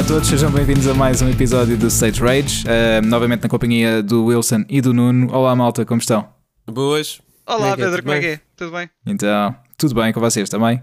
Olá 0.00 0.06
a 0.06 0.12
todos, 0.14 0.28
sejam 0.30 0.50
bem-vindos 0.50 0.88
a 0.88 0.94
mais 0.94 1.20
um 1.20 1.28
episódio 1.28 1.76
do 1.76 1.88
Stage 1.88 2.22
Rage, 2.22 2.64
uh, 2.64 3.06
novamente 3.06 3.42
na 3.42 3.50
companhia 3.50 4.02
do 4.02 4.24
Wilson 4.24 4.64
e 4.66 4.80
do 4.80 4.94
Nuno. 4.94 5.30
Olá 5.30 5.54
malta, 5.54 5.84
como 5.84 6.00
estão? 6.00 6.26
Boas. 6.66 7.20
Olá 7.46 7.76
Pedro, 7.76 7.98
é 7.98 8.00
como 8.00 8.14
é 8.14 8.20
que 8.20 8.26
é? 8.26 8.40
Tudo 8.56 8.72
bem? 8.72 8.88
Então, 9.04 9.54
tudo 9.76 9.94
bem 9.94 10.10
com 10.10 10.18
vocês 10.18 10.48
também? 10.48 10.82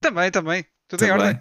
Também, 0.00 0.30
também. 0.30 0.64
Tudo 0.92 0.98
também. 0.98 1.16
em 1.16 1.20
ordem? 1.20 1.40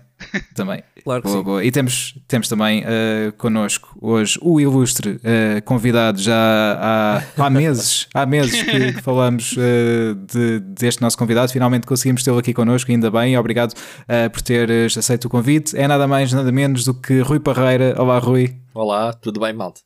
Também. 0.55 0.83
Claro 1.03 1.21
que 1.21 1.27
boa, 1.27 1.39
sim. 1.39 1.43
Boa. 1.43 1.65
E 1.65 1.71
temos, 1.71 2.17
temos 2.27 2.47
também 2.47 2.83
uh, 2.83 3.33
connosco 3.37 3.97
hoje 3.99 4.39
o 4.41 4.61
ilustre 4.61 5.09
uh, 5.11 5.61
convidado 5.65 6.21
já 6.21 6.33
há, 6.33 7.23
há 7.37 7.49
meses, 7.49 8.07
há 8.13 8.25
meses 8.25 8.63
que, 8.63 8.93
que 8.93 9.01
falamos 9.01 9.53
uh, 9.53 10.15
de, 10.15 10.59
deste 10.59 11.01
nosso 11.01 11.17
convidado. 11.17 11.51
Finalmente 11.51 11.85
conseguimos 11.85 12.23
tê-lo 12.23 12.37
aqui 12.37 12.53
connosco, 12.53 12.89
ainda 12.91 13.11
bem. 13.11 13.37
Obrigado 13.37 13.73
uh, 13.73 14.29
por 14.31 14.41
teres 14.41 14.97
aceito 14.97 15.25
o 15.25 15.29
convite. 15.29 15.75
É 15.77 15.85
nada 15.85 16.07
mais, 16.07 16.31
nada 16.31 16.51
menos 16.51 16.85
do 16.85 16.93
que 16.93 17.19
Rui 17.19 17.39
Parreira. 17.39 17.93
Olá, 17.97 18.19
Rui. 18.19 18.55
Olá, 18.73 19.11
tudo 19.11 19.41
bem, 19.41 19.51
malta? 19.51 19.81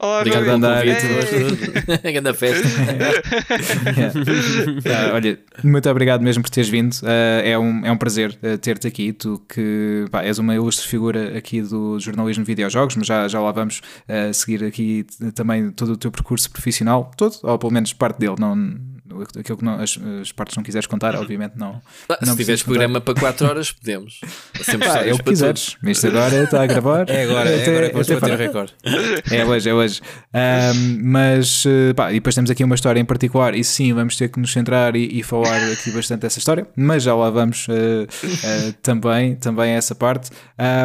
Obrigado 0.00 0.44
por 0.44 0.52
andar. 0.52 0.84
Grande 2.02 2.34
festa. 2.34 2.68
yeah. 4.86 5.10
uh, 5.10 5.14
olha, 5.14 5.38
muito 5.64 5.90
obrigado 5.90 6.22
mesmo 6.22 6.40
por 6.42 6.50
teres 6.50 6.70
vindo. 6.70 6.92
Uh, 7.02 7.42
é, 7.42 7.58
um, 7.58 7.84
é 7.84 7.90
um 7.90 7.96
prazer 7.96 8.38
uh, 8.40 8.56
ter-te 8.58 8.86
aqui. 8.86 9.12
Tu 9.12 9.42
que 9.48 10.04
pá, 10.08 10.22
és 10.22 10.38
uma 10.38 10.54
ilustre 10.54 10.86
figura 10.86 11.36
aqui 11.36 11.60
do 11.62 11.98
jornalismo 11.98 12.44
de 12.44 12.48
videojogos, 12.48 12.94
mas 12.94 13.08
já, 13.08 13.26
já 13.26 13.40
lá 13.40 13.50
vamos 13.50 13.80
seguir 14.32 14.62
aqui 14.64 15.04
também 15.34 15.70
todo 15.70 15.92
o 15.92 15.96
teu 15.96 16.12
percurso 16.12 16.48
profissional, 16.50 17.10
todo, 17.16 17.36
ou 17.42 17.58
pelo 17.58 17.72
menos 17.72 17.92
parte 17.92 18.20
dele. 18.20 18.36
Não, 18.38 18.54
aquilo 19.38 19.58
que 19.58 19.64
não, 19.64 19.80
as, 19.80 19.98
as, 20.20 20.32
partes 20.32 20.56
não 20.56 20.62
quiseres 20.62 20.86
contar, 20.86 21.14
obviamente 21.16 21.54
não. 21.56 21.80
Ah, 22.08 22.18
não 22.22 22.32
se 22.32 22.38
tiveres 22.38 22.62
programa 22.62 23.00
para 23.00 23.18
4 23.18 23.46
horas, 23.46 23.72
podemos. 23.72 24.20
Sempre 24.62 24.88
ah, 24.88 25.06
é 25.06 25.12
o 25.12 25.18
que 25.18 25.24
quiseres. 25.24 25.76
Isto 25.82 26.06
agora 26.08 26.44
está 26.44 26.62
a 26.62 26.66
gravar. 26.66 27.08
É 27.08 27.24
agora, 27.24 27.50
é 27.50 27.68
agora 27.68 27.86
que 27.88 27.92
vamos 27.92 28.08
bater 28.08 28.34
o 28.34 28.36
recorde. 28.36 28.74
É 29.30 29.44
hoje, 29.44 29.68
é 29.68 29.74
hoje. 29.74 30.00
Um, 30.34 31.00
mas, 31.02 31.64
pá, 31.94 32.10
e 32.10 32.14
depois 32.14 32.34
temos 32.34 32.50
aqui 32.50 32.64
uma 32.64 32.74
história 32.74 33.00
em 33.00 33.04
particular, 33.04 33.54
e 33.54 33.64
sim, 33.64 33.92
vamos 33.92 34.16
ter 34.16 34.28
que 34.28 34.40
nos 34.40 34.52
centrar 34.52 34.96
e, 34.96 35.18
e 35.18 35.22
falar 35.22 35.72
aqui 35.72 35.90
bastante 35.90 36.20
dessa 36.20 36.38
história, 36.38 36.66
mas 36.76 37.02
já 37.02 37.14
lá 37.14 37.30
vamos 37.30 37.66
uh, 37.68 37.72
uh, 37.72 38.72
também, 38.82 39.36
também 39.36 39.72
essa 39.72 39.94
parte. 39.94 40.30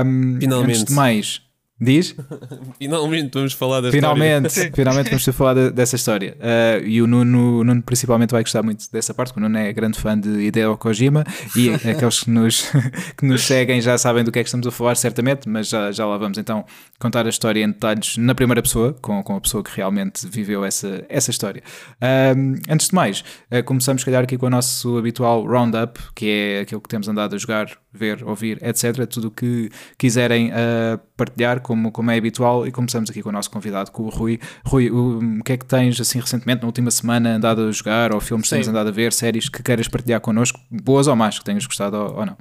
Um, 0.05 0.37
Finalmente. 0.39 0.71
Antes 0.71 0.85
de 0.85 0.93
mais, 0.93 1.41
Diz? 1.81 2.15
Finalmente 2.77 3.31
vamos 3.33 3.53
falar 3.53 3.81
da 3.81 3.91
finalmente, 3.91 4.47
história. 4.47 4.71
Finalmente 4.75 5.09
vamos 5.09 5.25
falar 5.25 5.53
de, 5.55 5.71
dessa 5.71 5.95
história. 5.95 6.37
Uh, 6.39 6.85
e 6.85 7.01
o 7.01 7.07
Nuno, 7.07 7.59
o 7.59 7.63
Nuno 7.63 7.81
principalmente 7.81 8.31
vai 8.31 8.43
gostar 8.43 8.61
muito 8.61 8.89
dessa 8.91 9.13
parte, 9.13 9.29
porque 9.33 9.39
o 9.39 9.49
Nuno 9.49 9.57
é 9.57 9.73
grande 9.73 9.99
fã 9.99 10.17
de 10.17 10.29
Hideo 10.29 10.77
Kojima 10.77 11.23
e 11.55 11.69
aqueles 11.89 12.21
que 12.21 12.29
nos, 12.29 12.71
que 13.17 13.25
nos 13.25 13.43
seguem 13.43 13.81
já 13.81 13.97
sabem 13.97 14.23
do 14.23 14.31
que 14.31 14.39
é 14.39 14.43
que 14.43 14.47
estamos 14.47 14.67
a 14.67 14.71
falar, 14.71 14.95
certamente, 14.95 15.49
mas 15.49 15.67
já, 15.67 15.91
já 15.91 16.05
lá 16.05 16.17
vamos 16.17 16.37
então 16.37 16.63
contar 16.99 17.25
a 17.25 17.29
história 17.29 17.63
em 17.63 17.67
detalhes 17.67 18.17
na 18.17 18.35
primeira 18.35 18.61
pessoa, 18.61 18.93
com, 19.01 19.21
com 19.23 19.35
a 19.35 19.41
pessoa 19.41 19.63
que 19.63 19.75
realmente 19.75 20.27
viveu 20.27 20.63
essa, 20.63 21.03
essa 21.09 21.31
história. 21.31 21.63
Uh, 21.95 22.61
antes 22.69 22.89
de 22.89 22.95
mais, 22.95 23.23
uh, 23.51 23.63
começamos, 23.65 24.03
se 24.03 24.05
calhar, 24.05 24.23
aqui 24.23 24.37
com 24.37 24.45
o 24.45 24.49
nosso 24.49 24.97
habitual 24.97 25.43
roundup, 25.45 25.99
que 26.15 26.29
é 26.29 26.59
aquilo 26.61 26.81
que 26.81 26.89
temos 26.89 27.07
andado 27.07 27.35
a 27.35 27.37
jogar, 27.37 27.67
ver, 27.93 28.23
ouvir, 28.23 28.57
etc. 28.63 29.05
Tudo 29.07 29.27
o 29.27 29.31
que 29.31 29.69
quiserem 29.97 30.51
partilhar 31.15 31.61
como, 31.61 31.91
como 31.91 32.11
é 32.11 32.17
habitual, 32.17 32.65
e 32.67 32.71
começamos 32.71 33.09
aqui 33.09 33.21
com 33.21 33.29
o 33.29 33.31
nosso 33.31 33.51
convidado, 33.51 33.91
com 33.91 34.03
o 34.03 34.09
Rui. 34.09 34.39
Rui, 34.65 34.89
o, 34.89 35.19
o 35.39 35.43
que 35.43 35.53
é 35.53 35.57
que 35.57 35.65
tens 35.65 35.99
assim 35.99 36.19
recentemente, 36.19 36.61
na 36.61 36.67
última 36.67 36.91
semana, 36.91 37.35
andado 37.35 37.67
a 37.67 37.71
jogar, 37.71 38.13
ou 38.13 38.19
filmes 38.19 38.49
que 38.49 38.55
tens 38.55 38.67
andado 38.67 38.87
a 38.87 38.91
ver, 38.91 39.13
séries 39.13 39.47
que 39.47 39.61
queiras 39.61 39.87
partilhar 39.87 40.19
connosco, 40.21 40.59
boas 40.71 41.07
ou 41.07 41.15
más, 41.15 41.37
que 41.37 41.45
tenhas 41.45 41.65
gostado 41.65 41.97
ou, 41.97 42.15
ou 42.19 42.25
não? 42.25 42.37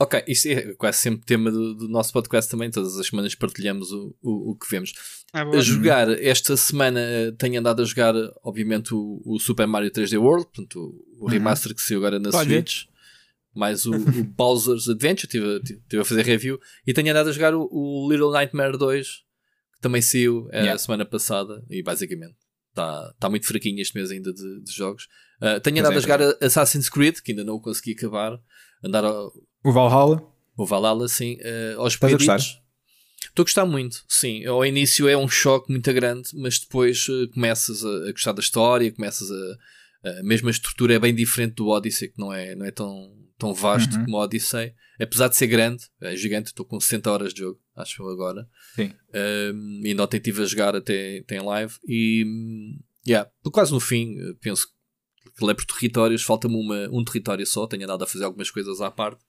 Ok, 0.00 0.24
isso 0.26 0.48
é 0.48 0.74
quase 0.74 0.98
sempre 0.98 1.24
tema 1.24 1.52
do, 1.52 1.74
do, 1.74 1.88
nosso 1.88 2.12
podcast 2.12 2.50
também, 2.50 2.68
todas 2.68 2.98
as 2.98 3.06
semanas 3.06 3.34
partilhamos 3.36 3.92
o, 3.92 4.14
o, 4.20 4.50
o 4.50 4.56
que 4.56 4.68
vemos. 4.68 4.92
Ah, 5.32 5.42
a 5.42 5.60
jogar, 5.60 6.10
esta 6.20 6.56
semana 6.56 7.00
tenho 7.38 7.60
andado 7.60 7.80
a 7.80 7.84
jogar, 7.84 8.12
obviamente, 8.42 8.92
o, 8.92 9.22
o 9.24 9.38
Super 9.38 9.68
Mario 9.68 9.92
3D 9.92 10.18
World, 10.20 10.46
portanto, 10.46 11.00
o, 11.20 11.26
remaster 11.28 11.70
uhum. 11.70 11.76
que 11.76 11.82
saiu 11.82 11.98
agora 12.00 12.18
na 12.18 12.30
Pode 12.30 12.50
Switch. 12.50 12.84
Mais 13.54 13.86
o, 13.86 13.94
o 13.94 14.24
Bowser's 14.24 14.88
Adventure, 14.88 15.26
estive, 15.26 15.60
estive 15.62 16.02
a 16.02 16.04
fazer 16.04 16.22
review. 16.22 16.58
E 16.86 16.92
tenho 16.92 17.10
andado 17.10 17.28
a 17.28 17.32
jogar 17.32 17.54
o, 17.54 17.68
o 17.70 18.08
Little 18.10 18.32
Nightmare 18.32 18.76
2, 18.76 19.08
que 19.08 19.80
também 19.80 20.02
saiu 20.02 20.48
a 20.52 20.58
yeah. 20.58 20.78
semana 20.78 21.04
passada. 21.04 21.64
E 21.70 21.82
basicamente 21.82 22.36
está 22.70 23.14
tá 23.18 23.30
muito 23.30 23.46
fraquinho 23.46 23.80
este 23.80 23.96
mês 23.96 24.10
ainda 24.10 24.32
de, 24.32 24.62
de 24.62 24.72
jogos. 24.72 25.08
Uh, 25.40 25.60
tenho 25.60 25.78
andado 25.78 25.92
pois 25.92 26.04
a 26.04 26.08
é, 26.08 26.18
jogar 26.18 26.36
é. 26.40 26.46
Assassin's 26.46 26.88
Creed, 26.88 27.20
que 27.20 27.32
ainda 27.32 27.44
não 27.44 27.54
o 27.54 27.60
consegui 27.60 27.92
acabar. 27.92 28.38
Andar 28.82 29.04
ao, 29.04 29.32
o 29.64 29.72
Valhalla? 29.72 30.22
O 30.56 30.66
Valhalla, 30.66 31.08
sim. 31.08 31.38
Uh, 31.40 31.80
aos 31.80 31.94
Estás 31.94 32.12
a 32.12 32.16
gostar? 32.16 32.36
Estou 32.36 33.42
a 33.42 33.46
gostar 33.46 33.66
muito, 33.66 34.04
sim. 34.06 34.44
Ao 34.44 34.64
início 34.64 35.08
é 35.08 35.16
um 35.16 35.28
choque 35.28 35.72
muito 35.72 35.92
grande, 35.92 36.28
mas 36.34 36.58
depois 36.58 37.08
uh, 37.08 37.28
começas 37.32 37.84
a, 37.84 38.08
a, 38.08 38.12
gostar 38.12 38.32
da 38.32 38.40
história, 38.40 38.92
começas 38.92 39.28
a, 39.30 40.10
a. 40.10 40.22
mesmo 40.22 40.48
a 40.48 40.50
estrutura 40.50 40.94
é 40.94 40.98
bem 40.98 41.14
diferente 41.14 41.54
do 41.54 41.68
Odyssey, 41.68 42.08
que 42.08 42.18
não 42.18 42.32
é, 42.32 42.54
não 42.54 42.66
é 42.66 42.70
tão, 42.70 43.10
tão 43.38 43.52
vasto 43.54 43.96
Uhum. 43.96 44.04
como 44.04 44.16
o 44.16 44.20
Odyssey. 44.20 44.72
Apesar 45.00 45.28
de 45.28 45.36
ser 45.36 45.48
grande, 45.48 45.84
é 46.00 46.16
gigante, 46.16 46.48
estou 46.48 46.64
com 46.64 46.78
60 46.78 47.10
horas 47.10 47.34
de 47.34 47.40
jogo, 47.40 47.60
acho 47.74 48.00
eu 48.02 48.08
agora. 48.08 48.48
Sim. 48.76 48.92
Um, 49.52 49.80
ainda 49.84 50.04
ontem 50.04 50.18
estive 50.18 50.42
a 50.42 50.46
jogar 50.46 50.76
até, 50.76 51.18
até 51.18 51.36
em 51.36 51.42
live 51.44 51.74
e. 51.86 52.24
hum, 52.26 52.78
Yeah, 53.06 53.30
quase 53.52 53.70
no 53.70 53.80
fim, 53.80 54.16
eh, 54.18 54.32
penso 54.40 54.66
que 55.36 55.50
é 55.50 55.52
por 55.52 55.66
territórios, 55.66 56.22
falta-me 56.22 56.54
uma- 56.56 56.88
um 56.90 57.04
território 57.04 57.44
só, 57.46 57.66
tenho 57.66 57.84
andado 57.84 58.02
a 58.02 58.06
fazer 58.06 58.24
algumas 58.24 58.50
coisas 58.50 58.80
à 58.80 58.90
parte. 58.90 59.22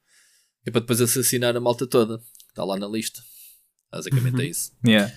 É 0.65 0.71
para 0.71 0.79
depois 0.79 1.01
assassinar 1.01 1.57
a 1.57 1.59
malta 1.59 1.85
toda. 1.85 2.21
Está 2.47 2.63
lá 2.63 2.77
na 2.79 2.87
lista. 2.87 3.19
Basicamente 3.91 4.41
é 4.41 4.45
isso. 4.45 4.71
Yeah. 4.87 5.11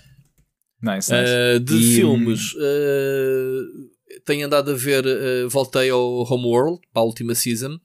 Nice, 0.82 1.12
nice. 1.12 1.30
Uh, 1.56 1.60
de 1.60 1.74
E, 1.76 1.94
filmes, 1.96 2.52
uh, 2.54 3.90
tenho 4.24 4.46
andado 4.46 4.72
a 4.72 4.74
ver. 4.74 5.04
uh, 5.06 5.48
voltei 5.48 5.90
ao 5.90 6.22
Homeworld 6.24 6.80
para 6.92 7.02
a 7.02 7.04
última 7.04 7.34
season, 7.36 7.78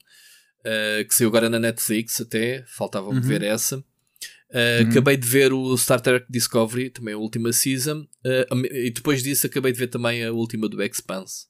uh, 0.66 1.04
que 1.08 1.14
saiu 1.14 1.28
agora 1.28 1.48
na 1.48 1.58
Netflix. 1.58 2.20
Até 2.20 2.64
faltava-me 2.66 3.16
Uhum. 3.16 3.22
ver 3.22 3.42
essa. 3.42 3.78
Uh, 3.78 4.84
Uhum. 4.84 4.90
Acabei 4.90 5.16
de 5.16 5.26
ver 5.26 5.52
o 5.52 5.76
Star 5.76 6.00
Trek 6.00 6.26
Discovery, 6.30 6.88
também 6.90 7.14
a 7.14 7.18
última 7.18 7.52
season. 7.52 8.06
uh, 8.24 8.66
e 8.72 8.90
depois 8.90 9.22
disso, 9.22 9.46
acabei 9.46 9.72
de 9.72 9.78
ver 9.78 9.88
também 9.88 10.24
a 10.24 10.32
última 10.32 10.68
do 10.68 10.80
Expanse. 10.82 11.46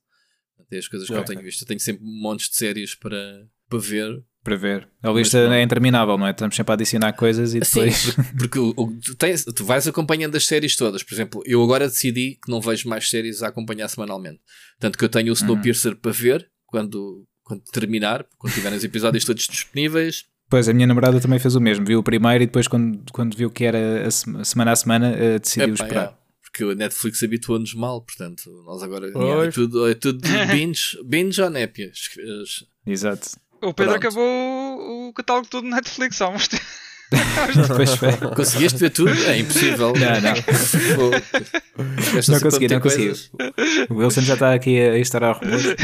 Até 0.58 0.78
as 0.78 0.88
coisas 0.88 1.06
que 1.08 1.12
eu 1.14 1.18
Ok. 1.20 1.34
tenho 1.34 1.44
visto. 1.44 1.62
Eu 1.62 1.66
tenho 1.68 1.80
sempre 1.80 2.02
montes 2.04 2.48
de 2.48 2.56
séries 2.56 2.94
para, 2.94 3.46
para 3.68 3.78
ver. 3.78 4.24
Para 4.42 4.56
ver. 4.56 4.88
A 5.02 5.10
lista 5.10 5.38
pronto. 5.38 5.52
é 5.52 5.62
interminável, 5.62 6.16
não 6.18 6.26
é? 6.26 6.30
Estamos 6.30 6.54
sempre 6.56 6.72
a 6.72 6.74
adicionar 6.74 7.12
coisas 7.14 7.54
e 7.54 7.62
Sim, 7.64 7.80
depois. 7.86 8.04
porque, 8.14 8.32
porque 8.38 8.58
o- 8.58 8.98
tu, 9.04 9.14
tens- 9.14 9.44
tu 9.44 9.64
vais 9.64 9.86
acompanhando 9.86 10.36
as 10.36 10.46
séries 10.46 10.74
todas. 10.76 11.02
Por 11.02 11.14
exemplo, 11.14 11.42
eu 11.46 11.62
agora 11.62 11.88
decidi 11.88 12.38
que 12.42 12.50
não 12.50 12.60
vejo 12.60 12.88
mais 12.88 13.08
séries 13.10 13.42
a 13.42 13.48
acompanhar 13.48 13.88
semanalmente. 13.88 14.40
Tanto 14.78 14.96
que 14.98 15.04
eu 15.04 15.08
tenho 15.10 15.30
o 15.30 15.34
Snowpiercer 15.34 15.96
para 15.96 16.12
ver 16.12 16.50
quando, 16.66 17.26
quando 17.44 17.62
terminar, 17.70 18.26
quando 18.38 18.52
tiverem 18.54 18.76
os 18.78 18.82
episódios 18.84 19.24
todos 19.24 19.46
disponíveis. 19.46 20.24
Pois, 20.50 20.68
a 20.68 20.72
minha 20.74 20.86
namorada 20.86 21.20
também 21.20 21.38
fez 21.38 21.54
o 21.54 21.60
mesmo. 21.60 21.84
Viu 21.86 22.00
o 22.00 22.02
primeiro 22.02 22.42
e 22.42 22.46
depois, 22.46 22.66
quando, 22.66 23.02
quando 23.12 23.36
viu 23.36 23.50
que 23.50 23.64
era 23.64 24.06
a 24.06 24.10
se- 24.10 24.44
semana 24.44 24.72
a 24.72 24.76
semana, 24.76 25.12
eh, 25.16 25.38
decidiu 25.38 25.74
Epá, 25.74 25.84
esperar. 25.84 26.04
é, 26.06 26.14
porque 26.42 26.64
a 26.64 26.74
Netflix 26.74 27.22
habituou-nos 27.22 27.74
mal, 27.74 28.00
portanto, 28.02 28.42
nós 28.66 28.82
agora 28.82 29.08
é 29.08 29.50
tudo, 29.50 29.88
é 29.88 29.94
tudo 29.94 30.20
de 30.20 30.28
binge, 30.52 30.98
binge 31.04 31.40
ou 31.42 31.50
népia. 31.50 31.90
As- 31.90 32.18
as- 32.42 32.64
Exato. 32.86 33.28
O 33.62 33.72
Pedro 33.72 33.92
Pronto. 33.92 33.96
acabou 33.96 35.08
o 35.08 35.12
catálogo 35.14 35.48
todo 35.48 35.64
no 35.64 35.70
Netflix 35.74 36.20
há 36.20 36.28
uns 36.28 36.46
tempos. 36.48 36.83
Depois 37.68 37.94
foi. 37.94 38.12
Conseguiste 38.34 38.78
ver 38.78 38.90
tudo? 38.90 39.10
É 39.26 39.38
impossível. 39.38 39.92
Não, 39.92 40.20
não. 40.20 40.36
Fogo. 40.94 41.16
Não 42.28 42.40
consegui, 42.40 42.68
não 42.68 42.80
consegui. 42.80 43.12
O 43.90 43.94
Wilson 43.96 44.20
já 44.22 44.34
está 44.34 44.54
aqui 44.54 44.78
a 44.80 44.98
estar 44.98 45.22
ao 45.24 45.38
rebote. 45.38 45.76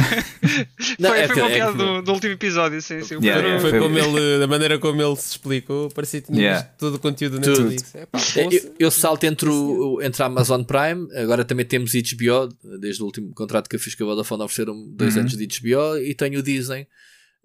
Não, 0.98 1.10
foi 1.10 1.18
é 1.20 1.28
foi 1.28 1.36
uma 1.42 1.50
é 1.50 1.54
piada 1.54 1.72
do, 1.72 2.02
do 2.02 2.12
último 2.12 2.32
episódio, 2.34 2.80
sim, 2.80 3.02
sim. 3.02 3.14
Yeah, 3.22 3.40
yeah. 3.42 3.60
Foi 3.60 3.70
Foi- 3.70 3.80
como 3.80 3.98
ele, 3.98 4.38
da 4.38 4.46
maneira 4.46 4.78
como 4.78 5.00
ele 5.02 5.16
se 5.16 5.30
explicou, 5.32 5.88
parecia 5.90 6.20
que 6.20 6.26
tinha 6.32 6.40
Yeah. 6.40 6.62
todo 6.78 6.94
o 6.94 6.98
conteúdo 6.98 7.38
Tudo. 7.40 7.64
Netflix. 7.70 7.94
É, 7.94 8.06
pá, 8.06 8.18
É. 8.36 8.46
Eu, 8.46 8.74
eu 8.78 8.90
salto 8.90 9.24
entre, 9.24 9.48
o, 9.48 10.00
entre 10.02 10.22
a 10.22 10.26
Amazon 10.26 10.62
Prime, 10.62 11.08
agora 11.16 11.44
também 11.44 11.66
temos 11.66 11.92
HBO, 11.92 12.48
desde 12.80 13.02
o 13.02 13.06
último 13.06 13.32
contrato 13.34 13.68
que 13.68 13.76
eu 13.76 13.80
fiz 13.80 13.94
com 13.94 14.04
a 14.04 14.06
Vodafone 14.06 14.42
ofereceram 14.42 14.74
dois 14.94 15.14
Uhum. 15.14 15.20
anos 15.22 15.36
de 15.36 15.46
HBO 15.46 15.98
e 15.98 16.14
tenho 16.14 16.38
o 16.38 16.42
Disney. 16.42 16.86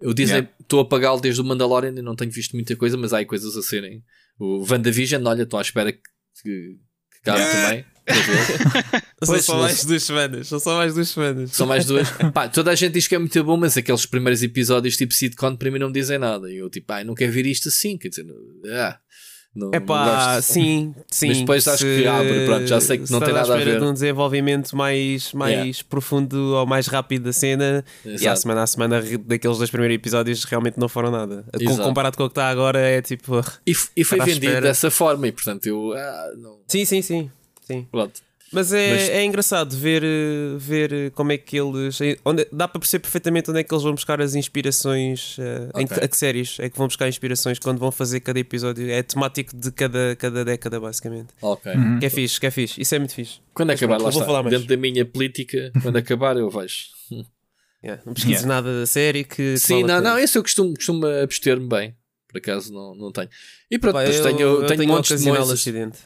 O 0.02 0.12
Disney 0.12 0.40
Yeah. 0.40 0.54
estou 0.60 0.80
a 0.80 0.88
pagá-lo 0.88 1.20
desde 1.20 1.40
o 1.40 1.44
Mandalorian 1.44 1.94
e 1.96 2.02
não 2.02 2.14
tenho 2.14 2.30
visto 2.30 2.54
muita 2.54 2.76
coisa, 2.76 2.96
mas 2.96 3.12
há 3.12 3.18
aí 3.18 3.24
coisas 3.24 3.56
a 3.56 3.62
serem. 3.62 4.02
O 4.38 4.64
WandaVision, 4.70 5.24
olha, 5.26 5.44
estou 5.44 5.58
à 5.58 5.62
espera 5.62 5.92
que, 5.92 6.00
que, 6.42 6.78
também. 7.22 7.84
São 9.24 9.42
só 9.42 9.58
mais 9.58 9.84
duas 9.84 10.02
semanas. 10.02 10.46
São 10.46 10.60
só 10.60 10.76
mais 10.76 10.94
duas 10.94 11.08
semanas. 11.08 11.52
São 11.52 11.66
mais 11.66 11.84
duas. 11.86 12.08
Pá, 12.32 12.48
toda 12.48 12.70
a 12.70 12.74
gente 12.74 12.92
diz 12.92 13.08
que 13.08 13.14
é 13.14 13.18
muito 13.18 13.42
bom, 13.42 13.56
mas 13.56 13.76
aqueles 13.76 14.06
primeiros 14.06 14.42
episódios 14.42 14.96
tipo 14.96 15.12
sitcom 15.12 15.56
para 15.56 15.70
mim 15.70 15.78
não 15.78 15.88
me 15.88 15.94
dizem 15.94 16.18
nada. 16.18 16.50
E 16.50 16.58
eu 16.58 16.70
tipo, 16.70 16.92
ai, 16.92 17.02
não 17.02 17.14
quero 17.14 17.32
ver 17.32 17.46
isto 17.46 17.68
assim. 17.68 17.98
Quer 17.98 18.10
dizer, 18.10 18.26
ah, 18.66 18.98
Não, 19.56 19.70
É 19.72 19.80
pá, 19.80 20.40
sim, 20.42 20.94
sim. 21.10 21.28
Mas 21.28 21.38
depois 21.38 21.66
acho 21.66 21.78
se- 21.78 22.02
que 22.02 22.06
abre, 22.06 22.44
pronto, 22.44 22.66
já 22.66 22.80
sei 22.80 22.98
que 22.98 23.06
se 23.06 23.12
não 23.12 23.20
tem 23.20 23.32
nada 23.32 23.54
a 23.54 23.56
ver. 23.56 23.78
de 23.80 23.84
um 23.86 23.92
desenvolvimento 23.92 24.76
mais, 24.76 25.32
mais 25.32 25.80
profundo 25.82 26.36
ou 26.54 26.66
mais 26.66 26.86
rápido 26.86 27.24
da 27.24 27.32
cena, 27.32 27.82
e 28.04 28.10
à 28.10 28.12
Exato. 28.12 28.40
semana 28.40 28.62
a 28.62 28.66
semana 28.66 29.02
daqueles 29.24 29.56
dois 29.56 29.70
primeiros 29.70 29.94
episódios 29.94 30.44
realmente 30.44 30.78
não 30.78 30.88
foram 30.88 31.10
nada. 31.10 31.44
Exato. 31.58 31.82
comparado 31.82 32.16
com 32.16 32.24
o 32.24 32.28
que 32.28 32.32
está 32.32 32.48
agora, 32.50 32.78
é 32.78 33.00
tipo. 33.00 33.40
E, 33.66 33.74
e 33.96 34.04
foi 34.04 34.20
vendido 34.20 34.60
dessa 34.60 34.90
forma, 34.90 35.26
e 35.26 35.32
portanto 35.32 35.66
eu. 35.66 35.92
Ah, 35.94 36.30
não. 36.36 36.58
Sim, 36.68 36.84
sim, 36.84 37.00
sim. 37.00 37.30
sim. 37.62 37.86
Pronto. 37.90 38.25
Mas 38.52 38.72
é, 38.72 38.90
Mas- 38.92 39.08
é 39.08 39.24
engraçado 39.24 39.76
ver, 39.76 40.02
ver 40.56 41.10
como 41.12 41.32
é 41.32 41.36
que 41.38 41.56
eles. 41.58 41.98
Onde, 42.24 42.46
dá 42.52 42.68
para 42.68 42.78
perceber 42.78 43.02
perfeitamente 43.02 43.50
onde 43.50 43.58
é 43.60 43.64
que 43.64 43.74
eles 43.74 43.82
vão 43.82 43.92
buscar 43.92 44.20
as 44.20 44.34
inspirações. 44.36 45.36
eh, 45.38 45.68
em 45.80 45.86
que, 45.86 45.94
Ok. 45.94 46.04
a 46.04 46.08
que 46.08 46.16
séries 46.16 46.56
é 46.60 46.70
que 46.70 46.78
vão 46.78 46.86
buscar 46.86 47.08
inspirações 47.08 47.58
quando 47.58 47.78
vão 47.78 47.90
fazer 47.90 48.20
cada 48.20 48.38
episódio. 48.38 48.88
É 48.88 49.02
temático 49.02 49.54
de 49.56 49.70
cada, 49.72 50.14
cada 50.16 50.44
década, 50.44 50.78
basicamente. 50.78 51.28
Ok. 51.42 51.72
Uhum. 51.72 51.98
Que 51.98 52.06
é 52.06 52.10
fixe, 52.10 52.38
que 52.38 52.46
é 52.46 52.50
fixe. 52.50 52.80
Isso 52.80 52.94
é 52.94 52.98
muito 53.00 53.14
fixe. 53.14 53.40
Quando 53.52 53.68
Mas 53.68 53.78
acabar, 53.82 53.96
pronto, 53.96 54.04
lá 54.06 54.10
vou 54.10 54.20
está. 54.22 54.26
falar 54.26 54.42
mais. 54.44 54.54
Dentro 54.54 54.68
da 54.68 54.76
minha 54.80 55.04
política, 55.04 55.72
quando 55.82 55.96
acabar, 55.96 56.36
eu 56.36 56.48
vejo. 56.48 56.84
Yeah, 57.84 58.02
Não 58.06 58.14
pesquises 58.14 58.42
Yeah. 58.42 58.48
nada 58.62 58.80
da 58.80 58.86
série 58.86 59.22
que. 59.24 59.34
que 59.54 59.58
Sim, 59.58 59.82
não, 59.84 60.00
não, 60.00 60.18
esse 60.18 60.38
eu 60.38 60.42
costumo, 60.42 60.72
costumo 60.74 61.04
abster-me 61.06 61.68
bem. 61.68 61.94
Por 62.28 62.38
acaso 62.38 62.72
não, 62.72 62.94
não 62.94 63.12
tenho. 63.12 63.28
E 63.70 63.78
pronto, 63.78 63.94
Pá, 63.94 64.00
depois 64.04 64.16
eu, 64.18 64.22
tenho, 64.24 64.40
eu 64.40 64.66
tenho, 64.66 64.78
tenho 64.80 64.92
um 64.92 64.94
montes 64.96 65.20
de 65.22 65.52
acidente. 65.52 65.98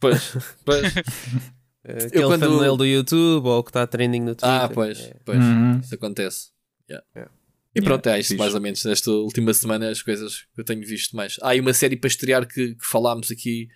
Pois, 0.00 0.36
pois. 0.64 0.82
Eh, 1.84 2.04
Aquele 2.06 2.24
quando- 2.24 2.46
thumbnail 2.48 2.76
do 2.76 2.86
YouTube 2.86 3.46
ou 3.46 3.62
que 3.62 3.70
está 3.70 3.86
trending 3.86 4.20
no 4.20 4.34
Twitter. 4.34 4.48
Ah, 4.48 4.68
pois, 4.72 4.98
É. 5.00 5.16
pois. 5.24 5.38
Uhum. 5.38 5.80
Isso 5.80 5.94
acontece. 5.94 6.48
Yeah. 6.88 7.06
Yeah. 7.14 7.32
E 7.76 7.82
pronto, 7.82 8.06
é 8.08 8.20
isto 8.20 8.28
fixe. 8.30 8.38
mais 8.38 8.54
ou 8.54 8.60
menos 8.60 8.84
nesta 8.84 9.10
última 9.10 9.52
semana 9.52 9.90
as 9.90 10.00
coisas 10.00 10.42
que 10.54 10.60
eu 10.60 10.64
tenho 10.64 10.80
visto 10.86 11.14
mais. 11.16 11.36
Há 11.42 11.50
aí 11.50 11.60
uma 11.60 11.72
série 11.72 11.96
para 11.96 12.08
estrear 12.08 12.46
que, 12.46 12.74
que 12.74 12.86
falámos 12.86 13.30
aqui, 13.32 13.68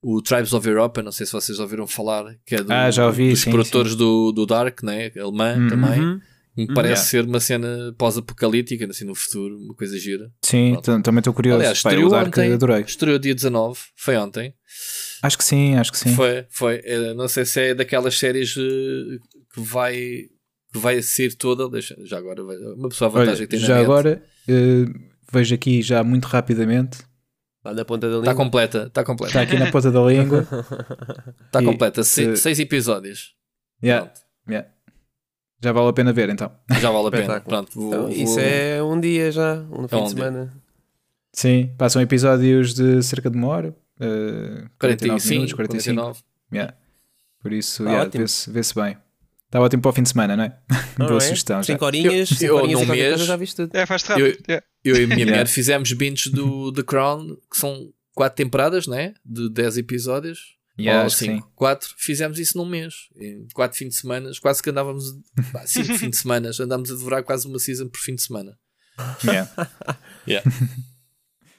o 0.00 0.20
Tribes 0.22 0.52
of 0.54 0.66
Europa, 0.66 1.02
não 1.02 1.12
sei 1.12 1.26
se 1.26 1.32
vocês 1.32 1.58
ouviram 1.60 1.86
falar, 1.86 2.34
que 2.46 2.54
é 2.56 2.62
do, 2.64 2.72
Ah, 2.72 2.90
já 2.90 3.06
ouvi, 3.06 3.30
dos 3.30 3.40
sim, 3.40 3.50
produtores 3.50 3.94
Do, 3.94 4.32
do 4.32 4.46
Dark, 4.46 4.82
né? 4.82 5.12
alemã 5.16 5.54
Uhum. 5.56 5.68
também. 5.68 6.20
Me 6.56 6.66
parece 6.66 6.92
Yeah. 6.92 7.04
ser 7.10 7.24
uma 7.24 7.40
cena 7.40 7.94
pós-apocalíptica, 7.96 8.84
assim, 8.86 9.04
no 9.06 9.14
futuro, 9.14 9.56
uma 9.58 9.74
coisa 9.74 9.98
gira. 9.98 10.30
Sim, 10.44 10.76
também 11.02 11.18
estou 11.20 11.32
curioso. 11.32 11.58
Aliás, 11.60 11.78
estreou 11.78 12.12
ontem. 12.14 12.52
adorei. 12.52 12.82
Estreou 12.82 13.18
dia 13.18 13.34
19, 13.34 13.78
foi 13.96 14.16
ontem. 14.18 14.52
Acho 15.22 15.38
que 15.38 15.44
sim, 15.44 15.76
acho 15.76 15.90
que 15.92 15.98
sim. 15.98 16.14
Foi, 16.14 16.44
foi. 16.50 16.80
É, 16.84 17.14
não 17.14 17.26
sei 17.28 17.46
se 17.46 17.60
é 17.60 17.74
daquelas 17.74 18.18
séries 18.18 18.54
eh, 18.58 19.18
que 19.54 19.60
vai 19.60 19.94
que 20.72 20.78
vai 20.78 21.00
ser 21.02 21.34
toda. 21.34 21.68
Deixa, 21.70 21.96
já 22.04 22.18
agora, 22.18 22.42
uma 22.42 22.88
pessoa 22.90 23.08
à 23.10 23.14
Olha, 23.14 23.24
vantagem 23.24 23.46
que 23.46 23.50
tem 23.52 23.60
na 23.60 23.66
já 23.66 23.80
agora 23.80 24.22
eh, 24.48 24.84
vejo 25.32 25.54
aqui 25.54 25.80
já 25.80 26.04
muito 26.04 26.26
rapidamente. 26.26 26.98
Lá 27.64 27.72
na 27.72 27.84
ponta 27.84 28.08
da 28.10 28.16
Está 28.18 28.30
língua. 28.32 28.44
completa, 28.44 28.82
está 28.88 29.04
completa. 29.04 29.28
Está 29.30 29.40
aqui 29.42 29.56
na 29.62 29.70
ponta 29.70 29.90
da 29.90 30.00
língua. 30.04 30.46
Está 31.46 31.62
completa. 31.62 32.02
Se- 32.04 32.36
seis 32.36 32.58
episódios. 32.58 33.34
Yeah, 33.82 34.06
Pronto. 34.06 34.20
yeah. 34.50 34.68
Já 35.62 35.72
vale 35.72 35.88
a 35.88 35.92
pena 35.92 36.12
ver 36.12 36.28
então. 36.28 36.50
Já 36.80 36.90
vale 36.90 37.08
a 37.08 37.10
pena. 37.10 37.40
Pronto, 37.40 37.70
vou, 37.74 37.88
Então, 37.88 38.02
vou- 38.02 38.10
isso 38.10 38.40
é 38.40 38.82
um 38.82 38.98
dia 39.00 39.30
já, 39.30 39.54
um 39.70 39.86
fim 39.86 39.96
um 39.96 40.04
de 40.06 40.14
dia. 40.14 40.24
semana. 40.24 40.52
Sim, 41.32 41.70
passam 41.78 42.02
episódios 42.02 42.74
de 42.74 43.02
cerca 43.02 43.30
de 43.30 43.36
uma 43.36 43.48
hora. 43.48 43.74
49 43.98 44.68
45, 44.78 45.28
minutos, 45.34 45.52
45. 45.54 45.94
49. 46.02 46.20
Yeah. 46.52 46.74
Por 47.40 47.52
isso, 47.52 47.84
Tá 47.84 47.90
yeah, 47.90 48.06
ótimo. 48.08 48.22
vê-se 48.24 48.50
vê-se 48.50 48.74
bem. 48.74 48.96
Está 49.46 49.60
ótimo 49.60 49.82
para 49.82 49.90
o 49.90 49.92
fim 49.92 50.02
de 50.02 50.08
semana, 50.08 50.36
não 50.36 50.44
é? 50.44 50.56
Não 50.98 51.06
Boa 51.08 51.18
é? 51.18 51.20
sugestão. 51.20 51.58
Já. 51.58 51.72
Cinco 51.74 51.84
horinhas, 51.84 52.30
Eu- 52.30 52.36
cinco 52.36 52.44
eu 52.44 52.56
horinhas 52.56 52.80
num 52.88 52.94
e 52.94 52.96
mês- 52.98 53.20
já 53.20 53.36
viste 53.36 53.56
tudo. 53.56 53.74
É, 53.76 53.86
faz-te 53.86 54.08
rápido. 54.08 54.38
Yeah. 54.48 54.66
Eu 54.84 54.94
e 54.96 55.04
a 55.04 55.06
minha 55.06 55.18
Yeah. 55.18 55.30
mulher 55.32 55.46
fizemos 55.46 55.92
binge 55.92 56.30
do 56.30 56.72
The 56.72 56.82
Crown, 56.82 57.36
que 57.50 57.56
são 57.58 57.90
quatro 58.14 58.36
temporadas, 58.36 58.86
né? 58.86 59.14
De 59.24 59.48
10 59.50 59.76
episódios. 59.78 60.56
Yeah, 60.78 61.00
ou 61.00 61.06
acho 61.06 61.18
que 61.18 61.24
sim. 61.26 61.34
cinco, 61.36 61.52
quatro, 61.54 61.94
fizemos 61.98 62.38
isso 62.38 62.56
num 62.56 62.64
mês. 62.64 62.94
Em 63.16 63.46
quatro 63.52 63.76
fins 63.76 63.90
de 63.90 63.96
semana, 63.96 64.30
quase 64.40 64.62
que 64.62 64.70
andávamos. 64.70 65.04
pá, 65.52 65.64
cinco 65.66 65.94
fins 65.94 66.10
de 66.10 66.16
semana, 66.16 66.50
andámos 66.60 66.90
a 66.90 66.94
devorar 66.94 67.22
quase 67.22 67.46
uma 67.46 67.58
season 67.58 67.88
por 67.88 68.00
fim 68.00 68.14
de 68.14 68.22
semana. 68.22 68.56
Yeah. 69.24 69.50
Yeah. 70.26 70.48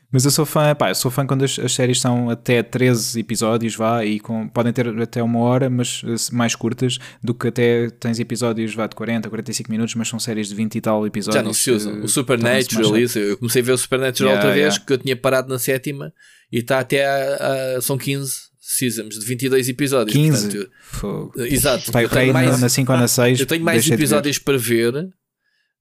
Mas 0.09 0.25
eu 0.25 0.31
sou 0.31 0.45
fã, 0.45 0.75
pá, 0.75 0.91
eu 0.91 0.95
sou 0.95 1.09
fã 1.09 1.25
quando 1.25 1.43
as, 1.43 1.57
as 1.57 1.73
séries 1.73 1.99
são 1.99 2.29
até 2.29 2.61
13 2.61 3.19
episódios, 3.19 3.75
vá, 3.75 4.05
e 4.05 4.19
com, 4.19 4.47
podem 4.47 4.71
ter 4.71 4.87
até 5.01 5.23
uma 5.23 5.39
hora, 5.39 5.71
mas 5.71 6.03
eh, 6.05 6.13
mais 6.31 6.55
curtas, 6.55 6.99
do 7.23 7.33
que 7.33 7.47
até 7.47 7.89
tens 7.89 8.19
episódios, 8.19 8.75
vá, 8.75 8.85
de 8.85 8.95
40, 8.95 9.27
45 9.27 9.71
minutos, 9.71 9.95
mas 9.95 10.07
são 10.07 10.19
séries 10.19 10.47
de 10.49 10.53
20 10.53 10.75
e 10.75 10.81
tal 10.81 11.07
episódios. 11.07 11.41
Já 11.41 11.41
não 11.43 11.51
se 11.51 11.71
usam. 11.71 11.99
O 12.03 12.07
Supernatural, 12.07 12.63
tornam-se 12.63 12.91
mais 12.91 13.03
isso. 13.09 13.17
Eu 13.17 13.37
comecei 13.39 13.63
a 13.63 13.65
ver 13.65 13.71
o 13.71 13.77
Supernatural 13.77 14.33
Yeah, 14.33 14.47
outra 14.47 14.53
vez, 14.61 14.75
yeah. 14.75 14.85
que 14.85 14.93
eu 14.93 14.97
tinha 14.99 15.17
parado 15.17 15.49
na 15.49 15.57
sétima, 15.57 16.13
e 16.51 16.59
está 16.59 16.79
até 16.79 17.03
a, 17.07 17.77
a- 17.77 17.81
São 17.81 17.97
15 17.97 18.52
seasons 18.65 19.19
de 19.19 19.25
22 19.25 19.67
episódios. 19.69 20.15
15. 20.15 20.47
portanto, 20.49 20.71
Fogo. 20.83 21.33
eu- 21.35 21.45
exato. 21.45 21.91
Tenho 21.91 22.09
na, 22.27 22.33
mais, 22.33 22.59
na 22.61 22.69
5 22.69 22.91
ou 22.91 22.97
na 22.97 23.07
6. 23.09 23.39
eu 23.41 23.45
tenho 23.45 23.63
mais 23.63 23.85
ver. 23.85 23.93
episódios 23.95 24.37
para 24.39 24.57
ver. 24.57 24.93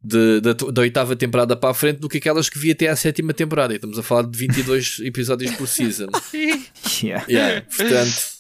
de- 0.05 0.41
da, 0.41 0.53
da 0.53 0.81
oitava 0.83 1.15
temporada 1.15 1.55
para 1.57 1.71
a 1.71 1.75
frente 1.75 2.01
do 2.01 2.09
que 2.09 2.19
aquelas 2.19 2.49
que 2.51 2.59
vi 2.59 2.73
até 2.73 2.89
à 2.89 2.97
sétima 2.97 3.33
temporada. 3.33 3.73
E 3.73 3.77
estamos 3.77 3.97
a 3.99 4.03
falar 4.03 4.23
de 4.23 4.37
22 4.37 4.99
episódios 5.05 5.53
por 5.55 5.69
season. 5.69 6.09
Yeah. 7.03 7.25
Yeah, 7.29 7.67
portanto, 7.77 8.33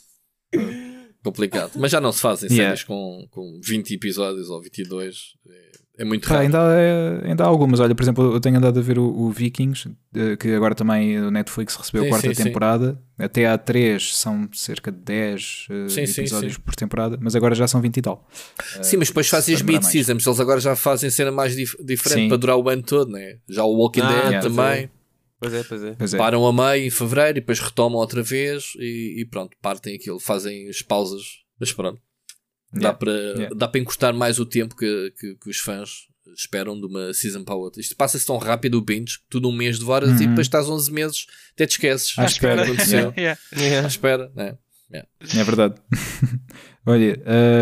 complicado. 1.23 1.73
Mas 1.77 1.93
já 1.93 2.00
não 2.00 2.11
se 2.12 2.21
fazem 2.21 2.50
Yeah. 2.50 2.71
séries 2.77 2.85
com, 2.85 3.27
com 3.31 3.61
20 3.62 3.94
episódios 3.94 4.49
ou 4.50 4.61
22. 4.61 5.17
É, 5.49 5.71
é 5.99 6.05
muito 6.05 6.27
raro. 6.27 6.43
ainda, 6.43 6.59
há, 6.59 7.27
ainda 7.27 7.44
há 7.44 7.47
algumas. 7.47 7.79
Olha, 7.81 7.94
por 7.94 8.03
exemplo, 8.03 8.33
eu 8.33 8.41
tenho 8.41 8.56
andado 8.56 8.79
a 8.79 8.83
ver 8.83 8.99
o, 8.99 9.05
o 9.05 9.31
Vikings, 9.31 9.91
eh, 10.15 10.37
que 10.37 10.49
agora 10.55 10.75
também 10.75 11.19
o 11.21 11.31
Netflix 11.31 11.77
recebeu 11.77 12.03
Sim, 12.03 12.09
a 12.09 12.11
quarta 12.11 12.29
sim, 12.29 12.35
sim. 12.35 12.43
temporada. 12.44 12.99
Até 13.19 13.47
há 13.47 13.56
3 13.59 14.17
são 14.17 14.49
cerca 14.53 14.91
de 14.91 14.99
10 14.99 15.67
eh, 15.71 15.89
Sim, 15.89 16.06
sim, 16.06 16.21
episódios 16.23 16.55
sim. 16.55 16.61
por 16.61 16.75
temporada, 16.75 17.19
mas 17.21 17.37
agora 17.37 17.55
já 17.55 17.69
são 17.69 17.81
20 17.81 17.97
e 17.99 18.03
tal. 18.03 18.27
Sim, 18.83 18.97
mas 18.97 19.09
depois 19.09 19.29
fazem 19.29 19.55
as 19.55 19.61
vai 19.61 19.67
demorar 19.67 19.85
mid 19.87 19.93
seasons. 19.93 20.27
Eles 20.27 20.41
agora 20.41 20.61
já 20.61 20.75
fazem 20.75 21.11
cena 21.11 21.31
mais 21.31 21.55
dif- 21.55 21.77
diferente 21.85 22.23
Sim. 22.23 22.29
para 22.29 22.37
durar 22.39 22.56
o 22.56 22.69
ano 22.69 22.83
todo, 22.83 23.11
né? 23.12 23.37
Já 23.49 23.62
o 23.65 23.77
Walking 23.77 24.00
Ah, 24.00 24.09
Dead 24.09 24.25
yeah. 24.33 24.41
também. 24.41 24.91
Pois 25.39 25.53
é, 25.55 25.62
pois 25.65 25.83
é. 25.85 25.93
Pois 25.99 26.15
é. 26.15 26.19
Param 26.19 26.47
a 26.47 26.53
meio 26.53 26.87
em 26.87 26.91
fevereiro 26.91 27.39
e 27.39 27.41
depois 27.41 27.59
retomam 27.59 27.99
outra 27.99 28.23
vez 28.23 28.73
e, 28.79 29.21
e 29.21 29.25
pronto, 29.27 29.56
partem 29.61 29.94
aquilo, 29.97 30.19
fazem 30.21 30.69
as 30.69 30.81
pausas. 30.83 31.23
Mas 31.61 31.73
pronto, 31.73 32.00
dá, 32.72 32.80
Yeah. 32.80 32.98
para, 32.98 33.12
Yeah. 33.12 33.54
dá 33.54 33.69
para 33.69 33.80
encurtar 33.80 34.12
mais 34.12 34.38
o 34.38 34.46
tempo 34.46 34.74
que, 34.76 35.12
que, 35.19 35.34
que 35.36 35.50
os 35.50 35.58
fãs 35.58 36.08
esperam 36.36 36.78
de 36.80 36.86
uma 36.86 37.12
season 37.12 37.44
para 37.44 37.54
a 37.54 37.58
outra. 37.58 37.80
Isto 37.80 37.94
passa-se 37.96 38.24
tão 38.26 38.38
rápido 38.38 38.76
o 38.78 38.80
binge, 38.80 39.19
que 39.19 39.24
tu 39.28 39.40
num 39.40 39.52
mês 39.52 39.78
devoras 39.78 40.20
e 40.20 40.24
Uhum. 40.24 40.30
depois 40.30 40.46
estás 40.46 40.69
11 40.69 40.90
meses, 40.92 41.26
até 41.52 41.66
te 41.66 41.72
esqueces. 41.72 42.19
À 42.19 42.24
que 42.24 42.30
espera. 42.32 42.62
aconteceu. 42.62 43.12
Yeah. 43.19 43.41
À 43.55 43.60
Yeah. 43.60 43.88
espera, 43.88 44.32
né? 44.34 44.56
É 44.94 45.43
verdade. 45.44 45.74
Olha, 46.84 47.17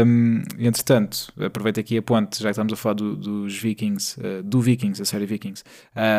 hum, 0.04 0.42
entretanto, 0.58 1.32
aproveito 1.38 1.78
aqui 1.78 1.96
a 1.96 2.02
ponte, 2.02 2.38
já 2.40 2.46
que 2.48 2.50
estamos 2.52 2.72
a 2.72 2.76
falar 2.76 2.94
do- 2.94 3.14
dos 3.16 3.56
Vikings, 3.56 4.18
eh, 4.20 4.42
do 4.42 4.60
Vikings, 4.60 5.00
a 5.02 5.04
série 5.04 5.26
Vikings, 5.26 5.62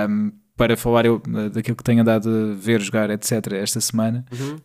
hum, 0.10 0.31
para 0.62 0.77
falar 0.77 1.08
eu 1.08 1.20
eh, 1.27 1.50
daquilo 1.50 1.75
que 1.75 1.84
tenho 1.84 2.01
andado 2.01 2.30
a 2.30 2.53
ver, 2.53 2.80
jogar, 2.82 3.10
etc. 3.10 3.53
esta 3.53 3.82
semana. 3.82 4.24
Uhum. 4.32 4.58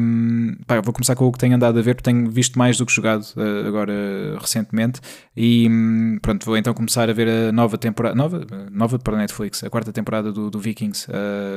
Hum, 0.00 0.56
pá, 0.66 0.80
vou 0.80 0.92
começar 0.92 1.14
com 1.14 1.24
o 1.24 1.30
que 1.30 1.38
tenho 1.38 1.54
andado 1.54 1.78
a 1.78 1.82
ver, 1.82 1.94
porque 1.94 2.10
tenho 2.10 2.28
visto 2.28 2.58
mais 2.58 2.76
do 2.78 2.84
que 2.84 2.92
jogado 2.92 3.24
eh, 3.36 3.68
agora 3.68 3.92
recentemente. 4.40 5.00
E 5.36 5.68
hum, 5.70 6.18
pronto, 6.20 6.44
vou 6.44 6.56
então 6.56 6.74
começar 6.74 7.08
a 7.08 7.12
ver 7.12 7.28
a 7.28 7.52
nova 7.52 7.78
temporada, 7.78 8.16
nova, 8.16 8.44
nova 8.72 8.98
para 8.98 9.14
a 9.14 9.18
Netflix, 9.18 9.62
a 9.62 9.70
quarta 9.70 9.92
temporada 9.92 10.32
do, 10.32 10.50
do 10.50 10.58
Vikings, 10.58 11.06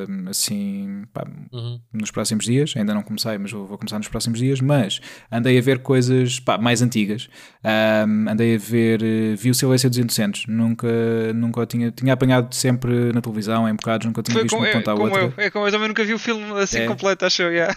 hum, 0.08 0.26
assim, 0.30 1.02
pá, 1.12 1.26
Uhum. 1.52 1.80
nos 1.92 2.12
próximos 2.12 2.46
dias. 2.46 2.76
Ainda 2.78 2.94
não 2.94 3.02
comecei, 3.02 3.40
mas 3.40 3.52
vou, 3.52 3.66
vou 3.66 3.76
começar 3.80 3.98
nos 3.98 4.08
próximos 4.08 4.38
dias. 4.38 4.62
Mas 4.62 5.02
andei 5.32 5.58
a 5.58 5.62
ver 5.62 5.80
coisas 5.80 6.40
pá, 6.40 6.60
mais 6.60 6.84
antigas. 6.84 7.28
Ahm, 7.64 8.28
andei 8.30 8.54
a 8.56 8.60
ver, 8.60 9.02
eh, 9.02 9.36
vi 9.36 9.50
o 9.50 9.56
Silêncio 9.56 9.90
dos 9.90 9.98
Inocentes. 9.98 10.46
Nunca, 10.48 10.88
nunca 11.34 11.66
tinha, 11.66 11.90
tinha 11.92 12.14
apanhado 12.14 12.54
sempre 12.54 13.12
na 13.14 13.20
televisão, 13.22 13.68
em 13.68 13.79
bocados, 13.80 14.06
nunca 14.08 14.24
tinha 14.24 14.34
Foi 14.34 14.44
visto 14.44 14.56
como, 14.56 14.64
uma 14.66 14.70
é, 14.70 14.74
ponta 14.74 14.92
à 14.92 14.96
como 14.96 15.06
outra. 15.08 15.22
eu. 15.22 15.34
É 15.38 15.50
como 15.50 15.68
eu 15.68 15.72
também 15.72 15.88
nunca 15.88 16.04
vi 16.04 16.14
o 16.14 16.20
filme 16.20 16.44
assim 16.60 16.80
É. 16.80 16.88
completo, 16.88 17.26
acho 17.26 17.42
eu. 17.44 17.52
Yeah. 17.52 17.76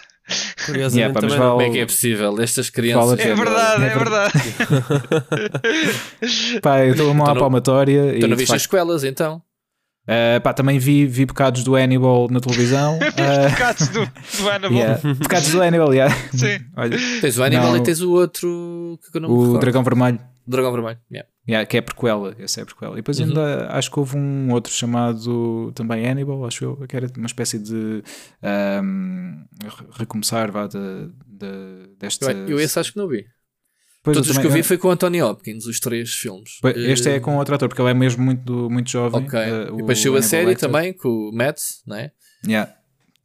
Curiosamente 0.66 0.96
Yeah, 0.98 1.14
pá, 1.14 1.20
mas 1.22 1.32
também 1.32 1.38
vale- 1.38 1.50
não. 1.50 1.58
Como 1.58 1.62
é 1.62 1.70
que 1.70 1.78
é 1.80 1.86
possível? 1.86 2.40
Estas 2.40 2.70
crianças. 2.70 3.02
Fala 3.04 3.16
de- 3.16 3.22
É 3.22 3.34
verdade, 3.34 3.82
É 3.82 3.86
é 3.86 3.98
verdade. 3.98 4.32
Pá, 6.62 6.80
eu 6.84 6.92
estou 6.92 7.10
a 7.10 7.14
mão 7.14 7.26
à 7.26 7.34
palmatória. 7.34 8.14
Tu 8.20 8.26
e, 8.26 8.28
não 8.28 8.36
viste 8.36 8.54
as 8.54 8.62
sequelas 8.62 9.02
então? 9.04 9.42
ah, 10.06 10.40
pá, 10.40 10.52
também 10.52 10.78
vi, 10.78 11.06
vi 11.06 11.24
bocados 11.26 11.62
do 11.64 11.74
Hannibal 11.76 12.28
na 12.30 12.40
televisão. 12.40 12.98
Ah, 13.18 13.50
Pecados 13.50 13.88
do, 13.88 14.06
do 14.06 14.48
Hannibal. 14.50 14.72
yeah, 14.72 15.00
bocados 15.18 15.50
do 15.50 15.60
Hannibal, 15.62 15.92
yeah. 15.94 16.14
Sim. 16.32 16.58
Olha, 16.76 16.98
Tens 17.20 17.38
o 17.38 17.42
Hannibal 17.42 17.70
Não. 17.70 17.76
e 17.76 17.82
tens 17.82 18.00
o 18.00 18.12
outro 18.12 18.98
que 19.10 19.18
eu 19.18 19.22
não 19.22 19.30
o. 19.30 19.58
Dragão 19.58 19.82
Vermelho. 19.82 20.20
Dragão 20.46 20.72
Vermelho. 20.72 20.98
Yeah. 21.10 21.28
Yeah, 21.48 21.66
que 21.66 21.76
é 21.76 21.80
prequela, 21.80 22.36
esse 22.38 22.60
é 22.60 22.64
prequela. 22.64 22.92
E 22.92 22.96
depois 22.96 23.18
Uhum. 23.18 23.26
ainda 23.26 23.68
acho 23.72 23.90
que 23.90 23.98
houve 23.98 24.16
um 24.16 24.52
outro 24.52 24.72
chamado 24.72 25.72
também 25.72 26.06
Hannibal, 26.06 26.44
acho 26.46 26.64
eu, 26.64 26.76
que 26.86 26.94
era 26.96 27.10
uma 27.16 27.26
espécie 27.26 27.58
de 27.58 28.02
re- 29.62 29.86
recomeçar 29.98 30.50
vá, 30.52 30.66
de, 30.66 30.78
de, 31.26 31.96
desta. 31.98 32.30
Eu, 32.32 32.50
eu 32.50 32.60
esse 32.60 32.78
acho 32.78 32.92
que 32.92 32.98
não 32.98 33.08
vi. 33.08 33.24
Pois, 34.04 34.16
Todos 34.16 34.30
os 34.30 34.38
que 34.38 34.46
eu 34.46 34.50
vi 34.50 34.62
foi 34.64 34.76
com 34.78 34.88
o 34.88 34.90
Anthony 34.90 35.22
Hopkins, 35.22 35.64
os 35.66 35.78
três 35.78 36.12
filmes. 36.14 36.58
Este 36.76 37.08
Eh, 37.08 37.16
é 37.16 37.20
com 37.20 37.36
outro 37.36 37.54
ator, 37.54 37.68
porque 37.68 37.80
ele 37.80 37.90
é 37.90 37.94
mesmo 37.94 38.22
muito, 38.24 38.68
muito 38.68 38.90
jovem. 38.90 39.24
Ok. 39.24 39.38
eh, 39.38 39.68
e 39.72 39.76
depois 39.76 40.06
a 40.06 40.22
série 40.22 40.46
Lecter. 40.46 40.68
também 40.68 40.92
com 40.92 41.08
o 41.08 41.32
Matt, 41.32 41.58
né? 41.86 42.10
Yeah. 42.44 42.72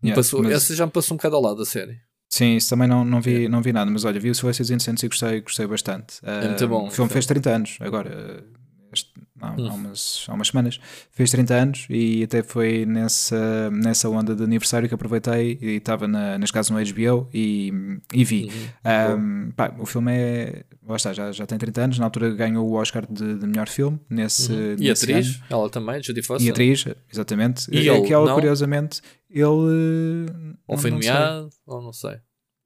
Yeah, 0.03 0.15
passou, 0.15 0.43
mas- 0.43 0.51
Essa 0.53 0.75
já 0.75 0.85
me 0.85 0.91
passou 0.91 1.15
um 1.15 1.17
bocado 1.17 1.35
ao 1.35 1.41
lado 1.41 1.57
da 1.57 1.65
série. 1.65 1.97
Sim, 2.37 2.55
isso 2.55 2.69
também 2.69 2.87
não, 2.87 3.03
não, 3.03 3.19
vi, 3.21 3.47
não 3.47 3.61
vi 3.61 3.71
nada, 3.73 3.89
mas 3.89 4.05
olha, 4.05 4.19
vi 4.19 4.29
o 4.29 4.35
Silêncio 4.35 4.63
dos 4.63 4.69
Inocentes 4.69 5.03
e 5.03 5.07
gostei, 5.07 5.41
gostei 5.41 5.67
bastante. 5.67 6.17
É 6.23 6.47
muito 6.47 6.63
Ah, 6.63 6.67
bom, 6.67 6.87
O 6.87 6.91
filme 6.91 7.09
fez 7.11 7.25
30 7.25 7.49
anos, 7.49 7.77
agora, 7.79 8.09
ah, 8.13 8.57
este- 8.93 9.11
há, 9.41 9.51
Hum. 9.51 9.67
há 9.69 9.73
umas, 9.73 10.25
há 10.27 10.33
umas 10.33 10.47
semanas, 10.47 10.79
fez 11.11 11.29
30 11.31 11.53
anos 11.55 11.85
e 11.89 12.23
até 12.23 12.41
foi 12.43 12.85
nessa, 12.85 13.69
nessa 13.71 14.09
onda 14.09 14.35
de 14.35 14.43
aniversário 14.43 14.87
que 14.87 14.95
aproveitei 14.95 15.57
e 15.61 15.67
estava 15.77 16.07
na, 16.07 16.37
nas 16.37 16.51
casas 16.51 16.69
no 16.69 16.77
HBO 16.79 17.29
e, 17.33 17.71
e 18.13 18.23
vi. 18.23 18.45
Uhum. 18.85 19.47
Um, 19.47 19.51
pá, 19.51 19.73
o 19.79 19.85
filme 19.85 20.11
é. 20.13 20.63
Lá 20.87 20.95
está, 20.95 21.11
já, 21.11 21.31
já 21.33 21.45
tem 21.45 21.57
30 21.57 21.81
anos. 21.81 21.99
Na 21.99 22.05
altura 22.05 22.33
ganhou 22.33 22.65
o 22.65 22.73
Oscar 22.75 23.05
de, 23.09 23.35
de 23.35 23.45
melhor 23.45 23.67
filme. 23.67 23.99
Nesse, 24.09 24.51
Uhum. 24.53 24.73
E 24.79 24.87
nesse 24.87 25.03
atriz, 25.03 25.27
ano. 25.35 25.45
ela 25.49 25.69
também, 25.69 26.01
Judy 26.01 26.21
Foster. 26.23 26.47
E 26.47 26.49
atriz, 26.49 26.85
exatamente. 27.11 27.67
E 27.69 27.89
É 27.89 27.93
ele, 27.93 28.07
que 28.07 28.13
ela, 28.13 28.25
não? 28.27 28.35
curiosamente, 28.35 29.01
ele. 29.29 29.43
Ou 29.45 30.25
não- 30.69 30.77
foi 30.77 30.91
nomeado, 30.91 31.49
ou 31.65 31.81
não 31.81 31.91
sei. 31.91 32.17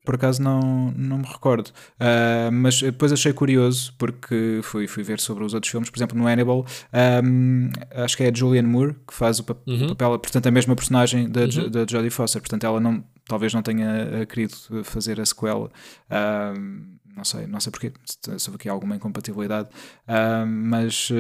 Por 0.03 0.15
acaso 0.15 0.41
não, 0.41 0.91
não 0.97 1.19
me 1.19 1.25
recordo. 1.27 1.69
Ah, 1.99 2.49
mas 2.51 2.81
depois 2.81 3.11
achei 3.11 3.31
curioso 3.33 3.93
porque 3.99 4.59
fui, 4.63 4.87
fui 4.87 5.03
ver 5.03 5.19
sobre 5.19 5.43
os 5.43 5.53
outros 5.53 5.69
filmes. 5.71 5.89
Por 5.91 5.97
exemplo, 5.99 6.17
no 6.17 6.27
Hannibal, 6.27 6.65
ahm, 6.91 7.69
acho 8.03 8.17
que 8.17 8.23
é 8.23 8.29
a 8.29 8.33
Julianne 8.33 8.67
Moore 8.67 8.95
que 9.07 9.13
faz 9.13 9.39
o, 9.39 9.43
pa- 9.43 9.55
o 9.65 9.71
Uhum. 9.71 9.87
papel, 9.89 10.17
portanto, 10.19 10.47
a 10.47 10.51
mesma 10.51 10.75
personagem 10.75 11.29
da, 11.29 11.41
Uhum. 11.41 11.69
da 11.69 11.85
Jodie 11.87 12.09
Foster. 12.09 12.41
Portanto, 12.41 12.63
ela 12.65 12.79
não, 12.79 13.03
talvez 13.27 13.53
não 13.53 13.61
tenha 13.61 14.21
ah, 14.21 14.25
querido 14.25 14.55
fazer 14.83 15.19
a 15.21 15.25
sequela. 15.25 15.69
Ahm, 16.09 16.97
não 17.15 17.23
sei, 17.23 17.45
não 17.45 17.59
sei 17.59 17.71
porquê, 17.71 17.91
se 18.05 18.49
houve 18.49 18.55
aqui 18.55 18.69
alguma 18.69 18.95
incompatibilidade, 18.95 19.69
Ahm, 20.07 20.47
mas 20.47 21.09
ah, 21.11 21.15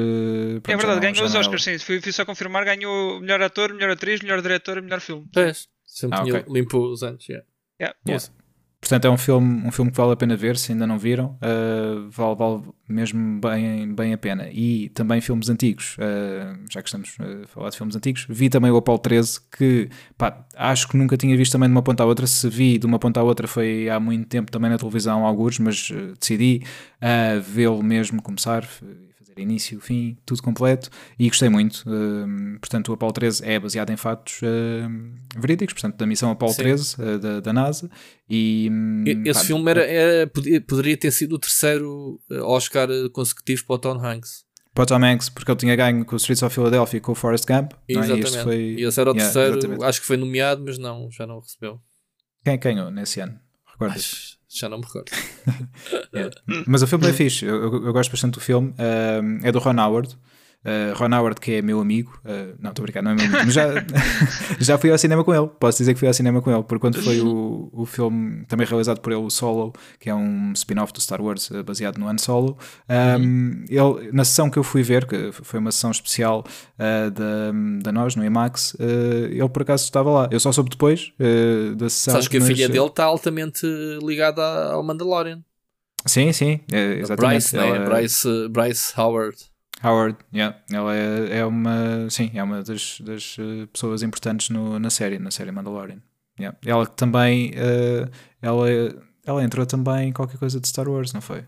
É 0.57 0.59
pronto, 0.61 0.71
já 0.81 0.87
verdade, 0.87 1.05
não- 1.07 1.13
ganhou 1.13 1.25
os 1.27 1.35
é 1.35 1.39
Oscars, 1.39 1.63
sim. 1.63 1.77
Fui, 1.77 2.01
fui 2.01 2.11
só 2.11 2.25
confirmar, 2.25 2.65
ganhou 2.65 3.19
melhor 3.21 3.41
ator, 3.43 3.73
melhor 3.73 3.91
atriz, 3.91 4.21
melhor 4.21 4.41
diretor 4.41 4.77
e 4.77 4.81
melhor 4.81 4.99
filme. 5.01 5.27
Pois, 5.31 5.67
sempre 5.85 6.17
Ah, 6.17 6.23
tinha 6.23 6.35
ok. 6.39 6.51
limpo 6.53 6.79
os 6.79 7.03
anos. 7.03 7.27
yeah. 7.29 7.45
Yeah. 7.79 7.97
Yeah. 8.07 8.27
Portanto, 8.81 9.05
é 9.05 9.11
um 9.11 9.17
filme, 9.17 9.67
um 9.67 9.71
filme 9.71 9.91
que 9.91 9.97
vale 9.97 10.13
a 10.13 10.15
pena 10.15 10.35
ver, 10.35 10.57
se 10.57 10.71
ainda 10.71 10.87
não 10.87 10.97
viram, 10.97 11.37
uh, 11.37 12.09
vale, 12.09 12.35
vale 12.35 12.63
mesmo 12.89 13.39
bem, 13.39 13.93
bem 13.93 14.11
a 14.11 14.17
pena. 14.17 14.49
E 14.51 14.89
também 14.89 15.21
filmes 15.21 15.49
antigos, 15.49 15.95
uh, 15.99 16.59
já 16.67 16.81
que 16.81 16.89
estamos 16.89 17.15
a 17.19 17.47
falar 17.47 17.69
de 17.69 17.77
filmes 17.77 17.95
antigos, 17.95 18.25
vi 18.27 18.49
também 18.49 18.71
o 18.71 18.77
Apollo 18.77 18.97
13, 18.97 19.39
que 19.55 19.87
pá, 20.17 20.43
acho 20.55 20.87
que 20.87 20.97
nunca 20.97 21.15
tinha 21.15 21.37
visto 21.37 21.51
também 21.51 21.69
de 21.69 21.75
uma 21.75 21.83
ponta 21.83 22.01
à 22.01 22.07
outra. 22.07 22.25
Se 22.25 22.49
vi 22.49 22.79
de 22.79 22.87
uma 22.87 22.97
ponta 22.97 23.19
à 23.19 23.23
outra 23.23 23.47
foi 23.47 23.87
há 23.87 23.99
muito 23.99 24.27
tempo 24.27 24.51
também 24.51 24.71
na 24.71 24.79
televisão, 24.79 25.27
alguns, 25.27 25.59
mas 25.59 25.91
decidi 26.19 26.63
uh, 26.97 27.39
vê-lo 27.39 27.83
mesmo 27.83 28.19
começar, 28.19 28.67
início, 29.41 29.79
fim, 29.81 30.17
tudo 30.25 30.41
completo, 30.41 30.89
e 31.19 31.27
gostei 31.27 31.49
muito. 31.49 31.83
Uh, 31.87 32.59
portanto, 32.59 32.89
o 32.89 32.93
Apollo 32.93 33.13
13 33.13 33.43
é 33.45 33.59
baseado 33.59 33.89
em 33.89 33.97
fatos 33.97 34.39
uh, 34.41 35.39
verídicos, 35.39 35.73
portanto, 35.73 35.97
da 35.97 36.05
missão 36.05 36.31
Apollo 36.31 36.53
Sim. 36.53 36.61
13 36.63 36.95
uh, 37.01 37.19
da, 37.19 37.39
da 37.39 37.53
NASA. 37.53 37.89
E, 38.29 38.69
hum, 38.71 39.03
E- 39.05 39.29
Esse 39.29 39.39
pá, 39.41 39.45
filme 39.45 39.69
era, 39.71 39.85
era- 39.85 40.27
podia- 40.27 40.61
poderia 40.61 40.95
ter 40.97 41.11
sido 41.11 41.33
o 41.35 41.39
terceiro 41.39 42.19
eh, 42.31 42.39
Oscar 42.41 42.89
eh, 42.89 43.09
consecutivo 43.11 43.65
para 43.65 43.75
o 43.75 43.79
Tom 43.79 43.99
Hanks. 44.05 44.45
para 44.73 44.83
o 44.83 44.85
Tom 44.85 45.03
Hanks, 45.03 45.27
porque 45.29 45.51
ele 45.51 45.59
tinha 45.59 45.75
ganho 45.75 46.05
com 46.05 46.13
o 46.13 46.17
Streets 46.17 46.41
of 46.43 46.53
Philadelphia 46.55 46.97
e 46.97 47.01
com 47.01 47.11
o 47.11 47.15
Forrest 47.15 47.45
Gump. 47.45 47.73
não 47.89 48.01
é? 48.01 48.07
E 48.07 48.11
Exatamente. 48.19 48.43
foi... 48.43 48.57
E 48.79 48.83
esse 48.83 48.99
era 49.01 49.11
o 49.11 49.13
Yeah, 49.13 49.33
terceiro, 49.33 49.57
exatamente. 49.57 49.83
acho 49.83 49.99
que 50.01 50.07
foi 50.07 50.17
nomeado, 50.17 50.63
mas 50.65 50.77
não, 50.77 51.09
já 51.11 51.27
não 51.27 51.39
recebeu. 51.39 51.79
Quem 52.45 52.57
ganhou 52.57 52.89
nesse 52.89 53.19
ano? 53.19 53.37
Recordas? 53.65 53.97
Acho- 53.97 54.40
já 54.53 54.67
não 54.69 54.77
me 54.79 54.83
recordo. 54.85 55.11
Yeah. 56.13 56.35
Mas 56.67 56.81
o 56.81 56.87
filme 56.87 57.07
é 57.07 57.13
fixe, 57.13 57.45
eu, 57.45 57.55
eu- 57.55 57.85
eu 57.85 57.93
gosto 57.93 58.11
bastante 58.11 58.33
do 58.35 58.39
filme. 58.41 58.73
É 59.43 59.51
do 59.51 59.59
Ron 59.59 59.79
Howard. 59.81 60.17
Uh, 60.63 60.93
Ron 60.95 61.15
Howard, 61.17 61.41
que 61.41 61.53
é 61.53 61.61
meu 61.61 61.79
amigo, 61.79 62.11
uh, 62.23 62.55
não 62.59 62.69
estou 62.69 62.83
a 62.83 62.85
brincar, 62.85 63.01
não 63.01 63.11
é 63.11 63.15
meu 63.15 63.25
amigo, 63.25 63.39
mas 63.45 63.53
já, 63.53 63.65
já 64.59 64.77
fui 64.77 64.91
ao 64.91 64.97
cinema 64.97 65.23
com 65.23 65.33
ele. 65.33 65.47
Posso 65.59 65.79
dizer 65.79 65.93
que 65.93 65.99
fui 65.99 66.07
ao 66.07 66.13
cinema 66.13 66.39
com 66.39 66.51
ele, 66.51 66.61
porque 66.61 66.79
quando 66.79 67.01
foi 67.01 67.19
o, 67.19 67.69
o 67.73 67.83
filme 67.85 68.45
também 68.45 68.67
realizado 68.67 69.01
por 69.01 69.11
ele, 69.11 69.21
o 69.21 69.29
Solo, 69.31 69.73
que 69.99 70.07
é 70.07 70.13
um 70.13 70.51
spin-off 70.53 70.93
do 70.93 71.01
Star 71.01 71.19
Wars 71.19 71.49
uh, 71.49 71.63
baseado 71.63 71.97
no 71.97 72.07
Han 72.07 72.17
Solo. 72.19 72.57
Um, 73.19 73.65
ele, 73.67 74.11
na 74.13 74.23
sessão 74.23 74.51
que 74.51 74.59
eu 74.59 74.63
fui 74.63 74.83
ver, 74.83 75.05
que 75.07 75.31
foi 75.31 75.59
uma 75.59 75.71
sessão 75.71 75.89
especial 75.89 76.45
uh, 76.77 77.09
da, 77.09 77.51
da 77.81 77.91
nós, 77.91 78.15
no 78.15 78.23
IMAX, 78.23 78.75
uh, 78.75 78.77
ele 79.31 79.49
por 79.49 79.63
acaso 79.63 79.83
estava 79.85 80.11
lá. 80.11 80.29
Eu 80.31 80.39
só 80.39 80.51
soube 80.51 80.69
depois 80.69 81.11
da 81.75 81.89
sessão. 81.89 82.13
Sabes 82.13 82.27
que 82.27 82.37
a 82.37 82.41
filha 82.41 82.69
dele 82.69 82.85
está 82.85 83.05
altamente 83.05 83.65
ligada 84.03 84.43
ao 84.71 84.83
Mandalorian. 84.83 85.41
Sim, 86.05 86.31
sim, 86.33 86.59
é, 86.71 86.99
exatamente. 86.99 87.51
Bryce, 87.51 87.55
né? 87.57 87.67
Ela- 87.67 87.89
Bryce, 87.89 88.47
Bryce 88.49 88.93
Howard. 88.99 89.50
Howard, 89.83 90.17
yeah. 90.33 90.57
ela 90.71 90.95
é, 90.95 91.39
é 91.39 91.45
uma, 91.45 92.09
sim, 92.09 92.31
é 92.33 92.43
uma 92.43 92.61
das, 92.63 92.99
das 93.01 93.35
eh, 93.39 93.65
pessoas 93.73 94.03
importantes 94.03 94.49
no- 94.49 94.77
na 94.79 94.89
série, 94.89 95.17
na 95.19 95.31
série 95.31 95.51
Mandalorian. 95.51 95.99
Yeah. 96.39 96.57
Ela 96.65 96.85
que 96.85 96.93
também, 96.95 97.51
eh, 97.55 98.07
ela, 98.41 98.67
ela 99.25 99.43
entrou 99.43 99.65
também 99.65 100.09
em 100.09 100.13
qualquer 100.13 100.37
coisa 100.37 100.59
de 100.59 100.67
Star 100.67 100.87
Wars, 100.87 101.13
não 101.13 101.21
foi? 101.21 101.43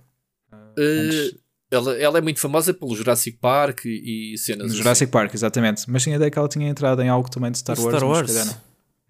Antes- 0.77 1.33
Eh, 1.33 1.37
ela, 1.71 1.95
ela 1.97 2.17
é 2.19 2.21
muito 2.21 2.39
famosa 2.39 2.71
pelo 2.73 2.95
Jurassic 2.95 3.37
Park 3.39 3.85
e, 3.85 4.33
e 4.33 4.37
cenas 4.37 4.59
no 4.59 4.65
assim. 4.67 4.77
Jurassic 4.77 5.11
Park, 5.11 5.33
exatamente. 5.33 5.89
Mas 5.89 6.03
tinha 6.03 6.15
a 6.15 6.17
ideia 6.17 6.29
que 6.29 6.37
ela 6.37 6.47
tinha 6.47 6.69
entrado 6.69 7.01
em 7.01 7.09
algo 7.09 7.29
também 7.31 7.51
de 7.51 7.57
Star 7.57 7.79
Wars. 7.79 7.95
Star 7.95 8.07
mas 8.07 8.17
Wars? 8.17 8.31
Calhar 8.31 8.45
não. 8.45 8.55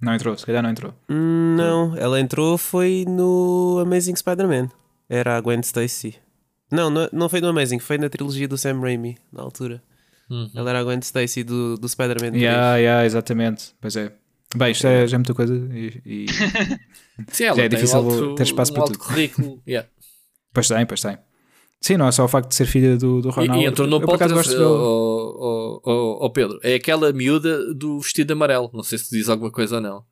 não 0.01 0.13
entrou, 0.15 0.38
se 0.38 0.46
calhar 0.46 0.63
não 0.63 0.70
entrou. 0.70 0.94
Hum, 1.10 1.56
Não, 1.58 1.98
ela 1.98 2.20
entrou 2.22 2.58
foi 2.58 3.03
no 3.08 3.80
Amazing 3.82 4.15
Spider-Man. 4.15 4.70
Era 5.10 5.36
a 5.38 5.42
Gwen 5.42 5.60
Stacy. 5.62 6.15
Não, 6.74 6.89
não, 6.89 7.08
não 7.13 7.30
foi 7.30 7.39
no 7.39 7.50
Amazing, 7.50 7.77
foi 7.77 8.00
na 8.00 8.10
trilogia 8.10 8.48
do 8.48 8.58
Sam 8.58 8.80
Raimi, 8.82 9.15
na 9.32 9.44
altura. 9.44 9.80
Uhum. 10.30 10.50
Ela 10.56 10.72
era 10.72 10.80
a 10.80 10.84
Gwen 10.84 11.00
Stacy 11.00 11.44
do, 11.44 11.77
do 11.77 11.88
Spider-Man 11.88 12.32
3. 12.32 12.42
Yeah, 12.42 12.77
yeah, 12.77 13.06
exatamente. 13.06 13.75
Pois 13.80 13.96
é. 13.96 14.12
Bem, 14.56 14.72
isto 14.72 14.88
é, 14.88 15.06
já 15.06 15.15
é 15.15 15.20
muita 15.20 15.34
coisa 15.36 15.53
e, 15.53 16.01
e- 16.06 16.25
Sim, 17.30 17.46
ela 17.46 17.58
Já 17.58 17.63
é 17.63 17.68
difícil 17.68 18.00
um 18.00 18.10
alto, 18.10 18.36
ter 18.36 18.44
espaço 18.44 18.72
um 18.72 18.75
para 18.75 18.86
tudo. 18.86 18.98
currículo. 18.98 19.62
yeah. 19.68 19.88
pois 20.51 20.68
tem, 20.68 20.86
pois 20.86 21.01
tem. 21.01 21.18
Sim, 21.80 21.98
não 21.98 22.08
é 22.08 22.12
só 22.12 22.25
o 22.25 22.27
facto 22.27 22.50
de 22.50 22.56
ser 22.56 22.65
filha 22.65 22.98
do, 22.98 23.22
do 23.22 23.30
Ron 23.30 23.44
E, 23.44 23.63
e 23.63 23.65
entrou 23.65 23.88
no 23.88 24.00
podcast, 24.01 24.56
oh, 24.56 25.36
oh, 25.38 25.82
oh, 25.86 26.25
oh, 26.25 26.30
Pedro. 26.32 26.60
É 26.63 26.75
aquela 26.75 27.12
miúda 27.13 27.74
do 27.74 28.00
vestido 28.00 28.32
amarelo. 28.34 28.72
Não 28.74 28.82
sei 28.84 28.98
se 28.98 29.10
te 29.10 29.18
diz 29.18 29.30
alguma 29.30 29.51
coisa 29.51 29.75
ou 29.75 29.82
não. 29.82 30.03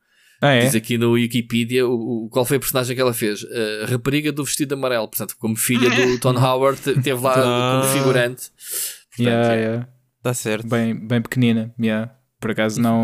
Ah, 0.41 0.53
é? 0.53 0.61
Diz 0.61 0.73
aqui 0.75 0.97
no 0.97 1.11
Wikipedia 1.11 1.87
o, 1.87 2.25
o- 2.25 2.29
qual 2.29 2.43
foi 2.43 2.57
a 2.57 2.59
personagem 2.59 2.95
que 2.95 3.01
ela 3.01 3.13
fez. 3.13 3.45
A 3.83 3.85
rapariga 3.85 4.31
do 4.31 4.43
vestido 4.43 4.73
amarelo. 4.73 5.07
Portanto, 5.07 5.35
como 5.37 5.55
filha 5.55 5.87
do 5.89 6.17
Tom 6.19 6.35
Howard, 6.35 6.81
te- 6.81 6.99
teve 6.99 7.21
lá 7.21 7.33
Ah. 7.37 7.81
como 7.83 7.93
figurante. 7.93 8.49
Portanto, 8.49 9.19
Yeah, 9.19 9.53
é. 9.55 9.59
yeah. 9.59 9.87
Tá 10.23 10.33
certo. 10.33 10.67
Bem, 10.67 10.95
bem 10.95 11.21
pequenina, 11.21 11.73
yeah. 11.79 12.11
por 12.39 12.51
acaso 12.51 12.81
não. 12.81 13.03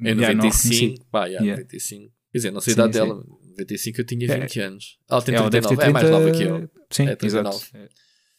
Em 0.00 0.08
yeah, 0.08 0.14
não 0.14 0.24
a 0.24 0.28
reconheci. 0.28 0.68
95. 0.68 1.04
Pá, 1.10 1.26
yeah, 1.26 1.44
Yeah. 1.44 1.62
95. 1.62 2.12
Quer 2.32 2.38
dizer, 2.38 2.50
não 2.52 2.60
sei 2.60 2.72
a 2.72 2.74
idade 2.74 2.92
sim. 2.92 2.98
dela. 3.00 3.24
95 3.58 4.00
eu 4.00 4.04
tinha 4.04 4.26
É. 4.32 4.38
20 4.40 4.60
anos. 4.60 4.98
Ela 5.10 5.22
tem 5.22 5.34
Ela 5.34 5.50
deve 5.50 5.66
39. 5.68 5.76
ter 5.76 5.82
30... 5.82 5.84
É 5.84 5.92
mais 5.92 6.10
nova 6.10 6.30
que 6.30 6.42
eu. 6.44 6.70
Sim, 6.90 7.06
É 7.08 7.16
39. 7.16 7.56
exato. 7.56 7.88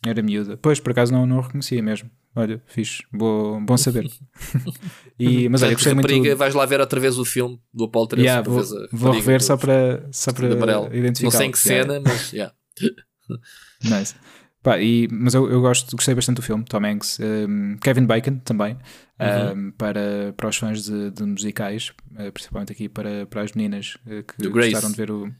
Era 0.05 0.21
miúda. 0.21 0.57
Pois, 0.61 0.79
por 0.79 0.91
acaso 0.91 1.13
não, 1.13 1.25
não 1.25 1.39
a 1.39 1.41
reconhecia 1.43 1.81
mesmo. 1.81 2.09
Olha, 2.35 2.61
fixe. 2.65 3.03
Bom, 3.13 3.63
bom 3.63 3.77
saber. 3.77 4.05
e, 5.19 5.47
mas 5.49 5.61
olha, 5.61 5.71
Portanto, 5.71 5.73
gostei 5.73 5.93
muito. 5.93 6.07
rapariga, 6.07 6.35
vais 6.35 6.53
lá 6.55 6.65
ver 6.65 6.79
outra 6.79 6.99
vez 6.99 7.17
o 7.19 7.25
filme 7.25 7.59
do 7.73 7.85
Apollo 7.85 8.07
13. 8.07 8.25
Yeah, 8.27 8.49
vou, 8.49 8.59
a 8.59 8.87
vou 8.91 9.11
rever 9.13 9.41
só 9.41 9.55
para, 9.55 10.07
só 10.11 10.33
para 10.33 10.47
identificar. 10.95 11.23
Não 11.25 11.31
sei 11.31 11.47
em 11.47 11.51
que 11.51 11.59
cena, 11.59 12.01
mas 12.03 12.31
yeah. 12.33 12.53
Nice. 13.83 14.15
Pá, 14.61 14.79
e, 14.79 15.07
mas 15.11 15.33
eu, 15.33 15.49
eu 15.51 15.59
gosto, 15.59 15.95
gostei 15.95 16.15
bastante 16.15 16.37
do 16.37 16.41
filme, 16.41 16.63
Tom 16.63 16.85
Hanks, 16.85 17.19
um, 17.19 17.77
Kevin 17.77 18.05
Bacon 18.05 18.37
também, 18.39 18.77
Uhum. 19.19 19.67
um, 19.67 19.71
para, 19.71 20.33
para 20.35 20.49
os 20.49 20.57
fãs 20.57 20.83
de, 20.83 21.11
de 21.11 21.23
musicais, 21.23 21.93
uh, 22.13 22.31
principalmente 22.31 22.71
aqui 22.73 22.89
para, 22.89 23.25
para 23.27 23.41
as 23.41 23.53
meninas 23.53 23.95
uh, 24.07 24.23
que 24.23 24.41
Do 24.41 24.51
Grace. 24.51 24.71
gostaram 24.71 24.91
de 24.91 24.97
ver 24.97 25.11
o. 25.11 25.31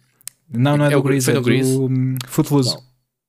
Não, 0.49 0.77
não 0.77 0.85
é, 0.85 0.93
É 0.93 0.95
do 0.95 1.01
foi 1.21 1.33
é 1.33 1.35
do 1.35 1.41
Grease? 1.41 1.77
um, 1.77 2.15
Footloose. 2.27 2.75
Não. 2.75 2.83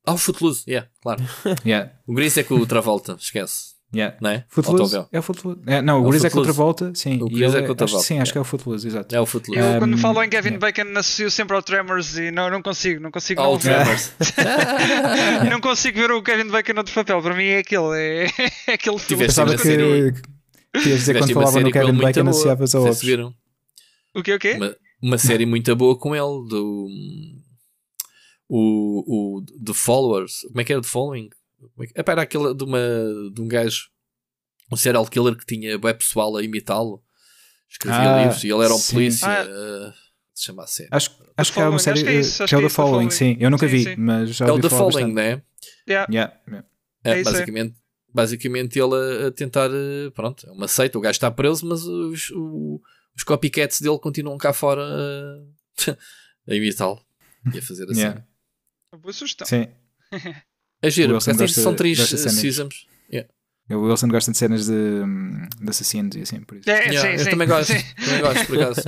Ah, 0.07 0.13
o 0.15 0.19
Footloose, 0.19 0.65
yeah, 0.69 0.89
claro. 1.03 1.23
Yeah, 1.65 1.93
O 2.07 2.15
Gris 2.15 2.37
é 2.37 2.43
com 2.43 2.55
o 2.57 2.67
Travolta, 2.67 3.17
esquece. 3.19 3.73
yeah. 3.95 4.15
Não 4.21 4.31
é? 4.31 4.45
Footloose? 4.49 5.07
É 5.11 5.19
o 5.19 5.23
Footloose. 5.23 5.61
É, 5.67 5.81
não, 5.81 6.03
o 6.03 6.05
É 6.05 6.07
o 6.07 6.11
Grease 6.11 6.27
é 6.27 6.31
com 6.31 6.39
outra 6.39 6.53
Footloose. 6.53 6.85
volta, 6.85 6.99
sim. 6.99 7.23
O 7.23 7.29
ele 7.31 7.45
é 7.59 7.63
com 7.63 7.69
outra 7.69 7.85
acho, 7.87 7.93
volta, 7.95 8.07
Sim, 8.07 8.19
acho 8.19 8.31
é. 8.31 8.33
que 8.33 8.39
é 8.39 8.41
o 8.41 8.45
Footloose, 8.45 8.87
exato. 8.87 9.15
É 9.17 9.21
o 9.21 9.25
Footloose. 9.25 9.61
Eu, 9.61 9.79
quando 9.79 9.95
Um, 9.95 9.99
falo 9.99 10.23
em 10.23 10.29
Kevin 10.29 10.49
yeah. 10.55 10.67
Bacon, 10.73 10.99
associo 10.99 11.31
sempre 11.31 11.57
ao 11.57 11.63
Tremors 11.63 12.19
e 12.19 12.31
não, 12.31 12.51
não 12.51 12.61
consigo, 12.61 13.01
não 13.01 13.11
consigo 13.11 13.41
Ah, 13.41 13.45
não 13.45 13.53
o. 13.55 13.59
Tremors. 13.59 14.13
não 15.51 15.61
consigo 15.61 15.99
ver 15.99 16.11
o 16.11 16.23
Kevin 16.23 16.49
Bacon 16.51 16.75
noutro 16.75 16.93
papel. 16.95 17.23
Para 17.23 17.35
mim 17.35 17.45
é 17.47 17.59
aquele, 17.59 17.97
é, 17.97 18.25
é 18.69 18.73
aquele 18.75 18.99
filme. 18.99 19.07
Tiveste 19.07 19.27
Pensava 19.27 19.51
uma 19.53 19.57
que, 19.57 19.63
série- 19.63 20.13
que 20.13 20.89
ias 20.89 20.99
dizer 21.01 21.19
quando 21.19 21.33
falava 21.33 21.61
no 21.61 21.71
Kevin 21.71 21.93
Bacon 21.95 22.29
associavas 22.29 22.75
a 22.75 22.79
Não 22.79 22.83
sei 22.85 22.91
outros. 22.91 22.99
se 22.99 23.07
viram. 23.07 23.35
O 24.15 24.23
quê, 24.23 24.35
o 24.35 24.39
quê? 24.39 24.53
Uma, 24.53 24.77
uma 25.03 25.19
série 25.19 25.47
muito 25.47 25.75
boa 25.77 25.97
com 25.99 26.15
ele, 26.15 26.49
do. 26.49 26.89
O, 28.49 29.39
o 29.39 29.43
The 29.65 29.73
Followers. 29.75 30.41
Como 30.49 30.61
é 30.61 30.65
que 30.65 30.73
era 30.73 30.83
The 30.83 30.89
Following? 30.89 31.31
Como 31.59 31.85
é 31.85 31.87
que- 31.87 31.99
Epá, 32.01 32.13
era 32.13 32.23
aquele 32.23 32.55
de, 32.55 32.65
uma, 32.65 32.79
de 33.33 33.41
um 33.41 33.49
gajo, 33.49 33.89
um 34.71 34.77
serial 34.77 35.07
killer 35.07 35.37
que 35.37 35.47
tinha 35.47 35.79
web 35.79 35.99
pessoal 35.99 36.37
a 36.37 36.43
imitá-lo. 36.43 37.03
Escrevia 37.71 38.01
Ah, 38.15 38.23
livros 38.23 38.45
e 38.45 38.49
ele 38.51 38.65
era 38.65 38.75
um 38.75 38.79
sim. 38.79 38.93
polícia. 38.95 39.27
Ah. 39.29 39.45
uh, 39.91 39.93
se 40.35 40.45
chama 40.47 40.65
a 40.65 40.67
série. 40.67 40.89
Acho, 40.93 41.11
acho 41.37 41.53
que 41.53 41.61
é 41.61 41.69
uma 41.69 41.79
série 41.79 41.95
acho 42.01 42.05
que 42.05 42.11
é 42.11 42.21
isso, 42.21 42.43
eh, 42.43 42.45
acho 42.45 42.51
que 42.51 42.55
é 42.55 42.59
o 42.59 42.61
The 42.61 42.65
é 42.65 42.67
isso, 42.67 42.77
The 42.77 42.83
Following, 42.83 43.11
Following. 43.11 43.11
sim. 43.11 43.37
Eu 43.41 43.51
nunca 43.51 43.67
Sim, 43.69 43.73
vi, 43.77 43.85
sim. 43.85 43.97
mas 43.97 44.31
já 44.37 44.47
É 44.47 44.49
o 44.49 44.51
ouvi 44.53 44.63
The 44.63 44.69
falar 44.69 44.91
Following, 44.93 45.15
bastante. 45.15 45.37
né? 45.37 45.43
Yeah. 45.89 46.13
Yeah, 46.13 46.41
yeah. 46.49 46.69
É, 47.05 47.11
É 47.13 47.21
isso, 47.21 47.31
é. 47.31 47.33
basicamente, 47.33 47.75
basicamente 48.13 48.79
ele 48.79 48.95
a, 49.25 49.29
a 49.29 49.31
tentar, 49.31 49.71
eh, 49.73 50.11
pronto, 50.15 50.47
é 50.47 50.51
uma 50.53 50.67
seita, 50.69 50.99
o 50.99 51.01
gajo 51.01 51.13
está 51.17 51.31
preso, 51.31 51.65
mas 51.67 51.85
os- 51.85 52.31
o, 52.31 52.81
os 53.17 53.23
copycats 53.25 53.81
dele 53.81 53.99
continuam 53.99 54.37
cá 54.37 54.53
fora 54.53 54.83
uh, 54.83 55.49
a 56.51 56.55
imitá-lo 56.55 57.01
e 57.53 57.59
a 57.59 57.63
fazer 57.63 57.85
assim. 57.91 58.01
Yeah. 58.01 58.25
Boa 58.99 59.13
sugestão. 59.13 59.47
Sim. 59.47 59.67
É 60.83 60.91
giro, 60.91 61.17
O 61.17 61.19
porque 61.19 61.31
assim 61.45 61.49
são 61.63 61.75
três 61.75 61.99
seasons. 61.99 62.87
Yeah. 63.13 63.29
O 63.71 63.79
Wilson 63.89 64.09
gosta 64.09 64.31
de 64.31 64.37
cenas 64.37 64.67
de, 64.67 64.73
de 65.63 65.71
assassinos 65.71 66.15
e 66.17 66.21
assim, 66.21 66.41
por 66.41 66.59
isso. 66.59 66.69
É, 66.69 66.89
Yeah, 66.91 67.01
sim, 67.01 67.09
eu 67.15 67.25
sim, 67.25 67.31
também 67.31 67.49
gosto, 67.49 67.73
sim. 67.73 67.83
também 68.05 68.21
gosto, 68.21 68.47
por 68.47 68.63
acaso. 68.63 68.81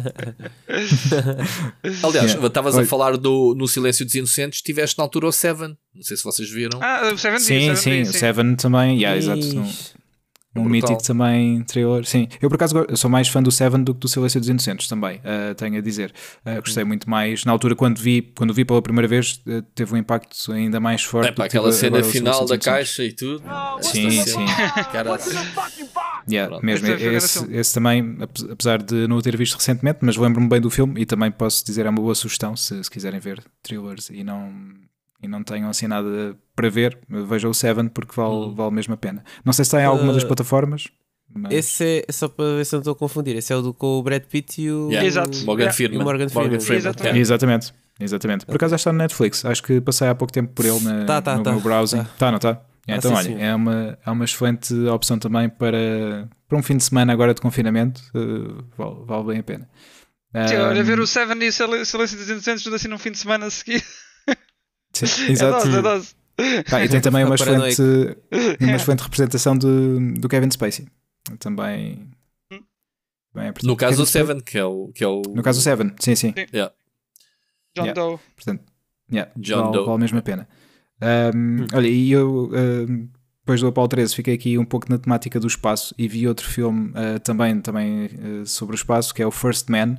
Aliás, 2.04 2.30
Yeah. 2.32 2.46
estavas 2.46 2.74
a 2.74 2.78
Olha- 2.78 2.86
falar 2.86 3.16
do 3.16 3.54
No 3.56 3.66
Silêncio 3.66 4.04
dos 4.04 4.14
Inocentes, 4.14 4.60
tiveste 4.60 4.98
na 4.98 5.04
altura 5.04 5.26
o 5.28 5.32
Seven. 5.32 5.76
Não 5.94 6.02
sei 6.02 6.16
se 6.16 6.22
vocês 6.24 6.50
viram. 6.50 6.78
Ah, 6.82 7.10
o 7.12 7.16
Seven 7.18 7.38
Sim, 7.38 7.74
sim, 7.74 8.02
o 8.02 8.06
sim. 8.06 8.18
Seven 8.18 8.54
também, 8.56 8.98
yeah, 9.00 9.16
exato. 9.16 9.40
Um, 10.60 10.62
Ixi. 10.62 10.68
um 10.68 10.70
Brutal. 10.70 10.90
mítico 10.90 11.06
também 11.06 11.62
thriller. 11.64 12.04
Sim, 12.04 12.28
eu 12.40 12.48
por 12.48 12.56
acaso 12.56 12.76
eu 12.88 12.96
sou 12.96 13.10
mais 13.10 13.28
fã 13.28 13.42
do 13.42 13.50
Seven 13.50 13.82
do 13.82 13.94
que 13.94 14.00
do 14.00 14.08
Silêncio 14.08 14.40
dos 14.40 14.48
Inocentes 14.48 14.88
também, 14.88 15.18
uh, 15.18 15.54
tenho 15.54 15.78
a 15.78 15.80
dizer. 15.80 16.12
Uh, 16.44 16.60
gostei 16.60 16.84
muito 16.84 17.08
mais. 17.08 17.44
Na 17.44 17.52
altura, 17.52 17.74
quando 17.74 17.98
vi, 17.98 18.22
quando 18.36 18.52
vi 18.54 18.64
pela 18.64 18.80
primeira 18.82 19.08
vez, 19.08 19.40
uh, 19.46 19.62
teve 19.74 19.94
um 19.94 19.96
impacto 19.96 20.52
ainda 20.52 20.80
mais 20.80 21.02
forte. 21.02 21.28
É 21.28 21.30
do 21.30 21.34
para 21.36 21.44
que 21.44 21.50
teve 21.52 21.58
aquela 21.58 21.72
cena 21.72 22.02
final 22.02 22.44
da 22.46 22.58
caixa 22.58 23.04
e 23.04 23.12
tudo. 23.12 23.42
Sim, 23.80 24.10
sim. 24.10 24.46
Cara, 24.92 25.18
Yeah, 26.28 26.58
mesmo, 26.60 26.88
Esse 26.88 27.46
esse, 27.52 27.74
também, 27.74 28.16
ape- 28.20 28.50
apesar 28.50 28.82
de 28.82 29.06
não 29.06 29.16
o 29.16 29.22
ter 29.22 29.36
visto 29.36 29.54
recentemente, 29.56 30.00
mas 30.02 30.16
lembro-me 30.16 30.48
bem 30.48 30.60
do 30.60 30.68
filme 30.70 31.00
e 31.00 31.06
também 31.06 31.30
posso 31.30 31.64
dizer 31.64 31.86
é 31.86 31.88
uma 31.90 32.00
boa 32.00 32.14
sugestão 32.16 32.56
se, 32.56 32.82
se 32.82 32.90
quiserem 32.90 33.20
ver 33.20 33.42
thrillers 33.62 34.10
e 34.10 34.24
não, 34.24 34.52
e 35.26 35.28
não 35.28 35.42
tenham 35.42 35.68
assim 35.68 35.86
nada 35.86 36.36
para 36.54 36.68
ver, 36.70 36.98
vejam 37.08 37.50
o 37.50 37.54
Seven 37.54 37.88
porque 37.88 38.12
vale, 38.16 38.34
Hum. 38.34 38.54
vale 38.54 38.70
mesmo 38.74 38.94
a 38.94 38.96
pena. 38.96 39.22
Não 39.44 39.52
sei 39.52 39.64
se 39.64 39.68
está 39.68 39.80
em 39.80 39.84
alguma 39.84 40.12
das 40.12 40.22
Uh, 40.22 40.26
plataformas. 40.26 40.88
Mas... 41.34 41.52
Esse 41.52 42.04
é, 42.08 42.12
só 42.12 42.28
para 42.28 42.44
ver 42.56 42.64
se 42.64 42.72
não 42.72 42.78
estou 42.80 42.92
a 42.92 42.96
confundir, 42.96 43.36
esse 43.36 43.52
é 43.52 43.56
o 43.56 43.60
do 43.60 43.74
com 43.74 43.98
o 43.98 44.02
Brad 44.02 44.22
Pitt 44.22 44.62
e 44.62 44.70
o. 44.70 44.88
Yeah. 44.88 45.06
Exato. 45.06 45.36
Morgan 45.44 45.64
Yeah. 45.64 45.72
Freeman. 45.76 45.98
E 45.98 46.00
o 46.00 46.04
Morgan 46.04 46.28
Freeman. 46.28 46.54
Exatamente. 46.56 47.00
yeah. 47.02 47.18
Exatamente, 47.18 47.74
exatamente. 48.00 48.46
Por 48.46 48.54
acaso 48.54 48.70
já 48.70 48.76
está 48.76 48.92
no 48.92 48.98
Netflix. 48.98 49.44
Acho 49.44 49.62
que 49.62 49.80
passei 49.80 50.08
há 50.08 50.14
pouco 50.14 50.32
tempo 50.32 50.52
por 50.54 50.64
ele 50.64 50.80
na, 50.80 51.04
Tá, 51.04 51.20
tá, 51.20 51.36
no 51.36 51.42
tá. 51.42 51.50
meu 51.50 51.60
browsing. 51.60 51.98
Tá. 51.98 52.08
Tá, 52.18 52.30
não 52.30 52.36
está? 52.36 52.52
Ah, 52.88 52.94
então, 52.96 53.10
sim, 53.16 53.34
olha, 53.34 53.42
é 53.42 53.54
uma, 53.54 53.98
é 54.06 54.10
uma 54.10 54.24
excelente 54.24 54.72
opção 54.88 55.18
também 55.18 55.48
para, 55.48 56.28
para 56.48 56.56
um 56.56 56.62
fim 56.62 56.76
de 56.76 56.84
semana 56.84 57.12
agora 57.12 57.34
de 57.34 57.40
confinamento. 57.40 58.00
eh, 58.14 58.62
vale, 58.78 58.94
vale 59.04 59.24
bem 59.24 59.38
a 59.40 59.42
pena. 59.42 59.68
Sim, 60.48 60.56
olha, 60.58 60.84
ver 60.84 61.00
o 61.00 61.06
Seven 61.06 61.36
e 61.42 61.48
o 61.48 61.52
Sil- 61.52 61.84
Silêncio 61.84 62.16
dos 62.16 62.28
Inocentes 62.30 62.62
tudo 62.62 62.76
assim 62.76 62.86
num 62.88 62.98
fim 62.98 63.10
de 63.10 63.18
semana 63.18 63.46
a 63.46 63.50
seguir. 63.50 63.82
Sim, 65.04 65.26
É 65.26 65.30
exato. 65.32 65.64
dose, 65.64 65.76
é 65.78 65.82
dose. 65.82 66.14
Tá, 66.68 66.84
e 66.84 66.88
tem 66.88 67.00
também 67.00 67.24
uma 67.24 67.34
excelente, 67.34 67.82
uma 68.60 68.76
excelente 68.76 69.02
representação 69.02 69.56
do, 69.56 69.98
do 70.14 70.28
Kevin 70.28 70.50
Spacey. 70.50 70.86
Também. 71.38 72.08
Hum. 72.52 72.60
também 73.32 73.48
é 73.48 73.52
No 73.64 73.74
caso 73.76 73.92
Kevin 73.96 74.02
do 74.02 74.06
Seven, 74.06 74.40
que 74.40 74.58
é 74.58 74.64
o. 74.64 74.92
Que 74.94 75.02
é 75.02 75.08
o 75.08 75.22
No 75.34 75.42
caso 75.42 75.58
do 75.58 75.62
Seven, 75.62 75.92
sim, 75.98 76.14
sim. 76.14 76.32
John 76.32 76.70
Yeah. 77.78 77.92
Doe. 77.92 78.18
Portanto, 78.34 78.62
yeah, 79.12 79.30
John 79.36 79.60
vale, 79.64 79.72
Doe. 79.72 79.86
vale 79.86 79.98
mesmo 79.98 80.18
a 80.18 80.22
pena. 80.22 80.48
Um, 81.34 81.66
Olha, 81.74 81.88
e 81.88 82.10
eu 82.10 82.50
um, 82.52 83.08
depois 83.46 83.60
do 83.60 83.68
Apollo 83.68 83.86
13 83.86 84.12
fiquei 84.16 84.34
aqui 84.34 84.58
um 84.58 84.64
pouco 84.64 84.90
na 84.90 84.98
temática 84.98 85.38
do 85.38 85.46
espaço 85.46 85.94
e 85.96 86.08
vi 86.08 86.26
outro 86.26 86.44
filme 86.48 86.90
uh, 86.90 87.20
também, 87.20 87.60
também 87.60 88.06
uh, 88.06 88.44
sobre 88.44 88.74
o 88.74 88.76
espaço 88.76 89.14
que 89.14 89.22
é 89.22 89.26
o 89.26 89.30
First 89.30 89.68
Man, 89.70 89.96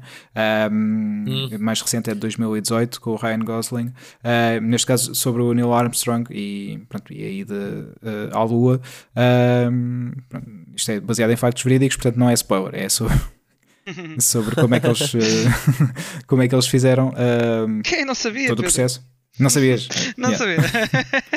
um, 0.69 1.23
Hum. 1.27 1.49
mais 1.59 1.79
recente 1.81 2.09
é 2.09 2.13
de 2.13 2.19
2018 2.19 2.99
com 2.99 3.11
o 3.11 3.15
Ryan 3.15 3.39
Gosling, 3.39 3.93
Uh, 4.23 4.59
neste 4.61 4.85
caso 4.85 5.15
sobre 5.15 5.41
o 5.41 5.53
Neil 5.53 5.71
Armstrong 5.71 6.27
e, 6.29 6.79
pronto, 6.89 7.13
e 7.13 7.23
a 7.23 7.29
ida 7.29 7.89
uh, 8.03 8.37
à 8.37 8.43
Lua. 8.43 8.81
Um, 9.71 10.11
pronto, 10.27 10.47
isto 10.75 10.91
é 10.91 10.99
baseado 10.99 11.31
em 11.31 11.35
factos 11.37 11.63
verídicos, 11.63 11.95
portanto 11.95 12.17
não 12.17 12.29
é 12.29 12.33
spoiler, 12.33 12.75
é 12.75 12.89
sobre, 12.89 13.17
sobre 14.19 14.55
como 14.55 14.75
é 14.75 14.79
que 14.81 14.87
eles, 14.87 15.11
como 16.27 16.41
é 16.41 16.47
que 16.49 16.53
eles 16.55 16.67
fizeram 16.67 17.13
um, 17.65 17.81
Quem 17.81 18.03
não 18.03 18.13
sabia? 18.13 18.47
todo 18.47 18.59
o 18.59 18.63
Pedro? 18.63 18.73
processo. 18.73 19.01
Não 19.39 19.49
sabias? 19.49 19.87
Não 20.17 20.31
Yeah. 20.31 20.37
sabia. 20.67 20.83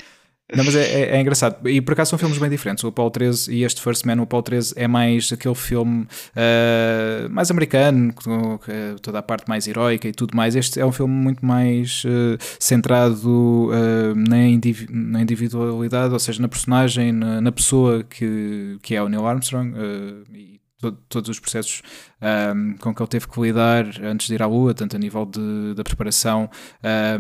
Não, 0.57 0.65
mas 0.65 0.75
é, 0.75 0.83
é- 0.83 1.17
é 1.17 1.21
engraçado. 1.21 1.69
E 1.69 1.81
por 1.81 1.93
acaso 1.93 2.11
são 2.11 2.19
filmes 2.19 2.39
bem 2.39 2.51
diferentes. 2.51 2.83
O 2.85 2.89
Apollo 2.89 3.11
13 3.11 3.53
e 3.55 3.63
este 3.65 3.81
First 3.81 4.05
Man, 4.05 4.17
o 4.19 4.23
Apollo 4.23 4.43
13 4.43 4.75
é 4.77 4.89
mais 4.89 5.33
aquele 5.33 5.55
filme 5.55 6.07
ah, 6.37 7.29
mais 7.31 7.51
americano, 7.51 8.13
com 8.15 8.59
toda 9.03 9.19
a 9.19 9.23
parte 9.23 9.49
mais 9.49 9.67
heroica 9.67 10.09
e 10.09 10.13
tudo 10.13 10.37
mais. 10.37 10.57
Este 10.57 10.81
é 10.81 10.85
um 10.87 10.93
filme 10.93 11.15
muito 11.15 11.45
mais 11.45 12.03
ah, 12.07 12.37
centrado 12.59 13.71
ah, 13.73 14.15
na, 14.17 14.47
indivi- 14.47 14.89
na 14.91 15.21
individualidade, 15.23 16.13
ou 16.13 16.19
seja, 16.19 16.41
na 16.43 16.49
personagem, 16.49 17.13
na, 17.13 17.41
na 17.41 17.53
pessoa 17.53 18.03
que, 18.03 18.79
que 18.83 18.95
é 18.95 19.03
o 19.03 19.09
Neil 19.09 19.27
Armstrong 19.27 19.73
e 20.35 20.60
to- 20.81 20.93
todos 21.09 21.29
os 21.31 21.39
processos 21.39 21.83
ah, 22.21 22.53
com 22.81 22.95
que 22.95 23.03
ele 23.03 23.09
teve 23.09 23.29
que 23.29 23.41
lidar 23.41 23.85
antes 24.03 24.27
de 24.27 24.35
ir 24.35 24.43
à 24.43 24.47
Lua, 24.47 24.73
tanto 24.75 24.97
a 24.97 24.99
nível 24.99 25.25
de, 25.27 25.75
da 25.75 25.83
preparação 25.85 26.49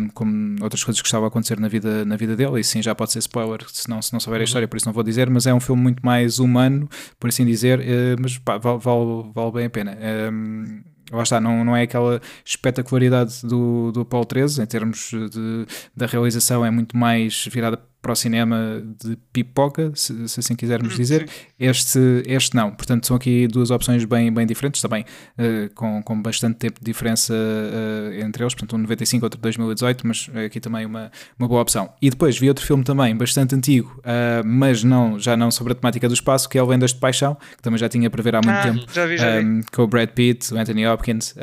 um, 0.00 0.08
como 0.10 0.56
outras 0.62 0.82
coisas 0.84 1.00
que 1.00 1.06
estavam 1.08 1.24
a 1.26 1.28
acontecer 1.28 1.58
na 1.60 1.68
vida, 1.68 2.04
na 2.04 2.16
vida 2.16 2.34
dele, 2.36 2.60
e 2.60 2.64
sim, 2.64 2.82
já 2.82 2.94
pode 2.94 3.12
ser 3.12 3.18
spoiler 3.20 3.60
se 3.68 3.88
não, 3.88 4.00
se 4.02 4.12
não 4.12 4.20
souber 4.20 4.40
a 4.40 4.44
história, 4.44 4.66
por 4.68 4.76
isso 4.76 4.86
não 4.86 4.92
vou 4.92 5.02
dizer, 5.02 5.28
mas 5.30 5.46
é 5.46 5.54
um 5.54 5.60
filme 5.60 5.82
muito 5.82 6.04
mais 6.04 6.38
humano, 6.38 6.88
por 7.18 7.28
assim 7.28 7.44
dizer, 7.46 7.80
eh, 7.80 8.16
mas 8.20 8.38
pá, 8.38 8.58
vale, 8.58 8.78
vale, 8.78 9.30
vale 9.34 9.52
bem 9.52 9.66
a 9.66 9.70
pena. 9.70 9.98
Um, 10.32 10.82
lá 11.12 11.22
está, 11.24 11.40
não, 11.40 11.64
não 11.64 11.76
é 11.76 11.82
aquela 11.82 12.20
espetacularidade 12.44 13.40
do, 13.44 13.90
do 13.92 14.00
Apollo 14.02 14.24
13 14.26 14.62
em 14.62 14.66
termos 14.66 15.10
de, 15.10 15.66
da 15.96 16.06
realização, 16.06 16.64
é 16.64 16.70
muito 16.70 16.96
mais 16.96 17.46
virada 17.50 17.78
para 18.02 18.12
o 18.12 18.16
cinema 18.16 18.82
de 19.04 19.16
pipoca, 19.32 19.92
se, 19.94 20.26
se 20.28 20.40
assim 20.40 20.56
quisermos 20.56 20.96
dizer. 20.96 21.28
Este, 21.58 21.98
este 22.26 22.56
não, 22.56 22.70
portanto, 22.70 23.06
são 23.06 23.16
aqui 23.16 23.46
duas 23.46 23.70
opções 23.70 24.04
bem, 24.06 24.32
bem 24.32 24.46
diferentes, 24.46 24.80
também 24.80 25.04
eh, 25.36 25.68
com, 25.74 26.02
com 26.02 26.22
bastante 26.22 26.56
tempo 26.56 26.80
de 26.80 26.84
diferença 26.86 27.34
eh, 27.34 28.20
entre 28.22 28.42
eles, 28.42 28.54
portanto, 28.54 28.74
um 28.76 28.78
95, 28.78 29.26
outro 29.26 29.40
2018, 29.40 30.06
mas 30.06 30.30
aqui 30.46 30.60
também 30.60 30.86
uma, 30.86 31.10
uma 31.38 31.46
boa 31.46 31.60
opção. 31.60 31.92
E 32.00 32.08
depois 32.08 32.38
vi 32.38 32.48
outro 32.48 32.64
filme 32.64 32.82
também, 32.84 33.14
bastante 33.16 33.54
antigo, 33.54 34.00
ah, 34.04 34.42
mas 34.44 34.82
não, 34.82 35.18
já 35.18 35.36
não 35.36 35.50
sobre 35.50 35.72
a 35.72 35.76
temática 35.76 36.08
do 36.08 36.14
espaço, 36.14 36.48
que 36.48 36.56
é 36.56 36.62
o 36.62 36.66
Lendas 36.66 36.94
de 36.94 37.00
Paixão, 37.00 37.36
que 37.56 37.62
também 37.62 37.78
já 37.78 37.88
tinha 37.88 38.08
para 38.08 38.22
ver 38.22 38.34
há 38.34 38.40
muito 38.42 38.56
Ah, 38.56 38.62
tempo, 38.62 38.86
já 38.92 39.04
vi, 39.06 39.18
já 39.18 39.38
vi. 39.40 39.44
um, 39.46 39.60
com 39.70 39.82
o 39.82 39.86
Brad 39.86 40.08
Pitt, 40.08 40.54
o 40.54 40.56
Anthony 40.58 40.86
Hopkins. 40.86 41.34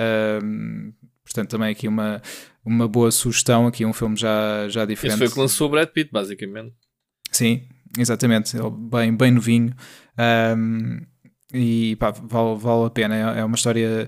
um, 0.43 0.91
portanto, 1.23 1.49
também 1.51 1.71
aqui 1.71 1.87
uma, 1.87 2.21
uma 2.67 2.88
boa 2.88 3.12
sugestão, 3.12 3.65
aqui 3.67 3.86
um 3.86 3.93
filme 3.93 4.15
já, 4.15 4.67
já 4.69 4.82
Esse 4.84 4.88
diferente. 4.88 5.17
foi 5.17 5.27
o 5.27 5.32
que 5.32 5.39
lançou 5.39 5.67
o 5.67 5.71
Brad 5.71 5.88
Pitt, 5.89 6.12
basicamente. 6.12 6.73
Sim, 7.32 7.67
exatamente. 7.97 8.56
Ele 8.58 8.69
bem, 8.69 9.15
bem 9.15 9.32
novinho. 9.32 9.73
Um, 10.58 10.99
e 11.53 11.95
pá, 11.95 12.12
vale, 12.12 12.58
vale 12.60 12.86
a 12.86 12.89
pena. 12.89 13.15
É, 13.15 13.39
é 13.39 13.45
uma 13.45 13.56
história. 13.56 14.08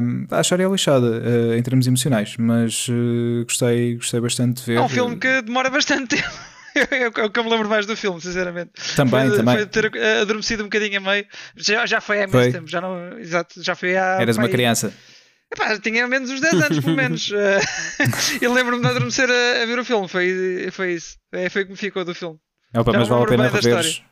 Um, 0.00 0.26
a 0.30 0.40
história 0.40 0.64
é 0.64 0.68
lixada 0.68 1.06
uh, 1.06 1.54
em 1.54 1.62
termos 1.62 1.86
emocionais, 1.86 2.36
mas 2.38 2.86
uh, 2.88 3.44
gostei, 3.44 3.96
gostei 3.96 4.20
bastante 4.20 4.60
de 4.60 4.66
ver. 4.66 4.76
É 4.76 4.80
um 4.80 4.88
filme 4.88 5.16
que 5.16 5.42
demora 5.42 5.70
bastante 5.70 6.16
tempo. 6.16 6.28
É 6.78 7.08
o 7.08 7.10
que- 7.12 7.20
é 7.20 7.24
o 7.24 7.30
que 7.30 7.40
eu 7.40 7.42
me 7.44 7.50
lembro 7.50 7.68
mais 7.68 7.86
do 7.86 7.96
filme, 7.96 8.20
sinceramente. 8.20 8.70
Também, 8.94 9.26
foi, 9.28 9.36
também. 9.36 9.56
Foi 9.56 9.66
ter 9.66 9.90
eh, 9.96 10.20
adormecido 10.20 10.62
um 10.62 10.66
bocadinho 10.66 10.98
a 10.98 11.00
meio. 11.00 11.26
Já, 11.56 11.84
já 11.86 12.00
foi 12.00 12.22
há 12.22 12.28
muito 12.28 12.52
tempo. 12.52 12.68
Já 12.68 12.80
não, 12.80 13.18
exato, 13.18 13.60
já 13.60 13.74
foi 13.74 13.96
há. 13.96 14.18
Eras 14.20 14.36
uma 14.36 14.48
criança. 14.48 14.92
Epá, 15.52 15.78
tinha 15.78 16.06
menos 16.06 16.30
uns 16.30 16.40
10 16.40 16.54
anos, 16.62 16.80
pelo 16.80 16.96
menos. 16.96 17.30
Eh, 17.32 17.60
eu 18.42 18.52
lembro-me 18.52 18.82
de 18.82 18.88
adormecer 18.88 19.30
a, 19.30 19.62
a 19.62 19.66
ver 19.66 19.78
o 19.78 19.84
filme. 19.84 20.06
Foi, 20.08 20.68
foi 20.70 20.92
isso. 20.94 21.16
É, 21.32 21.48
foi 21.48 21.62
o 21.62 21.64
que 21.66 21.70
me 21.72 21.76
ficou 21.78 22.04
do 22.04 22.14
filme. 22.14 22.38
Opa, 22.74 22.92
mas 22.92 23.08
vale 23.08 23.24
a 23.24 23.26
pena 23.26 23.48
reveres. 23.48 24.02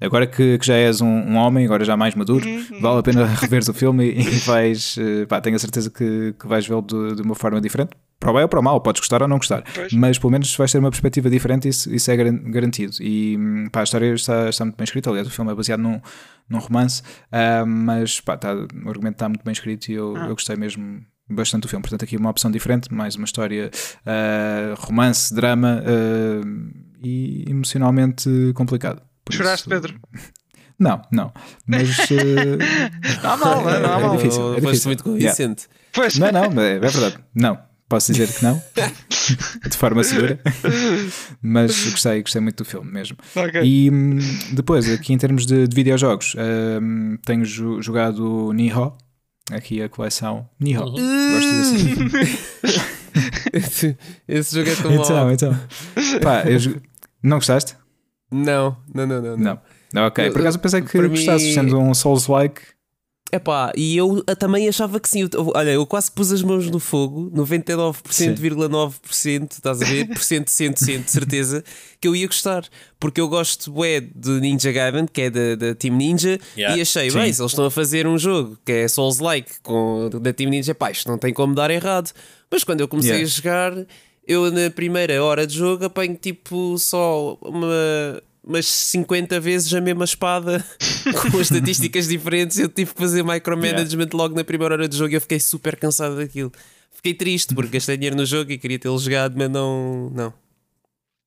Agora 0.00 0.26
que, 0.26 0.56
que 0.58 0.66
já 0.66 0.74
és 0.74 1.00
um, 1.02 1.06
um 1.06 1.36
homem, 1.36 1.66
agora 1.66 1.84
já 1.84 1.96
mais 1.98 2.14
maduro, 2.14 2.46
Uhum, 2.48 2.66
uhum. 2.70 2.80
vale 2.80 3.00
a 3.00 3.02
pena 3.02 3.26
reveres 3.26 3.68
o 3.68 3.74
filme 3.74 4.06
e, 4.10 4.20
e 4.20 4.38
vais. 4.38 4.96
uh, 4.96 5.26
pá, 5.26 5.38
tenho 5.40 5.56
a 5.56 5.58
certeza 5.58 5.90
que, 5.90 6.32
que 6.38 6.46
vais 6.46 6.66
vê-lo 6.66 6.80
de, 6.80 7.16
de 7.16 7.22
uma 7.22 7.34
forma 7.34 7.60
diferente. 7.60 7.90
Para 8.18 8.30
o 8.30 8.34
bem 8.34 8.42
ou 8.42 8.48
para 8.48 8.60
o 8.60 8.62
mal, 8.62 8.80
podes 8.80 9.00
gostar 9.00 9.20
ou 9.22 9.28
não 9.28 9.36
gostar. 9.36 9.62
Pois. 9.74 9.92
Mas 9.92 10.18
pelo 10.18 10.30
menos 10.30 10.54
vais 10.56 10.72
ter 10.72 10.78
uma 10.78 10.90
perspectiva 10.90 11.28
diferente 11.28 11.66
e 11.66 11.68
isso, 11.68 11.94
isso 11.94 12.10
é 12.10 12.16
garan- 12.16 12.50
garantido. 12.50 12.94
E 13.00 13.36
hum, 13.38 13.68
pá, 13.70 13.80
a 13.80 13.84
história 13.84 14.14
está, 14.14 14.48
está 14.48 14.64
muito 14.64 14.76
bem 14.76 14.84
escrita. 14.84 15.10
Aliás, 15.10 15.28
o 15.28 15.30
filme 15.30 15.52
é 15.52 15.54
baseado 15.54 15.80
num, 15.80 16.00
num 16.48 16.58
romance, 16.58 17.02
ah, 17.30 17.64
mas 17.66 18.20
pá, 18.20 18.36
tá, 18.38 18.54
o 18.54 18.88
argumento 18.88 19.16
está 19.16 19.28
muito 19.28 19.44
bem 19.44 19.52
escrito 19.52 19.88
e 19.90 19.94
eu, 19.94 20.16
Ah. 20.16 20.26
eu 20.28 20.34
gostei 20.34 20.56
mesmo 20.56 21.00
bastante 21.28 21.62
do 21.62 21.68
filme. 21.68 21.82
Portanto, 21.82 22.04
aqui 22.04 22.16
uma 22.16 22.30
opção 22.30 22.50
diferente, 22.50 22.92
mais 22.92 23.16
uma 23.16 23.26
história 23.26 23.70
ah, 24.06 24.74
romance, 24.78 25.34
drama 25.34 25.82
ah, 25.84 26.46
e 27.02 27.44
emocionalmente 27.48 28.28
complicado. 28.54 29.02
Por 29.24 29.34
Choraste, 29.34 29.68
isso- 29.68 29.70
Pedro? 29.70 30.00
Não, 30.78 31.00
não. 31.10 31.32
Mas. 31.66 31.88
ah, 32.00 33.22
Não 33.22 33.30
há 33.32 33.36
mal, 33.38 33.62
não 33.64 33.94
há 33.94 33.98
mal. 33.98 34.14
É 34.14 34.16
difícil, 34.18 34.42
é 34.42 34.60
Foste 34.60 34.66
difícil. 34.66 34.88
muito 34.90 35.08
Yeah. 35.08 35.20
convincente. 35.36 35.68
Pois. 35.90 36.18
Não, 36.18 36.30
não, 36.30 36.60
é, 36.62 36.72
é 36.76 36.78
verdade. 36.78 37.16
Não. 37.34 37.58
Posso 37.88 38.12
dizer 38.12 38.28
que 38.32 38.42
não, 38.44 38.60
de 39.70 39.76
forma 39.76 40.02
segura, 40.02 40.40
mas 41.40 41.88
gostei, 41.90 42.20
gostei 42.20 42.40
muito 42.40 42.64
do 42.64 42.68
filme 42.68 42.90
mesmo. 42.90 43.16
Ok. 43.34 43.60
E 43.62 43.88
hum, 43.90 44.18
depois, 44.52 44.90
aqui 44.90 45.12
em 45.12 45.18
termos 45.18 45.46
de, 45.46 45.68
de 45.68 45.74
videojogos, 45.74 46.34
hum, 46.82 47.16
tenho 47.24 47.44
jo- 47.44 47.80
jogado 47.80 48.52
Niho, 48.52 48.92
aqui 49.52 49.80
a 49.82 49.88
coleção 49.88 50.48
Niho. 50.58 50.80
Gosto 50.80 50.96
de 50.96 51.84
dizer 51.84 52.02
assim. 52.02 52.86
esse, 53.52 53.98
esse 54.26 54.54
jogo 54.56 54.70
é 54.70 54.74
tão 54.74 54.92
Então, 54.94 55.16
mau. 55.16 55.30
então. 55.30 55.60
Pá, 56.22 56.42
eu 56.44 56.80
não 57.22 57.36
gostaste? 57.38 57.76
Não, 58.32 58.76
não, 58.92 59.06
não, 59.06 59.22
não. 59.36 59.60
Não. 59.94 60.06
Ok, 60.06 60.28
por 60.30 60.38
Eu- 60.38 60.42
acaso 60.42 60.58
pensei 60.58 60.82
que 60.82 60.90
para 60.98 61.08
mim- 61.08 61.38
sendo 61.54 61.78
um 61.78 61.94
Souls-like. 61.94 62.60
Epá, 63.32 63.72
e 63.76 63.96
eu 63.96 64.22
ah, 64.26 64.36
também 64.36 64.68
achava 64.68 65.00
que 65.00 65.08
sim. 65.08 65.22
Eu- 65.22 65.52
olha, 65.54 65.70
eu 65.70 65.84
quase 65.84 66.10
pus 66.12 66.30
as 66.30 66.42
mãos 66.42 66.70
no 66.70 66.78
fogo, 66.78 67.28
99,9%, 67.34 69.52
estás 69.52 69.82
a 69.82 69.84
ver? 69.84 70.06
Por 70.08 70.22
cento, 70.22 70.48
cento, 70.48 70.78
cento, 70.78 71.04
de 71.06 71.10
certeza 71.10 71.64
que 72.00 72.06
eu 72.06 72.14
ia 72.14 72.26
gostar. 72.26 72.64
Porque 73.00 73.20
eu 73.20 73.28
gosto 73.28 73.84
é, 73.84 74.00
do 74.00 74.40
Ninja 74.40 74.70
Gaiden, 74.70 75.06
que 75.12 75.22
é 75.22 75.30
da, 75.30 75.54
da 75.56 75.74
Team 75.74 75.96
Ninja, 75.96 76.38
Yeah. 76.56 76.76
e 76.76 76.80
achei, 76.80 77.10
Sim. 77.10 77.18
bem, 77.18 77.32
se 77.32 77.40
eles 77.42 77.52
estão 77.52 77.66
a 77.66 77.70
fazer 77.70 78.06
um 78.06 78.18
jogo 78.18 78.56
que 78.64 78.72
é 78.72 78.88
Souls-like 78.88 79.50
da 80.20 80.32
Team 80.32 80.50
Ninja, 80.50 80.74
pá, 80.74 80.90
isto 80.90 81.08
não 81.08 81.18
tem 81.18 81.32
como 81.34 81.54
dar 81.54 81.70
errado. 81.70 82.12
Mas 82.50 82.62
quando 82.64 82.80
eu 82.80 82.88
comecei 82.88 83.10
Yeah. 83.10 83.26
a 83.26 83.36
jogar, 83.36 83.86
eu 84.26 84.50
na 84.50 84.70
primeira 84.70 85.22
hora 85.22 85.46
de 85.46 85.56
jogo 85.56 85.84
apanho 85.84 86.14
tipo 86.14 86.78
só 86.78 87.36
uma. 87.42 88.22
Umas 88.46 88.66
50 88.66 89.40
vezes 89.40 89.74
a 89.74 89.80
mesma 89.80 90.04
espada 90.04 90.64
com 91.30 91.38
as 91.38 91.50
estatísticas 91.50 92.06
diferentes. 92.06 92.58
Eu 92.58 92.68
tive 92.68 92.94
que 92.94 93.00
fazer 93.00 93.24
micromanagement 93.24 94.08
logo 94.14 94.36
na 94.36 94.44
primeira 94.44 94.74
hora 94.74 94.88
de 94.88 94.96
jogo 94.96 95.10
e 95.10 95.14
eu 95.14 95.20
fiquei 95.20 95.40
super 95.40 95.76
cansado 95.76 96.16
daquilo. 96.16 96.52
Fiquei 96.92 97.12
triste 97.12 97.54
porque 97.54 97.72
gastei 97.72 97.96
dinheiro 97.96 98.14
no 98.16 98.24
jogo 98.24 98.52
e 98.52 98.56
queria 98.58 98.78
tê-lo 98.78 98.98
jogado, 98.98 99.34
mas 99.36 99.50
não. 99.50 100.10
Não, 100.14 100.34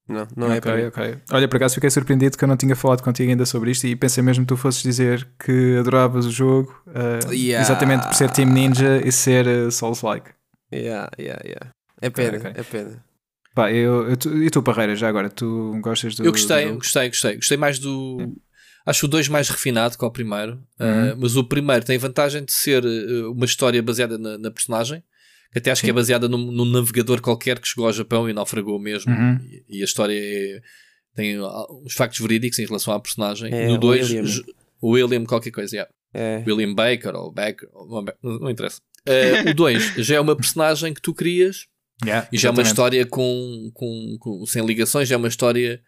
não, 0.07 0.27
não 0.35 0.51
é 0.51 0.59
para 0.61 0.77
mim. 0.77 0.85
ok, 0.85 1.03
ok. 1.09 1.17
Olha, 1.31 1.47
por 1.47 1.57
acaso 1.57 1.75
fiquei 1.75 1.89
surpreendido 1.89 2.37
que 2.37 2.43
eu 2.43 2.47
não 2.47 2.57
tinha 2.57 2.75
falado 2.75 3.03
contigo 3.03 3.29
ainda 3.29 3.45
sobre 3.45 3.71
isto 3.71 3.85
e 3.85 3.95
pensei 3.95 4.23
mesmo 4.23 4.43
que 4.45 4.47
tu 4.47 4.57
fosses 4.57 4.81
dizer 4.81 5.27
que 5.37 5.77
adoravas 5.77 6.25
o 6.25 6.31
jogo 6.31 6.73
uh, 6.87 7.31
Yeah. 7.33 7.61
exatamente 7.63 8.07
por 8.07 8.15
ser 8.15 8.31
Team 8.31 8.49
Ninja 8.49 9.01
e 9.05 9.11
ser 9.11 9.45
uh, 9.45 9.69
Souls-like. 9.71 10.31
Yeah, 10.73 11.09
yeah, 11.19 11.39
yeah. 11.45 11.69
É 12.01 12.09
pena, 12.09 12.37
ok. 12.37 12.51
é 12.55 12.63
pena. 12.63 13.03
Pá, 13.59 13.71
eu, 13.73 14.09
eu- 14.09 14.15
tu- 14.17 14.43
e 14.43 14.49
tu, 14.49 14.63
Parreira, 14.63 14.95
já 14.95 15.09
agora, 15.09 15.29
tu 15.29 15.77
gostas 15.81 16.15
do. 16.15 16.23
Eu 16.23 16.31
gostei, 16.31 16.67
do 16.67 16.75
gostei, 16.75 17.09
gostei. 17.09 17.35
Gostei 17.35 17.57
mais 17.57 17.77
do. 17.77 18.35
Acho 18.85 19.05
o 19.05 19.09
2 19.09 19.27
mais 19.27 19.49
refinado 19.49 19.97
que 19.97 20.05
o 20.05 20.09
primeiro. 20.09 20.53
Uhum. 20.79 21.11
Uh, 21.13 21.17
mas 21.19 21.35
o 21.35 21.43
primeiro 21.43 21.85
tem 21.85 21.97
a 21.97 21.99
vantagem 21.99 22.45
de 22.45 22.53
ser 22.53 22.83
uh, 22.85 23.31
uma 23.33 23.45
história 23.45 23.83
baseada 23.83 24.17
na, 24.17 24.37
na 24.37 24.49
personagem. 24.49 25.03
Que 25.51 25.59
até 25.59 25.71
acho 25.71 25.81
que 25.81 25.87
é 25.87 25.91
Sim. 25.91 25.95
baseada 25.95 26.29
num, 26.29 26.37
num 26.51 26.63
navegador 26.63 27.19
qualquer 27.21 27.59
que 27.59 27.67
chegou 27.67 27.87
ao 27.87 27.91
Japão 27.91 28.29
e 28.29 28.33
naufragou 28.33 28.79
mesmo. 28.79 29.11
Uhum. 29.11 29.37
E, 29.67 29.79
e 29.79 29.81
a 29.81 29.85
história 29.85 30.13
é- 30.17 30.61
tem 31.15 31.37
uh, 31.37 31.47
uns 31.85 31.93
factos 31.95 32.19
verídicos 32.21 32.57
em 32.59 32.65
relação 32.65 32.93
à 32.93 32.99
personagem. 32.99 33.53
É, 33.53 33.67
no 33.67 33.73
o 33.73 33.77
2, 33.77 34.09
William. 34.09 34.43
o 34.81 34.91
William, 34.91 35.25
qualquer 35.25 35.51
coisa, 35.51 35.75
yeah. 35.75 35.91
É. 36.13 36.43
William 36.47 36.73
Baker 36.73 37.13
ou 37.15 37.31
Baker, 37.31 37.67
não, 38.23 38.39
não 38.39 38.49
interessa. 38.49 38.79
Uh, 39.07 39.49
o 39.49 39.53
2 39.53 39.95
já 39.97 40.15
é 40.15 40.19
uma 40.19 40.35
personagem 40.35 40.93
que 40.93 41.01
tu 41.01 41.13
crias 41.13 41.65
Yeah, 42.05 42.27
e 42.31 42.37
já 42.37 42.49
é 42.49 42.51
uma 42.51 42.61
história 42.61 43.05
com, 43.05 43.69
com, 43.73 44.17
com- 44.19 44.45
sem 44.45 44.65
ligações, 44.65 45.07
já 45.09 45.15
é 45.15 45.17
uma 45.17 45.27
história 45.27 45.81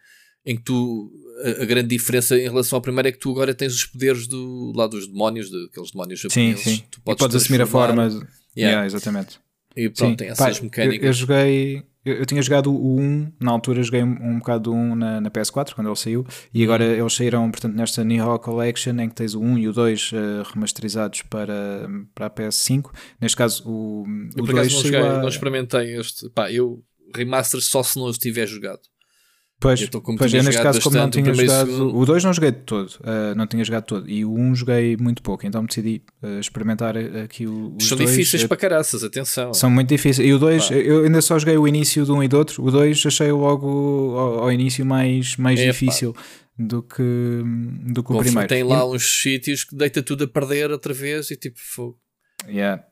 em 0.44 0.56
que 0.56 0.62
tu. 0.62 1.10
A, 1.44 1.62
a 1.62 1.64
grande 1.64 1.88
diferença 1.88 2.36
em 2.38 2.42
relação 2.42 2.76
ao 2.76 2.82
primeiro 2.82 3.08
é 3.08 3.12
que 3.12 3.18
tu 3.18 3.30
agora 3.30 3.54
tens 3.54 3.74
os 3.74 3.84
poderes 3.86 4.26
do 4.26 4.72
lado 4.76 4.90
dos 4.90 5.06
demónios, 5.06 5.50
daqueles 5.50 5.90
demónios 5.90 6.20
Sim, 6.20 6.28
japoneses. 6.28 6.62
sim. 6.62 6.84
Tu 6.90 7.00
e 7.06 7.16
podes 7.16 7.36
assumir 7.36 7.62
a 7.62 7.66
forma. 7.66 8.08
de- 8.10 8.16
Yeah. 8.16 8.26
Yeah, 8.56 8.86
exatamente. 8.86 9.40
E 9.74 9.88
pronto, 9.88 10.10
Sim. 10.10 10.16
tem 10.16 10.28
essas 10.28 10.58
eu- 10.58 10.64
mecânicas. 10.64 11.06
Eu, 11.06 11.12
joguei. 11.14 11.82
Eu, 12.04 12.16
eu 12.16 12.26
tinha 12.26 12.42
jogado 12.42 12.72
o 12.74 12.98
1, 13.00 13.32
na 13.40 13.52
altura 13.52 13.82
joguei 13.82 14.02
um, 14.02 14.16
um 14.20 14.38
bocado 14.38 14.64
do 14.70 14.72
1 14.74 14.94
na, 14.96 15.20
na 15.20 15.30
PS4, 15.30 15.74
quando 15.74 15.86
ele 15.88 15.96
saiu, 15.96 16.26
e 16.52 16.62
agora 16.64 16.84
eles 16.84 17.12
saíram, 17.14 17.50
portanto, 17.50 17.74
nesta 17.74 18.02
Nihon 18.02 18.38
Collection, 18.38 18.98
em 18.98 19.08
que 19.08 19.14
tens 19.14 19.34
o 19.34 19.40
1 19.40 19.58
e 19.58 19.68
o 19.68 19.72
2 19.72 20.10
eh, 20.12 20.42
remasterizados 20.52 21.22
para, 21.22 21.88
para 22.14 22.26
a 22.26 22.30
PS5. 22.30 22.90
Neste 23.20 23.36
caso, 23.36 23.62
o, 23.68 24.04
eu 24.36 24.42
o 24.42 24.46
por 24.46 24.54
acaso 24.54 24.70
2 24.70 24.72
não, 24.74 24.82
joguei, 24.82 25.00
a- 25.00 25.18
não 25.20 25.28
experimentei 25.28 25.96
este. 25.98 26.28
Pá, 26.30 26.50
eu 26.50 26.82
remaster 27.14 27.60
só 27.60 27.82
se 27.82 27.96
não 27.98 28.06
os 28.06 28.18
tiver 28.18 28.46
jogado. 28.46 28.80
Pois, 29.62 29.80
Eu 29.80 30.00
como 30.02 30.18
pois 30.18 30.34
eu 30.34 30.42
neste 30.42 30.60
caso, 30.60 30.80
como 30.80 30.96
não 30.96 31.06
o 31.06 31.10
tinha 31.10 31.30
o 31.30 31.34
jogado. 31.34 31.70
segundo. 31.70 31.96
O 31.96 32.04
2 32.04 32.24
não 32.24 32.32
joguei 32.32 32.50
de 32.50 32.58
todo, 32.58 32.92
eh, 33.04 33.34
não 33.36 33.46
tinha 33.46 33.64
jogado 33.64 33.84
todo, 33.84 34.10
e 34.10 34.24
o 34.24 34.34
1 34.34 34.54
joguei 34.56 34.96
muito 34.96 35.22
pouco, 35.22 35.46
então 35.46 35.64
decidi 35.64 36.02
eh, 36.22 36.40
experimentar 36.40 36.96
aqui 37.24 37.46
o, 37.46 37.76
os 37.80 37.86
São 37.88 37.96
dois. 37.96 38.10
difíceis 38.10 38.42
eh, 38.42 38.48
para 38.48 38.56
caraças, 38.56 39.04
atenção. 39.04 39.54
São 39.54 39.70
muito 39.70 39.88
difíceis. 39.88 40.28
E 40.28 40.32
o 40.32 40.38
2, 40.38 40.68
Pá. 40.68 40.74
eu 40.74 41.04
ainda 41.04 41.22
só 41.22 41.38
joguei 41.38 41.56
o 41.56 41.68
início 41.68 42.04
de 42.04 42.10
um 42.10 42.22
e 42.22 42.26
do 42.28 42.36
outro. 42.36 42.62
O 42.64 42.70
2 42.72 43.06
achei 43.06 43.30
logo 43.30 44.18
ao, 44.18 44.38
ao 44.40 44.52
início 44.52 44.84
mais, 44.84 45.36
mais 45.36 45.60
É, 45.60 45.66
pá. 45.66 45.70
difícil 45.72 46.12
do 46.58 46.82
que, 46.82 47.02
do 47.92 48.02
que 48.02 48.10
o 48.12 48.14
Conf- 48.16 48.24
primeiro. 48.24 48.48
Tem 48.48 48.62
lá 48.64 48.84
uns 48.84 49.22
sítios 49.22 49.62
que 49.64 49.76
deita 49.76 50.02
tudo 50.02 50.24
a 50.24 50.28
perder 50.28 50.70
outra 50.72 50.92
vez 50.92 51.30
e 51.30 51.36
tipo 51.36 51.58
fogo. 51.58 51.96
Yeah. 52.48 52.82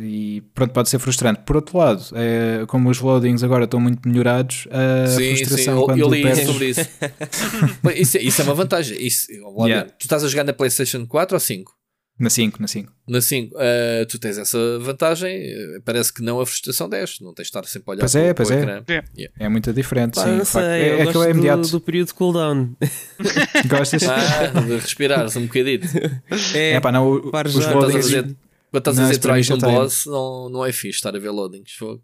E 0.00 0.42
pronto, 0.54 0.72
pode 0.72 0.88
ser 0.88 0.98
frustrante. 0.98 1.40
Por 1.46 1.56
outro 1.56 1.78
lado, 1.78 2.02
é, 2.14 2.64
como 2.66 2.90
os 2.90 3.00
loadings 3.00 3.42
agora 3.42 3.64
estão 3.64 3.80
muito 3.80 4.06
melhorados, 4.08 4.66
a 4.70 5.06
sim, 5.08 5.16
sim, 5.18 5.36
frustração 5.44 5.78
eu, 5.78 5.84
quando 5.84 5.98
eu 6.00 6.08
li 6.10 6.22
perdes- 6.22 6.46
sobre 6.46 6.66
isso. 6.70 6.80
Isso, 7.96 8.16
é, 8.18 8.22
isso 8.22 8.40
é 8.40 8.44
uma 8.44 8.54
vantagem. 8.54 9.00
Isso, 9.04 9.26
Yeah. 9.66 9.90
Tu 9.98 10.02
estás 10.04 10.22
a 10.24 10.28
jogar 10.28 10.44
na 10.44 10.52
PlayStation 10.52 11.06
4 11.06 11.34
ou 11.36 11.40
5? 11.40 11.72
Na 12.20 12.28
5, 12.30 12.60
na 12.60 12.66
5. 12.66 12.92
Na 13.08 13.20
5, 13.20 13.54
eh, 13.60 14.04
tu 14.08 14.18
tens 14.18 14.38
essa 14.38 14.58
vantagem, 14.80 15.30
eh, 15.36 15.78
parece 15.84 16.12
que 16.12 16.20
não 16.20 16.40
a 16.40 16.46
frustração 16.46 16.88
desce, 16.88 17.22
não 17.22 17.32
tens 17.32 17.44
de 17.44 17.48
estar 17.50 17.64
sempre 17.64 17.84
a 17.86 17.90
olhar 17.92 18.00
Pois 18.00 18.12
para, 18.12 18.20
é, 18.22 18.30
o- 18.30 18.34
pois 18.34 18.50
é. 18.50 18.58
ecrã. 18.60 18.82
É. 18.88 18.92
Yeah. 19.16 19.34
É 19.38 19.48
muito 19.48 19.72
diferente. 19.72 20.14
Pá, 20.16 20.24
sim, 20.24 20.44
sei, 20.44 20.62
é, 20.62 20.88
é 20.98 21.02
aquilo 21.02 21.22
é 21.22 21.30
imediato. 21.30 21.62
do, 21.62 21.68
do 21.70 21.80
período 21.80 22.08
de 22.08 22.14
cooldown. 22.14 22.70
Gostas? 23.68 24.02
Ah, 24.08 24.46
de 24.66 24.74
respirares 24.78 25.36
um 25.36 25.42
bocadinho. 25.46 25.80
É, 26.54 26.72
É 26.72 26.80
pá, 26.80 26.90
não, 26.90 27.06
o- 27.08 27.30
os 27.30 27.54
loadings. 27.66 28.34
Quando 28.70 28.88
estás 28.90 29.16
a 29.16 29.18
tries 29.20 29.46
já 29.46 29.54
num 29.54 29.60
tem. 29.60 29.74
boss, 29.74 30.04
não, 30.06 30.48
não 30.50 30.64
é 30.66 30.72
fixe 30.72 30.96
estar 30.98 31.14
a 31.14 31.18
ver 31.18 31.30
loadings. 31.30 31.72
fogo. 31.72 32.02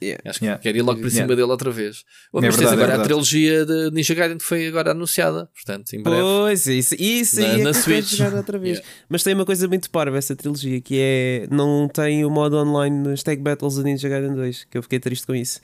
Yeah. 0.00 0.22
Acho 0.30 0.38
que 0.38 0.44
Yeah. 0.44 0.62
quero 0.62 0.78
ir 0.78 0.82
logo 0.82 1.00
para 1.00 1.10
cima 1.10 1.22
Yeah. 1.22 1.34
dele 1.34 1.50
outra 1.50 1.68
vez. 1.72 2.04
Oh, 2.32 2.38
É 2.38 2.42
mas 2.42 2.54
tens 2.54 2.58
verdade, 2.60 2.70
é 2.70 2.74
agora 2.74 2.84
a 2.84 2.86
verdade. 2.98 3.08
trilogia 3.08 3.66
de 3.66 3.90
Ninja 3.90 4.14
Gaiden 4.14 4.38
que 4.38 4.44
foi 4.44 4.68
agora 4.68 4.92
anunciada, 4.92 5.50
portanto, 5.52 5.92
em 5.94 6.00
breve. 6.00 6.20
Pois, 6.22 6.66
isso, 6.68 6.94
isso 6.96 7.40
Na- 7.40 7.46
é 7.48 7.56
na 7.56 7.74
Switch. 7.74 8.20
outra 8.36 8.56
vez. 8.56 8.80
Mas 9.10 9.24
tem 9.24 9.34
uma 9.34 9.44
coisa 9.44 9.66
muito 9.66 9.90
parva 9.90 10.16
essa 10.16 10.36
trilogia 10.36 10.80
que 10.80 10.96
é 11.00 11.48
não 11.50 11.88
tem 11.88 12.24
o 12.24 12.30
modo 12.30 12.56
online 12.56 12.96
nas 13.08 13.24
Tag 13.24 13.42
Battles 13.42 13.74
do 13.74 13.82
Ninja 13.82 14.08
Gaiden 14.08 14.36
2, 14.36 14.62
que 14.70 14.78
eu 14.78 14.82
fiquei 14.84 15.00
triste 15.00 15.26
com 15.26 15.34
isso. 15.34 15.60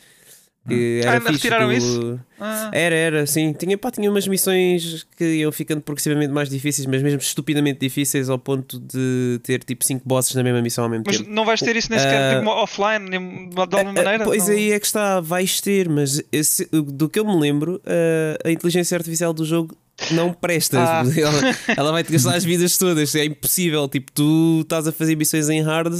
Que 0.71 1.01
Ah, 1.05 1.07
era 1.09 1.13
ainda 1.13 1.33
fixe, 1.33 1.33
retiraram 1.49 1.71
aquilo- 1.71 2.21
Ah, 2.41 2.71
Era, 2.73 2.95
era, 2.95 3.27
sim. 3.27 3.53
Tinha, 3.53 3.77
pá, 3.77 3.91
tinha 3.91 4.11
umas 4.11 4.27
missões 4.27 5.07
que 5.17 5.25
iam 5.25 5.53
ficando 5.53 5.83
progressivamente 5.83 6.33
mais 6.33 6.49
difíceis, 6.49 6.87
mas 6.87 7.03
mesmo 7.03 7.19
estupidamente 7.21 7.79
difíceis 7.81 8.31
ao 8.31 8.39
ponto 8.39 8.81
de 8.81 9.39
ter 9.43 9.63
tipo 9.63 9.85
5 9.85 10.03
bosses 10.09 10.35
na 10.35 10.43
mesma 10.43 10.63
missão 10.63 10.85
ao 10.85 10.91
mesmo 10.91 11.05
mas 11.07 11.19
tempo. 11.19 11.31
não 11.31 11.45
vais 11.45 11.61
ter 11.61 11.77
isso 11.77 11.91
nem 11.91 11.99
sequer 11.99 12.37
Ah, 12.37 12.39
tipo, 12.39 12.51
offline, 12.51 13.09
nem 13.11 13.49
de 13.51 13.61
alguma 13.61 13.81
Ah, 13.81 13.93
maneira? 13.93 14.25
Pois 14.25 14.47
Não- 14.49 14.55
aí 14.55 14.73
é 14.73 14.81
que 14.81 14.87
está, 14.87 15.21
vais 15.21 15.61
ter, 15.61 15.89
mas 15.89 16.23
esse- 16.33 16.67
do 16.73 17.09
que 17.09 17.19
eu 17.21 17.25
me 17.27 17.39
lembro, 17.39 17.81
ah, 17.85 18.39
a 18.49 18.51
inteligência 18.51 18.97
artificial 18.97 19.33
do 19.35 19.45
jogo 19.45 19.77
não 20.13 20.33
presta. 20.33 20.79
Ah. 20.81 21.03
Ela, 21.15 21.57
ela 21.77 21.93
vai-te 21.93 22.11
gastar 22.11 22.35
as 22.35 22.45
vidas 22.45 22.79
todas, 22.79 23.15
é 23.15 23.25
impossível. 23.27 23.87
Tipo, 23.87 24.11
tu 24.13 24.61
estás 24.63 24.87
a 24.89 24.93
fazer 24.93 25.15
missões 25.15 25.51
em 25.51 25.61
hard 25.61 25.93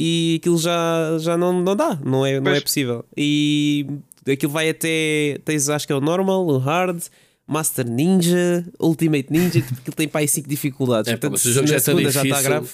e 0.00 0.36
aquilo 0.40 0.56
já, 0.58 1.18
já 1.18 1.36
não, 1.36 1.60
não 1.60 1.74
dá, 1.74 1.98
não 2.04 2.24
é, 2.24 2.38
não 2.40 2.52
é 2.52 2.60
possível. 2.60 3.04
E 3.16 3.84
aquilo 4.30 4.52
vai 4.52 4.68
até, 4.70 5.38
tens 5.44 5.68
acho 5.68 5.86
que 5.86 5.92
é 5.92 5.96
o 5.96 6.00
normal, 6.00 6.46
o 6.46 6.58
hard. 6.58 7.02
Master 7.50 7.88
Ninja, 7.88 8.62
Ultimate 8.78 9.26
Ninja, 9.32 9.62
tipo, 9.62 9.72
aquilo 9.80 9.96
tem 9.96 10.06
para 10.06 10.20
aí 10.20 10.28
5 10.28 10.46
dificuldades. 10.46 11.08
É, 11.10 11.12
Portanto, 11.12 11.32
mas 11.32 11.44
o 11.46 11.50
jogo 11.52 11.66
já 11.66 11.76
é 11.76 11.78
segunda 11.78 12.10
difícil. 12.10 12.28
já 12.30 12.36
está 12.36 12.48
grave. 12.48 12.68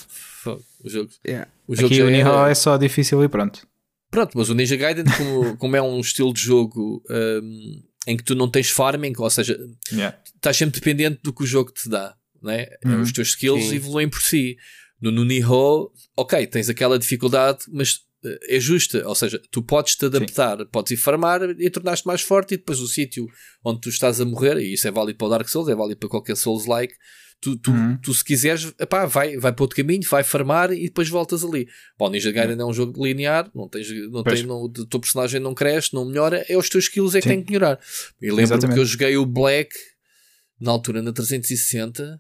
O 0.83 0.91
jogo, 0.91 1.11
Yeah. 1.25 1.49
o 1.69 1.77
jogo 1.77 1.87
Aqui 1.95 2.03
o 2.03 2.09
é- 2.09 2.11
Nihon 2.11 2.47
é 2.49 2.55
só 2.57 2.77
difícil 2.77 3.23
e 3.23 3.29
pronto. 3.29 3.65
Pronto, 4.11 4.33
mas 4.37 4.49
o 4.51 4.55
Ninja 4.55 4.75
Gaiden, 4.75 5.05
como, 5.17 5.57
como 5.59 5.77
é 5.77 5.81
um 5.83 6.01
estilo 6.01 6.35
de 6.35 6.41
jogo 6.41 7.01
hum, 7.09 7.83
em 8.09 8.17
que 8.17 8.25
tu 8.25 8.35
não 8.35 8.49
tens 8.51 8.69
farming, 8.71 9.13
ou 9.17 9.31
seja, 9.31 9.57
Yeah. 9.93 10.19
estás 10.35 10.57
sempre 10.57 10.81
dependente 10.81 11.21
do 11.23 11.33
que 11.33 11.45
o 11.45 11.47
jogo 11.47 11.71
te 11.71 11.89
dá, 11.89 12.15
né? 12.43 12.67
Uhum. 12.85 13.01
Os 13.01 13.13
teus 13.13 13.29
skills 13.29 13.67
Sim. 13.69 13.77
evoluem 13.77 14.09
por 14.09 14.21
si. 14.23 14.57
No, 15.01 15.25
Nihon, 15.25 15.89
ok, 16.17 16.47
tens 16.47 16.69
aquela 16.69 16.99
dificuldade, 16.99 17.65
mas 17.71 18.01
eh, 18.25 18.57
é 18.57 18.61
justa, 18.61 19.07
ou 19.07 19.15
seja, 19.15 19.41
tu 19.51 19.63
podes 19.63 19.97
te 19.97 20.07
adaptar, 20.07 20.65
podes 20.67 20.93
ir 20.93 20.97
farmar 20.97 21.43
e 21.59 21.69
tornar-te 21.69 22.07
mais 22.07 22.23
forte, 22.23 22.55
e 22.55 22.57
depois 22.57 22.81
o 22.81 22.87
sítio 22.89 23.27
onde 23.65 23.81
tu 23.81 23.89
estás 23.91 24.21
a 24.21 24.25
morrer, 24.25 24.57
e 24.59 24.73
isso 24.73 24.89
é 24.89 24.91
válido 24.91 25.19
para 25.19 25.27
o 25.27 25.31
Dark 25.31 25.49
Souls, 25.49 25.69
é 25.69 25.75
válido 25.75 25.99
para 25.99 26.09
qualquer 26.09 26.37
Souls-like. 26.37 26.95
Tu, 27.41 27.59
tu, 27.59 27.73
Uhum. 27.73 27.99
tu, 28.03 28.15
se 28.15 28.25
quiseres, 28.25 28.73
epá, 28.79 29.05
vai, 29.05 29.37
vai 29.37 29.53
para 29.53 29.63
outro 29.65 29.77
caminho, 29.77 30.03
vai 30.09 30.23
farmar 30.25 30.73
e 30.73 30.85
depois 30.85 31.11
voltas 31.11 31.45
ali. 31.45 31.69
Bom, 31.99 32.09
Ninja 32.09 32.33
Gaiden 32.33 32.59
é 32.59 32.65
um 32.65 32.73
jogo 32.73 33.05
linear, 33.05 33.51
não 33.55 33.69
tens, 33.69 33.87
não 34.11 34.23
Pois. 34.23 34.39
tem, 34.39 34.49
não, 34.49 34.63
o 34.63 34.71
teu 34.71 34.99
personagem 34.99 35.39
não 35.41 35.53
cresce, 35.53 35.93
não 35.93 36.07
melhora, 36.07 36.43
é 36.49 36.57
os 36.57 36.71
teus 36.71 36.85
skills 36.85 37.15
é 37.15 37.19
que 37.21 37.25
Sim. 37.29 37.35
têm 37.35 37.43
que 37.45 37.53
melhorar. 37.53 37.79
E 38.23 38.31
lembro-me 38.31 38.73
que 38.73 38.81
eu 38.81 38.85
joguei 38.87 39.15
o 39.19 39.27
Black 39.27 39.69
na 40.59 40.71
altura 40.71 41.03
na 41.03 41.13
360. 41.13 42.19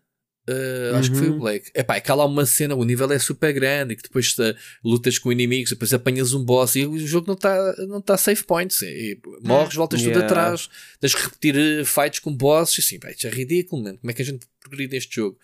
Uh, 0.48 0.96
Acho 0.96 1.11
que 1.11 1.16
foi 1.18 1.28
o 1.28 1.33
Uhum. 1.33 1.38
Black. 1.40 1.70
Epá, 1.74 1.96
é 1.96 2.00
que 2.00 2.11
há 2.11 2.14
lá 2.14 2.24
uma 2.26 2.44
cena, 2.46 2.74
o 2.74 2.85
nível 2.85 3.11
é 3.12 3.18
super 3.18 3.52
grande 3.52 3.94
e 3.94 3.96
que 3.96 4.02
depois 4.02 4.37
uh, 4.38 4.54
lutas 4.85 5.18
com 5.18 5.30
inimigos, 5.33 5.70
depois 5.70 5.92
apanhas 5.92 6.33
um 6.33 6.44
boss 6.44 6.76
e 6.76 6.87
o 6.87 6.98
jogo 7.07 7.26
não 7.26 7.35
está 7.35 7.74
não 7.87 8.00
tá 8.00 8.16
safe 8.16 8.44
points. 8.44 8.83
E, 8.83 9.18
morres, 9.42 9.74
voltas 9.74 10.00
tudo 10.00 10.11
Yeah. 10.11 10.26
atrás, 10.26 10.68
tens 11.00 11.14
que 11.14 11.22
repetir 11.22 11.57
uh, 11.57 11.85
fights 11.85 12.18
com 12.20 12.35
bosses. 12.35 12.76
E 12.78 12.80
assim, 12.80 12.98
pá, 12.98 13.11
isto 13.11 13.26
é 13.26 13.30
ridículo, 13.30 13.83
mano. 13.83 13.98
Como 13.98 14.11
é 14.11 14.14
que 14.14 14.22
a 14.22 14.24
gente 14.24 14.46
progride 14.61 14.92
neste 14.94 15.14
jogo? 15.16 15.38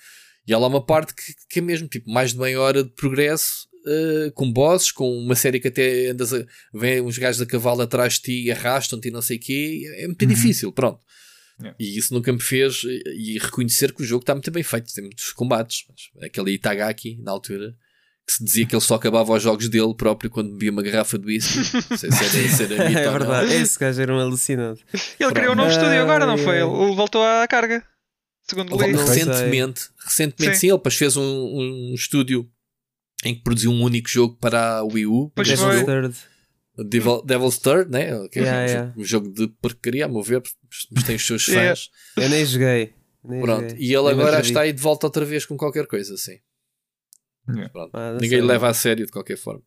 E 0.46 0.54
há 0.54 0.58
lá 0.58 0.66
uma 0.66 0.84
parte 0.84 1.14
que, 1.14 1.34
que 1.48 1.58
é 1.58 1.62
mesmo 1.62 1.86
tipo 1.86 2.10
mais 2.10 2.32
de 2.32 2.38
meia 2.38 2.60
hora 2.60 2.82
de 2.84 2.90
progresso. 2.90 3.68
uh, 3.86 4.30
com 4.32 4.52
bosses, 4.52 4.92
com 4.92 5.16
uma 5.18 5.34
série 5.34 5.58
que 5.60 5.68
até 5.68 6.08
andas 6.08 6.34
a, 6.34 6.44
vem 6.74 7.00
uns 7.00 7.16
gajos 7.16 7.40
a 7.40 7.46
cavalo 7.46 7.80
atrás 7.82 8.14
de 8.14 8.20
ti 8.22 8.42
e 8.44 8.50
arrastam-te 8.52 9.08
e 9.08 9.10
não 9.10 9.22
sei 9.22 9.38
o 9.38 9.40
quê, 9.40 9.82
é 9.96 10.06
muito 10.06 10.20
Uhum. 10.22 10.28
difícil, 10.28 10.70
pronto. 10.72 11.00
Yeah. 11.60 11.76
E 11.78 11.98
isso 11.98 12.14
nunca 12.14 12.32
me 12.32 12.40
fez 12.40 12.82
e 12.84 13.38
reconhecer 13.38 13.92
que 13.92 14.02
o 14.02 14.06
jogo 14.06 14.22
está 14.22 14.34
muito 14.34 14.50
bem 14.50 14.62
feito, 14.62 14.92
tem 14.94 15.04
muitos 15.04 15.32
combates. 15.32 15.84
Aquele 16.22 16.52
Itagaki, 16.52 17.18
na 17.22 17.32
altura, 17.32 17.76
que 18.26 18.32
se 18.32 18.44
dizia 18.44 18.66
que 18.66 18.74
ele 18.74 18.80
só 18.80 18.94
acabava 18.94 19.32
os 19.32 19.42
jogos 19.42 19.68
dele 19.68 19.94
próprio 19.94 20.30
quando 20.30 20.52
bebia 20.52 20.70
uma 20.70 20.82
garrafa 20.82 21.18
de 21.18 21.26
whisky. 21.26 21.58
Não 21.90 21.96
sei 21.98 22.10
se 22.48 22.62
era, 22.62 22.74
era 22.88 23.00
É 23.00 23.10
verdade, 23.10 23.54
esse 23.54 23.78
gajo 23.78 24.00
era 24.00 24.14
um 24.14 24.20
alucinado. 24.20 24.78
Ele 24.92 25.00
Pronto. 25.18 25.34
criou 25.34 25.52
um 25.52 25.56
novo 25.56 25.70
estúdio 25.70 26.00
agora, 26.00 26.24
não 26.26 26.38
foi? 26.38 26.56
Ele 26.56 26.94
voltou 26.94 27.22
à 27.22 27.46
carga. 27.46 27.84
Segundo 28.42 28.82
ele, 28.82 28.96
recentemente, 28.96 29.90
recentemente 30.04 30.54
sim. 30.54 30.60
sim, 30.60 30.66
ele 30.68 30.76
depois 30.76 30.96
fez 30.96 31.16
um, 31.16 31.22
um 31.22 31.94
estúdio 31.94 32.50
em 33.24 33.34
que 33.34 33.42
produziu 33.42 33.70
um 33.70 33.82
único 33.82 34.08
jogo 34.08 34.36
para 34.40 34.78
a 34.78 34.82
Wii 34.82 35.06
U. 35.06 35.30
Pois 35.34 35.48
foi. 35.50 35.84
Devil, 36.84 37.22
Devil's 37.22 37.58
Third, 37.58 37.90
né? 37.90 38.14
Okay. 38.20 38.42
Yeah, 38.42 38.66
yeah. 38.66 38.92
Um 38.96 39.04
jogo 39.04 39.30
de 39.30 39.48
porcaria, 39.60 40.06
a 40.06 40.08
mover, 40.08 40.42
mas 40.90 41.04
tem 41.04 41.16
os 41.16 41.26
seus 41.26 41.44
fãs. 41.46 41.54
Yeah. 41.54 41.74
Eu 42.16 42.28
nem 42.28 42.44
joguei. 42.44 42.94
Nem 43.24 43.40
Pronto, 43.42 43.70
joguei. 43.70 43.86
e 43.86 43.94
ele 43.94 44.08
agora 44.08 44.40
está 44.40 44.62
aí 44.62 44.72
de 44.72 44.80
volta 44.80 45.06
outra 45.06 45.24
vez 45.24 45.44
com 45.44 45.56
qualquer 45.56 45.86
coisa 45.86 46.14
assim. 46.14 46.38
Ah, 47.92 48.16
Ninguém 48.20 48.40
leva 48.40 48.68
a 48.68 48.74
sério 48.74 49.04
de 49.04 49.12
qualquer 49.12 49.36
forma. 49.36 49.62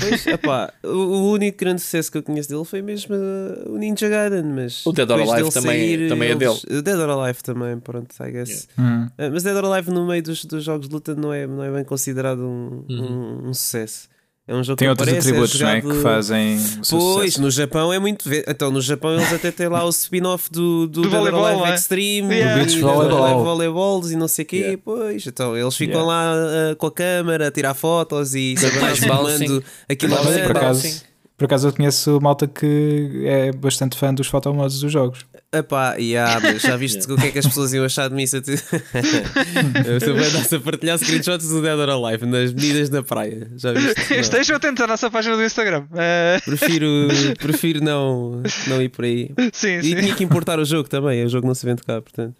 Pois, 0.00 0.24
o, 0.84 1.32
único 1.32 1.58
grande 1.58 1.80
sucesso 1.80 2.10
que 2.10 2.18
eu 2.18 2.22
conheço 2.22 2.48
dele 2.48 2.64
foi 2.64 2.82
mesmo 2.82 3.14
uh, 3.14 3.72
o 3.72 3.78
Ninja 3.78 4.08
Gaiden, 4.08 4.44
mas 4.44 4.84
o 4.84 4.92
Dead 4.92 5.08
or 5.10 5.20
Alive 5.20 5.52
também, 5.52 5.70
sair, 5.70 6.08
também 6.08 6.28
é 6.28 6.32
eles, 6.32 6.62
dele. 6.62 6.78
O 6.78 6.82
Dead 6.82 6.98
or 6.98 7.10
Alive 7.10 7.42
também, 7.42 7.78
pronto, 7.78 8.14
I 8.22 8.30
guess. 8.30 8.68
Yeah. 8.78 9.12
Uh, 9.18 9.32
mas 9.32 9.42
Dead 9.42 9.56
or 9.56 9.64
Alive 9.64 9.90
no 9.90 10.06
meio 10.06 10.22
dos, 10.22 10.44
dos 10.44 10.64
jogos 10.64 10.88
de 10.88 10.94
luta 10.94 11.14
não 11.14 11.32
é, 11.32 11.46
não 11.46 11.62
é 11.62 11.70
bem 11.70 11.84
considerado 11.84 12.40
um, 12.40 12.84
uhum. 12.88 13.42
um, 13.44 13.48
um 13.48 13.54
sucesso. 13.54 14.08
É 14.48 14.54
um 14.54 14.64
jogo 14.64 14.78
Tem 14.78 14.86
que 14.86 14.90
outros 14.90 15.06
aparece, 15.08 15.28
atributos 15.28 15.54
é 15.54 15.58
jogado... 15.58 15.88
né, 15.88 15.94
que 15.94 16.02
fazem. 16.02 16.58
Pois, 16.88 17.36
no 17.36 17.50
Japão 17.50 17.92
é 17.92 17.98
muito. 17.98 18.24
Então, 18.48 18.70
no 18.70 18.80
Japão 18.80 19.12
eles 19.12 19.30
até 19.30 19.50
têm 19.50 19.68
lá 19.68 19.84
o 19.84 19.90
spin-off 19.90 20.50
do, 20.50 20.86
do, 20.86 21.02
do 21.02 21.10
Dead 21.10 21.34
Live 21.34 21.62
é? 21.64 21.74
Extreme, 21.74 22.34
yeah. 22.34 22.54
do 22.54 22.64
Beach 22.64 22.80
Volleyball. 22.80 23.44
Volleyballs 23.44 24.10
e 24.10 24.16
não 24.16 24.26
sei 24.26 24.46
o 24.46 24.48
quê. 24.48 24.56
Yeah. 24.56 24.82
Pois, 24.82 25.26
então 25.26 25.54
eles 25.54 25.76
ficam 25.76 26.00
yeah. 26.00 26.08
lá 26.10 26.72
uh, 26.72 26.76
com 26.76 26.86
a 26.86 26.90
câmera 26.90 27.48
a 27.48 27.50
tirar 27.50 27.74
fotos 27.74 28.34
e 28.34 28.54
filmando 28.96 29.62
aquilo 29.86 30.14
lá. 30.14 30.22
Por 30.22 30.56
acaso, 30.56 31.02
por 31.36 31.44
acaso 31.44 31.68
eu 31.68 31.72
conheço 31.74 32.18
malta 32.22 32.46
que 32.46 33.24
é 33.26 33.52
bastante 33.52 33.98
fã 33.98 34.14
dos 34.14 34.28
fotomodos 34.28 34.80
dos 34.80 34.90
jogos. 34.90 35.26
Epá, 35.50 35.94
yeah, 35.94 36.38
mas 36.40 36.60
já 36.60 36.76
viste 36.76 37.00
o 37.10 37.16
que 37.16 37.28
é 37.28 37.30
que 37.30 37.38
as 37.38 37.46
pessoas 37.46 37.72
iam 37.72 37.82
achar 37.82 38.10
de 38.10 38.14
mim 38.14 38.26
se 38.26 38.36
eu, 38.36 38.42
estou 40.42 40.58
a 40.58 40.60
partilhar 40.60 40.98
screenshots 40.98 41.48
do 41.48 41.62
Dead 41.62 41.78
or 41.78 41.88
Alive 41.88 42.26
nas 42.26 42.52
medidas 42.52 42.90
da 42.90 43.02
praia. 43.02 43.50
Já 43.56 43.72
viste? 43.72 44.14
Estejam 44.14 44.56
atentos 44.56 44.84
à 44.84 44.86
nossa 44.86 45.10
página 45.10 45.36
do 45.36 45.42
Instagram. 45.42 45.84
Uh... 45.84 46.44
Prefiro, 46.44 47.08
prefiro 47.40 47.82
não, 47.82 48.42
não 48.66 48.82
ir 48.82 48.90
por 48.90 49.06
aí. 49.06 49.30
Sim, 49.50 49.78
e 49.78 49.84
sim. 49.84 49.96
tinha 49.96 50.14
que 50.14 50.22
importar 50.22 50.58
o 50.58 50.66
jogo 50.66 50.86
também. 50.86 51.24
O 51.24 51.28
jogo 51.30 51.46
não 51.46 51.54
se 51.54 51.64
vende 51.64 51.82
cá, 51.82 52.02
portanto. 52.02 52.36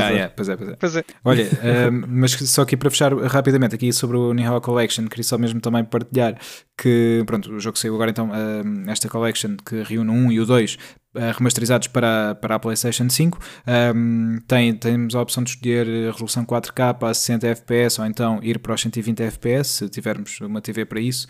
Ah, 0.00 0.10
yeah, 0.10 0.32
pois 0.34 0.48
é, 0.48 0.56
pois 0.56 0.70
é. 0.70 0.76
Pois 0.76 0.96
é. 0.96 1.04
Olha, 1.24 1.44
uh, 1.90 2.06
mas 2.08 2.32
só 2.32 2.62
aqui 2.62 2.76
para 2.76 2.90
fechar 2.90 3.12
rapidamente 3.14 3.74
aqui 3.74 3.92
sobre 3.92 4.16
o 4.16 4.32
Nihao 4.32 4.60
Collection, 4.60 5.06
queria 5.06 5.24
só 5.24 5.36
mesmo 5.36 5.60
também 5.60 5.84
partilhar 5.84 6.38
que, 6.76 7.22
pronto, 7.26 7.52
o 7.52 7.60
jogo 7.60 7.78
saiu 7.78 7.94
agora 7.94 8.10
então, 8.10 8.30
uh, 8.30 8.90
esta 8.90 9.08
Collection 9.08 9.56
que 9.56 9.82
reúne 9.82 10.10
o 10.10 10.14
1 10.14 10.32
e 10.32 10.40
o 10.40 10.46
2 10.46 10.74
uh, 10.74 10.78
remasterizados 11.36 11.88
para, 11.88 12.34
para 12.34 12.54
a 12.54 12.58
PlayStation 12.58 13.08
5. 13.08 13.38
Um, 13.94 14.38
tem, 14.46 14.74
temos 14.74 15.14
a 15.14 15.20
opção 15.20 15.42
de 15.42 15.50
escolher 15.50 15.86
resolução 16.12 16.44
4K 16.44 16.96
a 17.02 17.14
60 17.14 17.46
FPS 17.46 18.00
ou 18.00 18.06
então 18.06 18.40
ir 18.42 18.58
para 18.58 18.74
os 18.74 18.80
120 18.80 19.20
FPS, 19.22 19.68
se 19.70 19.88
tivermos 19.88 20.40
uma 20.40 20.60
TV 20.60 20.84
para 20.84 21.00
isso, 21.00 21.26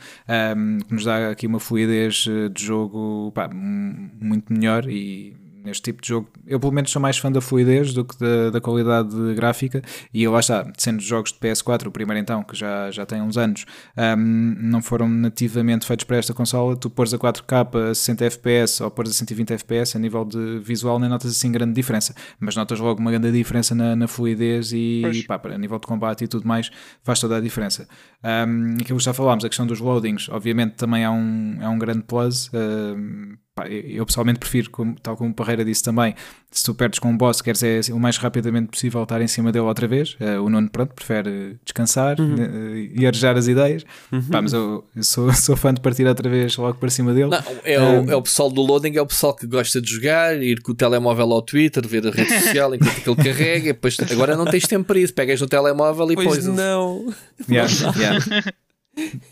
um, 0.56 0.78
que 0.78 0.94
nos 0.94 1.04
dá 1.04 1.30
aqui 1.30 1.46
uma 1.46 1.60
fluidez 1.60 2.26
de 2.52 2.64
jogo 2.64 3.32
pá, 3.32 3.48
muito 3.48 4.52
melhor 4.52 4.88
e 4.88 5.45
neste 5.66 5.82
tipo 5.82 6.00
de 6.00 6.08
jogo. 6.08 6.28
Eu, 6.46 6.58
pelo 6.58 6.72
menos, 6.72 6.90
sou 6.90 7.02
mais 7.02 7.18
fã 7.18 7.30
da 7.30 7.40
fluidez 7.40 7.92
do 7.92 8.04
que 8.04 8.16
da, 8.18 8.50
da 8.50 8.60
qualidade 8.60 9.34
gráfica. 9.34 9.82
E 10.14 10.26
lá 10.26 10.40
está, 10.40 10.70
sendo 10.78 11.02
jogos 11.02 11.32
de 11.32 11.38
PS4, 11.38 11.88
o 11.88 11.90
primeiro 11.90 12.20
então, 12.20 12.42
que 12.42 12.56
já, 12.56 12.90
já 12.90 13.04
tem 13.04 13.20
uns 13.20 13.36
anos, 13.36 13.66
um, 13.96 14.54
não 14.58 14.80
foram 14.80 15.08
nativamente 15.08 15.86
feitos 15.86 16.04
para 16.04 16.16
esta 16.16 16.32
consola. 16.32 16.76
Tu 16.76 16.88
pôres 16.88 17.12
a 17.12 17.18
4K 17.18 17.90
a 17.90 17.94
60 17.94 18.24
FPS 18.24 18.82
ou 18.82 18.90
pôres 18.90 19.10
a 19.10 19.14
120 19.14 19.52
FPS, 19.52 19.96
a 19.96 20.00
nível 20.00 20.24
de 20.24 20.60
visual, 20.60 20.98
nem 20.98 21.10
notas 21.10 21.32
assim 21.32 21.50
grande 21.50 21.74
diferença. 21.74 22.14
Mas 22.38 22.56
notas 22.56 22.78
logo 22.78 23.00
uma 23.00 23.10
grande 23.10 23.30
diferença 23.32 23.74
na, 23.74 23.96
na 23.96 24.08
fluidez 24.08 24.72
e, 24.72 25.02
e 25.04 25.22
pá, 25.24 25.40
a 25.44 25.58
nível 25.58 25.78
de 25.78 25.86
combate 25.86 26.24
e 26.24 26.28
tudo 26.28 26.46
mais, 26.46 26.70
faz 27.02 27.20
toda 27.20 27.36
a 27.36 27.40
diferença. 27.40 27.88
Um, 28.24 28.74
aquilo 28.80 28.98
que 28.98 29.04
já 29.04 29.12
falámos, 29.12 29.44
a 29.44 29.48
questão 29.48 29.66
dos 29.66 29.80
loadings, 29.80 30.28
obviamente 30.28 30.74
também 30.74 31.02
é 31.02 31.10
um, 31.10 31.58
é 31.60 31.68
um 31.68 31.78
grande 31.78 32.02
plus. 32.04 32.50
Um, 32.54 33.36
eu 33.64 34.04
pessoalmente 34.04 34.38
prefiro, 34.38 34.70
tal 35.02 35.16
como 35.16 35.30
o 35.30 35.34
Parreira 35.34 35.64
disse 35.64 35.82
também, 35.82 36.14
se 36.50 36.62
tu 36.62 36.74
perdes 36.74 36.98
com 36.98 37.08
um 37.08 37.16
boss, 37.16 37.40
queres 37.40 37.62
é 37.62 37.80
o 37.90 37.98
mais 37.98 38.18
rapidamente 38.18 38.68
possível 38.68 39.02
estar 39.02 39.20
em 39.22 39.26
cima 39.26 39.50
dele 39.50 39.64
outra 39.64 39.88
vez. 39.88 40.14
Uh, 40.20 40.42
o 40.42 40.50
Nuno, 40.50 40.68
pronto, 40.68 40.94
prefere 40.94 41.56
descansar 41.64 42.20
uhum. 42.20 42.34
uh, 42.34 42.76
e 42.94 43.06
arejar 43.06 43.36
as 43.36 43.48
ideias. 43.48 43.84
Uhum. 44.12 44.22
Pá, 44.22 44.42
mas 44.42 44.52
eu, 44.52 44.84
eu, 44.94 45.02
sou, 45.02 45.32
sou 45.34 45.56
fã 45.56 45.72
de 45.72 45.80
partir 45.80 46.06
outra 46.06 46.28
vez 46.28 46.54
logo 46.56 46.78
para 46.78 46.90
cima 46.90 47.14
dele. 47.14 47.30
Não, 47.30 47.42
é, 47.64 47.80
o, 47.80 48.10
é 48.10 48.16
o 48.16 48.22
pessoal 48.22 48.50
do 48.50 48.60
loading, 48.60 48.96
é 48.96 49.00
o 49.02 49.06
pessoal 49.06 49.34
que 49.34 49.46
gosta 49.46 49.80
de 49.80 49.90
jogar, 49.90 50.40
ir 50.42 50.60
com 50.60 50.72
o 50.72 50.74
telemóvel 50.74 51.32
ao 51.32 51.40
Twitter, 51.40 51.86
ver 51.86 52.06
a 52.06 52.10
rede 52.10 52.38
social 52.40 52.74
enquanto 52.74 52.98
aquele 52.98 53.16
carrega. 53.16 53.72
Depois, 53.72 53.96
agora 54.10 54.36
não 54.36 54.44
tens 54.44 54.66
tempo 54.66 54.84
para 54.84 54.98
isso, 54.98 55.14
pegas 55.14 55.40
no 55.40 55.46
telemóvel 55.46 56.12
e 56.12 56.14
pois 56.14 56.28
pões. 56.28 56.46
Não, 56.46 57.12
yeah, 57.48 57.70
yeah. 57.96 58.52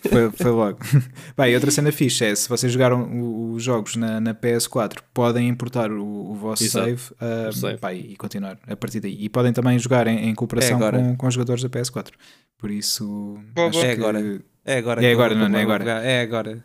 Foi, 0.08 0.30
foi 0.30 0.50
logo. 0.50 0.78
Bem, 1.36 1.54
outra 1.54 1.70
cena 1.70 1.90
fixe 1.90 2.24
é 2.24 2.34
se 2.34 2.48
vocês 2.48 2.70
jogaram 2.70 3.52
os 3.52 3.62
jogos 3.62 3.96
na, 3.96 4.20
na 4.20 4.34
PS4, 4.34 4.98
podem 5.12 5.48
importar 5.48 5.90
o, 5.90 6.32
o 6.32 6.34
vosso 6.34 6.64
save, 6.68 7.00
uh, 7.14 7.52
save. 7.52 7.78
Pá, 7.78 7.94
e 7.94 8.14
continuar 8.16 8.58
a 8.66 8.76
partir 8.76 9.00
daí. 9.00 9.16
E 9.18 9.28
podem 9.28 9.52
também 9.52 9.78
jogar 9.78 10.06
em, 10.06 10.28
em 10.28 10.34
cooperação 10.34 10.82
é 10.86 10.90
com, 10.90 11.16
com 11.16 11.26
os 11.26 11.34
jogadores 11.34 11.62
da 11.62 11.70
PS4. 11.70 12.10
Por 12.58 12.70
isso. 12.70 13.38
é, 13.56 13.92
agora. 13.92 14.42
é 14.64 14.78
agora. 14.78 15.04
É 15.04 15.12
agora. 15.12 15.34
não, 15.34 15.58
é 15.58 15.62
agora. 15.62 15.84
É 15.84 16.20
agora. 16.20 16.64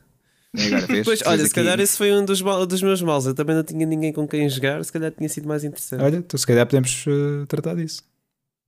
É 0.55 0.65
agora, 0.65 0.87
vês? 0.87 1.05
Pois, 1.05 1.21
olha, 1.25 1.45
se 1.45 1.53
calhar 1.53 1.79
esse 1.79 1.97
foi 1.97 2.11
um 2.11 2.25
dos, 2.25 2.41
dos 2.41 2.81
meus 2.81 3.01
males. 3.01 3.25
Eu 3.25 3.33
também 3.33 3.55
não 3.55 3.63
tinha 3.63 3.85
ninguém 3.85 4.11
com 4.11 4.27
quem 4.27 4.49
jogar, 4.49 4.83
se 4.83 4.91
calhar 4.91 5.11
tinha 5.11 5.29
sido 5.29 5.47
mais 5.47 5.63
interessante. 5.63 6.01
Olha, 6.01 6.17
então 6.17 6.37
se 6.37 6.45
calhar 6.45 6.65
podemos 6.65 7.05
uh, 7.05 7.45
tratar 7.47 7.75
disso. 7.75 8.03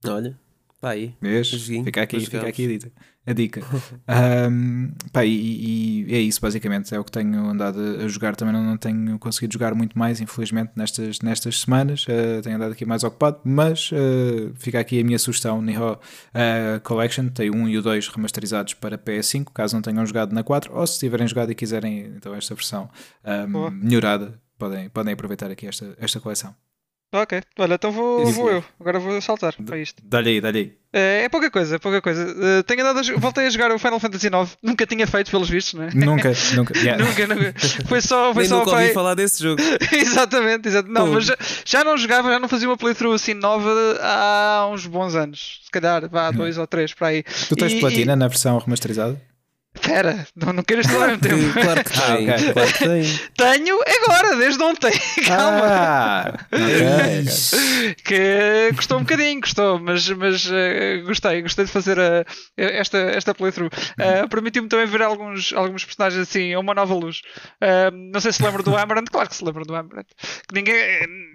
Olha, 0.06 0.38
pá 0.82 0.90
aí. 0.90 1.14
Vês? 1.20 1.48
Fica 1.50 2.02
aqui, 2.02 2.20
fica 2.20 2.46
aqui 2.48 2.64
a 2.64 2.68
dica 2.68 2.92
a 3.24 3.32
dica. 3.32 3.60
um, 4.50 4.90
pá, 5.12 5.24
e, 5.24 6.06
e, 6.08 6.14
é 6.14 6.18
isso, 6.18 6.40
basicamente. 6.40 6.92
É 6.92 6.98
o 6.98 7.04
que 7.04 7.12
tenho 7.12 7.46
andado 7.46 7.78
a 8.04 8.08
jogar. 8.08 8.34
Também 8.34 8.52
não, 8.52 8.62
não 8.64 8.76
tenho 8.76 9.18
conseguido 9.18 9.52
jogar 9.52 9.74
muito 9.74 9.96
mais, 9.96 10.20
infelizmente, 10.20 10.72
nestas, 10.74 11.20
nestas 11.20 11.60
semanas. 11.60 12.04
Uh, 12.04 12.42
tenho 12.42 12.56
andado 12.56 12.72
aqui 12.72 12.84
mais 12.84 13.04
ocupado, 13.04 13.40
mas 13.44 13.90
uh, 13.92 14.52
fica 14.56 14.80
aqui 14.80 15.00
a 15.00 15.04
minha 15.04 15.18
sugestão: 15.18 15.62
Nihon 15.62 15.92
uh, 15.92 16.80
Collection. 16.82 17.28
Tem 17.28 17.48
o 17.48 17.54
1 17.54 17.68
e 17.68 17.78
o 17.78 17.82
2 17.82 18.08
remasterizados 18.08 18.74
para 18.74 18.98
PS5, 18.98 19.52
caso 19.54 19.76
não 19.76 19.82
tenham 19.82 20.04
jogado 20.04 20.32
na 20.32 20.42
4, 20.42 20.74
ou 20.74 20.86
se 20.86 20.98
tiverem 20.98 21.28
jogado 21.28 21.52
e 21.52 21.54
quiserem 21.54 22.12
então 22.16 22.34
esta 22.34 22.54
versão 22.54 22.90
um, 23.24 23.70
melhorada, 23.70 24.40
podem, 24.58 24.88
podem 24.88 25.14
aproveitar 25.14 25.50
aqui 25.50 25.66
esta, 25.66 25.94
esta 25.98 26.18
coleção. 26.18 26.54
Ok, 27.12 27.42
olha, 27.58 27.74
então 27.74 27.92
vou, 27.92 28.24
vou 28.32 28.50
eu. 28.50 28.64
Agora 28.80 28.98
vou 28.98 29.20
saltar 29.20 29.54
para 29.66 29.76
isto. 29.76 30.02
Dá-lhe 30.02 30.30
aí, 30.30 30.40
dá-lhe 30.40 30.58
aí. 30.58 30.72
É, 30.94 31.24
é 31.24 31.28
pouca 31.28 31.50
coisa, 31.50 31.76
é 31.76 31.78
pouca 31.78 32.00
coisa. 32.00 32.24
Uh, 32.24 32.62
tenho 32.62 32.80
andado 32.80 32.98
a, 32.98 33.18
voltei 33.18 33.46
a 33.46 33.50
jogar 33.50 33.70
o 33.70 33.78
Final 33.78 34.00
Fantasy 34.00 34.28
IX. 34.28 34.56
Nunca 34.62 34.86
tinha 34.86 35.06
feito, 35.06 35.30
pelos 35.30 35.48
vistos, 35.48 35.74
não 35.74 35.84
é? 35.84 35.90
Nunca, 35.94 36.32
nunca. 36.54 36.72
Yeah. 36.82 37.04
nunca, 37.04 37.26
nunca. 37.26 37.54
Foi 37.86 38.00
só. 38.00 38.32
Foi 38.32 38.42
Nem 38.42 38.48
só 38.48 38.58
nunca 38.58 38.72
ouvi 38.72 38.92
falar 38.92 39.14
desse 39.14 39.42
jogo. 39.42 39.62
exatamente, 39.92 40.68
exatamente. 40.68 40.98
Não, 40.98 41.06
mas 41.12 41.26
já, 41.26 41.36
já, 41.64 41.84
não 41.84 41.96
jogava, 41.96 42.30
já 42.30 42.38
não 42.38 42.48
fazia 42.48 42.68
uma 42.68 42.76
playthrough 42.76 43.12
assim 43.12 43.34
nova 43.34 43.70
há 44.00 44.68
uns 44.72 44.86
bons 44.86 45.14
anos. 45.14 45.60
Se 45.64 45.70
calhar, 45.70 46.08
vá, 46.08 46.30
dois 46.30 46.58
ou 46.58 46.66
três 46.66 46.92
para 46.92 47.08
aí. 47.08 47.22
Tu 47.48 47.56
tens 47.56 47.72
e, 47.74 47.80
platina 47.80 48.14
e... 48.14 48.16
na 48.16 48.26
versão 48.26 48.58
remasterizada? 48.58 49.20
Espera, 49.82 50.24
não, 50.36 50.52
não 50.52 50.62
queiras 50.62 50.86
falar 50.86 51.10
ao 51.10 51.18
mesmo 51.18 51.22
tempo. 51.22 51.52
Claro 51.60 51.84
que 51.84 51.90
tem, 51.90 52.30
ah, 52.30 52.36
okay. 52.36 52.52
claro 52.52 52.72
que 52.72 52.78
tem. 52.78 53.02
Tenho 53.36 53.80
agora, 53.82 54.36
desde 54.36 54.62
ontem. 54.62 54.92
Calma. 55.26 55.60
Ah, 55.64 56.34
okay. 56.52 57.94
que 58.04 58.72
custou 58.76 58.98
um 58.98 59.00
bocadinho, 59.00 59.40
custou, 59.40 59.80
mas, 59.80 60.08
mas 60.08 60.46
uh, 60.46 61.04
gostei, 61.04 61.42
gostei 61.42 61.64
de 61.64 61.70
fazer 61.72 61.98
a, 61.98 62.24
esta, 62.56 62.96
esta 62.96 63.34
playthrough. 63.34 63.70
Uh, 63.98 64.28
Permitiu-me 64.28 64.68
também 64.68 64.86
ver 64.86 65.02
alguns, 65.02 65.52
alguns 65.52 65.84
personagens 65.84 66.22
assim, 66.22 66.54
a 66.54 66.60
uma 66.60 66.74
nova 66.74 66.94
luz. 66.94 67.20
Uh, 67.60 67.90
não 68.12 68.20
sei 68.20 68.32
se 68.32 68.42
lembra 68.42 68.62
do 68.62 68.76
Amaranth, 68.76 69.10
claro 69.10 69.28
que 69.28 69.34
se 69.34 69.44
lembra 69.44 69.64
do 69.64 69.74
Amaranth. 69.74 70.06
Que 70.48 70.54
ninguém, 70.54 70.76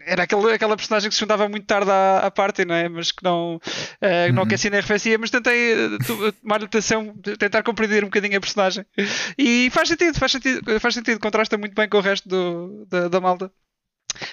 era 0.06 0.24
aquele, 0.24 0.54
aquela 0.54 0.78
personagem 0.78 1.10
que 1.10 1.16
se 1.16 1.20
juntava 1.20 1.50
muito 1.50 1.66
tarde 1.66 1.92
à, 1.92 2.20
à 2.20 2.32
party, 2.32 2.64
não 2.64 2.76
é? 2.76 2.88
Mas 2.88 3.12
que 3.12 3.26
não, 3.26 3.56
uh, 3.56 4.34
não 4.34 4.44
uhum. 4.44 4.48
aquecia 4.48 4.70
nem 4.70 4.80
arrefecia, 4.80 5.18
mas 5.18 5.30
tentei 5.30 5.76
tomar 6.42 6.64
atenção, 6.64 7.14
tentar 7.38 7.62
compreender 7.62 8.06
um 8.06 8.08
bocadinho 8.08 8.37
a 8.38 8.42
personagem. 8.42 8.86
E 9.38 9.70
faz 9.72 9.90
sentido, 9.90 10.18
faz 10.18 10.32
sentido, 10.32 10.80
faz 10.80 10.94
sentido, 10.94 11.20
contrasta 11.20 11.58
muito 11.58 11.76
bem 11.76 11.90
com 11.90 11.98
o 11.98 12.02
resto 12.02 12.28
do, 12.28 12.86
da, 12.90 13.08
da 13.08 13.22
malta. 13.22 13.52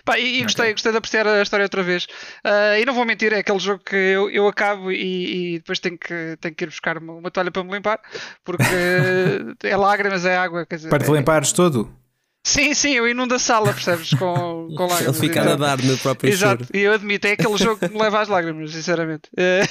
Pá, 0.04 0.18
e, 0.18 0.40
e 0.40 0.42
gostei, 0.42 0.64
okay. 0.64 0.72
gostei 0.72 0.92
de 0.92 0.98
apreciar 0.98 1.26
a 1.26 1.42
história 1.42 1.64
outra 1.64 1.82
vez. 1.82 2.04
Uh, 2.44 2.80
e 2.80 2.84
não 2.84 2.94
vou 2.94 3.04
mentir, 3.04 3.32
é 3.32 3.38
aquele 3.38 3.58
jogo 3.58 3.82
que 3.84 3.96
eu, 3.96 4.30
eu 4.30 4.48
acabo 4.48 4.90
e, 4.90 5.54
e 5.54 5.58
depois 5.58 5.78
tenho 5.78 5.98
que, 5.98 6.36
tenho 6.40 6.54
que 6.54 6.64
ir 6.64 6.68
buscar 6.68 6.98
uma, 6.98 7.14
uma 7.14 7.30
toalha 7.30 7.50
para 7.50 7.64
me 7.64 7.72
limpar, 7.72 8.00
porque 8.44 8.64
é 9.62 9.76
lágrimas, 9.76 10.24
é 10.24 10.36
água. 10.36 10.66
Dizer, 10.70 10.88
para 10.88 11.04
te 11.04 11.10
é... 11.10 11.14
limpares 11.14 11.52
todo? 11.52 12.03
Sim, 12.46 12.74
sim, 12.74 12.92
eu 12.92 13.09
inundo 13.09 13.35
a 13.35 13.38
sala, 13.38 13.72
percebes? 13.72 14.11
Com, 14.11 14.68
com 14.76 14.87
lágrimas. 14.87 15.18
Ele 15.18 15.28
fica 15.28 15.40
a 15.40 15.44
nadar 15.44 15.83
no 15.83 15.96
próprio 15.96 16.30
Exato, 16.30 16.66
e 16.74 16.80
eu 16.80 16.92
admito, 16.92 17.26
é 17.26 17.33
aquele 17.33 17.57
jogo 17.57 17.78
que 17.78 17.92
me 17.92 17.98
leva 17.98 18.20
às 18.20 18.28
lágrimas, 18.28 18.70
sinceramente. 18.70 19.30
Eh, 19.37 19.62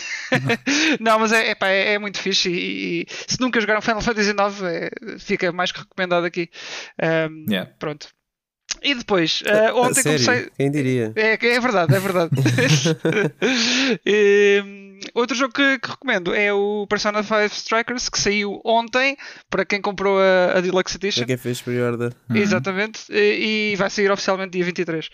não, 0.99 1.19
mas 1.19 1.31
é, 1.31 1.51
epá, 1.51 1.67
é, 1.67 1.93
é 1.93 1.99
muito 1.99 2.19
fixe 2.19 2.49
e, 2.49 3.01
e 3.01 3.05
se 3.27 3.39
nunca 3.39 3.61
jogaram 3.61 3.81
Final 3.81 4.01
Fantasy 4.01 4.31
IX, 4.31 4.63
é, 4.63 4.89
fica 5.19 5.51
mais 5.51 5.71
que 5.71 5.79
recomendado 5.79 6.25
aqui. 6.25 6.49
Ahm, 6.99 7.45
Yeah. 7.47 7.71
Pronto. 7.77 8.07
E 8.81 8.95
depois, 8.95 9.41
A 9.45 9.73
ontem 9.75 10.01
sério? 10.01 10.25
comecei. 10.25 10.49
Quem 10.57 10.71
diria? 10.71 11.13
É, 11.15 11.33
é 11.33 11.59
verdade, 11.59 11.95
é 11.95 11.99
verdade. 11.99 12.31
Outro 15.13 15.35
jogo 15.35 15.53
que, 15.53 15.79
que 15.79 15.89
recomendo 15.89 16.33
é 16.33 16.53
o 16.53 16.85
Persona 16.87 17.21
5 17.21 17.35
Strikers, 17.53 18.09
que 18.09 18.19
saiu 18.19 18.61
ontem 18.65 19.17
para 19.49 19.65
quem 19.65 19.81
comprou 19.81 20.17
a, 20.19 20.57
a 20.57 20.61
Deluxe 20.61 20.95
Edition. 20.97 21.21
Para 21.21 21.27
quem 21.27 21.37
fez 21.37 21.61
pre-order? 21.61 22.13
Uhum. 22.29 22.35
Exatamente, 22.37 23.01
e, 23.09 23.71
e 23.73 23.75
vai 23.75 23.89
sair 23.89 24.09
oficialmente 24.11 24.51
dia 24.51 24.63
23. 24.63 25.09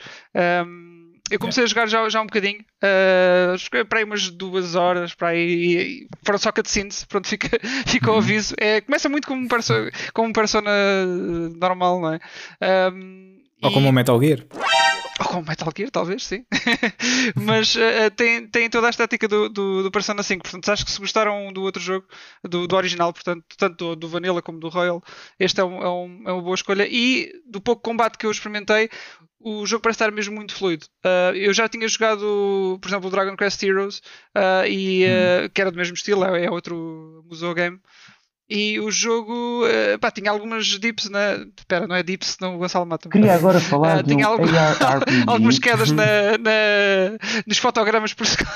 Um, 0.65 0.99
eu 1.31 1.37
comecei 1.39 1.63
a 1.63 1.67
jogar 1.67 1.87
já, 1.87 2.07
já 2.09 2.21
um 2.21 2.25
bocadinho, 2.25 2.59
uh, 2.83 3.57
joguei 3.57 3.83
para 3.83 3.99
aí 3.99 4.05
umas 4.05 4.29
duas 4.31 4.73
horas, 4.75 5.13
para 5.13 5.29
aí, 5.29 6.03
e 6.03 6.07
foram 6.23 6.39
só 6.39 6.51
cutscenes, 6.51 7.03
pronto, 7.05 7.27
fica, 7.27 7.49
fica 7.85 8.09
o 8.09 8.13
Uhum. 8.13 8.19
aviso. 8.19 8.55
É, 8.59 8.81
começa 8.81 9.09
muito 9.09 9.27
como 9.27 9.41
um, 9.41 9.47
perso 9.47 9.73
como 10.13 10.29
um 10.29 10.33
persona 10.33 10.69
uh, 10.71 11.57
normal, 11.59 11.99
não 12.01 12.13
é? 12.13 12.19
Um, 12.93 13.38
Ou 13.61 13.69
e- 13.71 13.73
como 13.73 13.89
o 13.89 13.91
Metal 13.93 14.19
Gear. 14.21 14.45
ou 15.19 15.25
como 15.25 15.45
Metal 15.47 15.71
Gear, 15.75 15.91
talvez, 15.91 16.25
sim. 16.25 16.45
Mas 17.35 17.75
uh, 17.75 18.09
tem, 18.15 18.47
tem 18.47 18.69
toda 18.69 18.87
a 18.87 18.89
estética 18.89 19.27
do, 19.27 19.49
do, 19.49 19.83
do 19.83 19.91
Persona 19.91 20.23
5. 20.23 20.43
Portanto, 20.43 20.69
acho 20.71 20.85
que 20.85 20.91
se 20.91 20.99
gostaram 20.99 21.51
do 21.51 21.61
outro 21.63 21.81
jogo, 21.81 22.07
do, 22.43 22.67
do 22.67 22.75
original, 22.75 23.11
portanto, 23.13 23.43
tanto 23.57 23.75
do, 23.77 23.95
do 23.95 24.07
Vanilla 24.09 24.41
como 24.41 24.59
do 24.59 24.69
Royal, 24.69 25.03
este 25.39 25.59
é, 25.59 25.63
um, 25.63 25.81
é, 25.83 25.89
um- 25.89 26.23
é 26.27 26.31
uma 26.31 26.41
boa 26.41 26.55
escolha. 26.55 26.87
E 26.89 27.31
do 27.45 27.59
pouco 27.59 27.81
combate 27.81 28.17
que 28.17 28.25
eu 28.25 28.31
experimentei, 28.31 28.89
o 29.41 29.65
jogo 29.65 29.81
parece 29.81 29.97
estar 29.97 30.11
mesmo 30.11 30.35
muito 30.35 30.53
fluido. 30.55 30.85
Uh, 31.05 31.35
eu 31.35 31.53
já 31.53 31.67
tinha 31.69 31.87
jogado, 31.87 32.77
por 32.81 32.87
exemplo, 32.89 33.07
o 33.07 33.11
Dragon 33.11 33.35
Quest 33.37 33.61
Heroes, 33.63 33.97
uh, 34.37 34.65
e, 34.67 35.05
uh, 35.05 35.49
que 35.53 35.61
era 35.61 35.71
do 35.71 35.77
mesmo 35.77 35.93
estilo, 35.95 36.23
é, 36.25 36.45
é 36.45 36.51
outro 36.51 37.23
museu 37.29 37.53
game. 37.53 37.79
E 38.49 38.79
o 38.79 38.89
jogo 38.89 39.63
uh, 39.63 39.99
pá, 39.99 40.09
tinha 40.09 40.31
algumas 40.31 40.65
dips 40.65 41.07
na. 41.09 41.45
Espera, 41.57 41.85
não 41.87 41.95
é 41.95 42.01
dips, 42.01 42.37
não 42.41 42.55
o 42.55 42.57
Gonçalo 42.57 42.85
mata 42.85 43.07
Queria 43.07 43.35
agora 43.35 43.59
falar 43.59 44.01
de 44.01 44.09
tinha 44.15 44.27
um 44.27 44.33
ARPG. 44.33 44.51
algumas 45.27 45.59
quedas 45.59 45.91
na, 45.91 46.03
na- 46.39 47.17
nos 47.45 47.57
fotogramas 47.59 48.13
por 48.13 48.25
segundo. 48.25 48.49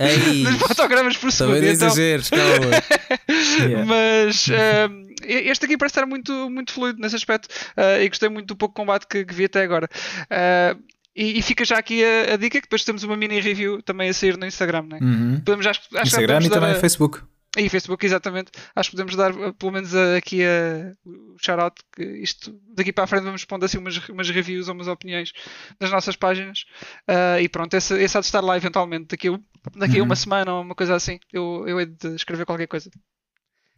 Ei, 0.00 0.42
nos 0.50 0.56
fotogramas 0.58 1.16
por 1.16 1.30
segundo. 1.30 1.54
também 1.54 1.68
não 1.68 1.74
então- 1.76 1.86
exageres, 1.88 2.28
calma. 2.30 2.48
Yeah. 3.58 3.84
Mas 3.84 4.46
ahm, 4.48 5.08
este 5.24 5.64
aqui 5.66 5.76
parece 5.76 5.92
estar 5.98 6.06
muito, 6.06 6.48
muito 6.50 6.72
fluido 6.72 7.00
nesse 7.00 7.16
aspecto 7.16 7.48
ah, 7.76 7.98
e 8.00 8.08
gostei 8.08 8.28
muito 8.28 8.46
do 8.46 8.56
pouco 8.56 8.74
combate 8.74 9.06
que, 9.06 9.24
que 9.24 9.34
vi 9.34 9.44
até 9.46 9.62
agora. 9.62 9.88
Ah, 10.30 10.76
e, 11.14 11.38
e 11.38 11.42
fica 11.42 11.64
já 11.64 11.76
aqui 11.78 12.02
a, 12.04 12.34
a 12.34 12.36
dica 12.36 12.58
que 12.60 12.66
depois 12.66 12.84
temos 12.84 13.02
uma 13.02 13.16
mini 13.16 13.40
review 13.40 13.82
também 13.82 14.08
a 14.08 14.14
sair 14.14 14.36
no 14.36 14.46
Instagram, 14.46 14.82
né? 14.88 14.98
Uhum. 15.02 15.40
Podemos, 15.44 15.66
acho, 15.66 15.80
acho 15.80 15.92
já 15.94 16.02
Instagram 16.02 16.40
e 16.44 16.50
também 16.50 16.70
a- 16.70 16.74
Facebook. 16.76 17.20
E 17.56 17.68
Facebook, 17.68 18.04
exatamente. 18.04 18.50
Acho 18.76 18.90
que 18.90 18.96
podemos 18.96 19.16
dar 19.16 19.32
uh, 19.32 19.54
pelo 19.54 19.72
menos 19.72 19.92
uh, 19.94 20.16
aqui 20.18 20.42
a, 20.44 20.94
o 21.04 21.36
shout-out 21.40 21.80
que 21.92 22.02
isto 22.04 22.52
daqui 22.74 22.92
para 22.92 23.04
a 23.04 23.06
frente 23.06 23.24
vamos 23.24 23.44
pondo 23.44 23.64
assim 23.64 23.78
umas, 23.78 23.96
umas 24.08 24.28
reviews 24.28 24.68
ou 24.68 24.74
umas 24.74 24.86
opiniões 24.86 25.32
das 25.80 25.90
nossas 25.90 26.14
páginas. 26.14 26.64
Uh, 27.08 27.40
e 27.40 27.48
pronto, 27.48 27.74
esse, 27.74 27.94
esse 28.00 28.16
há 28.16 28.20
de 28.20 28.26
estar 28.26 28.42
lá 28.42 28.56
eventualmente 28.56 29.06
daqui, 29.08 29.28
a- 29.28 29.40
daqui 29.76 29.96
a 29.98 30.00
Uhum. 30.00 30.04
uma 30.04 30.16
semana 30.16 30.52
ou 30.54 30.62
uma 30.62 30.74
coisa 30.74 30.94
assim. 30.94 31.18
Eu, 31.32 31.64
eu 31.66 31.80
hei 31.80 31.86
de 31.86 32.14
escrever 32.14 32.44
qualquer 32.44 32.66
coisa. 32.68 32.90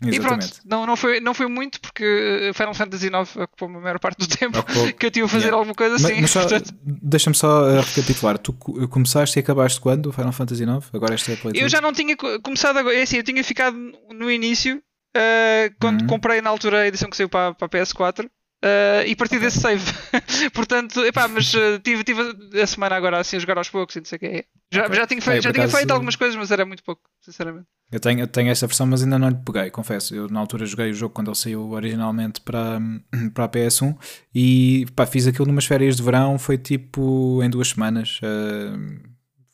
E 0.02 0.08
Exatamente. 0.08 0.48
pronto, 0.52 0.60
não, 0.64 0.86
não, 0.86 0.96
foi, 0.96 1.20
não 1.20 1.34
foi 1.34 1.46
muito 1.46 1.80
porque 1.80 2.48
uh, 2.50 2.54
Final 2.54 2.72
Fantasy 2.74 3.06
IX 3.08 3.36
ocupou-me 3.36 3.76
a 3.76 3.80
maior 3.80 3.98
parte 3.98 4.18
do 4.18 4.26
tempo 4.34 4.58
Ocupou- 4.58 4.92
que 4.94 5.04
eu 5.06 5.10
tive 5.10 5.26
a 5.26 5.28
fazer 5.28 5.44
Yeah. 5.46 5.58
alguma 5.58 5.74
coisa 5.74 5.94
Mas, 5.94 6.04
assim. 6.06 6.20
mas 6.20 6.30
só, 6.30 6.40
portanto, 6.40 6.74
deixa-me 6.82 7.36
só 7.36 7.68
uh, 7.68 7.80
recapitular. 7.80 8.38
Tu 8.38 8.52
co- 8.54 8.88
começaste 8.88 9.38
e 9.38 9.40
acabaste 9.40 9.80
quando 9.80 10.06
o 10.06 10.12
Final 10.12 10.32
Fantasy 10.32 10.62
IX? 10.64 10.88
Agora 10.94 11.14
esta 11.14 11.32
é 11.32 11.34
a? 11.34 11.38
Eu 11.54 11.68
já 11.68 11.80
não 11.80 11.92
tinha 11.92 12.16
co- 12.16 12.40
começado 12.40 12.78
agora. 12.78 12.96
É 12.96 13.02
assim, 13.02 13.16
eu 13.18 13.22
tinha 13.22 13.44
ficado 13.44 13.76
no 14.12 14.30
início, 14.30 14.76
uh, 15.16 15.74
quando 15.80 16.00
Uhum. 16.02 16.06
comprei 16.06 16.40
na 16.40 16.48
altura 16.50 16.80
a 16.82 16.86
edição 16.88 17.10
que 17.10 17.16
saiu 17.16 17.28
para, 17.28 17.52
para 17.54 17.66
a 17.66 17.68
PS4. 17.68 18.28
Uh, 18.64 19.06
e 19.06 19.14
parti 19.16 19.38
desse 19.38 19.60
save. 19.60 19.84
Portanto, 20.54 21.04
epá, 21.04 21.28
mas 21.28 21.52
uh, 21.54 21.78
tive, 21.82 22.04
tive 22.04 22.20
a 22.60 22.66
semana 22.66 22.96
agora 22.96 23.18
assim 23.18 23.36
a 23.36 23.40
jogar 23.40 23.58
aos 23.58 23.68
poucos 23.68 23.96
e 23.96 24.00
não 24.00 24.04
sei 24.06 24.16
o 24.16 24.20
que 24.20 24.46
Já, 24.72 24.84
Ok. 24.86 24.96
já 24.96 25.06
tinha, 25.06 25.20
feito, 25.22 25.36
eu 25.38 25.42
já 25.42 25.52
tinha 25.52 25.64
acaso- 25.64 25.76
feito 25.76 25.90
algumas 25.90 26.16
coisas, 26.16 26.36
mas 26.36 26.50
era 26.50 26.64
muito 26.64 26.82
pouco, 26.82 27.02
sinceramente. 27.20 27.66
Eu 27.92 27.98
tenho, 27.98 28.20
eu 28.20 28.26
tenho 28.28 28.50
esta 28.50 28.66
versão, 28.66 28.86
mas 28.86 29.02
ainda 29.02 29.18
não 29.18 29.28
lhe 29.28 29.38
peguei, 29.44 29.70
confesso. 29.70 30.14
Eu 30.14 30.28
na 30.28 30.38
altura 30.40 30.64
joguei 30.64 30.90
o 30.90 30.94
jogo 30.94 31.12
quando 31.14 31.28
ele 31.28 31.36
saiu 31.36 31.68
originalmente 31.70 32.40
para, 32.40 32.80
para 33.34 33.44
a 33.44 33.48
PS1 33.48 33.96
e 34.34 34.86
pá, 34.94 35.06
fiz 35.06 35.26
aquilo 35.26 35.46
numas 35.46 35.64
férias 35.66 35.96
de 35.96 36.02
verão, 36.02 36.38
foi 36.38 36.56
tipo 36.56 37.42
em 37.42 37.50
duas 37.50 37.68
semanas. 37.70 38.20
uh, 38.22 39.10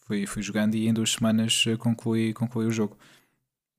fui, 0.07 0.27
fui 0.27 0.43
jogando 0.43 0.75
e 0.75 0.87
em 0.87 0.93
duas 0.93 1.13
semanas 1.13 1.65
concluí, 1.79 2.33
concluí 2.35 2.67
o 2.67 2.71
jogo. 2.71 2.97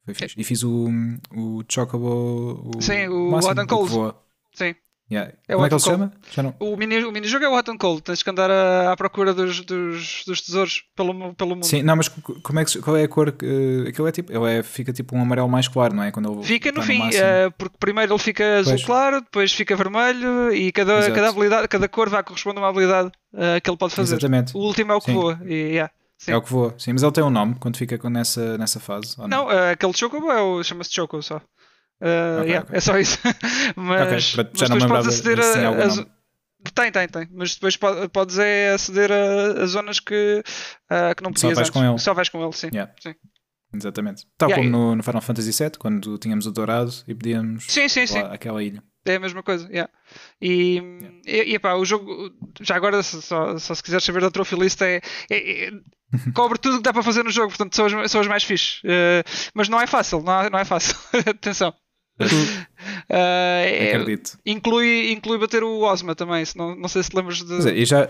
Foi 0.05 0.13
fixe. 0.13 0.35
E 0.39 0.43
fiz 0.43 0.63
o, 0.63 0.87
o 1.35 1.63
Chocobo. 1.69 2.71
O 2.77 2.81
Sim, 2.81 3.07
o 3.09 3.39
que 3.39 3.65
Cold. 3.67 4.15
Sim. 4.53 4.73
Yeah. 5.09 5.31
É 5.47 5.53
Como 5.53 5.65
é 5.65 5.69
que 5.69 5.73
ele 5.75 5.79
se 5.79 5.85
chama? 5.89 6.11
Não... 6.37 6.53
O, 6.59 6.75
mini, 6.75 7.01
o 7.05 7.11
minijogo 7.13 7.45
é 7.45 7.47
o 7.47 7.53
Hot 7.57 7.71
and 7.71 7.77
Cold, 7.77 8.01
tens 8.01 8.21
que 8.21 8.29
andar 8.29 8.51
a- 8.51 8.91
à 8.91 8.97
procura 8.97 9.33
dos, 9.33 9.61
dos, 9.61 10.23
dos 10.27 10.41
tesouros 10.41 10.83
pelo, 10.97 11.33
pelo 11.33 11.51
mundo. 11.51 11.65
Sim, 11.65 11.81
não, 11.81 11.95
mas 11.95 12.09
co- 12.09 12.35
como 12.41 12.59
é 12.59 12.65
que, 12.65 12.77
qual 12.81 12.97
é 12.97 13.03
a 13.03 13.07
cor? 13.07 13.31
que- 13.31 13.85
aquilo 13.87 14.05
é 14.07 14.11
tipo, 14.11 14.33
ele 14.33 14.59
é, 14.59 14.63
fica 14.63 14.91
tipo 14.91 15.15
um 15.15 15.21
amarelo 15.21 15.47
mais 15.47 15.67
claro, 15.69 15.93
não 15.95 16.03
é? 16.03 16.11
Quando 16.11 16.33
ele 16.33 16.43
Fica 16.43 16.73
no 16.73 16.81
está 16.81 16.91
fim, 16.91 16.99
máximo. 16.99 17.23
eh, 17.23 17.49
porque 17.57 17.77
primeiro 17.79 18.11
ele 18.13 18.19
fica 18.19 18.57
azul 18.59 18.73
Pois. 18.73 18.83
claro, 18.85 19.21
depois 19.21 19.53
fica 19.53 19.77
vermelho 19.77 20.51
e 20.53 20.73
cada, 20.73 20.97
Exato. 20.99 21.15
cada 21.15 21.29
habilidade, 21.29 21.67
cada 21.69 21.87
cor 21.87 22.09
vai 22.09 22.21
corresponder 22.21 22.59
a 22.59 22.63
uma 22.63 22.69
habilidade 22.69 23.09
eh, 23.33 23.61
que 23.61 23.69
ele 23.69 23.77
pode 23.77 23.95
fazer. 23.95 24.15
Exatamente. 24.15 24.57
O 24.57 24.59
último 24.59 24.91
é 24.91 24.95
o 24.95 24.99
que 24.99 25.05
Sim. 25.05 25.13
voa. 25.13 25.39
E, 25.45 25.53
yeah, 25.53 25.89
sim. 26.17 26.31
É 26.33 26.35
o 26.35 26.41
que 26.41 26.51
voa. 26.51 26.75
Sim, 26.77 26.91
mas 26.91 27.01
ele 27.03 27.11
tem 27.13 27.23
um 27.23 27.29
nome 27.29 27.55
quando 27.61 27.77
fica 27.77 27.97
nessa, 28.09 28.57
nessa 28.57 28.77
fase. 28.81 29.15
ou 29.17 29.25
Não, 29.25 29.49
eh, 29.49 29.71
aquele 29.71 29.93
Chocobo 29.93 30.29
é 30.31 30.63
chama-se 30.65 30.93
Choco 30.93 31.21
só. 31.23 31.41
Eh, 32.01 32.37
Ok, 32.39 32.49
yeah, 32.49 32.65
ok. 32.65 32.77
É 32.77 32.79
só 32.79 32.97
isso. 32.99 33.17
mas, 33.75 34.33
pronto, 34.33 34.51
mas 34.59 34.69
depois 34.69 34.85
podes 34.85 35.07
aceder 35.07 35.39
a, 35.39 36.07
Tem, 36.73 36.91
tem, 36.91 37.07
tem. 37.07 37.27
Mas 37.31 37.55
depois 37.55 37.77
po- 37.77 38.09
podes 38.09 38.37
é 38.39 38.71
aceder 38.73 39.11
a, 39.11 39.63
a 39.63 39.65
zonas 39.65 39.99
que, 39.99 40.43
ah, 40.89 41.13
que 41.15 41.23
não 41.23 41.31
Só 41.35 41.47
podias 41.47 41.55
vais 41.55 41.67
antes. 41.69 41.71
com 41.71 41.83
ele. 41.89 41.97
Só 41.99 42.13
vais 42.13 42.29
com 42.29 42.43
ele, 42.43 42.53
sim. 42.53 42.69
Yeah. 42.73 42.93
Sim. 43.01 43.15
Exatamente. 43.73 44.25
Tal 44.37 44.49
Yeah, 44.49 44.63
como 44.69 44.77
no, 44.89 44.95
no 44.95 45.03
Final 45.03 45.21
Fantasy 45.21 45.51
VII, 45.51 45.71
quando 45.77 46.17
tínhamos 46.17 46.45
o 46.47 46.51
dourado 46.51 46.91
e 47.07 47.13
podíamos 47.13 47.65
Sim, 47.67 47.87
sim, 47.89 48.07
sim. 48.07 48.19
aquela 48.19 48.63
ilha. 48.63 48.81
É 49.05 49.15
a 49.15 49.19
mesma 49.19 49.41
coisa, 49.41 49.67
yeah. 49.69 49.89
E, 50.41 50.81
e, 51.25 51.53
e 51.53 51.59
pá, 51.59 51.75
o 51.75 51.85
jogo, 51.85 52.29
já 52.61 52.75
agora, 52.75 53.01
só, 53.03 53.57
só 53.57 53.73
se 53.73 53.81
quiseres 53.83 54.03
saber 54.03 54.19
da 54.21 54.29
Trophy 54.31 54.55
List, 54.57 54.81
é, 54.81 54.99
é- 55.29 55.67
é- 55.67 55.71
cobre 56.33 56.57
tudo 56.57 56.75
o 56.75 56.77
que 56.77 56.83
dá 56.83 56.91
para 56.93 57.03
fazer 57.03 57.23
no 57.23 57.29
jogo, 57.31 57.49
portanto, 57.49 57.73
são 57.75 57.85
as, 57.85 58.11
são 58.11 58.19
as 58.21 58.27
mais 58.27 58.43
fixe. 58.43 58.79
Eh, 58.85 59.23
mas 59.53 59.69
não 59.69 59.79
é 59.79 59.87
fácil, 59.87 60.21
não 60.21 60.49
não 60.49 60.59
é 60.59 60.65
fácil. 60.65 60.95
Atenção. 61.25 61.73
É- 63.09 63.91
Acredito. 63.95 64.37
inclui, 64.45 65.11
inclui 65.11 65.37
bater 65.37 65.63
o 65.63 65.81
Osma 65.81 66.15
também, 66.15 66.43
se 66.43 66.57
não, 66.57 66.75
não 66.75 66.87
sei 66.87 67.03
se 67.03 67.09
te 67.09 67.15
lembras 67.15 67.41
de. 67.41 67.69
É, 67.69 67.73
e 67.73 67.85
já. 67.85 68.09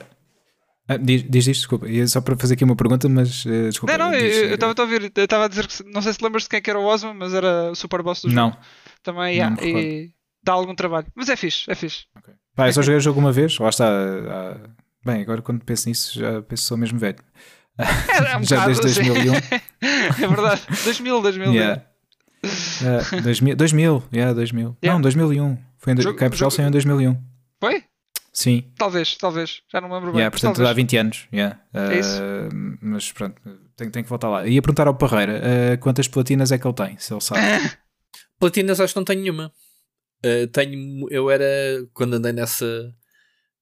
Ah, 0.87 0.95
diz, 0.95 1.23
diz 1.29 1.47
isto, 1.47 1.59
desculpa. 1.61 1.87
E 1.87 1.99
é 1.99 2.07
só 2.07 2.21
para 2.21 2.37
fazer 2.37 2.53
aqui 2.53 2.63
uma 2.63 2.75
pergunta, 2.75 3.09
mas 3.09 3.45
eh, 3.45 3.69
desculpa. 3.69 3.97
não, 3.97 4.09
não, 4.09 4.17
diz, 4.17 4.37
eu 4.37 4.51
eh, 4.51 4.53
estava 4.53 4.73
a 4.77 4.81
ouvir, 4.81 5.11
eu 5.13 5.23
estava 5.23 5.45
a 5.45 5.47
dizer 5.49 5.67
que 5.67 5.83
não 5.91 6.01
sei 6.01 6.13
se 6.13 6.19
te 6.19 6.23
lembras 6.23 6.43
de 6.43 6.49
quem 6.49 6.57
é 6.59 6.61
que 6.61 6.69
era 6.69 6.79
o 6.79 6.85
Osma, 6.85 7.13
mas 7.13 7.33
era 7.33 7.71
o 7.71 7.75
super 7.75 8.01
boss 8.01 8.21
do 8.21 8.29
jogo. 8.29 8.35
Não. 8.35 8.57
Também, 9.03 9.37
não 9.39 9.49
yeah, 9.49 9.61
me 9.61 9.67
e 9.67 10.11
dá 10.41 10.53
algum 10.53 10.73
trabalho. 10.73 11.07
Mas 11.13 11.27
é 11.27 11.35
fixe, 11.35 11.69
é 11.69 11.75
fixe. 11.75 12.05
Pá, 12.55 12.69
eu 12.69 12.73
só 12.73 12.81
joguei 12.81 12.97
o 12.97 13.01
jogo 13.01 13.19
uma 13.19 13.33
vez, 13.33 13.57
lá 13.59 13.69
está. 13.69 13.85
ah, 13.87 14.57
bem, 15.05 15.21
agora 15.21 15.41
quando 15.41 15.63
penso 15.65 15.89
nisso, 15.89 16.17
já 16.17 16.41
penso 16.41 16.63
que 16.63 16.67
sou 16.67 16.77
mesmo 16.77 16.97
velho. 16.97 17.17
É, 17.77 18.31
é 18.33 18.37
um 18.37 18.43
Já 18.47 18.61
bocado, 18.61 18.81
desde 18.81 18.93
sim. 18.93 19.13
2001. 19.13 19.33
é 20.23 20.27
verdade. 20.27 20.61
2000, 20.85 21.21
2000. 21.21 21.53
Yeah. 21.53 21.83
Ah, 22.83 23.21
2000, 23.21 23.55
2000, 23.55 24.03
yeah, 24.13 24.33
2000. 24.33 24.77
Yeah. 24.83 24.95
Não, 24.95 25.01
2001. 25.01 25.57
Foi 25.77 25.93
em, 25.93 25.95
do- 25.95 26.01
Jogo- 26.01 26.17
cá 26.17 26.25
em 26.25 26.29
Portugal 26.29 26.51
saiu 26.51 26.67
em 26.67 26.71
2001. 26.71 27.17
Foi? 27.59 27.83
Sim, 28.33 28.71
Talvez, 28.77 29.17
talvez. 29.17 29.61
Já 29.71 29.81
não 29.81 29.87
me 29.89 29.95
lembro 29.95 30.11
bem. 30.11 30.19
yeah, 30.19 30.29
portanto 30.31 30.57
talvez. 30.57 30.69
há 30.69 30.73
20 30.73 30.97
anos. 30.97 31.27
Yeah. 31.33 31.59
É 31.73 31.99
isso. 31.99 32.21
Ah, 32.21 32.49
mas 32.81 33.11
pronto, 33.11 33.41
tenho, 33.75 33.89
tenho 33.91 34.03
que 34.03 34.09
voltar 34.09 34.29
lá. 34.29 34.45
Ia 34.47 34.61
perguntar 34.61 34.87
ao 34.87 34.93
Parreira 34.93 35.41
ah, 35.73 35.77
quantas 35.77 36.07
platinas 36.07 36.51
é 36.51 36.57
que 36.59 36.67
ele 36.67 36.73
tem, 36.75 36.97
se 36.99 37.11
ele 37.13 37.21
sabe. 37.21 37.41
Platinas 38.39 38.79
acho 38.79 38.93
que 38.93 38.99
não 38.99 39.05
tenho 39.05 39.21
nenhuma. 39.21 39.51
Uh, 40.23 40.47
tenho, 40.51 41.07
eu 41.11 41.29
era 41.31 41.45
quando 41.93 42.15
andei 42.15 42.31
nessa 42.31 42.65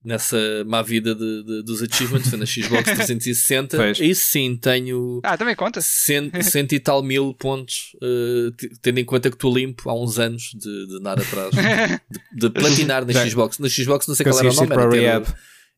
nessa 0.05 0.37
má 0.65 0.81
vida 0.81 1.13
de, 1.15 1.43
de- 1.43 1.63
dos 1.63 1.81
achievements, 1.81 2.29
foi 2.29 2.37
na 2.39 2.45
Xbox 2.45 2.83
360. 2.93 3.77
Pois. 3.77 3.99
Aí 3.99 4.13
sim 4.15 4.55
tenho 4.55 5.19
Ah, 5.23 5.37
também 5.37 5.55
conta. 5.55 5.81
cento, 5.81 6.41
cento 6.43 6.73
e 6.73 6.79
tal 6.79 7.01
mil 7.03 7.33
pontos, 7.33 7.95
uh, 7.95 8.51
tendo 8.81 8.99
em 8.99 9.05
conta 9.05 9.29
que 9.29 9.35
estou 9.35 9.53
limpo 9.53 9.89
há 9.89 9.93
uns 10.01 10.19
anos 10.19 10.51
de, 10.53 10.87
de 10.87 10.99
nada 11.01 11.21
atrás, 11.21 11.51
de, 12.31 12.39
de 12.39 12.49
platinar 12.51 13.05
na 13.05 13.27
Xbox. 13.27 13.59
Na 13.59 13.67
Xbox 13.67 14.07
não 14.07 14.15
sei 14.15 14.25
qual 14.25 14.39
era 14.39 14.49
o 14.51 14.53
nome, 14.55 14.97
era, 15.03 15.25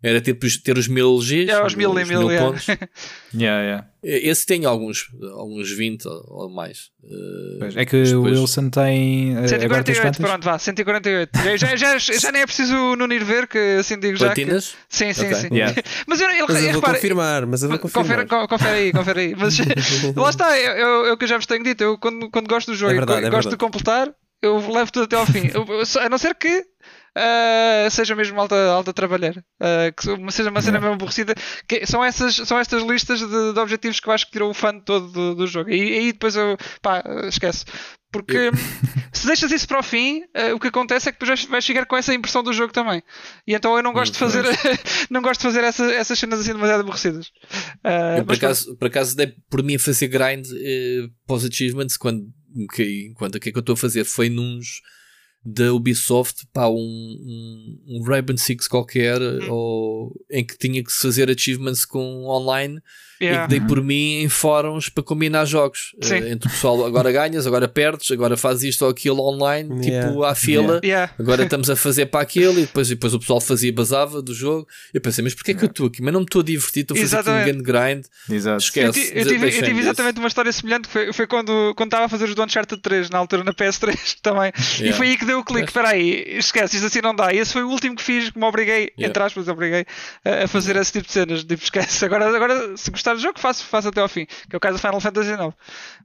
era 0.04 0.22
ter, 0.22 0.36
ter 0.64 0.78
os 0.78 0.88
mil 0.88 1.18
Gs, 1.18 1.50
É, 1.50 1.66
os 1.66 1.74
mil 1.76 1.98
e 1.98 2.04
os 2.04 2.10
mil, 2.10 2.32
yeah. 2.32 2.46
pontos. 2.48 2.66
Yeah, 3.34 3.62
yeah. 3.62 3.88
Esse 4.02 4.46
tem 4.46 4.64
alguns, 4.66 5.08
alguns 5.34 5.70
20 5.70 6.06
ou 6.08 6.50
mais. 6.50 6.90
Uh, 7.04 7.60
Pois, 7.60 7.76
é 7.76 7.86
que 7.86 7.98
o 7.98 8.04
depois- 8.06 8.40
Wilson 8.40 8.70
tem. 8.70 9.34
eh, 9.36 9.66
Agora 9.66 9.84
tens 9.84 9.98
148, 9.98 10.02
quantas? 10.02 10.18
pronto, 10.26 10.44
vá, 10.46 10.58
148. 10.58 11.30
Já, 11.58 11.58
já, 11.76 11.98
já, 11.98 12.14
já 12.18 12.32
nem 12.32 12.42
é 12.42 12.46
preciso 12.46 12.74
o 12.76 12.96
Nuno 12.96 13.14
ir 13.14 13.24
ver, 13.24 13.48
que 13.48 13.58
assim 13.80 14.00
digo 14.00 14.16
já. 14.18 14.34
Que... 14.34 14.46
Sim, 14.90 15.14
sim, 15.14 15.26
Ok. 15.26 15.34
sim. 15.36 15.48
Yeah. 15.52 15.76
Mas 16.08 16.22
eu, 16.22 16.30
ele, 16.30 16.42
Mas 16.48 16.56
eu 16.58 16.64
vou 16.64 16.72
repara, 16.76 16.94
confirmar, 16.96 17.46
mas 17.46 17.64
eu 17.64 17.70
vou 17.70 17.80
confirmar. 17.80 18.06
Confere, 18.06 18.28
co- 18.28 18.48
confere 18.48 18.76
aí, 18.78 18.92
confere 18.94 19.20
aí. 19.20 19.36
Mas 19.36 19.58
lá 20.16 20.30
está, 20.30 20.56
é, 20.58 20.80
é 20.82 21.12
o 21.12 21.18
que 21.18 21.26
eu 21.26 21.28
já 21.28 21.38
vos 21.38 21.46
tenho 21.46 21.64
dito. 21.64 21.84
Eu, 21.84 21.98
quando, 21.98 22.30
quando 22.32 22.48
gosto 22.48 22.72
do 22.72 22.78
jogo 22.78 22.92
É 22.92 22.96
e 22.96 22.98
verdade, 23.00 23.20
é 23.26 23.30
gosto 23.30 23.50
verdade. 23.50 23.56
de 23.56 23.58
completar, 23.58 24.14
eu 24.42 24.56
levo 24.72 24.92
tudo 24.92 25.04
até 25.04 25.16
ao 25.18 25.26
fim. 25.26 25.50
Eu- 25.54 25.66
eu 25.68 26.02
a 26.02 26.10
não 26.10 26.18
ser 26.18 26.34
que 26.36 26.64
ah, 27.18 27.90
seja 27.90 28.16
mesmo 28.16 28.40
alta, 28.40 28.56
alta 28.72 28.94
trabalhar. 28.94 29.44
Ah, 29.60 29.92
que 29.96 30.04
se- 30.04 30.32
seja 30.38 30.50
uma 30.50 30.62
cena 30.62 30.80
mesmo 30.80 30.94
aborrecida. 30.96 31.34
Que 31.68 31.86
são, 31.86 32.04
essas, 32.04 32.36
são 32.36 32.60
estas 32.60 32.84
listas 32.84 33.20
de, 33.20 33.54
de 33.54 33.60
objetivos 33.60 34.00
que 34.00 34.08
eu 34.08 34.14
acho 34.14 34.26
que 34.28 34.32
tiram 34.32 34.50
o 34.50 34.54
fã 34.54 34.80
todo 34.80 35.08
do, 35.12 35.36
do 35.36 35.48
jogo. 35.48 35.70
E 35.70 35.82
aí 35.98 36.12
depois 36.14 36.36
eu. 36.36 36.58
pá, 36.82 37.04
esquece. 37.28 37.66
Porque 38.10 38.50
se 39.12 39.28
deixas 39.28 39.52
isso 39.52 39.68
para 39.68 39.80
o 39.80 39.84
fim, 39.84 40.22
ah, 40.34 40.54
o 40.56 40.60
que 40.60 40.68
acontece 40.68 41.10
é 41.10 41.12
que 41.12 41.20
depois 41.20 41.44
vais- 41.46 41.66
chegar 41.66 41.86
com 41.86 41.98
essa 41.98 42.14
impressão 42.14 42.42
do 42.42 42.54
jogo 42.54 42.72
também. 42.72 43.04
E 43.46 43.54
então 43.54 43.76
eu 43.76 43.84
não 43.84 43.92
gosto 43.94 44.14
de 44.14 44.20
fazer, 44.20 44.44
não 45.12 45.22
gosto 45.22 45.42
de 45.42 45.48
fazer 45.48 45.64
essa- 45.64 45.92
essas 45.94 46.18
cenas 46.18 46.40
assim 46.40 46.54
demasiado 46.54 46.82
aborrecidas. 46.82 47.32
Eu, 48.18 48.26
por, 48.26 48.36
acaso, 48.36 48.78
por 48.78 48.88
acaso 48.88 49.16
dei 49.16 49.34
por 49.50 49.62
mim 49.64 49.76
a 49.76 49.80
fazer 49.80 50.08
grind 50.08 50.48
eh, 50.56 51.08
para 51.26 51.36
os 51.36 51.46
achievements 51.46 51.98
quando 51.98 52.26
que, 52.74 53.08
enquanto 53.12 53.36
o 53.36 53.40
que 53.40 53.50
é 53.50 53.52
que 53.52 53.58
eu 53.58 53.62
estou 53.62 53.74
a 53.74 53.78
fazer 53.78 54.04
foi 54.06 54.30
nos 54.30 54.82
da 55.50 55.74
Ubisoft 55.74 56.46
para 56.52 56.68
um, 56.68 56.76
um, 56.76 57.82
um 57.88 58.04
Rainbow 58.04 58.38
Six 58.38 58.68
qualquer 58.68 59.22
Hum. 59.22 59.50
ou, 59.50 60.26
em 60.30 60.46
que 60.46 60.58
tinha 60.58 60.84
que 60.84 60.92
se 60.92 61.02
fazer 61.02 61.30
achievements 61.30 61.86
com 61.86 62.26
online 62.26 62.82
e 63.20 63.26
Yeah. 63.26 63.48
que 63.48 63.50
dei 63.60 63.68
por 63.68 63.82
mim 63.84 64.22
em 64.22 64.30
fóruns 64.30 64.90
para 64.90 65.04
combinar 65.04 65.46
jogos 65.46 65.96
Sim. 66.02 66.16
Eh, 66.16 66.32
entre 66.32 66.48
o 66.48 66.52
pessoal 66.52 66.86
agora 66.86 67.12
ganhas, 67.12 67.46
agora 67.48 67.68
perdes, 67.68 68.10
agora 68.12 68.38
fazes 68.38 68.64
isto 68.64 68.84
ou 68.86 68.92
aquilo 68.92 69.22
online, 69.22 69.86
Yeah. 69.88 70.08
tipo 70.10 70.24
à 70.24 70.36
fila. 70.36 70.80
Yeah. 70.84 71.12
Agora 71.20 71.44
estamos 71.46 71.70
a 71.70 71.76
fazer 71.76 72.08
para 72.08 72.22
aquilo 72.22 72.54
e 72.60 72.62
depois, 72.62 72.90
e 72.92 72.96
depois 72.96 73.14
o 73.14 73.20
pessoal 73.20 73.42
fazia 73.42 73.72
basava 73.74 74.22
do 74.22 74.34
jogo. 74.34 74.68
Eu 74.94 75.02
pensei, 75.02 75.24
mas 75.24 75.34
porquê 75.34 75.52
é 75.52 75.54
que 75.56 75.64
eu 75.64 75.70
estou 75.70 75.88
aqui? 75.88 76.02
Mas 76.02 76.14
não 76.14 76.22
me 76.22 76.26
estou 76.26 76.42
a 76.42 76.46
divertir, 76.46 76.82
estou 76.84 76.96
a 76.96 77.00
fazer 77.00 77.16
aqui 77.18 77.30
um 77.30 77.32
Exatamente. 77.34 77.64
grande 77.64 77.64
grind. 77.64 78.06
Exato. 78.30 78.54
Eu, 78.56 78.58
Esquece. 78.58 78.92
ti- 79.12 79.12
eu 79.18 79.26
tive, 79.26 79.46
eu 79.58 79.64
tive 79.64 79.80
exatamente 79.80 80.20
uma 80.20 80.28
história 80.28 80.52
semelhante. 80.52 80.88
Foi, 80.88 81.12
foi 81.14 81.28
quando, 81.28 81.74
quando 81.76 81.88
estava 81.88 82.06
a 82.06 82.10
fazer 82.10 82.26
os 82.26 82.36
do 82.36 82.44
Uncharted 82.44 82.82
3, 82.82 83.10
na 83.10 83.18
altura 83.18 83.44
na 83.44 83.54
PS3 83.54 84.18
também. 84.22 84.52
E 84.82 84.94
foi 84.94 85.08
aí 85.10 85.18
que 85.18 85.26
deu 85.26 85.40
o 85.40 85.44
clique. 85.44 85.68
Espera 85.70 85.90
aí, 85.90 86.38
esquece, 86.38 86.78
isso 86.78 86.86
assim 86.86 87.02
não 87.02 87.16
dá. 87.16 87.34
E 87.34 87.38
esse 87.40 87.54
foi 87.54 87.64
o 87.64 87.70
último 87.70 87.96
que 87.96 88.04
fiz, 88.04 88.30
que 88.30 88.38
me 88.40 88.46
obriguei, 88.46 88.78
Yeah. 88.98 89.10
entre 89.10 89.24
aspas, 89.24 89.48
obriguei 89.48 89.86
a, 90.26 90.44
a 90.44 90.48
fazer 90.48 90.76
esse 90.76 90.92
tipo 90.92 91.08
de 91.08 91.14
cenas. 91.14 91.44
Tipo, 91.44 91.64
esquece. 91.64 92.04
Agora, 92.06 92.28
agora 92.36 92.76
se 92.78 92.90
gostar 92.92 93.07
do 93.14 93.20
jogo, 93.20 93.40
faço, 93.40 93.64
faço 93.66 93.88
até 93.90 94.02
ao 94.02 94.08
fim. 94.10 94.26
Que 94.26 94.56
é 94.56 94.58
o 94.58 94.60
caso 94.60 94.78
do 94.78 94.82
Final 94.82 95.00
Fantasy 95.02 95.32
IX. 95.32 95.54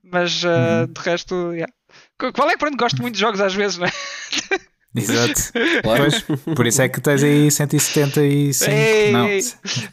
Mas 0.02 0.42
uh, 0.44 0.86
de 0.88 1.00
resto, 1.00 1.52
yeah. 1.52 1.72
Qu- 2.18 2.32
Qual 2.32 2.48
é 2.48 2.52
que 2.52 2.58
pronto, 2.58 2.76
gosto 2.76 3.00
muito 3.02 3.14
de 3.14 3.20
jogos 3.20 3.40
às 3.40 3.54
vezes, 3.54 3.78
não 3.78 3.86
é? 3.86 3.92
Exato. 4.94 5.52
Claro. 5.82 6.02
Pois, 6.02 6.54
por 6.54 6.66
isso 6.66 6.82
é 6.82 6.88
que 6.88 7.00
tens 7.00 7.22
aí 7.22 7.50
175. 7.50 8.70
Ei, 8.70 9.10
não. 9.10 9.26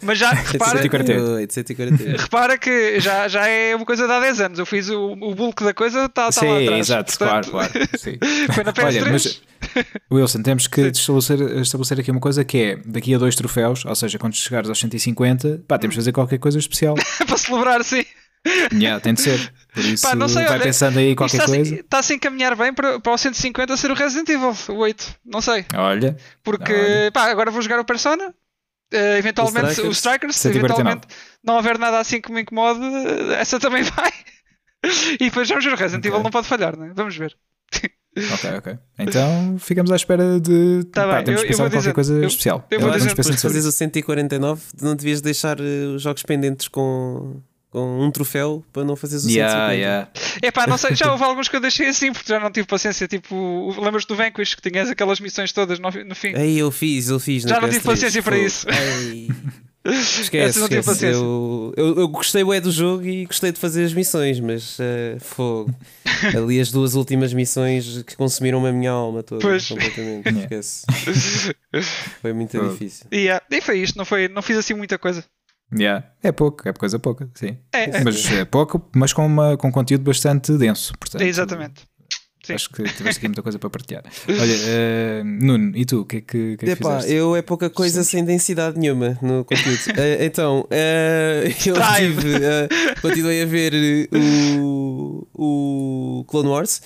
Mas 0.01 0.17
já 0.17 0.31
repara, 0.35 0.81
148. 0.81 1.53
148, 1.53 1.53
148. 1.53 2.21
repara 2.21 2.57
que 2.57 2.99
já, 2.99 3.27
já 3.27 3.47
é 3.47 3.75
uma 3.75 3.85
coisa 3.85 4.05
de 4.05 4.11
há 4.11 4.19
10 4.19 4.41
anos. 4.41 4.59
Eu 4.59 4.65
fiz 4.65 4.89
o, 4.89 5.13
o 5.13 5.33
bulk 5.33 5.63
da 5.63 5.73
coisa, 5.73 6.05
está 6.05 6.25
tá 6.25 6.31
Sim, 6.31 6.47
lá 6.47 6.59
atrás. 6.59 6.79
exato, 6.79 7.17
Portanto, 7.17 7.49
claro, 7.49 7.71
claro. 7.71 7.89
Sim. 7.97 8.17
Foi 8.53 8.63
na 8.63 8.73
PS3. 8.73 8.85
Olha, 8.85 9.11
mas 9.11 9.41
Wilson, 10.11 10.41
temos 10.41 10.67
que 10.67 10.81
estabelecer, 10.81 11.41
estabelecer 11.61 11.99
aqui 11.99 12.11
uma 12.11 12.19
coisa 12.19 12.43
que 12.43 12.57
é 12.57 12.75
daqui 12.85 13.13
a 13.13 13.17
dois 13.17 13.35
troféus, 13.35 13.85
ou 13.85 13.95
seja, 13.95 14.17
quando 14.17 14.35
chegares 14.35 14.69
aos 14.69 14.79
150, 14.79 15.61
pá, 15.67 15.77
temos 15.77 15.93
de 15.93 16.01
fazer 16.01 16.11
qualquer 16.11 16.39
coisa 16.39 16.59
especial. 16.59 16.95
para 17.25 17.37
celebrar, 17.37 17.83
sim. 17.83 18.03
Yeah, 18.73 18.99
tem 19.01 19.13
de 19.13 19.21
ser. 19.21 19.53
Por 19.73 19.83
isso, 19.83 20.07
Pá, 20.07 20.15
não 20.15 20.27
sei, 20.29 20.43
vai 20.43 20.53
olha, 20.53 20.63
pensando 20.63 20.97
aí 20.97 21.15
qualquer 21.15 21.37
Isto 21.37 21.47
coisa. 21.49 21.61
Está, 21.75 21.81
está-se 21.85 22.13
a 22.13 22.15
encaminhar 22.15 22.55
bem 22.55 22.73
para, 22.73 22.99
para 22.99 23.11
o 23.13 23.17
150 23.17 23.77
ser 23.77 23.91
o 23.91 23.93
Resident 23.93 24.29
Evil, 24.29 24.55
o 24.69 24.73
8. 24.77 25.15
Não 25.25 25.41
sei. 25.41 25.65
Olha, 25.75 26.15
Porque, 26.43 26.73
Olha. 26.73 27.11
pá, 27.11 27.29
agora 27.29 27.51
vou 27.51 27.61
jogar 27.61 27.79
o 27.79 27.85
Persona. 27.85 28.33
eh, 28.91 29.17
eventualmente, 29.19 29.65
O 29.67 29.69
Strikers. 29.71 29.87
o 29.87 29.91
Strikers. 29.91 30.35
149. 30.37 30.65
Eventualmente, 30.81 31.07
não 31.43 31.57
haver 31.59 31.77
nada 31.77 31.99
assim 31.99 32.19
que 32.21 32.31
me 32.31 32.41
incomode, 32.41 32.79
eh, 32.81 33.33
essa 33.39 33.59
também 33.59 33.83
vai. 33.95 34.11
E 35.15 35.25
depois 35.25 35.47
vamos 35.49 35.65
ver. 35.65 35.73
O 35.73 35.75
Resident 35.77 35.99
Ok. 36.05 36.09
Evil 36.11 36.23
não 36.23 36.31
pode 36.31 36.47
falhar, 36.47 36.77
né? 36.77 36.91
Vamos 36.95 37.15
ver. 37.15 37.35
ok, 38.33 38.49
ok. 38.57 38.77
Então 38.97 39.57
ficamos 39.59 39.91
à 39.91 39.95
espera 39.97 40.39
de. 40.39 40.83
Tá 40.91 41.05
pá, 41.05 41.15
bem, 41.17 41.25
temos 41.25 41.41
eu- 41.41 41.47
de 41.47 41.53
eu 41.53 41.57
pensar 41.57 41.63
vou 41.63 41.67
em 41.67 41.71
qualquer 41.71 41.93
coisa 41.93 42.13
eu- 42.13 42.23
especial. 42.27 42.65
eu 42.71 42.79
vou 42.79 42.89
Vamos 42.89 43.03
dizer- 43.03 43.15
Depois 43.15 43.35
de 43.35 43.41
fazeres 43.41 43.65
o 43.65 43.71
149, 43.71 44.61
não 44.81 44.95
devias 44.95 45.21
deixar 45.21 45.59
eh, 45.59 45.85
os 45.95 46.01
jogos 46.01 46.23
pendentes 46.23 46.67
com, 46.67 47.41
com 47.72 48.01
um 48.01 48.09
troféu 48.11 48.63
para 48.74 48.84
não 48.84 48.95
fazeres 48.95 49.26
o 49.26 49.30
Yeah, 49.30 49.70
150. 49.70 49.76
yeah. 49.76 50.09
Epá, 50.41 50.65
não 50.67 50.78
sei, 50.78 50.95
já 50.95 51.09
houve 51.11 51.24
alguns 51.24 51.47
que 51.47 51.55
eu 51.55 51.59
deixei 51.61 51.88
assim 51.88 52.11
porque 52.11 52.28
já 52.32 52.39
não 52.39 52.51
tive 52.51 52.67
paciência. 52.67 53.07
Tipo, 53.07 53.76
lembras-te 53.80 54.07
do 54.07 54.15
Vanquish 54.15 54.55
que 54.55 54.70
tinhas 54.70 54.89
aquelas 54.89 55.20
missões 55.20 55.51
todas 55.51 55.80
no, 55.80 55.89
no 55.89 56.15
fim? 56.15 56.36
Aí 56.36 56.57
eu 56.57 56.72
fiz, 56.72 57.09
eu 57.09 57.20
fiz. 57.20 57.43
Já 57.43 57.59
não 57.61 57.70
tive 57.70 57.82
PS3. 57.82 57.86
paciência 57.86 58.24
para 58.24 58.38
isso. 58.38 58.67
Ai. 58.70 59.28
Esquece, 59.86 60.59
não 60.59 60.67
tive 60.67 60.82
esquece. 60.82 60.86
paciência. 60.86 61.22
Eu, 61.22 61.74
eu, 61.78 61.99
eu 61.99 62.07
gostei 62.09 62.43
bué 62.43 62.59
do 62.59 62.70
jogo 62.70 63.05
e 63.05 63.26
gostei 63.26 63.51
de 63.51 63.57
fazer 63.57 63.86
as 63.86 63.93
missões, 63.93 64.39
mas 64.39 64.78
eh, 64.80 65.17
fogo. 65.22 65.74
Ali 66.36 66.59
as 66.59 66.70
duas 66.70 66.95
últimas 66.95 67.34
missões 67.34 68.03
que 68.03 68.15
consumiram 68.17 68.63
a 68.65 68.72
minha 68.74 68.91
alma 68.91 69.24
toda. 69.24 69.41
Pois. 69.41 69.67
Completamente. 69.70 70.28
Esquece. 70.38 70.86
Foi 72.22 72.34
muito 72.34 72.57
Fogo. 72.57 72.72
difícil. 72.72 73.07
E, 73.09 73.20
yeah, 73.20 73.43
e 73.49 73.61
foi 73.61 73.80
isto, 73.80 73.97
não, 73.97 74.03
foi, 74.03 74.28
não 74.28 74.41
fiz 74.41 74.57
assim 74.57 74.74
muita 74.74 74.97
coisa. 74.97 75.24
Yeah. 75.78 76.05
É 76.24 76.32
pouco, 76.32 76.67
é 76.67 76.74
coisa 76.74 76.97
pouca, 76.97 77.30
sim. 77.36 77.57
É, 77.72 77.84
é, 77.97 78.03
Mas 78.03 78.32
é 78.32 78.43
pouco, 78.45 78.89
mas 78.95 79.13
com, 79.13 79.26
uma, 79.26 79.55
com 79.55 79.72
conteúdo 79.72 80.03
bastante 80.03 80.51
denso. 80.57 80.93
Portanto, 80.99 81.22
exatamente. 81.22 81.84
Sim. 82.43 82.53
Acho 82.53 82.70
que 82.70 82.84
tiveste 82.84 83.20
aqui 83.20 83.28
muita 83.28 83.43
coisa 83.43 83.59
para 83.59 83.70
partilhar. 83.70 84.03
Olha, 84.28 84.55
eh, 84.65 85.22
Nuno, 85.24 85.76
e 85.76 85.86
tu? 85.86 86.01
O 86.01 86.05
que 86.05 86.17
é 86.17 86.22
que, 86.22 86.57
que, 86.57 86.65
é 86.65 86.76
que 86.76 86.82
Epá, 86.82 86.95
fizeste? 86.95 87.13
eu 87.13 87.36
é 87.36 87.41
pouca 87.41 87.70
coisa 87.70 88.03
sem 88.03 88.24
densidade 88.24 88.80
nenhuma 88.80 89.17
no 89.22 89.45
conteúdo. 89.45 89.80
Eh, 89.97 90.26
então, 90.26 90.65
eh, 90.72 91.43
eu 91.65 91.76
tive, 91.76 92.39
continuei 93.01 93.43
a 93.43 93.45
ver 93.45 94.09
o, 94.57 95.28
o 95.34 96.26
Clone 96.28 96.49
Wars. 96.49 96.82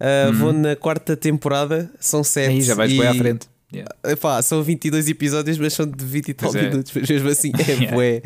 Eh, 0.00 0.32
Vou 0.32 0.52
na 0.52 0.74
quarta 0.74 1.16
temporada, 1.16 1.90
são 2.00 2.24
sete. 2.24 2.50
Aí 2.50 2.62
já 2.62 2.74
vais 2.74 2.90
e, 2.90 2.98
bem 2.98 3.06
à 3.06 3.14
frente. 3.14 3.46
Yeah. 3.74 3.94
Epá, 4.04 4.40
são 4.42 4.62
22 4.62 5.08
episódios, 5.08 5.58
mas 5.58 5.72
são 5.72 5.86
de 5.86 6.04
20 6.04 6.28
e 6.28 6.34
tal 6.34 6.54
é. 6.56 6.62
minutos, 6.68 6.92
mas 6.94 7.08
mesmo 7.08 7.28
assim 7.28 7.50
é 7.58 7.72
Yeah. 7.72 7.94
bué. 7.96 8.22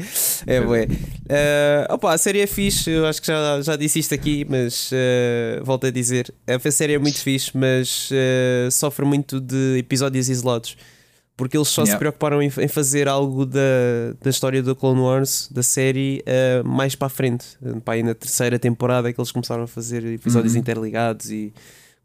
É 0.47 0.61
Pois 0.61 0.67
bué. 0.67 0.89
Eh, 1.29 1.87
opa, 1.91 2.13
a 2.13 2.19
série 2.19 2.41
é 2.41 2.47
fixe, 2.47 2.91
eu 2.91 3.07
acho 3.07 3.21
que 3.21 3.27
já, 3.27 3.61
já 3.63 3.77
disse 3.77 3.99
isto 3.99 4.15
aqui, 4.15 4.47
mas 4.49 4.91
eh, 4.93 5.61
volto 5.65 5.87
a 5.87 5.91
dizer. 5.91 6.33
A 6.47 6.71
série 6.71 6.95
é 6.95 6.99
muito 6.99 7.19
fixe, 7.21 7.51
mas 7.57 8.09
eh, 8.13 8.69
sofre 8.71 9.05
muito 9.05 9.41
de 9.41 9.77
episódios 9.79 10.29
isolados. 10.29 10.77
Porque 11.37 11.57
eles 11.57 11.69
só 11.69 11.83
se 11.85 11.91
Yeah. 11.91 11.99
preocuparam 12.01 12.43
em, 12.43 12.47
em 12.59 12.67
fazer 12.67 13.07
algo 13.07 13.47
da, 13.47 13.61
da 14.21 14.29
história 14.29 14.61
do 14.61 14.75
Clone 14.75 15.01
Wars, 15.01 15.49
da 15.53 15.63
série, 15.63 16.21
eh, 16.27 16.63
mais 16.65 16.97
para 16.97 17.07
a 17.07 17.11
frente. 17.11 17.47
Pá, 17.85 17.93
aí 17.93 18.03
na 18.03 18.13
terceira 18.13 18.59
temporada 18.59 19.09
é 19.09 19.13
que 19.13 19.21
eles 19.21 19.31
começaram 19.31 19.63
a 19.63 19.67
fazer 19.69 20.05
episódios 20.05 20.55
Uhum. 20.55 20.59
interligados 20.61 21.31
e 21.31 21.53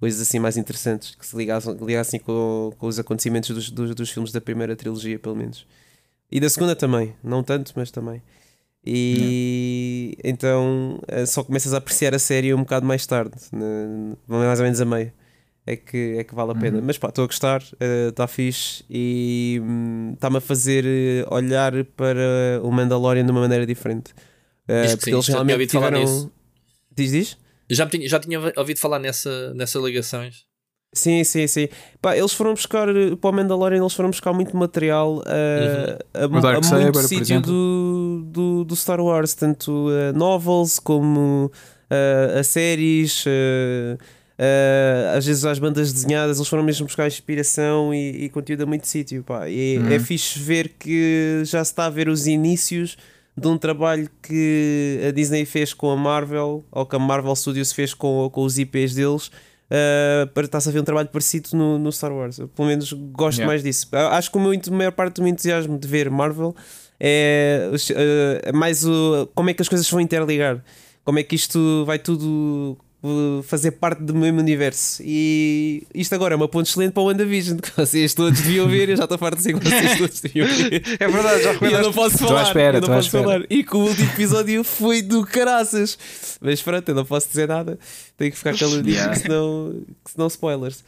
coisas 0.04 0.20
assim 0.20 0.38
mais 0.38 0.58
interessantes 0.58 1.16
que 1.16 1.26
se 1.26 1.34
ligassem, 1.38 1.78
ligassem 1.82 2.20
com, 2.20 2.74
com 2.78 2.88
os 2.88 3.00
acontecimentos 3.00 3.50
dos, 3.52 3.70
dos, 3.72 3.96
dos 3.96 4.10
filmes 4.10 4.34
da 4.34 4.42
primeira 4.42 4.76
trilogia, 4.76 5.18
pelo 5.18 5.34
menos. 5.34 5.66
E 6.30 6.42
da 6.42 6.50
segunda 6.50 6.76
também, 6.76 7.14
não 7.24 7.42
tanto, 7.42 7.72
mas 7.74 7.90
também. 7.90 8.22
E 8.86 10.18
então 10.26 11.00
eh, 11.08 11.26
só 11.26 11.42
começas 11.42 11.74
a 11.74 11.78
apreciar 11.78 12.14
a 12.14 12.20
série 12.20 12.54
um 12.54 12.60
bocado 12.60 12.86
mais 12.86 13.08
tarde, 13.08 13.32
na- 13.54 14.18
mais 14.28 14.60
ou 14.60 14.66
menos 14.66 14.82
a 14.82 14.86
meio. 14.86 15.14
É 15.66 15.78
que, 15.78 16.16
é 16.18 16.24
que 16.26 16.36
vale 16.36 16.52
a 16.52 16.56
pena. 16.56 16.80
Uhum. 16.80 16.84
Mas 16.86 16.98
pá, 16.98 17.08
estou 17.08 17.24
a 17.24 17.28
gostar, 17.28 17.64
está 18.10 18.28
fixe 18.28 18.84
e 18.90 19.62
hum, 19.64 20.12
está-me 20.16 20.36
a 20.38 20.42
fazer 20.42 20.84
eh, 20.86 21.26
olhar 21.34 21.72
para 21.96 22.60
o 22.62 22.70
Mandalorian 22.70 23.24
de 23.24 23.32
uma 23.32 23.40
maneira 23.40 23.66
diferente. 23.66 24.14
Eh, 24.68 24.82
Diz 24.82 24.92
que 24.92 24.98
porque 24.98 25.12
sim, 25.12 25.16
eles 25.16 25.28
realmente 25.30 25.68
tiveram. 25.68 26.02
nisso. 26.02 26.30
Diz, 26.94 27.38
Já, 27.74 27.86
tinha, 27.88 28.08
já 28.08 28.20
tinha 28.20 28.40
ouvido 28.58 28.80
falar 28.80 29.00
nessa, 29.00 29.54
nessas 29.54 29.82
ligações. 29.84 30.46
Sim, 30.96 31.24
sim, 31.24 31.48
sim. 31.48 31.68
Pá, 32.00 32.16
eles 32.16 32.34
foram 32.34 32.54
buscar 32.54 32.88
para 33.20 33.30
o 33.30 33.34
Mandalorian, 33.34 33.80
eles 33.82 33.94
foram 33.94 34.12
buscar 34.12 34.32
muito 34.32 34.56
material 34.56 35.24
eh, 35.26 35.98
a, 36.14 36.26
O 36.28 36.40
Dark 36.40 36.60
a 36.60 36.64
Saber, 36.64 36.84
muito 36.84 36.94
por 36.94 37.04
sítio 37.08 37.42
do, 37.42 38.24
do, 38.28 38.64
do 38.64 38.76
Star 38.76 39.02
Wars, 39.02 39.34
tanto 39.34 39.90
eh, 39.92 40.12
novels 40.14 40.78
como 40.78 41.52
eh, 41.90 42.36
a 42.40 42.44
séries. 42.44 43.24
eh, 43.26 43.98
eh, 44.38 45.14
às 45.18 45.26
vezes 45.26 45.46
às 45.46 45.58
bandas 45.58 45.92
desenhadas, 45.92 46.38
eles 46.38 46.48
foram 46.48 46.62
mesmo 46.64 46.86
buscar 46.86 47.08
inspiração 47.08 47.92
e, 47.94 48.26
e 48.26 48.30
conteúdo 48.30 48.62
a 48.64 48.66
muito 48.68 48.86
sítio. 48.88 49.24
Pá. 49.24 49.50
E 49.50 49.78
é- 49.78 49.80
Uhum. 49.80 49.92
é 49.94 50.00
fixe 50.00 50.38
ver 50.40 50.70
que 50.78 51.42
já 51.44 51.64
se 51.66 51.72
está 51.72 51.86
a 51.86 51.90
ver 51.90 52.08
os 52.08 52.28
inícios 52.28 52.98
de 53.36 53.48
um 53.48 53.58
trabalho 53.58 54.10
que 54.22 55.00
a 55.08 55.12
Disney 55.12 55.46
fez 55.46 55.74
com 55.74 55.90
a 55.90 55.96
Marvel, 55.96 56.64
ou 56.72 56.86
que 56.86 56.96
a 56.96 57.00
Marvel 57.00 57.36
Studios 57.36 57.72
fez 57.72 57.94
com, 57.94 58.30
com 58.32 58.44
os 58.44 58.58
IPs 58.58 58.94
deles, 58.94 59.28
uh, 59.28 60.40
está-se 60.40 60.70
a 60.70 60.72
ver 60.72 60.80
um 60.80 60.84
trabalho 60.84 61.10
parecido 61.10 61.50
no, 61.54 61.80
no 61.80 61.92
Star 61.92 62.14
Wars. 62.14 62.38
Eu, 62.40 62.48
pelo 62.48 62.68
menos 62.68 62.94
gosto 62.94 63.40
Yeah. 63.40 63.52
mais 63.52 63.64
disso. 63.64 63.88
Acho 63.92 64.32
que 64.32 64.38
o 64.38 64.42
meu, 64.42 64.52
a 64.52 64.72
maior 64.72 64.92
parte 64.92 65.16
do 65.16 65.24
meu 65.24 65.32
entusiasmo 65.32 65.78
de 65.80 65.88
ver 65.88 66.10
Marvel 66.10 66.56
é 67.00 67.70
uh, 67.72 68.56
mais 68.56 68.86
o, 68.86 69.28
como 69.34 69.50
é 69.50 69.54
que 69.54 69.62
as 69.62 69.70
coisas 69.70 69.90
vão 69.90 70.00
interligar. 70.00 70.64
Como 71.04 71.20
é 71.20 71.24
que 71.24 71.36
isto 71.36 71.84
vai 71.86 72.00
tudo 72.00 72.78
fazer 73.44 73.72
parte 73.72 74.02
do 74.02 74.14
mesmo 74.16 74.40
universo. 74.40 75.02
E 75.06 75.84
isto 75.94 76.14
agora 76.16 76.34
é 76.34 76.38
uma 76.38 76.48
ponte 76.48 76.70
excelente 76.70 76.94
para 76.94 77.04
o 77.04 77.08
WandaVision, 77.08 77.58
que 77.62 77.70
vocês 77.76 78.14
todos 78.14 78.40
deviam 78.42 78.68
ver. 78.68 78.90
Eu 78.90 78.96
já 78.98 79.04
estou 79.04 79.18
farto 79.18 79.36
de 79.38 79.44
dizer 79.44 79.60
que 79.60 79.70
vocês 79.70 79.98
todos 80.00 80.22
deviam 80.22 80.48
ver. 80.48 80.84
É 81.00 81.08
verdade, 81.08 81.44
já 81.44 81.50
E 81.50 81.54
eu 81.54 81.54
recomendaste. 81.54 81.86
não 81.86 81.94
posso 81.94 82.16
Estou 82.16 82.28
à 82.28 82.30
falar. 82.32 82.44
espera, 82.48 82.78
eu 82.78 82.82
não 82.82 82.88
posso 82.88 83.10
falar. 83.10 83.42
E 83.50 83.64
que 83.64 83.76
o 83.76 83.80
último 83.80 84.10
episódio 84.10 84.64
foi 84.64 85.02
do 85.02 85.26
caraças. 85.26 85.98
Mas 86.42 86.62
pronto, 86.62 86.88
eu 86.90 86.96
não 86.96 87.06
posso 87.06 87.28
dizer 87.28 87.48
nada. 87.48 87.78
Tenho 88.18 88.32
que 88.32 88.38
ficar 88.38 88.58
calado 88.58 88.88
Yeah. 88.90 89.16
senão, 89.16 89.76
que 90.06 90.12
senão 90.12 90.28
spoilers. 90.28 90.84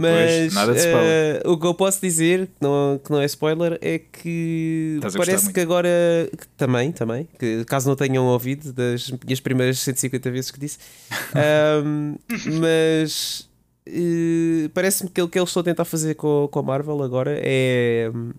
Mas 0.00 0.52
Pois, 0.52 0.54
spoiler. 0.76 1.06
eh, 1.08 1.42
o 1.44 1.58
que 1.58 1.66
eu 1.66 1.74
posso 1.74 2.00
dizer, 2.00 2.46
que 2.46 2.62
não, 2.62 3.00
que 3.02 3.10
não 3.10 3.20
é 3.20 3.24
spoiler, 3.24 3.76
é 3.82 3.98
que 3.98 5.00
parece 5.16 5.52
que 5.52 5.58
agora 5.58 5.88
que 6.30 6.46
também, 6.56 6.92
também, 6.92 7.28
que 7.36 7.64
caso 7.64 7.88
não 7.88 7.96
tenham 7.96 8.24
ouvido 8.26 8.72
das 8.72 9.10
minhas 9.24 9.40
primeiras 9.40 9.80
150 9.80 10.30
vezes 10.30 10.52
que 10.52 10.60
disse, 10.60 10.78
ahm, 11.34 12.14
mas 12.60 13.48
eh, 13.86 14.68
parece-me 14.72 15.10
que 15.10 15.20
o 15.20 15.28
que 15.28 15.36
eles 15.36 15.48
estão 15.48 15.62
a 15.62 15.64
tentar 15.64 15.84
fazer 15.84 16.14
com, 16.14 16.48
com 16.48 16.58
a 16.60 16.62
Marvel 16.62 17.02
agora 17.02 17.36
é 17.42 18.08
hum, 18.14 18.30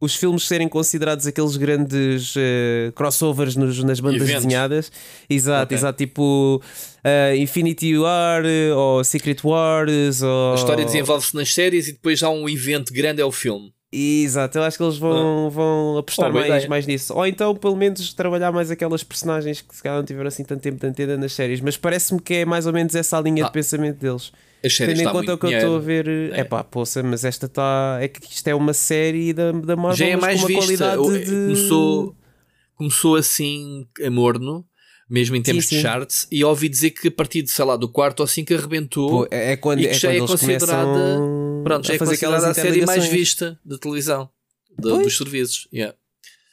os 0.00 0.16
filmes 0.16 0.44
serem 0.46 0.68
considerados 0.68 1.26
aqueles 1.26 1.56
grandes 1.56 2.34
eh, 2.36 2.90
crossovers 2.94 3.54
nos- 3.56 3.82
nas 3.84 4.00
bandas 4.00 4.22
Eventos. 4.22 4.44
desenhadas. 4.44 4.92
Exato, 5.28 5.64
Ok. 5.64 5.76
exato. 5.76 5.98
Tipo 5.98 6.62
eh, 7.04 7.36
Infinity 7.36 7.96
War 7.98 8.42
eh, 8.46 8.72
ou 8.74 9.04
Secret 9.04 9.36
Wars. 9.44 10.22
Ou... 10.22 10.52
A 10.52 10.54
história 10.56 10.84
desenvolve-se 10.84 11.34
nas 11.36 11.52
séries 11.52 11.88
e 11.88 11.92
depois 11.92 12.22
há 12.22 12.30
um 12.30 12.48
evento 12.48 12.92
grande, 12.92 13.20
é 13.20 13.24
o 13.24 13.30
filme. 13.32 13.72
Exato, 13.92 14.56
eu 14.56 14.62
acho 14.62 14.76
que 14.76 14.84
eles 14.84 14.96
vão, 14.98 15.50
vão 15.50 15.98
apostar 15.98 16.30
Oh, 16.30 16.32
mais, 16.34 16.46
ideia. 16.46 16.68
mais 16.68 16.86
nisso. 16.86 17.12
Ou 17.12 17.26
então, 17.26 17.56
pelo 17.56 17.74
menos, 17.76 18.14
trabalhar 18.14 18.52
mais 18.52 18.70
aquelas 18.70 19.02
personagens 19.02 19.60
que 19.62 19.74
se 19.74 19.82
calhar 19.82 19.98
não 19.98 20.04
tiveram 20.04 20.28
assim 20.28 20.44
tanto 20.44 20.60
tempo 20.62 20.78
de 20.78 20.86
antena 20.86 21.16
nas 21.16 21.32
séries. 21.32 21.60
Mas 21.60 21.76
parece-me 21.76 22.20
que 22.20 22.34
é 22.34 22.44
mais 22.44 22.66
ou 22.66 22.72
menos 22.72 22.94
essa 22.94 23.18
a 23.18 23.20
linha 23.20 23.42
Ah, 23.44 23.46
de 23.48 23.52
pensamento 23.52 23.98
deles. 23.98 24.30
As 24.64 24.74
séries 24.76 24.98
Tendo 24.98 25.08
em 25.08 25.12
conta 25.12 25.34
o 25.34 25.38
que 25.38 25.46
eu 25.46 25.50
estou 25.52 25.76
a 25.76 25.80
dinheiro. 25.80 26.04
ver, 26.04 26.32
É. 26.34 26.40
é 26.40 26.44
pá, 26.44 26.62
poça, 26.62 27.02
mas 27.02 27.24
esta 27.24 27.46
está. 27.46 27.98
É 28.00 28.08
que 28.08 28.20
isto 28.32 28.46
é 28.48 28.54
uma 28.54 28.74
série 28.74 29.32
da, 29.32 29.52
da 29.52 29.74
Marvel, 29.76 29.96
Já 29.96 30.06
é 30.06 30.16
mais 30.16 30.40
com 30.40 30.46
uma 30.48 30.60
vista. 30.60 30.96
qualidade 30.96 31.24
de. 31.24 31.30
Começou, 31.32 32.16
começou 32.74 33.16
assim 33.16 33.86
a 34.04 34.10
morno, 34.10 34.64
mesmo 35.08 35.34
em 35.36 35.42
termos 35.42 35.64
Sim, 35.66 35.76
de 35.76 35.76
sim. 35.76 35.82
charts, 35.82 36.26
e 36.30 36.44
ouvi 36.44 36.68
dizer 36.68 36.90
que 36.90 37.08
a 37.08 37.10
partir 37.10 37.42
de, 37.42 37.50
sei 37.50 37.64
lá, 37.64 37.76
do 37.76 37.88
quarto 37.88 38.20
ou 38.20 38.26
cinco 38.26 38.52
arrebentou. 38.54 39.08
Pô, 39.08 39.28
é, 39.30 39.52
é 39.52 39.56
quando, 39.56 39.80
E 39.80 39.82
que 39.84 39.88
é 39.88 39.94
já 39.94 40.08
quando 40.10 40.24
é 40.24 40.26
considerada- 40.26 41.18
Pronto, 41.64 41.86
já 41.86 41.94
é 41.94 41.98
considerada 41.98 42.48
a 42.50 42.54
série 42.54 42.84
mais 42.86 43.06
vista 43.06 43.58
da 43.64 43.76
televisão, 43.78 44.28
Pois. 44.80 45.02
dos 45.04 45.16
serviços. 45.16 45.68
Yeah. 45.72 45.94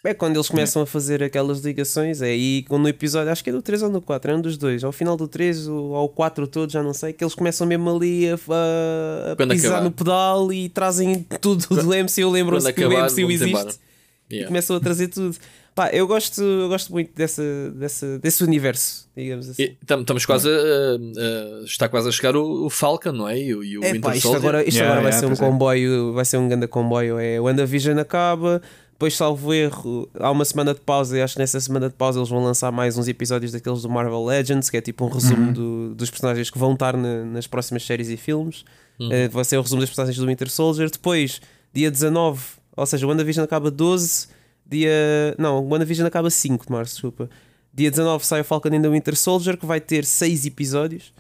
É 0.10 0.14
quando 0.14 0.36
eles 0.38 0.48
começam 0.48 0.82
a 0.82 0.86
fazer 0.86 1.22
aquelas 1.24 1.60
ligações, 1.62 2.22
é 2.22 2.28
aí 2.28 2.66
no 2.70 2.88
episódio, 2.88 3.32
acho 3.32 3.44
que 3.44 3.50
é 3.50 3.54
do 3.54 3.62
3 3.62 3.84
ou 3.84 3.90
do 3.90 4.02
4, 4.02 4.32
é 4.32 4.36
um 4.36 4.42
dos 4.42 4.58
dois, 4.58 4.84
ao 4.84 4.92
final 4.92 5.18
do 5.18 5.28
3 5.28 5.68
ou 5.68 5.96
ao 5.96 6.08
4 6.10 6.48
todo, 6.48 6.72
já 6.72 6.82
não 6.82 6.94
sei, 6.94 7.14
que 7.14 7.24
eles 7.24 7.36
começam 7.36 7.66
mesmo 7.68 7.90
ali 7.96 8.30
a, 8.30 8.36
a- 8.36 9.36
pisar 9.48 9.68
acabar. 9.70 9.84
no 9.84 9.92
pedal 9.92 10.54
e 10.54 10.70
trazem 10.70 11.26
tudo 11.42 11.66
do 11.68 11.94
MCU, 11.94 12.30
lembram-se 12.30 12.72
que 12.74 12.84
o 12.84 12.88
acabar, 12.88 13.06
MCU 13.10 13.16
vamos 13.16 13.34
existe 13.34 13.50
embora. 13.50 13.70
e 13.72 13.88
Yeah. 14.36 14.48
começam 14.50 14.76
a 14.76 14.80
trazer 14.82 15.08
tudo. 15.08 15.38
Pá, 15.74 15.90
eu 15.94 16.06
gosto, 16.08 16.42
eu 16.42 16.68
gosto 16.68 16.92
muito 16.92 17.12
dessa, 17.16 17.42
dessa, 17.76 18.18
desse 18.20 18.44
universo, 18.44 19.08
digamos 19.16 19.48
assim. 19.48 19.64
E 19.64 19.78
tam- 19.86 20.02
Estamos 20.02 20.26
quase 20.26 20.50
a, 20.50 21.64
está 21.64 21.88
quase 21.88 22.10
a 22.10 22.12
chegar 22.12 22.36
o, 22.36 22.66
o 22.66 22.70
Falcon, 22.70 23.12
não 23.14 23.30
é? 23.30 23.40
E, 23.40 23.56
o- 23.56 23.64
e 23.64 23.78
o 23.78 23.84
É 23.84 23.94
Winter 23.94 24.02
pá, 24.02 24.16
isto 24.16 24.24
Soldier. 24.24 24.42
agora, 24.44 24.64
isto 24.68 24.76
Yeah, 24.78 24.92
agora 25.00 25.04
vai 25.10 25.12
yeah, 25.18 25.36
ser 25.38 25.44
um 25.44 25.46
é. 25.46 25.50
comboio, 25.50 26.14
vai 26.14 26.26
ser 26.26 26.38
um 26.38 26.48
grande 26.50 26.68
comboio. 26.68 27.18
É, 27.20 27.40
o 27.40 27.44
WandaVision 27.46 27.98
acaba, 28.00 28.62
depois, 28.98 29.16
salvo 29.16 29.54
erro, 29.54 30.10
há 30.20 30.32
uma 30.32 30.44
semana 30.44 30.74
de 30.74 30.82
pausa 30.82 31.16
e 31.16 31.22
acho 31.22 31.36
que 31.36 31.40
nessa 31.40 31.60
semana 31.60 31.88
de 31.88 31.94
pausa 31.94 32.18
eles 32.20 32.30
vão 32.30 32.44
lançar 32.44 32.72
mais 32.72 32.98
uns 32.98 33.08
episódios 33.08 33.52
daqueles 33.52 33.84
do 33.84 33.90
Marvel 33.90 34.26
Legends, 34.26 34.72
que 34.72 34.78
é 34.78 34.82
tipo 34.82 35.06
um 35.06 35.10
resumo 35.10 35.54
do- 35.54 35.94
dos 35.94 36.10
personagens 36.10 36.50
que 36.50 36.58
vão 36.58 36.74
estar 36.74 36.98
na- 36.98 37.24
nas 37.24 37.46
próximas 37.46 37.86
séries 37.86 38.10
e 38.10 38.18
filmes. 38.18 38.66
Eh, 39.00 39.28
vai 39.28 39.46
ser 39.46 39.58
o 39.58 39.62
resumo 39.62 39.82
das 39.82 39.90
personagens 39.92 40.18
do 40.18 40.26
Winter 40.26 40.50
Soldier. 40.50 40.90
Depois, 40.90 41.40
dia 41.72 41.92
19, 41.92 42.42
ou 42.76 42.86
seja, 42.88 43.06
o 43.06 43.10
WandaVision 43.10 43.44
acaba 43.46 43.70
12, 43.70 44.28
dia. 44.66 45.36
Não, 45.38 45.64
o 45.64 45.70
WandaVision 45.70 46.08
acaba 46.08 46.32
5 46.32 46.66
de 46.66 46.72
março, 46.72 46.94
desculpa. 46.94 47.30
Dia 47.72 47.92
19 47.92 48.26
sai 48.26 48.42
o 48.42 48.44
Falcon 48.44 48.70
and 48.70 48.82
the 48.82 48.90
Winter 48.90 49.16
Soldier, 49.16 49.56
que 49.56 49.66
vai 49.68 49.80
ter 49.80 50.04
6 50.06 50.48
episódios. 50.48 51.14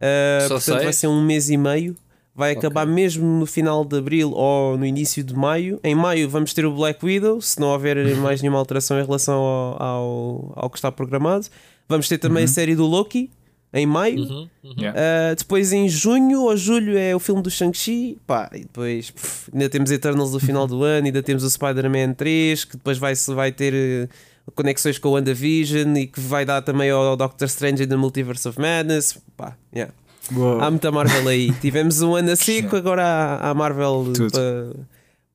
Uh, 0.00 0.48
portanto, 0.48 0.74
vai 0.76 0.84
seis? 0.84 0.96
ser 0.96 1.06
um 1.08 1.22
mês 1.22 1.50
e 1.50 1.58
meio. 1.58 1.94
Vai 2.38 2.52
acabar 2.52 2.86
mesmo 2.86 3.26
no 3.40 3.46
final 3.46 3.84
de 3.84 3.98
abril 3.98 4.30
ou 4.30 4.78
no 4.78 4.86
início 4.86 5.24
de 5.24 5.34
maio. 5.34 5.80
Em 5.82 5.92
maio 5.92 6.30
vamos 6.30 6.54
ter 6.54 6.64
o 6.64 6.72
Black 6.72 7.04
Widow, 7.04 7.40
se 7.40 7.58
não 7.58 7.66
houver 7.66 7.96
mais 8.18 8.40
nenhuma 8.40 8.60
alteração 8.60 8.96
em 9.00 9.04
relação 9.04 9.40
ao, 9.40 9.82
ao, 9.82 10.52
ao 10.54 10.70
que 10.70 10.78
está 10.78 10.92
programado. 10.92 11.48
Vamos 11.88 12.06
ter 12.06 12.16
também 12.16 12.44
a 12.44 12.46
série 12.46 12.76
do 12.76 12.86
Loki 12.86 13.28
em 13.72 13.86
maio. 13.86 14.20
Uhum, 14.20 14.48
uhum. 14.62 14.70
Uh, 14.72 15.34
depois 15.36 15.72
em 15.72 15.88
junho 15.88 16.42
ou 16.42 16.56
julho 16.56 16.96
é 16.96 17.12
o 17.12 17.18
filme 17.18 17.42
do 17.42 17.50
Shang-Chi. 17.50 18.16
E 18.52 18.60
depois 18.60 19.10
pff, 19.10 19.50
ainda 19.52 19.68
temos 19.68 19.90
Eternals 19.90 20.32
no 20.32 20.38
final 20.38 20.68
do 20.68 20.84
ano, 20.84 21.06
ainda 21.06 21.24
temos 21.24 21.42
o 21.42 21.50
Spider-Man 21.50 22.14
3, 22.14 22.66
que 22.66 22.76
depois 22.76 22.98
vai, 22.98 23.14
vai 23.34 23.50
ter 23.50 24.08
uh, 24.46 24.52
conexões 24.52 24.96
com 24.96 25.08
o 25.08 25.12
WandaVision 25.14 25.96
e 25.96 26.06
que 26.06 26.20
vai 26.20 26.44
dar 26.44 26.62
também 26.62 26.88
ao 26.88 27.16
Doctor 27.16 27.48
Strange 27.48 27.82
and 27.82 27.88
the 27.88 27.96
Multiverse 27.96 28.46
of 28.46 28.60
Madness. 28.60 29.18
Pá, 29.36 29.56
yeah. 29.74 29.92
Uou. 30.34 30.60
Há 30.60 30.70
muita 30.70 30.90
Marvel 30.90 31.28
aí. 31.28 31.52
Tivemos 31.60 32.00
um 32.02 32.14
ano 32.14 32.30
a 32.32 32.36
seco, 32.36 32.76
agora 32.76 33.02
há, 33.04 33.50
há 33.50 33.54
Marvel 33.54 34.04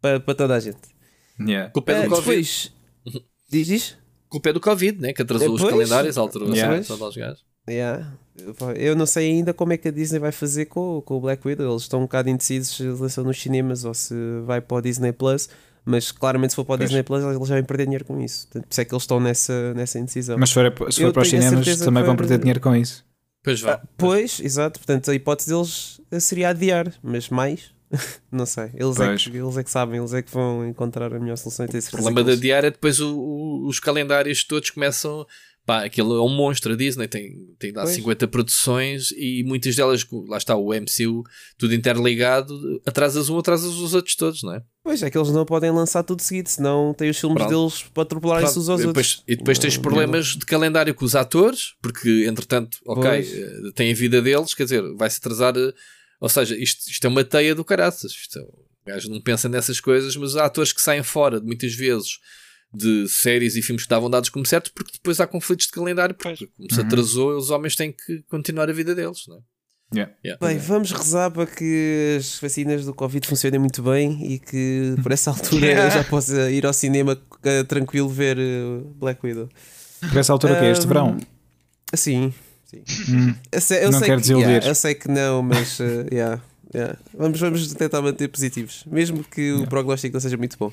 para 0.01 0.19
pa, 0.19 0.19
pa 0.19 0.35
toda 0.35 0.55
a 0.55 0.59
gente. 0.59 0.77
Yeah. 1.39 1.69
Culpa 1.71 1.91
é 1.93 1.99
Uh, 1.99 2.03
do 2.03 2.09
Covid. 2.09 2.25
depois, 2.25 2.73
diz, 3.49 3.67
diz? 3.67 3.97
Culpa 4.29 4.49
é 4.49 4.53
do 4.53 4.59
Covid, 4.59 4.99
né? 5.01 5.13
Que 5.13 5.21
atrasou 5.21 5.53
os 5.53 5.61
Depois- 5.61 5.73
calendários, 5.73 6.17
alterou 6.17 6.49
Yeah. 6.53 6.77
a 6.79 6.83
todos 6.83 7.07
os 7.09 7.15
gajos. 7.17 7.45
Yeah. 7.69 8.13
Eu 8.75 8.95
não 8.95 9.05
sei 9.05 9.29
ainda 9.31 9.53
como 9.53 9.73
é 9.73 9.77
que 9.77 9.87
a 9.87 9.91
Disney 9.91 10.19
vai 10.19 10.31
fazer 10.31 10.65
com, 10.65 11.01
com 11.05 11.17
o 11.17 11.21
Black 11.21 11.47
Widow. 11.47 11.69
Eles 11.71 11.83
estão 11.83 11.99
um 11.99 12.03
bocado 12.03 12.29
indecisos 12.29 12.75
se 12.75 12.83
lançam 12.83 13.23
nos 13.23 13.39
cinemas 13.39 13.85
ou 13.85 13.93
se 13.93 14.13
vai 14.45 14.59
para 14.59 14.77
o 14.77 14.81
Disney 14.81 15.11
Plus. 15.11 15.47
Mas 15.85 16.11
claramente, 16.11 16.51
se 16.51 16.55
for 16.55 16.65
para 16.65 16.75
o 16.75 16.77
Pois. 16.77 16.89
Disney 16.89 17.03
Plus, 17.03 17.23
eles 17.23 17.47
já 17.47 17.55
vão 17.55 17.63
perder 17.63 17.83
dinheiro 17.85 18.05
com 18.05 18.19
isso. 18.21 18.47
Portanto, 18.47 18.63
por 18.67 18.71
isso 18.73 18.81
é 18.81 18.85
que 18.85 18.93
eles 18.93 19.03
estão 19.03 19.19
nessa, 19.19 19.73
nessa 19.75 19.99
indecisão. 19.99 20.37
Mas 20.37 20.49
se 20.49 20.53
for, 20.55 20.91
se 20.91 21.01
for 21.01 21.13
para 21.13 21.21
os 21.21 21.29
cinemas, 21.29 21.79
também 21.79 22.03
vão 22.03 22.15
perder 22.15 22.39
dinheiro 22.39 22.59
com 22.59 22.75
isso. 22.75 23.05
Pois 23.43 23.59
vá. 23.61 23.81
Pois, 23.97 24.39
exato. 24.39 24.79
Portanto, 24.79 25.11
a 25.11 25.15
hipótese 25.15 25.49
deles 25.49 25.99
seria 26.21 26.49
adiar, 26.49 26.93
mas 27.03 27.29
mais. 27.29 27.71
não 28.31 28.45
sei. 28.45 28.71
Eles 28.73 28.99
é, 28.99 29.15
que, 29.15 29.37
eles 29.37 29.57
é 29.57 29.63
que 29.63 29.69
sabem, 29.69 29.99
eles 29.99 30.13
é 30.13 30.21
que 30.21 30.31
vão 30.31 30.65
encontrar 30.67 31.13
a 31.13 31.19
melhor 31.19 31.37
solução. 31.37 31.65
e 31.65 31.69
O 31.77 31.91
problema 31.91 32.21
eles- 32.21 32.41
diária 32.41 32.67
é 32.67 32.71
depois 32.71 32.99
o- 32.99 33.15
o- 33.15 33.67
os 33.67 33.79
calendários 33.79 34.43
todos 34.43 34.69
começam. 34.71 35.27
Pá, 35.65 35.85
aquilo 35.85 36.17
é 36.17 36.21
um 36.21 36.27
monstro. 36.29 36.73
A 36.73 36.75
Disney 36.75 37.07
tem, 37.07 37.55
tem 37.57 37.71
dado 37.71 37.85
Pois. 37.85 37.95
50 37.95 38.27
produções 38.27 39.11
e 39.15 39.43
muitas 39.45 39.75
delas, 39.75 40.05
lá 40.27 40.37
está 40.37 40.55
o 40.57 40.73
MCU, 40.73 41.23
tudo 41.57 41.73
interligado, 41.73 42.81
atrasas 42.85 43.29
um, 43.29 43.37
atrasas 43.39 43.73
os 43.75 43.93
outros 43.93 44.15
todos, 44.15 44.43
não 44.43 44.55
é? 44.55 44.61
Pois 44.83 45.01
é 45.01 45.09
que 45.09 45.17
eles 45.17 45.29
não 45.29 45.45
podem 45.45 45.71
lançar 45.71 46.03
tudo 46.03 46.21
seguido, 46.21 46.49
senão 46.49 46.93
tem 46.93 47.09
os 47.09 47.17
filmes 47.17 47.37
Pronto. 47.37 47.49
deles 47.69 47.83
para 47.93 48.03
atropelarem-se 48.03 48.59
uns 48.59 48.67
aos 48.67 48.81
e 48.81 48.87
outros. 48.87 49.07
depois, 49.15 49.23
e 49.25 49.35
depois 49.37 49.57
tens 49.59 49.77
problemas 49.77 50.25
de 50.35 50.45
calendário 50.45 50.93
com 50.93 51.05
os 51.05 51.15
atores, 51.15 51.75
porque 51.81 52.25
entretanto, 52.27 52.79
ok, 52.85 53.01
Pois. 53.03 53.33
eh, 53.33 53.71
tem 53.73 53.91
a 53.91 53.95
vida 53.95 54.21
deles, 54.21 54.53
quer 54.53 54.63
dizer, 54.65 54.83
vai-se 54.95 55.19
atrasar. 55.19 55.55
eh, 55.57 55.73
Ou 56.19 56.27
seja, 56.29 56.57
isto, 56.57 56.89
isto 56.89 57.05
é 57.05 57.09
uma 57.09 57.23
teia 57.23 57.53
do 57.55 57.63
caraças. 57.65 58.11
Isto, 58.11 58.39
é- 58.39 58.41
o 58.41 58.65
gajo 58.85 59.09
não 59.09 59.21
pensa 59.21 59.47
nessas 59.47 59.79
coisas, 59.79 60.13
mas 60.17 60.35
há 60.35 60.45
atores 60.45 60.73
que 60.73 60.81
saem 60.81 61.03
fora 61.03 61.39
muitas 61.39 61.73
vezes 61.73 62.19
de 62.73 63.07
séries 63.07 63.55
e 63.55 63.61
filmes 63.61 63.83
que 63.83 63.85
estavam 63.85 64.09
dados 64.09 64.29
como 64.29 64.45
certos, 64.45 64.71
porque 64.73 64.93
depois 64.93 65.19
há 65.19 65.27
conflitos 65.27 65.67
de 65.67 65.71
calendário, 65.73 66.15
porque 66.15 66.47
como 66.57 66.73
se 66.73 66.79
Uhum. 66.79 66.85
atrasou, 66.87 67.37
os 67.37 67.49
homens 67.51 67.75
têm 67.75 67.91
que 67.91 68.23
continuar 68.29 68.69
a 68.69 68.73
vida 68.73 68.95
deles, 68.95 69.25
não 69.27 69.37
é? 69.37 69.39
Yeah. 69.95 70.11
Yeah. 70.25 70.47
Bem, 70.47 70.57
vamos 70.57 70.91
rezar 70.91 71.29
para 71.29 71.45
que 71.45 72.15
as 72.17 72.39
vacinas 72.39 72.83
do 72.83 72.95
Covid 72.95 73.27
funcionem 73.27 73.59
muito 73.59 73.83
bem 73.83 74.25
e 74.33 74.39
que 74.39 74.95
por 75.03 75.11
essa 75.11 75.29
altura 75.31 75.67
eu 75.67 75.91
já 75.91 76.03
possa 76.03 76.49
ir 76.49 76.65
ao 76.65 76.73
cinema 76.73 77.15
eh, 77.43 77.63
tranquilo 77.63 78.09
ver 78.09 78.37
eh, 78.39 78.81
Black 78.95 79.23
Widow. 79.23 79.47
Por 80.09 80.17
essa 80.17 80.33
altura, 80.33 80.53
o 80.53 80.59
que 80.59 80.65
é? 80.65 80.71
Este 80.71 80.87
verão? 80.87 81.15
Sim, 81.93 82.33
sim. 82.65 82.81
Hum. 83.07 83.35
Eu 83.51 83.61
sei, 83.61 83.85
eu 83.85 83.91
Não 83.91 83.99
sei 83.99 84.07
quero 84.07 84.17
que, 84.17 84.21
desiludir. 84.23 84.49
yeah, 84.49 84.67
eu 84.67 84.73
sei 84.75 84.95
que 84.95 85.07
não, 85.07 85.43
mas 85.43 85.77
yeah, 85.77 86.41
yeah. 86.73 86.97
Vamos, 87.15 87.39
vamos 87.39 87.73
tentar 87.75 88.01
manter 88.01 88.27
positivos, 88.29 88.83
mesmo 88.87 89.23
que 89.23 89.51
o 89.53 89.67
prognóstico 89.67 90.13
não 90.13 90.19
seja 90.21 90.37
muito 90.37 90.57
bom. 90.57 90.71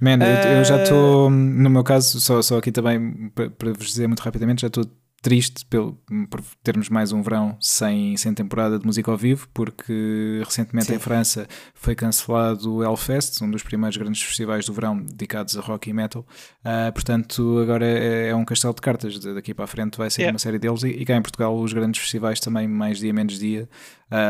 Man, 0.00 0.18
eu, 0.22 0.58
eu 0.58 0.64
já 0.64 0.82
estou, 0.82 1.28
no 1.30 1.68
meu 1.68 1.82
caso, 1.82 2.20
só, 2.20 2.40
só 2.40 2.58
aqui 2.58 2.70
também 2.70 3.30
para 3.30 3.72
vos 3.72 3.88
dizer 3.88 4.06
muito 4.06 4.20
rapidamente, 4.20 4.62
já 4.62 4.68
estou 4.68 4.84
triste 5.20 5.64
pelo, 5.66 5.98
por 6.30 6.40
termos 6.62 6.88
mais 6.88 7.12
um 7.12 7.22
verão 7.22 7.56
sem, 7.60 8.16
sem 8.16 8.32
temporada 8.32 8.78
de 8.78 8.86
música 8.86 9.10
ao 9.10 9.16
vivo, 9.16 9.48
porque 9.52 10.40
recentemente 10.44 10.86
Sim. 10.86 10.94
em 10.94 10.98
França 10.98 11.48
foi 11.74 11.94
cancelado 11.94 12.76
o 12.76 12.84
Hellfest, 12.84 13.42
um 13.42 13.50
dos 13.50 13.62
primeiros 13.62 13.96
grandes 13.96 14.22
festivais 14.22 14.66
do 14.66 14.72
verão 14.72 14.96
dedicados 14.96 15.56
a 15.56 15.60
rock 15.60 15.90
e 15.90 15.92
metal. 15.92 16.24
Uh, 16.60 16.92
portanto, 16.92 17.58
agora 17.58 17.84
é, 17.84 18.28
é, 18.28 18.34
um 18.34 18.44
castelo 18.44 18.74
de 18.74 18.80
cartas. 18.80 19.18
Daqui 19.18 19.52
para 19.52 19.64
a 19.64 19.68
frente 19.68 19.98
vai 19.98 20.10
ser 20.10 20.22
yeah. 20.22 20.32
uma 20.32 20.38
série 20.38 20.58
deles. 20.58 20.82
E, 20.82 20.88
e, 20.88 21.04
cá 21.04 21.16
em 21.16 21.22
Portugal, 21.22 21.58
os 21.58 21.72
grandes 21.72 22.00
festivais 22.00 22.38
também, 22.38 22.68
mais 22.68 22.98
dia 22.98 23.12
menos 23.12 23.38
dia, 23.38 23.68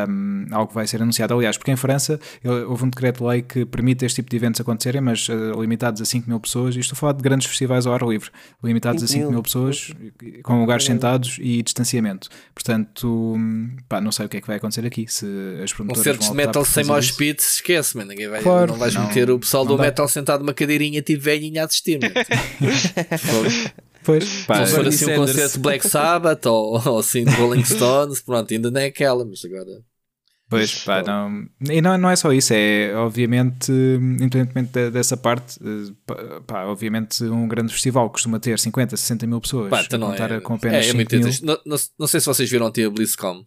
um, 0.09 0.47
algo 0.51 0.73
vai 0.73 0.87
ser 0.87 1.03
anunciado. 1.03 1.35
Aliás, 1.35 1.57
porque 1.57 1.71
em 1.71 1.77
França 1.77 2.19
houve 2.67 2.85
um 2.85 2.89
decreto-lei 2.89 3.43
que 3.43 3.65
permite 3.65 4.05
este 4.05 4.17
tipo 4.17 4.31
de 4.31 4.37
eventos 4.37 4.61
acontecerem, 4.61 5.01
mas 5.01 5.29
uh, 5.29 5.61
limitados 5.61 6.01
a 6.01 6.05
5 6.05 6.29
mil 6.29 6.41
pessoas. 6.41 6.77
E 6.77 6.81
estou 6.81 6.95
a 6.95 6.99
falar 6.99 7.13
de 7.13 7.23
grandes 7.23 7.47
festivais 7.47 7.87
ao 7.87 7.95
ar 7.95 8.03
livre, 8.03 8.31
limitados 8.63 9.03
5 9.03 9.13
a 9.13 9.23
5 9.23 9.31
mil 9.31 9.43
pessoas, 9.43 9.93
com 10.43 10.63
lugares 10.79 10.85
sentados 10.85 11.39
e 11.41 11.63
distanciamento. 11.63 12.29
Portanto, 12.55 13.37
pá, 13.89 14.01
não 14.01 14.13
sei 14.13 14.27
o 14.27 14.29
que 14.29 14.39
é 14.39 14.41
que 14.41 14.47
vai 14.47 14.57
acontecer 14.57 14.85
aqui. 14.87 15.07
Se 15.09 15.27
as 15.63 15.73
promotoras 15.73 15.99
Concertos 15.99 16.29
de 16.29 16.35
metal 16.35 16.65
sem 16.65 16.85
mosh 16.85 17.11
pit, 17.13 17.41
esquece, 17.41 17.97
man. 17.97 18.05
Ninguém 18.05 18.29
vai, 18.29 18.43
claro, 18.43 18.73
não 18.73 18.79
vais 18.79 18.95
não, 18.95 19.07
meter 19.07 19.31
o 19.31 19.39
pessoal 19.39 19.65
do 19.65 19.77
dá. 19.77 19.85
metal 19.85 20.09
sentado 20.09 20.41
numa 20.41 20.55
cadeirinha 20.55 21.03
tipo 21.03 21.23
velhinha 21.23 21.63
a 21.63 21.67
assistir. 21.67 21.99
Pois, 24.05 24.47
pá, 24.47 24.65
se 24.65 24.75
for 24.75 24.87
assim 24.87 25.13
um 25.13 25.17
concerto 25.17 25.55
de 25.55 25.59
Black 25.59 25.87
Sabbath 25.87 26.47
ou, 26.47 26.81
ou 26.83 26.99
assim 26.99 27.25
de 27.25 27.31
Rolling 27.33 27.65
Stones, 27.65 28.23
pronto, 28.23 28.55
ainda 28.55 28.71
não 28.71 28.81
é 28.81 28.87
aquela, 28.87 29.23
mas 29.23 29.45
agora. 29.45 29.83
Pois, 30.49 30.83
pá, 30.83 31.03
não. 31.03 31.47
E 31.71 31.81
não, 31.83 31.99
não 31.99 32.11
é 32.11 32.17
só 32.17 32.33
isso, 32.33 32.55
é 32.55 32.95
obviamente, 32.97 33.71
independentemente 33.71 34.91
dessa 34.91 35.15
parte, 35.15 35.59
eh, 35.63 36.41
pá, 36.47 36.65
obviamente 36.65 37.23
um 37.25 37.47
grande 37.47 37.71
festival 37.73 38.09
costuma 38.09 38.41
ter 38.41 38.59
50, 38.59 38.97
60 38.97 39.27
mil 39.27 39.41
pessoas. 39.43 39.69
Pá, 39.69 39.83
então 39.83 39.99
não 39.99 40.15
é, 40.15 40.41
com 40.41 40.55
apenas 40.55 40.87
é, 40.87 40.89
é 40.89 40.93
muito 40.95 41.15
mil. 41.15 41.29
Não, 41.43 41.59
não, 41.67 41.77
não, 41.99 42.07
sei 42.07 42.21
se 42.21 42.27
vocês 42.27 42.51
viram 42.51 42.67
ontem 42.67 42.87
a 42.87 42.91
BlizzCon. 42.91 43.45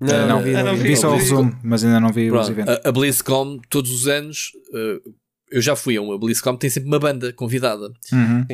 Não, 0.00 0.24
uh, 0.24 0.28
não, 0.28 0.42
vi, 0.42 0.52
não, 0.52 0.76
vi, 0.76 0.82
vi 0.82 0.96
só 0.96 1.12
o 1.12 1.16
resumo, 1.16 1.58
mas 1.62 1.84
ainda 1.84 1.98
não 1.98 2.12
vi 2.12 2.28
Pronto, 2.28 2.44
os 2.44 2.50
eventos. 2.50 2.74
A, 2.84 2.88
a 2.88 2.92
BlizzCon, 2.92 3.60
todos 3.68 3.90
os 3.90 4.06
anos, 4.06 4.52
uh, 4.72 5.14
eu 5.50 5.60
já 5.60 5.74
fui 5.74 5.96
a 5.96 6.02
uma 6.02 6.16
BlizzCon, 6.16 6.56
tem 6.56 6.70
sempre 6.70 6.88
uma 6.88 7.00
banda 7.00 7.32
convidada. 7.32 7.92
Uhum. 8.12 8.46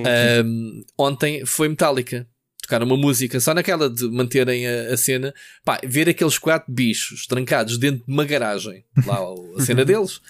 Um, 0.44 0.82
ontem 0.96 1.44
foi 1.44 1.68
Metallica. 1.68 2.26
Tocaram 2.68 2.84
uma 2.84 2.98
música 2.98 3.40
só 3.40 3.54
naquela 3.54 3.88
de 3.88 4.06
manterem 4.10 4.66
a, 4.66 4.92
a, 4.92 4.96
cena. 4.98 5.32
Pá, 5.64 5.80
ver 5.82 6.06
aqueles 6.06 6.36
quatro 6.36 6.70
bichos 6.70 7.26
trancados 7.26 7.78
dentro 7.78 8.04
de 8.06 8.12
uma 8.12 8.26
garagem, 8.26 8.84
lá 9.06 9.18
a 9.56 9.62
cena 9.62 9.86
deles. 9.86 10.20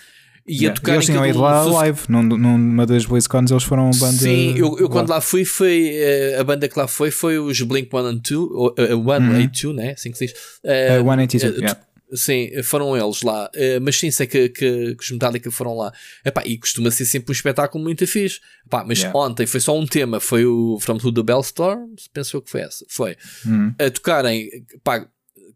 E 0.46 0.54
yeah. 0.54 0.70
a 0.70 0.74
tocar 0.74 0.94
eles 0.94 1.06
tinham 1.06 1.26
ido 1.26 1.40
lá 1.40 1.64
live, 1.64 1.98
num, 2.08 2.22
numa 2.22 2.86
das 2.86 3.04
BlizzCons 3.04 3.50
eles 3.50 3.64
foram 3.64 3.90
banda. 3.90 4.16
Sim, 4.16 4.56
eu, 4.56 4.78
eu 4.78 4.88
quando 4.88 5.10
lá 5.10 5.20
fui, 5.20 5.44
foi 5.44 5.90
uh, 6.36 6.40
a 6.40 6.44
banda 6.44 6.68
que 6.68 6.78
lá 6.78 6.86
foi 6.86 7.10
foi 7.10 7.40
os 7.40 7.60
Blink 7.60 7.90
182, 7.90 8.50
uh, 8.50 9.04
182, 9.04 9.64
uhum. 9.64 9.72
né? 9.74 9.90
Assim 9.90 10.12
que 10.12 10.16
se 10.16 10.26
diz. 10.26 10.34
Uh, 10.64 11.02
uh, 11.02 11.10
182, 11.10 11.56
yeah. 11.58 11.80
Sim, 12.12 12.50
foram 12.62 12.96
eles 12.96 13.22
lá. 13.22 13.50
Uh, 13.54 13.80
mas 13.82 13.96
sim, 13.96 14.10
sei 14.10 14.26
que, 14.26 14.48
que, 14.48 14.94
que, 14.94 15.04
os 15.04 15.10
Metallica 15.10 15.50
foram 15.50 15.76
lá. 15.76 15.92
Epá, 16.24 16.42
e 16.46 16.56
costuma 16.56 16.90
ser 16.90 17.04
sempre 17.04 17.30
um 17.30 17.32
espetáculo 17.32 17.82
muito 17.84 18.06
fixe. 18.06 18.40
Epá, 18.66 18.84
mas 18.84 18.98
yeah. 18.98 19.18
ontem 19.18 19.46
foi 19.46 19.60
só 19.60 19.78
um 19.78 19.86
tema. 19.86 20.18
Foi 20.18 20.46
o 20.46 20.78
From 20.80 20.98
Who 21.02 21.12
the 21.12 21.22
Bell 21.22 21.40
Storms. 21.40 22.08
Pensou 22.08 22.40
que 22.40 22.50
foi 22.50 22.62
essa. 22.62 22.84
Foi. 22.88 23.16
Uhum. 23.44 23.74
A 23.78 23.90
tocarem. 23.90 24.48
Pá, 24.82 25.06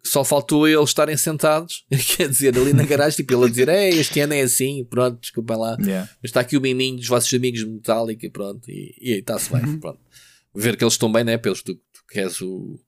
só 0.04 0.24
faltou 0.24 0.68
eles 0.68 0.90
estarem 0.90 1.16
sentados. 1.16 1.86
Quer 2.16 2.28
dizer, 2.28 2.56
ali 2.56 2.72
na 2.72 2.84
garagem, 2.84 3.16
tipo, 3.16 3.34
ele 3.34 3.46
a 3.46 3.48
dizer: 3.48 3.68
Ei, 3.68 3.98
este 3.98 4.20
ano 4.20 4.34
é 4.34 4.42
assim. 4.42 4.84
Pronto, 4.84 5.20
desculpa 5.20 5.56
lá. 5.56 5.76
Yeah. 5.80 6.08
Mas 6.22 6.30
está 6.30 6.40
aqui 6.40 6.56
o 6.56 6.60
miminho 6.60 6.96
dos 6.96 7.08
vossos 7.08 7.32
amigos 7.32 7.64
Metallica. 7.64 8.28
Pronto. 8.30 8.70
E, 8.70 8.94
e 9.00 9.12
aí 9.14 9.20
está-se 9.20 9.50
bem. 9.50 9.64
Uhum. 9.64 9.80
Pronto. 9.80 10.00
Ver 10.54 10.76
que 10.76 10.84
eles 10.84 10.94
estão 10.94 11.10
bem, 11.10 11.24
né? 11.24 11.38
Pelos 11.38 11.62
tu, 11.62 11.74
tu 11.74 12.04
que 12.10 12.20
és 12.20 12.42
o 12.42 12.78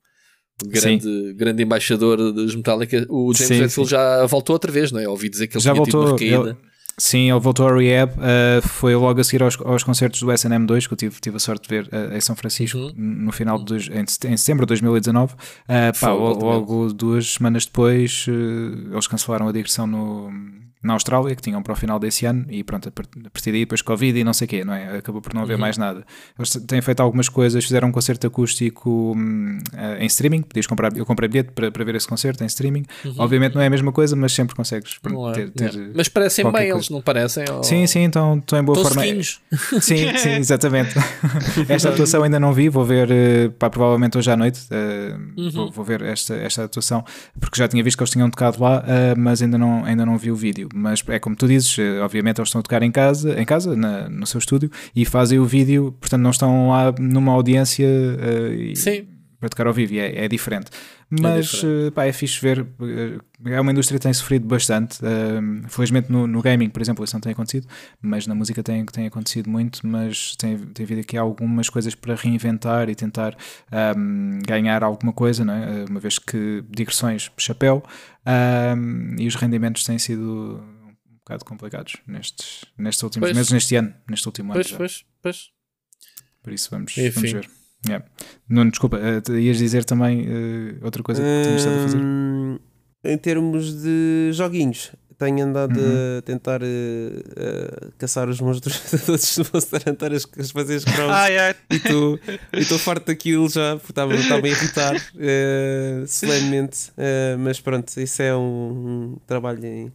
grande, 0.63 1.33
grande 1.33 1.63
embaixador 1.63 2.31
dos 2.31 2.55
Metallica. 2.55 3.05
O 3.09 3.33
James 3.33 3.61
Hetfield 3.61 3.89
já 3.89 4.25
voltou 4.25 4.53
outra 4.53 4.71
vez, 4.71 4.91
não 4.91 4.99
é? 4.99 5.07
Ouvi 5.07 5.29
dizer 5.29 5.47
que 5.47 5.57
ele 5.57 5.63
já 5.63 5.73
voltou, 5.73 6.17
Ele, 6.19 6.55
sim, 6.97 7.29
ele 7.29 7.39
voltou 7.39 7.67
a 7.67 7.77
rehab. 7.77 8.13
Uh, 8.13 8.65
foi 8.67 8.95
logo 8.95 9.19
a 9.19 9.23
seguir 9.23 9.43
aos, 9.43 9.59
aos 9.61 9.83
concertos 9.83 10.21
do 10.21 10.27
SNM2 10.27 10.87
que 10.87 10.93
eu 10.93 10.97
tive, 10.97 11.19
tive 11.19 11.35
a 11.35 11.39
sorte 11.39 11.67
de 11.67 11.75
ver 11.75 11.87
uh, 11.87 12.15
em 12.15 12.21
São 12.21 12.35
Francisco 12.35 12.77
uhum. 12.77 12.93
no 12.95 13.31
final 13.31 13.61
de 13.63 13.91
em, 13.91 14.31
em 14.31 14.37
setembro 14.37 14.65
de 14.65 14.69
2019. 14.69 15.33
Uh, 15.33 15.37
pá, 15.99 16.11
logo 16.11 16.93
duas 16.93 17.33
semanas 17.33 17.65
depois 17.65 18.25
eles 18.27 19.07
cancelaram 19.07 19.47
a 19.47 19.51
digressão 19.51 19.85
no 19.85 20.31
na 20.85 20.93
Austrália, 20.93 21.35
que 21.35 21.41
tinham 21.41 21.61
para 21.61 21.73
o 21.73 21.75
final 21.75 21.99
desse 21.99 22.25
ano, 22.25 22.45
e 22.49 22.63
pronto, 22.63 22.87
a 22.87 22.91
partir 22.91 23.51
daí 23.51 23.61
depois 23.61 23.81
Covid 23.81 24.19
e 24.19 24.23
não 24.23 24.33
sei 24.33 24.45
o 24.45 24.47
quê, 24.47 24.63
não 24.63 24.73
é? 24.73 24.97
Acabou 24.97 25.21
por 25.21 25.33
não 25.33 25.41
haver 25.41 25.55
uhum. 25.55 25.59
mais 25.59 25.77
nada. 25.77 26.05
Eles 26.37 26.51
têm 26.67 26.81
feito 26.81 26.99
algumas 27.01 27.27
coisas, 27.27 27.63
fizeram 27.63 27.87
um 27.87 27.91
concerto 27.91 28.27
acústico 28.27 29.13
hum, 29.15 29.59
eh, 29.73 30.03
em 30.03 30.05
streaming, 30.05 30.43
podias 30.43 30.67
comprar, 30.67 30.95
eu 30.95 31.05
comprei 31.05 31.27
bilhete 31.27 31.51
para, 31.53 31.71
para 31.71 31.83
ver 31.83 31.95
esse 31.95 32.07
concerto 32.07 32.43
em 32.43 32.47
streaming. 32.47 32.85
Uhum. 33.03 33.15
Obviamente 33.17 33.55
não 33.55 33.61
é 33.61 33.67
a 33.67 33.69
mesma 33.69 33.91
coisa, 33.91 34.15
mas 34.15 34.33
sempre 34.33 34.55
consegues 34.55 34.99
é, 35.03 35.33
ter, 35.33 35.49
ter 35.51 35.79
é. 35.79 35.91
Mas 35.95 36.07
parecem 36.07 36.45
bem, 36.45 36.51
coisa. 36.51 36.67
eles 36.75 36.89
não 36.89 37.01
parecem? 37.01 37.45
Ou... 37.51 37.63
Sim, 37.63 37.87
sim, 37.87 37.99
então 37.99 38.37
estão 38.37 38.59
em 38.59 38.63
boa 38.63 38.77
forma. 38.77 39.01
Sim, 39.01 40.17
sim, 40.17 40.29
exatamente. 40.37 40.95
esta 41.67 41.89
atuação 41.89 42.23
ainda 42.23 42.39
não 42.39 42.53
vi, 42.53 42.69
vou 42.69 42.85
ver 42.85 43.09
eh, 43.09 43.49
pá, 43.57 43.69
provavelmente 43.69 44.17
hoje 44.17 44.29
à 44.29 44.37
noite, 44.37 44.61
uh, 44.71 45.39
uhum. 45.39 45.49
vou, 45.51 45.71
vou, 45.71 45.85
ver 45.85 46.01
esta, 46.01 46.35
esta 46.35 46.63
atuação, 46.63 47.03
porque 47.39 47.57
já 47.57 47.67
tinha 47.67 47.83
visto 47.83 47.97
que 47.97 48.03
eles 48.03 48.11
tinham 48.11 48.29
tocado 48.29 48.61
lá, 48.61 48.79
uh, 48.79 48.83
mas 49.17 49.41
ainda 49.41 49.57
não, 49.57 49.83
ainda 49.83 50.05
não 50.05 50.17
vi 50.17 50.31
o 50.31 50.35
vídeo 50.35 50.69
mas 50.77 51.01
é 51.07 51.17
como 51.19 51.37
tu 51.37 51.47
dizes, 51.47 51.79
eh, 51.79 52.01
obviamente 52.01 52.39
eles 52.39 52.49
estão 52.49 52.59
a 52.59 52.61
tocar 52.61 52.83
em 52.83 52.91
casa, 52.91 53.39
em 53.39 53.45
casa 53.45 53.77
na, 53.77 54.09
no 54.09 54.27
seu 54.27 54.39
estúdio, 54.39 54.69
e 54.93 55.05
fazem 55.05 55.39
o 55.39 55.45
vídeo, 55.45 55.95
portanto 56.01 56.21
não 56.21 56.31
estão 56.31 56.69
lá 56.69 56.93
numa 56.99 57.31
audiência 57.31 57.87
uh, 57.87 58.75
Sim. 58.75 59.07
Para 59.45 59.49
tocar 59.49 59.67
ao 59.67 59.73
vivo, 59.73 59.93
e 59.93 59.99
é, 59.99 60.25
é 60.25 60.27
diferente. 60.27 60.71
Mas 61.09 61.23
é, 61.23 61.41
diferente. 61.41 61.87
Uh, 61.87 61.91
pá, 61.91 62.05
é 62.05 62.11
fixe 62.11 62.41
ver, 62.41 62.65
é 63.45 63.61
uma 63.61 63.71
indústria 63.71 63.99
que 63.99 64.03
tem 64.03 64.13
sofrido 64.13 64.47
bastante. 64.47 64.97
Uh, 64.99 65.69
felizmente 65.69 66.11
no, 66.11 66.25
no, 66.25 66.41
gaming, 66.41 66.69
por 66.69 66.81
exemplo, 66.81 67.03
isso 67.03 67.15
não 67.15 67.21
tem 67.21 67.31
acontecido, 67.31 67.67
mas 68.01 68.25
na 68.25 68.33
música 68.33 68.63
tem, 68.63 68.83
tem 68.85 69.05
acontecido 69.05 69.49
muito. 69.49 69.85
Mas 69.85 70.35
tem, 70.35 70.57
tem 70.57 70.83
havido 70.83 71.01
aqui 71.01 71.15
algumas 71.15 71.69
coisas 71.69 71.93
para 71.93 72.15
reinventar 72.15 72.89
e 72.89 72.95
tentar 72.95 73.37
um, 73.95 74.39
ganhar 74.45 74.83
alguma 74.83 75.13
coisa, 75.13 75.45
não 75.45 75.53
é? 75.53 75.85
uma 75.87 75.99
vez 75.99 76.17
que 76.17 76.63
digressões, 76.69 77.31
chapéu, 77.37 77.83
um, 78.75 79.15
e 79.19 79.27
os 79.27 79.35
rendimentos 79.35 79.83
têm 79.83 79.99
sido 79.99 80.63
bocado 81.19 81.45
complicados 81.45 81.97
nestes, 82.07 82.65
nestes 82.77 83.03
últimos 83.03 83.27
pois. 83.27 83.37
meses, 83.37 83.51
neste 83.51 83.75
ano, 83.75 83.93
neste 84.09 84.27
último 84.27 84.53
pois, 84.53 84.67
ano. 84.67 84.77
Pois, 84.77 85.05
pois, 85.21 85.51
Por 86.41 86.53
isso 86.53 86.69
vamos, 86.71 86.95
vamos 86.95 87.31
ver. 87.31 87.64
Yeah. 87.87 88.05
Nuno, 88.49 88.71
desculpa, 88.71 88.97
uh, 88.97 89.37
ias 89.37 89.57
dizer 89.57 89.85
também 89.85 90.27
uh, 90.27 90.77
outra 90.83 91.03
coisa 91.03 91.21
que 91.21 91.43
tinhas 91.43 91.61
estado 91.61 91.77
a 91.77 91.81
fazer? 91.83 91.97
Hum, 91.97 92.59
em 93.03 93.17
termos 93.17 93.81
de 93.81 94.31
joguinhos, 94.33 94.91
tenho 95.17 95.45
andado 95.45 95.79
uhum. 95.79 96.17
a 96.19 96.21
tentar 96.21 96.61
uh, 96.61 96.65
uh, 96.65 97.91
caçar 97.97 98.27
os 98.27 98.39
monstros 98.41 98.79
todos 99.05 99.37
do 99.37 99.47
Monster 99.53 99.81
Hunter 99.87 100.11
a 100.13 100.43
fazer 100.43 100.75
as 100.75 100.83
crowns 100.83 101.11
ah, 101.11 101.27
yeah. 101.27 101.57
e 101.71 102.59
estou 102.59 102.79
farto 102.79 103.07
daquilo 103.07 103.49
já 103.49 103.77
porque 103.77 103.91
estava 103.91 104.13
a 104.13 104.49
irritar 104.49 104.95
uh, 104.95 106.07
solenemente 106.07 106.89
uh, 106.91 107.37
mas 107.39 107.59
pronto, 107.59 107.97
isso 107.99 108.21
é 108.21 108.35
um, 108.35 108.41
um 108.41 109.17
trabalho 109.25 109.65
em, 109.65 109.93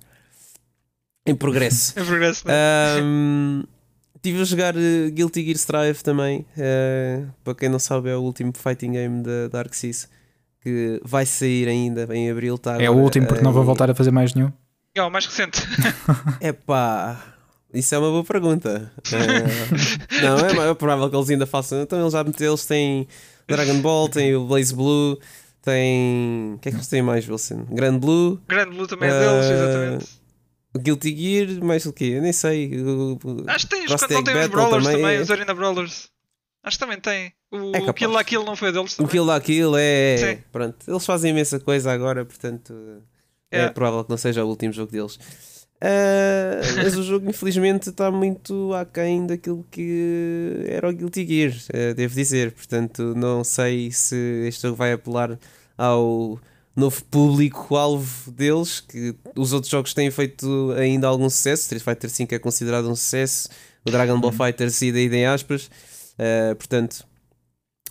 em 1.26 1.34
progresso. 1.34 1.92
em 2.00 2.04
progresso. 2.04 2.44
Um, 3.02 3.64
Estive 4.22 4.42
a 4.42 4.44
jogar 4.44 4.76
uh, 4.76 5.10
Guilty 5.10 5.42
Gear 5.42 5.56
Strive 5.56 6.02
também. 6.02 6.44
Uh, 6.56 7.26
para 7.42 7.54
quem 7.54 7.70
não 7.70 7.78
sabe, 7.78 8.10
é 8.10 8.16
o 8.16 8.20
último 8.20 8.52
fighting 8.54 8.92
game 8.92 9.22
da 9.22 9.48
Dark 9.48 9.72
Seas 9.72 10.08
que 10.62 11.00
vai 11.02 11.24
sair 11.24 11.66
ainda 11.68 12.06
em 12.14 12.30
abril. 12.30 12.58
Tá 12.58 12.80
é 12.80 12.90
o 12.90 12.94
último 12.94 13.26
porque 13.26 13.42
não 13.42 13.52
vou 13.52 13.64
voltar 13.64 13.90
a 13.90 13.94
fazer 13.94 14.10
mais 14.10 14.34
nenhum. 14.34 14.52
É 14.94 15.02
o 15.02 15.10
mais 15.10 15.24
recente. 15.26 15.60
É 16.38 16.52
pá, 16.52 17.18
isso 17.72 17.94
é 17.94 17.98
uma 17.98 18.10
boa 18.10 18.24
pergunta. 18.24 18.92
Uh, 18.98 20.22
não, 20.22 20.64
é, 20.66 20.70
é 20.70 20.74
provável 20.74 21.08
que 21.08 21.16
eles 21.16 21.30
ainda 21.30 21.46
façam. 21.46 21.80
Então 21.80 21.98
eles 22.00 22.12
já 22.12 22.20
eles 22.20 22.66
têm 22.66 23.08
Dragon 23.48 23.80
Ball, 23.80 24.08
têm 24.08 24.34
o 24.34 24.46
Blaze 24.46 24.74
Blue, 24.74 25.18
têm. 25.62 26.54
O 26.56 26.58
que 26.58 26.68
é 26.68 26.72
que 26.72 26.76
eles 26.76 26.88
têm 26.88 27.00
mais, 27.00 27.28
Wilson? 27.28 27.64
Grand 27.70 27.98
Blue. 27.98 28.38
Grand 28.46 28.68
Blue 28.68 28.86
também 28.86 29.08
é 29.08 29.18
deles, 29.18 29.46
exatamente. 29.46 30.19
Guilty 30.78 31.16
Gear, 31.16 31.64
mais 31.64 31.84
o 31.86 31.92
quê? 31.92 32.12
Eu 32.16 32.22
nem 32.22 32.32
sei. 32.32 32.70
Acho 33.48 33.66
que 33.66 33.76
tem, 33.76 33.84
os, 33.84 33.90
não 33.90 34.24
tem 34.24 34.40
os 34.40 34.48
Brawlers 34.48 34.84
também, 34.84 35.00
também 35.00 35.16
é... 35.16 35.20
os 35.20 35.30
Arena 35.30 35.54
Brawlers. 35.54 36.08
Acho 36.62 36.78
que 36.78 36.84
também 36.84 37.00
tem. 37.00 37.32
O, 37.50 37.74
é 37.74 37.90
o 37.90 37.94
Kill 37.94 38.10
la 38.10 38.22
Kill 38.22 38.44
não 38.44 38.54
foi 38.54 38.70
deles 38.70 38.94
também. 38.94 39.08
O 39.08 39.10
Kill 39.10 39.24
la 39.24 39.40
Kill 39.40 39.76
é. 39.76 40.16
Sim. 40.16 40.42
Pronto, 40.52 40.76
eles 40.86 41.06
fazem 41.06 41.30
imensa 41.30 41.58
coisa 41.58 41.90
agora, 41.90 42.24
portanto 42.24 43.02
é, 43.50 43.62
é 43.62 43.68
provável 43.70 44.04
que 44.04 44.10
não 44.10 44.16
seja 44.16 44.44
o 44.44 44.48
último 44.48 44.72
jogo 44.72 44.92
deles. 44.92 45.16
Uh, 45.82 46.60
mas 46.76 46.94
o 46.94 47.02
jogo 47.02 47.28
infelizmente 47.28 47.88
está 47.88 48.10
muito 48.10 48.74
aquém 48.74 49.26
daquilo 49.26 49.66
que 49.70 50.66
era 50.68 50.88
o 50.88 50.92
Guilty 50.92 51.26
Gear, 51.26 51.52
uh, 51.52 51.94
devo 51.94 52.14
dizer. 52.14 52.52
Portanto, 52.52 53.14
não 53.16 53.42
sei 53.42 53.90
se 53.90 54.44
este 54.46 54.62
jogo 54.62 54.76
vai 54.76 54.92
apelar 54.92 55.38
ao 55.76 56.38
novo 56.74 57.02
público-alvo 57.04 58.30
deles, 58.30 58.80
que 58.80 59.14
os 59.36 59.52
outros 59.52 59.70
jogos 59.70 59.92
têm 59.92 60.10
feito 60.10 60.72
ainda 60.76 61.06
algum 61.06 61.28
sucesso. 61.28 61.62
Street 61.62 61.82
Fighter 61.82 62.10
V 62.10 62.34
é 62.36 62.38
considerado 62.38 62.88
um 62.88 62.96
sucesso, 62.96 63.48
o 63.86 63.90
Dragon 63.90 64.18
Ball 64.20 64.30
uhum. 64.30 64.46
Fighter 64.46 64.68
e 64.82 64.92
daí 64.92 65.14
em 65.14 65.26
aspas. 65.26 65.70
Uh, 66.18 66.54
portanto, 66.56 67.04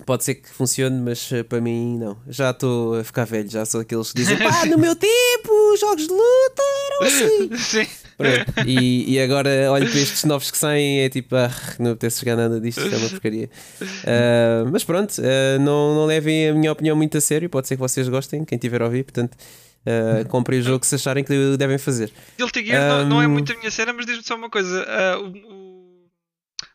Pode 0.06 0.24
ser 0.24 0.36
que 0.36 0.50
funcione, 0.50 0.98
mas 1.02 1.30
uh, 1.32 1.44
para 1.44 1.60
mim 1.60 1.98
não. 1.98 2.18
Já 2.28 2.52
estou 2.52 2.96
a 2.96 3.04
ficar 3.04 3.26
velho, 3.26 3.50
já 3.50 3.66
sou 3.66 3.82
aqueles 3.82 4.12
que 4.12 4.22
dizem 4.22 4.38
pá, 4.40 4.66
no 4.66 4.78
meu 4.78 4.96
tempo, 4.96 5.49
jogos 5.80 6.08
de 6.08 6.14
luta 6.14 6.64
eram 6.86 7.08
assim. 7.08 7.58
Sim. 7.58 7.88
Pronto. 8.18 8.68
E, 8.68 9.14
e 9.14 9.20
agora 9.20 9.72
olho 9.72 9.90
para 9.90 10.00
estes 10.00 10.26
novos 10.26 10.52
que 10.52 10.58
saem 10.58 11.02
é 11.02 11.10
tipo, 11.10 11.36
ah, 11.38 11.50
não 11.80 11.92
apetece 11.92 12.20
jogar 12.20 12.36
nada 12.36 12.60
disto, 12.60 12.82
isto 12.82 12.94
é 12.94 12.98
uma 12.98 13.10
porcaria. 13.10 13.50
Uh, 13.82 14.70
mas 14.72 14.84
pronto, 14.84 15.14
uh, 15.20 15.60
não, 15.60 15.96
não 15.96 16.06
levem 16.06 16.50
a 16.50 16.54
minha 16.54 16.72
opinião 16.72 16.98
muito 16.98 17.18
a 17.18 17.22
sério, 17.22 17.50
pode 17.50 17.70
ser 17.70 17.76
que 17.76 17.80
vocês 17.80 18.10
gostem, 18.10 18.44
quem 18.44 18.58
tiver 18.58 18.82
a 18.82 18.86
ouvir, 18.86 19.04
portanto. 19.04 19.38
Uh, 19.80 20.28
comprem 20.28 20.60
o 20.60 20.62
jogo 20.62 20.86
se 20.86 20.94
acharem 20.96 21.24
que 21.24 21.56
devem 21.58 21.78
fazer. 21.78 22.12
Guilty 22.38 22.66
Gear 22.66 23.00
não, 23.00 23.10
não, 23.10 23.22
é 23.22 23.28
muito 23.28 23.54
a 23.54 23.56
minha 23.56 23.72
cena, 23.72 23.94
mas 23.94 24.06
diz-me 24.06 24.24
só 24.24 24.36
uma 24.36 24.50
coisa: 24.50 24.86
uh, 24.86 25.24
o, 25.24 25.69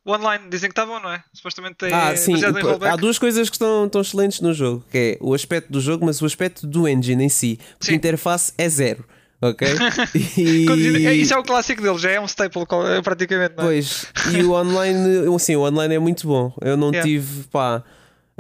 o, 0.05 0.13
online 0.13 0.45
dizem 0.51 0.69
que 0.69 0.73
está 0.73 0.85
bom, 0.85 1.01
não 1.01 1.11
é? 1.11 1.23
Supostamente 1.33 1.77
tem 1.77 1.93
ah, 1.93 2.17
sim. 2.17 2.35
Há 2.83 2.97
duas 2.97 3.19
coisas 3.19 3.49
que 3.49 3.57
estão, 3.57 3.87
estão 3.87 4.01
excelentes 4.01 4.41
no 4.41 4.53
jogo: 4.53 4.85
que 4.91 4.99
é 4.99 5.19
o 5.21 5.35
aspecto 5.35 5.73
do 5.73 5.81
jogo, 5.81 6.05
mas 6.05 6.21
o 6.21 6.27
aspecto 6.27 6.67
do 6.67 6.89
engine 6.89 7.25
em 7.25 7.29
si, 7.29 7.59
porque 7.79 7.87
sim. 7.87 7.93
a 7.93 7.97
interface 7.97 8.53
é 8.59 8.69
zero. 8.69 9.05
Ok? 9.41 9.69
E... 10.39 11.21
Isso 11.21 11.35
é 11.35 11.39
o 11.39 11.43
clássico 11.43 11.83
dele, 11.83 11.99
já 11.99 12.11
é 12.11 12.21
um 12.21 12.25
staple 12.25 12.65
praticamente. 13.03 13.55
Não 13.57 13.65
é? 13.65 13.67
Pois, 13.67 14.07
e 14.33 14.43
o 14.43 14.53
online, 14.53 15.39
sim, 15.39 15.57
o 15.57 15.63
online 15.63 15.95
é 15.95 15.99
muito 15.99 16.27
bom. 16.27 16.55
Eu 16.63 16.77
não 16.77 16.89
yeah. 16.89 17.03
tive, 17.03 17.45
pá 17.45 17.85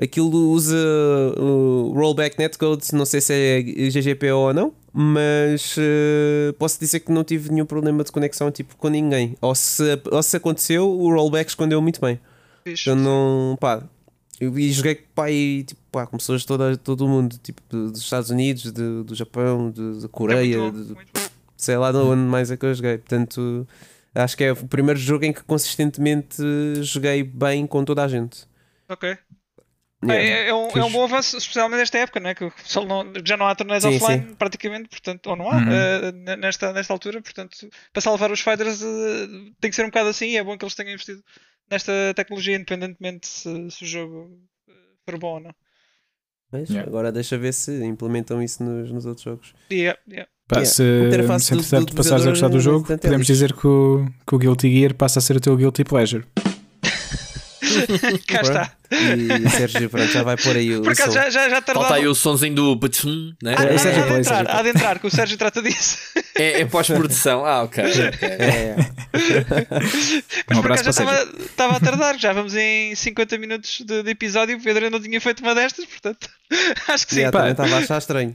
Aquilo 0.00 0.50
usa 0.50 0.76
o 1.38 1.92
rollback 1.94 2.36
netcode, 2.36 2.92
não 2.92 3.06
sei 3.06 3.20
se 3.20 3.32
é 3.32 3.62
GGPO 3.62 4.34
ou 4.34 4.52
não, 4.52 4.72
mas 4.96 5.76
uh, 5.76 6.52
posso 6.56 6.78
dizer 6.78 7.00
que 7.00 7.10
não 7.10 7.24
tive 7.24 7.50
nenhum 7.50 7.66
problema 7.66 8.04
de 8.04 8.12
conexão 8.12 8.48
tipo 8.52 8.76
com 8.76 8.88
ninguém. 8.88 9.36
Ou 9.40 9.52
se, 9.52 9.82
ou 10.08 10.22
se 10.22 10.36
aconteceu, 10.36 10.88
o 10.88 11.12
rollback 11.12 11.50
escondeu 11.50 11.82
muito 11.82 12.00
bem. 12.00 12.20
Eu 12.86 12.94
não, 12.94 13.56
pá, 13.60 13.82
eu, 14.40 14.56
e 14.56 14.70
joguei 14.70 14.94
pá, 14.94 15.28
e, 15.28 15.64
tipo, 15.64 15.80
pá, 15.90 16.06
com 16.06 16.16
pessoas 16.16 16.42
de 16.42 16.46
toda, 16.46 16.76
todo 16.76 17.04
o 17.04 17.08
mundo, 17.08 17.36
tipo 17.42 17.60
dos 17.68 18.00
Estados 18.00 18.30
Unidos, 18.30 18.72
de, 18.72 19.02
do 19.02 19.14
Japão, 19.16 19.68
de, 19.68 20.02
de 20.02 20.08
Coreia, 20.08 20.58
é 20.58 20.70
de, 20.70 20.94
sei 21.56 21.76
lá 21.76 21.90
de 21.90 21.98
onde 21.98 22.22
mais 22.22 22.52
é 22.52 22.56
que 22.56 22.64
eu 22.64 22.72
joguei. 22.72 22.96
Portanto, 22.96 23.66
acho 24.14 24.36
que 24.36 24.44
é 24.44 24.52
o 24.52 24.66
primeiro 24.68 24.98
jogo 24.98 25.24
em 25.24 25.32
que 25.32 25.42
consistentemente 25.42 26.40
joguei 26.82 27.24
bem 27.24 27.66
com 27.66 27.84
toda 27.84 28.04
a 28.04 28.08
gente. 28.08 28.46
Ok. 28.88 29.18
Yeah. 30.12 30.24
É, 30.24 30.48
é, 30.48 30.54
um, 30.54 30.68
é 30.68 30.84
um 30.84 30.90
bom 30.90 31.04
avanço, 31.04 31.36
especialmente 31.36 31.78
nesta 31.78 31.98
época, 31.98 32.20
né? 32.20 32.34
que 32.34 32.44
não, 32.86 33.12
já 33.24 33.36
não 33.36 33.46
há 33.46 33.54
torneios 33.54 33.84
offline 33.84 34.28
sim. 34.28 34.34
praticamente, 34.34 34.88
portanto, 34.88 35.26
ou 35.28 35.36
não 35.36 35.48
há, 35.48 35.56
uhum. 35.56 36.32
uh, 36.32 36.36
nesta, 36.36 36.72
nesta 36.72 36.92
altura, 36.92 37.20
portanto, 37.22 37.56
para 37.92 38.02
salvar 38.02 38.30
os 38.30 38.40
fighters 38.40 38.82
uh, 38.82 39.54
tem 39.60 39.70
que 39.70 39.76
ser 39.76 39.82
um 39.82 39.88
bocado 39.88 40.08
assim 40.08 40.26
e 40.26 40.36
é 40.36 40.44
bom 40.44 40.56
que 40.56 40.64
eles 40.64 40.74
tenham 40.74 40.92
investido 40.92 41.22
nesta 41.70 41.92
tecnologia, 42.14 42.56
independentemente 42.56 43.26
se, 43.26 43.70
se 43.70 43.84
o 43.84 43.86
jogo 43.86 44.38
for 45.04 45.18
bom 45.18 45.34
ou 45.34 45.40
não. 45.40 45.54
Mas 46.52 46.68
yeah. 46.68 46.88
agora 46.88 47.10
deixa 47.10 47.36
ver 47.36 47.52
se 47.52 47.84
implementam 47.84 48.40
isso 48.42 48.62
nos, 48.62 48.90
nos 48.90 49.06
outros 49.06 49.24
jogos. 49.24 49.54
Yeah, 49.72 49.98
yeah. 50.08 50.30
Pá, 50.46 50.56
yeah. 50.56 50.70
Se, 50.70 50.76
se 51.46 51.54
entretanto 51.54 51.94
passares 51.94 52.26
a 52.26 52.30
gostar 52.30 52.48
do 52.48 52.60
jogo, 52.60 52.86
podemos 52.86 53.26
dizer 53.26 53.52
que 53.54 53.66
o, 53.66 54.06
que 54.26 54.34
o 54.34 54.38
Guilty 54.38 54.70
Gear 54.70 54.94
passa 54.94 55.18
a 55.18 55.22
ser 55.22 55.36
o 55.36 55.40
teu 55.40 55.56
Guilty 55.56 55.82
Pleasure. 55.84 56.24
Cá 58.26 58.40
está. 58.40 58.72
E 58.90 59.46
o 59.46 59.50
Sérgio 59.50 59.90
pronto, 59.90 60.12
já 60.12 60.22
vai 60.22 60.36
pôr 60.36 60.56
aí 60.56 60.76
o. 60.76 60.82
Por 60.82 60.92
acaso 60.92 61.12
já, 61.12 61.30
já, 61.30 61.48
já 61.48 61.60
tardava... 61.60 61.86
Falta 61.86 61.94
aí 62.00 62.06
o 62.06 62.14
sonzinho 62.14 62.54
do 62.54 62.76
Batsum, 62.76 63.34
né? 63.42 63.54
Ah, 63.56 63.64
é, 63.64 63.78
Sérgio 63.78 64.02
há, 64.02 64.06
de 64.06 64.14
entrar, 64.14 64.50
há 64.50 64.62
de 64.62 64.68
entrar, 64.68 64.98
que 64.98 65.06
o 65.06 65.10
Sérgio 65.10 65.36
trata 65.36 65.62
disso. 65.62 65.98
É, 66.36 66.62
é 66.62 66.64
pós-produção, 66.64 67.46
ah, 67.46 67.62
ok. 67.62 67.84
É. 68.20 68.74
Mas 70.48 70.58
um 70.58 70.60
abraço 70.60 71.04
para 71.04 71.22
Estava 71.22 71.76
a 71.76 71.80
tardar, 71.80 72.18
já 72.18 72.32
vamos 72.32 72.56
em 72.56 72.92
50 72.92 73.38
minutos 73.38 73.82
de, 73.86 74.02
de 74.02 74.10
episódio. 74.10 74.56
O 74.56 74.60
Pedro 74.60 74.90
não 74.90 75.00
tinha 75.00 75.20
feito 75.20 75.44
uma 75.44 75.54
destas, 75.54 75.84
portanto, 75.84 76.28
acho 76.88 77.06
que 77.06 77.14
sim. 77.14 77.20
Yeah, 77.20 77.50
estava 77.50 77.76
a 77.76 77.78
achar 77.78 77.98
estranho. 77.98 78.34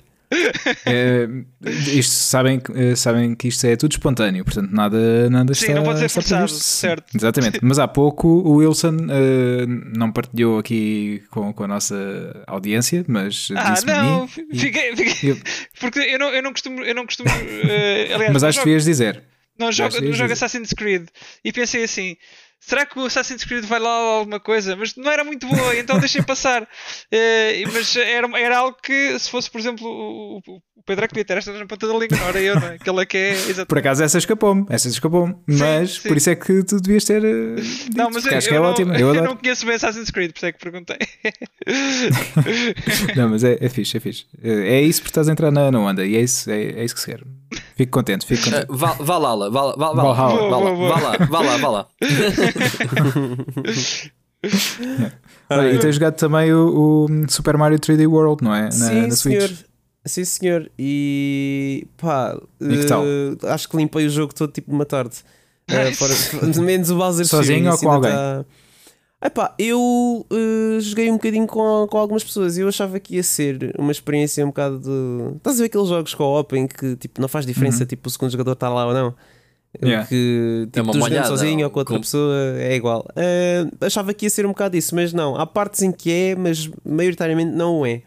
É, 0.85 1.27
isto, 1.91 2.11
sabem, 2.11 2.61
eh, 2.75 2.95
sabem 2.95 3.33
que 3.35 3.47
isto 3.47 3.65
é 3.65 3.75
tudo 3.75 3.91
espontâneo, 3.91 4.43
portanto 4.45 4.71
nada, 4.71 5.29
nada 5.29 5.53
Sim, 5.53 5.65
está, 5.67 5.75
não 5.75 5.83
pode 5.83 5.99
ser 5.99 6.09
forçado, 6.09 6.49
certo. 6.49 7.15
Exatamente, 7.15 7.59
mas 7.63 7.79
há 7.79 7.87
pouco 7.87 8.27
o 8.27 8.57
Wilson 8.57 8.95
uh, 8.95 9.67
não 9.97 10.11
partilhou 10.11 10.59
aqui 10.59 11.23
com, 11.31 11.51
com 11.51 11.63
a 11.63 11.67
nossa 11.67 12.43
audiência, 12.45 13.03
mas 13.07 13.49
ah, 13.55 13.75
não, 13.85 14.21
mim, 14.21 14.27
fiquei, 14.53 14.95
fiquei, 14.95 15.31
eu... 15.31 15.37
porque 15.79 15.99
eu 15.99 16.19
não, 16.19 16.29
eu 16.29 16.43
não 16.43 16.51
costumo, 16.51 16.81
eu 16.81 16.93
não 16.93 17.05
costumo 17.05 17.29
uh, 17.29 18.13
aliás, 18.13 18.33
mas 18.33 18.43
acho 18.43 18.61
que 18.61 18.69
ias 18.69 18.85
dizer. 18.85 19.23
não 19.57 19.71
jogo, 19.71 19.99
não 19.99 20.13
jogo 20.13 20.33
Assassin's 20.33 20.73
Creed. 20.73 21.07
E 21.43 21.51
pensei 21.51 21.83
assim 21.83 22.15
será 22.59 22.85
que 22.85 22.99
o 22.99 23.05
Assassin's 23.05 23.43
Creed 23.43 23.65
vai 23.65 23.79
lá 23.79 23.89
alguma 23.89 24.39
coisa? 24.39 24.75
Mas 24.75 24.95
não 24.95 25.11
era 25.11 25.23
muito 25.23 25.47
boa, 25.47 25.75
então 25.75 25.99
deixei 25.99 26.21
passar. 26.21 26.63
Uh, 26.63 27.69
mas 27.73 27.95
era, 27.95 28.39
era 28.39 28.57
algo 28.57 28.77
que, 28.81 29.17
se 29.17 29.29
fosse, 29.29 29.49
por 29.49 29.59
exemplo, 29.59 29.87
o, 29.87 30.41
o 30.47 30.83
Pedro 30.85 31.05
é 31.05 31.07
que 31.07 31.13
podia 31.13 31.25
ter 31.25 31.37
esta 31.37 31.53
na 31.53 31.65
ponta 31.65 31.87
da 31.87 31.93
língua, 31.93 32.17
não 32.17 32.27
era 32.27 32.41
eu, 32.41 32.59
não 32.59 32.67
é? 32.67 32.75
Aquela 32.75 33.05
que 33.05 33.17
é. 33.17 33.31
Exatamente. 33.31 33.67
Por 33.67 33.77
acaso 33.77 34.03
essa 34.03 34.17
escapou-me, 34.17 34.65
essa 34.69 34.87
escapou-me. 34.87 35.35
Mas 35.47 35.95
sim. 35.95 36.07
por 36.07 36.17
isso 36.17 36.29
é 36.29 36.35
que 36.35 36.63
tu 36.63 36.79
devias 36.79 37.03
ter. 37.03 37.23
Uh, 37.23 37.55
não, 37.95 38.09
mas 38.09 38.25
eu, 38.25 38.37
acho 38.37 38.47
eu, 38.47 38.51
que 38.51 38.55
é 38.55 38.59
não, 38.59 38.65
ótimo. 38.65 38.93
Eu, 38.93 39.15
eu 39.15 39.23
não 39.23 39.35
conheço 39.35 39.65
bem 39.65 39.75
Assassin's 39.75 40.09
Creed, 40.09 40.31
por 40.31 40.37
isso 40.37 40.45
é 40.45 40.51
que 40.51 40.59
perguntei. 40.59 40.97
não, 43.15 43.29
mas 43.29 43.43
é, 43.43 43.57
é 43.59 43.69
fixe, 43.69 43.97
é 43.97 43.99
fixe. 43.99 44.25
É, 44.41 44.75
é 44.75 44.81
isso 44.81 45.01
porque 45.01 45.11
estás 45.11 45.29
a 45.29 45.31
entrar 45.31 45.51
na, 45.51 45.71
na 45.71 45.79
onda 45.79 46.05
e 46.05 46.15
é 46.15 46.21
isso, 46.21 46.49
é, 46.49 46.61
é 46.61 46.83
isso 46.83 46.95
que 46.95 47.01
se 47.01 47.07
quer. 47.07 47.21
Fico 47.79 47.93
contente, 47.93 48.25
fico 48.25 48.43
contente. 48.43 48.69
Uh, 48.69 48.75
vá, 48.75 48.91
vá 48.91 49.17
lá, 49.17 49.49
vá, 49.49 49.49
vá, 49.49 49.73
vá, 49.77 49.93
vá, 49.93 49.95
vá, 50.13 50.13
vá, 50.13 50.27
lá, 50.59 50.73
vá 50.75 50.99
lá, 50.99 51.15
vá 51.29 51.39
lá, 51.39 51.57
vá 51.57 51.69
lá. 51.69 51.87
Olha, 55.49 55.73
e 55.73 55.79
tens 55.79 55.95
jogado 55.95 56.15
também 56.15 56.53
o, 56.53 57.05
o, 57.05 57.07
Super 57.29 57.57
Mario 57.57 57.79
3D 57.79 58.05
World, 58.05 58.43
não 58.43 58.53
é? 58.53 58.63
Na, 58.63 58.71
Sim, 58.71 59.07
na 59.07 59.11
senhor. 59.11 59.47
Switch. 59.47 59.63
Sim, 60.05 60.25
senhor. 60.25 60.69
E 60.77 61.87
pá, 61.95 62.37
e 62.59 62.79
que 62.79 62.85
tal? 62.85 63.01
Uh, 63.01 63.37
acho 63.47 63.69
que 63.69 63.77
limpei 63.77 64.07
o 64.07 64.09
jogo 64.09 64.35
todo 64.35 64.51
tipo 64.51 64.73
uma 64.73 64.85
tarde. 64.85 65.15
Uh, 65.71 65.95
fora, 65.95 66.13
menos 66.61 66.91
o 66.91 66.97
Bowser 66.97 67.25
Sozinho 67.25 67.71
ou 67.71 67.77
com 67.77 67.89
alguém? 67.89 68.11
Tá... 68.11 68.43
Epá, 69.21 69.53
eu 69.59 70.25
uh, 70.31 70.79
joguei 70.79 71.09
um 71.11 71.15
bocadinho 71.15 71.45
com, 71.45 71.87
com 71.89 71.97
algumas 71.97 72.23
pessoas 72.23 72.57
e 72.57 72.61
eu 72.61 72.69
achava 72.69 72.97
que 73.01 73.15
ia 73.15 73.23
ser 73.23 73.75
uma 73.77 73.91
experiência 73.91 74.45
um 74.45 74.47
bocado 74.47 74.79
de. 74.79 75.35
Estás 75.37 75.57
a 75.57 75.59
ver 75.59 75.65
aqueles 75.65 75.89
jogos 75.89 76.13
co-op 76.13 76.55
em 76.55 76.67
que 76.67 76.95
tipo, 76.95 77.19
não 77.19 77.27
faz 77.27 77.45
diferença 77.45 77.83
uhum. 77.83 77.87
tipo, 77.87 78.07
o 78.07 78.11
segundo 78.11 78.31
jogador 78.31 78.53
está 78.53 78.69
lá 78.69 78.87
ou 78.87 78.93
não? 78.93 79.13
Yeah. 79.83 80.07
Que 80.07 80.67
tipo, 80.71 80.89
é 80.89 80.91
tu 80.93 80.99
jogando 80.99 81.25
sozinho 81.27 81.65
ou 81.65 81.69
com 81.69 81.79
outra 81.79 81.95
com... 81.95 82.01
pessoa 82.01 82.33
é 82.57 82.75
igual. 82.75 83.05
Uh, 83.11 83.85
achava 83.85 84.13
que 84.13 84.25
ia 84.25 84.29
ser 84.29 84.45
um 84.45 84.49
bocado 84.49 84.77
isso, 84.77 84.95
mas 84.95 85.11
não. 85.11 85.35
Há 85.35 85.45
partes 85.45 85.81
em 85.81 85.91
que 85.91 86.11
é, 86.11 86.35
mas 86.35 86.69
maioritariamente 86.85 87.51
não 87.51 87.85
é. 87.85 88.01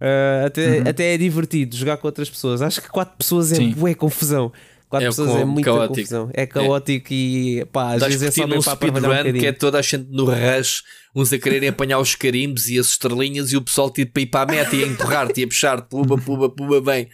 Uh, 0.00 0.46
até, 0.46 0.78
uhum. 0.78 0.88
até 0.88 1.14
é 1.14 1.18
divertido 1.18 1.74
jogar 1.76 1.96
com 1.96 2.06
outras 2.06 2.28
pessoas. 2.28 2.60
Acho 2.60 2.82
que 2.82 2.90
quatro 2.90 3.16
pessoas 3.16 3.52
é 3.52 3.58
bué 3.68 3.94
confusão. 3.94 4.52
Quatro 4.92 5.06
é 5.06 5.08
pessoas 5.08 5.36
é 5.36 5.44
muita 5.46 5.70
caótico. 5.70 5.94
confusão. 5.94 6.30
É 6.34 6.44
caótico 6.44 7.06
é. 7.10 7.16
e 7.16 7.64
pá, 7.72 7.94
às 7.94 8.00
Dás 8.00 8.14
vezes 8.14 8.28
é 8.28 8.60
só 8.60 8.76
para 8.76 8.88
speedrun 8.88 9.30
um 9.30 9.32
que 9.40 9.46
é 9.46 9.52
toda 9.52 9.78
a 9.78 9.82
gente 9.82 10.06
no 10.10 10.26
rush, 10.26 10.82
uns 11.16 11.32
a 11.32 11.38
quererem 11.38 11.70
apanhar 11.70 11.98
os 11.98 12.14
carimbos 12.14 12.68
e 12.68 12.78
as 12.78 12.88
estrelinhas 12.88 13.52
e 13.52 13.56
o 13.56 13.62
pessoal 13.62 13.90
tipo 13.90 14.12
para 14.12 14.22
ir 14.22 14.26
para 14.26 14.52
a 14.52 14.54
meta 14.54 14.76
e 14.76 14.84
a 14.84 14.86
empurrar-te 14.86 15.40
e 15.40 15.44
a 15.44 15.46
puxar-te, 15.46 15.88
puba, 15.88 16.18
puba, 16.18 16.50
puba, 16.50 16.82
bem. 16.82 17.08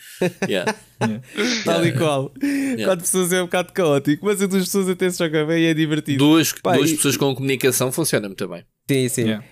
Yeah. 0.48 0.74
Yeah. 1.00 1.22
Tal 1.64 1.86
e 1.86 1.92
qual. 1.92 2.32
Yeah. 2.42 2.84
Quatro 2.84 3.04
pessoas 3.04 3.32
é 3.32 3.40
um 3.40 3.44
bocado 3.44 3.72
caótico, 3.72 4.26
mas 4.26 4.42
a 4.42 4.46
duas 4.48 4.64
pessoas 4.64 4.88
até 4.88 5.08
se 5.08 5.18
joga 5.18 5.44
bem 5.46 5.62
e 5.62 5.66
é 5.66 5.74
divertido. 5.74 6.18
Duas, 6.18 6.52
pá, 6.52 6.74
duas 6.74 6.90
e... 6.90 6.96
pessoas 6.96 7.16
com 7.16 7.32
comunicação 7.32 7.92
funciona 7.92 8.26
muito 8.26 8.48
bem. 8.48 8.64
Sim, 8.90 9.08
sim. 9.08 9.22
Yeah. 9.22 9.44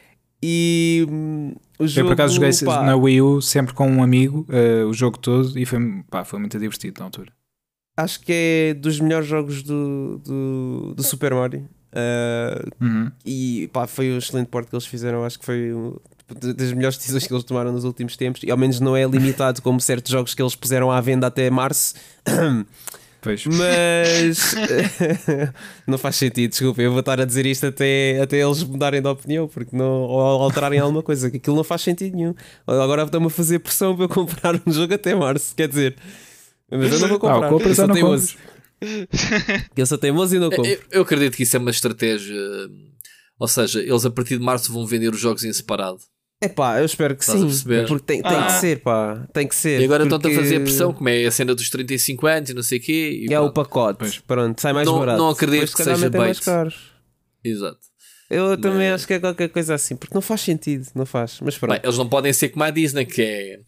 E 0.43 1.07
hum, 1.09 1.55
o 1.79 1.87
jogo, 1.87 2.01
Eu 2.01 2.05
por 2.07 2.13
acaso 2.15 2.35
joguei 2.35 2.51
pá, 2.65 2.83
na 2.83 2.97
Wii 2.97 3.23
U 3.23 3.41
sempre 3.41 3.73
com 3.73 3.89
um 3.89 4.03
amigo 4.03 4.45
uh, 4.51 4.89
o 4.89 4.93
jogo 4.93 5.17
todo 5.17 5.57
e 5.57 5.65
foi, 5.65 5.79
pá, 6.11 6.25
foi 6.25 6.41
muito 6.41 6.59
divertido 6.59 6.99
na 6.99 7.05
altura 7.05 7.36
acho 7.97 8.21
que 8.21 8.33
é 8.33 8.75
dos 8.75 9.01
melhores 9.01 9.27
jogos 9.27 9.63
do, 9.63 10.21
do, 10.25 10.95
do 10.95 11.03
Super 11.03 11.35
Mario. 11.35 11.69
Uh, 11.93 12.85
uhum. 12.85 13.13
E 13.25 13.71
pá, 13.73 13.87
foi 13.87 14.13
um 14.13 14.19
excelente 14.19 14.49
porte 14.49 14.69
que 14.69 14.75
eles 14.75 14.87
fizeram. 14.87 15.25
Acho 15.25 15.39
que 15.39 15.45
foi 15.47 15.73
das 16.29 16.73
melhores 16.73 16.99
decisões 16.99 17.27
que 17.27 17.33
eles 17.33 17.45
tomaram 17.45 17.73
nos 17.73 17.85
últimos 17.85 18.17
tempos. 18.17 18.43
E 18.43 18.51
ao 18.51 18.57
menos 18.59 18.81
não 18.81 18.97
é 18.97 19.05
limitado 19.05 19.63
como 19.63 19.81
certos 19.81 20.11
jogos 20.11 20.35
que 20.35 20.43
eles 20.43 20.55
puseram 20.55 20.91
à 20.91 21.01
venda 21.01 21.27
até 21.27 21.49
março. 21.51 21.95
Pois. 23.23 23.45
Mas 23.45 24.55
não 25.85 25.99
faz 25.99 26.15
sentido, 26.15 26.51
desculpa. 26.51 26.81
Eu 26.81 26.93
vou 26.93 27.01
estar 27.01 27.21
a 27.21 27.25
dizer 27.25 27.45
isto 27.45 27.67
até, 27.67 28.21
até 28.21 28.37
eles 28.37 28.63
mudarem 28.63 29.03
de 29.03 29.09
opinião, 29.09 29.49
porque 29.49 29.77
não, 29.77 30.03
ou 30.03 30.21
alterarem 30.21 30.79
alguma 30.79 31.03
coisa, 31.03 31.29
que 31.29 31.39
aquilo 31.39 31.57
não 31.57 31.65
faz 31.65 31.83
sentido 31.83 32.15
nenhum. 32.15 32.35
Agora 32.65 33.03
estão-me 33.03 33.27
a 33.27 33.31
fazer 33.31 33.59
pressão 33.59 33.97
para 33.97 34.05
eu 34.05 34.09
comprar 34.09 34.55
um 34.65 34.71
jogo 34.71 34.95
até 34.95 35.13
março. 35.13 35.57
Quer 35.57 35.67
dizer, 35.67 35.97
mas 36.71 36.93
eu 36.93 37.01
não 37.01 37.09
vou 37.09 37.19
comprar. 37.19 37.47
Ah, 37.47 37.49
compra, 37.49 37.69
eu 37.69 37.75
sou 37.75 37.89
teimoso. 37.89 38.37
Eu 39.75 39.87
sou 39.87 39.97
teimoso 39.97 40.37
e 40.37 40.39
não 40.39 40.51
compro. 40.51 40.71
Eu, 40.71 40.79
eu, 40.91 41.03
acredito 41.03 41.35
que 41.35 41.45
isso 41.45 41.57
é 41.57 41.59
uma 41.59 41.71
estratégia. 41.71 42.37
Ou 43.39 43.49
seja, 43.49 43.81
eles 43.81 44.05
a 44.05 44.11
partir 44.11 44.37
de 44.37 44.45
março 44.45 44.71
vão 44.71 44.87
vender 44.87 45.15
os 45.15 45.19
jogos 45.19 45.45
em 45.45 45.53
separado. 45.53 45.99
É 46.41 46.49
pá, 46.49 46.79
eu 46.79 46.85
espero 46.85 47.17
que 47.17 47.23
Estás 47.23 47.41
sim. 47.41 47.65
Porque 47.89 48.05
tem, 48.05 48.21
tem 48.21 48.37
ah. 48.37 48.47
que 48.47 48.53
ser, 48.53 48.83
pá. 48.83 49.27
Tem 49.33 49.49
que 49.49 49.55
ser. 49.55 49.81
E 49.81 49.85
agora 49.85 50.05
porque... 50.05 50.15
estão-te 50.15 50.37
a 50.37 50.41
fazer 50.43 50.61
pressão, 50.61 50.93
como 50.93 51.09
é 51.09 51.25
a 51.25 51.31
cena 51.31 51.55
dos 51.55 51.71
35 51.71 52.27
anos 52.27 52.51
e 52.51 52.55
não 52.55 52.63
sei 52.63 52.79
o 52.79 52.83
quê. 52.83 53.27
E, 53.27 53.33
é 53.33 53.41
o 53.41 53.51
pacote. 53.51 54.01
Pois. 54.01 54.19
Pronto, 54.19 54.61
sai 54.61 54.75
mais 54.75 54.87
não, 54.87 54.99
barato. 54.99 55.19
Não 55.19 55.31
acredito 55.31 55.61
Depois, 55.61 55.75
que 55.75 55.85
seja 55.85 56.11
bem. 56.11 56.21
mais 56.21 56.41
caro. 56.41 56.73
Exato. 57.43 57.79
Eu 58.29 58.59
também 58.61 58.91
acho 58.91 59.07
que 59.07 59.15
é 59.15 59.21
qualquer 59.21 59.49
coisa 59.49 59.75
assim, 59.75 59.97
porque 59.97 60.15
não 60.15 60.21
faz 60.21 60.41
sentido, 60.43 60.87
não 60.95 61.07
faz. 61.07 61.39
Mas 61.41 61.57
pronto. 61.57 61.73
Bem, 61.73 61.81
eles 61.83 61.97
não 61.97 62.09
podem 62.09 62.33
ser 62.33 62.51
como 62.51 62.65
a 62.65 62.71
Disney, 62.71 63.07
que 63.07 63.23
é. 63.23 63.61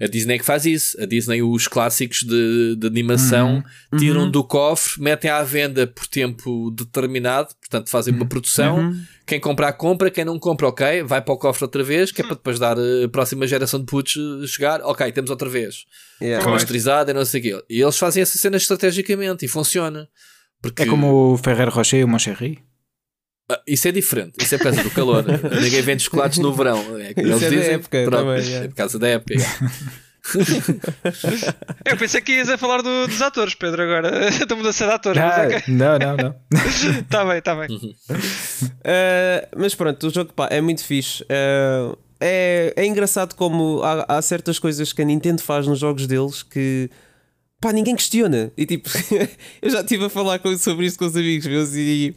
A 0.00 0.06
Disney 0.06 0.38
que 0.38 0.44
faz 0.44 0.66
isso. 0.66 1.00
A 1.00 1.06
Disney, 1.06 1.42
os 1.42 1.66
clássicos 1.66 2.18
de, 2.22 2.76
de 2.76 2.86
animação, 2.86 3.64
Uhum. 3.92 3.98
tiram 3.98 4.20
Uhum. 4.24 4.30
do 4.30 4.44
cofre, 4.44 5.02
metem 5.02 5.30
à 5.30 5.42
venda 5.42 5.86
por 5.86 6.06
tempo 6.06 6.70
determinado, 6.70 7.48
portanto 7.60 7.88
fazem 7.88 8.14
uma 8.14 8.26
produção. 8.26 8.78
Uhum. 8.78 9.00
Quem 9.26 9.40
comprar, 9.40 9.72
compra. 9.72 10.10
Quem 10.10 10.24
não 10.24 10.38
compra, 10.38 10.68
ok, 10.68 11.02
vai 11.02 11.22
para 11.22 11.32
o 11.34 11.38
cofre 11.38 11.64
outra 11.64 11.82
vez, 11.82 12.12
que 12.12 12.20
é 12.20 12.24
para 12.24 12.34
depois 12.36 12.58
dar 12.58 12.76
eh, 12.78 13.04
a 13.04 13.08
próxima 13.08 13.46
geração 13.46 13.80
de 13.80 13.86
putos 13.86 14.16
eh, 14.16 14.46
chegar. 14.46 14.80
Ok, 14.82 15.10
temos 15.12 15.30
outra 15.30 15.48
vez. 15.48 15.84
Yeah. 16.20 16.44
Remasterizada 16.44 17.10
e 17.10 17.14
não 17.14 17.24
sei 17.24 17.40
o 17.40 17.42
quê. 17.42 17.64
E 17.70 17.80
eles 17.80 17.96
fazem 17.98 18.22
essa 18.22 18.36
cena 18.38 18.56
estrategicamente 18.58 19.44
e 19.44 19.48
funciona. 19.48 20.08
Porque 20.62 20.82
É 20.82 20.86
como 20.86 21.32
o 21.32 21.36
Ferrer 21.38 21.68
Rocher 21.70 22.00
e 22.00 22.04
o 22.04 22.08
Moncherry. 22.08 22.58
Ah, 23.48 23.60
isso 23.66 23.86
é 23.88 23.92
diferente. 23.92 24.32
Isso 24.40 24.54
é 24.54 24.58
por 24.58 24.64
causa 24.64 24.82
do 24.82 24.90
calor. 24.90 25.24
Ninguém 25.62 25.82
vende 25.82 26.02
chocolates 26.02 26.38
no 26.38 26.52
verão. 26.52 26.78
É, 26.98 27.14
que 27.14 27.20
Isso 27.22 27.30
eles 27.30 27.42
é 27.42 27.50
da 27.50 27.56
dizem, 27.56 27.74
época 27.74 28.04
pronto, 28.04 28.24
também, 28.24 28.54
é. 28.54 28.56
é 28.64 28.68
por 28.68 28.74
causa 28.74 28.98
da 28.98 29.08
época. 29.08 29.34
é. 29.34 29.96
Eu 31.84 31.96
pensei 31.96 32.20
que 32.20 32.32
ias 32.32 32.48
a 32.48 32.58
falar 32.58 32.82
do- 32.82 33.06
dos 33.06 33.22
atores, 33.22 33.54
Pedro, 33.54 33.82
agora. 33.82 34.10
Da 34.46 34.56
mudança 34.56 34.84
de 34.86 34.92
atores. 34.92 35.22
Ah, 35.22 35.34
Mas 35.48 35.62
ok. 35.62 35.74
não, 35.74 35.98
não, 35.98 36.16
não. 36.16 36.34
Tá 37.08 37.24
bem, 37.24 37.40
tá 37.40 37.54
bem. 37.54 37.68
Uh, 37.70 39.48
mas 39.56 39.74
pronto, 39.74 40.06
o 40.06 40.10
jogo 40.12 40.32
pá, 40.32 40.48
é 40.50 40.60
muito 40.60 40.84
fixe. 40.84 41.22
Uh, 41.24 41.96
é, 42.20 42.72
é 42.76 42.86
engraçado 42.86 43.34
como 43.34 43.82
há, 43.82 44.04
há 44.16 44.22
certas 44.22 44.58
coisas 44.58 44.92
que 44.92 45.02
a 45.02 45.04
Nintendo 45.04 45.42
faz 45.42 45.66
nos 45.66 45.78
jogos 45.78 46.06
deles 46.06 46.42
que 46.42 46.90
pá, 47.60 47.72
ninguém 47.72 47.94
questiona. 47.94 48.50
E 48.56 48.66
tipo, 48.66 48.88
eu 49.62 49.70
já 49.70 49.80
estive 49.82 50.06
a 50.06 50.08
falar 50.08 50.38
com- 50.38 50.56
sobre 50.58 50.86
isto 50.86 50.98
com 50.98 51.04
os 51.06 51.14
amigos 51.16 51.46
meus 51.46 51.74
e 51.74 52.14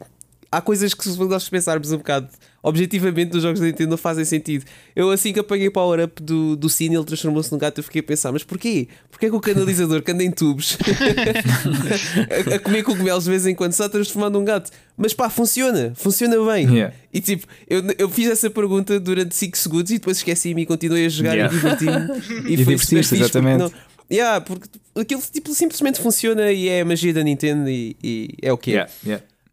há 0.50 0.60
coisas 0.60 0.92
que 0.94 1.04
se 1.04 1.18
nós 1.18 1.48
pensarmos 1.48 1.92
um 1.92 1.98
bocado 1.98 2.28
objetivamente 2.62 3.32
nos 3.32 3.42
jogos 3.42 3.60
da 3.60 3.66
Nintendo 3.66 3.90
não 3.90 3.96
fazem 3.96 4.24
sentido. 4.24 4.64
Eu 4.94 5.10
assim 5.10 5.32
que 5.32 5.40
apanhei 5.40 5.68
o 5.68 5.72
power 5.72 6.04
up 6.04 6.22
do, 6.22 6.56
do 6.56 6.68
Cine, 6.68 6.96
ele 6.96 7.04
transformou-se 7.04 7.50
num 7.50 7.58
gato, 7.58 7.78
eu 7.78 7.84
fiquei 7.84 8.00
a 8.00 8.02
pensar, 8.02 8.32
mas 8.32 8.44
porquê? 8.44 8.88
Porquê 9.10 9.30
que 9.30 9.36
o 9.36 9.40
canalizador 9.40 10.02
que 10.02 10.10
anda 10.10 10.22
em 10.24 10.30
tubos 10.30 10.76
a, 12.52 12.56
a 12.56 12.58
comer 12.58 12.82
cogumelos 12.82 13.24
de 13.24 13.30
vez 13.30 13.46
em 13.46 13.54
quando 13.54 13.72
está 13.72 13.88
transformado 13.88 14.32
num 14.32 14.44
gato? 14.44 14.70
Mas 14.96 15.14
pá, 15.14 15.30
funciona, 15.30 15.92
funciona 15.94 16.36
bem. 16.52 16.68
Yeah. 16.68 16.94
E 17.12 17.20
tipo, 17.20 17.46
eu, 17.68 17.82
eu 17.96 18.08
fiz 18.08 18.28
essa 18.28 18.50
pergunta 18.50 19.00
durante 19.00 19.34
5 19.34 19.56
segundos 19.56 19.90
e 19.90 19.94
depois 19.94 20.18
esqueci-me 20.18 20.62
e 20.62 20.66
continuei 20.66 21.06
a 21.06 21.08
jogar 21.08 21.34
Yeah. 21.34 21.54
e 21.54 21.56
diverti-me. 21.56 22.00
E, 22.50 22.54
E 22.54 22.64
porque 22.64 22.96
exatamente. 22.96 23.72
Yeah, 24.10 24.40
porque 24.40 24.68
aquilo 24.96 25.22
tipo, 25.32 25.54
simplesmente 25.54 26.00
funciona 26.00 26.50
e 26.50 26.68
é 26.68 26.80
a 26.80 26.84
magia 26.84 27.14
da 27.14 27.22
Nintendo 27.22 27.70
e, 27.70 27.96
e 28.02 28.28
é 28.42 28.52
o 28.52 28.58
que 28.58 28.76
é. 28.76 28.88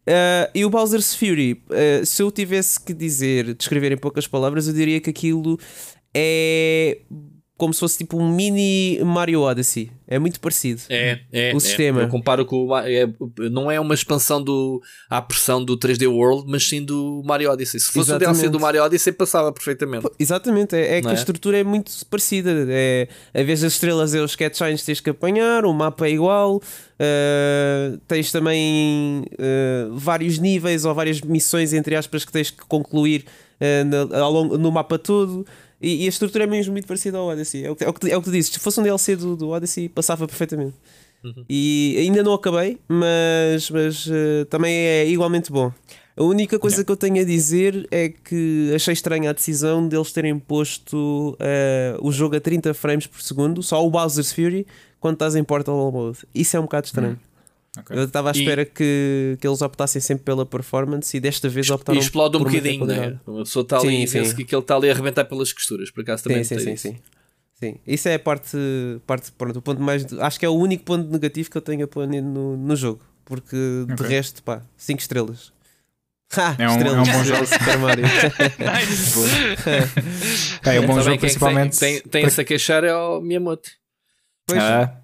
Uh, 0.08 0.48
e 0.54 0.64
o 0.64 0.70
Bowser's 0.70 1.14
Fury, 1.14 1.62
uh, 1.68 2.06
se 2.06 2.22
eu 2.22 2.30
tivesse 2.30 2.80
que 2.80 2.94
dizer, 2.94 3.52
descrever 3.54 3.92
em 3.92 3.98
poucas 3.98 4.26
palavras, 4.26 4.66
eu 4.66 4.72
diria 4.72 4.98
que 5.02 5.10
aquilo 5.10 5.58
é 6.14 7.02
como 7.58 7.74
se 7.74 7.80
fosse 7.80 7.98
tipo 7.98 8.16
um 8.16 8.32
mini 8.34 8.98
Mario 9.04 9.42
Odyssey. 9.42 9.90
É 10.06 10.18
muito 10.18 10.40
parecido. 10.40 10.80
É, 10.88 11.18
é, 11.30 11.52
O 11.52 11.58
é. 11.58 11.60
sistema. 11.60 12.00
Eu 12.02 12.08
comparo 12.08 12.46
com 12.46 12.74
é- 12.78 13.06
não 13.50 13.70
é 13.70 13.78
uma 13.78 13.92
expansão 13.94 14.42
do, 14.42 14.80
à 15.10 15.20
pressão 15.20 15.62
do 15.62 15.76
3D 15.76 16.06
World, 16.06 16.44
mas 16.50 16.66
sim 16.66 16.82
do 16.82 17.20
Mario 17.26 17.50
Odyssey. 17.50 17.78
Se 17.80 17.86
fosse 17.92 18.10
o 18.12 18.18
DLC 18.18 18.30
Exatamente. 18.30 18.52
do 18.52 18.60
Mario 18.60 18.82
Odyssey, 18.84 19.12
passava 19.12 19.52
perfeitamente. 19.52 20.02
Pô, 20.04 20.12
Exatamente, 20.18 20.74
é, 20.76 20.96
é 20.98 21.02
que 21.02 21.08
a 21.08 21.10
é? 21.10 21.14
estrutura 21.14 21.58
é 21.58 21.64
muito 21.64 21.92
parecida. 22.06 22.50
É, 22.70 23.08
a 23.34 23.42
vez 23.42 23.60
das 23.60 23.72
estrelas 23.74 24.14
é 24.14 24.20
os 24.22 24.34
catchines 24.34 24.80
que 24.80 24.86
tens 24.86 25.00
que 25.00 25.10
apanhar, 25.10 25.66
o 25.66 25.74
mapa 25.74 26.06
é 26.06 26.10
igual, 26.12 26.56
uh, 26.56 27.98
tens 28.06 28.30
também 28.32 29.24
uh, 29.34 29.94
vários 29.96 30.38
níveis 30.38 30.84
ou 30.84 30.94
várias 30.94 31.20
missões, 31.20 31.72
entre 31.72 31.94
aspas, 31.96 32.24
que 32.24 32.32
tens 32.32 32.50
que 32.50 32.64
concluir 32.66 33.24
uh, 33.60 33.84
na- 34.08 34.18
ao 34.20 34.32
longo- 34.32 34.56
no 34.58 34.70
mapa 34.70 34.98
todo. 34.98 35.44
E, 35.80 36.04
e 36.04 36.06
a 36.06 36.08
estrutura 36.08 36.44
é 36.44 36.46
mesmo 36.46 36.72
muito 36.72 36.86
parecida 36.86 37.18
ao 37.18 37.26
Odyssey. 37.26 37.64
É 37.64 37.70
o 37.70 37.76
que, 37.76 37.84
é 37.84 37.88
o 37.88 37.92
que, 37.92 38.10
é 38.10 38.16
o 38.16 38.20
que 38.20 38.28
tu 38.28 38.32
dizes. 38.32 38.52
Se 38.52 38.58
fosse 38.58 38.80
um 38.80 38.82
DLC 38.82 39.16
do, 39.16 39.36
do 39.36 39.48
Odyssey, 39.50 39.88
passava 39.88 40.26
perfeitamente. 40.26 40.74
E 41.48 41.96
ainda 41.98 42.22
não 42.22 42.32
acabei, 42.32 42.78
mas, 42.86 43.70
mas 43.70 44.06
uh, 44.06 44.44
também 44.48 44.72
é 44.72 45.08
igualmente 45.08 45.50
bom. 45.50 45.72
A 46.16 46.22
única 46.22 46.58
coisa 46.58 46.84
que 46.84 46.90
eu 46.90 46.96
tenho 46.96 47.20
a 47.20 47.24
dizer 47.24 47.86
é 47.90 48.08
que 48.08 48.72
achei 48.74 48.92
estranha 48.92 49.30
a 49.30 49.32
decisão 49.32 49.86
deles 49.86 50.12
terem 50.12 50.36
posto 50.38 51.36
uh, 51.40 52.06
o 52.06 52.10
jogo 52.10 52.36
a 52.36 52.40
30 52.40 52.74
frames 52.74 53.06
por 53.06 53.20
segundo, 53.20 53.62
só 53.62 53.84
o 53.86 53.90
Bowser's 53.90 54.32
Fury, 54.32 54.66
quando 54.98 55.14
estás 55.14 55.36
em 55.36 55.44
Portal 55.44 55.92
Mode. 55.92 56.18
Isso 56.34 56.56
é 56.56 56.60
um 56.60 56.64
bocado 56.64 56.86
estranho. 56.86 57.18
Ok. 57.76 57.96
Eu 57.96 58.04
estava 58.04 58.30
à 58.30 58.32
E- 58.34 58.38
espera 58.40 58.64
que, 58.64 59.36
que 59.40 59.46
eles 59.46 59.60
optassem 59.62 60.00
sempre 60.00 60.24
pela 60.24 60.44
performance 60.46 61.16
e 61.16 61.20
desta 61.20 61.48
vez 61.48 61.66
E 61.66 61.72
optaram 61.72 61.98
explode 62.00 62.36
um 62.36 62.40
bocadinho, 62.44 62.84
né? 62.86 63.18
Uma 63.26 63.44
pessoa 63.44 63.62
está 63.62 63.78
ali 63.78 63.88
Sim, 63.88 64.02
e 64.02 64.10
pensa 64.10 64.30
sim. 64.30 64.36
que 64.36 64.42
aquele 64.42 64.62
está 64.62 64.76
ali 64.76 64.88
a 64.88 64.92
arrebentar 64.92 65.24
pelas 65.26 65.52
costuras. 65.52 65.90
Por 65.90 66.00
acaso 66.02 66.24
também 66.24 66.42
Sim, 66.44 66.58
sim, 66.58 66.72
isso. 66.72 66.82
sim. 66.88 66.98
Sim, 67.54 67.76
isso 67.86 68.08
é 68.08 68.14
a 68.14 68.18
parte, 68.20 68.56
parte 69.04 69.32
pronto, 69.32 69.58
o 69.58 69.62
ponto 69.62 69.82
mais. 69.82 70.06
Acho 70.20 70.38
que 70.38 70.46
é 70.46 70.48
o 70.48 70.54
único 70.54 70.84
ponto 70.84 71.10
negativo 71.10 71.50
que 71.50 71.56
eu 71.56 71.60
tenho 71.62 71.84
a 71.84 71.88
pôr 71.88 72.06
no, 72.06 72.56
no 72.56 72.76
jogo, 72.76 73.00
porque 73.24 73.56
de 73.86 73.92
Ok. 73.94 74.06
resto, 74.06 74.42
pá, 74.44 74.62
5 74.76 75.00
estrelas. 75.00 75.52
Ha, 76.36 76.54
É 76.58 76.68
um- 76.68 76.72
estrelas, 76.76 77.08
é 77.08 77.10
um 77.10 77.14
bom 77.18 77.24
jogo. 77.24 77.46
Super 77.46 77.78
Mario. 77.78 78.04
É 80.64 80.80
um 80.80 80.86
bom 80.86 81.00
jogo, 81.00 81.04
quem 81.04 81.12
é 81.12 81.16
que 81.16 81.20
principalmente. 81.20 81.78
Tem, 81.78 82.00
tem, 82.00 82.22
tem-se 82.22 82.40
a 82.40 82.44
queixar 82.44 82.84
é 82.84 82.94
o 82.94 83.20
Miyamoto. 83.20 83.70
Pois. 84.46 84.62
Ah, 84.62 84.94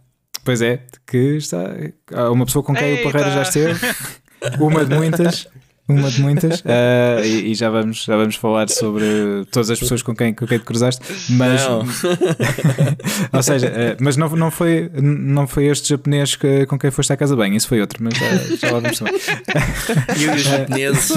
pois 0.45 0.63
é, 0.63 0.81
que 1.07 1.37
está. 1.37 1.75
Há 2.13 2.31
uma 2.31 2.47
pessoa 2.47 2.63
com 2.63 2.75
quem 2.75 2.93
o 2.93 2.97
Eita. 2.97 3.11
Parreira 3.11 3.31
já 3.33 3.43
esteve, 3.43 3.81
uma 4.61 4.85
de 4.85 4.95
muitas. 4.95 5.49
Uma 5.87 6.11
de 6.11 6.23
muitas, 6.23 6.63
ah, 6.65 7.21
e, 7.23 7.51
e 7.51 7.55
já, 7.55 7.69
vamos, 7.69 8.05
já 8.05 8.17
vamos 8.17 8.37
falar 8.37 8.71
sobre 8.71 9.05
todas 9.51 9.69
as 9.69 9.79
pessoas 9.79 10.01
com 10.01 10.17
quem, 10.17 10.33
com 10.33 10.47
quem 10.47 10.59
te 10.59 10.65
cruzaste, 10.65 11.03
mas 11.29 11.63
Não. 11.63 11.81
ou 13.31 13.43
seja, 13.43 13.71
ah, 13.71 13.97
mas 14.01 14.17
não, 14.17 14.31
não, 14.31 14.51
foi, 14.51 14.91
não 14.95 15.47
foi 15.47 15.67
este 15.67 15.91
japonês 15.91 16.37
que, 16.37 16.65
com 16.65 16.79
quem 16.79 16.91
foste 16.91 17.13
à 17.13 17.19
casa 17.19 17.37
bem, 17.37 17.55
isso 17.55 17.69
foi 17.69 17.83
outro, 17.83 18.03
mas 18.03 18.15
já, 18.15 18.57
já 18.57 18.71
lá 18.73 18.81
vamos 18.81 18.99
também. 18.99 19.15
E 20.17 20.31
os 20.31 20.43
japoneses. 20.43 21.13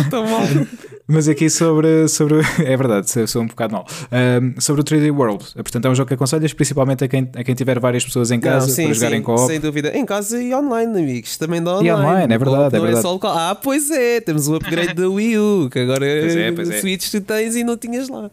Mas 1.09 1.29
aqui 1.29 1.49
sobre, 1.49 2.07
sobre 2.09 2.41
é 2.65 2.75
verdade, 2.75 3.09
sou 3.29 3.41
um 3.41 3.47
bocado 3.47 3.73
mal. 3.73 3.87
Ahm, 4.11 4.59
sobre 4.59 4.81
o 4.81 4.83
3D 4.83 5.09
World, 5.15 5.45
portanto, 5.55 5.85
é 5.85 5.89
um 5.89 5.95
jogo 5.95 6.07
que 6.09 6.13
aconselhas 6.15 6.51
principalmente 6.51 7.03
a 7.03 7.07
quem, 7.07 7.29
a 7.33 7.43
quem 7.45 7.55
tiver 7.55 7.79
várias 7.79 8.03
pessoas 8.03 8.29
em 8.29 8.39
casa 8.41 8.67
Não, 8.67 8.73
sim, 8.75 8.83
para 8.85 8.93
jogar 8.93 9.09
sim, 9.11 9.15
em 9.15 9.21
co-op. 9.21 9.47
Sem 9.47 9.59
dúvida. 9.61 9.97
Em 9.97 10.05
casa 10.05 10.41
e 10.41 10.53
online, 10.53 10.99
amigos. 10.99 11.37
Também 11.37 11.63
dá 11.63 11.75
online. 11.75 11.91
online, 11.91 12.33
é 12.33 12.37
verdade, 12.37 12.75
é 12.75 12.77
não 12.77 12.85
verdade. 12.85 13.01
só 13.01 13.13
local. 13.13 13.37
Ah, 13.37 13.55
pois 13.55 13.89
é. 13.89 14.19
Temos 14.19 14.49
o 14.49 14.55
upgrade 14.55 14.93
da 14.95 15.07
Wii 15.07 15.37
U, 15.37 15.69
que 15.71 15.79
agora 15.79 16.05
Pois 16.05 16.35
é, 16.35 16.51
pois 16.51 16.69
é. 16.69 16.79
Switch 16.81 17.09
tu 17.09 17.21
tens 17.21 17.55
e 17.55 17.63
não 17.63 17.77
tinhas 17.77 18.09
lá. 18.09 18.29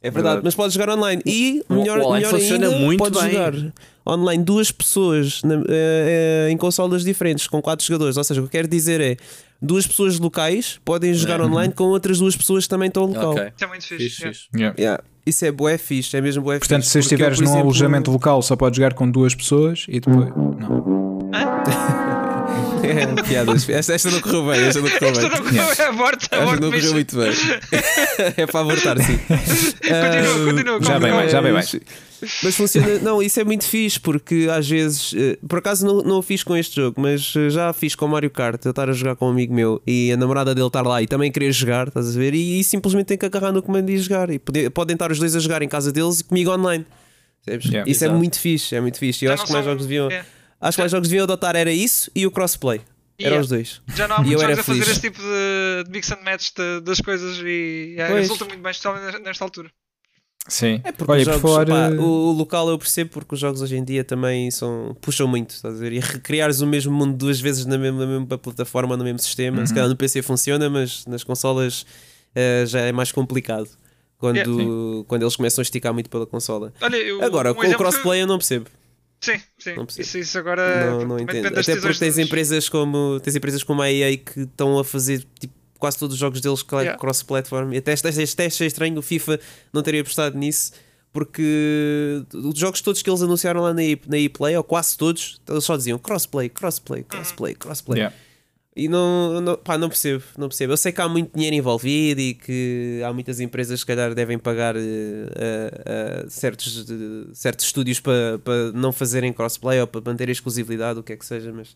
É 0.00 0.10
verdade, 0.10 0.14
Verdade. 0.14 0.40
mas 0.44 0.54
podes 0.54 0.74
jogar 0.74 0.90
online. 0.96 1.22
E, 1.26 1.62
melhor, 1.68 1.98
o 1.98 2.02
online 2.06 2.24
melhor 2.26 2.38
funciona 2.40 2.66
ainda, 2.68 2.78
muito 2.78 2.98
podes 2.98 3.20
bem. 3.20 3.30
jogar 3.32 3.54
online 4.06 4.44
duas 4.44 4.70
pessoas 4.72 5.42
na- 5.44 5.54
eh, 5.68 6.46
eh, 6.48 6.50
em 6.50 6.56
consolas 6.56 7.04
diferentes, 7.04 7.46
com 7.48 7.60
quatro 7.62 7.84
jogadores. 7.86 8.16
Ou 8.16 8.24
seja, 8.24 8.40
o 8.40 8.44
que 8.44 8.48
eu 8.48 8.50
quero 8.62 8.68
dizer 8.68 9.00
é 9.00 9.16
duas 9.62 9.86
pessoas 9.86 10.18
locais 10.18 10.80
podem 10.84 11.14
jogar 11.14 11.40
É. 11.40 11.44
online 11.44 11.72
com 11.72 11.84
outras 11.84 12.18
duas 12.18 12.36
pessoas 12.36 12.64
que 12.64 12.70
também 12.70 12.88
estão 12.88 13.04
local. 13.06 13.30
Ok. 13.32 13.44
Isso 13.54 13.64
é 13.64 13.66
muito 13.68 13.86
fixe. 13.86 14.04
Fixe, 14.08 14.22
fixe. 14.28 14.48
Yeah. 14.54 14.76
Yeah. 14.78 15.02
Isso 15.24 15.44
é 15.44 15.52
bué 15.52 15.78
fixe, 15.78 16.16
é 16.16 16.20
mesmo 16.20 16.42
bué 16.42 16.58
Portanto, 16.58 16.80
fixe. 16.82 16.92
se 16.92 16.98
estiveres 16.98 17.38
num 17.38 17.44
exemplo, 17.44 17.62
alojamento 17.62 18.10
local, 18.10 18.42
só 18.42 18.56
podes 18.56 18.76
jogar 18.76 18.92
com 18.94 19.08
duas 19.08 19.34
pessoas 19.34 19.84
e 19.88 20.00
depois. 20.00 20.28
Não. 20.36 21.22
É, 22.84 23.06
piadas. 23.22 23.68
Esta, 23.68 23.94
esta 23.94 24.10
não 24.10 24.20
correu 24.20 24.44
bem, 24.46 24.60
esta 24.66 24.80
não 24.80 24.90
correu 24.90 25.10
Esta 25.10 25.28
bem. 25.28 25.40
não 25.40 25.52
Yeah. 25.52 25.88
aborta, 25.88 26.24
Esta 26.24 26.36
aborta 26.42 26.60
não 26.60 26.70
correu 26.72 26.92
muito 26.92 27.16
bem. 27.16 27.30
é 28.36 28.46
para 28.46 28.60
abortar, 28.60 28.98
sim. 28.98 29.18
Continua, 29.18 30.52
continua. 30.52 30.82
Já 30.82 30.98
bem, 30.98 31.12
continua. 31.12 31.28
já 31.28 31.42
bem, 31.42 31.52
Mas- 31.52 31.76
Mas 32.42 32.54
funciona, 32.56 32.98
não, 33.00 33.22
isso 33.22 33.40
é 33.40 33.44
muito 33.44 33.64
fixe 33.64 33.98
porque 33.98 34.48
às 34.50 34.68
vezes, 34.68 35.12
eh, 35.16 35.38
por 35.48 35.58
acaso 35.58 35.84
não, 35.86 36.02
não 36.02 36.18
o 36.18 36.22
fiz 36.22 36.42
com 36.44 36.56
este 36.56 36.76
jogo, 36.76 37.00
mas 37.00 37.32
eh, 37.36 37.50
já 37.50 37.72
fiz 37.72 37.94
com 37.94 38.06
o 38.06 38.08
Mario 38.08 38.30
Kart. 38.30 38.64
Eu 38.64 38.70
estar 38.70 38.88
a 38.88 38.92
jogar 38.92 39.16
com 39.16 39.26
um 39.26 39.30
amigo 39.30 39.52
meu 39.54 39.82
e 39.86 40.12
a 40.12 40.16
namorada 40.16 40.54
dele 40.54 40.66
estar 40.66 40.82
lá 40.82 41.02
e 41.02 41.06
também 41.06 41.30
querer 41.32 41.50
jogar, 41.52 41.88
estás 41.88 42.14
a 42.16 42.18
ver? 42.18 42.34
E, 42.34 42.60
e 42.60 42.64
simplesmente 42.64 43.06
tem 43.06 43.18
que 43.18 43.26
agarrar 43.26 43.52
no 43.52 43.62
comando 43.62 43.90
e 43.90 43.98
jogar. 43.98 44.30
E 44.30 44.38
pode- 44.38 44.70
podem 44.70 44.94
estar 44.94 45.10
os 45.10 45.18
dois 45.18 45.34
a 45.34 45.40
jogar 45.40 45.62
em 45.62 45.68
casa 45.68 45.90
deles 45.92 46.20
e 46.20 46.24
comigo 46.24 46.50
online. 46.52 46.86
Yeah. 47.46 47.90
Isso 47.90 48.04
é 48.04 48.06
Exato. 48.06 48.14
muito 48.14 48.38
fixe, 48.38 48.74
é 48.76 48.80
muito 48.80 48.98
fixe. 48.98 49.24
Eu 49.24 49.30
Já 49.30 49.34
acho 49.34 49.46
que 49.46 49.52
mais 49.52 49.64
jogos 49.64 49.82
deviam, 49.82 50.08
é. 50.10 50.24
acho 50.60 50.76
que 50.76 50.82
mais 50.82 50.92
jogos 50.92 51.08
deviam 51.08 51.24
adotar 51.24 51.56
era 51.56 51.72
isso 51.72 52.08
e 52.14 52.24
o 52.26 52.30
crossplay. 52.30 52.80
Eram 53.18 53.36
Yeah. 53.36 53.40
os 53.40 53.48
dois. 53.48 53.82
Já 53.96 54.06
não 54.08 54.16
há 54.16 54.20
muitos 54.20 54.40
jogos 54.40 54.58
a 54.58 54.62
fazer 54.62 54.82
este 54.82 55.00
tipo 55.00 55.18
de, 55.20 55.84
de 55.84 55.90
mix 55.90 56.10
and 56.12 56.18
match 56.24 56.50
de- 56.56 56.80
das 56.82 57.00
coisas 57.00 57.38
e 57.44 57.94
Pois. 58.08 58.20
resulta 58.20 58.44
muito 58.46 58.62
bem, 58.62 58.70
especialmente 58.70 59.18
nesta 59.20 59.44
altura. 59.44 59.70
Sim. 60.48 60.80
É 60.82 60.90
porque 60.90 61.10
Olha, 61.12 61.20
os 61.22 61.28
por 61.28 61.32
jogos, 61.50 61.50
falar. 61.68 61.90
pá, 61.90 61.96
o, 62.02 62.32
local 62.32 62.68
eu 62.68 62.76
percebo 62.78 63.10
porque 63.10 63.34
os 63.34 63.40
jogos 63.40 63.62
hoje 63.62 63.76
em 63.76 63.84
dia 63.84 64.02
também 64.02 64.50
são, 64.50 64.96
puxam 65.00 65.28
muito, 65.28 65.50
estás 65.50 65.76
a 65.76 65.78
ver? 65.78 65.92
E 65.92 66.00
recriares 66.00 66.60
o 66.60 66.66
mesmo 66.66 66.92
mundo 66.92 67.16
duas 67.16 67.40
vezes 67.40 67.64
na 67.64 67.78
mesma, 67.78 68.00
na 68.04 68.06
mesma 68.20 68.38
plataforma, 68.38 68.96
no 68.96 69.04
mesmo 69.04 69.20
sistema. 69.20 69.60
Uhum. 69.60 69.66
Se 69.66 69.72
calhar 69.72 69.88
no 69.88 69.96
PC 69.96 70.20
funciona, 70.20 70.68
mas 70.68 71.06
nas 71.06 71.22
consolas 71.22 71.86
eh, 72.34 72.64
já 72.66 72.80
é 72.80 72.90
mais 72.92 73.12
complicado. 73.12 73.68
Quando, 74.18 74.36
Yeah. 74.36 75.04
quando 75.08 75.22
eles 75.22 75.34
começam 75.34 75.62
a 75.62 75.64
esticar 75.64 75.92
muito 75.92 76.08
pela 76.08 76.24
consola. 76.26 76.72
Olha, 76.80 76.96
eu, 76.96 77.20
Agora, 77.24 77.50
um 77.50 77.54
com 77.54 77.66
o 77.66 77.74
crossplay 77.76 78.22
eu 78.22 78.26
não 78.26 78.38
percebo. 78.38 78.66
que- 78.66 79.32
Sim, 79.32 79.40
sim. 79.58 79.74
Não. 79.76 79.86
Isso, 79.98 80.18
isso 80.18 80.38
agora 80.38 80.90
não, 80.90 81.04
não 81.06 81.18
entendo. 81.18 81.46
Até 81.46 81.76
porque 81.76 81.98
tens 81.98 82.14
dos- 82.16 82.18
empresas 82.18 82.68
como 82.68 83.18
tens 83.20 83.34
empresas 83.36 83.62
como 83.64 83.80
a 83.82 83.90
EA 83.90 84.16
que 84.16 84.40
estão 84.40 84.78
a 84.78 84.84
fazer 84.84 85.24
tipo 85.40 85.54
quase 85.82 85.98
todos 85.98 86.14
os 86.14 86.20
jogos 86.20 86.40
deles 86.40 86.64
yeah. 86.74 86.96
cross-platform. 86.96 87.72
E 87.72 87.78
até, 87.78 87.92
até, 87.92 88.08
até 88.08 88.46
achei 88.46 88.68
estranho 88.68 88.96
o 88.96 89.02
FIFA 89.02 89.40
não 89.72 89.82
ter 89.82 89.98
apostado 89.98 90.38
nisso, 90.38 90.70
porque 91.12 92.22
os 92.32 92.56
jogos 92.56 92.80
todos 92.80 93.02
que 93.02 93.10
eles 93.10 93.20
anunciaram 93.20 93.62
lá 93.62 93.74
na, 93.74 93.82
na 94.06 94.16
ePlay, 94.16 94.56
ou 94.56 94.62
quase 94.62 94.96
todos, 94.96 95.40
eles 95.48 95.64
só 95.64 95.76
diziam 95.76 95.98
crossplay, 95.98 96.48
crossplay, 96.48 97.02
crossplay, 97.02 97.54
crossplay. 97.56 97.98
Yeah. 97.98 98.16
E 98.76 98.88
não, 98.88 99.40
não, 99.40 99.56
pá, 99.56 99.76
não 99.76 99.88
percebo, 99.88 100.22
não 100.38 100.48
percebo. 100.48 100.72
Eu 100.72 100.76
sei 100.76 100.92
que 100.92 101.00
há 101.00 101.08
muito 101.08 101.34
dinheiro 101.34 101.56
envolvido 101.56 102.20
e 102.20 102.32
que 102.32 103.02
há 103.04 103.12
muitas 103.12 103.40
empresas 103.40 103.74
que 103.74 103.80
se 103.80 103.86
calhar 103.86 104.14
devem 104.14 104.38
pagar 104.38 104.76
uh, 104.76 104.78
uh, 104.78 106.30
certos, 106.30 106.88
uh, 106.88 107.28
certos 107.34 107.66
estúdios 107.66 107.98
para 107.98 108.38
pa 108.38 108.52
não 108.72 108.92
fazerem 108.92 109.32
crossplay 109.32 109.80
ou 109.80 109.86
para 109.88 110.00
manter 110.00 110.28
a 110.28 110.32
exclusividade, 110.32 111.00
o 111.00 111.02
que 111.02 111.12
é 111.12 111.16
que 111.16 111.26
seja, 111.26 111.52
mas 111.52 111.74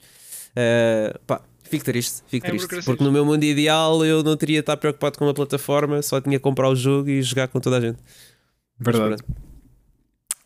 pá, 1.26 1.42
fico 1.68 1.84
triste, 1.84 2.22
fico 2.28 2.46
é 2.46 2.50
triste. 2.50 2.84
Porque 2.84 3.02
no 3.02 3.12
meu 3.12 3.24
mundo 3.24 3.44
ideal 3.44 4.04
eu 4.04 4.22
não 4.22 4.36
teria 4.36 4.56
de 4.56 4.60
estar 4.60 4.76
preocupado 4.76 5.18
com 5.18 5.24
uma 5.24 5.34
plataforma, 5.34 6.02
só 6.02 6.20
tinha 6.20 6.38
que 6.38 6.42
comprar 6.42 6.68
o 6.68 6.74
jogo 6.74 7.08
e 7.08 7.22
jogar 7.22 7.48
com 7.48 7.60
toda 7.60 7.78
a 7.78 7.80
gente. 7.80 7.98
Verdade. 8.78 9.22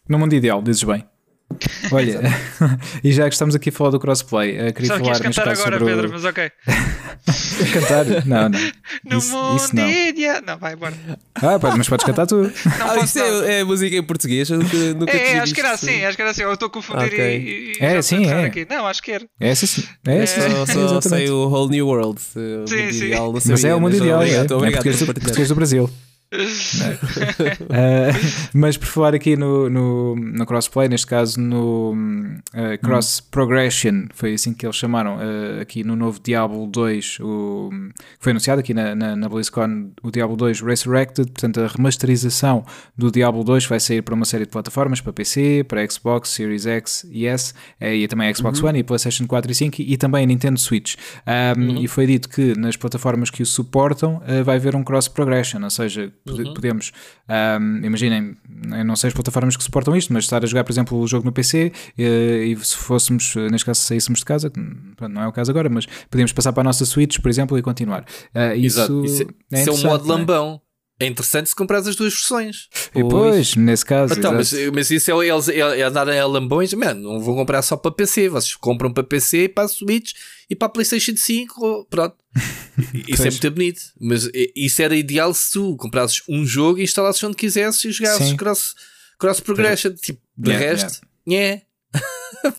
No 0.09 0.19
mundo 0.19 0.35
ideal, 0.35 0.63
dizes 0.63 0.83
bem. 0.83 1.05
Olha, 1.93 2.21
e 3.03 3.13
já 3.13 3.29
que 3.29 3.35
estamos 3.35 3.55
aqui 3.55 3.71
a 3.71 3.73
falar 3.73 3.91
do 3.91 4.01
crossplay, 4.01 4.69
uh, 4.69 4.73
queria 4.73 4.89
Só 4.89 4.99
falar 4.99 5.17
que 5.17 5.23
cantar 5.23 5.49
agora, 5.49 5.79
sobre 5.79 5.85
Pedro, 5.85 6.09
o... 6.09 6.13
mas 6.13 6.25
ok. 6.25 6.51
cantar? 7.73 8.07
Não, 8.27 8.49
não. 8.49 8.61
No 9.05 9.19
isso, 9.19 9.37
mundo 9.37 9.57
isso 9.57 9.77
não. 9.77 9.91
Ideal. 9.91 10.43
Não, 10.47 10.59
vai 10.59 10.75
embora. 10.75 10.95
Ah, 11.35 11.59
pode, 11.59 11.77
mas 11.77 11.89
podes 11.89 12.07
cantar 12.07 12.27
tu. 12.27 12.37
Não, 12.37 12.91
ah, 12.91 12.99
isso 12.99 13.19
é, 13.19 13.61
é, 13.61 13.65
música 13.65 13.97
em 13.97 14.03
português? 14.03 14.49
Nunca, 14.49 14.77
nunca 14.95 15.13
é, 15.13 15.33
é 15.33 15.39
acho 15.41 15.53
que 15.53 15.61
era 15.61 15.73
assim, 15.73 16.05
acho 16.05 16.17
que 16.17 16.23
era 16.23 16.31
assim. 16.31 16.43
Eu 16.43 16.53
estou 16.53 16.67
a 16.67 16.71
confundir 16.71 17.07
okay. 17.07 17.39
e, 17.39 17.73
e, 17.73 17.85
É, 17.85 18.01
sim, 18.01 18.27
é. 18.27 18.45
Aqui. 18.45 18.67
Não, 18.69 18.87
acho 18.87 19.03
que 19.03 19.13
era. 19.13 19.27
É 19.39 19.55
sim. 19.55 19.85
É, 20.07 20.19
é. 20.19 20.27
Só, 20.27 20.67
só 20.67 21.01
sei 21.01 21.29
o 21.31 21.49
Whole 21.49 21.71
New 21.71 21.87
World. 21.89 22.21
Sim, 22.21 22.93
sim. 22.93 23.07
Ideal, 23.07 23.33
mas 23.33 23.65
é 23.65 23.75
o 23.75 23.81
mundo 23.81 23.97
ideal, 23.97 24.23
é. 24.23 24.29
É 24.29 24.47
português 24.47 25.49
do 25.49 25.55
Brasil 25.55 25.91
uh, 26.33 26.39
mas 28.55 28.77
por 28.77 28.87
falar 28.87 29.15
aqui 29.15 29.37
no, 29.37 29.69
no, 29.69 30.15
no, 30.15 30.47
crossplay, 30.47 30.89
neste 30.89 31.07
caso 31.07 31.41
no 31.41 31.93
uh, 31.93 32.79
cross 32.83 33.21
progression, 33.21 34.07
foi 34.15 34.35
assim 34.35 34.55
que 34.55 34.65
eles 34.65 34.77
chamaram 34.77 35.17
uh, 35.17 35.61
aqui 35.61 35.83
no 35.83 35.97
novo 35.97 36.21
Diablo 36.23 36.67
2, 36.69 37.19
o, 37.21 37.71
que 37.99 38.05
foi 38.21 38.31
anunciado 38.31 38.61
aqui 38.61 38.73
na, 38.73 38.95
na, 38.95 39.17
na 39.17 39.29
BlizzCon, 39.29 39.91
o 40.03 40.11
Diablo 40.11 40.37
2 40.37 40.61
Resurrected, 40.61 41.33
portanto 41.33 41.61
a 41.61 41.67
remasterização 41.67 42.65
do 42.97 43.11
Diablo 43.11 43.43
2 43.43 43.67
vai 43.67 43.81
sair 43.81 44.03
para 44.03 44.15
uma 44.15 44.25
série 44.25 44.45
de 44.45 44.51
plataformas, 44.51 45.01
para 45.01 45.13
PC, 45.13 45.65
para 45.67 45.85
Xbox, 45.89 46.29
Series 46.29 46.65
X 46.67 47.07
e 47.11 47.27
S, 47.27 47.53
e 47.81 48.07
também 48.07 48.33
Xbox 48.33 48.61
uhum. 48.61 48.69
One 48.69 48.79
e 48.79 48.85
PlayStation 48.85 49.27
4 49.27 49.51
e 49.51 49.55
5 49.55 49.77
e 49.81 49.97
também 49.97 50.27
Nintendo 50.27 50.61
Switch. 50.61 50.95
Um, 51.27 51.63
uhum. 51.63 51.83
E 51.83 51.89
foi 51.89 52.07
dito 52.07 52.29
que 52.29 52.57
nas 52.57 52.77
plataformas 52.77 53.31
que 53.31 53.43
o 53.43 53.47
suportam 53.47 54.23
vai 54.45 54.57
haver 54.57 54.77
um 54.77 54.85
cross 54.85 55.09
progression, 55.09 55.63
ou 55.63 55.71
seja, 55.71 56.13
uhum. 56.29 56.55
podemos, 56.55 56.93
um, 57.61 57.85
imaginem, 57.85 58.37
eu 58.77 58.85
não 58.85 58.97
sei 58.97 59.09
as 59.09 59.15
plataformas 59.15 59.57
que 59.57 59.63
suportam 59.63 59.97
isto, 59.97 60.13
mas 60.13 60.25
estar 60.25 60.43
a 60.43 60.47
jogar, 60.47 60.65
por 60.65 60.73
exemplo, 60.73 60.99
o 60.99 61.07
jogo 61.07 61.25
no 61.25 61.33
PC 61.33 61.73
e, 61.97 62.03
e 62.53 62.65
se 62.65 62.77
fôssemos, 62.77 63.35
neste 63.51 63.65
caso, 63.65 63.81
saíssemos 63.81 64.21
de 64.21 64.25
casa, 64.25 64.53
não 65.09 65.23
é 65.23 65.29
o 65.29 65.33
caso 65.33 65.51
agora, 65.51 65.69
mas 65.69 65.87
podemos 66.09 66.33
passar 66.33 66.53
para 66.53 66.63
a 66.63 66.65
nossa 66.65 66.85
Switch, 66.85 67.19
por 67.19 67.29
exemplo, 67.29 67.59
e 67.59 67.63
continuar. 67.63 68.05
Uh, 68.35 68.55
Exato. 68.57 69.05
Isso, 69.05 69.23
é, 69.53 69.61
isso 69.61 69.71
é, 69.71 69.73
um 69.73 69.91
modo 69.91 70.05
é? 70.05 70.17
lambão. 70.17 70.61
É 71.01 71.07
interessante 71.07 71.49
se 71.49 71.55
comprar 71.55 71.79
as 71.79 71.97
duas 71.97 72.13
versões. 72.13 72.69
E 72.95 73.03
pois, 73.03 73.57
nesse 73.57 73.83
caso. 73.83 74.13
Então, 74.13 74.35
mas, 74.35 74.53
mas, 74.75 74.91
isso 74.91 75.11
é 75.11 75.27
eles 75.27 75.49
é, 75.49 75.59
é 75.59 75.83
andarem 75.83 76.19
a 76.19 76.27
lambões. 76.27 76.75
Mano, 76.75 77.15
não 77.15 77.21
vão 77.21 77.35
comprar 77.35 77.63
só 77.63 77.75
para 77.75 77.91
PC. 77.91 78.29
Vocês 78.29 78.55
compram 78.55 78.93
para 78.93 79.03
PC, 79.03 79.49
para 79.49 79.65
a 79.65 79.69
Switch 79.69 80.13
e 80.51 80.55
para 80.55 80.67
a 80.67 80.69
PlayStation 80.69 81.17
5. 81.17 81.87
Pronto. 81.89 82.17
isso 83.09 83.23
é 83.23 83.31
muito 83.31 83.51
bonito. 83.51 83.81
Mas 83.99 84.29
isso 84.55 84.83
era 84.83 84.95
ideal 84.95 85.33
se 85.33 85.53
tu 85.53 85.75
comprasses 85.79 86.23
um 86.29 86.45
jogo 86.45 86.79
e 86.79 86.83
instalasses 86.83 87.25
onde 87.25 87.37
quisesses 87.37 87.83
e 87.83 87.93
jogasses 87.93 88.35
cross, 88.35 88.75
cross 89.19 89.41
progression. 89.41 89.95
Tipo, 89.95 90.21
de 90.37 90.51
yeah, 90.51 90.67
resto, 90.71 91.01
yeah. 91.27 91.47
yeah. 91.47 91.63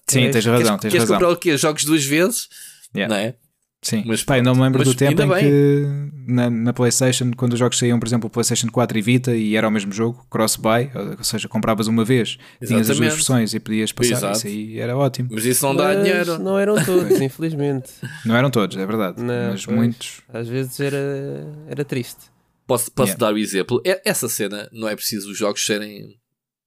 Sim, 0.07 0.31
tens 0.31 0.45
razão. 0.49 0.79
Queres, 0.79 0.81
tens 0.81 0.91
queres 0.91 0.99
razão. 1.01 1.15
comprar 1.15 1.29
o 1.29 1.37
quê? 1.37 1.55
Jogos 1.57 1.83
duas 1.83 2.03
vezes? 2.03 2.49
Yeah. 2.95 3.13
Não 3.13 3.21
é? 3.21 3.35
Sim, 3.83 4.03
mas 4.05 4.23
Pai, 4.23 4.43
não 4.43 4.53
me 4.53 4.61
lembro 4.61 4.83
do 4.83 4.93
tempo 4.93 5.19
em 5.23 5.27
bem. 5.27 5.43
que 5.43 6.31
na, 6.31 6.51
na, 6.51 6.71
PlayStation, 6.71 7.31
quando 7.35 7.53
os 7.53 7.59
jogos 7.59 7.79
saíam, 7.79 7.99
por 7.99 8.05
exemplo, 8.05 8.29
PlayStation 8.29 8.67
4 8.67 8.95
e 8.95 9.01
Vita 9.01 9.35
e 9.35 9.55
era 9.55 9.67
o 9.67 9.71
mesmo 9.71 9.91
jogo, 9.91 10.23
cross-buy, 10.29 10.91
ou 11.17 11.23
seja, 11.23 11.47
compravas 11.47 11.87
uma 11.87 12.05
vez, 12.05 12.37
Exatamente. 12.61 12.67
tinhas 12.67 12.89
as 12.91 12.97
duas 12.97 13.13
versões 13.15 13.53
e 13.55 13.59
podias 13.59 13.91
passar, 13.91 14.17
Exato. 14.17 14.37
isso 14.37 14.47
aí 14.47 14.79
era 14.79 14.95
ótimo. 14.95 15.29
Mas 15.31 15.45
isso 15.45 15.65
não 15.65 15.75
dá 15.75 15.85
mas 15.85 16.03
dinheiro. 16.03 16.37
Não 16.37 16.59
eram 16.59 16.75
todos, 16.85 17.19
infelizmente. 17.19 17.89
Não 18.23 18.35
eram 18.35 18.51
todos, 18.51 18.77
é 18.77 18.85
verdade, 18.85 19.19
não, 19.19 19.49
mas 19.49 19.65
pois, 19.65 19.75
muitos. 19.75 20.21
Às 20.31 20.47
vezes 20.47 20.79
era, 20.79 21.47
era 21.67 21.83
triste. 21.83 22.29
Posso, 22.67 22.91
posso 22.91 23.13
yeah. 23.13 23.19
dar 23.19 23.33
o 23.33 23.37
exemplo? 23.39 23.81
É, 23.83 23.99
essa 24.05 24.29
cena 24.29 24.69
não 24.71 24.87
é 24.87 24.95
preciso 24.95 25.31
os 25.31 25.37
jogos 25.37 25.65
serem. 25.65 26.19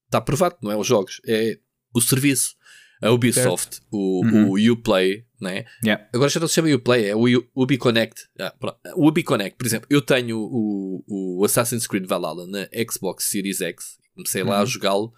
Está 0.06 0.20
provado, 0.20 0.56
não 0.60 0.72
é 0.72 0.76
os 0.76 0.86
jogos, 0.86 1.20
é 1.24 1.58
o 1.94 2.00
serviço. 2.00 2.56
A 3.00 3.10
Ubisoft, 3.10 3.80
o, 3.90 4.24
uhum. 4.24 4.50
o 4.50 4.72
Uplay, 4.72 5.24
né? 5.44 5.64
Yeah. 5.84 6.04
Agora 6.12 6.28
já 6.28 6.40
não 6.40 6.48
se 6.48 6.54
chama 6.54 6.74
Uplay, 6.74 7.10
é 7.10 7.14
o 7.14 7.24
Ubi 7.54 7.78
Connect. 7.78 8.22
Ah, 8.38 8.52
o 8.96 9.06
Ubi 9.06 9.22
Connect, 9.22 9.56
por 9.56 9.66
exemplo, 9.66 9.86
eu 9.90 10.00
tenho 10.00 10.38
o, 10.38 11.04
o 11.06 11.44
Assassin's 11.44 11.86
Creed 11.86 12.06
Valhalla 12.06 12.46
na 12.46 12.68
Xbox 12.90 13.24
Series 13.24 13.60
X, 13.60 13.98
comecei 14.14 14.42
uhum. 14.42 14.48
lá 14.48 14.56
a 14.56 14.60
uhum. 14.60 14.66
jogá-lo. 14.66 15.12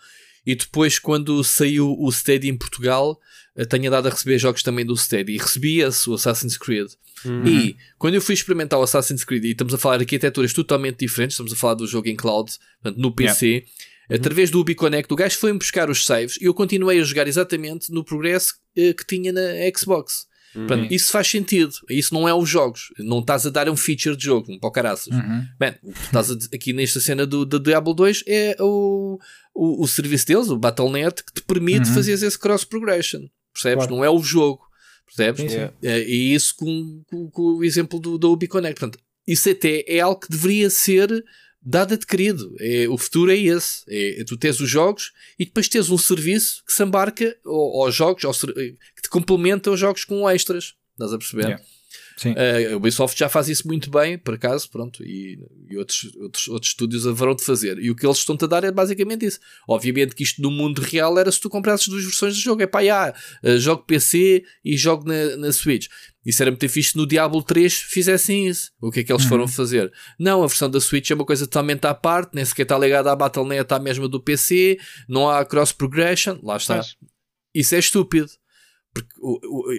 E 0.44 0.54
depois, 0.54 0.98
quando 0.98 1.42
saiu 1.42 1.96
o 1.98 2.12
Steady 2.12 2.48
em 2.48 2.56
Portugal, 2.56 3.18
tenho 3.68 3.90
dado 3.90 4.06
a 4.06 4.10
receber 4.10 4.38
jogos 4.38 4.62
também 4.62 4.84
do 4.84 4.96
Steady. 4.96 5.32
E 5.32 5.38
recebia-se 5.38 6.08
o 6.08 6.14
Assassin's 6.14 6.56
Creed. 6.56 6.88
Uhum. 7.24 7.46
E 7.46 7.76
quando 7.98 8.14
eu 8.14 8.20
fui 8.20 8.34
experimentar 8.34 8.78
o 8.78 8.82
Assassin's 8.82 9.24
Creed, 9.24 9.44
e 9.44 9.50
estamos 9.50 9.74
a 9.74 9.78
falar 9.78 9.96
de 9.96 10.04
arquiteturas 10.04 10.52
totalmente 10.52 10.98
diferentes, 10.98 11.34
estamos 11.34 11.52
a 11.52 11.56
falar 11.56 11.74
do 11.74 11.86
jogo 11.86 12.08
em 12.08 12.14
cloud, 12.14 12.52
portanto, 12.80 13.00
no 13.00 13.12
PC. 13.12 13.46
Yeah 13.46 13.66
Através 14.10 14.50
do 14.50 14.60
UbiConnect, 14.60 15.12
o 15.12 15.16
gajo 15.16 15.36
foi-me 15.36 15.58
buscar 15.58 15.90
os 15.90 16.04
saves 16.04 16.36
e 16.40 16.44
eu 16.44 16.54
continuei 16.54 17.00
a 17.00 17.04
jogar 17.04 17.26
exatamente 17.26 17.92
no 17.92 18.04
progresso 18.04 18.54
uh, 18.76 18.94
que 18.94 19.06
tinha 19.06 19.32
na 19.32 19.40
Xbox. 19.76 20.26
Uhum. 20.54 20.66
Portanto, 20.66 20.92
isso 20.92 21.12
faz 21.12 21.28
sentido. 21.28 21.74
Isso 21.90 22.14
não 22.14 22.28
é 22.28 22.34
os 22.34 22.48
jogos. 22.48 22.92
Não 22.98 23.20
estás 23.20 23.46
a 23.46 23.50
dar 23.50 23.68
um 23.68 23.76
feature 23.76 24.16
de 24.16 24.24
jogo, 24.24 24.52
um 24.52 24.58
para 24.58 24.68
o 24.68 24.72
caraças. 24.72 25.14
Uhum. 25.14 25.44
Man, 25.60 25.72
que 25.72 26.00
estás 26.04 26.30
a, 26.30 26.34
aqui 26.54 26.72
nesta 26.72 26.98
cena 26.98 27.26
do, 27.26 27.44
do 27.44 27.60
Diablo 27.60 27.92
2 27.92 28.24
é 28.26 28.56
o, 28.60 29.18
o, 29.54 29.82
o, 29.82 29.88
serviço 29.88 30.26
deles, 30.26 30.48
o 30.48 30.56
Battle.net, 30.56 31.22
que 31.22 31.34
te 31.34 31.42
permite 31.42 31.88
uhum. 31.88 31.94
fazer 31.94 32.12
esse 32.12 32.38
cross 32.38 32.64
progression. 32.64 33.26
Percebes? 33.52 33.86
Claro. 33.86 33.96
Não 33.96 34.04
é 34.04 34.10
o 34.10 34.22
jogo. 34.22 34.64
Percebes? 35.06 35.40
Sim, 35.42 35.48
sim. 35.48 35.70
É, 35.82 36.00
e 36.00 36.34
isso 36.34 36.54
com, 36.56 37.02
com, 37.06 37.30
com, 37.30 37.42
o 37.42 37.64
exemplo 37.64 38.00
do, 38.00 38.18
do 38.18 38.32
UbiConnect. 38.32 38.80
Portanto, 38.80 39.02
isso 39.26 39.50
até 39.50 39.84
é 39.86 40.00
algo 40.00 40.20
que 40.20 40.30
deveria 40.30 40.70
ser 40.70 41.24
dado 41.66 41.94
adquirido. 41.94 42.54
É, 42.60 42.88
o 42.88 42.96
futuro 42.96 43.32
é 43.32 43.36
esse. 43.36 43.82
É, 43.88 44.22
tu 44.24 44.36
tens 44.36 44.60
os 44.60 44.70
jogos 44.70 45.12
e 45.36 45.44
depois 45.44 45.68
tens 45.68 45.90
um 45.90 45.98
serviço 45.98 46.62
que 46.64 46.72
se 46.72 46.84
embarca 46.84 47.36
aos 47.44 47.94
jogos, 47.94 48.24
aos, 48.24 48.40
que 48.40 49.02
te 49.02 49.10
complementa 49.10 49.70
os 49.70 49.80
jogos 49.80 50.04
com 50.04 50.30
extras. 50.30 50.76
Estás 50.92 51.12
a 51.12 51.18
perceber? 51.18 51.46
Yeah. 51.46 51.64
Sim. 52.16 52.32
Uh, 52.32 52.72
a 52.72 52.76
Ubisoft 52.76 53.18
já 53.18 53.28
faz 53.28 53.48
isso 53.48 53.68
muito 53.68 53.90
bem, 53.90 54.16
por 54.16 54.34
acaso, 54.34 54.70
pronto, 54.70 55.04
e, 55.04 55.38
e 55.68 55.76
outros, 55.76 56.14
outros, 56.16 56.48
outros 56.48 56.70
estúdios 56.72 57.06
haverão 57.06 57.34
de 57.34 57.44
fazer. 57.44 57.78
E 57.78 57.90
o 57.90 57.94
que 57.94 58.06
eles 58.06 58.16
estão 58.16 58.36
a 58.40 58.46
dar 58.46 58.64
é 58.64 58.72
basicamente 58.72 59.26
isso. 59.26 59.38
Obviamente 59.68 60.14
que 60.14 60.22
isto 60.22 60.40
no 60.40 60.50
mundo 60.50 60.80
real 60.80 61.18
era 61.18 61.30
se 61.30 61.40
tu 61.40 61.50
comprasses 61.50 61.88
duas 61.88 62.04
versões 62.04 62.34
do 62.34 62.40
jogo. 62.40 62.62
É 62.62 62.66
pá, 62.66 62.82
já, 62.82 63.14
uh, 63.44 63.58
jogo 63.58 63.84
PC 63.84 64.44
e 64.64 64.76
jogo 64.76 65.06
na, 65.06 65.36
na 65.36 65.52
Switch. 65.52 65.88
Isso 66.24 66.42
era 66.42 66.50
muito 66.50 66.68
fixe 66.68 66.96
no 66.96 67.06
Diablo 67.06 67.42
3 67.42 67.72
fizessem 67.72 68.48
isso. 68.48 68.72
O 68.80 68.90
que 68.90 69.00
é 69.00 69.04
que 69.04 69.12
eles 69.12 69.22
uhum. 69.22 69.28
foram 69.28 69.48
fazer? 69.48 69.92
Não, 70.18 70.42
a 70.42 70.46
versão 70.46 70.68
da 70.70 70.80
Switch 70.80 71.10
é 71.10 71.14
uma 71.14 71.24
coisa 71.24 71.46
totalmente 71.46 71.86
à 71.86 71.94
parte, 71.94 72.34
nem 72.34 72.44
sequer 72.44 72.62
está 72.62 72.76
ligada 72.76 73.12
à 73.12 73.14
Battle.net 73.14 73.72
à 73.72 73.78
mesma 73.78 74.08
do 74.08 74.20
PC, 74.20 74.78
não 75.08 75.30
há 75.30 75.44
cross 75.44 75.70
progression, 75.70 76.38
lá 76.42 76.56
está. 76.56 76.78
Mas... 76.78 76.96
Isso 77.54 77.74
é 77.74 77.78
estúpido. 77.78 78.28
Porque 78.92 79.12
o, 79.20 79.38
o, 79.42 79.72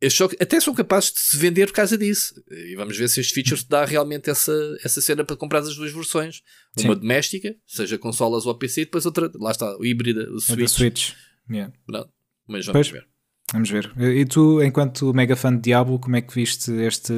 estes 0.00 0.18
jogos 0.18 0.36
até 0.40 0.60
são 0.60 0.74
capazes 0.74 1.12
de 1.12 1.20
se 1.20 1.36
vender 1.36 1.66
por 1.66 1.72
causa 1.72 1.98
disso. 1.98 2.34
E 2.50 2.76
vamos 2.76 2.96
ver 2.96 3.08
se 3.08 3.20
este 3.20 3.34
feature 3.34 3.60
te 3.60 3.68
dá 3.68 3.84
realmente 3.84 4.30
essa, 4.30 4.52
essa 4.84 5.00
cena 5.00 5.24
para 5.24 5.36
comprar 5.36 5.60
as 5.60 5.74
duas 5.74 5.92
versões. 5.92 6.42
Uma 6.78 6.94
Sim. 6.94 7.00
doméstica, 7.00 7.56
seja 7.66 7.98
consolas 7.98 8.46
ou 8.46 8.54
PC, 8.54 8.82
e 8.82 8.84
depois 8.84 9.04
outra, 9.06 9.30
lá 9.34 9.50
está, 9.50 9.76
o 9.76 9.84
híbrida, 9.84 10.30
o 10.32 10.40
Switch. 10.40 10.60
É 10.60 10.68
Switch. 10.68 11.12
Yeah. 11.50 11.72
Pronto. 11.86 12.10
Mas 12.46 12.66
vamos 12.66 12.88
pois, 12.88 12.90
ver. 12.90 13.08
Vamos 13.52 13.70
ver. 13.70 13.90
E 13.98 14.26
tu, 14.26 14.62
enquanto 14.62 15.12
mega 15.14 15.34
fã 15.34 15.54
de 15.54 15.62
Diablo, 15.62 15.98
como 15.98 16.16
é 16.16 16.20
que 16.20 16.34
viste 16.34 16.70
este 16.70 17.14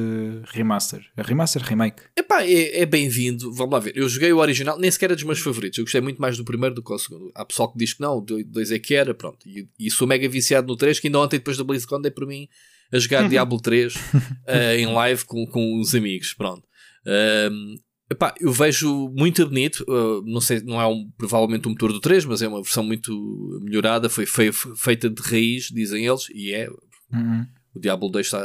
remaster? 0.46 1.04
A 1.16 1.22
remaster, 1.22 1.60
remake? 1.60 2.02
Epá, 2.16 2.44
é, 2.44 2.82
é 2.82 2.86
bem-vindo. 2.86 3.52
Vamos 3.52 3.72
lá 3.72 3.80
ver. 3.80 3.96
Eu 3.96 4.08
joguei 4.08 4.32
o 4.32 4.38
original, 4.38 4.78
nem 4.78 4.90
sequer 4.90 5.06
era 5.06 5.16
dos 5.16 5.24
meus 5.24 5.40
favoritos. 5.40 5.78
Eu 5.78 5.84
gostei 5.84 6.00
muito 6.00 6.22
mais 6.22 6.36
do 6.36 6.44
primeiro 6.44 6.74
do 6.74 6.84
que 6.84 6.92
do 6.92 6.98
segundo. 7.00 7.32
Há 7.34 7.44
pessoal 7.44 7.72
que 7.72 7.78
diz 7.78 7.94
que 7.94 8.00
não, 8.00 8.18
o 8.18 8.20
2 8.20 8.70
é 8.70 8.78
que 8.78 8.94
era, 8.94 9.12
pronto. 9.12 9.38
E, 9.44 9.68
e, 9.78 9.90
sou 9.90 10.06
mega 10.06 10.28
viciado 10.28 10.68
no 10.68 10.76
3, 10.76 11.00
que 11.00 11.08
ainda 11.08 11.18
ontem, 11.18 11.38
depois 11.38 11.56
da 11.56 11.64
BlizzCon, 11.64 12.00
dei 12.00 12.12
por 12.12 12.26
mim 12.26 12.48
a 12.92 12.98
jogar 12.98 13.28
Diablo 13.28 13.60
3 13.60 13.94
uh, 13.94 13.98
eh, 14.46 14.80
em 14.80 14.86
live 14.86 15.24
com, 15.24 15.46
com 15.46 15.80
os 15.80 15.94
amigos. 15.94 16.34
Pronto. 16.34 16.66
Um, 17.06 17.76
Epá, 18.10 18.34
eu 18.40 18.50
vejo 18.50 19.08
muito 19.14 19.46
bonito, 19.46 19.84
uh, 19.88 20.20
não 20.26 20.40
sei, 20.40 20.60
não 20.62 20.80
é 20.80 20.86
um, 20.86 21.08
provavelmente 21.16 21.68
um 21.68 21.70
motor 21.70 21.92
do 21.92 22.00
3, 22.00 22.24
mas 22.24 22.42
é 22.42 22.48
uma 22.48 22.60
versão 22.60 22.82
muito 22.82 23.60
melhorada, 23.62 24.08
foi 24.08 24.26
feita 24.26 25.08
de 25.08 25.22
raiz, 25.22 25.68
dizem 25.68 26.06
eles, 26.06 26.28
e 26.34 26.52
é. 26.52 26.68
Uhum. 27.12 27.46
O 27.72 27.78
Diablo 27.78 28.08
2 28.08 28.26
está, 28.26 28.44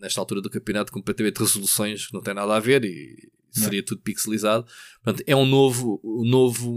nesta 0.00 0.18
altura 0.18 0.40
do 0.40 0.48
campeonato, 0.48 0.90
completamente 0.90 1.38
resoluções 1.38 2.06
que 2.06 2.14
não 2.14 2.22
tem 2.22 2.32
nada 2.32 2.56
a 2.56 2.58
ver 2.58 2.86
e 2.86 3.28
seria 3.50 3.82
tudo 3.82 4.00
pixelizado. 4.00 4.66
Portanto, 5.04 5.22
é 5.26 5.36
um 5.36 5.44
novo, 5.44 6.00
um 6.02 6.24
novo 6.24 6.74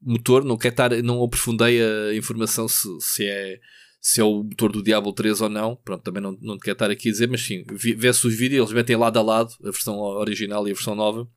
motor. 0.00 0.44
Não, 0.44 0.56
quer 0.56 0.68
estar, 0.68 0.90
não 1.02 1.22
aprofundei 1.22 1.82
a 1.82 2.14
informação 2.14 2.68
se, 2.68 2.88
se, 3.00 3.26
é, 3.26 3.58
se 4.02 4.20
é 4.20 4.24
o 4.24 4.42
motor 4.42 4.72
do 4.72 4.82
Diablo 4.82 5.12
3 5.12 5.40
ou 5.42 5.48
não. 5.48 5.76
Pronto, 5.76 6.02
também 6.02 6.20
não, 6.20 6.36
não 6.42 6.58
quero 6.58 6.72
estar 6.72 6.90
aqui 6.90 7.08
a 7.08 7.12
dizer, 7.12 7.28
mas 7.28 7.40
sim, 7.40 7.64
vê-se 7.96 8.26
os 8.26 8.34
vídeos, 8.34 8.64
eles 8.64 8.72
metem 8.72 8.96
lado 8.96 9.16
a 9.16 9.22
lado 9.22 9.54
a 9.60 9.70
versão 9.70 9.96
original 9.96 10.66
e 10.66 10.72
a 10.72 10.74
versão 10.74 10.96
nova. 10.96 11.28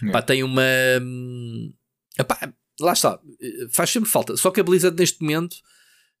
Yeah. 0.00 0.12
Pá, 0.12 0.22
tem 0.22 0.44
uma. 0.44 0.62
Hum, 1.02 1.74
epá, 2.16 2.54
lá 2.80 2.92
está, 2.92 3.18
faz 3.72 3.90
sempre 3.90 4.08
falta. 4.08 4.36
Só 4.36 4.52
que 4.52 4.60
a 4.60 4.62
Blizzard 4.62 4.96
neste 4.96 5.20
momento 5.20 5.56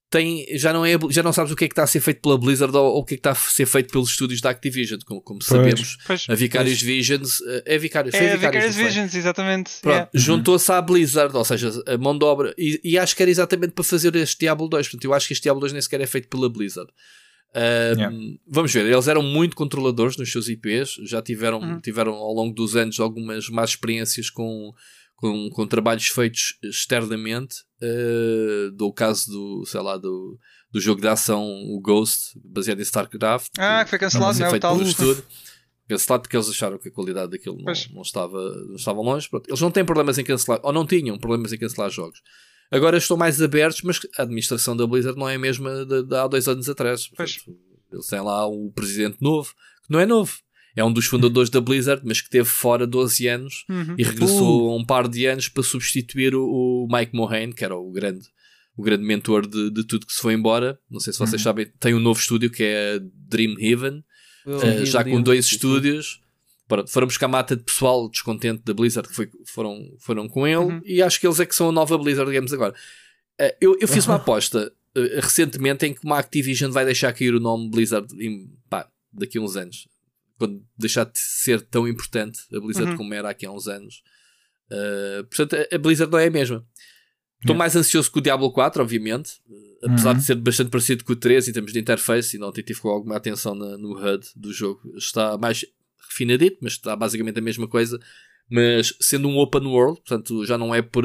tem, 0.08 0.46
já, 0.56 0.72
não 0.72 0.84
é, 0.84 0.92
já 1.10 1.22
não 1.22 1.32
sabes 1.32 1.50
o 1.50 1.56
que 1.56 1.64
é 1.64 1.68
que 1.68 1.72
está 1.72 1.82
a 1.82 1.86
ser 1.86 2.00
feito 2.00 2.20
pela 2.20 2.38
Blizzard 2.38 2.74
ou, 2.76 2.94
ou 2.94 3.00
o 3.00 3.04
que 3.04 3.14
é 3.14 3.16
que 3.16 3.20
está 3.20 3.32
a 3.32 3.34
ser 3.34 3.66
feito 3.66 3.90
pelos 3.90 4.10
estúdios 4.10 4.40
da 4.40 4.50
Activision. 4.50 5.00
Como, 5.04 5.20
como 5.20 5.40
pois, 5.40 5.48
sabemos, 5.48 5.98
pois, 6.06 6.26
a 6.28 6.34
Vicarious 6.34 6.78
pois. 6.78 6.82
Visions 6.82 7.40
eh, 7.40 7.62
é 7.66 7.78
Vicarious, 7.78 8.14
é, 8.14 8.32
a 8.32 8.36
Vicarious, 8.36 8.76
Visions, 8.76 9.14
exatamente. 9.14 9.72
Yeah. 9.84 10.08
Juntou-se 10.14 10.70
à 10.70 10.80
Blizzard, 10.80 11.36
ou 11.36 11.44
seja, 11.44 11.72
a 11.86 11.98
mão 11.98 12.16
de 12.16 12.24
obra, 12.24 12.54
e, 12.56 12.80
e, 12.84 12.98
acho 12.98 13.16
que 13.16 13.22
era 13.22 13.30
exatamente 13.30 13.72
para 13.72 13.82
fazer 13.82 14.14
este 14.14 14.38
Diablo 14.38 14.68
2. 14.68 14.86
Portanto, 14.86 15.04
eu 15.04 15.12
acho 15.12 15.26
que 15.26 15.32
este 15.32 15.42
Diablo 15.42 15.60
2 15.60 15.72
nem 15.72 15.82
sequer 15.82 16.00
é 16.00 16.06
feito 16.06 16.28
pela 16.28 16.48
Blizzard. 16.48 16.90
Uh, 17.50 17.96
yeah. 17.96 18.16
Vamos 18.46 18.72
ver, 18.72 18.86
eles 18.86 19.08
eram 19.08 19.22
muito 19.22 19.56
controladores 19.56 20.16
nos 20.16 20.30
seus 20.30 20.48
IPs, 20.48 21.00
já 21.04 21.20
tiveram, 21.20 21.58
uhum. 21.58 21.80
tiveram 21.80 22.12
ao 22.12 22.32
longo 22.32 22.54
dos 22.54 22.76
anos 22.76 23.00
algumas 23.00 23.48
más 23.48 23.70
experiências 23.70 24.30
com 24.30 24.72
com, 25.16 25.50
com 25.50 25.66
trabalhos 25.66 26.06
feitos 26.08 26.58
externamente. 26.62 27.64
Uh, 27.82 28.70
do 28.72 28.92
caso 28.92 29.30
do, 29.30 29.66
sei 29.66 29.80
lá, 29.80 29.96
do, 29.96 30.38
do 30.70 30.80
jogo 30.80 31.00
de 31.00 31.08
ação, 31.08 31.42
o 31.44 31.80
Ghost, 31.80 32.38
baseado 32.44 32.78
em 32.78 32.82
StarCraft. 32.82 33.50
Ah, 33.58 33.84
que 33.84 33.90
foi 33.90 33.98
cancelado, 33.98 34.38
não, 34.38 34.46
é? 34.46 34.50
O 34.50 34.60
tal. 34.60 34.78
Cancelado 35.88 36.22
porque 36.22 36.36
eles 36.36 36.48
acharam 36.48 36.78
que 36.78 36.88
a 36.88 36.92
qualidade 36.92 37.30
daquilo 37.30 37.56
não, 37.58 37.72
não, 37.94 38.02
estava, 38.02 38.38
não 38.66 38.74
estava 38.74 39.00
longe. 39.00 39.28
Pronto. 39.28 39.48
Eles 39.48 39.60
não 39.60 39.70
têm 39.70 39.84
problemas 39.84 40.18
em 40.18 40.24
cancelar, 40.24 40.60
ou 40.62 40.72
não 40.72 40.86
tinham 40.86 41.18
problemas 41.18 41.52
em 41.52 41.58
cancelar 41.58 41.90
jogos. 41.90 42.20
Agora 42.70 42.98
estão 42.98 43.16
mais 43.16 43.40
abertos, 43.40 43.82
mas 43.82 44.00
a 44.18 44.22
administração 44.22 44.76
da 44.76 44.86
Blizzard 44.86 45.18
não 45.18 45.28
é 45.28 45.36
a 45.36 45.38
mesma 45.38 45.84
de, 45.84 46.02
de 46.02 46.16
há 46.16 46.26
dois 46.26 46.48
anos 46.48 46.68
atrás. 46.68 47.06
Portanto, 47.06 47.56
eles 47.92 48.06
têm 48.06 48.20
lá 48.20 48.46
o 48.46 48.72
presidente 48.72 49.18
novo, 49.20 49.54
que 49.84 49.92
não 49.92 50.00
é 50.00 50.06
novo, 50.06 50.38
é 50.76 50.84
um 50.84 50.92
dos 50.92 51.06
fundadores 51.06 51.48
da 51.48 51.58
Blizzard, 51.58 52.02
mas 52.04 52.20
que 52.20 52.28
teve 52.28 52.44
fora 52.44 52.86
12 52.86 53.26
anos 53.26 53.64
uhum. 53.68 53.94
e 53.96 54.04
regressou 54.04 54.68
uh. 54.68 54.76
um 54.76 54.84
par 54.84 55.08
de 55.08 55.24
anos 55.24 55.48
para 55.48 55.62
substituir 55.62 56.34
o, 56.34 56.44
o, 56.44 56.88
Mike 56.90 57.16
Mohane, 57.16 57.54
que 57.54 57.64
era 57.64 57.74
o 57.74 57.90
grande, 57.90 58.26
o 58.76 58.82
grande 58.82 59.02
mentor 59.02 59.46
de, 59.46 59.70
de 59.70 59.84
tudo 59.84 60.04
que 60.04 60.12
se 60.12 60.20
foi 60.20 60.34
embora. 60.34 60.78
Não 60.90 61.00
sei 61.00 61.14
se 61.14 61.18
vocês 61.18 61.40
uhum. 61.40 61.44
sabem, 61.44 61.72
tem 61.80 61.94
um 61.94 61.98
novo 61.98 62.20
estúdio 62.20 62.50
que 62.50 62.62
é 62.62 63.00
Dream 63.00 63.54
Haven, 63.54 64.04
uh, 64.46 64.84
já 64.84 65.02
com 65.02 65.22
dois 65.22 65.46
estúdios. 65.46 66.20
Para, 66.68 66.86
foram 66.86 67.06
buscar 67.06 67.28
mata 67.28 67.56
de 67.56 67.62
pessoal 67.62 68.10
descontente 68.10 68.62
da 68.64 68.74
Blizzard 68.74 69.08
que 69.08 69.14
foi, 69.14 69.30
foram, 69.46 69.80
foram 70.00 70.28
com 70.28 70.46
ele 70.46 70.56
uhum. 70.56 70.80
e 70.84 71.00
acho 71.00 71.20
que 71.20 71.26
eles 71.26 71.38
é 71.38 71.46
que 71.46 71.54
são 71.54 71.68
a 71.68 71.72
nova 71.72 71.96
Blizzard, 71.96 72.28
digamos 72.28 72.52
agora. 72.52 72.74
Uh, 73.40 73.54
eu, 73.60 73.78
eu 73.80 73.88
fiz 73.88 74.06
uma 74.06 74.16
aposta 74.20 74.70
uh, 74.94 75.20
recentemente 75.20 75.86
em 75.86 75.94
que 75.94 76.04
uma 76.04 76.18
Activision 76.18 76.70
vai 76.70 76.84
deixar 76.84 77.14
cair 77.14 77.34
o 77.34 77.40
nome 77.40 77.70
Blizzard 77.70 78.06
em, 78.20 78.50
pá, 78.68 78.90
daqui 79.10 79.38
a 79.38 79.40
uns 79.40 79.56
anos 79.56 79.86
quando 80.38 80.62
deixar 80.76 81.04
de 81.04 81.18
ser 81.18 81.60
tão 81.62 81.88
importante 81.88 82.40
a 82.54 82.60
Blizzard 82.60 82.90
uhum. 82.90 82.96
como 82.96 83.14
era 83.14 83.30
aqui 83.30 83.46
há 83.46 83.50
uns 83.50 83.66
anos. 83.68 84.02
Uh, 84.70 85.24
portanto, 85.24 85.56
a 85.72 85.78
Blizzard 85.78 86.12
não 86.12 86.18
é 86.18 86.26
a 86.26 86.30
mesma. 86.30 86.66
Estou 87.36 87.54
yeah. 87.54 87.58
mais 87.58 87.76
ansioso 87.76 88.10
que 88.10 88.18
o 88.18 88.22
Diablo 88.22 88.50
4, 88.50 88.82
obviamente, 88.82 89.34
apesar 89.82 90.12
uhum. 90.12 90.18
de 90.18 90.24
ser 90.24 90.34
bastante 90.36 90.70
parecido 90.70 91.04
com 91.04 91.12
o 91.12 91.16
3 91.16 91.48
em 91.48 91.52
termos 91.52 91.72
de 91.72 91.78
interface, 91.78 92.36
e 92.36 92.40
não 92.40 92.50
tive 92.50 92.80
com 92.80 92.88
alguma 92.88 93.16
atenção 93.16 93.54
na, 93.54 93.76
no 93.76 93.92
HUD 93.92 94.26
do 94.34 94.52
jogo. 94.52 94.80
Está 94.96 95.36
mais 95.36 95.64
refinadito, 96.08 96.58
mas 96.62 96.72
está 96.72 96.96
basicamente 96.96 97.38
a 97.38 97.42
mesma 97.42 97.68
coisa. 97.68 98.00
Mas 98.50 98.94
sendo 99.00 99.28
um 99.28 99.38
open 99.38 99.66
world, 99.66 100.00
portanto, 100.00 100.44
já 100.46 100.56
não 100.56 100.74
é 100.74 100.80
por, 100.80 101.04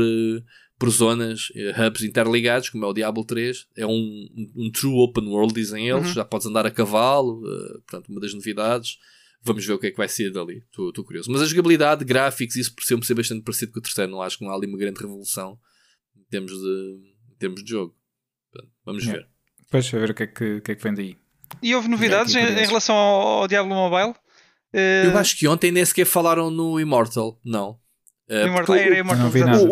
por 0.79 0.89
zonas, 0.89 1.51
eh, 1.55 1.73
hubs 1.77 2.03
interligados, 2.03 2.69
como 2.69 2.85
é 2.85 2.87
o 2.87 2.93
Diablo 2.93 3.25
3, 3.25 3.67
é 3.75 3.85
um, 3.85 3.91
um, 4.35 4.51
um 4.65 4.71
true 4.71 4.99
open 4.99 5.27
world, 5.27 5.53
dizem 5.53 5.89
eles. 5.89 6.07
Uhum. 6.07 6.13
Já 6.13 6.25
podes 6.25 6.47
andar 6.47 6.65
a 6.65 6.71
cavalo, 6.71 7.41
uh, 7.41 7.81
portanto, 7.81 8.09
uma 8.09 8.21
das 8.21 8.33
novidades. 8.33 8.99
Vamos 9.43 9.65
ver 9.65 9.73
o 9.73 9.79
que 9.79 9.87
é 9.87 9.91
que 9.91 9.97
vai 9.97 10.07
ser 10.07 10.31
dali. 10.31 10.63
Estou 10.67 11.03
curioso. 11.03 11.31
Mas 11.31 11.41
a 11.41 11.45
jogabilidade, 11.45 12.05
gráficos, 12.05 12.55
isso 12.55 12.75
por 12.75 12.83
sempre 12.83 13.07
ser 13.07 13.15
bastante 13.15 13.43
parecido 13.43 13.71
com 13.71 13.79
o 13.79 13.81
terceiro. 13.81 14.11
Não 14.11 14.21
acho 14.21 14.37
que 14.37 14.45
não 14.45 14.51
há 14.51 14.55
ali 14.55 14.67
uma 14.67 14.77
grande 14.77 14.99
revolução 14.99 15.57
em 16.15 16.23
termos 16.29 16.51
de, 16.51 16.99
em 17.31 17.35
termos 17.39 17.63
de 17.63 17.69
jogo. 17.69 17.95
Vamos 18.85 19.05
ver. 19.05 19.27
Depois, 19.59 19.93
a 19.93 19.99
ver 19.99 20.11
o 20.11 20.13
que, 20.13 20.23
é 20.23 20.27
que, 20.27 20.55
o 20.55 20.61
que 20.61 20.71
é 20.71 20.75
que 20.75 20.83
vem 20.83 20.93
daí. 20.93 21.17
E 21.61 21.73
houve 21.73 21.87
novidades 21.87 22.35
em, 22.35 22.39
em, 22.39 22.65
relação 22.65 22.95
ao, 22.95 23.41
ao 23.41 23.47
Diablo 23.47 23.73
Mobile? 23.73 24.11
Uh... 24.73 25.07
Eu 25.07 25.17
acho 25.17 25.37
que 25.37 25.47
ontem 25.47 25.71
nem 25.71 25.83
sequer 25.83 26.05
falaram 26.05 26.51
no 26.51 26.79
Immortal. 26.79 27.39
Não. 27.43 27.79
Uh, 28.29 28.47
Immortal, 28.47 28.75
era 28.75 28.97
Immortal 28.97 29.23
não 29.23 29.29
vi 29.29 29.39
nada 29.41 29.63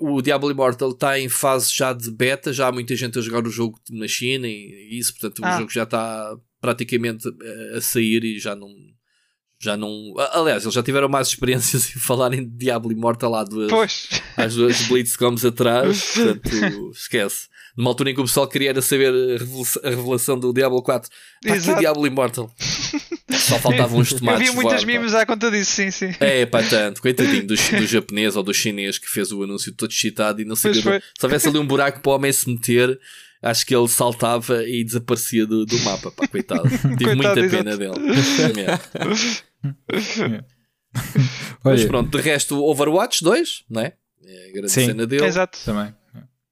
o, 0.00 0.06
o, 0.06 0.14
o, 0.14 0.22
Diablo 0.22 0.50
Immortal 0.50 0.90
está 0.90 1.18
em 1.18 1.28
fase 1.28 1.70
já 1.70 1.92
de 1.92 2.10
beta, 2.10 2.50
já 2.50 2.68
há 2.68 2.72
muita 2.72 2.96
gente 2.96 3.18
a 3.18 3.22
jogar 3.22 3.46
o 3.46 3.50
jogo 3.50 3.78
na 3.90 4.08
China 4.08 4.46
e, 4.48 4.88
e 4.90 4.98
isso, 4.98 5.12
portanto 5.12 5.44
ah. 5.44 5.54
o 5.54 5.58
jogo 5.58 5.70
já 5.70 5.82
está 5.82 6.34
praticamente 6.62 7.28
a, 7.28 7.76
a 7.76 7.80
sair 7.82 8.24
e 8.24 8.38
já 8.38 8.56
não, 8.56 8.70
já 9.60 9.76
não. 9.76 10.14
Aliás, 10.32 10.62
eles 10.62 10.74
já 10.74 10.82
tiveram 10.82 11.08
mais 11.08 11.28
experiências 11.28 11.94
em 11.94 12.00
falarem 12.00 12.42
de 12.42 12.56
Diablo 12.56 12.90
Immortal 12.90 13.34
há 13.34 13.44
duas, 13.44 13.70
pois. 13.70 14.08
às 14.36 14.54
duas 14.54 14.80
Blitzcoms 14.82 15.44
atrás, 15.44 16.02
portanto, 16.14 16.90
esquece. 16.94 17.48
Numa 17.76 17.90
altura 17.90 18.10
em 18.10 18.14
que 18.14 18.20
o 18.20 18.24
pessoal 18.24 18.48
queria 18.48 18.70
era 18.70 18.82
saber 18.82 19.12
a 19.84 19.90
revelação 19.90 20.38
do 20.38 20.52
Diablo 20.52 20.82
4, 20.82 21.08
está 21.44 21.54
aqui 21.54 21.70
o 21.70 21.78
Diablo 21.78 22.06
Immortal. 22.06 22.52
Só 23.38 23.58
faltavam 23.58 24.00
uns 24.00 24.12
tomates. 24.14 24.48
Havia 24.48 24.52
muitas 24.52 24.84
memes 24.84 25.14
à 25.14 25.24
conta 25.24 25.50
disso, 25.50 25.72
sim, 25.72 25.90
sim. 25.90 26.12
É, 26.18 26.44
pá, 26.46 26.62
tanto. 26.62 27.00
Coitadinho 27.00 27.46
do, 27.46 27.54
do 27.78 27.86
japonês 27.86 28.34
ou 28.34 28.42
do 28.42 28.52
chinês 28.52 28.98
que 28.98 29.08
fez 29.08 29.30
o 29.30 29.42
anúncio 29.42 29.72
todo 29.72 29.90
excitado 29.90 30.40
e 30.42 30.44
não 30.44 30.56
sei. 30.56 30.74
Se 30.74 31.02
houvesse 31.22 31.48
ali 31.48 31.58
um 31.58 31.66
buraco 31.66 32.00
para 32.00 32.10
o 32.10 32.14
homem 32.14 32.32
se 32.32 32.50
meter, 32.50 32.98
acho 33.42 33.64
que 33.64 33.74
ele 33.74 33.88
saltava 33.88 34.64
e 34.64 34.82
desaparecia 34.82 35.46
do, 35.46 35.64
do 35.64 35.78
mapa, 35.80 36.10
pá, 36.10 36.26
coitado. 36.26 36.68
Tive 36.68 37.16
coitado, 37.16 37.16
muita 37.16 37.48
pena 37.48 37.76
dele. 37.76 37.94
Mas 41.64 41.84
pronto, 41.84 42.16
de 42.16 42.22
resto, 42.22 42.62
Overwatch 42.62 43.22
2, 43.22 43.64
não 43.70 43.82
é? 43.82 43.94
É 44.24 44.48
a 44.48 44.52
grande 44.52 44.72
Sim, 44.72 44.86
cena 44.86 45.06
dele. 45.06 45.24
Exato. 45.24 45.58
Também. 45.64 45.94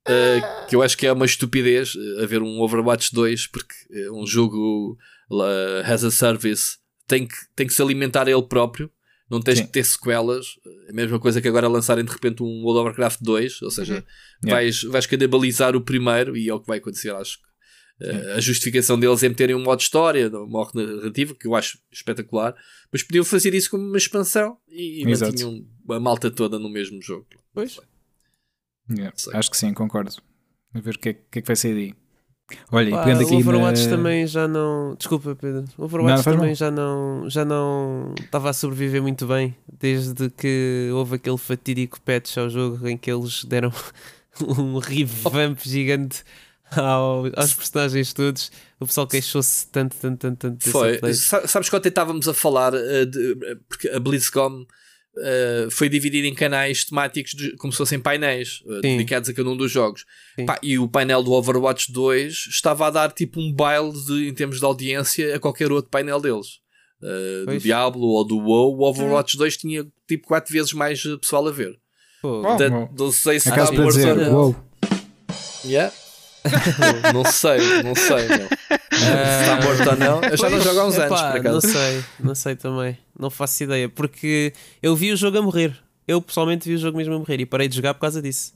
Uh, 0.09 0.67
que 0.67 0.75
eu 0.75 0.83
acho 0.83 0.97
que 0.97 1.07
é 1.07 1.13
uma 1.13 1.27
estupidez 1.27 1.95
uh, 1.95 2.23
haver 2.23 2.41
um 2.41 2.61
Overwatch 2.61 3.13
2 3.13 3.47
porque 3.49 3.75
uh, 4.09 4.19
um 4.19 4.27
jogo 4.27 4.97
uh, 5.31 5.83
has 5.85 6.03
a 6.03 6.11
service 6.11 6.79
tem 7.07 7.27
que, 7.27 7.37
tem 7.55 7.67
que 7.67 7.75
se 7.75 7.83
alimentar 7.83 8.27
ele 8.27 8.43
próprio 8.43 8.91
não 9.31 9.39
tens 9.39 9.59
Sim. 9.59 9.67
que 9.67 9.73
ter 9.73 9.85
sequelas 9.85 10.47
a 10.89 10.95
mesma 10.95 11.19
coisa 11.19 11.43
que 11.43 11.49
agora 11.49 11.69
lançarem 11.69 12.07
de 12.07 12.11
repente 12.11 12.43
um 12.43 12.63
World 12.63 12.79
of 12.79 12.87
Warcraft 12.87 13.21
2 13.21 13.61
ou 13.61 13.71
seja, 13.71 14.03
uhum. 14.43 14.51
vais, 14.51 14.83
vais 14.85 15.05
canibalizar 15.05 15.77
o 15.77 15.81
primeiro 15.83 16.35
e 16.35 16.49
é 16.49 16.55
o 16.55 16.61
que 16.61 16.69
vai 16.69 16.79
acontecer 16.79 17.15
acho 17.15 17.37
que 17.37 17.48
a 18.37 18.41
justificação 18.41 18.99
deles 18.99 19.23
é 19.23 19.29
meterem 19.29 19.57
um 19.57 19.63
modo 19.63 19.81
história, 19.81 20.29
um 20.29 20.47
modo 20.47 20.71
narrativo, 20.75 21.35
que 21.35 21.47
eu 21.47 21.55
acho 21.55 21.79
espetacular, 21.91 22.55
mas 22.93 23.03
podiam 23.03 23.25
fazer 23.25 23.55
isso 23.55 23.71
como 23.71 23.85
uma 23.85 23.99
expansão 23.99 24.57
e, 24.69 25.03
e 25.03 25.07
mantinham 25.07 25.67
a 25.91 26.01
malta 26.01 26.31
toda 26.31 26.59
no 26.59 26.69
mesmo 26.69 27.03
jogo. 27.03 27.27
Pois. 27.53 27.79
Yeah, 28.91 29.15
acho 29.35 29.51
que 29.51 29.57
sim, 29.57 29.75
concordo. 29.75 30.13
A 30.75 30.81
ver 30.81 30.95
o 30.95 30.99
que, 30.99 31.09
é, 31.11 31.13
que, 31.15 31.39
é 31.41 31.43
que 31.43 31.47
vai 31.47 31.57
sair 31.57 31.75
daí. 31.75 31.95
Olha, 32.73 32.91
Pá, 32.93 33.13
aqui 33.13 33.35
o 33.35 33.39
Overwatch 33.39 33.85
na... 33.85 33.97
também 33.97 34.27
já 34.27 34.49
não. 34.49 34.95
Desculpa, 34.95 35.37
Pedro. 35.37 35.65
O 35.77 35.85
Overwatch 35.85 36.27
não, 36.27 36.33
também 36.33 36.49
mal. 36.49 36.55
já 36.55 36.71
não 36.71 37.29
já 37.29 37.45
não 37.45 38.15
estava 38.19 38.49
a 38.49 38.53
sobreviver 38.55 39.03
muito 39.03 39.27
bem 39.27 39.55
desde 39.71 40.31
que 40.31 40.89
houve 40.95 41.17
aquele 41.17 41.37
fatídico 41.37 42.01
patch 42.01 42.39
ao 42.39 42.49
jogo 42.49 42.89
em 42.89 42.97
que 42.97 43.11
eles 43.11 43.45
deram 43.45 43.71
um 44.41 44.79
revamp 44.79 45.59
gigante 45.63 46.25
ao, 46.77 47.27
aos 47.37 47.55
personagens 47.55 48.13
todos, 48.13 48.51
o 48.79 48.87
pessoal 48.87 49.07
queixou-se 49.07 49.67
tanto, 49.69 49.97
tanto, 49.97 50.19
tanto, 50.19 50.37
tanto. 50.37 50.71
Foi. 50.71 51.01
Sabes 51.15 51.69
que 51.69 51.77
ontem 51.77 51.89
estávamos 51.89 52.29
a 52.29 52.35
falar 52.35 52.75
uh, 52.75 53.07
de, 53.07 53.37
porque 53.69 53.89
a 53.89 53.99
BlizzCon 53.99 54.63
uh, 54.63 55.71
foi 55.71 55.89
dividida 55.89 56.27
em 56.27 56.35
canais 56.35 56.85
temáticos 56.85 57.33
de, 57.33 57.57
como 57.57 57.73
se 57.73 57.79
fossem 57.79 57.99
painéis 57.99 58.63
uh, 58.67 58.81
dedicados 58.81 59.29
a 59.29 59.35
cada 59.35 59.49
um 59.49 59.57
dos 59.57 59.71
jogos. 59.71 60.05
Pá, 60.47 60.59
e 60.63 60.79
o 60.79 60.89
painel 60.89 61.23
do 61.23 61.33
Overwatch 61.33 61.91
2 61.93 62.49
estava 62.51 62.87
a 62.87 62.91
dar 62.91 63.13
tipo 63.13 63.41
um 63.41 63.53
baile 63.53 63.93
de, 63.93 64.29
em 64.29 64.35
termos 64.35 64.59
de 64.59 64.65
audiência 64.65 65.35
a 65.37 65.41
qualquer 65.41 65.73
outro 65.73 65.91
painel 65.91 66.21
deles. 66.21 66.61
do 67.47 67.59
Diablo 67.59 68.07
ou 68.07 68.25
do 68.25 68.39
WoW, 68.39 68.77
o 68.77 68.83
Overwatch 68.83 69.37
2 69.37 69.57
tinha 69.57 69.87
tipo 70.07 70.27
4 70.29 70.53
vezes 70.53 70.73
mais 70.73 71.03
pessoal 71.21 71.47
a 71.49 71.51
ver. 71.51 71.79
Pô, 72.21 72.43
não 72.99 73.13
sei 73.13 73.39
se 73.41 73.49
está 73.49 73.73
morto 73.73 73.99
ou 73.99 74.17
não. 74.17 74.69
Yeah. 75.65 75.93
não 77.13 77.25
sei, 77.25 77.83
não 77.83 77.95
sei. 77.95 78.29
Não. 78.29 78.47
Uh, 78.47 79.41
está 79.41 79.61
morto 79.63 79.91
ou 79.91 79.97
não? 79.97 80.23
Eu 80.23 80.37
já 80.37 80.51
não 80.51 80.61
jogo 80.61 80.81
há 80.81 80.87
uns 80.87 80.99
anos, 80.99 81.21
por 81.21 81.37
acaso. 81.37 81.53
Não 81.53 81.61
sei, 81.61 82.05
não 82.21 82.35
sei 82.35 82.57
também. 82.57 82.99
Não 83.19 83.31
faço 83.31 83.63
ideia. 83.65 83.89
Porque 83.89 84.53
eu 84.83 84.95
vi 84.97 85.13
o 85.13 85.17
jogo 85.17 85.39
a 85.39 85.43
morrer. 85.43 85.77
Eu 86.07 86.23
pessoalmente 86.23 86.69
vi 86.69 86.75
o 86.75 86.79
jogo 86.79 86.97
mesmo 86.97 87.15
a 87.15 87.19
morrer 87.19 87.41
e 87.41 87.47
parei 87.47 87.69
de 87.69 87.77
jogar 87.77 87.95
por 87.95 88.01
causa 88.01 88.23
disso. 88.23 88.53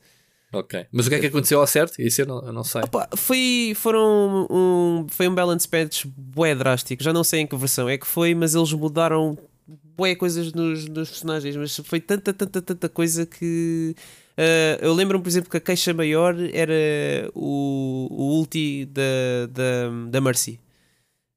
Ok. 0.53 0.87
Mas 0.93 1.07
o 1.07 1.11
que 1.11 1.17
é 1.17 1.19
que 1.19 1.27
aconteceu 1.27 1.61
ao 1.61 1.67
certo? 1.67 2.01
Isso 2.01 2.21
eu 2.23 2.27
não, 2.27 2.47
eu 2.47 2.53
não 2.53 2.63
sei. 2.63 2.83
Opa, 2.83 3.09
foi, 3.17 3.73
foram 3.75 4.47
um, 4.51 5.07
foi 5.09 5.27
um 5.27 5.35
balance 5.35 5.67
patch 5.67 6.05
bué 6.07 6.55
drástico. 6.55 7.03
Já 7.03 7.13
não 7.13 7.25
sei 7.25 7.41
em 7.41 7.47
que 7.47 7.57
versão 7.57 7.89
é 7.89 7.97
que 7.97 8.07
foi, 8.07 8.35
mas 8.35 8.55
eles 8.55 8.73
mudaram 8.73 9.39
bué 9.97 10.15
coisas 10.15 10.53
nos, 10.53 10.87
nos 10.87 11.11
personagens. 11.11 11.57
Mas 11.57 11.77
foi 11.77 12.01
tanta, 12.01 12.33
tanta, 12.33 12.63
tanta 12.63 12.89
coisa 12.89 13.27
que. 13.27 13.95
Uh, 14.33 14.81
eu 14.81 14.95
lembro-me, 14.95 15.23
por 15.23 15.29
exemplo, 15.29 15.51
que 15.51 15.57
a 15.57 15.61
queixa 15.61 15.93
maior 15.93 16.35
era 16.53 17.31
o, 17.35 18.09
o 18.11 18.39
ulti 18.39 18.87
da, 18.87 19.47
da, 19.51 20.11
da 20.11 20.21
Mercy 20.21 20.59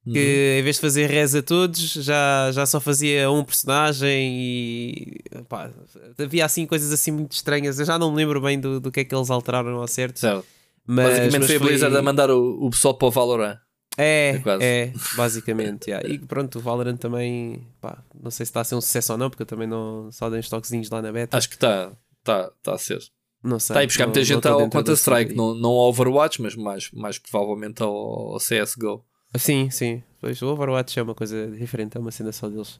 que 0.05 0.19
uhum. 0.19 0.59
em 0.59 0.63
vez 0.63 0.75
de 0.75 0.81
fazer 0.81 1.07
reza 1.07 1.39
a 1.39 1.41
todos, 1.41 1.93
já, 1.93 2.51
já 2.51 2.65
só 2.65 2.79
fazia 2.79 3.29
um 3.31 3.43
personagem 3.43 4.37
e 4.39 5.17
pá, 5.49 5.71
havia 6.19 6.45
assim 6.45 6.67
coisas 6.67 6.91
assim 6.93 7.09
muito 7.09 7.31
estranhas. 7.31 7.79
Eu 7.79 7.85
já 7.85 7.97
não 7.97 8.11
me 8.11 8.17
lembro 8.17 8.39
bem 8.39 8.59
do, 8.59 8.79
do 8.79 8.91
que 8.91 8.99
é 8.99 9.03
que 9.03 9.15
eles 9.15 9.31
alteraram 9.31 9.75
ao 9.77 9.87
certo. 9.87 10.19
Certo. 10.19 10.45
Mas, 10.85 11.07
basicamente 11.07 11.39
mas 11.39 11.47
foi 11.47 11.55
a 11.55 11.59
Blizzard 11.59 11.97
a 11.97 12.01
mandar 12.03 12.29
o, 12.29 12.65
o 12.65 12.69
pessoal 12.69 12.93
para 12.93 13.07
o 13.07 13.11
Valorant. 13.11 13.57
É, 13.97 14.41
é, 14.59 14.81
é 14.81 14.93
basicamente. 15.15 15.89
yeah. 15.89 16.07
E 16.07 16.19
pronto, 16.19 16.59
o 16.59 16.61
Valorant 16.61 16.97
também, 16.97 17.65
pá, 17.79 18.03
não 18.21 18.29
sei 18.29 18.45
se 18.45 18.49
está 18.49 18.61
a 18.61 18.63
ser 18.63 18.75
um 18.75 18.81
sucesso 18.81 19.13
ou 19.13 19.17
não, 19.17 19.29
porque 19.29 19.43
eu 19.43 19.47
também 19.47 19.67
não 19.67 20.11
só 20.11 20.29
dei 20.29 20.39
uns 20.39 20.49
toquezinhos 20.49 20.89
lá 20.89 21.01
na 21.01 21.11
beta. 21.11 21.37
Acho 21.37 21.47
que 21.47 21.55
está, 21.55 21.93
está, 22.19 22.51
está 22.57 22.73
a 22.73 22.77
ser. 22.77 22.99
Não 23.43 23.59
sei. 23.59 23.73
Está 23.73 23.79
aí 23.81 23.87
buscar 23.87 24.05
muita 24.05 24.23
gente 24.23 24.47
ao 24.47 24.69
Counter-Strike, 24.69 25.35
não, 25.35 25.53
não 25.53 25.69
ao 25.69 25.89
Overwatch, 25.89 26.41
mas 26.41 26.55
mais, 26.55 26.91
mais 26.91 27.19
provavelmente 27.19 27.83
ao, 27.83 28.33
ao 28.33 28.37
CSGO. 28.37 29.05
Sim, 29.37 29.69
sim. 29.69 30.03
Pois 30.19 30.41
o 30.41 30.47
Overwatch 30.47 30.97
é 30.99 31.03
uma 31.03 31.13
coisa 31.13 31.47
diferente, 31.51 31.97
é 31.97 31.99
uma 31.99 32.11
cena 32.11 32.31
só 32.31 32.49
deles. 32.49 32.79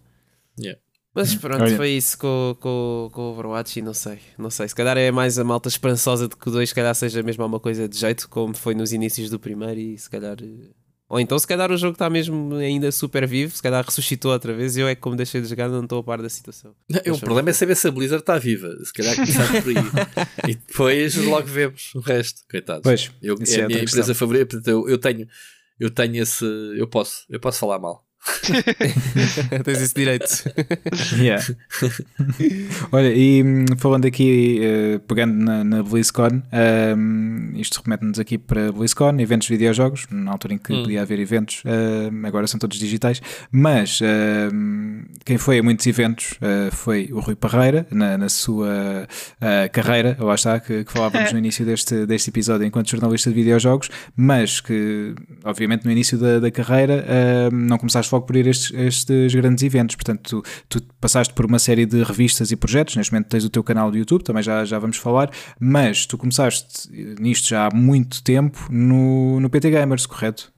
Yeah. 0.60 0.80
Mas 1.14 1.34
pronto, 1.34 1.64
Olha. 1.64 1.78
foi 1.78 1.92
isso 1.92 2.18
com, 2.18 2.58
com, 2.60 3.10
com 3.14 3.22
o 3.22 3.32
Overwatch 3.32 3.80
e 3.80 3.82
não 3.82 3.94
sei, 3.94 4.20
não 4.38 4.50
sei. 4.50 4.68
Se 4.68 4.76
calhar 4.76 4.98
é 4.98 5.12
mais 5.12 5.40
a 5.40 5.44
malta 5.46 5.70
esperançosa 5.70 6.28
de 6.28 6.36
que 6.36 6.50
o 6.50 6.52
2 6.52 6.68
se 6.68 6.76
calhar 6.76 6.94
seja 6.94 7.24
mesmo 7.24 7.46
uma 7.46 7.60
coisa 7.60 7.88
de 7.88 7.98
jeito, 7.98 8.28
como 8.28 8.54
foi 8.54 8.76
nos 8.76 8.92
inícios 8.92 9.30
do 9.30 9.40
primeiro 9.40 9.80
e 9.80 9.98
se 9.98 10.10
calhar. 10.10 10.36
Ou 11.07 11.19
então 11.19 11.38
se 11.38 11.45
calhar 11.45 11.72
o 11.72 11.77
jogo 11.77 11.94
está 11.94 12.10
mesmo 12.10 12.56
ainda 12.56 12.91
super 12.91 13.27
vivo, 13.27 13.56
se 13.56 13.61
calhar 13.61 13.86
ressuscitou 13.86 14.32
outra 14.32 14.53
vez 14.53 14.76
e 14.76 14.82
eu 14.82 14.88
é 14.88 14.95
que 14.95 15.02
como 15.02 15.15
deixei 15.15 15.40
de 15.40 15.48
jogar 15.48 15.69
não 15.69 15.84
estou 15.84 15.99
a 15.99 16.03
par 16.03 16.22
da 16.22 16.30
situação. 16.30 16.73
Não, 16.90 17.14
o 17.14 17.19
problema 17.19 17.52
é 17.52 17.53
saber 17.53 17.76
se 17.76 17.88
a 17.88 17.91
Blizzard 17.91 18.23
está 18.23 18.38
viva, 18.40 18.76
se 18.84 18.91
calhar 18.91 19.15
começar 19.15 19.48
por 19.61 19.69
aí. 19.69 20.49
e 20.49 20.56
depois 20.56 21.15
logo 21.15 21.48
vemos 21.48 21.94
o 21.94 21.99
resto, 21.99 22.41
coitados. 22.49 22.84
Pois, 22.84 23.11
eu, 23.22 23.36
é, 23.36 23.60
é 23.60 23.64
a 23.64 23.68
minha 23.68 23.82
empresa 23.84 24.15
favorita, 24.15 24.45
portanto 24.48 24.68
eu, 24.68 24.90
eu 24.90 24.98
tenho 24.98 25.27
eu 25.80 25.90
tenho 25.90 26.22
esse. 26.22 26.45
Eu 26.77 26.88
posso, 26.88 27.26
eu 27.30 27.40
posso 27.40 27.60
falar 27.60 27.80
mal. 27.80 28.03
Tens 29.64 29.81
esse 29.81 29.93
direito. 29.93 30.26
Yeah. 31.18 31.43
Olha, 32.91 33.14
e 33.14 33.43
hum, 33.43 33.65
falando 33.77 34.06
aqui, 34.06 34.60
uh, 34.61 34.99
pegando 35.02 35.34
na, 35.34 35.64
na 35.64 35.84
BlizzCon, 35.84 36.41
um, 36.97 37.52
isto 37.56 37.81
remete-nos 37.84 38.19
aqui 38.19 38.38
para 38.38 38.72
BlizzCon, 38.72 39.19
eventos 39.19 39.47
de 39.47 39.53
videojogos, 39.53 40.07
na 40.10 40.31
altura 40.31 40.56
em 40.56 40.57
que 40.57 40.73
hum. 40.73 40.84
podia 40.84 41.02
haver 41.02 41.19
eventos, 41.19 41.64
uh, 41.65 42.27
agora 42.27 42.47
são 42.47 42.60
todos 42.60 42.77
digitais, 42.77 43.22
mas 43.52 44.02
uh, 44.02 44.06
quem 45.23 45.38
foi 45.38 45.60
a 45.60 45.64
muitos 45.64 45.85
eventos 45.85 46.34
uh, 46.34 46.73
foi 46.73 47.10
o 47.11 47.19
Rui 47.19 47.35
Parreira, 47.35 47.85
na, 47.91 48.18
na 48.18 48.30
sua 48.30 49.07
carreira, 49.72 50.18
lá 50.19 50.35
está, 50.35 50.60
que, 50.60 50.84
que 50.84 50.91
falávamos 50.91 51.31
no 51.31 51.39
início 51.39 51.65
deste, 51.65 52.06
deste 52.06 52.30
episódio 52.30 52.65
enquanto 52.65 52.89
jornalista 52.89 53.30
de 53.30 53.35
videojogos, 53.35 53.89
mas 54.15 54.60
que, 54.60 55.14
obviamente, 55.43 55.85
no 55.85 55.91
início 55.91 56.18
da, 56.18 56.39
da 56.39 56.52
carreira 56.52 57.06
não 57.52 57.77
começaste 57.77 58.10
logo 58.16 58.26
por 58.26 58.36
ir 58.36 58.48
a 58.48 58.50
estes, 58.50 58.72
estes 58.74 59.36
grandes 59.36 59.64
eventos. 59.64 59.96
Portanto, 59.96 60.44
tu, 60.68 60.80
tu, 60.82 60.94
passaste 61.00 61.34
por 61.34 61.46
uma 61.46 61.60
série 61.60 61.86
de 61.86 62.04
revistas 62.04 62.52
e 62.52 62.56
projetos. 62.56 62.96
Neste 62.96 63.12
momento 63.14 63.30
tens 63.30 63.46
o 63.46 63.50
teu 63.50 63.64
canal 63.64 63.92
do 63.92 63.98
YouTube, 63.98 64.24
também 64.24 64.44
já, 64.44 64.66
já 64.66 64.80
vamos 64.80 64.98
falar. 64.98 65.32
Mas 65.60 66.06
tu 66.06 66.18
começaste 66.18 66.90
nisto 67.20 67.48
já 67.48 67.68
há 67.68 67.76
muito 67.76 68.24
tempo 68.24 68.68
no, 68.72 69.40
no 69.40 69.50
PT 69.50 69.70
Gamers, 69.70 70.06
correto? 70.06 70.52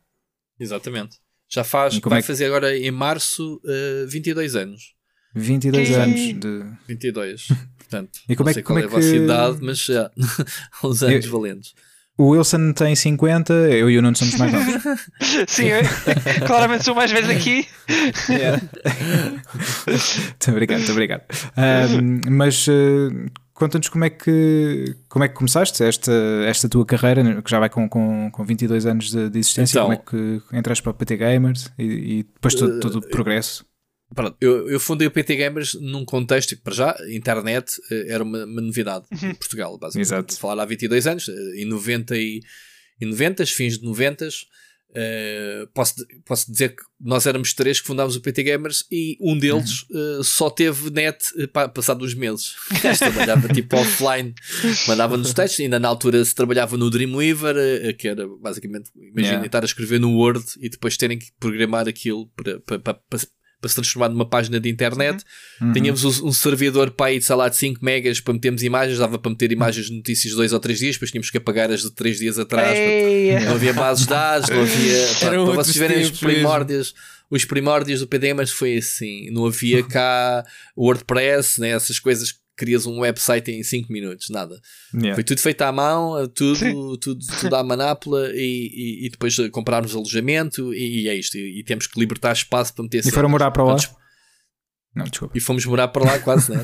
Exatamente. 0.60 1.18
Já 1.50 1.64
faz, 1.64 1.98
vai 2.00 2.20
é 2.20 2.22
que... 2.22 2.28
fazer 2.28 2.46
agora 2.46 2.78
em 2.78 2.92
março 2.92 3.62
uh, 3.64 4.08
22 4.08 4.56
anos. 4.56 4.96
22 5.34 5.92
anos 5.92 6.20
de. 6.40 6.64
22. 6.88 7.48
Portanto, 7.78 8.20
e 8.28 8.36
como 8.36 8.48
não 8.48 8.52
é, 8.52 8.54
sei 8.54 8.64
como 8.64 8.80
qual 8.80 8.82
é, 8.82 8.84
é 8.84 8.86
a 8.86 9.02
vossa 9.02 9.16
idade, 9.16 9.58
mas 9.62 9.80
já 9.80 10.12
uns 10.84 11.04
anos 11.04 11.26
eu, 11.26 11.32
valentes. 11.32 11.74
O 12.18 12.30
Wilson 12.30 12.74
tem 12.74 12.96
50, 12.96 13.54
eu 13.54 13.92
e 13.92 13.98
o 13.98 14.02
Nuno 14.02 14.16
somos 14.16 14.36
mais 14.38 14.52
novos. 14.52 15.08
Sim, 15.48 15.66
eu, 15.66 15.82
claramente 16.48 16.84
sou 16.84 16.96
mais 16.96 17.12
velho 17.12 17.30
aqui. 17.30 17.68
Muito 19.88 20.50
obrigado, 20.50 20.80
muito 20.80 20.92
obrigado. 20.94 21.22
Um, 21.56 22.32
mas 22.32 22.68
uh, 22.68 23.30
conta-nos 23.54 23.88
como 23.90 24.06
é 24.06 24.10
que 24.10 24.96
como 25.08 25.26
é 25.26 25.28
que 25.28 25.36
começaste 25.36 25.84
esta, 25.84 26.12
esta 26.48 26.68
tua 26.68 26.88
carreira, 26.88 27.40
que 27.40 27.52
já 27.52 27.60
vai 27.60 27.70
com, 27.70 27.88
com, 27.88 28.32
com 28.32 28.44
22 28.44 28.88
anos 28.88 29.12
de, 29.12 29.30
de 29.30 29.38
existência, 29.38 29.78
então, 29.78 29.84
como 29.84 29.94
é 29.94 29.98
que 29.98 30.58
entraste 30.58 30.82
para 30.82 30.92
o 30.92 30.96
PT 30.96 31.18
Gamers 31.18 31.72
e, 31.78 31.84
e 31.84 32.24
depois 32.34 32.56
todo, 32.56 32.80
todo 32.80 32.98
o 32.98 33.10
progresso? 33.10 33.64
Pronto, 34.16 34.38
eu, 34.40 34.70
eu, 34.70 34.80
fundei 34.80 35.08
o 35.08 35.12
PT 35.12 35.36
Gamers 35.36 35.74
num 35.74 36.06
contexto 36.06 36.56
que, 36.56 36.62
para 36.62 36.74
já, 36.74 36.92
a 36.92 37.14
internet 37.14 37.74
eh, 37.92 38.06
era 38.08 38.24
uma, 38.24 38.46
uma 38.46 38.62
novidade 38.62 39.06
em 39.12 39.28
uhum. 39.28 39.36
Portugal, 39.36 39.78
basicamente. 39.78 40.08
Exato. 40.08 40.38
Falar 40.38 40.64
há 40.64 40.66
22 40.66 41.08
anos, 41.08 41.28
eh, 41.28 41.62
em 41.62 41.66
90 41.66 42.16
e 42.18 42.42
em 43.02 43.06
90, 43.06 43.46
fins 43.46 43.78
de 43.78 43.86
90, 43.86 44.28
uh, 44.28 44.32
eh, 44.96 45.68
posso, 45.74 45.94
posso 46.26 46.52
dizer 46.52 46.76
que 46.76 46.82
nós 47.00 47.26
éramos 47.28 47.54
três 47.54 47.80
que 47.80 47.86
fundámos 47.86 48.16
o 48.16 48.22
PT 48.22 48.44
Gamers 48.44 48.86
e 48.92 49.18
um 49.22 49.38
deles 49.38 49.86
uhum. 49.90 50.20
uh, 50.20 50.24
só 50.24 50.50
teve 50.50 50.90
net 50.90 51.18
uh, 51.36 51.70
passado 51.70 52.04
uns 52.04 52.16
meses. 52.16 52.56
trabalhava 52.98 53.48
tipo 53.50 53.76
offline, 53.78 54.34
mandava-nos 54.88 55.34
textos, 55.34 55.60
ainda 55.60 55.80
na 55.80 55.88
altura 55.88 56.24
se 56.26 56.34
trabalhava 56.34 56.76
no 56.78 56.90
Dreamweaver, 56.90 57.56
uh, 57.56 57.98
que 57.98 58.08
era 58.08 58.28
basicamente, 58.42 58.90
imagina, 58.96 59.34
yeah. 59.34 59.46
estar 59.46 59.62
a 59.62 59.66
escrever 59.66 60.00
no 60.00 60.18
Word 60.18 60.44
e 60.60 60.70
depois 60.70 60.98
terem 60.98 61.20
que 61.20 61.28
programar 61.40 61.88
aquilo 61.88 62.28
para, 62.36 62.60
para, 62.62 62.80
para, 62.80 63.20
para 63.60 63.70
se 63.70 63.76
transformar 63.76 64.10
numa 64.10 64.28
página 64.28 64.60
de 64.60 64.70
internet. 64.70 65.24
Uhum. 65.62 65.72
Tínhamos 65.72 66.04
um, 66.04 66.28
um, 66.28 66.34
servidor 66.34 66.92
para 66.92 67.08
aí 67.08 67.20
de, 67.20 67.26
sei 67.26 67.36
lá, 67.36 67.50
de 67.50 67.56
5 67.56 67.84
megas 67.84 68.20
para 68.20 68.34
metermos 68.34 68.64
imagens, 68.64 69.00
dava 69.00 69.18
para 69.18 69.32
meter 69.32 69.52
imagens 69.52 69.88
de 69.88 69.94
notícias 69.94 70.32
de 70.32 70.38
2 70.38 70.54
ou 70.54 70.60
3 70.60 70.80
dias, 70.80 70.96
depois 70.96 71.12
tínhamos 71.12 71.30
que 71.30 71.38
apagar 71.38 71.72
as 71.72 71.82
de 71.82 71.92
3 71.92 72.20
dias 72.20 72.40
atrás. 72.40 72.78
Não 73.46 73.54
havia 73.54 73.74
bases 73.74 74.04
de 74.04 74.10
dados, 74.10 74.50
não 74.50 74.62
havia. 74.62 75.08
Pá, 75.20 75.30
para 75.30 75.44
vocês 75.44 75.76
verem 75.76 76.04
os 76.04 76.12
primórdios. 76.12 76.94
Os 77.30 77.44
primórdios 77.44 78.00
do 78.00 78.08
PD, 78.08 78.34
mas 78.34 78.52
foi 78.52 78.78
assim, 78.78 79.30
não 79.32 79.46
havia 79.46 79.84
cá 79.88 80.46
WordPress, 80.78 81.60
né, 81.60 81.72
essas 81.72 82.00
coisas 82.00 82.34
crias 82.58 82.86
um 82.88 83.00
website 83.00 83.52
em 83.52 83.64
5 83.64 83.94
minutos, 83.94 84.30
nada. 84.30 84.60
Yeah. 84.94 85.14
Foi 85.14 85.24
tudo 85.24 85.40
feito 85.40 85.62
à 85.62 85.72
mão, 85.72 86.28
tudo, 86.30 86.98
tudo, 86.98 87.20
tudo 87.40 87.56
à 87.56 87.64
manápola 87.64 88.32
e, 88.34 88.72
e, 88.74 89.06
e, 89.06 89.10
depois 89.10 89.38
comprarmos 89.52 89.96
alojamento 89.96 90.74
e, 90.74 91.04
e 91.04 91.10
é 91.10 91.16
isto. 91.16 91.38
E, 91.38 91.60
e, 91.60 91.64
temos 91.64 91.86
que 91.86 92.00
libertar 92.00 92.34
espaço 92.34 92.74
para 92.74 92.84
meter 92.84 93.06
E 93.06 93.12
foram 93.12 93.30
morar 93.30 93.52
para 93.52 93.64
lá? 93.64 93.78
Não, 94.96 95.06
desculpa. 95.06 95.38
E 95.38 95.40
fomos 95.40 95.64
morar 95.66 95.90
para 95.90 96.04
lá 96.04 96.20
quase, 96.20 96.52
né? 96.52 96.64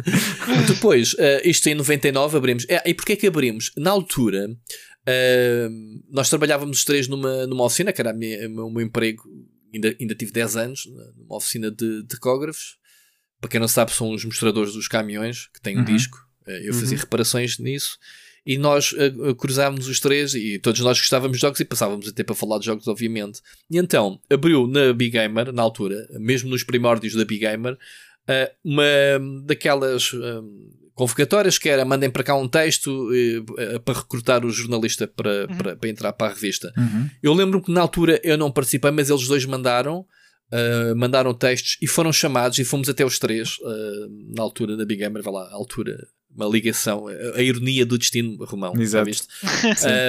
depois, 0.66 1.12
uh, 1.12 1.40
isto 1.44 1.68
em 1.68 1.74
99 1.74 2.38
abrimos. 2.38 2.66
É, 2.66 2.88
e 2.88 2.94
porquê 2.94 3.12
é 3.12 3.16
que 3.16 3.26
abrimos? 3.26 3.72
Na 3.76 3.90
altura, 3.90 4.48
uh, 4.48 5.70
nós 6.10 6.30
trabalhávamos 6.30 6.78
os 6.78 6.84
três 6.84 7.06
numa, 7.06 7.46
numa 7.46 7.64
oficina, 7.64 7.92
que 7.92 8.00
era 8.00 8.14
minha, 8.14 8.48
o 8.48 8.70
meu 8.70 8.80
emprego, 8.80 9.22
ainda, 9.74 9.94
ainda 10.00 10.14
tive 10.14 10.32
10 10.32 10.56
anos, 10.56 10.88
numa 11.18 11.36
oficina 11.36 11.70
de 11.70 12.04
tacógrafos 12.08 12.79
para 13.40 13.50
quem 13.50 13.60
não 13.60 13.68
sabe, 13.68 13.92
são 13.92 14.10
os 14.10 14.24
mostradores 14.24 14.74
dos 14.74 14.86
caminhões 14.86 15.48
que 15.52 15.60
têm 15.60 15.76
um 15.76 15.80
uhum. 15.80 15.84
disco. 15.84 16.18
Eh, 16.46 16.68
eu 16.68 16.74
fazia 16.74 16.96
uhum. 16.96 17.02
reparações 17.02 17.58
nisso 17.58 17.98
e 18.44 18.58
nós 18.58 18.92
uh, 18.92 19.34
cruzávamos 19.34 19.88
os 19.88 20.00
três 20.00 20.34
e 20.34 20.58
todos 20.58 20.80
nós 20.80 20.98
gostávamos 20.98 21.36
de 21.36 21.40
jogos 21.42 21.60
e 21.60 21.64
passávamos 21.64 22.08
a 22.08 22.12
tempo 22.12 22.32
a 22.32 22.36
falar 22.36 22.58
de 22.58 22.66
jogos, 22.66 22.88
obviamente. 22.88 23.40
E 23.70 23.78
então 23.78 24.20
abriu 24.30 24.66
na 24.66 24.92
Big 24.92 25.10
Gamer, 25.10 25.52
na 25.52 25.62
altura, 25.62 26.06
mesmo 26.18 26.50
nos 26.50 26.64
primórdios 26.64 27.14
da 27.14 27.24
Big 27.24 27.40
Gamer, 27.40 27.74
uh, 27.74 28.54
uma 28.64 28.82
daquelas 29.44 30.12
uh, 30.12 30.44
convocatórias 30.94 31.58
que 31.58 31.68
era 31.68 31.84
mandem 31.84 32.10
para 32.10 32.24
cá 32.24 32.34
um 32.34 32.48
texto 32.48 33.08
para 33.84 33.98
recrutar 33.98 34.44
o 34.44 34.50
jornalista 34.50 35.06
para, 35.06 35.46
uhum. 35.46 35.56
para, 35.56 35.76
para, 35.76 35.88
entrar 35.88 36.12
para 36.12 36.30
a 36.30 36.34
revista. 36.34 36.72
Uhum. 36.76 37.08
Eu 37.22 37.32
lembro 37.32 37.62
que 37.62 37.72
na 37.72 37.80
altura 37.80 38.20
eu 38.22 38.36
não 38.36 38.50
participei, 38.50 38.90
mas 38.90 39.08
eles 39.08 39.26
dois 39.26 39.44
mandaram. 39.46 40.04
Uh, 40.52 40.96
mandaram 40.96 41.32
textos 41.32 41.76
e 41.80 41.86
foram 41.86 42.12
chamados 42.12 42.58
e 42.58 42.64
fomos 42.64 42.88
até 42.88 43.04
os 43.04 43.20
três 43.20 43.58
uh, 43.58 44.34
na 44.34 44.42
altura 44.42 44.76
da 44.76 44.84
Big 44.84 45.00
Gamer, 45.00 45.22
vai 45.22 45.32
lá, 45.32 45.44
a 45.44 45.54
altura, 45.54 46.08
uma 46.34 46.46
ligação, 46.46 47.06
a, 47.06 47.38
a 47.38 47.42
ironia 47.42 47.86
do 47.86 47.96
destino 47.96 48.36
romão. 48.44 48.72
Exato. 48.76 49.10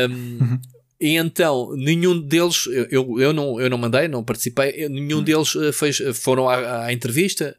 Um, 0.10 0.60
e 1.00 1.16
então, 1.16 1.76
nenhum 1.76 2.20
deles, 2.22 2.68
eu, 2.92 3.20
eu, 3.20 3.34
não, 3.34 3.60
eu 3.60 3.70
não 3.70 3.78
mandei, 3.78 4.08
não 4.08 4.24
participei, 4.24 4.88
nenhum 4.88 5.20
hum. 5.20 5.24
deles 5.24 5.56
uh, 5.56 5.74
fez, 5.74 6.00
foram 6.16 6.48
à, 6.50 6.86
à 6.86 6.94
entrevista 6.94 7.56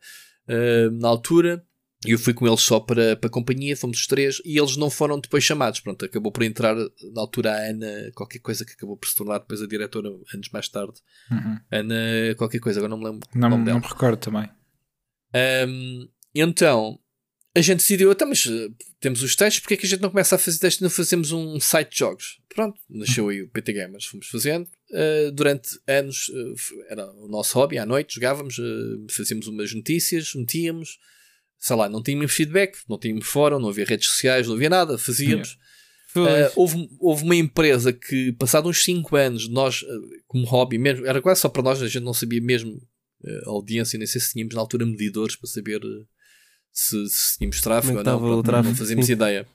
na 1.01 1.09
altura 1.09 1.65
eu 2.05 2.19
fui 2.19 2.35
com 2.35 2.47
eles 2.47 2.61
só 2.61 2.81
para, 2.81 3.17
para 3.17 3.29
a 3.29 3.33
companhia, 3.33 3.77
fomos 3.77 4.01
os 4.01 4.07
três, 4.07 4.41
e 4.45 4.59
eles 4.59 4.77
não 4.77 4.91
foram 4.91 5.21
depois 5.21 5.45
chamados. 5.45 5.81
Pronto, 5.81 6.05
acabou 6.05 6.33
por 6.33 6.43
entrar 6.43 6.75
na 6.75 7.21
altura 7.21 7.53
a 7.53 7.71
Ana, 7.71 8.11
qualquer 8.15 8.41
coisa 8.41 8.65
que 8.65 8.73
acabou 8.73 8.97
por 8.97 9.09
se 9.09 9.15
tornar 9.15 9.39
depois 9.39 9.63
a 9.63 9.67
diretora 9.67 10.09
anos 10.35 10.49
mais 10.53 10.69
tarde. 10.69 10.95
Uhum. 11.31 11.59
Ana, 11.71 12.35
qualquer 12.37 12.59
coisa, 12.59 12.81
agora 12.81 12.91
não 12.91 12.99
me 12.99 13.05
lembro. 13.05 13.29
Não, 13.35 13.51
não 13.51 13.59
me 13.59 13.87
recordo 13.87 14.19
também. 14.19 14.49
Um, 15.69 16.09
então, 16.35 16.99
a 17.55 17.61
gente 17.61 17.79
decidiu, 17.79 18.11
então, 18.11 18.29
mas 18.29 18.47
uh, 18.47 18.75
temos 18.99 19.23
os 19.23 19.37
testes, 19.37 19.61
porque 19.61 19.75
é 19.75 19.77
que 19.77 19.87
a 19.87 19.89
gente 19.89 20.01
não 20.01 20.11
começa 20.11 20.35
a 20.35 20.39
fazer 20.39 20.59
testes 20.59 20.81
e 20.81 20.83
não 20.83 20.91
fazemos 20.91 21.33
um 21.33 21.61
site 21.61 21.93
de 21.93 21.99
jogos? 21.99 22.41
Pronto, 22.49 22.79
nasceu 22.89 23.29
aí 23.29 23.43
o 23.43 23.49
PT 23.49 23.75
Gamers, 23.75 24.07
fomos 24.07 24.27
fazendo. 24.27 24.69
Uh, 24.91 25.31
durante 25.33 25.79
anos 25.87 26.29
uh, 26.29 26.55
era 26.89 27.11
o 27.13 27.29
nosso 27.29 27.59
hobby, 27.59 27.79
à 27.79 27.87
noite 27.87 28.15
jogávamos, 28.15 28.57
fazíamos 29.11 29.47
umas 29.47 29.73
notícias, 29.75 30.35
metíamos, 30.35 30.99
sei 31.63 31.77
lá, 31.77 31.89
não 31.89 32.03
tínhamos 32.03 32.33
feedback, 32.33 32.77
não 32.89 32.99
tínhamos 32.99 33.25
fórum, 33.25 33.61
não 33.61 33.69
havia 33.69 33.85
redes 33.85 34.09
sociais, 34.09 34.49
não 34.49 34.57
havia 34.57 34.69
nada, 34.69 34.99
fazíamos. 34.99 35.57
houve, 36.57 36.89
houve 36.99 37.23
uma 37.23 37.37
empresa 37.37 37.93
que, 37.93 38.33
passado 38.33 38.69
uns 38.69 38.83
5 38.83 39.15
anos, 39.15 39.49
nós, 39.49 39.85
como 40.27 40.45
hobby 40.45 40.77
mesmo, 40.77 41.07
era 41.07 41.23
quase 41.23 41.41
só 41.41 41.49
para 41.49 41.63
nós, 41.63 41.81
a 41.81 41.87
gente 41.87 42.03
não 42.03 42.13
sabia 42.13 42.41
mesmo 42.41 42.83
a 43.47 43.51
audiência, 43.51 43.97
nem 43.97 44.09
sei 44.09 44.21
se 44.21 44.33
tínhamos 44.33 44.57
na 44.57 44.61
altura 44.61 44.85
medidores 44.85 45.37
para 45.37 45.49
saber 45.49 45.81
se, 46.73 47.09
se 47.09 47.39
tínhamos 47.39 47.61
tráfego 47.61 47.99
ou 47.99 48.05
não, 48.05 48.19
pronto, 48.19 48.45
tráfego, 48.45 48.71
não 48.71 48.77
fazíamos 48.77 49.07
sim. 49.07 49.13
ideia. 49.13 49.47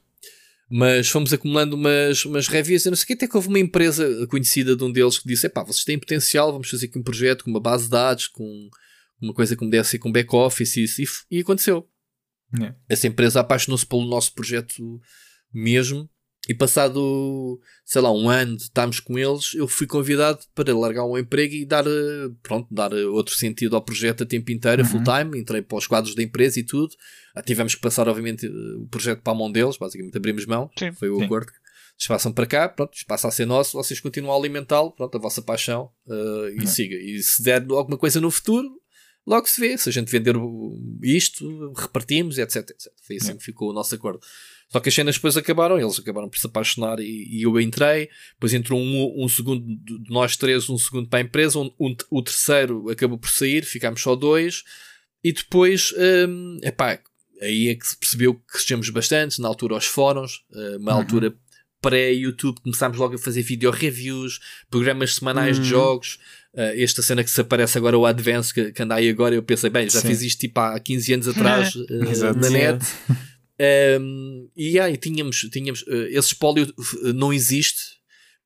Mas 0.69 1.09
fomos 1.09 1.33
acumulando 1.33 1.75
umas, 1.75 2.23
umas 2.23 2.47
reviews 2.47 2.85
e 2.85 2.89
não 2.89 2.95
sei 2.95 3.03
o 3.03 3.07
que, 3.07 3.13
até 3.13 3.27
que 3.27 3.35
houve 3.35 3.49
uma 3.49 3.59
empresa 3.59 4.25
conhecida 4.27 4.77
de 4.77 4.83
um 4.83 4.91
deles 4.91 5.19
que 5.19 5.27
disse: 5.27 5.49
pá, 5.49 5.61
vocês 5.61 5.83
têm 5.83 5.99
potencial, 5.99 6.53
vamos 6.53 6.69
fazer 6.69 6.85
aqui 6.85 6.97
um 6.97 7.03
projeto 7.03 7.43
com 7.43 7.51
uma 7.51 7.59
base 7.59 7.85
de 7.85 7.89
dados, 7.89 8.27
com 8.27 8.69
uma 9.21 9.33
coisa 9.33 9.55
que 9.55 9.63
me 9.63 9.71
desse 9.71 9.99
com 9.99 10.11
back-office 10.11 10.77
e, 10.77 11.05
e, 11.31 11.39
aconteceu. 11.41 11.87
Yeah. 12.55 12.77
Essa 12.87 13.07
empresa 13.07 13.39
apaixonou-se 13.39 13.85
pelo 13.85 14.05
nosso 14.05 14.33
projeto 14.33 15.01
mesmo 15.53 16.09
e 16.47 16.53
passado, 16.53 17.59
sei 17.83 18.01
lá, 18.01 18.11
um 18.11 18.29
ano 18.29 18.55
de 18.55 18.63
estarmos 18.63 19.01
com 19.01 19.19
eles, 19.19 19.53
eu 19.53 19.67
fui 19.67 19.85
convidado 19.85 20.39
para 20.55 20.73
largar 20.73 21.05
um 21.05 21.17
emprego 21.17 21.53
e 21.53 21.65
dar, 21.65 21.85
eh, 21.85 22.29
pronto, 22.41 22.73
dar 22.73 22.93
eh, 22.93 23.05
outro 23.05 23.35
sentido 23.35 23.75
ao 23.75 23.81
projeto 23.81 24.23
a 24.23 24.25
tempo 24.25 24.49
inteiro, 24.49 24.81
uhum. 24.83 24.87
full 24.87 25.03
time. 25.03 25.37
Entrei 25.37 25.61
para 25.61 25.77
os 25.77 25.85
quadros 25.85 26.15
da 26.15 26.23
empresa 26.23 26.57
e 26.57 26.63
tudo. 26.63 26.95
Ah, 27.35 27.41
tivemos 27.41 27.75
que 27.75 27.81
passar, 27.81 28.07
obviamente, 28.07 28.45
eh, 28.45 28.49
o 28.77 28.87
projeto 28.87 29.21
para 29.21 29.33
a 29.33 29.35
mão 29.35 29.51
deles, 29.51 29.75
basicamente 29.75 30.15
abrimos 30.15 30.45
mão. 30.45 30.69
Sim. 30.79 30.93
Foi 30.93 31.09
o 31.09 31.17
Sim. 31.17 31.25
acordo. 31.25 31.51
Eles 31.99 32.07
passam 32.07 32.31
para 32.31 32.45
cá, 32.45 32.69
pronto, 32.69 32.91
passa 33.07 33.27
a 33.27 33.31
ser 33.31 33.45
nosso, 33.45 33.75
vocês 33.75 33.99
continuam 33.99 34.33
a 34.33 34.39
alimentá-lo, 34.39 34.91
pronto, 34.91 35.17
a 35.17 35.19
vossa 35.19 35.41
paixão 35.41 35.89
uh, 36.05 36.47
e 36.49 36.59
uhum. 36.59 36.67
siga. 36.67 36.95
E 36.95 37.21
se 37.23 37.41
der 37.43 37.65
alguma 37.71 37.97
coisa 37.97 38.21
no 38.21 38.31
futuro, 38.31 38.69
logo 39.27 39.47
se 39.47 39.59
vê. 39.59 39.77
Se 39.77 39.89
a 39.89 39.91
gente 39.91 40.09
vender 40.09 40.35
isto, 41.03 41.73
repartimos, 41.73 42.37
etc, 42.37 42.69
etc. 42.69 42.91
Foi 43.01 43.17
assim 43.17 43.31
uhum. 43.31 43.37
que 43.37 43.43
ficou 43.43 43.69
o 43.69 43.73
nosso 43.73 43.93
acordo. 43.93 44.21
Só 44.69 44.79
que 44.79 44.89
as 44.89 44.95
cenas 44.95 45.15
depois 45.15 45.37
acabaram, 45.37 45.79
eles 45.79 45.99
acabaram 45.99 46.29
por 46.29 46.37
se 46.37 46.47
apaixonar 46.47 46.99
e, 46.99 47.27
e 47.29 47.43
eu 47.43 47.59
entrei. 47.59 48.09
Depois 48.33 48.53
entrou 48.53 48.79
um, 48.79 49.23
um, 49.23 49.29
segundo 49.29 49.65
de 49.65 50.09
nós 50.09 50.35
três, 50.35 50.69
um 50.69 50.77
segundo 50.77 51.07
para 51.07 51.19
a 51.19 51.21
empresa. 51.21 51.59
Um, 51.59 51.71
um, 51.79 51.95
o 52.09 52.21
terceiro 52.21 52.89
acabou 52.89 53.17
por 53.17 53.29
sair, 53.29 53.63
ficámos 53.63 54.01
só 54.01 54.15
dois. 54.15 54.63
E 55.23 55.31
depois, 55.31 55.93
um, 56.27 56.59
epá, 56.63 56.99
aí 57.41 57.69
é 57.69 57.75
que 57.75 57.87
se 57.87 57.97
percebeu 57.97 58.35
que 58.35 58.53
crescemos 58.53 58.89
bastante. 58.89 59.41
Na 59.41 59.47
altura, 59.47 59.75
aos 59.75 59.85
fóruns, 59.85 60.43
uh, 60.51 60.77
uma 60.77 60.93
uhum. 60.93 60.99
altura 60.99 61.35
pré-YouTube, 61.81 62.61
começámos 62.61 62.97
logo 62.97 63.15
a 63.15 63.19
fazer 63.19 63.41
video 63.43 63.71
reviews, 63.71 64.39
programas 64.69 65.15
semanais 65.15 65.57
uhum. 65.57 65.63
de 65.63 65.69
jogos. 65.69 66.19
Uh, 66.57 66.73
esta 66.81 67.03
cena 67.03 67.23
que 67.23 67.29
se 67.29 67.39
aparece 67.39 67.77
agora, 67.77 67.95
o 67.95 68.03
Advance, 68.03 68.51
que, 68.51 68.71
que 68.71 68.81
anda 68.81 68.95
aí 68.95 69.07
agora, 69.07 69.35
eu 69.35 69.43
pensei, 69.43 69.69
bem, 69.69 69.87
já 69.87 70.01
Sim. 70.01 70.07
fiz 70.07 70.23
isto 70.23 70.39
tipo 70.39 70.59
há 70.59 70.79
15 70.79 71.13
anos 71.13 71.27
atrás 71.27 71.75
uh, 71.77 72.35
na 72.35 72.49
net. 72.49 72.83
Um, 74.01 74.49
e 74.57 74.79
aí 74.79 74.97
tínhamos, 74.97 75.41
tínhamos 75.51 75.83
uh, 75.83 76.07
esse 76.09 76.29
espólio 76.29 76.73
não 77.13 77.31
existe 77.31 77.97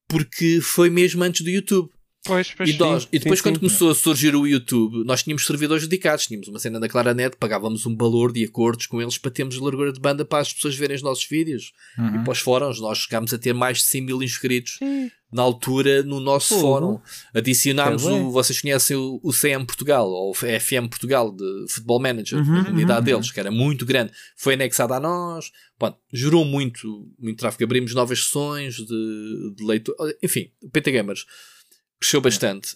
porque 0.10 0.60
foi 0.62 0.90
mesmo 0.90 1.24
antes 1.24 1.42
do 1.42 1.50
YouTube. 1.50 1.90
Pois, 2.24 2.54
pois 2.56 2.70
e, 2.70 2.78
nós, 2.78 3.04
sim, 3.04 3.10
e 3.14 3.20
depois, 3.20 3.40
sim, 3.40 3.44
quando 3.44 3.56
sim. 3.56 3.62
começou 3.62 3.90
a 3.90 3.96
surgir 3.96 4.36
o 4.36 4.46
YouTube, 4.46 5.04
nós 5.06 5.24
tínhamos 5.24 5.46
servidores 5.46 5.88
dedicados. 5.88 6.28
Tínhamos 6.28 6.50
uma 6.50 6.60
cena 6.60 6.80
da 6.80 6.88
Claranet, 6.88 7.36
pagávamos 7.38 7.86
um 7.86 7.96
valor 7.96 8.32
de 8.32 8.44
acordos 8.44 8.86
com 8.86 9.02
eles 9.02 9.18
para 9.18 9.32
termos 9.32 9.58
largura 9.58 9.92
de 9.92 10.00
banda 10.00 10.24
para 10.24 10.40
as 10.40 10.54
pessoas 10.54 10.76
verem 10.76 10.98
os 10.98 11.02
nossos 11.02 11.26
vídeos. 11.26 11.72
Uhum. 11.98 12.22
E 12.22 12.24
para 12.24 12.32
os 12.32 12.40
fóruns, 12.40 12.80
nós 12.80 13.00
chegámos 13.00 13.34
a 13.34 13.40
ter 13.40 13.54
mais 13.54 13.80
de 13.80 13.86
100 13.86 14.02
mil 14.02 14.22
inscritos 14.22 14.78
na 15.32 15.42
altura 15.42 16.04
no 16.04 16.20
nosso 16.20 16.56
uhum. 16.56 16.62
fórum. 16.62 17.00
Adicionámos 17.34 18.06
o. 18.06 18.32
Vocês 18.32 18.60
conhecem 18.60 18.98
o, 18.98 19.20
o, 19.24 19.32
CM 19.32 19.66
Portugal, 19.66 20.10
ou 20.10 20.34
FM 20.34 20.90
Portugal 20.90 21.32
de 21.32 21.66
Football 21.70 22.02
Manager, 22.02 22.40
uhum, 22.40 22.60
a 22.60 22.70
unidade 22.70 23.00
uhum. 23.00 23.06
deles, 23.18 23.32
que 23.32 23.40
era 23.40 23.52
muito 23.52 23.86
grande. 23.86 24.12
Foi 24.36 24.54
anexada 24.54 24.96
a 24.96 25.00
nós. 25.00 25.52
Bom, 25.80 25.96
gerou 26.12 26.46
muito, 26.46 27.08
muito 27.20 27.40
tráfego. 27.40 27.64
Abrimos 27.64 27.94
novas 27.94 28.24
sessões 28.24 28.76
de, 28.76 29.54
de 29.56 29.64
leitura. 29.64 29.98
Enfim, 30.22 30.52
o 30.62 30.70
PT 30.70 30.92
Gamers 30.92 31.26
Cresceu 32.02 32.20
bastante. 32.20 32.76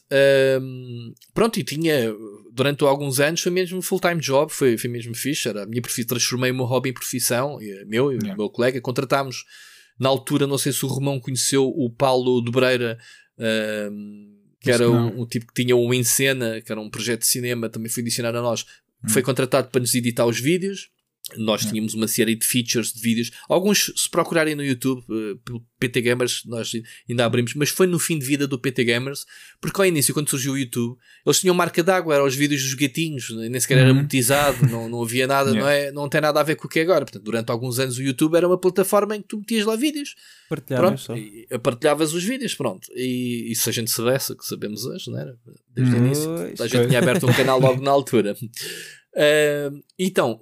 Um, 0.62 1.12
pronto, 1.34 1.60
e 1.60 1.64
tinha, 1.64 2.16
durante 2.54 2.84
alguns 2.84 3.20
anos, 3.20 3.42
foi 3.42 3.52
mesmo 3.52 3.82
full-time 3.82 4.22
job, 4.22 4.54
foi, 4.54 4.78
foi 4.78 4.88
mesmo 4.88 5.16
fixe. 5.16 5.50
Era 5.50 5.64
a 5.64 5.66
minha 5.66 5.82
profissão, 5.82 6.10
transformei 6.10 6.52
o 6.52 6.54
meu 6.54 6.66
hobby 6.66 6.92
em 6.92 6.94
profissão, 6.94 7.60
e, 7.60 7.84
meu 7.86 8.12
e 8.12 8.18
yeah. 8.18 8.36
o 8.36 8.38
meu 8.38 8.50
colega. 8.52 8.80
Contratámos, 8.80 9.44
na 10.00 10.10
altura, 10.10 10.46
não 10.46 10.58
sei 10.58 10.72
se 10.72 10.86
o 10.86 10.90
Romão 10.90 11.20
conheceu 11.20 11.68
o 11.68 11.90
Paulo 11.90 12.42
Dobreira, 12.42 12.98
um, 13.92 14.36
que 14.60 14.72
era 14.72 14.90
um, 14.90 15.22
um, 15.22 15.26
tipo 15.26 15.48
que 15.48 15.64
tinha 15.64 15.76
um 15.76 15.94
Encena, 15.94 16.62
que 16.62 16.72
era 16.72 16.82
um 16.82 16.90
projeto 16.90 17.22
de 17.22 17.28
cinema, 17.28 17.70
também 17.70 17.90
foi 17.90 18.02
adicionado 18.02 18.38
a 18.38 18.42
nós. 18.42 18.66
Hum. 19.04 19.10
Foi 19.10 19.22
contratado 19.22 19.70
para 19.70 19.82
nos 19.82 19.94
editar 19.94 20.26
os 20.26 20.40
vídeos. 20.40 20.90
Nós 21.38 21.66
tínhamos 21.66 21.96
uma 21.96 22.08
série 22.08 22.36
de 22.36 22.46
features 22.46 22.94
de 22.94 23.02
vídeos. 23.02 23.32
Alguns, 23.50 23.92
se 23.96 24.08
procurarem 24.08 24.54
no 24.54 24.64
YouTube, 24.64 25.04
pelo 25.44 25.66
PT 25.80 26.02
Gamers, 26.02 26.44
nós 26.46 26.72
ainda 27.10 27.26
abrimos, 27.26 27.56
mas 27.56 27.70
foi 27.70 27.88
no 27.88 27.98
fim 27.98 28.20
de 28.20 28.26
vida 28.26 28.48
do 28.48 28.60
PT 28.60 28.84
Gamers, 28.84 29.26
porque 29.60 29.82
ao 29.82 29.88
início, 29.88 30.14
quando 30.14 30.30
surgiu 30.30 30.54
o 30.54 30.58
YouTube, 30.58 30.96
eles 31.26 31.40
tinham 31.40 31.56
marca 31.56 31.82
d'água, 31.82 32.14
eram 32.14 32.26
os 32.26 32.36
vídeos 32.36 32.62
dos 32.62 32.76
gatinhos, 32.76 33.32
nem 33.32 33.60
sequer 33.60 33.80
era 33.80 33.90
uhum. 33.90 33.96
monetizado, 33.96 34.68
não, 34.70 34.88
não 34.88 35.02
havia 35.02 35.26
nada, 35.26 35.50
yeah. 35.50 35.66
não, 35.66 35.70
é, 35.70 35.92
não 35.92 36.08
tem 36.08 36.22
nada 36.22 36.40
a 36.40 36.44
ver 36.44 36.58
com 36.58 36.68
o 36.68 36.70
que 36.70 36.78
é 36.78 36.84
agora. 36.84 37.04
Portanto, 37.04 37.24
durante 37.24 37.52
alguns 37.52 37.80
anos 37.80 37.98
o 37.98 38.04
YouTube 38.04 38.36
era 38.36 38.48
uma 38.48 38.60
plataforma 38.60 39.16
em 39.16 39.22
que 39.22 39.30
tu 39.30 39.40
metias 39.40 39.66
lá 39.66 39.76
vídeos. 39.76 40.16
Partilhavas 40.48 41.06
pronto, 41.06 41.60
partilhavas 41.64 42.14
os 42.14 42.24
vídeos, 42.24 42.54
pronto. 42.54 42.88
E, 42.94 43.52
e 43.52 43.56
se 43.56 43.68
a 43.68 43.74
gente 43.74 43.90
soubesse, 43.90 44.38
que 44.38 44.46
sabemos 44.46 44.86
hoje, 44.86 45.10
não 45.10 45.20
era? 45.20 45.36
Desde 45.74 45.96
o 45.96 45.98
início, 45.98 46.32
a 46.62 46.68
gente 46.68 46.88
tinha 46.88 47.00
aberto 47.00 47.28
um 47.28 47.34
canal 47.34 47.60
logo 47.60 47.82
na 47.82 47.90
altura. 47.90 48.38
Uh, 49.16 49.82
então, 49.98 50.42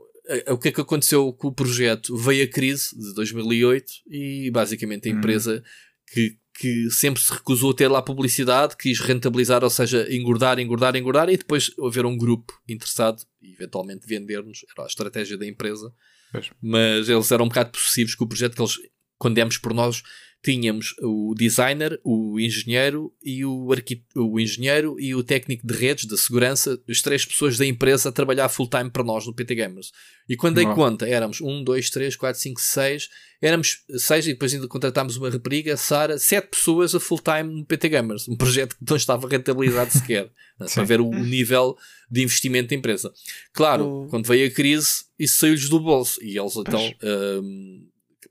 o 0.50 0.58
que 0.58 0.70
é 0.70 0.72
que 0.72 0.82
aconteceu 0.82 1.32
com 1.34 1.50
o 1.50 1.54
projeto? 1.54 2.16
Veio 2.16 2.46
a 2.46 2.48
crise 2.48 2.98
de 2.98 3.14
2008 3.14 3.92
e 4.08 4.50
basicamente 4.52 5.08
a 5.08 5.12
uhum. 5.12 5.18
empresa 5.18 5.64
que, 6.12 6.38
que 6.58 6.90
sempre 6.90 7.22
se 7.22 7.32
recusou 7.34 7.72
a 7.72 7.76
ter 7.76 7.88
lá 7.88 8.02
publicidade, 8.02 8.78
quis 8.78 9.00
rentabilizar, 9.00 9.64
ou 9.64 9.70
seja, 9.70 10.08
engordar, 10.14 10.60
engordar, 10.60 10.96
engordar 10.96 11.30
e 11.30 11.38
depois 11.38 11.72
haver 11.84 12.06
um 12.06 12.18
grupo 12.18 12.54
interessado 12.68 13.22
e 13.42 13.54
eventualmente 13.54 14.08
vender-nos. 14.08 14.66
Era 14.76 14.86
a 14.86 14.88
estratégia 14.88 15.38
da 15.38 15.46
empresa. 15.46 15.94
Pois. 16.32 16.50
Mas 16.62 17.10
eles 17.10 17.32
eram 17.32 17.46
um 17.46 17.50
bocado 17.50 17.72
possessivos 17.72 18.16
com 18.16 18.24
o 18.24 18.28
projeto 18.28 18.56
que 18.56 18.62
eles, 18.62 18.80
quando 19.18 19.36
demos 19.36 19.58
por 19.58 19.74
nós, 19.74 20.04
tínhamos 20.44 20.94
o 21.02 21.34
designer, 21.34 22.00
o 22.04 22.38
engenheiro 22.38 23.14
e 23.24 23.46
o, 23.46 23.70
o 24.16 24.40
engenheiro 24.40 25.00
e 25.00 25.16
o 25.16 25.24
técnico 25.24 25.66
de 25.66 25.74
redes 25.74 26.06
de 26.06 26.18
segurança, 26.18 26.78
as 26.88 27.02
três 27.02 27.24
pessoas 27.24 27.58
da 27.58 27.66
empresa 27.66 28.10
a 28.10 28.12
trabalhar 28.12 28.50
full 28.50 28.70
time 28.70 28.90
para 28.90 29.06
nós 29.06 29.26
no 29.26 29.34
PT 29.34 29.56
Gamers. 29.56 29.92
E 30.28 30.36
quando 30.36 30.56
dei 30.56 30.66
conta, 30.66 31.08
éramos 31.08 31.40
um, 31.40 31.64
dois, 31.64 31.90
três, 31.90 32.18
quatro, 32.18 32.42
cinco, 32.42 32.60
seis, 32.60 33.10
éramos 33.42 33.84
seis 33.98 34.28
e 34.28 34.34
depois 34.34 34.54
ainda 34.54 34.68
contratámos 34.68 35.16
uma 35.16 35.30
rapariga, 35.30 35.78
Sara, 35.78 36.20
sete 36.20 36.50
pessoas 36.50 36.94
a 36.94 37.00
full 37.00 37.20
time 37.20 37.60
no 37.60 37.66
PT 37.66 37.88
Gamers, 37.90 38.28
um 38.28 38.36
projeto 38.36 38.76
que 38.76 38.84
não 38.88 38.98
estava 38.98 39.28
rentabilizado 39.30 39.92
sequer, 39.92 40.30
para 40.74 40.84
ver 40.84 41.00
o 41.00 41.10
nível 41.10 41.78
de 42.12 42.22
investimento 42.22 42.70
da 42.70 42.76
empresa. 42.76 43.14
Claro, 43.54 44.08
quando 44.10 44.28
veio 44.28 44.48
a 44.48 44.52
crise, 44.52 45.06
isso 45.18 45.40
saiu-lhes 45.40 45.70
do 45.70 45.80
bolso 45.80 46.22
e 46.22 46.38
eles 46.38 46.56
então 46.58 46.82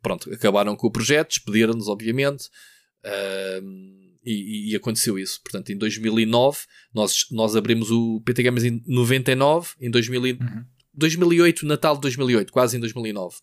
pronto, 0.03 0.33
acabaram 0.33 0.77
com 0.77 0.87
o 0.87 0.91
projeto, 0.91 1.31
despediram-nos, 1.31 1.89
obviamente, 1.89 2.49
uh, 3.05 4.03
e, 4.25 4.73
e, 4.73 4.77
aconteceu 4.77 5.19
isso. 5.19 5.41
Portanto, 5.43 5.71
em 5.73 5.77
2009, 5.77 6.59
nós, 6.95 7.27
nós 7.31 7.57
abrimos 7.57 7.91
o 7.91 8.21
PT 8.21 8.43
Games 8.43 8.65
em 8.65 8.83
99, 8.87 9.71
em 9.81 9.91
2000, 9.91 10.23
uhum. 10.23 10.65
2008, 10.95 11.67
Natal 11.67 11.95
de 11.97 12.03
2008, 12.03 12.53
quase 12.53 12.77
em 12.77 12.81
2009. 12.81 13.35
Uh, 13.35 13.39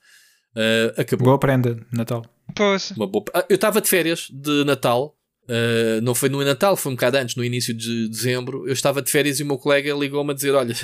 ah, 0.98 1.02
acabou. 1.02 1.26
Boa 1.26 1.40
prenda, 1.40 1.86
Natal. 1.91 2.26
Pois. 2.56 2.91
Uma 2.91 3.07
boa... 3.07 3.26
Ah, 3.34 3.45
eu 3.49 3.56
estava 3.56 3.81
de 3.81 3.90
férias 3.90 4.27
de 4.31 4.64
Natal, 4.64 5.18
uh, 5.44 6.02
não 6.02 6.15
foi 6.15 6.30
no 6.30 6.44
Natal, 6.44 6.76
foi 6.77 6.91
um 6.91 6.95
bocado 6.95 7.18
antes, 7.18 7.36
no 7.36 7.44
início 7.44 7.73
de 7.73 8.07
dezembro. 8.07 8.65
Eu 8.68 8.73
estava 8.73 9.02
de 9.02 9.11
férias 9.11 9.40
e 9.40 9.44
o 9.44 9.45
meu 9.45 9.57
colega 9.57 9.94
ligou-me 9.94 10.31
a 10.31 10.36
dizer: 10.36 10.52
Olha, 10.52 10.76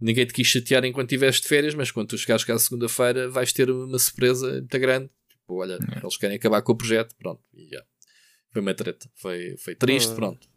ninguém 0.00 0.26
te 0.26 0.32
quis 0.32 0.46
chatear 0.46 0.84
enquanto 0.84 1.10
estiveste 1.10 1.42
de 1.42 1.48
férias, 1.48 1.74
mas 1.74 1.90
quando 1.90 2.08
tu 2.08 2.18
chegares 2.18 2.44
cá 2.44 2.58
segunda-feira 2.58 3.28
vais 3.28 3.52
ter 3.52 3.70
uma 3.70 3.98
surpresa 3.98 4.52
muito 4.52 4.78
grande. 4.78 5.10
Tipo, 5.28 5.60
olha, 5.60 5.74
é. 5.74 5.98
eles 5.98 6.16
querem 6.16 6.36
acabar 6.36 6.62
com 6.62 6.72
o 6.72 6.76
projeto, 6.76 7.14
pronto. 7.16 7.42
E 7.54 7.68
já. 7.68 7.82
Foi 8.52 8.62
uma 8.62 8.74
treta. 8.74 9.08
Foi, 9.14 9.56
foi 9.58 9.74
triste, 9.74 10.14
pronto. 10.14 10.48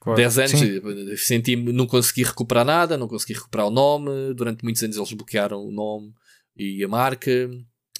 Claro. 0.00 0.16
10 0.18 0.38
anos, 0.38 0.50
Sim. 0.50 1.16
senti 1.16 1.56
não 1.56 1.86
consegui 1.86 2.24
recuperar 2.24 2.64
nada, 2.64 2.96
não 2.96 3.08
consegui 3.08 3.32
recuperar 3.32 3.66
o 3.66 3.70
nome. 3.70 4.34
Durante 4.34 4.62
muitos 4.62 4.82
anos 4.82 4.96
eles 4.96 5.12
bloquearam 5.12 5.64
o 5.64 5.72
nome 5.72 6.12
e 6.56 6.84
a 6.84 6.88
marca. 6.88 7.50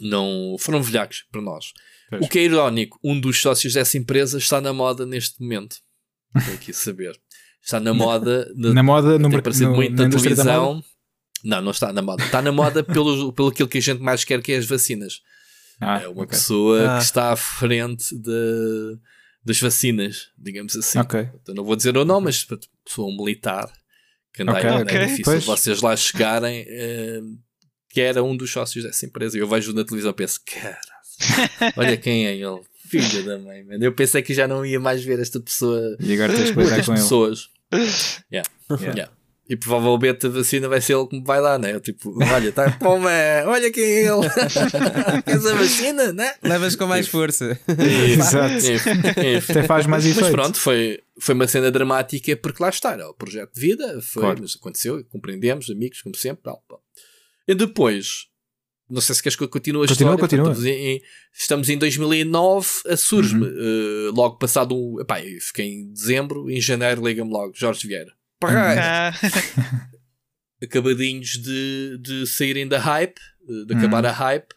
Não 0.00 0.56
foram 0.58 0.82
velhacos 0.82 1.24
para 1.30 1.40
nós. 1.40 1.72
Pois. 2.10 2.22
O 2.24 2.28
que 2.28 2.38
é 2.40 2.44
irónico, 2.44 2.98
um 3.02 3.18
dos 3.18 3.40
sócios 3.40 3.72
dessa 3.72 3.96
empresa 3.96 4.38
está 4.38 4.60
na 4.60 4.72
moda 4.72 5.06
neste 5.06 5.40
momento. 5.40 5.76
Tenho 6.44 6.56
aqui 6.56 6.72
saber. 6.72 7.18
Está 7.64 7.80
na 7.80 7.94
moda. 7.94 8.52
na 8.54 8.82
moda, 8.82 9.18
no, 9.18 9.30
tem 9.30 9.38
aparecido 9.38 9.70
no, 9.70 9.76
muito 9.76 10.02
na, 10.02 10.08
televisão. 10.10 10.84
Não, 11.42 11.60
não 11.62 11.70
está 11.70 11.92
na 11.92 12.02
moda. 12.02 12.22
Está 12.24 12.42
na 12.42 12.52
moda 12.52 12.82
pelo, 12.84 13.32
pelo 13.32 13.48
aquilo 13.48 13.68
que 13.68 13.78
a 13.78 13.80
gente 13.80 14.00
mais 14.02 14.22
quer, 14.24 14.42
que 14.42 14.52
é 14.52 14.56
as 14.58 14.66
vacinas. 14.66 15.20
Ah, 15.80 16.00
é 16.02 16.08
uma 16.08 16.22
ok. 16.22 16.26
pessoa 16.28 16.90
Ah. 16.94 16.98
que 16.98 17.04
está 17.04 17.32
à 17.32 17.36
frente 17.36 18.14
de, 18.16 18.98
das 19.44 19.58
vacinas, 19.60 20.28
digamos 20.38 20.76
assim. 20.76 20.98
Ok. 20.98 21.28
Eu 21.48 21.54
não 21.54 21.64
vou 21.64 21.74
dizer 21.76 21.96
o 21.96 22.04
nome, 22.04 22.26
mas 22.26 22.46
pessoa 22.84 23.10
militar 23.16 23.70
que 24.32 24.42
anda 24.42 24.52
Ok, 24.52 24.68
aí, 24.68 24.82
ok. 24.82 24.96
é 24.96 25.04
difícil 25.06 25.24
Pois. 25.24 25.44
vocês 25.44 25.80
lá 25.80 25.96
chegarem, 25.96 26.64
eh, 26.68 27.20
que 27.90 28.00
era 28.00 28.22
um 28.22 28.36
dos 28.36 28.50
sócios 28.50 28.84
dessa 28.84 29.06
empresa. 29.06 29.38
Eu 29.38 29.48
vejo 29.48 29.72
na 29.72 29.84
televisão 29.84 30.10
e 30.10 30.14
penso, 30.14 30.40
cara, 30.44 30.78
olha 31.76 31.96
quem 31.96 32.26
é 32.26 32.34
ele, 32.36 32.60
filho 32.88 33.24
da 33.24 33.38
mãe, 33.38 33.64
mano. 33.64 33.82
Eu 33.84 33.92
pensei 33.92 34.22
que 34.22 34.34
já 34.34 34.46
não 34.48 34.64
ia 34.66 34.80
mais 34.80 35.04
ver 35.04 35.18
esta 35.20 35.38
pessoa, 35.40 35.96
E 36.00 36.12
agora 36.14 36.32
tens 36.34 36.50
que 36.50 36.58
lidar 36.60 36.84
com 36.84 36.92
ele. 36.94 37.36
Pessoas. 37.78 38.20
Yeah. 38.32 38.50
Yeah. 38.94 39.12
E 39.46 39.56
provavelmente 39.56 40.26
a 40.26 40.30
vacina 40.30 40.68
vai 40.70 40.80
ser 40.80 40.94
ele 40.94 41.06
que 41.06 41.18
me 41.18 41.22
vai 41.24 41.42
dar, 41.42 41.58
né? 41.58 41.74
Eu, 41.74 41.80
tipo, 41.80 42.16
olha, 42.32 42.50
tá, 42.50 42.78
man, 42.80 43.46
olha 43.50 43.70
quem 43.70 43.84
é 43.84 44.06
ele. 44.06 44.30
Queres 45.22 45.44
a 45.46 45.54
vacina, 45.54 46.12
né? 46.14 46.32
Levas 46.42 46.74
com 46.74 46.86
mais 46.86 47.06
força. 47.06 47.58
Exato. 48.10 48.54
Até 49.50 49.62
faz 49.64 49.86
mais 49.86 50.04
Mas 50.06 50.16
efeito. 50.16 50.32
pronto, 50.32 50.58
foi, 50.58 50.98
foi 51.20 51.34
uma 51.34 51.46
cena 51.46 51.70
dramática 51.70 52.34
porque 52.38 52.62
lá 52.62 52.70
está, 52.70 52.92
era 52.92 53.06
o 53.06 53.12
projeto 53.14 53.52
de 53.54 53.60
vida, 53.60 54.00
foi, 54.00 54.22
Claro. 54.22 54.38
mas 54.40 54.56
aconteceu, 54.56 55.04
compreendemos, 55.10 55.68
amigos, 55.68 56.00
como 56.00 56.16
sempre. 56.16 56.42
Tal, 56.42 56.62
tal. 56.66 56.80
E 57.46 57.54
depois, 57.54 58.26
não 58.90 59.00
sei 59.00 59.14
se 59.14 59.22
queres 59.22 59.36
que 59.36 59.42
eu 59.44 59.48
continue 59.48 59.84
a 59.84 59.88
Continua, 59.88 60.14
história. 60.14 60.20
continua. 60.44 60.52
Estamos 60.52 60.66
em, 60.66 61.02
estamos 61.32 61.68
em 61.70 61.78
2009, 61.78 62.68
a 62.88 62.96
surge-me, 62.96 63.46
Uhum. 63.46 64.08
eh, 64.08 64.10
logo 64.14 64.36
passado 64.38 64.74
um. 64.76 65.00
Epá, 65.00 65.22
eu 65.22 65.40
fiquei 65.40 65.66
em 65.66 65.92
dezembro, 65.92 66.50
em 66.50 66.60
janeiro 66.60 67.06
liga-me 67.06 67.30
logo, 67.30 67.52
Jorge 67.54 67.86
Vieira. 67.86 68.10
Uhum. 68.10 68.14
Parra, 68.40 69.12
Ah, 69.56 69.84
acabadinhos 70.62 71.30
de, 71.38 71.98
de 72.00 72.26
saírem 72.26 72.66
da 72.66 72.78
hype, 72.78 73.18
eh, 73.48 73.64
de 73.66 73.74
acabar 73.74 74.04
Uhum. 74.04 74.10
a 74.10 74.12
hype. 74.12 74.54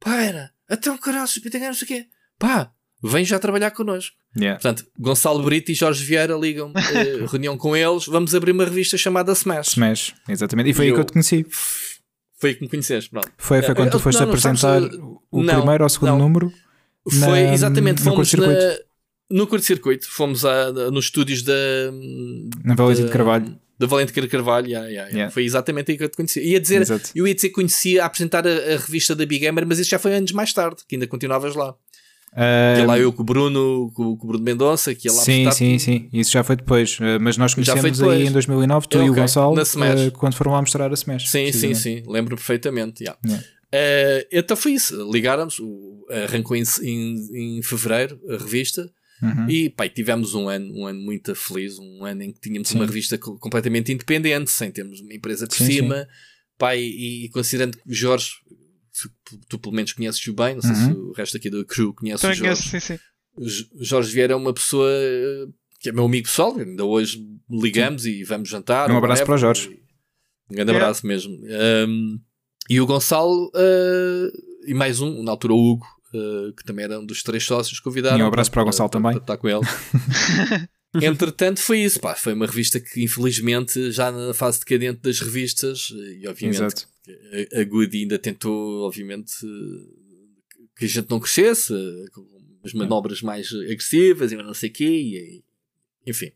Pá, 0.00 0.16
era, 0.22 0.50
até 0.68 0.90
o 0.90 0.98
caralho, 0.98 1.28
PTG, 1.42 1.66
não 1.66 1.74
sei 1.74 1.84
o 1.84 1.88
quê. 1.88 2.06
Pá, 2.38 2.70
vem 3.02 3.24
já 3.24 3.38
trabalhar 3.38 3.70
connosco. 3.72 4.16
Yeah. 4.36 4.60
Portanto, 4.60 4.86
Gonçalo 4.98 5.42
Brito 5.42 5.72
e 5.72 5.74
Jorge 5.74 6.04
Vieira 6.04 6.34
ligam 6.36 6.72
eh, 6.76 7.24
reunião 7.30 7.56
com 7.56 7.76
eles. 7.76 8.06
Vamos 8.06 8.34
abrir 8.34 8.52
uma 8.52 8.64
revista 8.64 8.96
chamada 8.96 9.32
Smash. 9.32 9.68
Smash, 9.68 10.14
exatamente. 10.28 10.70
E 10.70 10.74
foi 10.74 10.84
E 10.84 10.88
aí 10.88 10.92
que 10.92 10.98
eu 10.98 11.02
eu- 11.02 11.06
te 11.06 11.12
conheci. 11.12 11.44
Foi 12.38 12.54
que 12.54 12.62
me 12.62 12.68
conheceste, 12.68 13.10
pronto. 13.10 13.28
Foi, 13.36 13.60
foi 13.62 13.70
Eh, 13.72 13.74
quando 13.74 13.90
tu 13.90 13.96
eu- 13.96 14.00
foste 14.00 14.18
não, 14.20 14.26
não, 14.26 14.32
apresentar 14.32 14.56
sabes, 14.80 14.96
o 15.30 15.42
não, 15.42 15.56
primeiro 15.56 15.84
ou 15.84 15.88
segundo 15.90 16.10
não. 16.10 16.18
número. 16.18 16.52
Foi 17.10 17.42
Na- 17.44 17.52
exatamente, 17.54 17.98
no 17.98 18.04
fomos 18.12 18.32
na, 18.32 18.38
curto-circuito. 18.38 18.84
no 19.30 19.46
curto-circuito. 19.46 20.08
Fomos 20.10 20.44
a, 20.44 20.72
nos 20.90 21.06
estúdios 21.06 21.42
da. 21.42 21.54
Na 22.64 22.74
Valência 22.74 23.04
de 23.04 23.10
da- 23.10 23.16
Carvalho. 23.16 23.58
Da 23.78 23.86
Valente 23.86 24.12
de 24.12 24.26
Carvalho, 24.26 24.66
yeah, 24.66 24.88
yeah. 24.88 25.08
Yeah. 25.10 25.30
foi 25.32 25.44
exatamente 25.44 25.92
aí 25.92 25.96
que 25.96 26.02
eu 26.02 26.08
te 26.08 26.16
conheci. 26.16 26.40
Ia 26.40 26.58
dizer, 26.58 26.82
Exato. 26.82 27.10
eu 27.14 27.28
ia 27.28 27.34
dizer 27.34 27.48
que 27.50 27.54
conhecia 27.54 28.02
a 28.02 28.06
apresentar 28.06 28.44
a, 28.44 28.50
a 28.50 28.76
revista 28.76 29.14
da 29.14 29.24
Big 29.24 29.38
Gamer, 29.44 29.64
mas 29.68 29.78
isso 29.78 29.88
já 29.90 30.00
foi 30.00 30.14
anos 30.16 30.32
mais 30.32 30.52
tarde, 30.52 30.82
que 30.88 30.96
ainda 30.96 31.06
continuavas 31.06 31.54
lá. 31.54 31.76
Ah, 32.32 32.74
Que 32.78 32.86
lá 32.86 32.98
eu 32.98 33.12
com 33.12 33.22
o 33.22 33.24
Bruno, 33.24 33.90
com, 33.94 34.16
com 34.16 34.24
o 34.24 34.28
Bruno 34.28 34.44
Mendonça, 34.44 34.94
que 34.94 35.08
ia 35.08 35.12
lá 35.12 35.22
sim, 35.22 35.50
sim, 35.50 35.78
sim. 35.78 36.08
Isso 36.12 36.30
já 36.32 36.44
foi 36.44 36.56
depois. 36.56 36.98
Ah, 37.00 37.18
mas 37.20 37.36
nós 37.36 37.54
conhecemos 37.54 38.02
aí 38.02 38.26
em 38.26 38.32
2009, 38.32 38.86
tu 38.88 38.98
É, 38.98 39.06
e 39.06 39.10
o. 39.10 39.14
Gonçalo, 39.14 39.58
ah, 39.60 40.10
quando 40.18 40.34
foram 40.34 40.52
lá 40.52 40.60
mostrar 40.60 40.90
a 40.90 40.94
Smash. 40.94 41.30
Sim, 41.30 41.50
sim, 41.52 41.74
sim, 41.74 42.02
lembro 42.06 42.36
perfeitamente. 42.36 43.02
yeah. 43.02 43.18
Yeah. 43.24 43.44
Eh, 43.70 44.26
então 44.32 44.56
foi 44.56 44.72
isso, 44.72 45.10
ligaram-nos, 45.12 45.60
arrancou 46.24 46.56
em, 46.56 46.62
em, 46.82 47.58
em 47.58 47.62
fevereiro 47.62 48.18
a 48.28 48.36
revista 48.38 48.90
Uhum. 49.20 49.50
e 49.50 49.74
e 49.76 49.88
tivemos 49.88 50.32
um 50.32 50.48
ano, 50.48 50.72
um 50.74 50.86
ano 50.86 51.00
muito 51.00 51.34
feliz, 51.34 51.76
um 51.76 52.04
ano 52.04 52.22
em 52.22 52.32
que 52.32 52.40
tínhamos 52.40 52.68
Sim. 52.68 52.76
uma 52.76 52.86
revista 52.86 53.18
co- 53.18 53.36
completamente 53.36 53.90
independente, 53.92 54.48
sem 54.48 54.70
termos 54.70 55.00
uma 55.00 55.12
empresa 55.12 55.44
por 55.46 55.56
Sim, 55.56 55.64
cima, 55.66 56.06
pá, 56.56 56.76
e, 56.76 57.24
e 57.24 57.28
considerando 57.30 57.76
que 57.76 57.82
o 57.90 57.92
Jorge, 57.92 58.30
tu, 59.48 59.58
pelo 59.58 59.74
menos 59.74 59.92
conheces-o 59.92 60.32
bem, 60.34 60.54
não 60.54 60.62
sei 60.62 60.70
Uhum. 60.72 60.84
se 60.86 60.90
o 60.92 61.12
resto 61.12 61.36
aqui 61.36 61.50
do 61.50 61.64
crew 61.64 61.92
conhece 61.94 62.18
o 62.18 62.28
também 62.28 62.36
Jorge. 62.36 62.70
conheço, 62.70 62.86
sim, 62.86 62.96
sim. 62.96 63.68
Jorge 63.80 64.12
Vieira 64.12 64.32
é 64.32 64.36
uma 64.36 64.52
pessoa 64.52 64.88
eh, 64.90 65.46
que 65.80 65.90
é 65.90 65.92
meu 65.92 66.04
amigo 66.06 66.26
pessoal, 66.26 66.56
ainda 66.58 66.84
hoje 66.84 67.24
ligamos 67.50 68.04
e 68.06 68.24
vamos 68.24 68.48
jantar. 68.48 68.90
Um 68.90 68.96
abraço 68.98 69.24
para 69.24 69.34
o 69.34 69.38
Jorge. 69.38 69.78
Um 70.50 70.54
grande 70.54 70.72
abraço 70.72 71.06
mesmo. 71.06 71.38
Um, 71.86 72.18
e 72.68 72.80
o 72.80 72.86
Gonçalo 72.86 73.50
eh, 73.54 74.30
e 74.66 74.74
mais 74.74 75.00
um, 75.00 75.22
na 75.22 75.30
altura 75.30 75.54
o 75.54 75.72
Hugo, 75.72 75.86
eh, 76.14 76.52
que 76.56 76.64
também 76.64 76.84
era 76.84 76.98
um 76.98 77.06
dos 77.06 77.22
três 77.22 77.44
sócios 77.44 77.78
convidaram. 77.80 78.18
E 78.18 78.22
um 78.22 78.26
abraço 78.26 78.50
para 78.50 78.62
o 78.62 78.64
Gonçalo 78.64 78.88
também. 78.88 79.12
Para 79.12 79.20
estar 79.20 79.36
com 79.36 79.48
ele. 79.48 79.60
Entretanto, 80.94 81.60
foi 81.60 81.80
isso. 81.80 82.00
Pá, 82.00 82.14
foi 82.14 82.32
uma 82.32 82.46
revista 82.46 82.80
que, 82.80 83.02
infelizmente, 83.02 83.90
já 83.92 84.10
na 84.10 84.32
fase 84.34 84.58
decadente 84.60 85.00
das 85.02 85.20
revistas, 85.20 85.90
e 86.20 86.26
obviamente 86.26 86.56
Exato. 86.62 86.88
A, 87.54 87.60
a 87.60 87.64
Good 87.64 87.96
ainda 87.96 88.18
tentou, 88.18 88.86
obviamente, 88.86 89.32
que 90.76 90.84
a 90.84 90.88
gente 90.88 91.10
não 91.10 91.20
crescesse, 91.20 91.72
com 92.12 92.26
as 92.64 92.72
manobras 92.72 93.22
mais 93.22 93.52
agressivas 93.52 94.32
e 94.32 94.36
não 94.36 94.54
sei 94.54 94.70
o 94.70 94.72
quê, 94.72 94.84
e, 94.84 95.42
enfim. 96.08 96.26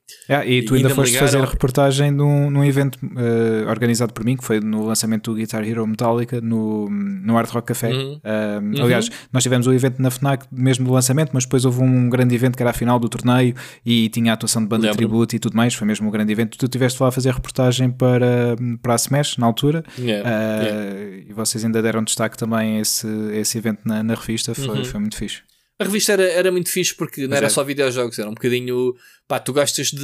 E 0.46 0.62
tu 0.62 0.74
ainda 0.74 0.88
ainda 0.88 0.94
foste 0.94 1.18
fazer 1.18 1.36
ligaram- 1.36 1.52
reportagem 1.52 2.10
num, 2.10 2.50
num 2.50 2.64
evento 2.64 2.98
eh, 3.16 3.64
organizado 3.68 4.12
por 4.12 4.24
mim, 4.24 4.36
que 4.36 4.44
foi 4.44 4.60
no 4.60 4.84
lançamento 4.84 5.30
do 5.32 5.36
Guitar 5.36 5.66
Hero 5.66 5.86
Metallica 5.86 6.40
no, 6.40 6.88
no 6.90 7.34
Hard 7.34 7.48
Rock 7.50 7.68
Café. 7.68 7.92
Uhum. 7.92 8.20
Ah, 8.24 8.60
Aliás, 8.82 9.08
nós 9.32 9.42
tivemos 9.42 9.66
o 9.66 9.72
evento 9.72 10.00
na 10.02 10.10
FNAC 10.10 10.46
mesmo 10.52 10.86
do 10.86 10.92
lançamento, 10.92 11.30
mas 11.32 11.44
depois 11.44 11.64
houve 11.64 11.80
um 11.82 12.08
grande 12.10 12.34
evento 12.34 12.56
que 12.56 12.62
era 12.62 12.70
a 12.70 12.74
final 12.74 12.98
do 12.98 13.08
torneio 13.08 13.54
e 13.84 14.08
tinha 14.08 14.32
a 14.32 14.34
atuação 14.34 14.62
de 14.62 14.68
banda 14.68 14.82
de 14.82 14.86
Lembro-me. 14.88 15.08
tributo 15.08 15.36
e 15.36 15.38
tudo 15.38 15.56
mais. 15.56 15.74
Foi 15.74 15.86
mesmo 15.86 16.08
um 16.08 16.10
grande 16.10 16.32
evento. 16.32 16.56
Tu 16.58 16.66
estiveste 16.66 17.02
lá 17.02 17.08
a 17.08 17.12
fazer 17.12 17.32
reportagem 17.32 17.90
para, 17.90 18.56
para 18.82 18.92
a 18.94 18.96
Smash 18.96 19.36
na 19.38 19.46
altura 19.46 19.84
Yeah, 19.98 20.28
ah, 20.28 20.62
yeah. 20.62 21.24
e 21.28 21.32
vocês 21.32 21.64
ainda 21.64 21.80
deram 21.82 22.02
destaque 22.02 22.36
também 22.36 22.78
a 22.78 22.80
esse, 22.80 23.06
a 23.06 23.36
esse 23.36 23.58
evento 23.58 23.80
na, 23.84 24.02
na 24.02 24.14
revista. 24.14 24.54
Foi, 24.54 24.66
Uhum. 24.78 24.84
foi 24.84 25.00
muito 25.00 25.16
fixe. 25.16 25.42
A 25.78 25.84
revista 25.84 26.12
era, 26.12 26.22
era 26.24 26.52
muito 26.52 26.68
fixe 26.70 26.94
porque 26.94 27.22
não 27.22 27.30
Mas 27.30 27.38
era 27.38 27.46
é. 27.46 27.50
só 27.50 27.64
videojogos, 27.64 28.18
era 28.18 28.28
um 28.28 28.34
bocadinho. 28.34 28.94
Pá, 29.32 29.40
tu 29.40 29.50
gostas 29.50 29.86
de, 29.90 29.96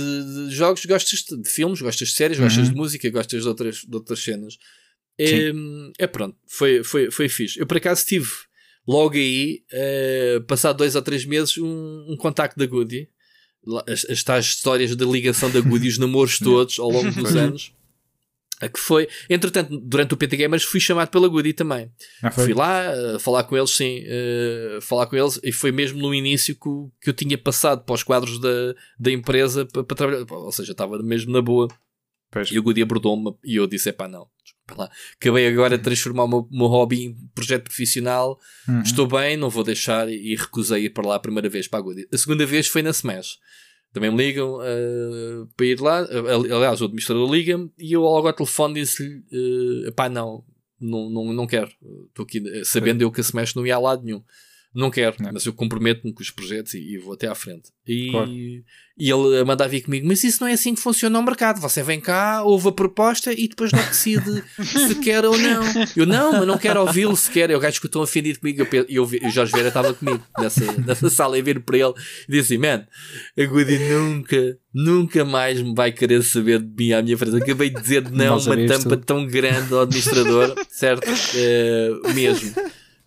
de 0.48 0.54
jogos, 0.56 0.86
gostas 0.86 1.22
de, 1.22 1.42
de 1.42 1.50
filmes, 1.50 1.82
gostas 1.82 2.08
de 2.08 2.14
séries, 2.14 2.38
gostas 2.40 2.64
Uhum. 2.66 2.72
de 2.72 2.76
música, 2.78 3.10
gostas 3.10 3.42
de 3.42 3.46
outras, 3.46 3.76
de 3.86 3.94
outras 3.94 4.20
cenas. 4.20 4.56
É, 5.18 5.52
é 5.98 6.06
pronto, 6.06 6.34
foi, 6.46 6.82
foi, 6.82 7.10
foi 7.10 7.28
fixe. 7.28 7.60
Eu 7.60 7.66
por 7.66 7.76
acaso 7.76 8.06
tive 8.06 8.26
logo 8.86 9.16
aí, 9.16 9.62
eh, 9.70 10.40
passado 10.48 10.78
dois 10.78 10.96
ou 10.96 11.02
três 11.02 11.26
meses, 11.26 11.58
um, 11.58 12.06
um 12.08 12.16
contacto 12.16 12.58
da 12.58 12.64
Goody. 12.64 13.06
As, 13.86 14.06
as 14.06 14.22
tais 14.22 14.46
histórias 14.46 14.96
da 14.96 15.04
ligação 15.04 15.50
da 15.50 15.60
Goody, 15.60 15.88
os 15.88 15.98
namoros 16.00 16.38
todos 16.38 16.78
ao 16.78 16.88
longo 16.88 17.10
dos 17.12 17.36
anos. 17.36 17.70
A 18.60 18.68
que 18.68 18.78
foi, 18.80 19.08
entretanto, 19.30 19.78
durante 19.78 20.14
o 20.14 20.16
PT 20.16 20.36
Gamers 20.36 20.64
fui 20.64 20.80
chamado 20.80 21.10
pela 21.10 21.28
Goody 21.28 21.52
também. 21.52 21.92
Ah? 22.22 22.30
Fui 22.30 22.52
lá 22.52 22.90
uh, 22.92 23.18
falar 23.20 23.44
com 23.44 23.56
eles, 23.56 23.70
sim, 23.70 24.02
uh, 24.02 24.80
falar 24.80 25.06
com 25.06 25.16
eles, 25.16 25.38
e 25.44 25.52
foi 25.52 25.70
mesmo 25.70 26.00
no 26.00 26.12
início 26.12 26.54
que, 26.56 26.68
que 27.00 27.10
eu 27.10 27.14
tinha 27.14 27.38
passado 27.38 27.84
para 27.84 27.94
os 27.94 28.02
quadros 28.02 28.40
da, 28.40 28.74
da 28.98 29.12
empresa 29.12 29.64
para, 29.64 29.84
para 29.84 29.96
trabalhar, 29.96 30.26
ou 30.28 30.50
seja, 30.50 30.72
estava 30.72 31.00
mesmo 31.02 31.32
na 31.32 31.40
boa. 31.40 31.68
Pois. 32.30 32.50
E 32.50 32.58
o 32.58 32.62
Goody 32.62 32.82
abordou-me 32.82 33.34
e 33.44 33.56
eu 33.56 33.66
disse: 33.66 33.92
pá, 33.92 34.06
não, 34.08 34.26
lá, 34.76 34.90
acabei 35.14 35.46
agora 35.46 35.78
de 35.78 35.84
transformar 35.84 36.24
o 36.24 36.28
meu, 36.28 36.48
meu 36.50 36.66
hobby 36.66 37.04
em 37.04 37.14
projeto 37.34 37.64
profissional, 37.64 38.38
Uhum. 38.68 38.82
estou 38.82 39.06
bem, 39.06 39.36
não 39.36 39.48
vou 39.48 39.64
deixar, 39.64 40.08
e 40.10 40.34
recusei 40.34 40.86
ir 40.86 40.90
para 40.90 41.06
lá 41.08 41.14
a 41.14 41.20
primeira 41.20 41.48
vez 41.48 41.68
para 41.68 41.78
a 41.78 41.82
Goody. 41.82 42.08
A 42.12 42.18
segunda 42.18 42.44
vez 42.44 42.66
foi 42.66 42.82
na 42.82 42.90
Smash. 42.90 43.38
Também 43.92 44.10
me 44.10 44.16
ligam 44.16 44.56
uh, 44.58 45.46
para 45.56 45.66
ir 45.66 45.80
lá. 45.80 45.98
Ali- 46.00 46.52
Aliás, 46.52 46.80
o 46.80 46.84
administrador 46.84 47.30
liga-me 47.30 47.70
e 47.78 47.92
eu 47.92 48.02
logo 48.02 48.26
ao 48.26 48.32
telefone 48.32 48.74
disse-lhe: 48.74 49.18
uh, 49.88 49.92
pá, 49.92 50.08
não, 50.08 50.44
não, 50.80 51.08
não, 51.10 51.32
não 51.32 51.46
quero. 51.46 51.70
Estou 52.08 52.24
aqui 52.24 52.64
sabendo 52.64 53.02
eu 53.02 53.10
que 53.10 53.20
a 53.20 53.22
Smash 53.22 53.54
não 53.54 53.66
ia 53.66 53.76
a 53.76 53.78
lado 53.80 54.04
nenhum. 54.04 54.22
Não 54.74 54.90
quero, 54.90 55.16
Não. 55.18 55.30
mas 55.32 55.46
eu 55.46 55.52
comprometo-me 55.52 56.12
com 56.12 56.22
os 56.22 56.30
projetos 56.30 56.74
e, 56.74 56.94
e 56.94 56.98
vou 56.98 57.14
até 57.14 57.26
à 57.26 57.34
frente. 57.34 57.70
E, 57.86 58.10
Claro. 58.10 58.30
e 58.30 58.62
ele 58.98 59.38
a 59.40 59.44
mandar 59.44 59.66
vir 59.66 59.80
comigo, 59.80 60.06
mas 60.06 60.22
isso 60.22 60.38
não 60.42 60.46
é 60.48 60.52
assim 60.52 60.74
que 60.74 60.80
funciona 60.80 61.18
o 61.18 61.22
mercado. 61.22 61.58
Você 61.60 61.82
vem 61.82 61.98
cá, 61.98 62.42
ouve 62.42 62.68
a 62.68 62.72
proposta 62.72 63.32
e 63.32 63.48
depois 63.48 63.72
não 63.72 63.80
decide 63.80 64.44
se 64.62 64.94
quer 64.96 65.24
ou 65.24 65.36
não. 65.38 65.62
Eu 65.96 66.04
não, 66.06 66.32
mas 66.32 66.46
não 66.46 66.58
quero 66.58 66.80
ouvi-lo 66.82 67.16
sequer. 67.16 67.50
Eu 67.50 67.58
gajo 67.58 67.80
que 67.80 67.86
estão 67.86 68.02
ofendido 68.02 68.40
comigo. 68.40 68.62
Eu, 68.70 68.86
eu, 68.88 69.04
o 69.04 69.30
Jorge 69.30 69.52
Vieira 69.52 69.68
estava 69.68 69.94
comigo 69.94 70.22
nessa, 70.38 70.60
nessa 70.86 71.08
sala 71.08 71.38
e 71.38 71.42
vir 71.42 71.60
para 71.60 71.78
ele 71.78 71.94
e 72.28 72.32
disse 72.32 72.54
assim: 72.54 72.58
Man, 72.62 72.86
a 73.38 73.44
Goody 73.46 73.78
nunca, 73.78 74.58
nunca 74.74 75.24
mais 75.24 75.62
me 75.62 75.74
vai 75.74 75.90
querer 75.92 76.22
saber 76.22 76.60
de 76.60 76.74
mim 76.76 76.92
à 76.92 77.00
minha 77.02 77.16
frente. 77.16 77.42
Acabei 77.42 77.70
de 77.70 77.80
dizer 77.80 78.02
não, 78.10 78.36
Não 78.36 78.38
uma 78.38 78.56
tampa 78.66 78.90
tudo. 78.90 79.04
tão 79.04 79.26
grande 79.26 79.72
ao 79.72 79.80
administrador, 79.80 80.54
certo? 80.68 81.08
Eh, 81.34 81.90
mesmo. 82.14 82.52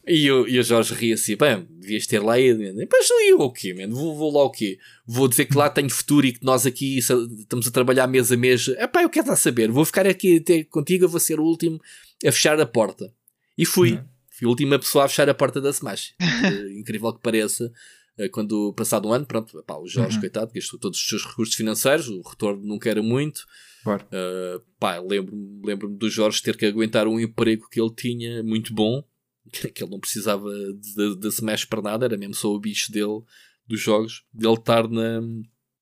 E, 0.07 0.25
eu, 0.25 0.47
e 0.47 0.57
o 0.59 0.63
Jorge 0.63 0.93
ria 0.95 1.13
assim, 1.13 1.35
bem, 1.35 1.67
devias 1.69 2.07
ter 2.07 2.19
lá 2.19 2.39
ido. 2.39 2.59
Depois 2.73 3.07
eu 3.29 3.39
o 3.39 3.51
quê? 3.51 3.73
Vou, 3.87 4.15
vou 4.15 4.33
lá 4.33 4.43
o 4.43 4.49
quê? 4.49 4.79
Vou 5.05 5.27
dizer 5.27 5.45
que 5.45 5.55
lá 5.55 5.69
tenho 5.69 5.89
futuro 5.89 6.25
e 6.25 6.33
que 6.33 6.43
nós 6.43 6.65
aqui 6.65 6.97
estamos 6.97 7.67
a 7.67 7.71
trabalhar 7.71 8.07
mês 8.07 8.31
a 8.31 8.37
mês. 8.37 8.67
Epá, 8.69 9.03
eu 9.03 9.09
quero 9.09 9.27
lá 9.27 9.35
saber. 9.35 9.69
Vou 9.69 9.85
ficar 9.85 10.07
aqui 10.07 10.37
até 10.37 10.63
contigo, 10.63 11.05
eu 11.05 11.09
vou 11.09 11.19
ser 11.19 11.39
o 11.39 11.43
último 11.43 11.79
a 12.25 12.31
fechar 12.31 12.59
a 12.59 12.65
porta. 12.65 13.13
E 13.57 13.65
fui. 13.65 13.91
Não. 13.91 14.09
Fui 14.29 14.47
a 14.47 14.49
última 14.49 14.79
pessoa 14.79 15.05
a 15.05 15.07
fechar 15.07 15.29
a 15.29 15.33
porta 15.33 15.61
da 15.61 15.69
Smash. 15.69 16.13
Eh, 16.43 16.79
Incrível 16.79 17.13
que 17.13 17.21
pareça. 17.21 17.71
Uh, 18.17 18.29
quando 18.31 18.73
passado 18.73 19.07
um 19.07 19.13
ano, 19.13 19.25
pronto, 19.25 19.63
pá, 19.63 19.77
o 19.77 19.87
Jorge, 19.87 20.15
uhum. 20.15 20.21
coitado, 20.21 20.51
gastou 20.53 20.79
todos 20.79 20.99
os 20.99 21.07
seus 21.07 21.23
recursos 21.23 21.55
financeiros, 21.55 22.09
o 22.09 22.21
retorno 22.21 22.61
nunca 22.63 22.89
era 22.89 23.01
muito. 23.01 23.45
Claro. 23.83 24.05
Uh, 24.05 24.61
pá, 24.79 24.99
lembro-me 24.99 25.61
lembro 25.63 25.87
do 25.89 26.09
Jorge 26.09 26.41
ter 26.41 26.57
que 26.57 26.65
aguentar 26.65 27.07
um 27.07 27.19
emprego 27.19 27.69
que 27.69 27.79
ele 27.79 27.93
tinha 27.95 28.43
muito 28.43 28.73
bom, 28.73 29.03
que 29.73 29.83
ele 29.83 29.91
não 29.91 29.99
precisava 29.99 30.49
de, 30.49 31.15
de 31.15 31.27
Smash 31.27 31.65
para 31.65 31.81
nada, 31.81 32.05
era 32.05 32.17
mesmo 32.17 32.35
só 32.35 32.53
o 32.53 32.59
bicho 32.59 32.91
dele, 32.91 33.21
dos 33.67 33.79
jogos, 33.79 34.23
de 34.33 34.45
ele 34.45 34.55
estar 34.55 34.87
na, 34.87 35.21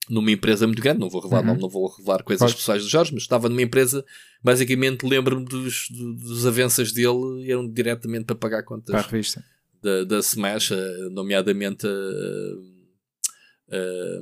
numa 0.10 0.31
empresa 0.31 0.65
muito 0.65 0.81
grande, 0.81 0.99
não 0.99 1.10
vou 1.10 1.22
revelar, 1.22 1.41
uhum. 1.41 1.53
não, 1.53 1.56
não, 1.56 1.69
vou 1.69 1.88
revelar 1.88 2.23
coisas 2.23 2.40
claro. 2.40 2.56
pessoais 2.56 2.84
do 2.84 2.90
Jorge, 2.90 3.14
mas 3.14 3.23
estava 3.23 3.48
numa 3.48 3.61
empresa, 3.61 4.03
basicamente 4.44 5.06
lembro-me 5.06 5.45
dos, 5.45 5.88
dos 5.90 6.45
avanças 6.45 6.91
dele, 6.91 7.49
eram 7.49 7.69
diretamente 7.69 8.26
para 8.26 8.36
pagar 8.36 8.64
contas 8.64 8.91
para 8.91 8.99
a 8.99 9.07
revista. 9.07 9.44
Da, 9.81 10.03
da 10.03 10.19
Smash, 10.19 10.72
eh, 10.72 11.10
nomeadamente 11.11 11.88
a, 11.88 11.90
a, 11.90 13.77
a, 13.77 14.19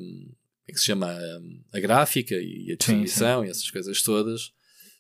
é 0.68 0.72
que 0.72 0.78
se 0.78 0.86
chama 0.86 1.08
a, 1.08 1.78
a 1.78 1.80
gráfica 1.80 2.36
e 2.36 2.72
a 2.72 2.76
distribuição 2.76 3.44
e 3.44 3.50
essas 3.50 3.72
coisas 3.72 4.02
todas. 4.04 4.52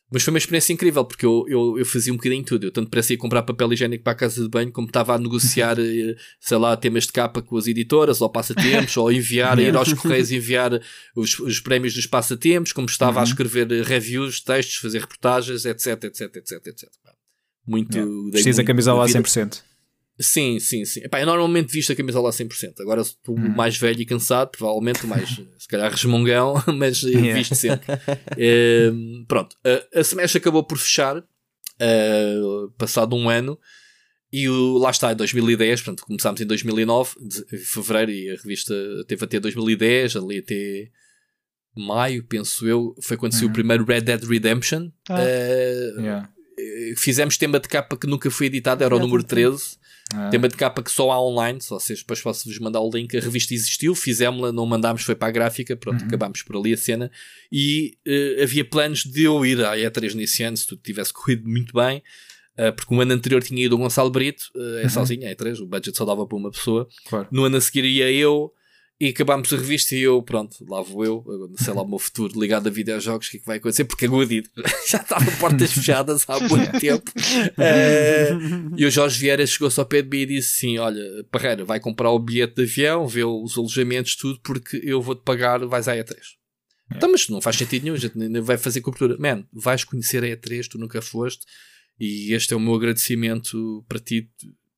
Mas 0.09 0.23
foi 0.23 0.31
uma 0.31 0.37
experiência 0.37 0.71
incrível, 0.71 1.03
porque 1.03 1.25
eu, 1.25 1.45
eu, 1.49 1.79
eu 1.79 1.85
fazia 1.85 2.13
um 2.13 2.15
bocadinho 2.15 2.43
tudo. 2.43 2.67
Eu 2.67 2.71
tanto 2.71 2.89
parecia 2.89 3.17
comprar 3.17 3.43
papel 3.43 3.73
higiênico 3.73 4.05
para 4.05 4.13
a 4.13 4.15
casa 4.15 4.41
de 4.41 4.47
banho, 4.47 4.71
como 4.71 4.87
estava 4.87 5.13
a 5.13 5.17
negociar, 5.17 5.77
eh, 5.79 6.15
sei 6.39 6.57
lá, 6.57 6.77
temas 6.77 7.05
de 7.05 7.11
capa 7.11 7.41
com 7.41 7.57
as 7.57 7.67
editoras, 7.67 8.21
ou 8.21 8.29
passatempos, 8.29 8.95
ou 8.95 9.11
enviar, 9.11 9.59
ir 9.59 9.75
aos 9.75 9.91
correios 9.93 10.31
enviar 10.31 10.81
os, 11.13 11.37
os 11.39 11.59
prémios 11.59 11.93
dos 11.93 12.05
passatempos, 12.05 12.71
como 12.71 12.87
estava 12.87 13.17
uhum. 13.17 13.21
a 13.21 13.23
escrever 13.23 13.67
reviews, 13.83 14.39
textos, 14.39 14.77
fazer 14.77 15.01
reportagens, 15.01 15.65
etc, 15.65 16.05
etc, 16.05 16.35
etc, 16.37 16.67
etc. 16.67 16.89
Muito. 17.67 17.97
Yeah. 17.97 18.31
Precisa 18.31 18.61
a 18.61 18.65
camisola 18.65 19.03
a 19.03 19.07
100%. 19.07 19.61
Sim, 20.19 20.59
sim, 20.59 20.83
sim. 20.83 21.01
Epá, 21.03 21.19
eu 21.19 21.27
normalmente 21.27 21.71
visto 21.71 21.91
a 21.91 21.95
camisola 21.95 22.29
a 22.29 22.31
100%. 22.31 22.81
Agora 22.81 23.01
estou 23.01 23.37
hum. 23.37 23.53
mais 23.55 23.77
velho 23.77 24.01
e 24.01 24.05
cansado, 24.05 24.49
provavelmente 24.49 25.05
mais, 25.05 25.29
se 25.57 25.67
calhar, 25.67 25.91
resmungão, 25.91 26.55
mas 26.75 27.03
yeah. 27.03 27.33
visto 27.33 27.55
sempre. 27.55 27.93
uh, 27.93 29.25
pronto, 29.27 29.55
uh, 29.65 29.97
a 29.99 30.01
Smash 30.01 30.37
acabou 30.37 30.63
por 30.63 30.77
fechar, 30.79 31.17
uh, 31.17 32.71
passado 32.77 33.15
um 33.15 33.29
ano, 33.29 33.59
e 34.31 34.49
o, 34.49 34.77
lá 34.79 34.89
está, 34.89 35.13
em 35.13 35.15
2010, 35.15 35.81
portanto, 35.81 36.05
começámos 36.05 36.41
em 36.41 36.47
2009, 36.47 37.15
de, 37.21 37.57
fevereiro, 37.59 38.11
e 38.11 38.31
a 38.31 38.35
revista 38.35 38.73
teve 39.07 39.23
até 39.23 39.39
2010, 39.39 40.15
ali 40.15 40.39
até 40.39 40.89
maio, 41.75 42.23
penso 42.23 42.67
eu, 42.67 42.95
foi 43.03 43.17
quando 43.17 43.33
uhum. 43.33 43.39
saiu 43.39 43.49
o 43.49 43.53
primeiro 43.53 43.85
Red 43.85 44.01
Dead 44.01 44.23
Redemption. 44.23 44.89
Ah. 45.07 45.21
Yeah. 45.21 46.29
Fizemos 46.97 47.37
tema 47.37 47.59
de 47.59 47.67
capa 47.67 47.95
que 47.95 48.07
nunca 48.07 48.31
foi 48.31 48.47
editado, 48.47 48.83
era 48.83 48.95
o 48.95 48.99
número 48.99 49.23
13 49.23 49.77
ah. 50.13 50.29
Tema 50.29 50.47
de 50.47 50.55
capa 50.55 50.81
que 50.81 50.91
só 50.91 51.11
há 51.11 51.21
online, 51.21 51.59
só 51.61 51.79
vocês 51.79 51.99
depois 51.99 52.21
posso-vos 52.21 52.57
mandar 52.59 52.79
o 52.79 52.89
link. 52.89 53.15
A 53.17 53.19
revista 53.19 53.53
existiu, 53.53 53.93
fizemos-la, 53.93 54.51
não 54.53 54.65
mandámos, 54.65 55.03
foi 55.03 55.15
para 55.15 55.27
a 55.27 55.31
gráfica, 55.31 55.75
pronto, 55.75 56.01
uhum. 56.01 56.07
acabámos 56.07 56.41
por 56.43 56.55
ali 56.55 56.73
a 56.73 56.77
cena. 56.77 57.11
E 57.51 57.97
uh, 58.07 58.43
havia 58.43 58.63
planos 58.63 59.03
de 59.03 59.23
eu 59.23 59.45
ir 59.45 59.63
à 59.65 59.75
E3 59.75 60.13
nesse 60.13 60.43
ano, 60.43 60.55
se 60.55 60.65
tudo 60.65 60.81
tivesse 60.81 61.11
corrido 61.11 61.47
muito 61.47 61.73
bem. 61.73 62.01
Uh, 62.57 62.73
porque 62.73 62.93
o 62.93 63.01
ano 63.01 63.13
anterior 63.13 63.43
tinha 63.43 63.63
ido 63.63 63.75
o 63.75 63.77
Gonçalo 63.77 64.09
Brito, 64.09 64.49
uh, 64.55 64.77
é 64.77 64.83
uhum. 64.83 64.89
sozinho, 64.89 65.25
é 65.25 65.35
E3, 65.35 65.59
o 65.59 65.67
budget 65.67 65.95
só 65.97 66.05
dava 66.05 66.25
para 66.25 66.37
uma 66.37 66.51
pessoa. 66.51 66.87
Claro. 67.05 67.27
No 67.29 67.43
ano 67.43 67.57
a 67.57 67.61
seguir 67.61 67.83
ia 67.83 68.09
eu, 68.11 68.51
e 68.99 69.09
acabámos 69.09 69.53
a 69.53 69.57
revista 69.57 69.95
e 69.95 70.01
eu, 70.01 70.21
pronto, 70.23 70.65
lá 70.67 70.81
vou 70.81 71.05
eu, 71.05 71.23
sei 71.55 71.71
lá 71.71 71.83
o 71.83 71.87
meu 71.87 71.99
futuro 71.99 72.39
ligado 72.39 72.67
a 72.67 72.71
videojogos, 72.71 73.27
o 73.27 73.31
que 73.31 73.37
é 73.37 73.39
que 73.39 73.45
vai 73.45 73.57
acontecer? 73.57 73.85
Porque 73.85 74.05
a 74.05 74.07
Goody 74.09 74.43
já 74.89 74.97
estava 74.97 75.29
portas 75.33 75.71
fechadas 75.71 76.25
há 76.27 76.39
muito 76.39 76.79
tempo. 76.79 77.11
Uh, 77.11 78.73
e 78.75 78.85
o 78.85 78.89
Jorge 78.89 79.19
Vieira 79.19 79.45
chegou-se 79.45 79.79
ao 79.79 79.85
pé 79.85 80.01
de 80.01 80.09
mim 80.09 80.23
e 80.23 80.25
disse 80.25 80.55
assim: 80.55 80.77
Olha, 80.79 81.01
Parreira, 81.31 81.63
vai 81.63 81.79
comprar 81.79 82.09
o 82.09 82.17
bilhete 82.17 82.55
de 82.55 82.63
avião, 82.63 83.07
vê 83.07 83.23
os 83.23 83.55
alojamentos, 83.55 84.15
tudo, 84.15 84.39
porque 84.41 84.81
eu 84.83 84.99
vou-te 84.99 85.21
pagar, 85.21 85.63
vais 85.67 85.87
à 85.87 85.95
E3. 85.95 86.15
É. 86.91 86.97
Então, 86.97 87.11
mas 87.11 87.29
não 87.29 87.39
faz 87.39 87.55
sentido 87.55 87.83
nenhum, 87.83 87.95
a 87.95 87.99
gente 87.99 88.41
vai 88.41 88.57
fazer 88.57 88.81
cobertura. 88.81 89.15
Man, 89.19 89.45
vais 89.53 89.83
conhecer 89.83 90.23
a 90.23 90.27
E3, 90.27 90.67
tu 90.69 90.79
nunca 90.79 91.03
foste, 91.03 91.45
e 91.99 92.33
este 92.33 92.51
é 92.51 92.57
o 92.57 92.59
meu 92.59 92.73
agradecimento 92.73 93.85
para 93.87 93.99
ti, 93.99 94.27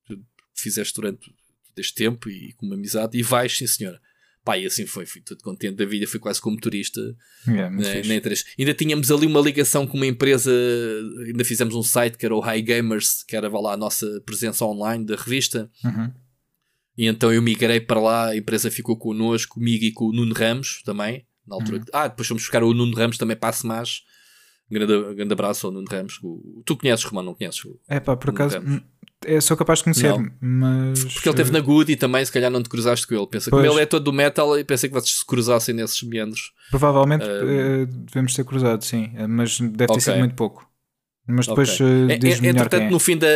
que 0.06 0.18
fizeste 0.54 0.94
durante 0.94 1.32
este 1.74 1.94
tempo 1.94 2.28
e 2.28 2.52
com 2.52 2.66
uma 2.66 2.74
amizade, 2.74 3.16
e 3.16 3.22
vais, 3.22 3.56
sim 3.56 3.66
senhora. 3.66 3.98
Pá, 4.42 4.56
e 4.56 4.64
assim 4.64 4.86
foi, 4.86 5.04
fui 5.04 5.20
todo 5.20 5.42
contente 5.42 5.76
da 5.76 5.84
vida, 5.84 6.06
fui 6.06 6.18
quase 6.18 6.40
como 6.40 6.58
turista 6.58 7.00
yeah, 7.46 7.68
né, 7.68 7.96
na 7.96 8.14
E3. 8.14 8.42
Ainda 8.58 8.72
tínhamos 8.72 9.10
ali 9.10 9.26
uma 9.26 9.40
ligação 9.40 9.86
com 9.86 9.98
uma 9.98 10.06
empresa, 10.06 10.50
ainda 11.26 11.44
fizemos 11.44 11.74
um 11.74 11.82
site 11.82 12.16
que 12.16 12.24
era 12.24 12.34
o 12.34 12.40
High 12.40 12.62
Gamers, 12.62 13.22
que 13.22 13.36
era 13.36 13.48
lá 13.48 13.74
a 13.74 13.76
nossa 13.76 14.06
presença 14.24 14.64
online 14.64 15.04
da 15.04 15.14
revista. 15.14 15.70
Uhum. 15.84 16.10
E 16.96 17.06
então 17.06 17.32
eu 17.32 17.42
migrei 17.42 17.80
para 17.80 18.00
lá, 18.00 18.28
a 18.28 18.36
empresa 18.36 18.70
ficou 18.70 18.96
connosco, 18.96 19.54
comigo 19.54 19.84
e 19.84 19.92
com 19.92 20.06
o 20.06 20.12
Nuno 20.12 20.34
Ramos 20.34 20.82
também. 20.84 21.26
Na 21.46 21.56
altura. 21.56 21.78
Uhum. 21.78 21.84
Ah, 21.92 22.08
depois 22.08 22.26
fomos 22.26 22.42
buscar 22.42 22.62
o 22.62 22.72
Nuno 22.72 22.96
Ramos 22.96 23.18
também 23.18 23.36
para 23.36 23.50
a 23.50 23.52
Smash. 23.52 24.04
Grande, 24.70 25.14
grande 25.14 25.32
abraço 25.32 25.66
ao 25.66 25.72
Nuno 25.72 25.86
Ramos. 25.90 26.18
Tu 26.64 26.76
conheces, 26.76 27.04
Romano, 27.04 27.30
não 27.30 27.34
conheces? 27.34 27.62
É 27.88 28.00
pá, 28.00 28.16
por 28.16 28.30
acaso 28.30 28.56
é, 29.26 29.38
sou 29.40 29.54
capaz 29.54 29.80
de 29.80 29.84
conhecer, 29.84 30.08
não. 30.08 30.30
mas. 30.40 31.04
Porque 31.04 31.28
ele 31.28 31.34
esteve 31.34 31.52
na 31.52 31.60
Good 31.60 31.92
e 31.92 31.96
também, 31.96 32.24
se 32.24 32.32
calhar, 32.32 32.50
não 32.50 32.62
te 32.62 32.70
cruzaste 32.70 33.06
com 33.06 33.14
ele. 33.14 33.26
Pensa 33.26 33.50
pois. 33.50 33.62
que 33.62 33.70
ele 33.70 33.82
é 33.82 33.84
todo 33.84 34.04
do 34.04 34.12
metal 34.12 34.58
e 34.58 34.64
pensei 34.64 34.88
que 34.88 34.94
vocês 34.94 35.18
se 35.18 35.26
cruzassem 35.26 35.74
nesses 35.74 36.02
meandros. 36.02 36.52
Provavelmente 36.70 37.24
uh, 37.24 37.86
devemos 37.86 38.32
ter 38.32 38.44
cruzado, 38.44 38.82
sim, 38.82 39.12
eh, 39.14 39.26
mas 39.26 39.60
deve 39.60 39.76
ter 39.76 39.84
okay. 39.84 40.00
sido 40.00 40.18
muito 40.18 40.34
pouco. 40.34 40.66
Mas 41.26 41.46
depois 41.46 41.74
okay. 41.74 41.86
uh, 41.86 42.18
diz 42.18 42.42
entretanto, 42.42 42.84
é. 42.84 42.90
no 42.90 42.98
fim 42.98 43.18
da, 43.18 43.28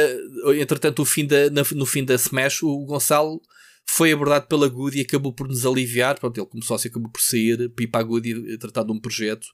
entretanto, 0.56 0.98
no 1.00 1.04
fim 1.04 1.26
da, 1.26 1.50
no 1.50 1.86
fim 1.86 2.02
da 2.02 2.14
Smash, 2.14 2.62
o 2.62 2.86
Gonçalo 2.86 3.42
foi 3.86 4.10
abordado 4.10 4.46
pela 4.46 4.66
Good 4.68 4.98
e 4.98 5.02
acabou 5.02 5.34
por 5.34 5.46
nos 5.46 5.66
aliviar. 5.66 6.18
Pronto, 6.18 6.40
ele, 6.40 6.46
como 6.46 6.64
sócio, 6.64 6.88
acabou 6.88 7.10
por 7.10 7.20
sair 7.20 7.70
para 7.92 8.00
a 8.00 8.04
Good 8.04 8.30
e 8.30 8.56
tratar 8.56 8.84
de 8.84 8.92
um 8.92 8.98
projeto 8.98 9.44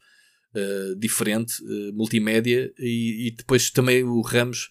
uh, 0.54 0.94
diferente, 0.94 1.54
multimédia. 1.92 2.72
E, 2.78 3.26
e, 3.26 3.30
depois 3.32 3.68
também 3.68 4.04
o 4.04 4.20
Ramos 4.20 4.70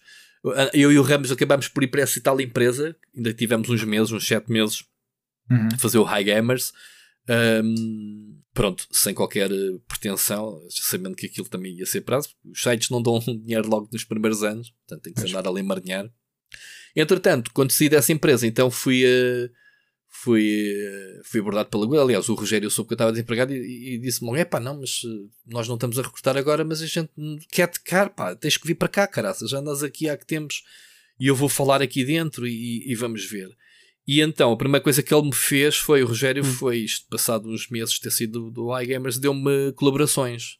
eu 0.72 0.90
e 0.90 0.98
o 0.98 1.02
Ramos 1.02 1.30
acabámos 1.30 1.68
por 1.68 1.82
ir 1.82 1.88
para 1.88 2.02
essa 2.02 2.20
tal 2.20 2.40
empresa, 2.40 2.96
ainda 3.14 3.32
tivemos 3.32 3.68
uns 3.68 3.84
meses, 3.84 4.10
uns 4.12 4.26
7 4.26 4.50
meses, 4.50 4.84
uhum. 5.50 5.78
fazer 5.78 5.98
o 5.98 6.04
High 6.04 6.24
Gamers. 6.24 6.72
Um, 7.28 8.40
pronto, 8.52 8.86
sem 8.90 9.14
qualquer 9.14 9.50
eh, 9.52 9.78
pretensão, 9.86 10.60
sabendo 10.68 11.14
que 11.14 11.26
aquilo 11.26 11.48
também 11.48 11.74
ia 11.74 11.86
ser 11.86 12.00
prazo. 12.00 12.30
Os 12.44 12.62
sites 12.62 12.90
não 12.90 13.02
dão 13.02 13.18
dinheiro 13.44 13.68
logo 13.68 13.88
nos 13.92 14.04
primeiros 14.04 14.42
anos, 14.42 14.70
portanto 14.70 15.02
tem 15.02 15.12
que 15.12 15.28
andar 15.28 15.46
ali 15.48 15.60
a 15.60 15.64
marinhar. 15.64 16.10
Entretanto, 16.96 17.52
quando 17.54 17.70
saí 17.70 17.88
dessa 17.88 18.12
empresa, 18.12 18.46
então 18.46 18.70
fui 18.70 19.04
a 19.04 19.48
fui, 20.22 20.74
fui 21.24 21.40
abordado 21.40 21.70
pela 21.70 21.86
Google. 21.86 22.02
Aliás, 22.02 22.28
o 22.28 22.34
Rogério 22.34 22.70
soube 22.70 22.88
que 22.88 22.92
eu 22.92 22.96
estava 22.96 23.12
desempregado 23.12 23.54
e, 23.54 23.94
e 23.94 23.98
disse-me: 23.98 24.38
é 24.38 24.44
pá, 24.44 24.60
não, 24.60 24.78
mas 24.78 25.00
eh, 25.04 25.28
nós 25.46 25.66
não 25.66 25.76
estamos 25.76 25.98
a 25.98 26.02
recrutar 26.02 26.36
agora, 26.36 26.64
mas 26.64 26.82
a 26.82 26.86
gente 26.86 27.10
quer-te 27.50 27.80
cá, 27.80 28.08
pá, 28.08 28.34
tens 28.34 28.56
que 28.56 28.66
vir 28.66 28.74
para 28.74 28.88
cá, 28.88 29.06
caraças, 29.06 29.50
já 29.50 29.58
andas 29.58 29.82
aqui 29.82 30.08
há 30.08 30.16
que 30.16 30.26
tempos 30.26 30.62
e 31.18 31.26
eu 31.26 31.34
vou 31.34 31.48
falar 31.48 31.80
aqui 31.80 32.04
dentro 32.04 32.46
e, 32.46 32.90
e, 32.90 32.94
vamos 32.94 33.24
ver. 33.24 33.48
E 34.06 34.20
então, 34.20 34.52
a 34.52 34.56
primeira 34.56 34.82
coisa 34.82 35.02
que 35.02 35.12
ele 35.12 35.26
me 35.26 35.34
fez 35.34 35.76
foi: 35.76 36.02
o 36.02 36.06
Rogério 36.06 36.42
hum. 36.42 36.52
foi 36.52 36.78
isto, 36.78 37.08
passado 37.08 37.48
uns 37.48 37.68
meses 37.70 37.94
de 37.94 38.00
ter 38.02 38.10
sido 38.10 38.50
do, 38.50 38.50
do 38.50 38.80
iGamers, 38.80 39.18
deu-me 39.18 39.72
colaborações. 39.72 40.58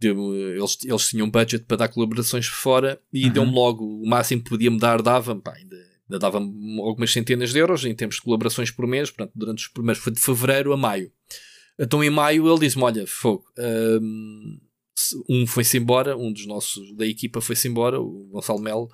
Deu 0.00 0.36
eles, 0.36 0.78
eles 0.84 1.08
tinham 1.08 1.28
budget 1.28 1.64
para 1.64 1.78
dar 1.78 1.88
colaborações 1.88 2.46
fora 2.46 3.00
e 3.12 3.26
uhum. 3.26 3.32
deu-me 3.32 3.52
logo 3.52 3.84
o 3.84 4.08
máximo 4.08 4.40
que 4.40 4.50
podia 4.50 4.70
me 4.70 4.78
dar, 4.78 5.02
dava-me, 5.02 5.42
pá, 5.42 5.54
ainda 5.54 5.76
ainda 6.08 6.18
dava-me 6.18 6.80
algumas 6.80 7.12
centenas 7.12 7.52
de 7.52 7.58
euros 7.58 7.84
em 7.84 7.94
termos 7.94 8.16
de 8.16 8.22
colaborações 8.22 8.70
por 8.70 8.86
mês, 8.86 9.10
portanto, 9.10 9.32
durante 9.34 9.58
os 9.58 9.68
primeiros, 9.68 10.02
foi 10.02 10.12
de 10.12 10.20
fevereiro 10.20 10.72
a 10.72 10.76
maio. 10.76 11.12
Então 11.78 12.02
em 12.02 12.10
maio 12.10 12.48
ele 12.48 12.60
disse-me: 12.60 12.82
Olha, 12.82 13.06
fogo, 13.06 13.44
um, 13.58 14.58
um 15.28 15.46
foi-se 15.46 15.78
embora, 15.78 16.16
um 16.16 16.32
dos 16.32 16.46
nossos 16.46 16.94
da 16.96 17.06
equipa 17.06 17.40
foi-se 17.40 17.68
embora, 17.68 18.00
o 18.00 18.28
Gonçalo 18.32 18.60
Melo, 18.60 18.88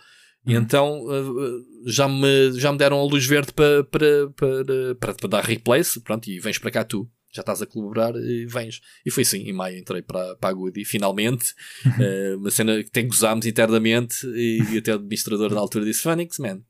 e 0.47 0.55
uhum. 0.55 0.63
então 0.63 1.05
uh, 1.05 1.65
já, 1.87 2.07
me, 2.07 2.53
já 2.59 2.71
me 2.71 2.79
deram 2.79 2.99
a 2.99 3.05
luz 3.05 3.25
verde 3.25 3.53
para, 3.53 3.85
para, 3.85 4.29
para, 4.37 4.95
para, 4.97 5.15
para 5.15 5.29
dar 5.29 5.45
replace, 5.45 6.01
pronto, 6.01 6.29
e 6.29 6.39
vens 6.39 6.59
para 6.59 6.71
cá 6.71 6.85
tu 6.85 7.09
já 7.33 7.41
estás 7.41 7.61
a 7.61 7.67
colaborar 7.67 8.15
e 8.15 8.47
vens. 8.47 8.81
E 9.05 9.11
foi 9.11 9.25
assim, 9.25 9.39
em 9.39 9.53
maio 9.53 9.77
entrei 9.77 10.03
para, 10.03 10.37
para 10.37 10.51
a 10.51 10.53
Goody, 10.53 10.85
finalmente. 10.85 11.53
uh, 11.85 12.39
uma 12.39 12.51
cena 12.51 12.81
que 12.81 12.89
até 12.89 13.03
gozámos 13.03 13.45
internamente 13.45 14.25
e, 14.27 14.63
e 14.73 14.79
até 14.79 14.93
o 14.93 14.97
administrador 14.97 15.53
na 15.53 15.61
altura 15.61 15.85
disse: 15.85 16.03
Phoenix, 16.03 16.39
man, 16.39 16.61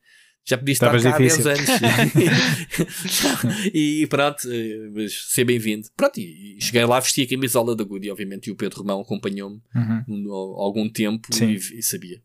já 0.45 0.59
podia 0.59 0.73
estar 0.73 0.91
cá 0.91 1.15
há 1.15 1.19
10 1.19 1.47
anos. 1.47 1.69
e 3.73 4.07
pronto, 4.09 4.47
eh, 4.51 4.91
mas 4.93 5.15
ser 5.31 5.45
bem-vindo. 5.45 5.89
Pronto, 5.97 6.21
e, 6.21 6.59
cheguei 6.61 6.85
lá, 6.85 7.01
vesti 7.01 7.23
a 7.23 7.29
camisola 7.29 7.75
da 7.75 7.83
Goody, 7.83 8.11
obviamente, 8.11 8.49
e 8.49 8.51
o 8.51 8.57
Pedro 8.57 8.81
Romão 8.81 9.01
acompanhou-me 9.01 9.61
uhum. 9.75 10.31
algum 10.59 10.89
tempo 10.89 11.29
e, 11.43 11.79
e, 11.79 11.83
sabia. 11.83 12.21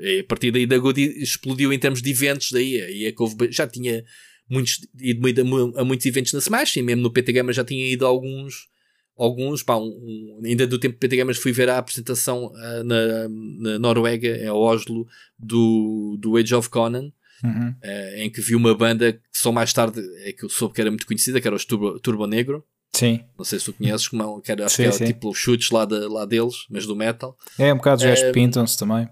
E 0.00 0.20
a 0.20 0.24
partir 0.24 0.52
daí 0.52 0.66
da 0.66 0.78
Goody 0.78 1.20
explodiu 1.20 1.72
em 1.72 1.78
termos 1.78 2.00
de 2.00 2.10
eventos, 2.10 2.52
daí 2.52 2.80
aí 2.80 3.04
é 3.06 3.12
que 3.12 3.20
houve, 3.20 3.50
já 3.50 3.66
tinha 3.66 4.04
muitos, 4.48 4.86
ido 5.00 5.76
a 5.76 5.84
muitos 5.84 6.06
eventos 6.06 6.32
na 6.32 6.38
Smash, 6.38 6.76
e 6.76 6.82
mesmo 6.82 7.02
no 7.02 7.12
PT 7.12 7.32
Gamer 7.32 7.54
já 7.54 7.64
tinha 7.64 7.92
ido 7.92 8.06
a 8.06 8.08
alguns 8.08 8.72
alguns, 9.16 9.62
pá, 9.62 9.76
um, 9.76 9.86
um, 9.86 10.40
ainda 10.44 10.66
do 10.66 10.78
tempo 10.78 10.94
de 10.94 10.98
PT 10.98 11.16
Gamers 11.16 11.38
fui 11.38 11.52
ver 11.52 11.68
a 11.68 11.78
apresentação 11.78 12.46
uh, 12.46 12.84
na, 12.84 13.28
na 13.28 13.78
Noruega, 13.78 14.36
em 14.36 14.50
Oslo, 14.50 15.06
do, 15.38 16.16
do 16.20 16.36
Age 16.36 16.54
of 16.54 16.68
Conan, 16.68 17.12
Uhum. 17.44 17.68
uh, 17.84 18.16
em 18.16 18.30
que 18.30 18.40
vi 18.40 18.54
uma 18.56 18.74
banda 18.74 19.12
que 19.12 19.20
só 19.32 19.52
mais 19.52 19.70
tarde 19.72 20.00
é 20.24 20.32
que 20.32 20.44
eu 20.44 20.48
soube 20.48 20.74
que 20.74 20.80
era 20.80 20.90
muito 20.90 21.06
conhecida, 21.06 21.40
que 21.40 21.46
era 21.46 21.54
os 21.54 21.64
Turbo, 21.64 21.98
Turbo 22.00 22.26
Negro. 22.26 22.64
Sim. 22.94 23.20
Não 23.36 23.44
sei 23.44 23.58
se 23.58 23.64
tu 23.66 23.72
conheces, 23.74 24.08
como, 24.08 24.40
que 24.40 24.50
era, 24.52 24.64
acho 24.66 24.76
Sim, 24.76 24.82
que 24.84 24.88
era 24.88 24.96
sim. 24.96 25.04
tipo 25.06 25.28
os 25.30 25.36
chutes 25.38 25.70
lá, 25.70 25.84
de, 25.84 25.98
lá 26.06 26.24
deles, 26.24 26.54
mas 26.70 26.86
do 26.86 26.94
metal. 26.96 27.36
É 27.58 27.72
um 27.72 27.76
bocado, 27.76 27.96
os 28.02 28.04
gajos 28.04 28.24
Eh, 28.24 28.32
pintam-se 28.32 28.78
também. 28.78 29.08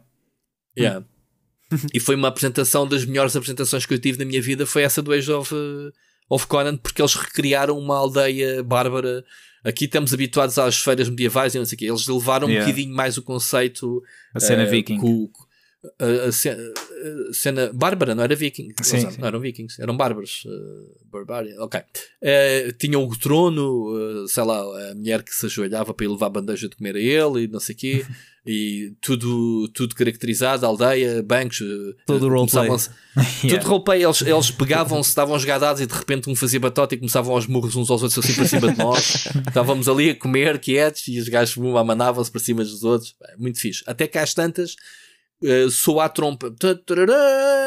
Yeah. 0.78 1.04
e 1.92 1.98
foi 2.00 2.14
uma 2.14 2.28
apresentação 2.28 2.86
das 2.86 3.04
melhores 3.04 3.34
apresentações 3.36 3.84
que 3.84 3.92
eu 3.94 3.98
tive 3.98 4.18
na 4.18 4.24
minha 4.24 4.40
vida. 4.40 4.64
Foi 4.66 4.82
essa 4.82 5.02
do 5.02 5.12
Age 5.12 5.30
of, 5.32 5.54
uh, 5.54 5.90
of 6.30 6.46
Conan, 6.46 6.76
porque 6.76 7.02
eles 7.02 7.14
recriaram 7.14 7.76
uma 7.78 7.96
aldeia 7.98 8.62
bárbara. 8.62 9.24
Aqui 9.64 9.84
estamos 9.86 10.12
habituados 10.14 10.58
às 10.58 10.76
feiras 10.78 11.08
medievais 11.08 11.54
e 11.54 11.58
não 11.58 11.64
sei 11.64 11.76
o 11.76 11.78
quê. 11.78 11.84
Eles 11.86 12.06
levaram 12.06 12.48
Yeah. 12.48 12.64
um 12.64 12.70
bocadinho 12.70 12.94
mais 12.94 13.16
o 13.18 13.22
conceito. 13.22 14.02
A 14.34 14.40
cena 14.40 14.62
eh, 14.62 14.66
viking. 14.66 14.98
com- 14.98 15.30
a, 15.98 16.28
a 16.28 17.32
cena, 17.32 17.70
bárbara, 17.72 18.14
não 18.14 18.22
era 18.22 18.34
viking. 18.36 18.68
Sim, 18.82 18.98
Eles 18.98 19.14
sim. 19.14 19.20
Não 19.20 19.28
eram 19.28 19.40
vikings, 19.40 19.80
eram 19.82 19.96
bárbaros. 19.96 20.44
Uh, 20.46 20.94
barbarian, 21.10 21.60
ok. 21.60 21.80
Eh, 22.22 22.72
tinham 22.78 23.04
o 23.04 23.16
trono, 23.18 24.24
eh, 24.24 24.28
sei 24.28 24.44
lá, 24.44 24.60
a 24.90 24.94
mulher 24.94 25.22
que 25.22 25.34
se 25.34 25.46
ajoelhava 25.46 25.92
para 25.92 26.06
ir 26.06 26.08
levar 26.08 26.26
a 26.26 26.30
bandeja 26.30 26.68
de 26.68 26.76
comer 26.76 26.96
a 26.96 27.00
ele 27.00 27.44
e 27.44 27.48
não 27.48 27.60
sei 27.60 27.74
o 27.74 27.78
quê. 27.78 28.06
E 28.44 28.94
tudo, 29.00 29.68
tudo 29.72 29.94
caracterizado, 29.94 30.66
aldeia, 30.66 31.22
bancos. 31.22 31.60
eh, 31.60 31.94
Todo 32.04 32.26
eh, 32.26 32.28
roleplay. 32.28 32.68
Yeah. 33.44 33.60
Tudo 33.62 33.68
roleplay, 33.70 34.02
eles, 34.04 34.20
eles 34.22 34.50
pegavam-se, 34.50 35.10
estavam 35.10 35.38
jogadados 35.38 35.80
e 35.80 35.86
de 35.86 35.94
repente 35.94 36.28
um 36.28 36.34
fazia 36.34 36.58
batota 36.58 36.96
e 36.96 36.98
começavam 36.98 37.34
aos 37.34 37.46
murros 37.46 37.76
uns 37.76 37.88
aos 37.88 38.02
outros 38.02 38.18
assim 38.18 38.34
para 38.34 38.46
cima 38.46 38.72
de 38.72 38.78
nós. 38.78 39.28
Estávamos 39.46 39.88
ali 39.88 40.10
a 40.10 40.14
comer 40.16 40.58
quietos 40.58 41.06
e 41.06 41.20
os 41.20 41.28
gajos 41.28 41.56
amanavam-se 41.76 42.32
para 42.32 42.40
cima 42.40 42.64
dos 42.64 42.82
outros. 42.82 43.14
Muito 43.38 43.60
fixe. 43.60 43.84
Até 43.86 44.08
que 44.08 44.18
às 44.18 44.34
tantas 44.34 44.74
eh, 45.42 45.66
soa 45.70 46.04
a 46.04 46.08
trompa. 46.08 46.52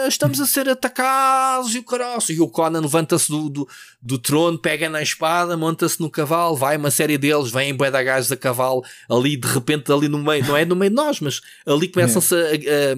Estamos 0.08 0.40
a 0.40 0.46
ser 0.46 0.70
atacados 0.70 1.74
e 1.76 1.80
o 1.80 1.84
caroço. 1.84 2.32
E 2.32 2.40
o 2.40 2.48
Conan 2.48 2.82
levanta-se 2.82 3.30
do, 3.30 3.50
do, 3.50 3.68
do 4.02 4.18
trono, 4.18 4.58
pega 4.58 4.90
na 4.90 5.02
espada, 5.02 5.58
monta-se 5.58 6.00
no 6.00 6.10
cavalo, 6.10 6.56
vai 6.56 6.78
uma 6.78 6.92
série 6.92 7.18
deles, 7.18 7.52
vêm 7.52 7.74
bué 7.74 7.90
de 7.90 8.04
gajos 8.04 8.32
a 8.32 8.38
cavalo, 8.38 8.84
ali 9.10 9.36
de 9.38 9.48
repente, 9.48 9.92
ali 9.92 10.08
no 10.08 10.20
meio, 10.20 10.46
não 10.46 10.56
é 10.56 10.64
no 10.66 10.76
meio 10.76 10.90
de 10.92 10.96
nós, 10.96 11.20
mas 11.20 11.42
ali 11.66 11.88
começam-se 11.88 12.36
a- 12.36 12.38
a- 12.38 12.96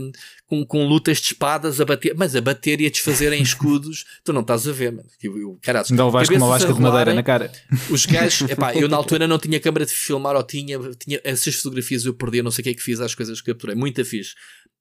com, 0.48 0.65
com 0.65 0.88
lutas 0.88 1.18
de 1.18 1.26
espadas 1.28 1.80
a 1.82 1.86
bater, 1.86 2.15
mas 2.15 2.36
a 2.36 2.41
bater 2.41 2.80
e 2.82 2.86
a 2.88 2.90
desfazer 2.90 3.32
em 3.34 3.41
escudos, 3.44 4.06
tu 4.24 4.32
não 4.34 4.41
estás 4.41 4.68
a 4.68 4.72
ver, 4.72 4.91
mano. 4.91 5.07
Que 5.19 5.28
o- 5.30 5.60
Caralho, 5.61 5.86
Ainda 5.90 6.06
levaste 6.06 6.34
com 6.34 6.40
uma 6.40 6.48
cabeças 6.48 6.64
a 6.64 6.68
lasca 6.69 6.74
de 6.74 6.82
madeira 6.82 7.14
na 7.14 7.24
cara. 7.24 7.52
os 7.90 8.06
gajos, 8.06 8.48
epá, 8.49 8.74
eu 8.74 8.88
na 8.88 8.98
altura 8.98 9.28
não 9.28 9.38
tinha 9.38 9.60
câmara 9.60 9.86
de 9.86 9.91
filmar 9.94 10.36
ou 10.36 10.44
tinha, 10.44 10.80
tinha 10.98 11.19
essas 11.24 11.56
fotografias 11.56 12.06
eu 12.06 12.14
perdi, 12.14 12.38
eu 12.40 12.44
não 12.44 12.52
sei 12.52 12.61
o 12.61 12.64
que 12.64 12.69
é 12.69 12.74
que 12.74 12.82
fiz 12.82 12.99
às 12.99 13.14
coisas 13.14 13.41
que 13.41 13.52
capturei, 13.52 13.76
muito 13.76 14.03
fixe. 14.06 14.34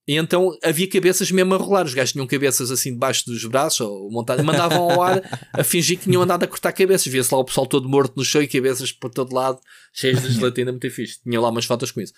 E 0.09 0.15
então 0.15 0.57
havia 0.63 0.89
cabeças 0.89 1.29
mesmo 1.33 1.53
a 1.53 1.57
rolar, 1.57 1.85
os 1.85 1.93
gajos 1.93 2.13
tinham 2.13 2.29
cabeças 2.29 2.71
assim 2.71 2.93
debaixo 2.93 3.27
dos 3.27 3.45
braços 3.47 3.81
ou 3.81 4.09
montadas, 4.09 4.45
mandavam 4.45 4.89
ao 4.89 5.03
ar 5.03 5.21
a 5.53 5.65
fingir 5.65 5.99
que 5.99 6.05
tinham 6.05 6.23
andado 6.23 6.45
a 6.45 6.47
cortar 6.47 6.71
cabeças, 6.73 7.13
via-se 7.13 7.35
lá 7.35 7.41
o 7.41 7.45
pessoal 7.45 7.67
todo 7.67 7.89
morto 7.89 8.13
no 8.17 8.25
chão 8.25 8.41
e 8.41 8.47
cabeças 8.47 8.93
por 8.93 9.11
todo 9.11 9.35
lado, 9.35 9.59
cheias 9.93 10.23
de 10.23 10.31
gelatina, 10.33 10.71
muito 10.71 10.89
fixe. 10.93 11.19
Tinha 11.25 11.41
lá 11.41 11.49
umas 11.51 11.65
fotos 11.65 11.91
com 11.91 12.01
isso. 12.01 12.13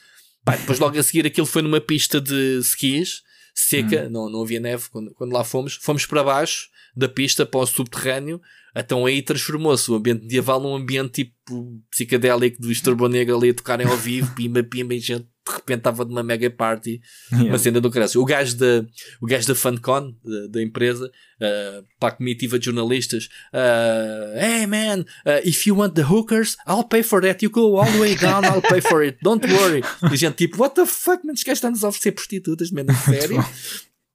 Pá, 0.44 0.54
depois 0.56 0.78
logo 0.78 0.98
a 0.98 1.02
seguir 1.02 1.26
aquilo 1.26 1.46
foi 1.46 1.62
numa 1.62 1.80
pista 1.80 2.20
de 2.20 2.58
skis, 2.60 3.22
seca, 3.60 4.08
não, 4.08 4.28
não 4.28 4.42
havia 4.42 4.60
neve. 4.60 4.88
Quando, 4.90 5.12
quando 5.14 5.32
lá 5.32 5.44
fomos, 5.44 5.74
fomos 5.74 6.06
para 6.06 6.22
baixo 6.22 6.68
da 6.96 7.08
pista 7.08 7.46
para 7.46 7.60
o 7.60 7.66
subterrâneo, 7.66 8.40
então 8.74 9.06
aí 9.06 9.22
transformou-se 9.22 9.90
o 9.90 9.94
ambiente 9.94 10.22
medieval 10.22 10.60
num 10.60 10.74
ambiente 10.74 11.24
tipo 11.24 11.80
psicadélico 11.90 12.60
do 12.60 12.82
Turbo 12.82 13.08
Negro 13.08 13.36
ali 13.36 13.50
a 13.50 13.54
tocarem 13.54 13.86
ao 13.86 13.96
vivo, 13.96 14.34
pimba, 14.34 14.62
pimba, 14.62 14.94
e 14.94 15.00
gente 15.00 15.26
de 15.48 15.56
repente 15.56 15.78
estava 15.78 16.04
numa 16.04 16.22
mega 16.22 16.48
party, 16.50 17.00
Yeah. 17.32 17.50
uma 17.50 17.58
cena 17.58 17.80
do 17.80 17.90
caralho. 17.90 18.10
O 18.20 18.24
gajo 18.24 18.56
da, 18.56 18.84
o 19.20 19.26
gajo 19.26 19.48
da 19.48 19.54
FunCon, 19.54 20.14
da, 20.24 20.46
da 20.50 20.62
empresa, 20.62 21.06
uh, 21.06 21.84
para 22.00 22.08
a 22.08 22.16
comitiva 22.16 22.58
de 22.58 22.66
jornalistas, 22.66 23.28
uh, 23.52 24.38
hey 24.38 24.66
man, 24.66 25.00
uh, 25.26 25.40
if 25.44 25.66
you 25.66 25.76
want 25.76 25.94
the 25.94 26.02
hookers, 26.02 26.56
I'll 26.66 26.84
pay 26.84 27.02
for 27.02 27.20
that. 27.22 27.42
You 27.44 27.50
go 27.50 27.76
all 27.78 27.90
the 27.90 27.98
way 27.98 28.14
down, 28.16 28.44
I'll 28.44 28.62
pay 28.62 28.80
for 28.80 29.02
it. 29.04 29.18
Don't 29.22 29.44
worry. 29.46 29.82
E 30.10 30.14
a 30.14 30.16
gente 30.16 30.36
tipo, 30.36 30.58
what 30.60 30.74
the 30.74 30.86
fuck, 30.86 31.24
man, 31.24 31.32
estes 31.34 31.44
gajos 31.44 31.58
estão-nos 31.58 31.84
a 31.84 31.88
oferecer 31.88 32.12
prostitutas, 32.12 32.70
a 32.72 32.94
sério? 33.10 33.44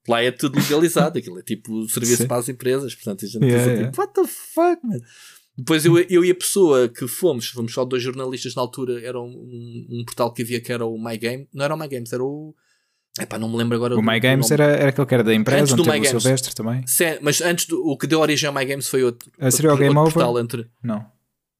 Lá 0.06 0.22
é 0.22 0.30
tudo 0.30 0.58
legalizado, 0.58 1.18
aquilo 1.18 1.38
é 1.38 1.42
tipo 1.42 1.88
serviço 1.88 2.22
Sim. 2.22 2.26
para 2.28 2.36
as 2.36 2.48
empresas, 2.48 2.94
portanto 2.94 3.24
a 3.24 3.28
gente 3.28 3.42
Yeah, 3.42 3.56
pensa 3.58 3.70
yeah. 3.70 3.90
tipo, 3.90 4.00
what 4.02 4.12
the 4.12 4.26
fuck, 4.26 4.86
man? 4.86 5.00
Depois 5.56 5.84
eu, 5.84 5.96
eu 5.98 6.24
e 6.24 6.30
a 6.30 6.34
pessoa 6.34 6.88
que 6.88 7.06
fomos, 7.06 7.48
fomos 7.48 7.72
só 7.72 7.84
dois 7.84 8.02
jornalistas 8.02 8.54
na 8.56 8.62
altura, 8.62 9.00
era 9.06 9.20
um, 9.20 9.26
um, 9.26 9.86
um 10.00 10.04
portal 10.04 10.32
que 10.32 10.42
havia 10.42 10.60
que 10.60 10.72
era 10.72 10.84
o 10.84 10.98
My 10.98 11.16
Game, 11.16 11.46
não 11.54 11.64
era 11.64 11.74
o 11.74 11.78
My 11.78 11.86
Games, 11.88 12.12
era 12.12 12.22
o. 12.24 12.54
Epá, 13.20 13.38
não 13.38 13.48
me 13.48 13.56
lembro 13.56 13.76
agora 13.76 13.94
O 13.96 14.02
My 14.02 14.18
Games 14.18 14.50
era, 14.50 14.64
era 14.64 14.88
aquele 14.88 15.06
que 15.06 15.14
era 15.14 15.22
da 15.22 15.32
empresa, 15.32 15.62
Antes 15.62 15.74
do 15.74 15.84
My 15.84 16.00
Games. 16.00 16.08
Silvestre 16.10 16.52
também. 16.52 16.84
Sim, 16.84 17.16
mas 17.22 17.40
antes 17.40 17.66
do, 17.66 17.80
o 17.86 17.96
que 17.96 18.08
deu 18.08 18.18
origem 18.18 18.48
ao 18.48 18.52
My 18.54 18.64
Games 18.64 18.88
foi 18.88 19.04
outro. 19.04 19.30
Ah, 19.38 19.48
seria 19.52 19.72
o 19.72 19.76
Game 19.76 19.96
Over? 19.96 20.12
portal 20.12 20.36
entre- 20.40 20.66
Não. 20.82 21.06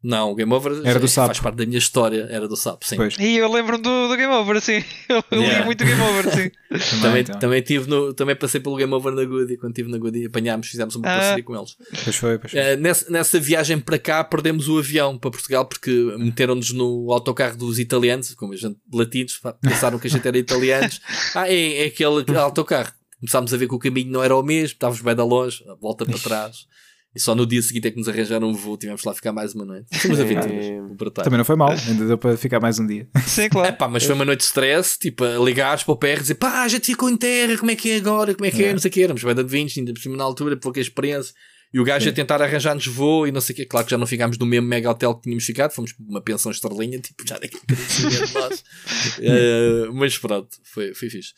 Não, 0.07 0.31
o 0.33 0.35
Game 0.35 0.53
Over 0.53 0.83
Era 0.85 1.01
do 1.01 1.07
é- 1.07 1.09
Sapo. 1.09 1.29
faz 1.29 1.41
parte 1.41 1.57
da 1.57 1.65
minha 1.65 1.79
história, 1.79 2.27
era 2.31 2.47
do 2.47 2.57
Sapo, 2.57 2.85
sim. 2.87 2.97
Pois. 2.97 3.17
E 3.19 3.37
eu 3.39 3.51
lembro-me 3.51 3.83
do, 3.83 4.09
do 4.09 4.17
Game 4.17 4.33
Over, 4.33 4.61
sim. 4.61 4.85
Eu, 5.09 5.25
Yeah. 5.33 5.61
li 5.61 5.65
muito 5.65 5.83
Game 5.85 6.01
Over, 6.01 6.25
sim. 6.31 6.51
Também, 6.69 7.01
Também, 7.01 7.21
então. 7.23 7.39
também, 7.39 7.63
tive 7.63 7.89
no, 7.89 8.13
também 8.13 8.37
passei 8.37 8.61
pelo 8.61 8.77
Game 8.77 8.93
Over 8.93 9.15
na 9.15 9.25
Goody, 9.25 9.57
quando 9.57 9.73
estive 9.73 9.91
na 9.91 9.97
Goody, 9.97 10.27
apanhámos, 10.27 10.67
fizemos 10.69 10.95
uma 10.97 11.09
Ah. 11.09 11.17
parceria 11.19 11.43
com 11.45 11.57
eles. 11.57 11.77
Pois 12.05 12.17
foi, 12.17 12.39
pois 12.39 12.51
foi. 12.53 12.61
Eh, 12.61 12.77
nessa, 12.77 13.11
nessa 13.11 13.41
viagem 13.41 13.79
para 13.81 13.99
cá, 13.99 14.23
perdemos 14.25 14.69
o 14.69 14.79
avião 14.79 15.17
para 15.17 15.31
Portugal 15.31 15.65
porque 15.65 15.91
meteram-nos 16.19 16.71
no 16.73 17.11
autocarro 17.13 17.57
dos 17.57 17.79
italianos, 17.79 18.35
como 18.35 18.53
a 18.53 18.57
gente 18.57 18.77
latinos, 18.93 19.41
pensaram 19.61 19.99
que 19.99 20.07
a 20.07 20.11
gente 20.11 20.27
era 20.29 20.37
italianos. 20.37 21.01
Ah, 21.35 21.49
é, 21.49 21.85
é 21.85 21.87
aquele 21.87 22.23
autocarro. 22.39 22.93
Começámos 23.21 23.55
a 23.55 23.57
ver 23.57 23.67
que 23.69 23.75
o 23.75 23.79
caminho 23.79 24.11
não 24.13 24.23
era 24.23 24.37
o 24.37 24.43
mesmo, 24.43 24.67
estávamos 24.75 25.01
bem 25.01 25.15
da 25.15 25.25
longe, 25.25 25.65
a 25.69 25.75
volta 25.75 26.05
para 26.05 26.19
trás. 26.19 26.67
E 27.15 27.21
só 27.21 27.33
no 27.33 27.47
dia 27.47 27.63
seguinte 27.63 27.87
é 27.87 27.91
que 27.93 27.97
nos 27.97 28.09
arranjaram 28.09 28.49
um 28.49 28.53
voo, 28.53 28.77
tivemos 28.77 29.05
lá 29.05 29.13
a 29.13 29.15
ficar 29.15 29.33
mais 29.33 29.55
uma 29.55 29.65
noite. 29.65 29.87
Fomos 30.01 30.19
aventuras, 30.19 30.97
brutais. 30.97 31.25
Também 31.25 31.39
não 31.39 31.45
foi 31.45 31.55
mal, 31.55 31.71
ainda 31.71 32.07
deu 32.07 32.19
para 32.19 32.37
ficar 32.37 32.59
mais 32.59 32.81
um 32.81 32.87
dia. 32.87 33.09
Sim, 33.25 33.49
claro. 33.49 33.77
Pá, 33.77 33.87
mas 33.87 34.03
foi 34.03 34.17
uma 34.17 34.25
noite 34.25 34.41
de 34.41 34.47
stress, 34.47 34.99
tipo, 34.99 35.23
a 35.23 35.39
ligares 35.39 35.85
para 35.85 35.93
o 35.93 35.97
PR 35.97 36.09
e 36.09 36.21
dizer 36.21 36.35
pá, 36.35 36.67
já 36.67 36.81
te 36.81 36.87
ficou 36.87 37.09
em 37.09 37.17
terra, 37.17 37.57
como 37.57 37.71
é 37.71 37.77
que 37.77 37.91
é 37.91 37.97
agora, 37.97 38.35
como 38.35 38.47
é 38.47 38.51
que 38.51 38.57
é, 38.57 38.65
Yeah. 38.65 38.73
não 38.73 38.81
sei 38.81 38.89
o 38.89 38.93
que, 38.93 39.03
éramos 39.03 39.23
bem 39.23 39.35
de 39.35 39.45
20, 39.45 39.79
ainda 39.79 39.93
por 39.93 40.01
cima 40.01 40.17
na 40.17 40.25
altura, 40.25 40.57
pouca 40.57 40.81
experiência. 40.81 41.33
E 41.73 41.79
o 41.79 41.85
gajo 41.85 42.09
a 42.09 42.13
tentar 42.13 42.41
arranjar-nos 42.41 42.87
voo 42.87 43.27
e 43.27 43.33
não 43.33 43.41
sei 43.41 43.53
o 43.53 43.57
que, 43.57 43.67
claro 43.67 43.85
que 43.85 43.91
já 43.91 43.99
não 43.99 44.07
ficámos 44.07 44.39
no 44.39 44.47
mesmo 44.47 44.67
mega 44.67 44.91
hotel 44.91 45.15
que 45.15 45.23
tínhamos 45.23 45.45
ficado, 45.45 45.73
fomos 45.73 45.93
para 45.93 46.07
uma 46.07 46.21
pensão 46.21 46.51
estrelinha, 46.51 46.99
tipo, 46.99 47.27
já 47.27 47.39
daqui 47.39 47.57
a. 47.57 47.65
Eh, 49.21 49.89
mas 49.93 50.17
pronto, 50.19 50.49
foi, 50.65 50.95
foi 50.95 51.11
fixe. 51.11 51.33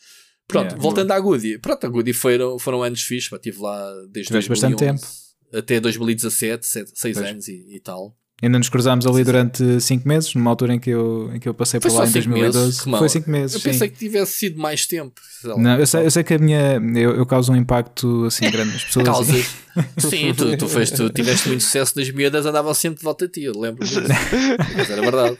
Pronto, 0.47 0.67
Yeah, 0.67 0.81
voltando 0.81 1.11
à 1.11 1.19
Goody, 1.19 1.57
pronto, 1.59 1.85
a 1.85 1.89
Goody 1.89 2.13
foram, 2.13 2.57
foram 2.57 2.81
anos 2.81 3.01
fixes, 3.01 3.29
pá, 3.29 3.35
estive 3.35 3.59
lá 3.59 3.91
desde 4.09 4.27
Tiveste 4.27 4.49
bastante 4.49 4.75
2011 4.77 5.26
até 5.53 5.79
2017, 5.79 6.65
6 6.65 6.93
Pois. 7.01 7.17
anos 7.17 7.47
e, 7.47 7.75
e 7.75 7.79
tal. 7.79 8.15
Ainda 8.39 8.59
nos 8.59 8.69
cruzámos 8.69 9.07
ali 9.07 9.23
durante 9.23 9.81
5 9.81 10.07
meses, 10.07 10.35
numa 10.35 10.51
altura 10.51 10.75
em 10.75 10.79
que 10.79 10.91
eu, 10.91 11.31
em 11.33 11.39
que 11.39 11.49
eu 11.49 11.55
passei 11.55 11.79
Foi 11.79 11.89
por 11.89 11.97
lá 11.97 12.03
em 12.03 12.07
cinco 12.07 12.29
2012. 12.29 12.67
meses. 12.67 12.99
Foi 12.99 13.09
5 13.09 13.29
meses. 13.31 13.55
Eu 13.55 13.61
sim. 13.61 13.69
pensei 13.69 13.89
que 13.89 13.97
tivesse 13.97 14.33
sido 14.33 14.61
mais 14.61 14.85
tempo. 14.85 15.19
sei 15.41 15.49
lá. 15.49 15.57
Não, 15.57 15.79
eu, 15.79 15.87
sei, 15.87 16.05
eu 16.05 16.11
sei 16.11 16.23
que 16.23 16.35
a 16.35 16.37
minha. 16.37 16.79
Eu, 16.95 17.15
eu 17.15 17.25
causo 17.25 17.51
um 17.51 17.55
impacto 17.55 18.25
assim 18.25 18.49
grande 18.51 18.73
nas 18.73 18.83
pessoas. 18.83 19.05
causas. 19.07 19.55
Sim, 19.97 20.33
tu, 20.37 20.55
tu, 20.55 20.67
foste, 20.67 20.95
tu 20.95 21.09
tiveste 21.09 21.47
muito 21.47 21.63
sucesso 21.63 21.97
nas 21.97 22.11
miúdas, 22.11 22.45
andavam 22.45 22.75
sempre 22.75 22.99
de 22.99 23.03
volta 23.03 23.25
a 23.25 23.27
ti, 23.27 23.49
lembro 23.49 23.83
disso. 23.83 24.01
Mas 24.77 24.89
era 24.89 25.01
verdade. 25.01 25.37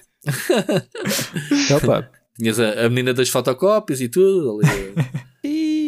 Então, 1.65 1.79
pá, 1.81 2.09
Tinhas 2.37 2.59
a, 2.59 2.85
a 2.85 2.89
menina 2.89 3.13
das 3.13 3.29
fotocópias 3.29 3.99
e 3.99 4.07
tudo, 4.07 4.59
ali, 4.59 4.93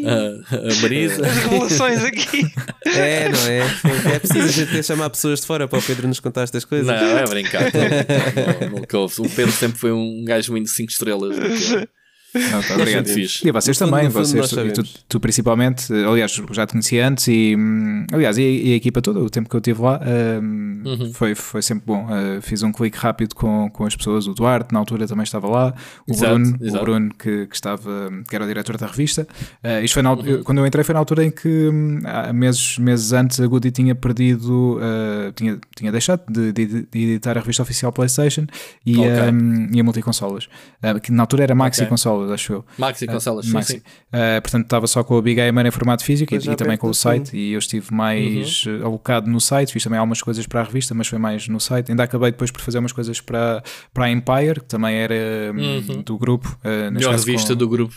a, 0.05 0.55
a 0.55 0.81
Marisa. 0.81 1.26
As 1.26 1.38
revelações 1.38 2.03
aqui. 2.03 2.51
É, 2.85 3.30
não 3.30 3.47
é? 3.47 4.15
É 4.15 4.19
preciso 4.19 4.47
a 4.47 4.65
gente 4.65 4.84
chamar 4.84 5.09
pessoas 5.09 5.41
de 5.41 5.47
fora 5.47 5.67
para 5.67 5.80
o 5.80 5.81
Pedro 5.81 6.07
nos 6.07 6.19
contar 6.19 6.43
estas 6.43 6.65
coisas. 6.65 6.88
Não, 6.88 7.17
é 7.17 7.26
brincar. 7.26 7.63
Não, 8.61 8.80
nunca 8.80 8.97
houve. 8.97 9.21
O 9.21 9.30
Pedro 9.30 9.51
sempre 9.51 9.77
foi 9.77 9.91
um 9.91 10.23
gajo 10.26 10.51
muito 10.51 10.69
5 10.69 10.91
estrelas. 10.91 11.35
Não, 12.34 12.61
tá, 12.61 12.76
obrigado. 12.76 13.07
Fixe. 13.07 13.47
E 13.47 13.51
vocês 13.51 13.77
fundo- 13.77 13.89
também, 13.91 14.07
vocês, 14.10 14.45
e 14.45 14.47
tu, 14.49 14.56
sabemos. 14.56 15.06
tu 15.10 15.19
principalmente, 15.19 15.91
eh, 15.93 16.06
aliás, 16.06 16.31
já 16.51 16.65
te 16.68 16.72
conhecia 16.72 17.07
antes 17.07 17.27
e, 17.27 17.56
hum, 17.57 18.06
aliás, 18.11 18.38
e, 18.38 18.41
e 18.43 18.73
a 18.73 18.76
equipa 18.76 19.01
toda, 19.01 19.19
o 19.19 19.30
tempo 19.30 19.49
que 19.49 19.56
eu 19.56 19.60
estive 19.60 19.81
lá, 19.81 19.99
hum, 20.41 20.81
Uhum. 20.85 21.14
foi, 21.14 21.35
foi 21.35 21.61
sempre 21.61 21.84
bom. 21.85 22.06
Uh, 22.06 22.41
fiz 22.41 22.64
um 22.64 22.72
clique 22.72 22.97
rápido 22.97 23.35
com, 23.35 23.69
com 23.72 23.85
as 23.85 23.95
pessoas, 23.95 24.27
o 24.27 24.34
Duarte, 24.34 24.73
na 24.73 24.80
altura 24.80 25.07
também 25.07 25.23
estava 25.23 25.47
lá, 25.47 25.73
o 26.07 26.11
Exato, 26.14 26.34
Bruno, 26.35 26.57
exato. 26.61 26.77
o 26.77 26.85
Bruno 26.85 27.10
que, 27.18 27.47
que 27.47 27.56
estava, 27.56 28.11
que 28.27 28.35
era 28.35 28.45
o 28.45 28.47
diretor 28.47 28.77
da 28.77 28.88
revista. 28.88 29.27
Uh, 29.64 29.84
isto 29.84 29.93
foi 29.95 30.03
na, 30.03 30.14
Uhum. 30.14 30.43
quando 30.43 30.57
eu 30.60 30.65
entrei 30.68 30.84
foi 30.84 30.93
na 30.93 30.99
altura 30.99 31.26
em 31.26 31.31
que, 31.31 31.47
hum, 31.69 32.01
há 32.06 32.31
meses, 32.34 32.77
meses 32.77 33.11
antes, 33.14 33.39
a 33.39 33.47
Goody 33.47 33.72
tinha 33.72 33.95
perdido, 33.95 34.77
uh, 34.77 35.31
tinha, 35.34 35.57
tinha 35.76 35.91
deixado 35.91 36.22
de, 36.31 36.51
de- 36.53 36.65
de 36.84 36.88
editar 36.93 37.38
a 37.38 37.41
revista 37.41 37.64
oficial 37.64 37.91
PlayStation 37.91 38.45
e, 38.85 38.97
Ok. 38.97 39.10
um, 39.34 39.68
e 39.73 39.80
a 39.80 39.84
multiconsolas, 39.84 40.45
uh, 40.84 40.99
que 40.99 41.11
na 41.11 41.23
altura 41.23 41.43
era 41.43 41.56
Maxi 41.56 41.81
Ok. 41.81 41.89
Consolas, 41.89 42.19
acho 42.32 42.54
eu. 42.54 42.66
Maxi 42.78 43.06
Consolas, 43.08 43.46
sim, 43.46 43.54
Maxi. 43.54 43.74
sim. 43.74 43.78
Uh, 43.80 44.41
portanto, 44.41 44.64
estava 44.66 44.88
só 44.88 45.04
com 45.04 45.18
a 45.18 45.22
Big 45.22 45.36
Gamer 45.36 45.66
em 45.66 45.72
formato 45.72 46.04
físico 46.04 46.34
e, 46.34 46.38
Pois 46.38 46.44
já 46.44 46.54
e 46.54 46.56
também 46.56 46.78
com 46.78 46.88
o 46.90 46.94
site. 46.94 47.36
E 47.38 47.54
eu 47.54 47.60
estive 47.60 47.94
mais 47.94 48.66
Uhum. 48.66 48.82
uh, 48.82 48.86
alocado 48.88 49.30
no 49.30 49.40
site, 49.40 49.72
fiz 49.74 49.84
também 49.84 50.00
algumas 50.00 50.22
coisas 50.22 50.46
para 50.48 50.62
a 50.62 50.64
revista, 50.64 50.94
mas 50.94 51.08
foi 51.08 51.20
mais 51.20 51.48
no 51.48 51.60
site. 51.60 51.91
Ainda 51.91 52.04
acabei 52.04 52.32
depois 52.32 52.52
por 52.52 52.62
fazer 52.62 52.80
umas 52.80 52.91
coisas 52.91 53.22
para, 53.22 53.64
para 53.94 54.06
a 54.06 54.12
Empire, 54.12 54.60
que 54.62 54.66
também 54.68 54.96
era 54.96 55.16
um, 55.54 55.60
Uhum. 55.96 56.02
do 56.02 56.18
grupo. 56.18 56.58
Uh, 56.64 56.91
Melhor 56.91 57.12
revista 57.16 57.50
com- 57.54 57.56
do 57.60 57.70
grupo. 57.70 57.94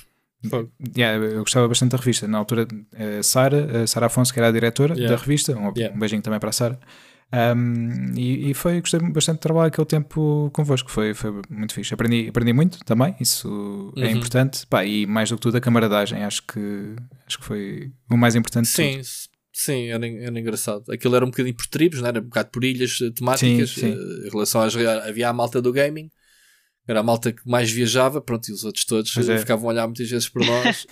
Yeah, 0.96 1.24
eu 1.24 1.38
gostava 1.40 1.68
bastante 1.68 1.92
da 1.92 1.98
revista. 1.98 2.26
Na 2.26 2.38
altura, 2.38 2.66
a 3.18 3.22
Sara, 3.22 3.86
Sara 3.86 4.06
Afonso, 4.06 4.32
que 4.32 4.40
era 4.40 4.48
a 4.48 4.52
diretora 4.52 4.94
Yeah. 4.94 5.14
da 5.16 5.20
revista, 5.22 5.52
um, 5.56 5.72
Yeah. 5.76 5.94
um 5.94 5.98
beijinho 6.00 6.20
também 6.20 6.40
para 6.40 6.48
a 6.48 6.52
Sara. 6.52 6.78
Um, 7.34 8.12
e, 8.14 8.50
e 8.50 8.54
foi, 8.54 8.80
gostei 8.80 9.00
bastante 9.00 9.36
de 9.36 9.40
trabalhar 9.40 9.68
aquele 9.68 9.86
tempo 9.86 10.50
convosco, 10.52 10.90
foi, 10.90 11.14
foi 11.14 11.30
muito 11.48 11.72
fixe. 11.72 11.94
Aprendi, 11.94 12.28
aprendi 12.28 12.52
muito 12.52 12.78
também, 12.84 13.16
isso 13.18 13.92
é 13.96 14.04
Uhum. 14.04 14.10
importante. 14.10 14.66
Pá, 14.66 14.84
e 14.84 15.06
mais 15.06 15.30
do 15.30 15.36
que 15.36 15.42
tudo, 15.42 15.56
a 15.56 15.60
camaradagem, 15.60 16.22
acho 16.24 16.42
que, 16.46 16.94
acho 17.26 17.38
que 17.38 17.44
foi 17.44 17.90
o 18.10 18.16
mais 18.18 18.34
importante 18.36 18.66
de 18.66 18.70
Sim, 18.72 19.00
sim, 19.50 19.86
era, 19.88 20.06
era 20.06 20.38
engraçado. 20.38 20.84
Aquilo 20.92 21.16
era 21.16 21.24
um 21.24 21.30
bocadinho 21.30 21.56
por 21.56 21.66
tribos, 21.66 22.00
não 22.02 22.08
era? 22.08 22.20
Um 22.20 22.24
bocado 22.24 22.50
por 22.50 22.64
ilhas 22.64 22.98
eh, 23.00 23.10
temáticas. 23.10 23.70
Sim, 23.70 23.80
sim. 23.80 23.92
eh, 23.92 24.26
Em 24.26 24.30
relação 24.30 24.60
às. 24.60 24.76
Havia 24.76 25.28
a 25.30 25.32
malta 25.32 25.62
do 25.62 25.72
gaming, 25.72 26.10
era 26.86 27.00
a 27.00 27.02
malta 27.02 27.32
que 27.32 27.48
mais 27.48 27.70
viajava, 27.70 28.20
pronto, 28.20 28.48
e 28.50 28.52
os 28.52 28.62
outros 28.64 28.84
todos 28.84 29.16
eh, 29.16 29.32
é. 29.34 29.38
ficavam 29.38 29.70
a 29.70 29.72
olhar 29.72 29.86
muitas 29.86 30.10
vezes 30.10 30.28
por 30.28 30.44
nós, 30.44 30.86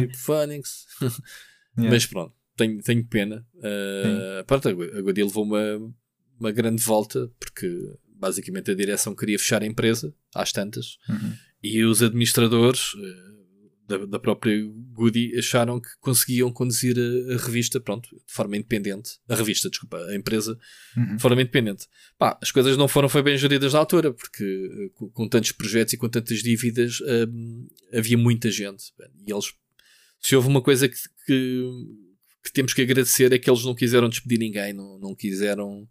e 0.00 0.06
por 0.06 0.16
Phoenix. 0.38 0.86
Yeah. 1.02 1.90
Mas 1.94 2.06
pronto, 2.06 2.32
tenho, 2.66 2.82
tenho 2.82 3.04
pena. 3.06 3.46
Eh, 3.62 4.44
pronto, 4.46 4.68
a 4.68 4.72
Gu- 4.72 4.96
a 4.98 5.00
Goody 5.00 5.22
levou 5.24 5.44
uma, 5.44 5.94
uma 6.38 6.50
grande 6.52 6.82
volta, 6.82 7.30
porque 7.38 7.68
basicamente 8.14 8.70
a 8.70 8.74
direção 8.74 9.14
queria 9.14 9.38
fechar 9.38 9.62
a 9.62 9.66
empresa, 9.66 10.14
às 10.34 10.52
tantas, 10.52 10.96
Uhum. 11.08 11.32
e 11.62 11.84
os 11.84 12.02
administradores 12.02 12.92
eh, 12.96 13.32
da, 13.88 14.06
da 14.06 14.18
própria 14.18 14.56
Goody 14.94 15.36
acharam 15.36 15.80
que 15.80 15.88
conseguiam 16.00 16.50
conduzir 16.52 16.96
a, 16.98 17.34
a 17.34 17.36
revista, 17.36 17.80
pronto, 17.80 18.08
de 18.08 18.32
forma 18.32 18.56
independente. 18.56 19.18
A 19.28 19.34
revista, 19.34 19.68
desculpa, 19.68 19.98
a 20.06 20.14
empresa, 20.14 20.56
Uhum. 20.96 21.16
de 21.16 21.22
forma 21.22 21.42
independente. 21.42 21.86
Pá, 22.16 22.38
as 22.40 22.50
coisas 22.52 22.76
não 22.76 22.86
foram 22.88 23.08
foi 23.08 23.22
bem 23.22 23.36
geridas 23.36 23.72
na 23.72 23.80
altura, 23.80 24.12
porque 24.12 24.44
eh, 24.44 24.88
com, 24.94 25.10
com 25.10 25.28
tantos 25.28 25.50
projetos 25.52 25.92
e 25.94 25.96
com 25.96 26.08
tantas 26.08 26.38
dívidas 26.42 27.00
hum, 27.28 27.66
havia 27.92 28.16
muita 28.16 28.50
gente. 28.50 28.92
E 29.26 29.32
eles, 29.32 29.52
se 30.20 30.36
houve 30.36 30.46
uma 30.48 30.62
coisa 30.62 30.88
que, 30.88 30.96
que, 31.26 31.68
que 32.42 32.52
temos 32.52 32.74
que 32.74 32.82
agradecer 32.82 33.32
é 33.32 33.38
que 33.38 33.48
eles 33.48 33.64
não 33.64 33.74
quiseram 33.74 34.08
despedir 34.08 34.38
ninguém, 34.38 34.72
não, 34.72 34.98
não 34.98 35.14
quiseram. 35.14 35.88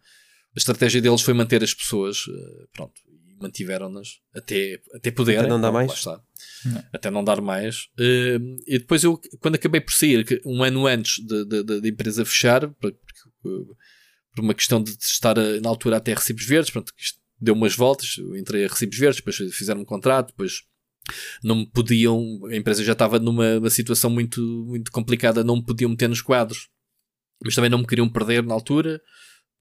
A 0.55 0.59
estratégia 0.59 1.01
deles 1.01 1.21
foi 1.21 1.33
manter 1.33 1.63
as 1.63 1.73
pessoas, 1.73 2.25
eh, 2.27 2.65
pronto, 2.73 2.93
e 3.07 3.41
mantiveram-nas 3.41 4.19
até, 4.35 4.81
até 4.93 5.09
poderem. 5.11 5.41
Até 5.41 5.49
não 5.49 5.61
dar 5.61 5.71
mais. 5.71 6.05
Não. 6.05 6.83
Até 6.91 7.11
não 7.11 7.23
dar 7.23 7.41
mais. 7.41 7.87
Eh, 7.97 8.37
e 8.67 8.79
depois 8.79 9.03
eu, 9.03 9.19
quando 9.39 9.55
acabei 9.55 9.79
por 9.79 9.93
sair, 9.93 10.25
um 10.45 10.61
ano 10.61 10.87
antes 10.87 11.23
da 11.25 11.87
empresa 11.87 12.25
fechar, 12.25 12.67
porque, 12.69 12.99
por 13.41 14.43
uma 14.43 14.53
questão 14.53 14.83
de 14.83 14.91
estar 14.99 15.37
eh, 15.37 15.59
na 15.61 15.69
altura 15.69 15.97
até 15.97 16.13
recibos 16.13 16.45
verdes, 16.45 16.71
pronto, 16.71 16.91
isto 16.97 17.19
deu 17.39 17.53
umas 17.53 17.75
voltas, 17.75 18.17
eu 18.17 18.35
entrei 18.35 18.65
a 18.65 18.67
recibos 18.67 18.97
verdes, 18.97 19.17
depois 19.17 19.37
fizeram 19.55 19.81
um 19.81 19.85
contrato, 19.85 20.27
depois 20.27 20.63
não 21.43 21.57
me 21.57 21.65
podiam, 21.65 22.45
a 22.45 22.55
empresa 22.55 22.83
já 22.83 22.93
estava 22.93 23.19
numa 23.19 23.57
uma 23.57 23.69
situação 23.69 24.09
muito, 24.09 24.41
muito 24.67 24.91
complicada, 24.91 25.43
não 25.43 25.57
me 25.57 25.65
podiam 25.65 25.89
meter 25.89 26.07
nos 26.07 26.21
quadros, 26.21 26.69
mas 27.43 27.55
também 27.55 27.69
não 27.69 27.79
me 27.79 27.87
queriam 27.87 28.09
perder 28.09 28.43
na 28.43 28.53
altura, 28.53 29.01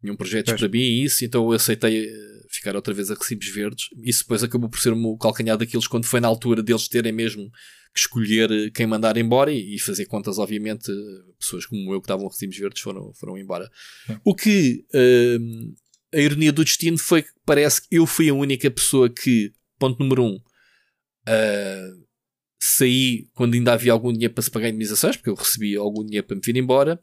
tinham 0.01 0.17
projetos 0.17 0.53
Pois. 0.53 0.61
para 0.61 0.69
mim 0.69 0.81
e 0.81 1.05
isso, 1.05 1.25
então 1.25 1.45
eu 1.45 1.53
aceitei 1.53 2.07
eh, 2.07 2.47
ficar 2.51 2.75
outra 2.75 2.95
vez 2.95 3.11
a 3.11 3.15
recibos 3.15 3.49
verdes. 3.49 3.87
Isso 4.03 4.23
depois 4.23 4.43
acabou 4.43 4.69
por 4.69 4.81
ser 4.81 4.93
o 4.93 4.97
meu 4.97 5.17
calcanhar 5.17 5.59
daqueles 5.59 5.87
quando 5.87 6.07
foi 6.07 6.21
na 6.21 6.29
altura 6.29 6.63
deles 6.63 6.89
terem 6.89 7.13
mesmo 7.13 7.51
que 7.93 8.01
escolher 8.01 8.51
eh, 8.51 8.71
quem 8.71 8.87
mandar 8.87 9.17
embora 9.19 9.53
e, 9.53 9.75
e 9.75 9.79
fazer 9.79 10.07
contas, 10.07 10.39
obviamente, 10.39 10.91
eh, 10.91 11.33
pessoas 11.39 11.67
como 11.67 11.93
eu 11.93 12.01
que 12.01 12.07
estavam 12.07 12.27
a 12.27 12.31
recibos 12.31 12.57
verdes 12.57 12.81
foram, 12.81 13.13
foram 13.15 13.37
embora. 13.37 13.71
O 14.25 14.35
que 14.35 14.85
hum, 14.95 15.75
a 16.13 16.19
ironia 16.19 16.53
do 16.53 16.65
destino 16.65 16.99
foi 16.99 17.23
que 17.23 17.31
parece 17.45 17.83
que 17.83 17.97
eu 17.97 18.07
fui 18.07 18.29
a 18.29 18.35
única 18.35 18.71
pessoa 18.71 19.09
que, 19.09 19.53
ponto 19.79 19.99
número 20.03 20.25
um, 20.25 20.41
ah, 21.31 21.91
saí 22.63 23.29
quando 23.35 23.55
ainda 23.55 23.73
havia 23.73 23.93
algum 23.93 24.13
dinheiro 24.13 24.35
para 24.35 24.43
se 24.43 24.51
pagar 24.51 24.69
indemnizações, 24.69 25.17
porque 25.17 25.31
eu 25.31 25.35
recebi 25.35 25.77
algum 25.77 26.05
dinheiro 26.05 26.27
para 26.27 26.37
me 26.37 26.43
vir 26.45 26.57
embora, 26.57 27.01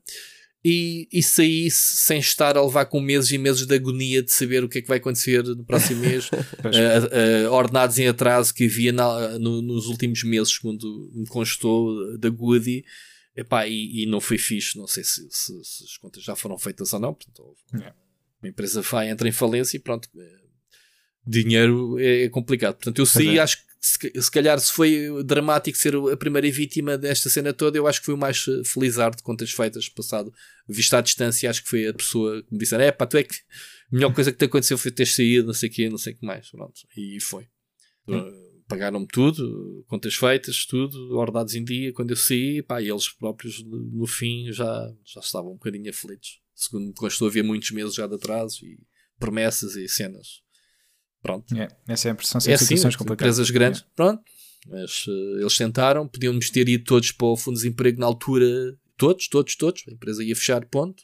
e, 0.65 1.07
e 1.13 1.23
saí 1.23 1.69
sem 1.71 2.19
estar 2.19 2.57
a 2.57 2.63
levar 2.65 2.85
com 2.87 2.99
meses 2.99 3.31
e 3.31 3.37
meses 3.37 3.65
de 3.65 3.73
agonia 3.73 4.21
de 4.21 4.31
saber 4.33 4.63
o 4.63 4.67
que 4.69 4.79
é 4.79 4.81
que 4.81 4.87
vai 4.87 4.97
acontecer 4.97 5.43
no 5.43 5.63
próximo 5.63 6.01
mês. 6.01 6.29
Ah, 6.63 7.47
ah, 7.47 7.51
ordenados 7.51 7.97
em 7.99 8.07
atraso 8.07 8.53
que 8.53 8.65
havia 8.65 8.91
na- 8.91 9.39
no- 9.39 9.61
nos 9.61 9.85
últimos 9.87 10.23
meses, 10.23 10.53
segundo 10.55 11.09
me 11.13 11.25
constou 11.27 12.17
da 12.17 12.29
Goody. 12.29 12.83
Epá, 13.35 13.67
e, 13.67 14.01
e 14.03 14.05
não 14.07 14.19
foi 14.19 14.37
fixe, 14.39 14.77
não 14.77 14.87
sei 14.87 15.03
se, 15.03 15.25
se- 15.29 15.63
se 15.63 15.83
as 15.83 15.95
contas 15.97 16.23
já 16.23 16.35
foram 16.35 16.57
feitas 16.57 16.91
ou 16.91 16.99
não. 16.99 17.13
Portanto, 17.13 17.55
Yeah. 17.73 17.95
uma 18.41 18.49
empresa 18.49 18.81
vai, 18.81 19.09
entra 19.09 19.29
em 19.29 19.31
falência 19.31 19.77
e 19.77 19.79
pronto, 19.79 20.09
eh, 20.17 20.39
dinheiro 21.25 21.99
é, 21.99 22.23
é 22.23 22.29
complicado. 22.29 22.75
Portanto, 22.75 22.97
eu 22.99 23.05
saí, 23.05 23.37
é. 23.37 23.39
acho 23.41 23.57
que 23.57 23.63
se, 23.79 23.97
se 24.21 24.31
calhar 24.31 24.59
se 24.59 24.71
foi 24.71 25.23
dramático 25.23 25.77
ser 25.77 25.95
a 25.95 26.17
primeira 26.17 26.49
vítima 26.51 26.97
desta 26.97 27.29
cena 27.29 27.53
toda, 27.53 27.77
eu 27.77 27.87
acho 27.87 27.99
que 27.99 28.05
fui 28.05 28.13
o 28.13 28.17
mais 28.17 28.45
eh, 28.47 28.61
felizardo 28.65 29.17
de 29.17 29.23
contas 29.23 29.51
feitas 29.51 29.87
passado. 29.89 30.33
Visto 30.67 30.93
à 30.95 31.01
distância, 31.01 31.49
acho 31.49 31.63
que 31.63 31.69
foi 31.69 31.87
a 31.87 31.93
pessoa 31.93 32.41
que 32.43 32.51
me 32.51 32.59
disse: 32.59 32.75
é 32.75 32.91
pá, 32.91 33.05
tu 33.05 33.17
é 33.17 33.23
que 33.23 33.35
a 33.35 33.95
melhor 33.95 34.13
coisa 34.13 34.31
que 34.31 34.37
te 34.37 34.45
aconteceu 34.45 34.77
foi 34.77 34.91
ter 34.91 35.05
saído, 35.05 35.47
não 35.47 35.53
sei 35.53 35.69
o 35.69 35.71
quê, 35.71 35.89
não 35.89 35.97
sei 35.97 36.13
o 36.13 36.17
que 36.17 36.25
mais. 36.25 36.49
Pronto, 36.49 36.81
e 36.95 37.19
foi. 37.21 37.47
Uh, 38.07 38.47
Pagaram-me 38.67 39.07
tudo, 39.07 39.85
contas 39.87 40.15
feitas, 40.15 40.65
tudo, 40.65 41.15
ordenados 41.17 41.55
em 41.55 41.63
dia. 41.63 41.93
Quando 41.93 42.11
eu 42.11 42.17
saí, 42.17 42.61
pá, 42.61 42.81
e 42.81 42.89
eles 42.89 43.07
próprios 43.07 43.63
no 43.63 43.77
no 43.77 44.05
fim 44.05 44.51
já, 44.51 44.93
já 45.05 45.21
estavam 45.21 45.51
um 45.51 45.55
bocadinho 45.55 45.89
aflitos. 45.89 46.41
Segundo 46.53 46.87
me 46.87 46.93
constou, 46.93 47.29
havia 47.29 47.43
muitos 47.43 47.71
meses 47.71 47.95
já 47.95 48.07
de 48.07 48.15
atraso 48.15 48.65
e 48.65 48.77
promessas 49.17 49.75
e 49.75 49.87
cenas. 49.87 50.41
Pronto. 51.21 51.53
Yeah, 51.53 51.75
é 51.87 51.95
sempre, 51.95 52.25
são 52.25 52.37
É 52.39 52.41
sempre 52.41 52.55
assim, 52.55 52.65
situações 52.65 52.95
complicadas. 52.95 53.35
empresas 53.35 53.49
grandes, 53.51 53.85
pronto. 53.95 54.21
Mas 54.69 55.05
eh, 55.07 55.41
eles 55.41 55.57
tentaram, 55.57 56.07
podiam-nos 56.07 56.49
ter 56.49 56.67
ido 56.67 56.83
todos 56.83 57.11
para 57.11 57.27
o 57.27 57.37
fundo 57.37 57.55
de 57.55 57.63
desemprego 57.63 57.99
na 57.99 58.05
altura, 58.05 58.45
todos, 58.97 59.27
todos, 59.27 59.55
todos. 59.55 59.83
A 59.87 59.91
empresa 59.91 60.23
ia 60.23 60.35
fechar, 60.35 60.65
ponto. 60.65 61.03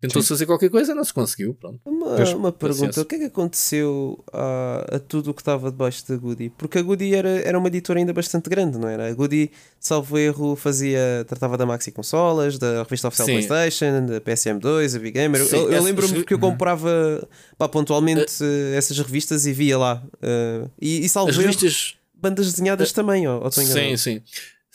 Tentou-se 0.00 0.28
fazer 0.28 0.46
qualquer 0.46 0.70
coisa, 0.70 0.94
não 0.94 1.02
se 1.02 1.12
conseguiu, 1.12 1.54
pronto. 1.54 1.80
Uma, 1.84 2.14
Pois, 2.14 2.32
uma 2.32 2.52
pergunta: 2.52 2.78
paciência. 2.86 3.02
o 3.02 3.04
que 3.04 3.14
é 3.16 3.18
que 3.18 3.24
aconteceu 3.24 4.24
a, 4.32 4.86
a 4.96 4.98
tudo 5.00 5.30
o 5.30 5.34
que 5.34 5.40
estava 5.40 5.72
debaixo 5.72 6.06
da 6.08 6.16
Goody? 6.16 6.50
Porque 6.56 6.78
a 6.78 6.82
Goody 6.82 7.16
era, 7.16 7.28
era 7.28 7.58
uma 7.58 7.66
editora 7.66 7.98
ainda 7.98 8.12
bastante 8.12 8.48
grande, 8.48 8.78
não 8.78 8.88
era? 8.88 9.08
A 9.08 9.12
Goody, 9.12 9.50
salvo 9.80 10.16
erro, 10.16 10.54
fazia, 10.54 11.24
tratava 11.26 11.56
da 11.58 11.66
Maxi 11.66 11.90
Consolas, 11.90 12.58
da 12.58 12.84
revista 12.84 13.08
oficial 13.08 13.26
Sim. 13.26 13.32
PlayStation, 13.32 14.06
da 14.06 14.20
PSM2, 14.20 14.94
a 14.94 14.98
Big 15.00 15.10
Gamer. 15.18 15.44
Sim, 15.44 15.56
eu 15.56 15.72
eu 15.72 15.82
lembro-me 15.82 16.22
que 16.24 16.32
eu 16.32 16.38
comprava 16.38 17.28
pá, 17.58 17.68
pontualmente 17.68 18.32
eh, 18.40 18.76
essas 18.76 18.96
revistas 19.00 19.46
e 19.46 19.52
via 19.52 19.76
lá. 19.76 20.00
Eh, 20.22 20.64
e, 20.80 21.04
e 21.04 21.08
salvo 21.08 21.30
As 21.30 21.36
erro, 21.36 21.46
revistas. 21.46 21.96
bandas 22.14 22.46
desenhadas 22.52 22.92
também, 22.92 23.26
ó, 23.26 23.40
ou 23.40 23.48
estou 23.48 23.64
Sim, 23.64 23.96
sim. 23.96 24.22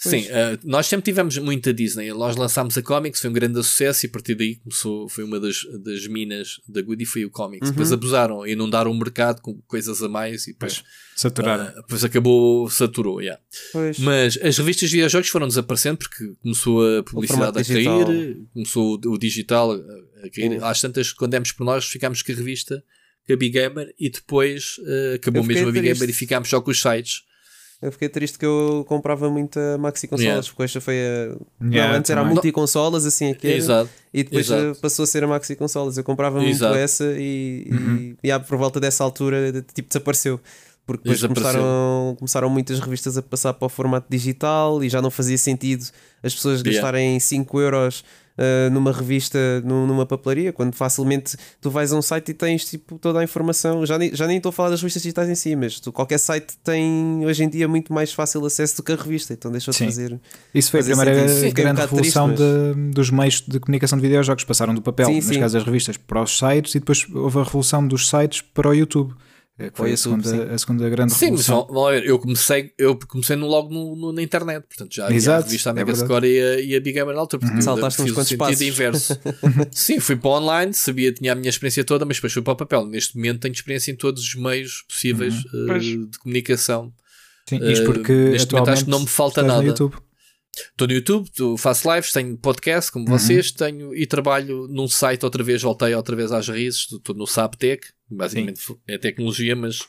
Pois. 0.04 0.24
Sim, 0.26 0.30
eh, 0.30 0.60
nós 0.66 0.86
sempre 0.88 1.06
tivemos 1.06 1.38
muita 1.38 1.74
Disney. 1.74 2.10
Nós 2.12 2.36
lançámos 2.36 2.78
a 2.78 2.82
Comics, 2.82 3.22
foi 3.22 3.30
um 3.30 3.34
grande 3.34 3.56
sucesso 3.64 4.06
e 4.06 4.08
a 4.08 4.10
partir 4.10 4.36
daí 4.36 4.56
começou, 4.56 5.08
foi 5.08 5.24
uma 5.24 5.40
das, 5.40 5.64
das 5.84 6.06
minas 6.08 6.60
da 6.68 6.82
Goody, 6.82 7.06
foi 7.06 7.24
o 7.26 7.30
Comics. 7.30 7.70
Depois 7.70 7.90
Uhum. 7.90 7.94
abusaram, 7.96 8.46
inundaram 8.48 8.92
o 8.92 8.94
mercado 8.98 9.42
com 9.42 9.56
coisas 9.68 10.04
a 10.04 10.10
mais 10.10 10.46
e 10.48 10.52
depois, 10.54 10.84
Saturaram. 11.16 11.64
ah, 11.66 11.82
depois 11.82 12.04
acabou, 12.04 12.70
saturou. 12.70 13.22
Yeah. 13.22 13.42
Pois. 13.72 13.98
Mas 14.00 14.38
as 14.42 14.58
revistas 14.58 14.90
de 14.90 14.96
videojogos 14.98 15.30
foram 15.30 15.48
desaparecendo 15.48 15.98
porque 16.00 16.34
começou 16.42 17.00
a 17.00 17.04
publicidade 17.04 17.60
a 17.60 17.62
digital. 17.62 18.06
cair, 18.06 18.38
começou 18.54 19.00
o, 19.06 19.10
o 19.14 19.18
digital 19.18 19.72
a, 19.72 20.30
cair. 20.30 20.52
Sim. 20.52 20.60
Às 20.62 20.82
tantas, 20.82 21.14
quando 21.14 21.32
demos 21.32 21.52
por 21.52 21.64
nós, 21.64 21.86
ficámos 21.86 22.22
com 22.22 22.32
a 22.32 22.36
revista, 22.36 22.84
com 23.26 23.32
a 23.34 23.36
Big 23.38 23.54
Gamer 23.58 23.94
e 23.98 24.10
depois 24.10 24.76
eh, 24.86 25.14
acabou 25.16 25.44
mesmo 25.46 25.70
a 25.70 25.72
Big. 25.72 25.88
Gamer 25.94 26.10
e 26.10 26.14
ficámos 26.14 26.50
só 26.50 26.60
com 26.60 26.72
os 26.72 26.82
sites. 26.82 27.24
Eu 27.84 27.92
fiquei 27.92 28.08
triste 28.10 28.40
que 28.40 28.46
eu 28.46 28.86
comprava 28.88 29.30
muita 29.30 29.78
Maxi 29.78 30.08
Consolas, 30.08 30.26
Yeah. 30.26 30.48
porque 30.50 30.64
esta 30.64 30.80
foi 30.82 30.96
a. 30.96 31.36
Yeah, 31.70 31.92
não, 31.92 32.00
antes 32.00 32.10
era 32.12 32.22
a 32.22 32.24
multi-consolas, 32.26 33.06
assim 33.06 33.32
aqui. 33.32 33.48
Exato. 33.48 33.90
E 34.14 34.24
depois 34.24 34.46
Exato. 34.48 34.62
eh, 34.64 34.74
passou 34.82 35.04
a 35.04 35.08
ser 35.08 35.24
a 35.24 35.28
Maxi 35.28 35.56
Consolas. 35.56 35.98
Eu 35.98 36.04
comprava 36.04 36.38
muito 36.40 36.50
Exato. 36.56 36.76
essa 36.76 37.04
e, 37.18 37.68
Uhum. 37.72 38.16
e, 38.24 38.32
e, 38.32 38.40
por 38.40 38.58
volta 38.58 38.80
dessa 38.80 39.04
altura 39.04 39.52
de- 39.52 39.62
tipo 39.62 39.88
desapareceu. 39.90 40.40
Porque 40.86 41.04
depois 41.04 41.22
começaram, 41.26 42.16
começaram 42.20 42.50
muitas 42.50 42.80
revistas 42.82 43.18
a 43.18 43.22
passar 43.22 43.54
para 43.54 43.66
o 43.66 43.70
formato 43.70 44.06
digital 44.10 44.84
e 44.84 44.90
já 44.90 45.02
não 45.02 45.10
fazia 45.10 45.38
sentido 45.38 45.86
as 46.22 46.34
pessoas 46.36 46.60
Yeah. 46.60 46.74
gastarem 46.82 47.20
5 47.22 47.60
euros 47.62 48.04
eh, 48.38 48.70
numa 48.72 48.92
revista, 48.92 49.38
num- 49.64 49.86
numa 49.88 50.06
papelaria, 50.06 50.52
quando 50.52 50.74
facilmente 50.76 51.38
tu 51.62 51.70
vais 51.70 51.92
a 51.94 51.96
um 51.98 52.02
site 52.02 52.30
e 52.30 52.34
tens 52.34 52.66
tipo 52.66 52.98
toda 52.98 53.20
a 53.20 53.24
informação. 53.24 53.86
Já 53.86 53.98
nem, 53.98 54.16
já 54.16 54.26
nem 54.28 54.38
estou 54.38 54.50
a 54.50 54.54
falar 54.54 54.70
das 54.70 54.82
revistas 54.82 55.04
digitais 55.04 55.30
em 55.30 55.36
si, 55.36 55.56
mas 55.56 55.80
tu, 55.80 55.92
qualquer 55.92 56.18
site 56.18 56.58
tem 56.64 57.26
hoje 57.26 57.44
em 57.44 57.50
dia 57.50 57.68
muito 57.68 57.94
mais 57.94 58.12
fácil 58.14 58.46
acesso 58.46 58.78
do 58.78 58.84
que 58.84 58.92
a 58.92 58.96
revista, 58.96 59.34
então 59.34 59.52
deixou 59.52 59.72
de 59.72 59.78
Sim. 59.78 59.86
fazer. 59.86 60.20
Isso 60.54 60.72
foi 60.72 60.80
a 60.80 60.84
Fazia 60.84 60.96
primeira 60.96 61.28
sentido. 61.30 61.48
Fiquei 61.48 61.50
um 61.64 61.66
grande 61.68 61.82
bocado 61.82 61.96
triste, 62.02 62.16
revolução 62.16 62.28
mas- 62.28 62.76
de- 62.78 62.92
dos 62.94 63.10
meios 63.12 63.42
de 63.48 63.60
comunicação 63.60 63.98
de 63.98 64.02
videojogos. 64.02 64.44
Passaram 64.44 64.74
do 64.74 64.82
papel, 64.82 65.06
Sim, 65.08 65.16
nas 65.16 65.26
sim. 65.26 65.34
casas 65.36 65.54
das 65.54 65.64
revistas, 65.64 65.98
para 65.98 66.22
os 66.22 66.38
sites 66.38 66.76
e 66.76 66.80
depois 66.80 67.06
houve 67.14 67.40
a 67.40 67.44
revolução 67.44 67.88
dos 67.88 68.10
sites 68.10 68.42
para 68.42 68.70
o 68.70 68.74
YouTube. 68.74 69.14
Eh, 69.65 69.72
o 69.73 69.77
foi 69.77 69.88
a 69.88 69.91
YouTube, 69.91 70.23
segunda, 70.23 70.53
a 70.53 70.57
segunda 70.57 70.90
grande 70.90 71.14
Sim, 71.14 71.31
mas 71.31 71.48
revolução. 71.48 71.65
vão- 71.68 71.73
vão 71.84 71.91
ver, 71.91 72.06
eu 72.06 72.19
comecei, 72.19 72.72
eu 72.77 72.99
comecei 73.07 73.35
no, 73.35 73.48
logo 73.48 73.73
no, 73.73 73.95
no- 73.95 74.11
na 74.14 74.22
internet, 74.22 74.64
portanto 74.68 74.94
já 74.95 75.06
havia 75.06 75.18
Exato, 75.18 75.44
a 75.44 75.45
revista 75.48 75.69
é 75.69 75.73
Mega 75.73 75.85
verdade. 75.85 76.06
Score 76.07 76.27
e 76.27 76.41
a, 76.41 76.60
e 76.61 76.76
a 76.76 76.80
Big 76.80 76.94
Gamer 76.94 77.14
na 77.15 77.22
altura. 77.22 77.40
portanto, 77.41 77.60
eu 77.60 77.64
Saltaste 77.64 78.02
uns 78.02 78.11
quantos 78.11 78.30
sentido 78.30 78.40
passos. 78.40 78.61
inverso. 78.61 79.19
Sim, 79.72 79.99
fui 79.99 80.15
para 80.15 80.30
online, 80.31 80.73
sabia, 80.73 81.11
tinha 81.14 81.31
a 81.31 81.35
minha 81.35 81.49
experiência 81.49 81.84
toda, 81.84 82.06
mas 82.06 82.18
depois 82.18 82.34
fui 82.34 82.41
para 82.41 82.53
o 82.53 82.56
papel. 82.56 82.85
Neste 82.85 83.15
momento 83.15 83.40
tenho 83.41 83.53
experiência 83.53 83.91
em 83.91 83.95
todos 83.95 84.22
os 84.23 84.35
meios 84.35 84.84
possíveis 84.88 85.34
eh, 85.35 85.65
Pois. 85.68 85.84
de 85.84 86.19
comunicação. 86.19 86.94
Sim, 87.49 87.57
isto 87.72 87.84
Uh, 87.84 87.94
porque 87.94 88.14
neste 88.14 88.52
momento 88.53 88.69
acho 88.69 88.85
que 88.85 88.90
não 88.91 89.02
me 89.02 89.07
falta 89.07 89.44
nada. 89.44 89.64
YouTube. 89.64 89.95
Estou 90.56 90.88
no 90.88 90.94
YouTube, 90.94 91.28
faço 91.58 91.92
lives, 91.92 92.12
tenho 92.12 92.38
podcast 92.38 92.92
como 92.92 93.06
vocês, 93.08 93.52
tenho 93.52 93.96
e 93.96 94.06
trabalho 94.06 94.68
num 94.68 94.88
site 94.88 95.24
outra 95.26 95.44
vez, 95.44 95.62
voltei 95.64 95.96
outra 95.96 96.16
vez 96.16 96.32
às 96.32 96.48
raízes, 96.48 96.88
estou 96.92 97.16
no 97.16 97.26
Saptec, 97.26 97.88
basicamente 98.10 98.62
é 98.88 98.98
tecnologia, 99.00 99.56
mas 99.56 99.80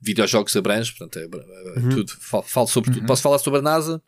videojogos 0.00 0.54
abrange, 0.56 0.92
portanto 0.92 1.18
é, 1.18 1.24
é 1.24 1.80
tudo, 1.90 2.12
falo, 2.20 2.42
falo 2.44 2.66
sobre 2.68 2.92
tudo. 2.92 3.06
Posso 3.06 3.22
falar 3.22 3.38
sobre 3.38 3.58
a 3.58 3.62
NASA, 3.62 4.00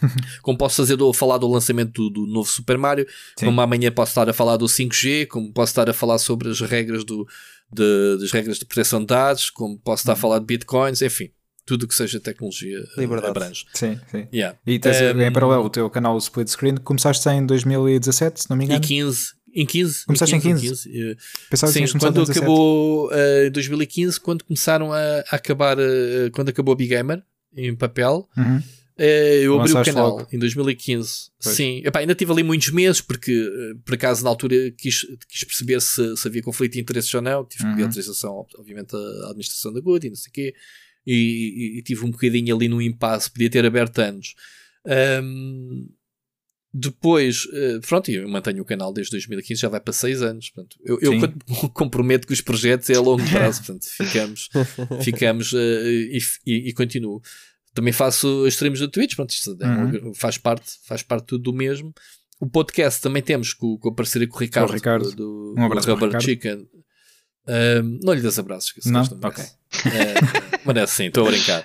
como 0.42 0.58
posso 0.58 0.76
fazer 0.76 0.96
do, 0.96 1.12
falar 1.12 1.38
do 1.38 1.46
lançamento 1.48 1.92
do, 1.92 2.10
do 2.10 2.26
novo 2.26 2.48
Super 2.50 2.76
Mario, 2.76 3.06
Sim. 3.38 3.46
como 3.46 3.60
amanhã 3.60 3.92
posso 3.92 4.10
estar 4.10 4.28
a 4.28 4.32
falar 4.32 4.56
do 4.56 4.66
5G, 4.66 5.26
como 5.28 5.52
posso 5.52 5.70
estar 5.70 5.88
a 5.88 5.92
falar 5.94 6.18
sobre 6.18 6.50
as 6.50 6.60
regras 6.60 7.04
do, 7.04 7.24
de- 7.72 8.18
das 8.20 8.32
regras 8.32 8.58
de 8.58 8.64
proteção 8.64 9.00
de 9.00 9.06
dados, 9.06 9.50
como 9.50 9.78
posso 9.78 10.02
estar 10.02 10.14
a 10.14 10.16
falar 10.16 10.40
de 10.40 10.46
bitcoins, 10.46 11.00
enfim, 11.00 11.30
tudo 11.66 11.86
que 11.88 11.94
seja 11.94 12.18
tecnologia 12.20 12.78
eh, 12.78 13.00
Liberdade. 13.00 13.30
abrange. 13.30 13.66
Sim, 13.74 13.98
sim. 14.10 14.26
Yeah. 14.32 14.56
E 14.66 14.78
tens 14.78 14.96
Um, 15.14 15.20
em 15.20 15.32
paralelo 15.32 15.64
o 15.64 15.68
teu 15.70 15.90
canal 15.90 16.16
Split 16.18 16.48
Screen, 16.48 16.76
começaste 16.76 17.28
em 17.28 17.44
2017, 17.44 18.42
se 18.42 18.48
não 18.50 18.56
me 18.56 18.64
Em 18.64 18.66
engano. 18.68 18.80
15. 18.82 19.34
Em 19.54 19.66
15. 19.66 20.04
Começaste 20.06 20.36
em 20.36 20.40
15? 20.40 20.88
eh, 20.94 21.16
Pensava 21.50 21.72
que 21.72 21.78
Sim, 21.78 21.86
começado 21.86 22.00
quando 22.00 22.16
em 22.16 22.26
17. 22.26 22.38
acabou 22.38 23.10
eh, 23.12 23.50
2015, 23.50 24.20
quando 24.20 24.44
começaram 24.44 24.92
a, 24.92 24.98
a 25.30 25.36
acabar, 25.36 25.76
eh, 25.78 26.30
quando 26.32 26.50
acabou 26.50 26.72
a 26.72 26.76
Big 26.76 26.90
Gamer 26.90 27.22
em 27.56 27.74
papel, 27.74 28.28
Uhum. 28.36 28.62
eh, 28.98 29.40
eu 29.42 29.58
abri 29.58 29.72
o 29.72 29.82
canal 29.82 30.10
logo. 30.10 30.28
em 30.30 30.38
2015. 30.38 31.30
Pois. 31.42 31.56
Sim, 31.56 31.80
Epá, 31.84 32.00
ainda 32.00 32.14
tive 32.14 32.30
ali 32.32 32.42
muitos 32.42 32.68
meses, 32.70 33.00
porque 33.00 33.50
por 33.84 33.94
acaso 33.94 34.22
na 34.22 34.28
altura 34.30 34.54
quis, 34.76 35.06
quis 35.28 35.42
perceber 35.44 35.80
se, 35.80 36.16
se 36.18 36.28
havia 36.28 36.42
conflito 36.42 36.74
de 36.74 36.80
interesses 36.80 37.12
ou 37.14 37.22
não. 37.22 37.44
Tive 37.44 37.64
que 37.64 37.70
pedir 37.70 37.80
Uhum. 37.82 37.86
autorização, 37.88 38.46
obviamente, 38.58 38.94
à 38.94 39.26
administração 39.30 39.72
da 39.72 39.80
Good 39.80 40.06
e 40.06 40.10
não 40.10 40.16
sei 40.16 40.28
o 40.28 40.32
quê. 40.32 40.54
E, 41.06 41.12
e- 41.14 41.78
e 41.78 41.82
tive 41.82 42.04
um 42.04 42.10
bocadinho 42.10 42.54
ali 42.54 42.68
no 42.68 42.82
impasse, 42.82 43.30
podia 43.30 43.48
ter 43.50 43.64
aberto 43.64 43.98
anos. 44.00 44.34
Ahm, 44.86 45.86
depois, 46.78 47.46
eh, 47.54 47.78
pronto, 47.86 48.10
eu 48.10 48.28
mantenho 48.28 48.60
o 48.62 48.64
canal 48.64 48.92
desde 48.92 49.12
2015, 49.12 49.60
já 49.62 49.68
vai 49.68 49.80
para 49.80 49.92
6 49.94 50.20
anos. 50.20 50.50
Portanto, 50.50 50.76
eu, 50.84 50.98
eu 51.00 51.12
comprometo 51.72 52.26
que 52.26 52.32
os 52.34 52.40
projetos 52.42 52.90
é 52.90 52.94
a 52.96 53.00
longo 53.00 53.26
prazo, 53.30 53.62
portanto, 53.64 53.86
ficamos, 53.96 54.48
ficamos 55.02 55.52
eh, 55.54 55.90
e, 55.90 56.18
e, 56.46 56.68
e 56.68 56.72
continuo. 56.74 57.22
Também 57.72 57.92
faço 57.92 58.46
streams 58.48 58.80
do 58.80 58.88
Twitch, 58.90 59.14
pronto, 59.16 59.30
isto 59.30 59.56
é 59.60 59.66
um- 60.06 60.14
faz, 60.14 60.36
parte, 60.38 60.72
faz 60.86 61.02
parte 61.02 61.26
tudo 61.26 61.44
do 61.44 61.52
mesmo. 61.52 61.94
O 62.40 62.46
podcast 62.46 63.00
também 63.00 63.22
temos 63.22 63.54
com, 63.54 63.78
com 63.78 63.88
a 63.88 63.94
parceria 63.94 64.28
com 64.28 64.36
o 64.36 64.40
Ricardo, 64.40 64.72
Ricardo. 64.72 65.10
do, 65.12 65.54
Um 65.56 65.64
abraço 65.64 65.86
do 65.86 65.96
para 65.96 66.06
o 66.08 66.10
Rubber 66.10 66.20
Ricardo. 66.20 66.24
Chicken. 66.24 66.68
Não 68.02 68.12
lhe 68.12 68.20
das 68.20 68.38
abraços, 68.38 68.72
que 68.72 68.80
esse 68.80 68.90
Não? 68.90 69.00
gajo 69.02 69.14
merece. 69.84 70.18
Eh, 70.18 70.60
merece 70.66 70.94
sim, 70.94 71.04
estou 71.06 71.26
a 71.26 71.30
brincar. 71.30 71.62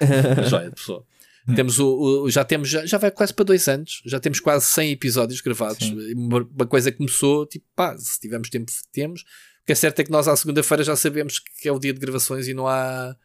Joia 0.50 0.70
de 0.70 0.76
pessoa. 0.76 1.06
Temos 1.56 1.80
o, 1.80 2.24
o- 2.26 2.30
já 2.30 2.44
temos 2.46 2.70
já, 2.70 2.86
já 2.86 2.98
vai 2.98 3.10
quase 3.12 3.34
para 3.34 3.46
dois 3.46 3.68
anos, 3.68 4.02
já 4.06 4.20
temos 4.20 4.40
quase 4.40 4.66
100 4.68 4.92
episódios 4.92 5.42
gravados. 5.42 5.90
Uma, 6.16 6.40
uma 6.56 6.66
coisa 6.68 6.92
que 6.92 6.98
começou, 7.00 7.46
tipo, 7.48 7.66
pá, 7.76 7.98
se 7.98 8.20
tivermos 8.20 8.50
tempo, 8.50 8.72
temos. 8.92 9.22
O 9.22 9.66
que 9.66 9.72
é 9.72 9.76
certo 9.76 10.00
é 10.00 10.04
que 10.04 10.12
nós 10.12 10.28
à 10.28 10.36
segunda-feira 10.36 10.84
já 10.84 10.96
sabemos 10.96 11.40
que 11.40 11.68
é 11.68 11.72
o 11.72 11.80
dia 11.80 11.94
de 11.94 12.00
gravações 12.00 12.48
e 12.48 12.54
não 12.54 12.68
há 12.68 13.16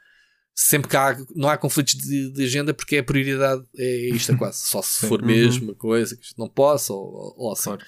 sempre 0.55 0.89
que 0.89 0.97
há, 0.97 1.15
não 1.35 1.49
há 1.51 1.59
conflitos 1.59 1.95
de, 1.95 2.31
de 2.31 2.45
agenda 2.45 2.73
porque 2.73 2.97
a 2.97 3.05
prioridade 3.05 3.63
é 3.77 4.09
isto 4.09 4.33
é 4.33 4.37
quase, 4.39 4.59
só 4.67 4.81
se 4.81 5.01
Sim. 5.01 5.09
for 5.09 5.23
mesmo 5.23 5.65
uma 5.67 5.75
coisa 5.75 6.17
que 6.17 6.25
isto 6.25 6.39
não 6.39 6.49
possa 6.49 6.93
ou, 6.95 7.35
ou 7.37 7.53
assim. 7.53 7.65
Claro. 7.65 7.85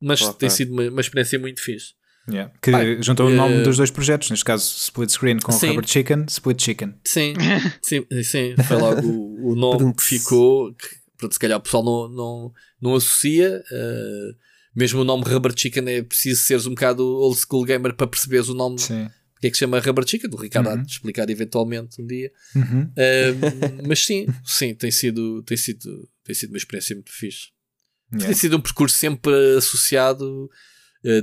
Mas 0.00 0.18
Claro, 0.20 0.34
tem 0.34 0.48
claro. 0.48 0.56
sido 0.56 0.72
uma, 0.72 0.88
uma 0.88 1.00
experiência 1.00 1.38
muito 1.38 1.60
fixe. 1.62 1.94
Yeah. 2.30 2.52
Que 2.62 2.70
Pai, 2.70 3.02
juntou 3.02 3.26
o 3.26 3.30
eh, 3.30 3.34
nome 3.34 3.62
dos 3.62 3.76
dois 3.76 3.90
projetos, 3.90 4.30
neste 4.30 4.44
caso 4.44 4.64
Split 4.76 5.10
Screen 5.10 5.38
com 5.38 5.52
Sim. 5.52 5.68
Rubber 5.68 5.86
Chicken, 5.88 6.24
Split 6.28 6.62
Chicken. 6.62 6.94
Sim, 7.04 7.34
sim, 7.82 8.06
sim, 8.22 8.54
foi 8.66 8.76
logo 8.76 9.06
o, 9.06 9.52
o 9.52 9.54
nome 9.56 9.94
que 9.94 10.02
ficou. 10.02 10.72
Que, 10.74 10.86
pronto, 11.16 11.32
se 11.32 11.38
calhar 11.38 11.58
o 11.58 11.62
pessoal 11.62 11.84
não, 11.84 12.08
não, 12.08 12.52
não 12.80 12.94
associa. 12.94 13.62
eh, 13.72 14.30
mesmo 14.76 15.00
o 15.00 15.04
nome 15.04 15.24
Rubber 15.24 15.52
Chicken 15.56 15.88
é 15.88 16.02
preciso 16.02 16.40
seres 16.42 16.66
um 16.66 16.70
bocado 16.70 17.02
old 17.04 17.36
school 17.40 17.64
gamer 17.64 17.94
para 17.94 18.06
perceberes 18.06 18.48
o 18.48 18.54
nome 18.54 18.78
Sim. 18.78 19.08
porque 19.32 19.48
é 19.48 19.50
que 19.50 19.56
se 19.56 19.60
chama 19.60 19.80
Rubber 19.80 20.06
Chicken. 20.06 20.30
O 20.32 20.36
Ricardo 20.36 20.68
há 20.68 20.74
Uhum. 20.74 20.82
de 20.82 20.92
explicar 20.92 21.28
eventualmente 21.30 22.00
um 22.00 22.06
dia. 22.06 22.30
Uhum. 22.54 22.88
Eh, 22.96 23.34
mas 23.86 24.04
sim, 24.04 24.26
sim, 24.44 24.74
tem 24.74 24.90
sido, 24.90 25.42
tem, 25.42 25.56
sido, 25.56 26.08
tem 26.24 26.34
sido 26.34 26.50
uma 26.50 26.58
experiência 26.58 26.94
muito 26.94 27.10
fixe. 27.12 27.48
Tem 28.10 28.20
Yeah. 28.20 28.36
sido 28.38 28.56
um 28.56 28.60
percurso 28.60 28.96
sempre 28.96 29.32
associado, 29.58 30.48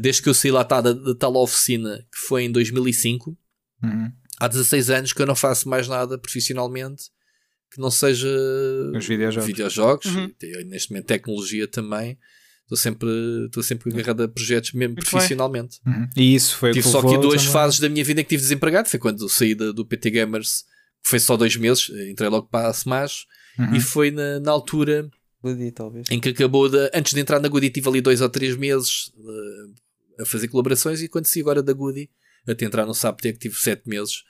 desde 0.01 0.21
que 0.21 0.29
eu 0.29 0.33
saí 0.33 0.51
lá 0.51 0.63
tá, 0.63 0.81
da, 0.81 0.93
da 0.93 1.15
tal 1.15 1.35
oficina, 1.35 1.97
que 2.11 2.27
foi 2.27 2.43
em 2.43 2.51
2005 2.51 3.37
Uhum. 3.83 4.11
há 4.39 4.47
16 4.47 4.89
anos 4.89 5.13
que 5.13 5.21
eu 5.21 5.25
não 5.25 5.35
faço 5.35 5.67
mais 5.69 5.87
nada 5.87 6.17
profissionalmente 6.17 7.03
que 7.71 7.79
não 7.81 7.91
seja 7.91 8.29
Os 8.95 9.05
videojogos. 9.05 9.45
videojogos, 9.47 10.05
Uhum. 10.05 10.31
e 10.41 10.63
neste 10.65 10.91
momento 10.91 11.05
tecnologia 11.07 11.67
também. 11.67 12.17
Estou 12.63 12.77
sempre, 12.77 13.07
estou 13.45 13.61
sempre 13.61 13.91
agarrado 13.93 14.23
a 14.23 14.27
projetos 14.27 14.71
mesmo 14.71 14.95
Muito 14.95 15.07
profissionalmente. 15.09 15.79
Uhum. 15.85 16.07
E 16.15 16.33
isso 16.33 16.55
foi 16.57 16.71
o 16.71 16.73
Tive 16.73 16.85
que 16.85 16.91
só 16.91 16.99
aqui 16.99 17.17
duas 17.17 17.41
também- 17.41 17.51
fases 17.53 17.79
da 17.79 17.89
minha 17.89 18.03
vida 18.03 18.21
em 18.21 18.23
que 18.23 18.29
tive 18.29 18.41
desempregado. 18.41 18.87
Foi 18.89 18.97
quando 18.99 19.27
saí 19.29 19.53
da- 19.53 19.71
do 19.71 19.85
PT 19.85 20.09
Gamers, 20.09 20.63
que 21.03 21.09
foi 21.09 21.19
só 21.19 21.35
dois 21.37 21.55
meses, 21.57 21.89
entrei 22.09 22.27
logo 22.29 22.47
para 22.47 22.69
a 22.69 22.71
Smash, 22.71 23.25
Uhum. 23.59 23.75
e 23.75 23.79
foi 23.81 24.09
na, 24.09 24.39
na 24.39 24.51
altura 24.51 25.07
Goody, 25.45 25.71
talvez. 25.71 26.07
em 26.09 26.19
que 26.19 26.29
acabou 26.29 26.67
de, 26.69 26.89
antes 26.93 27.13
de 27.13 27.19
entrar 27.19 27.39
na 27.39 27.47
Goody 27.47 27.69
tive 27.69 27.87
ali 27.87 28.01
dois 28.01 28.21
ou 28.21 28.29
três 28.29 28.55
meses 28.55 29.11
eh, 30.17 30.21
a 30.23 30.25
fazer 30.25 30.47
colaborações 30.47 31.01
e 31.01 31.07
quando 31.07 31.27
saí 31.27 31.41
agora 31.41 31.61
da 31.61 31.73
Goody 31.73 32.09
até 32.47 32.65
entrar 32.65 32.85
no 32.85 32.93
Saptec 32.93 33.37
tive 33.37 33.55
sete 33.55 33.87
meses 33.87 34.23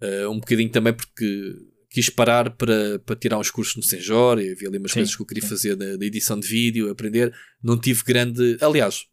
eh, 0.00 0.26
um 0.28 0.38
bocadinho 0.38 0.70
também 0.70 0.92
porque 0.92 1.54
quis 1.90 2.08
parar 2.08 2.50
para, 2.50 2.98
para 3.00 3.16
tirar 3.16 3.38
uns 3.38 3.50
cursos 3.50 3.76
no 3.76 3.82
Senjor 3.82 4.38
e 4.40 4.52
havia 4.52 4.68
ali 4.68 4.78
umas 4.78 4.92
Sim, 4.92 5.00
coisas 5.00 5.16
que 5.16 5.22
eu 5.22 5.26
queria 5.26 5.42
sim. 5.42 5.48
fazer 5.48 5.76
da 5.76 6.06
edição 6.06 6.38
de 6.38 6.46
vídeo, 6.46 6.90
aprender 6.90 7.34
não 7.62 7.78
tive 7.78 8.02
grande, 8.04 8.56
aliás 8.60 9.06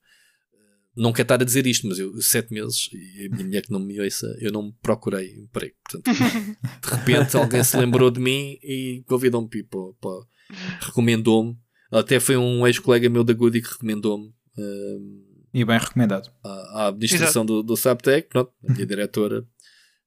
não 0.98 1.14
quero 1.14 1.26
estar 1.26 1.42
a 1.42 1.46
dizer 1.46 1.68
isto, 1.68 1.88
mas 1.88 2.00
eu 2.00 2.20
sete 2.22 2.54
meses 2.54 2.90
e 2.92 3.28
a 3.28 3.30
minha 3.30 3.46
mulher 3.46 3.62
que 3.62 3.72
não 3.72 3.80
me 3.80 4.00
ouça, 4.02 4.36
eu 4.40 4.52
não 4.52 4.72
procurei 4.82 5.36
emprego. 5.36 5.76
Portanto, 5.90 6.18
de 6.84 6.90
repente 6.90 7.38
alguém 7.38 7.64
se 7.64 7.78
lembrou 7.78 8.10
de 8.10 8.20
mim 8.20 8.58
e 8.64 9.04
convidou-me 9.08 9.48
para, 9.48 10.82
recomendou-me. 10.82 11.56
Até 11.92 12.20
foi 12.20 12.36
um 12.36 12.68
ex-colega 12.68 13.10
meu 13.10 13.24
da 13.24 13.34
Goody 13.34 13.62
que 13.62 13.72
recomendou-me 13.72 14.34
hum, 14.58 15.24
E 15.54 15.64
bem 15.64 15.78
recomendado. 15.78 16.30
à, 16.44 16.50
à 16.50 16.88
administração 16.88 17.46
do, 17.46 17.64
do 17.64 17.78
Saptec, 17.78 18.28
pronto, 18.28 18.52
a 18.68 18.74
minha 18.74 18.86
diretora. 18.86 19.46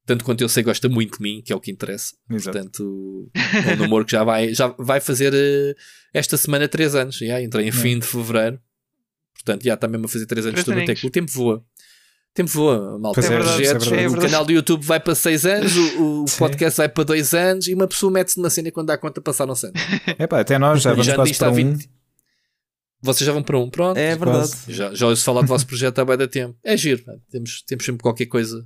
Tanto 0.04 0.24
quanto 0.24 0.40
eu 0.40 0.48
sei, 0.48 0.64
gosta 0.64 0.88
muito 0.88 1.18
de 1.18 1.22
mim, 1.22 1.40
que 1.40 1.52
é 1.52 1.56
o 1.56 1.60
que 1.60 1.70
interessa. 1.70 2.16
Exato. 2.28 2.58
Portanto, 2.58 3.30
é 3.34 3.74
um 3.74 3.76
namoro 3.76 4.04
que 4.04 4.12
já 4.12 4.24
vai, 4.24 4.52
já 4.52 4.66
vai 4.78 5.00
fazer 5.00 5.32
eh, 5.32 5.74
esta 6.12 6.36
semana 6.36 6.66
3 6.66 6.94
anos. 6.96 7.18
Já 7.18 7.40
entrei 7.40 7.68
em 7.68 7.70
fim 7.72 7.98
de 7.98 8.06
fevereiro. 8.06 8.60
Portanto, 9.34 9.64
já 9.64 9.74
está 9.74 9.88
mesmo 9.88 10.06
a 10.06 10.08
fazer 10.08 10.26
3 10.26 10.46
anos 10.46 10.60
de 10.60 10.64
Tec. 10.66 10.76
aninhos. 10.78 11.04
O 11.04 11.10
tempo 11.10 11.30
voa. 11.32 11.56
O 11.56 12.34
tempo 12.34 12.50
voa, 12.50 12.98
malta. 12.98 13.20
É 13.20 13.22
Os 13.22 13.28
verdade, 13.28 13.54
projetos, 13.56 13.84
isso 13.86 13.94
é 13.94 14.06
o 14.06 14.10
verdade. 14.10 14.26
canal 14.26 14.44
do 14.44 14.52
YouTube 14.52 14.84
vai 14.84 15.00
para 15.00 15.14
6 15.14 15.46
anos, 15.46 15.76
o, 15.76 16.22
o 16.22 16.24
podcast 16.38 16.76
vai 16.76 16.88
para 16.88 17.04
2 17.04 17.34
anos 17.34 17.66
e 17.66 17.74
uma 17.74 17.88
pessoa 17.88 18.12
mete-se 18.12 18.38
numa 18.38 18.50
cena 18.50 18.68
e 18.68 18.70
quando 18.70 18.86
dá 18.88 18.98
conta 18.98 19.20
passaram-se 19.20 19.66
anos. 19.66 19.80
Epá, 20.18 20.40
até 20.40 20.58
nós 20.58 20.82
já 20.82 20.90
vamos 20.90 21.06
já 21.06 21.14
quase 21.16 21.34
para 21.34 21.50
um. 21.50 21.54
20. 21.54 21.90
Vocês 23.02 23.26
já 23.26 23.32
vão 23.32 23.42
para 23.42 23.58
um, 23.58 23.70
pronto. 23.70 23.96
É 23.96 24.14
verdade. 24.14 24.48
Quase. 24.50 24.72
Já, 24.72 24.94
já 24.94 25.06
ouço 25.06 25.24
falar 25.24 25.40
do 25.40 25.46
vosso 25.46 25.66
projeto 25.66 25.98
há 25.98 26.04
bem 26.04 26.18
da 26.18 26.28
tempo. 26.28 26.54
É 26.62 26.76
giro, 26.76 27.02
pá. 27.02 27.12
temos, 27.30 27.62
temos 27.62 27.84
sempre 27.84 28.02
qualquer 28.02 28.26
coisa, 28.26 28.64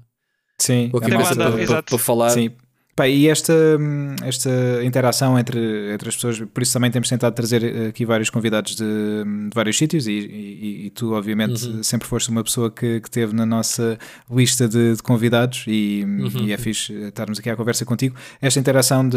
Sim, 0.58 0.88
qualquer 0.90 1.14
coisa 1.14 1.36
para, 1.36 1.66
para, 1.66 1.82
para 1.84 1.98
falar. 1.98 2.30
Sim. 2.30 2.50
Pá, 2.96 3.08
e 3.08 3.26
esta, 3.28 3.52
hum, 3.52 4.14
esta 4.22 4.50
interação 4.84 5.36
entre, 5.36 5.92
entre 5.92 6.08
as 6.08 6.14
pessoas, 6.14 6.38
por 6.40 6.62
isso 6.62 6.72
também 6.72 6.90
temos 6.92 7.08
tentado 7.08 7.34
trazer 7.34 7.64
eh, 7.64 7.88
aqui 7.88 8.04
vários 8.06 8.30
convidados 8.30 8.76
de, 8.76 8.84
de 8.84 9.50
vários 9.52 9.76
sítios 9.76 10.06
e, 10.06 10.12
e- 10.12 10.86
e 10.86 10.90
tu, 10.90 11.12
obviamente, 11.12 11.66
Uhum. 11.66 11.82
sempre 11.82 12.06
foste 12.06 12.30
uma 12.30 12.44
pessoa 12.44 12.70
que, 12.70 13.00
que 13.00 13.10
teve 13.10 13.34
na 13.34 13.44
nossa 13.44 13.98
lista 14.30 14.68
de, 14.68 14.94
de 14.94 15.02
convidados 15.02 15.64
e, 15.66 16.04
Uhum. 16.06 16.44
e 16.46 16.52
é 16.52 16.56
fixe 16.56 16.92
estarmos 16.92 17.40
aqui 17.40 17.50
à 17.50 17.56
conversa 17.56 17.84
contigo. 17.84 18.14
Esta 18.40 18.60
interação 18.60 19.08
de, 19.08 19.16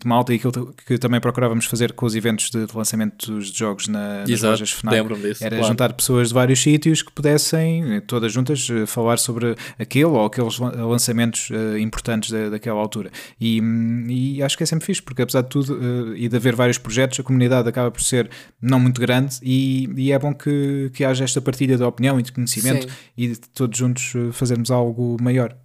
de 0.00 0.04
malta 0.06 0.32
e 0.32 0.36
aquilo 0.36 0.74
que 0.84 0.98
também 0.98 1.20
procurávamos 1.20 1.66
fazer 1.66 1.92
com 1.92 2.06
os 2.06 2.16
eventos 2.16 2.50
de, 2.50 2.66
de 2.66 2.76
lançamento 2.76 3.30
dos 3.30 3.52
jogos 3.52 3.86
na, 3.86 4.24
nas 4.28 4.42
lojas 4.42 4.72
FNAC. 4.72 5.14
disso. 5.20 5.44
Era 5.44 5.56
claro. 5.58 5.70
juntar 5.70 5.92
pessoas 5.92 6.28
de 6.28 6.34
vários 6.34 6.60
sítios 6.60 7.02
que 7.02 7.12
pudessem, 7.12 7.94
eh, 7.96 8.00
todas 8.00 8.32
juntas, 8.32 8.66
eh, 8.68 8.84
falar 8.84 9.18
sobre 9.20 9.54
aquele 9.78 10.06
ou 10.06 10.24
aqueles 10.24 10.58
lan- 10.58 10.72
lançamentos 10.86 11.50
eh, 11.52 11.78
importantes 11.78 12.30
da, 12.32 12.48
daquela 12.48 12.80
altura. 12.80 13.11
E, 13.40 13.60
e 14.08 14.42
acho 14.42 14.56
que 14.56 14.62
é 14.62 14.66
sempre 14.66 14.86
fixe, 14.86 15.02
porque 15.02 15.22
apesar 15.22 15.42
de 15.42 15.48
tudo 15.48 15.78
eh, 16.14 16.18
e 16.18 16.28
de 16.28 16.36
haver 16.36 16.54
vários 16.54 16.78
projetos, 16.78 17.20
a 17.20 17.22
comunidade 17.22 17.68
acaba 17.68 17.90
por 17.90 18.02
ser 18.02 18.30
não 18.60 18.78
muito 18.80 19.00
grande 19.00 19.36
e, 19.42 19.88
e 19.96 20.12
é 20.12 20.18
bom 20.18 20.34
que, 20.34 20.90
que 20.94 21.04
haja 21.04 21.24
esta 21.24 21.40
partilha 21.40 21.76
de 21.76 21.82
opinião 21.82 22.18
e 22.18 22.22
de 22.22 22.32
conhecimento 22.32 22.88
Sim. 22.88 22.96
e 23.16 23.28
de 23.28 23.40
todos 23.40 23.76
juntos 23.78 24.12
eh, 24.14 24.32
fazermos 24.32 24.70
algo 24.70 25.16
maior. 25.20 25.56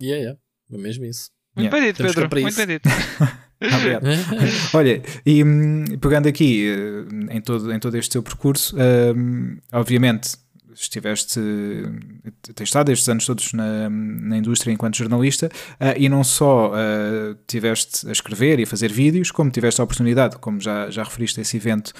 Yeah, 0.00 0.20
yeah. 0.20 0.40
É 0.72 0.78
mesmo 0.78 1.04
isso. 1.04 1.30
Muito 1.54 1.66
Yeah, 1.66 1.78
bem 1.78 1.92
dito, 1.92 2.02
Pedro. 2.02 2.28
Muito 2.30 2.48
isso. 2.48 2.66
bem 2.66 2.66
dito. 2.66 2.88
Obrigado. 3.76 4.06
Olha, 4.74 5.02
e 5.24 5.44
hum, 5.44 5.84
pegando 6.00 6.28
aqui 6.28 6.68
eh, 6.68 7.36
em 7.36 7.40
todo, 7.40 7.72
em 7.72 7.78
todo 7.78 7.96
este 7.96 8.12
seu 8.12 8.22
percurso, 8.22 8.76
hum, 9.16 9.58
obviamente 9.72 10.36
estiveste, 10.82 11.40
tens 12.54 12.68
estado 12.68 12.90
estes 12.90 13.08
anos 13.08 13.26
todos 13.26 13.52
na, 13.52 13.88
na 13.90 14.36
indústria 14.36 14.72
enquanto 14.72 14.96
jornalista 14.96 15.46
uh, 15.46 15.94
e 15.96 16.08
não 16.08 16.22
só 16.24 16.70
uh, 16.70 17.34
tiveste 17.46 18.08
a 18.08 18.12
escrever 18.12 18.60
e 18.60 18.64
a 18.64 18.66
fazer 18.66 18.92
vídeos, 18.92 19.30
como 19.30 19.50
tiveste 19.50 19.80
a 19.80 19.84
oportunidade, 19.84 20.38
como 20.38 20.60
já, 20.60 20.90
já 20.90 21.02
referiste 21.02 21.40
a 21.40 21.42
esse 21.42 21.56
evento 21.56 21.92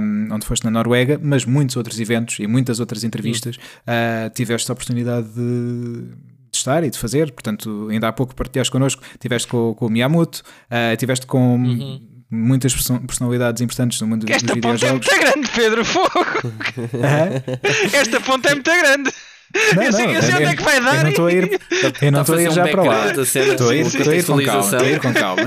um, 0.00 0.28
onde 0.32 0.46
foste 0.46 0.64
na 0.64 0.70
Noruega, 0.70 1.18
mas 1.22 1.44
muitos 1.44 1.76
outros 1.76 1.98
eventos 2.00 2.38
e 2.38 2.46
muitas 2.46 2.80
outras 2.80 3.04
entrevistas, 3.04 3.56
uh, 3.56 4.30
tiveste 4.34 4.70
a 4.70 4.74
oportunidade 4.74 5.28
de 5.28 6.34
de 6.54 6.58
estar 6.58 6.84
e 6.84 6.90
de 6.90 6.96
fazer. 6.96 7.32
Portanto, 7.32 7.88
ainda 7.90 8.08
há 8.08 8.12
pouco 8.12 8.34
partilhaste 8.34 8.70
connosco, 8.70 9.02
tiveste 9.18 9.48
com, 9.48 9.74
com 9.74 9.86
o 9.86 9.90
Miyamoto, 9.90 10.42
uh, 10.70 10.96
tiveste 10.96 11.26
com 11.26 11.56
uhum. 11.56 12.00
Muitas 12.30 12.74
personalidades 13.06 13.60
importantes 13.60 14.00
no 14.00 14.06
mundo 14.06 14.26
Esta 14.28 14.46
dos 14.46 14.54
videojogos. 14.54 15.06
Esta 15.08 15.20
ponta 15.20 15.28
é 15.28 15.34
muito 15.34 15.34
grande, 15.34 15.50
Pedro 15.54 15.84
Fogo! 15.84 16.08
Esta 17.92 18.20
ponta 18.20 18.48
é 18.48 18.54
muito 18.54 18.70
grande! 18.70 19.12
Não, 19.76 19.82
eu, 19.82 19.92
sei, 19.92 20.06
não, 20.06 20.12
eu 20.14 20.22
sei 20.22 20.34
onde 20.34 20.44
é 20.44 20.56
que 20.56 20.62
vai 20.62 20.80
dar. 20.80 20.96
Eu 20.96 21.02
não 21.02 21.10
estou 21.10 21.26
a 21.26 21.32
ir, 21.32 21.60
eu 22.02 22.12
não 22.12 22.20
estou 22.22 22.36
a 22.36 22.42
ir 22.42 22.50
já 22.50 22.68
para 22.68 22.82
lá. 22.82 23.12
Estou 23.12 23.70
a 23.70 23.76
ir, 23.76 23.86
estou 23.86 24.10
a 24.10 24.16
ir 24.16 24.24
com 24.24 24.44
calma. 24.44 24.64
Estou 24.64 24.80
a 24.80 24.90
ir 24.90 25.00
com 25.00 25.12
calma. 25.12 25.42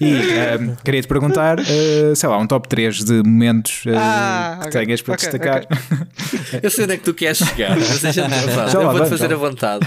e 0.00 0.14
um, 0.14 0.76
queria 0.76 1.02
te 1.02 1.08
perguntar, 1.08 1.60
uh, 1.60 2.16
sei 2.16 2.28
lá, 2.28 2.38
um 2.38 2.46
top 2.46 2.68
3 2.68 3.04
de 3.04 3.22
momentos 3.22 3.84
uh, 3.84 3.90
ah, 3.94 4.58
que 4.62 4.68
okay, 4.68 4.84
tenhas 4.84 5.02
para 5.02 5.14
okay, 5.14 5.28
destacar. 5.28 5.64
Okay. 5.64 6.60
eu 6.62 6.70
sei 6.70 6.84
onde 6.84 6.94
é 6.94 6.96
que 6.96 7.04
tu 7.04 7.12
queres 7.12 7.38
chegar, 7.38 7.76
mas 7.76 8.00
deixa-me 8.00 8.34
já 8.70 8.80
Eu 8.80 8.92
vou-te 8.92 9.10
fazer 9.10 9.32
a 9.32 9.36
vontade. 9.36 9.86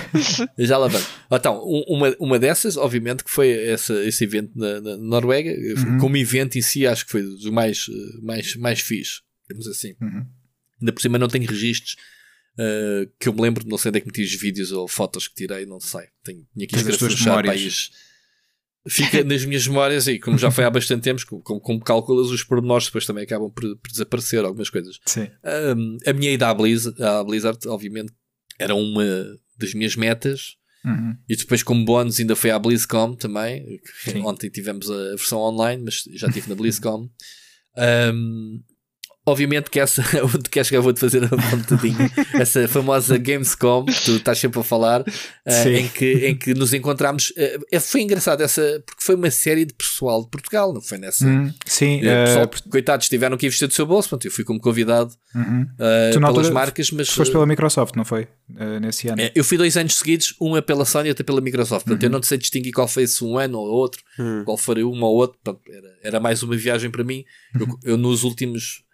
Já 0.57 0.77
lá 0.77 0.87
vamos. 0.87 1.07
Então, 1.31 1.61
uma, 1.87 2.15
uma 2.19 2.37
dessas, 2.37 2.77
obviamente, 2.77 3.23
que 3.23 3.31
foi 3.31 3.51
essa, 3.69 3.93
esse 4.03 4.23
evento 4.23 4.51
na, 4.55 4.81
na 4.81 4.97
Noruega. 4.97 5.51
Uhum. 5.51 5.97
Como 5.97 6.17
evento 6.17 6.57
em 6.57 6.61
si, 6.61 6.85
acho 6.85 7.05
que 7.05 7.11
foi 7.11 7.23
dos 7.23 7.49
mais, 7.49 7.85
mais, 8.21 8.55
mais 8.55 8.79
fixe. 8.81 9.21
Temos 9.47 9.67
assim. 9.67 9.93
Uhum. 10.01 10.25
Ainda 10.81 10.91
por 10.91 11.01
cima 11.01 11.17
não 11.17 11.27
tenho 11.27 11.47
registros 11.47 11.95
Uh, 12.57 13.11
que 13.19 13.27
eu 13.27 13.33
me 13.33 13.41
lembro, 13.41 13.67
não 13.67 13.77
sei 13.77 13.89
onde 13.89 13.97
é 13.97 14.01
que 14.01 14.07
meti 14.07 14.23
os 14.23 14.33
vídeos 14.33 14.71
ou 14.71 14.87
fotos 14.87 15.27
que 15.27 15.35
tirei, 15.35 15.65
não 15.65 15.79
sei. 15.79 16.07
Tenho, 16.23 16.47
tinha 16.53 16.67
que 16.67 16.75
escrever 16.75 17.43
país. 17.43 17.91
Fica 18.87 19.23
nas 19.23 19.43
minhas 19.43 19.67
memórias 19.67 20.07
e 20.07 20.19
como 20.19 20.37
já 20.37 20.51
foi 20.51 20.63
há 20.63 20.69
bastante 20.69 21.01
tempo, 21.01 21.21
como, 21.41 21.59
como 21.59 21.79
calculas 21.81 22.29
os 22.29 22.43
pormenores, 22.43 22.85
depois 22.85 23.05
também 23.05 23.23
acabam 23.23 23.49
por, 23.49 23.63
por 23.77 23.91
desaparecer 23.91 24.45
algumas 24.45 24.69
coisas. 24.69 24.99
Sim. 25.05 25.27
Um, 25.75 25.97
a 26.05 26.13
minha 26.13 26.31
ida 26.31 26.47
à 26.47 26.53
Blizzard, 26.53 27.01
à 27.03 27.23
Blizzard, 27.23 27.59
obviamente, 27.67 28.13
era 28.59 28.75
uma 28.75 29.03
das 29.57 29.73
minhas 29.73 29.95
metas. 29.95 30.55
Uhum. 30.85 31.17
E 31.27 31.35
depois, 31.35 31.63
como 31.63 31.83
bónus, 31.83 32.19
ainda 32.19 32.35
foi 32.35 32.51
à 32.51 32.59
BlizzCon 32.59 33.15
também. 33.15 33.81
Sim. 34.03 34.21
Ontem 34.21 34.49
tivemos 34.51 34.89
a 34.89 35.09
versão 35.15 35.39
online, 35.39 35.81
mas 35.83 36.03
já 36.13 36.27
estive 36.27 36.47
na 36.47 36.55
BlizzCon. 36.55 37.09
Um, 38.13 38.63
Obviamente 39.27 39.71
que 39.71 39.79
essa, 39.79 40.03
onde 40.23 40.49
queres 40.49 40.69
que 40.69 40.77
eu 40.77 40.83
vou-te 40.83 40.99
fazer 40.99 41.25
a 41.25 41.29
pontadinha, 41.29 42.11
essa 42.33 42.67
famosa 42.67 43.17
Gamescom, 43.17 43.85
que 43.85 44.05
tu 44.05 44.11
estás 44.17 44.37
sempre 44.37 44.59
a 44.59 44.63
falar, 44.63 45.01
uh, 45.01 45.67
em, 45.67 45.87
que, 45.87 46.27
em 46.27 46.37
que 46.37 46.53
nos 46.53 46.73
encontramos. 46.75 47.31
Uh, 47.31 47.79
foi 47.79 48.01
engraçado 48.01 48.41
essa, 48.41 48.83
porque 48.85 49.03
foi 49.03 49.15
uma 49.15 49.31
série 49.31 49.65
de 49.65 49.73
pessoal 49.73 50.23
de 50.23 50.29
Portugal, 50.29 50.71
não 50.71 50.81
foi 50.81 50.99
nessa? 50.99 51.25
Hum, 51.25 51.51
sim, 51.65 52.01
uh, 52.01 52.25
pessoal, 52.25 52.51
coitados, 52.69 53.09
tiveram 53.09 53.35
que 53.35 53.47
investir 53.47 53.67
do 53.67 53.73
seu 53.73 53.87
bolso. 53.87 54.09
Pronto, 54.09 54.25
eu 54.25 54.31
fui 54.31 54.43
como 54.43 54.59
convidado 54.59 55.11
uhum. 55.33 55.67
pelas 55.75 56.23
altura, 56.23 56.51
marcas, 56.51 56.91
mas. 56.91 57.09
Foste 57.09 57.31
pela 57.31 57.47
Microsoft, 57.47 57.95
não 57.95 58.05
foi? 58.05 58.27
nesse 58.79 59.07
ano? 59.07 59.19
eu 59.33 59.43
fui 59.43 59.57
dois 59.57 59.75
anos 59.75 59.97
seguidos, 59.97 60.35
uma 60.39 60.61
pela 60.61 60.85
Sony 60.85 61.07
e 61.07 61.09
outra 61.09 61.23
pela 61.23 61.41
Microsoft. 61.41 61.85
Portanto, 61.85 62.03
uhum. 62.03 62.09
eu 62.09 62.11
não 62.11 62.21
sei 62.21 62.37
distinguir 62.37 62.71
qual 62.71 62.87
foi 62.87 63.03
esse 63.03 63.23
um 63.23 63.39
ano 63.39 63.57
ou 63.57 63.67
outro, 63.67 64.03
uhum. 64.19 64.43
qual 64.45 64.55
foi 64.55 64.83
uma 64.83 65.07
ou 65.07 65.15
outro. 65.15 65.39
Portanto, 65.43 65.63
era, 65.67 65.97
era 66.03 66.19
mais 66.19 66.43
uma 66.43 66.55
viagem 66.55 66.91
para 66.91 67.03
mim. 67.03 67.25
Eu, 67.59 67.65
uhum. 67.65 67.79
eu 67.83 67.97
nos 67.97 68.23
últimos 68.23 68.84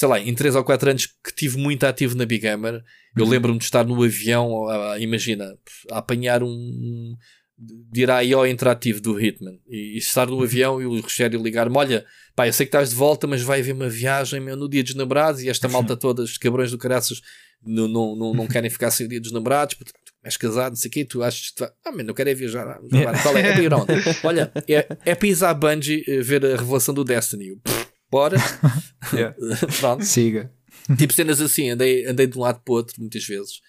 sei 0.00 0.08
lá, 0.08 0.18
em 0.18 0.34
3 0.34 0.56
ou 0.56 0.64
4 0.64 0.90
anos 0.90 1.06
que 1.06 1.34
tive 1.34 1.58
muito 1.58 1.84
ativo 1.84 2.16
na 2.16 2.24
Big 2.24 2.40
Gamer, 2.40 2.82
eu 3.14 3.24
uhum. 3.24 3.30
lembro-me 3.30 3.58
de 3.58 3.64
estar 3.64 3.84
no 3.84 4.02
avião, 4.02 4.66
a, 4.66 4.94
a, 4.94 4.98
imagina, 4.98 5.54
a 5.90 5.98
apanhar 5.98 6.42
um. 6.42 7.14
de 7.58 8.00
ir 8.00 8.10
à 8.10 8.24
IO 8.24 8.46
interativo 8.46 8.98
do 8.98 9.20
Hitman 9.20 9.58
e, 9.68 9.96
e 9.96 9.98
estar 9.98 10.26
no 10.26 10.36
uhum. 10.36 10.42
avião 10.42 10.80
e 10.80 10.86
o 10.86 10.98
Rogério 11.00 11.42
ligar-me: 11.42 11.76
Olha, 11.76 12.06
pá, 12.34 12.48
eu 12.48 12.52
sei 12.54 12.64
que 12.64 12.68
estás 12.68 12.90
de 12.90 12.96
volta, 12.96 13.26
mas 13.26 13.42
vai 13.42 13.60
haver 13.60 13.74
uma 13.74 13.90
viagem 13.90 14.40
meu, 14.40 14.56
no 14.56 14.70
dia 14.70 14.82
dos 14.82 14.94
namorados 14.94 15.42
e 15.42 15.50
esta 15.50 15.68
malta 15.68 15.94
toda, 15.98 16.22
os 16.22 16.38
cabrões 16.38 16.70
do 16.70 16.78
caraças, 16.78 17.20
não, 17.62 17.86
não, 17.86 18.16
não, 18.16 18.32
não 18.32 18.46
querem 18.46 18.70
ficar 18.70 18.90
sem 18.90 19.04
o 19.04 19.08
dia 19.08 19.20
dos 19.20 19.32
namorados, 19.32 19.74
porque 19.74 19.92
tu 19.92 20.14
és 20.24 20.38
casado, 20.38 20.70
não 20.70 20.76
sei 20.76 20.88
o 20.88 20.92
quê, 20.92 21.04
tu 21.04 21.22
achas 21.22 21.50
que 21.50 21.62
ah, 21.62 21.92
mas 21.94 22.06
não 22.06 22.14
quero 22.14 22.30
é 22.30 22.34
viajar. 22.34 22.80
Qual 23.22 23.36
é? 23.36 23.40
É 23.48 23.52
para 23.52 23.62
ir 23.62 23.74
onde? 23.74 23.92
Olha, 24.24 24.50
é, 24.66 24.96
é 25.04 25.14
para 25.14 25.28
ir 25.28 25.44
à 25.44 25.52
Bungie 25.52 26.04
eh, 26.08 26.22
ver 26.22 26.42
a 26.46 26.56
revelação 26.56 26.94
do 26.94 27.04
Destiny. 27.04 27.56
Pff, 27.56 27.89
bora. 28.10 28.36
Pronto. 29.78 30.04
Siga. 30.04 30.52
Tipo 30.96 31.12
cenas 31.12 31.40
assim, 31.40 31.70
andei, 31.70 32.06
andei 32.06 32.26
de 32.26 32.36
um 32.36 32.40
lado 32.40 32.60
para 32.64 32.72
o 32.72 32.76
outro 32.76 32.94
muitas 32.98 33.24
vezes. 33.24 33.60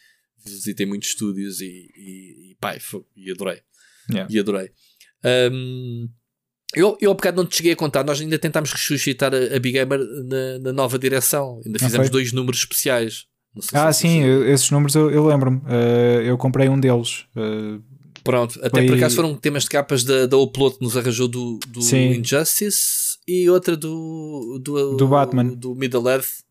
Visitei 0.44 0.86
muitos 0.86 1.10
estúdios 1.10 1.62
e, 1.62 1.66
e, 1.96 2.52
e 2.52 2.58
pai, 2.60 2.80
e 3.16 3.32
adorei. 3.32 3.62
Yeah. 4.10 4.34
E 4.34 4.40
adorei. 4.40 4.72
Um, 5.52 6.10
eu, 6.74 6.98
eu 7.02 7.12
há 7.12 7.14
bocado 7.14 7.38
não 7.38 7.48
te 7.48 7.58
cheguei 7.58 7.74
a 7.74 7.76
contar, 7.76 8.04
nós 8.04 8.20
ainda 8.20 8.40
tentámos 8.40 8.72
ressuscitar 8.72 9.34
a, 9.34 9.56
a 9.56 9.60
Big 9.60 9.74
Gamer 9.74 10.00
na, 10.00 10.60
na, 10.60 10.74
nova 10.74 10.98
direção. 10.98 11.62
Ainda 11.66 11.78
fizemos 11.78 12.10
dois 12.10 12.32
números 12.32 12.62
especiais. 12.62 13.26
ah, 13.74 13.92
sim, 13.92 14.24
eu, 14.24 14.50
esses 14.50 14.72
números 14.72 14.96
eu, 14.96 15.12
eu 15.12 15.26
lembro-me. 15.28 15.58
Uh, 15.58 16.22
eu 16.24 16.38
comprei 16.38 16.70
um 16.70 16.80
deles. 16.80 17.26
Uh, 17.36 17.84
Pronto, 18.24 18.60
até 18.60 18.80
foi... 18.80 18.88
por 18.88 18.98
acaso 18.98 19.16
foram 19.16 19.36
temas 19.36 19.64
de 19.64 19.70
capas 19.70 20.04
da, 20.04 20.26
da 20.28 20.38
Upload 20.38 20.78
que 20.78 20.84
nos 20.84 20.96
arranjou 20.96 21.28
do, 21.28 21.60
do 21.68 21.80
Injustice 21.96 23.11
e 23.28 23.50
outra 23.50 23.78
do, 23.78 24.60
do, 24.64 24.98
do 24.98 25.08
Batman. 25.08 25.56
Do 25.56 25.76
Middle 25.76 26.10
Earth. 26.10 26.44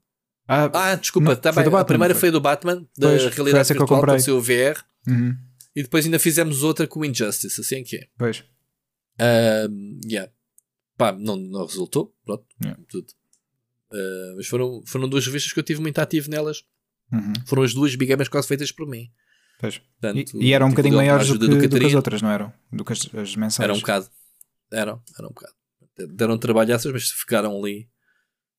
Ah, 0.46 0.70
ah 0.72 0.94
desculpa, 0.94 1.36
tá 1.36 1.52
bem. 1.52 1.64
Batman, 1.64 1.80
a 1.80 1.84
primeira 1.84 2.14
foi. 2.14 2.20
foi 2.20 2.30
do 2.30 2.40
Batman, 2.40 2.86
da 2.96 3.08
pois, 3.08 3.22
realidade 3.26 3.68
virtual, 3.68 3.86
que 3.86 3.92
eu 3.92 3.98
comprei. 3.98 4.22
com 4.22 4.32
o 4.32 4.40
VR. 4.40 4.84
Uhum. 5.06 5.36
E 5.74 5.82
depois 5.82 6.04
ainda 6.04 6.18
fizemos 6.18 6.62
outra 6.62 6.86
com 6.86 7.00
o 7.00 7.04
Injustice, 7.04 7.60
assim 7.60 7.76
é 7.76 7.82
que 7.82 7.96
é. 7.96 8.08
Pois. 8.18 8.40
Uh, 9.20 10.00
yeah. 10.04 10.30
Pá, 10.96 11.12
não, 11.12 11.36
não 11.36 11.64
resultou, 11.64 12.14
pronto, 12.24 12.44
yeah. 12.62 12.80
tudo. 12.88 13.06
Uh, 13.92 14.36
mas 14.36 14.46
foram, 14.46 14.82
foram 14.86 15.08
duas 15.08 15.26
revistas 15.26 15.52
que 15.52 15.58
eu 15.58 15.64
tive 15.64 15.80
muito 15.80 15.98
ativo 15.98 16.28
nelas. 16.30 16.64
Uhum. 17.12 17.32
Foram 17.46 17.62
as 17.62 17.74
duas 17.74 17.94
Big 17.94 18.08
Gamers 18.08 18.28
quase 18.28 18.48
feitas 18.48 18.72
por 18.72 18.86
mim. 18.86 19.10
Portanto, 19.60 20.40
e, 20.40 20.46
e 20.46 20.52
eram 20.52 20.66
um 20.66 20.70
bocadinho 20.70 20.96
maiores 20.96 21.28
do 21.28 21.38
que, 21.38 21.68
do, 21.68 21.78
que, 21.78 21.86
as 21.86 21.94
outras, 21.94 22.22
não 22.22 22.30
eram? 22.30 22.52
Do 22.72 22.84
que 22.84 22.92
as, 22.92 23.00
as 23.14 23.36
mensagens. 23.36 23.60
Era 23.60 23.74
um 23.74 23.78
bocado. 23.78 24.10
Eram, 24.72 25.02
eram 25.18 25.28
um 25.28 25.32
bocado 25.32 25.59
deram 26.08 26.38
trabalhaças, 26.38 26.92
mas 26.92 27.10
ficaram 27.10 27.56
ali, 27.58 27.88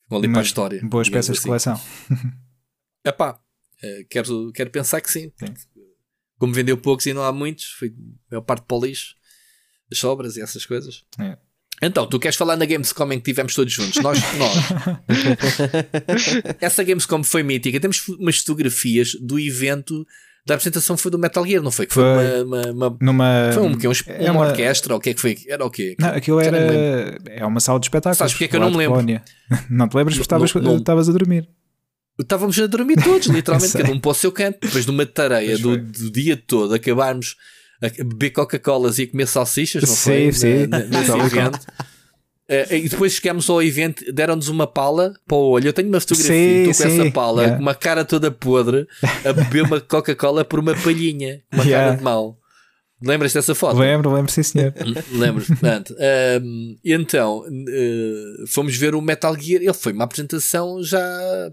ficam 0.03 0.18
ali 0.18 0.27
mas, 0.27 0.34
para 0.34 0.41
a 0.41 0.43
história. 0.43 0.81
Boas 0.84 1.09
peças 1.09 1.31
assim. 1.31 1.41
de 1.41 1.47
coleção. 1.47 1.81
É 3.03 3.11
pá, 3.11 3.39
quero, 4.11 4.51
quero 4.51 4.69
pensar 4.69 5.01
que 5.01 5.11
sim. 5.11 5.31
sim. 5.35 5.53
Como 6.38 6.53
vendeu 6.53 6.77
poucos 6.77 7.07
e 7.07 7.13
não 7.13 7.23
há 7.23 7.31
muitos, 7.31 7.72
foi 7.72 7.88
a 7.89 7.91
maior 8.30 8.41
parte 8.41 8.63
para 8.68 8.77
o 8.77 8.85
lixo, 8.85 9.15
as 9.91 9.97
sobras 9.97 10.38
e 10.38 10.41
essas 10.41 10.68
coisas. 10.68 11.03
É. 11.19 11.35
Então, 11.81 12.05
tu 12.05 12.19
queres 12.19 12.38
falar 12.38 12.55
na 12.55 12.65
Gamescom 12.65 13.11
em 13.11 13.19
que 13.19 13.26
tivemos 13.26 13.55
todos 13.55 13.73
juntos? 13.73 14.03
Nós, 14.03 14.19
nós. 14.38 14.55
Essa 16.61 16.84
Gamescom 16.84 17.23
foi 17.23 17.41
mítica. 17.41 17.80
Temos 17.80 18.07
umas 18.07 18.38
fotografias 18.38 19.15
do 19.15 19.39
evento 19.39 20.05
da 20.45 20.55
apresentação 20.55 20.97
foi 20.97 21.11
do 21.11 21.19
Metal 21.19 21.45
Gear, 21.45 21.61
não 21.61 21.72
foi? 21.72 21.85
Que 21.85 21.93
foi, 21.93 22.03
foi 22.03 22.43
uma, 22.43 22.61
uma, 22.61 22.72
uma, 22.72 22.97
numa, 22.99 23.51
foi 23.53 23.63
um, 23.63 23.77
que, 23.77 23.88
um, 23.88 23.91
é 24.07 24.31
uma, 24.31 24.47
orquestra, 24.47 24.93
ou 24.93 24.99
o 24.99 25.01
que 25.01 25.11
é 25.11 25.13
que 25.13 25.22
foi? 25.22 25.38
Era 25.47 25.63
o 25.63 25.69
quê? 25.69 25.95
Não, 25.99 26.09
aquilo 26.09 26.39
era. 26.39 26.57
É 27.30 27.45
uma 27.45 27.59
sala 27.59 27.80
de 27.80 27.85
espetáculos. 27.85 28.18
Sabes 28.18 28.34
porque 28.34 28.45
é 28.45 28.47
que 28.47 28.55
eu 28.55 28.59
não 28.59 28.72
me 28.72 28.77
lembro? 28.77 29.01
Não 29.69 29.88
te 29.88 29.95
lembras 29.95 30.18
porque 30.18 30.34
estavas 30.77 31.09
a 31.09 31.11
dormir. 31.11 31.47
Estávamos 32.19 32.59
a 32.59 32.68
dormir 32.68 32.95
todos, 33.03 33.27
literalmente, 33.34 33.73
cada 33.73 33.91
um 33.91 33.99
para 33.99 34.11
o 34.11 34.13
seu 34.13 34.31
canto. 34.31 34.59
Depois 34.61 34.85
de 34.85 34.91
uma 34.91 35.05
tareia 35.05 35.57
do, 35.57 35.77
do, 35.77 36.11
dia 36.11 36.38
todo, 36.38 36.73
acabarmos 36.73 37.35
a 37.81 37.89
beber 38.03 38.31
Coca-Colas 38.31 38.99
e 38.99 39.03
a 39.03 39.07
comer 39.07 39.27
salsichas, 39.27 39.84
não 39.84 39.95
sim, 39.95 40.31
foi? 40.31 40.31
Sim, 40.31 40.68
na, 40.68 40.80
evento. 40.80 41.59
Uh, 42.52 42.73
e 42.76 42.90
depois 42.90 43.14
chegamos 43.14 43.49
ao 43.49 43.64
evento, 43.64 44.03
deram-nos 44.11 44.49
uma 44.49 44.68
pala 44.68 45.14
para 45.26 45.38
o 45.38 45.52
olho. 45.52 45.69
Eu 45.69 45.73
tenho 45.73 45.88
uma 45.88 46.02
fotografia, 46.02 46.34
sim, 46.34 46.69
estou 46.69 46.86
com 46.86 46.91
sim, 46.91 47.02
essa 47.02 47.11
pala, 47.11 47.41
yeah. 47.44 47.56
com 47.56 47.61
uma 47.61 47.73
cara 47.73 48.03
toda 48.03 48.30
podre, 48.30 48.86
a 49.23 49.32
beber 49.32 49.64
uma 49.64 49.80
Coca-Cola 49.80 50.44
por 50.44 50.60
uma 50.60 50.76
palhinha, 50.76 51.41
uma 51.53 51.64
yeah. 51.64 51.86
cara 51.86 51.98
de 51.98 52.03
mal. 52.03 52.40
Lembras 53.03 53.34
dessa 53.34 53.56
foto? 53.56 53.78
Lembro, 53.78 54.14
lembro, 54.14 54.32
sim, 54.32 54.44
senhor. 54.44 54.73
Lembro, 55.11 55.44
portanto. 55.44 55.95
Um, 56.44 56.78
então, 56.86 57.40
uh, 57.40 58.48
fomos 58.48 58.76
ver 58.78 58.94
o 58.94 59.02
Metal 59.02 59.36
Gear. 59.40 59.61
Ele 59.64 59.73
foi 59.73 59.91
uma 59.91 60.03
apresentação 60.03 60.84
já, 60.84 61.02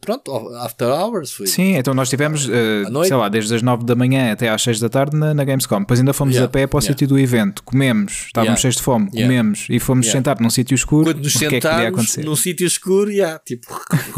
pronto, 0.00 0.30
after 0.56 0.88
hours. 0.88 1.32
Foi. 1.32 1.46
Sim, 1.46 1.76
então 1.76 1.94
nós 1.94 2.10
tivemos, 2.10 2.46
uh, 2.46 3.04
sei 3.04 3.16
lá, 3.16 3.30
desde 3.30 3.54
as 3.54 3.62
9 3.62 3.84
da 3.84 3.94
manhã 3.94 4.30
até 4.32 4.50
às 4.50 4.62
6 4.62 4.78
da 4.78 4.90
tarde 4.90 5.16
na, 5.16 5.32
na 5.32 5.42
Gamescom. 5.42 5.80
Depois 5.80 5.98
ainda 5.98 6.12
fomos 6.12 6.34
yeah, 6.34 6.46
a 6.46 6.50
pé 6.50 6.66
para 6.66 6.76
o 6.76 6.80
yeah. 6.80 6.92
sítio 6.92 7.08
do 7.08 7.18
evento. 7.18 7.62
Comemos, 7.62 8.24
estávamos 8.26 8.48
yeah. 8.48 8.60
cheios 8.60 8.76
de 8.76 8.82
fome, 8.82 9.10
comemos 9.10 9.66
e 9.70 9.78
fomos 9.78 10.06
sentar 10.06 10.38
num 10.40 10.50
sítio 10.50 10.74
escuro. 10.74 11.04
Quando 11.04 11.22
nos 11.22 11.32
sentámos 11.32 12.18
é 12.18 12.22
num 12.22 12.36
sítio 12.36 12.66
escuro, 12.66 13.10
yeah, 13.10 13.38
tipo, 13.38 13.66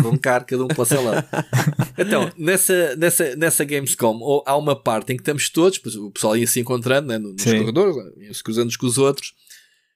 roncar 0.02 0.44
cada 0.44 0.64
um 0.64 0.68
para 0.68 0.82
o 0.82 0.84
seu 0.84 1.02
lado. 1.04 1.24
então, 1.96 2.28
nessa, 2.36 2.96
nessa, 2.96 3.36
nessa 3.36 3.64
Gamescom, 3.64 4.42
há 4.44 4.56
uma 4.56 4.74
parte 4.74 5.12
em 5.12 5.16
que 5.16 5.22
estamos 5.22 5.48
todos, 5.48 5.78
o 5.94 6.10
pessoal 6.10 6.36
ia 6.36 6.46
se 6.46 6.58
encontrando, 6.58 7.06
né? 7.08 7.19
Nos 7.20 7.42
Sim. 7.42 7.58
corredores, 7.60 7.96
se 8.36 8.42
cruzando 8.42 8.70
com 8.78 8.86
os 8.86 8.98
outros. 8.98 9.32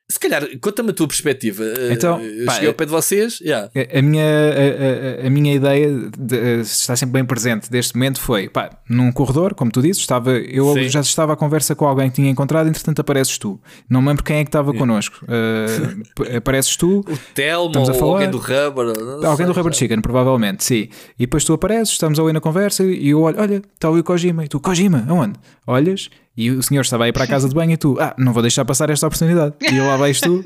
se 0.06 0.20
calhar, 0.20 0.46
conta-me 0.60 0.90
a 0.90 0.92
tua 0.92 1.08
perspectiva. 1.08 1.64
Então, 1.90 2.20
eu 2.20 2.44
pá, 2.44 2.52
cheguei 2.52 2.68
ao 2.68 2.74
pé 2.74 2.84
de 2.84 2.90
vocês. 2.90 3.40
Yeah. 3.40 3.70
A, 3.74 3.98
a 3.98 4.02
minha, 4.02 4.22
a, 4.22 5.24
a, 5.24 5.26
a 5.26 5.30
minha 5.30 5.54
ideia 5.54 5.88
de, 6.16 6.60
está 6.60 6.94
sempre 6.94 7.14
bem 7.14 7.24
presente 7.24 7.70
deste 7.70 7.94
momento 7.94 8.20
foi 8.20 8.50
pá, 8.50 8.68
num 8.88 9.10
corredor, 9.10 9.54
como 9.54 9.70
tu 9.70 9.80
dizes, 9.80 10.02
estava, 10.02 10.32
eu 10.32 10.74
Sim. 10.74 10.90
já 10.90 11.00
estava 11.00 11.32
a 11.32 11.36
conversa 11.36 11.74
com 11.74 11.86
alguém 11.86 12.10
que 12.10 12.16
tinha 12.16 12.28
encontrado, 12.30 12.68
entretanto 12.68 13.00
apareces 13.00 13.38
tu. 13.38 13.58
Não 13.88 14.02
me 14.02 14.08
lembro 14.08 14.22
quem 14.22 14.36
é 14.36 14.44
que 14.44 14.48
estava 14.48 14.74
connosco. 14.74 15.24
Uh, 15.24 16.36
apareces 16.36 16.76
tu, 16.76 17.00
O 17.00 17.18
Telmo 17.34 17.68
Estamos 17.68 17.88
a 17.88 17.92
ou 17.92 17.98
falar- 17.98 18.12
alguém 18.12 18.30
do 18.30 18.38
Rubber. 18.38 18.84
não 18.94 19.14
alguém 19.30 19.36
sei, 19.38 19.46
do 19.46 19.52
Rubber 19.52 19.72
já. 19.72 19.78
Chicken, 19.78 20.00
provavelmente, 20.00 20.62
sim. 20.64 20.88
E 21.18 21.20
depois 21.24 21.44
tu 21.44 21.52
apareces, 21.54 21.90
estamos 21.94 22.18
ali 22.20 22.32
na 22.32 22.40
conversa 22.40 22.84
e 22.84 23.08
eu 23.08 23.20
olho, 23.22 23.40
olha, 23.40 23.62
está 23.74 23.88
ali 23.88 24.00
o 24.00 24.04
Kojima. 24.04 24.44
E 24.44 24.48
tu, 24.48 24.60
Kojima, 24.60 25.04
aonde? 25.08 25.38
Olhas 25.66 26.08
e 26.36 26.50
o 26.50 26.62
senhor 26.62 26.80
estava 26.80 27.04
aí 27.04 27.12
para 27.12 27.24
a 27.24 27.26
casa 27.28 27.48
de 27.48 27.54
banho 27.54 27.70
e 27.72 27.76
tu, 27.76 27.96
ah, 28.00 28.12
não 28.18 28.32
vou 28.32 28.42
deixar 28.42 28.64
passar 28.64 28.90
esta 28.90 29.06
oportunidade. 29.06 29.54
E 29.70 29.76
eu 29.76 29.86
lá 29.86 29.96
vais 29.96 30.20
tu. 30.20 30.42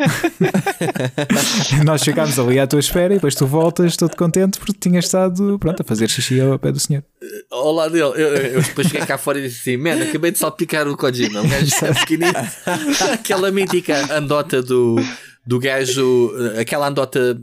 Nós 1.84 2.02
ficámos 2.02 2.38
ali 2.38 2.58
à 2.58 2.66
tua 2.66 2.78
espera 2.78 3.14
e 3.14 3.16
depois 3.16 3.34
tu 3.34 3.46
voltas 3.46 3.96
todo 3.96 4.14
contente 4.14 4.58
porque 4.58 4.74
tinhas 4.78 5.06
estado, 5.06 5.58
pronto, 5.58 5.80
a 5.80 5.84
fazer 5.84 6.10
xixi 6.10 6.40
ao 6.40 6.58
pé 6.58 6.72
do 6.72 6.78
senhor. 6.78 7.02
Ao 7.50 7.72
lado 7.72 7.92
dele, 7.92 8.04
eu, 8.04 8.12
eu, 8.14 8.62
depois 8.62 8.86
cheguei 8.86 9.06
cá 9.06 9.16
fora 9.16 9.38
e 9.38 9.42
disse 9.48 9.60
assim: 9.60 9.82
Man, 9.82 10.02
acabei 10.02 10.30
de 10.30 10.38
salpicar 10.38 10.86
o 10.86 10.96
Kojima. 10.96 11.40
O 11.40 11.48
gajo 11.48 11.72
é 11.82 11.94
pequenino. 11.94 12.32
Aquela 13.14 13.50
mítica 13.50 14.14
andota 14.14 14.60
do, 14.60 14.96
do 15.46 15.58
gajo, 15.58 16.32
aquela 16.60 16.88
andota. 16.88 17.40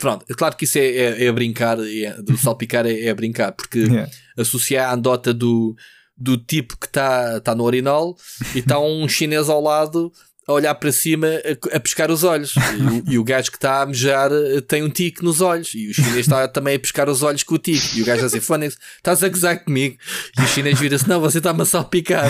Pronto, 0.00 0.24
é 0.28 0.34
claro 0.34 0.56
que 0.56 0.64
isso 0.64 0.78
é, 0.78 0.86
é, 0.86 1.24
é 1.26 1.28
a 1.28 1.32
brincar, 1.32 1.78
é, 1.78 2.20
do 2.20 2.36
salpicar 2.36 2.86
é, 2.86 3.02
é 3.02 3.10
a 3.10 3.14
brincar, 3.14 3.52
porque 3.52 3.84
Yeah. 3.84 4.10
associar 4.36 4.90
a 4.90 4.94
andota 4.94 5.32
do, 5.32 5.76
do 6.16 6.36
tipo 6.36 6.76
que 6.78 6.86
está 6.86 7.40
tá 7.40 7.54
no 7.54 7.64
urinol 7.64 8.16
e 8.54 8.58
está 8.60 8.78
um 8.78 9.06
chinês 9.08 9.48
ao 9.48 9.60
lado 9.60 10.12
a 10.46 10.52
olhar 10.52 10.74
para 10.74 10.92
cima 10.92 11.26
a, 11.72 11.76
a 11.76 11.80
pescar 11.80 12.10
os 12.10 12.22
olhos. 12.22 12.54
E, 12.54 12.82
o- 13.10 13.12
e 13.14 13.18
o 13.18 13.24
gajo 13.24 13.50
que 13.50 13.56
está 13.56 13.80
a 13.80 13.86
mejar 13.86 14.30
eh, 14.30 14.60
tem 14.60 14.82
um 14.82 14.90
tique 14.90 15.24
nos 15.24 15.40
olhos. 15.40 15.72
E 15.74 15.88
o 15.88 15.94
chinês 15.94 16.16
está 16.18 16.46
também 16.46 16.76
a 16.76 16.78
pescar 16.78 17.08
os 17.08 17.22
olhos 17.22 17.42
com 17.42 17.54
o 17.54 17.58
tique. 17.58 17.98
E 17.98 18.02
o 18.02 18.04
gajo 18.04 18.22
a 18.22 18.26
dizer: 18.26 18.40
Fónix, 18.40 18.76
estás 18.98 19.24
a 19.24 19.28
gozar 19.30 19.64
comigo? 19.64 19.96
E 20.38 20.42
o 20.42 20.46
chinês 20.46 20.78
vira-se: 20.78 21.08
Não, 21.08 21.18
você 21.18 21.38
está-me 21.38 21.62
a 21.62 21.64
salpicar. 21.64 22.28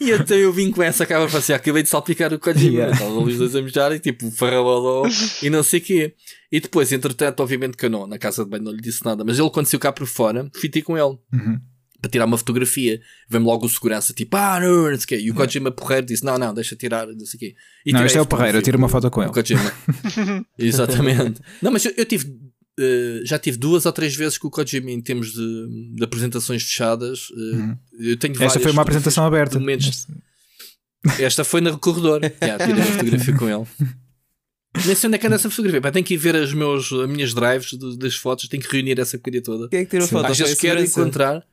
E 0.00 0.10
então 0.12 0.34
eu 0.36 0.50
vim 0.50 0.70
com 0.70 0.82
essa 0.82 1.04
cara 1.04 1.26
para 1.28 1.38
assim, 1.38 1.52
acabei 1.52 1.82
de 1.82 1.88
salpicar 1.90 2.32
o 2.32 2.38
Kojima, 2.38 2.72
Yeah. 2.72 2.92
estavam 2.94 3.22
os 3.22 3.36
dois 3.36 3.54
a 3.54 3.60
mejar 3.60 3.92
e 3.92 4.00
tipo, 4.00 4.30
farrabalou 4.30 5.06
e 5.42 5.50
não 5.50 5.62
sei 5.62 5.78
o 5.78 5.82
quê. 5.82 6.14
E 6.52 6.60
depois, 6.60 6.92
entretanto, 6.92 7.40
obviamente 7.40 7.76
que 7.78 7.86
eu 7.86 7.90
não, 7.90 8.06
na 8.06 8.18
casa 8.18 8.44
de 8.44 8.50
banho 8.50 8.62
não 8.64 8.72
lhe 8.72 8.80
disse 8.82 9.02
nada, 9.04 9.24
mas 9.24 9.38
ele 9.38 9.48
quando 9.50 9.66
saiu 9.66 9.80
cá 9.80 9.90
por 9.90 10.06
fora, 10.06 10.50
fui 10.54 10.68
ter 10.68 10.82
com 10.82 10.96
ele. 10.98 11.18
Uhum. 11.32 11.58
Para 12.00 12.10
tirar 12.10 12.24
uma 12.26 12.36
fotografia, 12.36 13.00
vem-me 13.30 13.46
logo 13.46 13.64
o 13.64 13.68
segurança, 13.70 14.12
tipo, 14.12 14.36
ah, 14.36 14.58
não, 14.60 14.90
não 14.90 14.96
sei 14.98 15.04
o 15.04 15.06
quê. 15.06 15.18
E 15.20 15.30
o 15.30 15.34
Kojima 15.34 15.70
porreiro 15.70 16.04
disse: 16.06 16.24
Não, 16.24 16.36
não, 16.36 16.52
deixa 16.52 16.74
tirar, 16.76 17.06
não 17.06 17.24
sei 17.24 17.36
o 17.36 17.40
quê. 17.40 17.54
E 17.86 17.92
Não, 17.92 18.04
este 18.04 18.18
é 18.18 18.20
o 18.20 18.26
Parreiro, 18.26 18.58
eu 18.58 18.62
tiro 18.62 18.76
uma 18.76 18.88
foto 18.88 19.08
com 19.10 19.22
ele. 19.22 19.30
o 19.30 19.32
Kojima. 19.32 19.72
Exatamente. 20.58 21.40
Não, 21.62 21.70
mas 21.70 21.84
eu, 21.84 21.92
eu 21.96 22.04
tive. 22.04 22.34
eh, 22.78 23.20
já 23.24 23.38
tive 23.38 23.56
duas 23.56 23.86
ou 23.86 23.92
três 23.92 24.14
vezes 24.16 24.36
com 24.36 24.48
o 24.48 24.50
Kojima 24.50 24.90
em 24.90 25.00
termos 25.00 25.32
de, 25.32 25.94
de 25.94 26.02
apresentações 26.04 26.62
fechadas. 26.64 27.28
eh, 28.00 28.10
Eu 28.10 28.16
tenho 28.16 28.34
Uhum. 28.36 28.42
Esta 28.42 28.58
foi 28.60 28.72
uma 28.72 28.82
apresentação 28.82 29.24
aberta. 29.24 29.58
momentos- 29.60 30.06
Esta 31.20 31.44
foi 31.44 31.60
no 31.60 31.78
corredor. 31.78 32.20
Yeah, 32.42 32.66
tirei 32.66 32.82
a 32.82 32.86
fotografia 32.86 33.34
com 33.36 33.48
ele. 33.48 33.66
Nem 34.86 34.94
sei 34.94 35.08
onde 35.08 35.16
é 35.16 35.18
que 35.18 35.26
anda 35.26 35.36
essa 35.36 35.50
fotografia. 35.50 35.80
Pá, 35.80 35.90
tenho 35.90 36.04
que 36.04 36.14
ir 36.14 36.16
ver 36.16 36.34
as, 36.36 36.52
meus, 36.54 36.90
as 36.92 37.08
minhas 37.08 37.34
drives 37.34 37.70
de- 37.78 37.98
das 37.98 38.14
fotos. 38.14 38.48
Tenho 38.48 38.62
que 38.62 38.72
reunir 38.74 38.98
essa 38.98 39.18
porcaria 39.18 39.42
toda. 39.42 39.68
Quem 39.68 39.80
é 39.80 39.84
que 39.84 39.90
tirou 39.90 40.08
foto? 40.08 40.26
Às 40.30 40.38
vezes 40.38 40.58
quero 40.58 40.80
encontrar. 40.82 41.44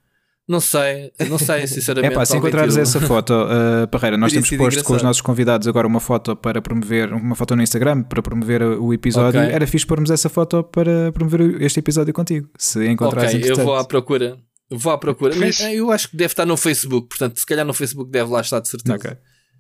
Não 0.48 0.60
sei, 0.60 1.12
não 1.30 1.38
sei, 1.38 1.62
É 1.62 1.68
sinceramente. 1.68 2.16
pá, 2.16 2.26
se 2.26 2.36
encontrares 2.36 2.74
tirou. 2.74 2.82
essa 2.82 3.00
foto, 3.02 3.34
uh, 3.34 3.88
Parreira, 3.90 4.18
nós 4.18 4.34
temos 4.34 4.50
posto 4.50 4.84
com 4.84 4.96
os 4.96 5.04
nossos 5.04 5.22
convidados 5.22 5.68
agora 5.68 5.86
uma 5.86 6.00
foto 6.00 6.36
para 6.36 6.60
promover, 6.60 7.14
uma 7.14 7.36
foto 7.36 7.56
no 7.56 7.62
Instagram 7.62 8.02
para 8.02 8.20
promover 8.24 8.64
o 8.64 8.92
episódio. 8.92 9.40
Ok. 9.40 9.54
Era 9.54 9.68
fixe 9.68 9.86
pormos 9.86 10.10
essa 10.10 10.28
foto 10.28 10.64
para 10.64 11.12
promover 11.12 11.62
este 11.62 11.80
episódio 11.80 12.12
contigo. 12.16 12.50
Se 12.58 12.84
encontrares 12.88 13.36
Ok, 13.36 13.52
eu 13.52 13.58
vou 13.58 13.76
à 13.76 13.84
procura. 13.86 14.40
Vou 14.72 14.92
à 14.92 14.98
procura. 14.98 15.36
Mas, 15.36 15.60
eh, 15.60 15.76
eu 15.76 15.92
acho 15.92 16.10
que 16.10 16.18
deve 16.18 16.32
estar 16.32 16.48
no 16.48 16.58
Facebook, 16.58 17.10
portanto, 17.10 17.38
se 17.40 17.46
calhar 17.46 17.64
no 17.66 17.74
Facebook 17.74 18.10
deve 18.10 18.32
lá 18.32 18.42
estar 18.42 18.60
de 18.60 18.70
certeza. 18.70 18.96
Ok. 18.96 19.12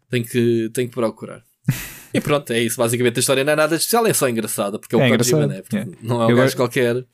Tenho, 0.09 0.25
que, 0.25 0.71
tenho 0.73 0.87
que 0.89 0.95
procurar. 0.95 1.43
e 2.13 2.21
pronto, 2.21 2.51
é 2.53 2.59
isso. 2.61 2.77
Basicamente 2.77 3.17
a 3.17 3.19
história 3.19 3.43
não 3.43 3.53
é 3.53 3.55
nada 3.55 3.75
especial, 3.75 4.05
é 4.07 4.13
só 4.13 4.27
engraçada, 4.29 4.77
porque 4.79 4.95
é 4.95 4.97
o 4.97 5.01
É 5.01 5.17
Kojima, 5.17 5.43
engraçado, 5.43 5.49
né? 5.49 5.63
Yeah. 5.73 5.91
não 6.01 6.21
é 6.21 6.25
um 6.25 6.29
Eu 6.29 6.35
gajo 6.35 6.41
gosto- 6.47 6.57
qualquer. 6.57 7.05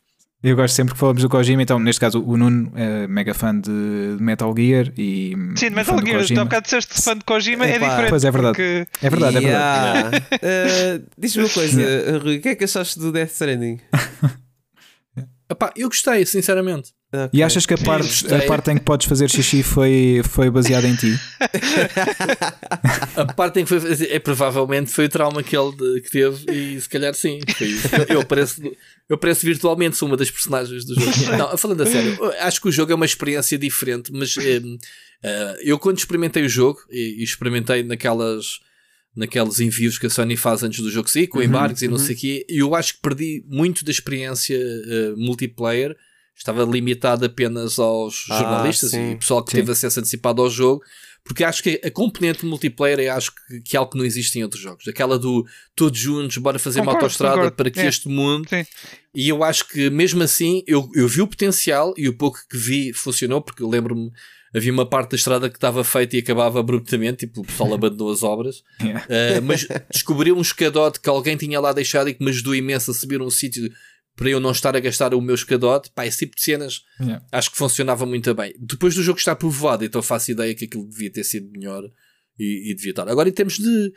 Eu 0.43 0.55
gosto 0.55 0.76
sempre 0.76 0.93
que 0.93 0.99
falamos 0.99 1.23
do 1.23 1.30
Kojima, 1.30 1.63
então 1.63 1.80
neste 1.80 1.99
caso 1.99 2.22
o 2.23 2.38
Nuno 2.38 2.72
é 2.76 3.07
mega 3.07 3.34
fã 3.34 3.57
de 3.59 3.72
Metal 4.19 4.53
Gear 4.55 4.91
e. 4.95 5.31
Sim, 5.55 5.69
de 5.69 5.76
Metal 5.76 5.97
Gear, 5.97 6.17
tu 6.17 6.19
Kojima. 6.19 6.41
há 6.41 6.43
bocado 6.45 6.63
disseste 6.65 7.01
fã 7.01 7.17
de 7.17 7.23
Kojima, 7.26 7.65
é 7.65 7.76
Epá. 7.77 7.88
diferente. 7.89 8.09
Pois 8.09 8.23
é 8.26 8.31
verdade. 8.31 8.55
porque- 8.55 8.88
É 9.01 9.09
verdade, 9.09 9.38
é 9.38 9.41
verdade. 9.41 10.15
Yeah. 10.15 10.27
Eh, 10.43 11.01
Diz-me 11.17 11.43
uma 11.43 11.49
coisa, 11.49 12.19
Rui, 12.19 12.38
o 12.38 12.41
que 12.41 12.49
é 12.49 12.55
que 12.55 12.63
achaste 12.63 12.99
do 12.99 13.11
Death 13.11 13.31
Stranding? 13.31 13.80
Epá, 15.49 15.72
eu 15.76 15.88
gostei, 15.89 16.26
sinceramente. 16.26 16.91
E 17.33 17.41
achas 17.43 17.65
que 17.65 17.73
a 17.73 17.77
parte, 17.77 18.33
a 18.33 18.41
parte 18.43 18.71
em 18.71 18.77
que 18.77 18.83
podes 18.83 19.07
fazer 19.07 19.29
xixi 19.29 19.63
foi, 19.63 20.21
foi 20.29 20.49
baseada 20.49 20.87
em 20.87 20.95
ti? 20.95 21.17
A 23.15 23.25
parte 23.33 23.59
em 23.59 23.63
que 23.63 23.69
foi 23.69 23.79
fazer- 23.79 24.11
é 24.11 24.19
provavelmente 24.19 24.91
foi 24.91 25.05
o 25.05 25.09
trauma 25.09 25.41
que 25.43 25.55
ele 25.55 25.71
de- 25.75 26.01
que 26.01 26.11
teve 26.11 26.45
e 26.51 26.79
se 26.81 26.89
calhar 26.89 27.13
sim. 27.13 27.39
Foi 27.57 27.67
isso. 27.67 27.87
Eu, 27.95 28.17
eu 28.19 28.25
pareço, 28.25 28.61
eu 29.09 29.17
pareço 29.17 29.45
virtualmente 29.45 29.95
sou 29.97 30.07
uma 30.07 30.17
das 30.17 30.29
personagens 30.29 30.85
do 30.85 30.93
jogo. 30.99 31.37
Não, 31.37 31.57
falando 31.57 31.81
a 31.81 31.85
sério, 31.85 32.17
acho 32.41 32.61
que 32.61 32.67
o 32.67 32.71
jogo 32.71 32.91
é 32.91 32.95
uma 32.95 33.05
experiência 33.05 33.57
diferente, 33.57 34.11
mas 34.13 34.35
eh, 34.37 34.61
eh, 35.23 35.57
eu 35.63 35.79
quando 35.79 35.97
experimentei 35.97 36.43
o 36.43 36.49
jogo 36.49 36.79
e, 36.91 37.21
e 37.21 37.23
experimentei 37.23 37.83
naquelas 37.83 38.59
naqueles 39.15 39.61
envios 39.61 39.97
que 39.97 40.07
a 40.07 40.09
Sony 40.09 40.35
faz 40.35 40.61
antes 40.61 40.81
do 40.81 40.91
jogo 40.91 41.09
sair, 41.09 41.27
com 41.27 41.41
embarques 41.41 41.81
e 41.81 41.87
não 41.87 41.97
sei 41.97 42.15
o 42.15 42.17
quê, 42.19 42.45
e 42.49 42.57
eu 42.57 42.75
acho 42.75 42.95
que 42.95 42.99
perdi 43.01 43.45
muito 43.47 43.85
da 43.85 43.91
experiência 43.91 44.57
eh, 44.57 45.13
multiplayer. 45.15 45.95
Estava 46.38 46.64
limitado 46.64 47.26
apenas 47.26 47.80
aos 47.80 48.26
Ah, 48.30 48.38
jornalistas 48.40 48.91
sim. 48.91 49.12
e 49.12 49.16
pessoal 49.16 49.44
que 49.44 49.52
Sim. 49.52 49.57
teve 49.57 49.72
acesso 49.72 49.99
antecipado 49.99 50.41
ao 50.41 50.49
jogo, 50.49 50.84
porque 51.24 51.44
acho 51.44 51.64
que 51.64 51.82
a 51.84 51.90
componente 51.90 52.45
multiplayer 52.45 52.99
é 52.99 53.07
acho 53.10 53.32
que, 53.34 53.62
que 53.62 53.76
é 53.76 53.80
algo 53.80 53.91
que 53.91 53.98
não 53.98 54.06
existe 54.06 54.38
em 54.38 54.44
outros 54.44 54.62
jogos. 54.62 54.88
Aquela 54.88 55.18
do 55.18 55.45
todos 55.76 55.98
juntos, 55.99 56.38
bora 56.38 56.60
fazer 56.60 56.80
uma 56.82 56.88
Concordo, 56.88 57.06
autostrada 57.06 57.36
concordo. 57.36 57.56
para 57.56 57.72
que 57.72 57.80
É. 57.80 57.88
este 57.88 58.07
mundo. 58.10 58.48
Sim. 58.49 58.66
E 59.16 59.30
eu 59.30 59.44
acho 59.44 59.68
que 59.70 59.90
mesmo 59.90 60.22
assim 60.22 60.62
eu, 60.68 60.88
eu 60.94 61.07
vi 61.07 61.22
o 61.22 61.28
potencial 61.28 61.94
e 61.98 62.07
o 62.10 62.14
pouco 62.18 62.38
que 62.49 62.57
vi 62.57 62.94
funcionou, 62.94 63.41
porque 63.41 63.64
eu 63.64 63.70
lembro-me, 63.70 64.12
havia 64.53 64.72
uma 64.74 64.86
parte 64.86 65.12
da 65.12 65.16
estrada 65.16 65.49
que 65.49 65.57
estava 65.57 65.84
feita 65.84 66.16
e 66.16 66.20
acabava 66.20 66.60
abruptamente, 66.60 67.26
tipo 67.26 67.41
o 67.41 67.45
pessoal 67.45 67.74
abandonou 67.74 68.12
as 68.12 68.22
obras. 68.22 68.62
Yeah. 68.84 69.06
Uh, 69.06 69.41
mas 69.41 69.66
descobri 69.91 70.32
um 70.34 70.41
escadote 70.41 70.99
que 70.99 71.10
alguém 71.10 71.36
tinha 71.38 71.60
lá 71.60 71.72
deixado 71.74 72.10
e 72.10 72.14
que 72.14 72.24
me 72.24 72.30
ajudou 72.30 72.53
imenso 72.53 72.91
a 72.91 72.94
subir 72.94 73.20
um 73.22 73.30
sítio 73.32 73.72
para 74.15 74.29
eu 74.29 74.39
não 74.39 74.51
estar 74.51 74.75
a 74.75 74.79
gastar 74.79 75.13
o 75.13 75.21
meu 75.21 75.35
escadote. 75.35 75.91
Pá, 75.93 76.05
esse 76.05 76.19
tipo 76.19 76.35
de 76.35 76.41
cenas 76.41 76.83
Yeah. 76.99 77.25
acho 77.31 77.51
que 77.51 77.57
funcionava 77.57 78.05
muito 78.05 78.33
bem. 78.33 78.53
Depois 78.59 78.95
do 78.95 79.03
jogo 79.03 79.19
estar 79.19 79.35
povoado, 79.35 79.83
então 79.83 80.01
faço 80.01 80.31
ideia 80.31 80.55
que 80.55 80.65
aquilo 80.65 80.87
devia 80.87 81.11
ter 81.11 81.23
sido 81.25 81.51
melhor 81.51 81.83
e, 82.39 82.71
e 82.71 82.73
devia 82.75 82.91
estar. 82.91 83.07
Agora, 83.09 83.27
em 83.27 83.33
termos 83.33 83.57
de 83.57 83.91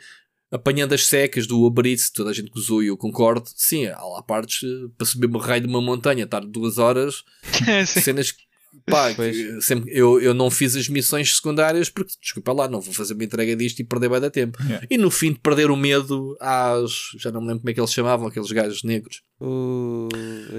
apanhando 0.51 0.93
as 0.93 1.05
secas 1.05 1.45
do 1.47 1.63
Uber 1.63 1.85
Eats, 1.85 2.09
toda 2.09 2.31
a 2.31 2.33
gente 2.33 2.51
que 2.51 2.59
usou 2.59 2.81
e 2.83 2.87
eu 2.87 2.97
concordo, 2.97 3.49
sim, 3.55 3.85
há 3.87 4.01
lá 4.01 4.21
partes 4.21 4.63
eh, 4.63 4.87
para 4.97 5.05
subir 5.05 5.27
uma 5.27 5.41
raio 5.41 5.61
de 5.61 5.67
uma 5.67 5.81
montanha, 5.81 6.23
estar 6.23 6.41
duas 6.41 6.77
horas, 6.77 7.23
cenas 7.85 8.31
que. 8.31 8.48
Pá, 8.85 9.13
que 9.15 9.61
sempre, 9.61 9.91
eu, 9.93 10.19
eu 10.21 10.33
não 10.33 10.49
fiz 10.49 10.75
as 10.75 10.87
missões 10.87 11.35
secundárias 11.35 11.89
porque, 11.89 12.13
desculpa 12.21 12.53
lá, 12.53 12.67
não 12.67 12.81
vou 12.81 12.93
fazer 12.93 13.13
uma 13.13 13.23
entrega 13.23 13.55
disto 13.55 13.79
e 13.79 13.83
perder 13.83 14.09
bem 14.09 14.19
da 14.21 14.29
tempo. 14.29 14.57
Yeah. 14.63 14.87
E 14.89 14.97
no 14.97 15.09
fim 15.11 15.33
de 15.33 15.39
perder 15.39 15.69
o 15.71 15.75
medo 15.75 16.35
às. 16.39 16.91
Já 17.17 17.31
não 17.31 17.41
me 17.41 17.47
lembro 17.47 17.61
como 17.61 17.69
é 17.69 17.73
que 17.73 17.79
eles 17.79 17.93
chamavam, 17.93 18.27
aqueles 18.27 18.51
gajos 18.51 18.83
negros. 18.83 19.21
O... 19.39 20.07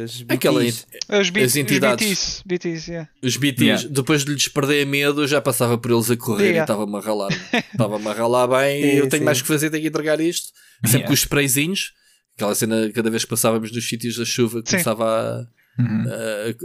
As 0.04 0.24
Aquela, 0.28 0.60
BTs. 0.60 0.86
Os, 1.20 1.30
B- 1.30 1.42
As 1.42 1.56
entidades. 1.56 2.06
Os 2.10 2.42
BTs, 2.42 2.42
BTs, 2.46 2.90
yeah. 2.90 3.10
Os 3.22 3.36
BTs, 3.36 3.64
Yeah. 3.64 3.88
depois 3.90 4.24
de 4.24 4.32
lhes 4.32 4.48
perder 4.48 4.86
medo, 4.86 5.22
eu 5.22 5.28
já 5.28 5.40
passava 5.40 5.76
por 5.78 5.90
eles 5.90 6.10
a 6.10 6.16
correr 6.16 6.44
Yeah. 6.50 6.60
e 6.60 6.62
estava-me 6.62 6.96
a 6.96 7.00
ralar. 7.00 7.30
Estava-me 7.72 8.06
a 8.08 8.12
ralar 8.12 8.46
bem 8.46 8.82
e 8.84 8.96
eu 8.98 9.08
tenho 9.08 9.20
sim. 9.20 9.24
mais 9.24 9.40
que 9.42 9.48
fazer, 9.48 9.70
tenho 9.70 9.82
que 9.82 9.88
entregar 9.88 10.20
isto. 10.20 10.48
Sempre 10.84 10.90
Yeah. 10.98 11.06
com 11.08 11.12
os 11.12 11.20
sprayzinhos, 11.20 11.92
aquela 12.36 12.54
cena, 12.54 12.90
cada 12.94 13.10
vez 13.10 13.24
que 13.24 13.30
passávamos 13.30 13.70
nos 13.70 13.86
sítios 13.88 14.16
da 14.16 14.24
chuva, 14.24 14.62
começava 14.62 15.04
a, 15.04 15.46
Uhum. 15.81 16.05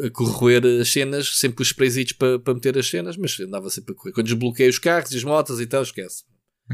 a, 0.03 0.07
a 0.07 0.09
corroer 0.11 0.63
as 0.81 0.91
cenas, 0.91 1.37
sempre 1.37 1.61
os 1.61 1.67
sprayzitos 1.69 2.13
para, 2.13 2.39
para 2.39 2.53
meter 2.53 2.77
as 2.77 2.87
cenas, 2.89 3.15
mas 3.17 3.39
andava 3.39 3.69
sempre 3.69 3.93
a 3.93 3.95
correr. 3.95 4.11
Quando 4.13 4.25
desbloqueei 4.27 4.69
os 4.69 4.79
carros 4.79 5.11
e 5.11 5.17
as 5.17 5.23
motas 5.23 5.59
e 5.59 5.65
tal, 5.65 5.83
esquece. 5.83 6.23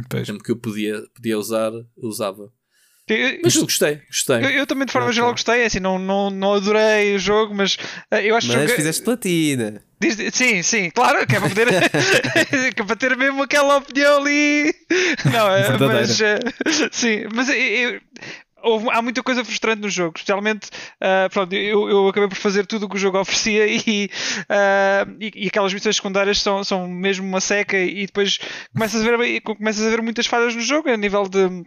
Pois. 0.09 0.25
Sempre 0.27 0.43
que 0.43 0.51
eu 0.51 0.55
podia, 0.57 1.01
podia 1.13 1.37
usar, 1.37 1.71
usava. 1.97 2.51
Eu- 3.07 3.39
Mas 3.43 3.55
eu 3.55 3.63
gostei, 3.63 3.99
gostei. 4.07 4.37
Eu, 4.37 4.49
eu 4.51 4.67
também 4.67 4.85
de 4.85 4.91
forma 4.93 5.11
geral 5.11 5.31
gostei, 5.31 5.65
assim, 5.65 5.81
não, 5.81 5.99
não, 5.99 6.29
não 6.29 6.53
adorei 6.53 7.15
o 7.15 7.19
jogo, 7.19 7.53
mas 7.53 7.77
eh, 8.09 8.25
eu 8.29 8.35
acho 8.37 8.47
Mas 8.47 8.69
que 8.71 8.75
fizeste 8.77 9.03
platina. 9.03 9.83
Diz- 9.99 10.33
Sim, 10.33 10.63
sim, 10.63 10.89
claro, 10.91 11.27
que 11.27 11.35
é 11.35 11.39
para 11.39 11.49
poder 11.49 11.67
que 12.73 12.81
é 12.81 12.85
para 12.85 12.95
ter 12.95 13.17
mesmo 13.17 13.43
aquela 13.43 13.77
opinião 13.77 14.21
ali. 14.21 14.73
Não, 15.33 15.49
é, 15.53 15.61
Verdadeira. 15.63 15.91
mas 15.99 16.21
eh, 16.21 16.39
sim, 16.91 17.25
mas 17.33 17.49
eu, 17.49 17.55
eu- 17.55 18.01
houve, 18.63 18.89
há 18.91 19.01
muita 19.01 19.23
coisa 19.23 19.43
frustrante 19.43 19.81
no 19.81 19.89
jogo, 19.89 20.13
especialmente 20.15 20.69
uh, 21.01 21.29
pronto, 21.31 21.53
eu, 21.53 21.89
eu 21.89 22.07
acabei 22.07 22.29
por 22.29 22.37
fazer 22.37 22.65
tudo 22.65 22.85
o 22.85 22.89
que 22.89 22.95
o 22.95 22.99
jogo 22.99 23.19
oferecia 23.21 23.65
e, 23.67 24.09
uh, 24.49 25.17
e, 25.19 25.31
e, 25.35 25.47
aquelas 25.47 25.73
missões 25.73 25.95
secundárias 25.95 26.39
são, 26.41 26.63
são 26.63 26.87
mesmo 26.87 27.27
uma 27.27 27.41
seca 27.41 27.77
e 27.77 28.05
depois 28.05 28.39
começas 28.73 29.05
a 29.05 29.17
ver, 29.17 29.41
começas 29.41 29.85
a 29.85 29.89
ver 29.89 30.01
muitas 30.01 30.25
falhas 30.25 30.55
no 30.55 30.61
jogo 30.61 30.89
a 30.89 30.97
nível 30.97 31.23
de 31.27 31.63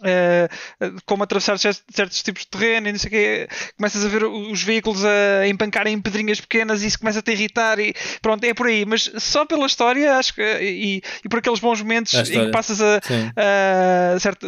Uh, 0.00 1.00
como 1.06 1.22
atravessar 1.22 1.56
certos, 1.56 2.22
tipos 2.22 2.42
de 2.42 2.48
terreno 2.48 2.88
e 2.88 2.92
não 2.92 2.98
sei 2.98 3.08
o 3.08 3.10
quê, 3.12 3.48
começas 3.76 4.04
a 4.04 4.08
ver 4.08 4.24
os 4.24 4.60
veículos 4.60 5.04
a 5.04 5.46
empancarem 5.46 5.94
em 5.94 6.00
pedrinhas 6.00 6.40
pequenas 6.40 6.82
e 6.82 6.88
isso 6.88 6.98
começa 6.98 7.20
a 7.20 7.22
te 7.22 7.30
irritar 7.30 7.78
e 7.78 7.94
pronto, 8.20 8.42
é 8.42 8.52
por 8.52 8.66
aí, 8.66 8.84
mas 8.84 9.08
só 9.18 9.46
pela 9.46 9.66
história 9.66 10.16
acho 10.16 10.34
que, 10.34 10.42
e, 10.42 11.02
e 11.24 11.28
por 11.28 11.38
aqueles 11.38 11.60
bons 11.60 11.80
momentos 11.80 12.12
em 12.12 12.46
que 12.46 12.50
passas 12.50 12.82
a, 12.82 12.96
a, 13.36 14.14
a 14.16 14.18
certa, 14.18 14.46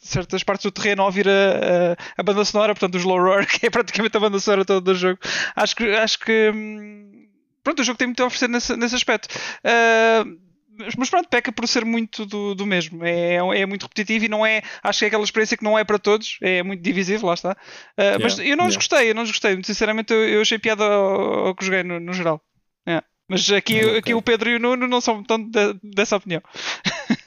certas 0.00 0.44
partes 0.44 0.64
do 0.64 0.70
terreno 0.70 1.02
a 1.02 1.06
ouvir 1.06 1.26
a, 1.28 2.22
banda 2.22 2.44
sonora, 2.44 2.72
portanto 2.72 2.94
o 2.94 2.98
Slow 2.98 3.18
Roar, 3.18 3.46
que 3.50 3.66
é 3.66 3.70
praticamente 3.70 4.16
a 4.16 4.20
banda 4.20 4.38
sonora 4.38 4.64
toda 4.64 4.80
do 4.80 4.94
jogo, 4.94 5.18
acho 5.56 5.74
que 5.74 5.84
acho 5.96 6.18
que 6.20 6.52
hum, 6.54 7.26
pronto, 7.64 7.80
o 7.80 7.84
jogo 7.84 7.98
tem 7.98 8.06
muito 8.06 8.22
a 8.22 8.26
oferecer 8.26 8.48
nesse, 8.48 8.76
nesse 8.76 8.94
aspecto. 8.94 9.28
Uh, 9.64 10.49
mas 10.96 11.10
pronto, 11.10 11.28
peca 11.28 11.52
por 11.52 11.66
ser 11.66 11.84
muito 11.84 12.26
do, 12.26 12.54
do 12.54 12.66
mesmo. 12.66 13.04
É, 13.04 13.36
é 13.36 13.66
muito 13.66 13.82
repetitivo 13.82 14.24
e 14.24 14.28
não 14.28 14.44
é. 14.44 14.62
Acho 14.82 15.00
que 15.00 15.04
é 15.04 15.08
aquela 15.08 15.24
experiência 15.24 15.56
que 15.56 15.64
não 15.64 15.78
é 15.78 15.84
para 15.84 15.98
todos, 15.98 16.38
é 16.42 16.62
muito 16.62 16.82
divisível, 16.82 17.28
lá 17.28 17.34
está. 17.34 17.52
Uh, 17.52 18.00
yeah, 18.00 18.22
mas 18.22 18.38
eu 18.38 18.56
não 18.56 18.66
os 18.66 18.76
gostei, 18.76 19.10
eu 19.10 19.14
não 19.14 19.22
os 19.22 19.30
gostei. 19.30 19.58
Sinceramente, 19.62 20.12
eu, 20.12 20.28
eu 20.28 20.40
achei 20.40 20.58
piada 20.58 20.84
ao, 20.84 21.46
ao, 21.48 21.54
que 21.54 21.64
joguei 21.64 21.82
no, 21.82 22.00
no 22.00 22.12
geral. 22.12 22.40
Yeah. 22.86 23.06
Mas 23.28 23.50
aqui, 23.50 23.78
okay. 23.78 23.98
aqui 23.98 24.14
o 24.14 24.22
Pedro 24.22 24.50
e 24.50 24.56
o 24.56 24.60
Nuno 24.60 24.86
não 24.86 25.00
são 25.00 25.22
tão 25.22 25.38
de, 25.38 25.74
dessa 25.82 26.16
opinião. 26.16 26.42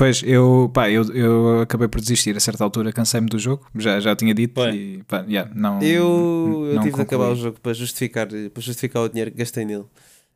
Pois, 0.00 0.22
eu, 0.22 0.70
pá, 0.72 0.88
eu, 0.88 1.02
eu 1.14 1.60
acabei 1.60 1.86
por 1.86 2.00
desistir 2.00 2.34
a 2.34 2.40
certa 2.40 2.64
altura, 2.64 2.90
cansei-me 2.90 3.26
do 3.26 3.38
jogo, 3.38 3.66
já, 3.76 4.00
já 4.00 4.16
tinha 4.16 4.32
dito 4.32 4.58
e 4.70 5.02
pá, 5.02 5.18
yeah, 5.28 5.52
não, 5.54 5.78
Eu, 5.82 6.70
eu 6.72 6.80
tive 6.80 6.96
de 6.96 7.02
acabar 7.02 7.28
o 7.28 7.36
jogo 7.36 7.60
para 7.60 7.74
justificar, 7.74 8.26
para 8.26 8.62
justificar 8.62 9.02
o 9.02 9.10
dinheiro 9.10 9.30
que 9.30 9.36
gastei 9.36 9.62
nele. 9.66 9.84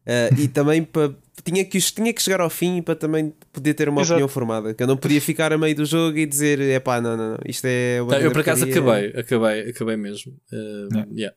Uh, 0.06 0.40
e 0.40 0.48
também 0.48 0.82
para 0.82 1.14
tinha 1.42 1.64
que, 1.64 1.78
tinha 1.78 2.12
que 2.12 2.22
chegar 2.22 2.40
ao 2.40 2.50
fim 2.50 2.80
para 2.80 2.94
também 2.94 3.32
poder 3.52 3.74
ter 3.74 3.88
uma 3.88 4.00
Exato. 4.00 4.14
opinião 4.14 4.28
formada. 4.28 4.74
Que 4.74 4.82
eu 4.82 4.86
não 4.86 4.96
podia 4.96 5.20
ficar 5.20 5.52
a 5.52 5.58
meio 5.58 5.74
do 5.74 5.84
jogo 5.84 6.16
e 6.16 6.26
dizer 6.26 6.60
é 6.60 6.78
pá, 6.78 7.00
não, 7.00 7.16
não, 7.16 7.30
não, 7.32 7.38
isto 7.46 7.66
é. 7.66 7.98
Tá, 8.08 8.20
eu 8.20 8.30
por 8.30 8.40
acaso 8.40 8.64
acabei, 8.64 9.08
acabei, 9.08 9.70
acabei 9.70 9.96
mesmo. 9.96 10.32
Uh, 10.52 10.88
yeah. 10.92 11.10
Yeah. 11.12 11.36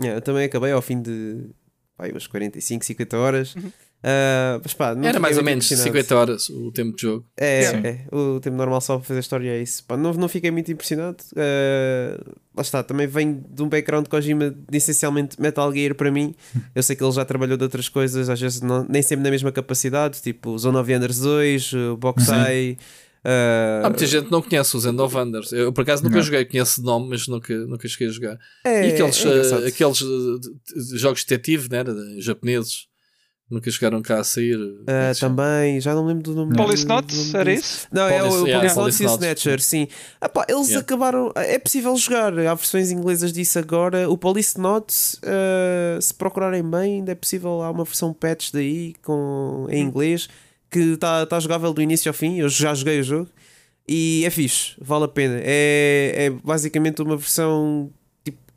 Yeah, 0.00 0.18
eu 0.18 0.22
também 0.22 0.44
acabei 0.44 0.72
ao 0.72 0.82
fim 0.82 1.00
de 1.00 1.50
pá, 1.96 2.08
umas 2.08 2.26
45, 2.26 2.84
50 2.84 3.16
horas. 3.16 3.54
Uhum. 3.54 3.70
Uh, 4.02 4.58
mas 4.62 4.74
pá, 4.74 4.96
Era 5.00 5.20
mais 5.20 5.38
ou 5.38 5.44
menos 5.44 5.68
50 5.68 6.16
horas 6.16 6.48
o 6.50 6.72
tempo 6.72 6.96
de 6.96 7.02
jogo. 7.02 7.26
É, 7.36 7.62
é, 7.64 8.06
o 8.10 8.40
tempo 8.40 8.56
normal 8.56 8.80
só 8.80 8.96
para 8.96 9.06
fazer 9.06 9.18
a 9.18 9.20
história 9.20 9.50
é 9.50 9.62
isso. 9.62 9.84
Pá, 9.84 9.96
não, 9.96 10.12
não 10.14 10.28
fiquei 10.28 10.50
muito 10.50 10.72
impressionado. 10.72 11.18
Uh, 11.32 12.34
lá 12.54 12.62
está, 12.62 12.82
também 12.82 13.06
vem 13.06 13.42
de 13.48 13.62
um 13.62 13.68
background 13.68 14.04
de 14.04 14.10
Kojima 14.10 14.50
de 14.50 14.76
essencialmente 14.76 15.40
Metal 15.40 15.72
Gear 15.72 15.94
para 15.94 16.10
mim. 16.10 16.34
Eu 16.74 16.82
sei 16.82 16.94
que 16.94 17.02
ele 17.02 17.12
já 17.12 17.24
trabalhou 17.24 17.56
de 17.56 17.64
outras 17.64 17.88
coisas, 17.88 18.28
às 18.28 18.40
vezes 18.40 18.60
não, 18.60 18.86
nem 18.88 19.02
sempre 19.02 19.24
na 19.24 19.30
mesma 19.30 19.50
capacidade, 19.50 20.20
tipo 20.20 20.56
Zone 20.58 20.76
of 20.76 20.92
Enders 20.92 21.20
2, 21.20 21.72
Boxai. 21.98 22.76
Uh... 23.24 23.86
Há 23.86 23.88
muita 23.88 24.06
gente 24.06 24.24
que 24.24 24.32
não 24.32 24.42
conhece 24.42 24.76
os 24.76 24.84
End 24.84 25.00
of. 25.00 25.16
Eu 25.52 25.72
por 25.72 25.82
acaso 25.82 26.02
nunca 26.02 26.16
não. 26.16 26.22
joguei, 26.22 26.44
conheço 26.44 26.80
de 26.80 26.86
nome, 26.86 27.08
mas 27.08 27.28
nunca, 27.28 27.54
nunca 27.66 27.88
cheguei 27.88 28.08
a 28.08 28.10
jogar. 28.10 28.38
É, 28.64 28.88
e 28.88 28.92
aqueles, 28.92 29.24
é 29.24 29.28
uh, 29.28 29.66
aqueles 29.66 29.98
jogos 30.98 31.20
de 31.20 31.26
detetive, 31.26 31.68
né, 31.70 31.84
japoneses. 32.18 32.88
Nunca 33.52 33.70
chegaram 33.70 34.00
cá 34.00 34.18
a 34.18 34.24
sair. 34.24 34.56
Uh, 34.56 35.20
também, 35.20 35.78
já 35.78 35.94
não 35.94 36.06
lembro 36.06 36.22
do 36.22 36.34
nome. 36.34 36.56
Police 36.56 36.86
era 37.36 37.52
isso? 37.52 37.86
Não, 37.92 38.08
é 38.08 38.22
o 38.22 38.46
yeah, 38.46 38.72
Police 38.72 39.02
e 39.02 39.06
o 39.06 39.10
Snatcher, 39.10 39.60
sim. 39.60 39.88
Ah, 40.18 40.26
pá, 40.26 40.46
eles 40.48 40.68
yeah. 40.68 40.80
acabaram. 40.80 41.30
É 41.36 41.58
possível 41.58 41.94
jogar. 41.94 42.32
Há 42.38 42.54
versões 42.54 42.90
inglesas 42.90 43.30
disso 43.30 43.58
agora. 43.58 44.08
O 44.08 44.16
Police 44.16 44.58
Notes, 44.58 45.20
uh, 45.22 46.00
se 46.00 46.14
procurarem 46.14 46.62
bem, 46.62 46.94
ainda 46.94 47.12
é 47.12 47.14
possível. 47.14 47.60
Há 47.60 47.70
uma 47.70 47.84
versão 47.84 48.14
patch 48.14 48.52
daí 48.54 48.94
com, 49.02 49.66
em 49.68 49.84
hum. 49.84 49.88
inglês 49.88 50.30
que 50.70 50.94
está 50.94 51.26
tá 51.26 51.38
jogável 51.38 51.74
do 51.74 51.82
início 51.82 52.08
ao 52.08 52.14
fim. 52.14 52.38
Eu 52.38 52.48
já 52.48 52.72
joguei 52.72 53.00
o 53.00 53.04
jogo 53.04 53.28
e 53.86 54.24
é 54.24 54.30
fixe, 54.30 54.76
vale 54.80 55.04
a 55.04 55.08
pena. 55.08 55.38
É, 55.42 56.14
é 56.16 56.30
basicamente 56.30 57.02
uma 57.02 57.18
versão 57.18 57.92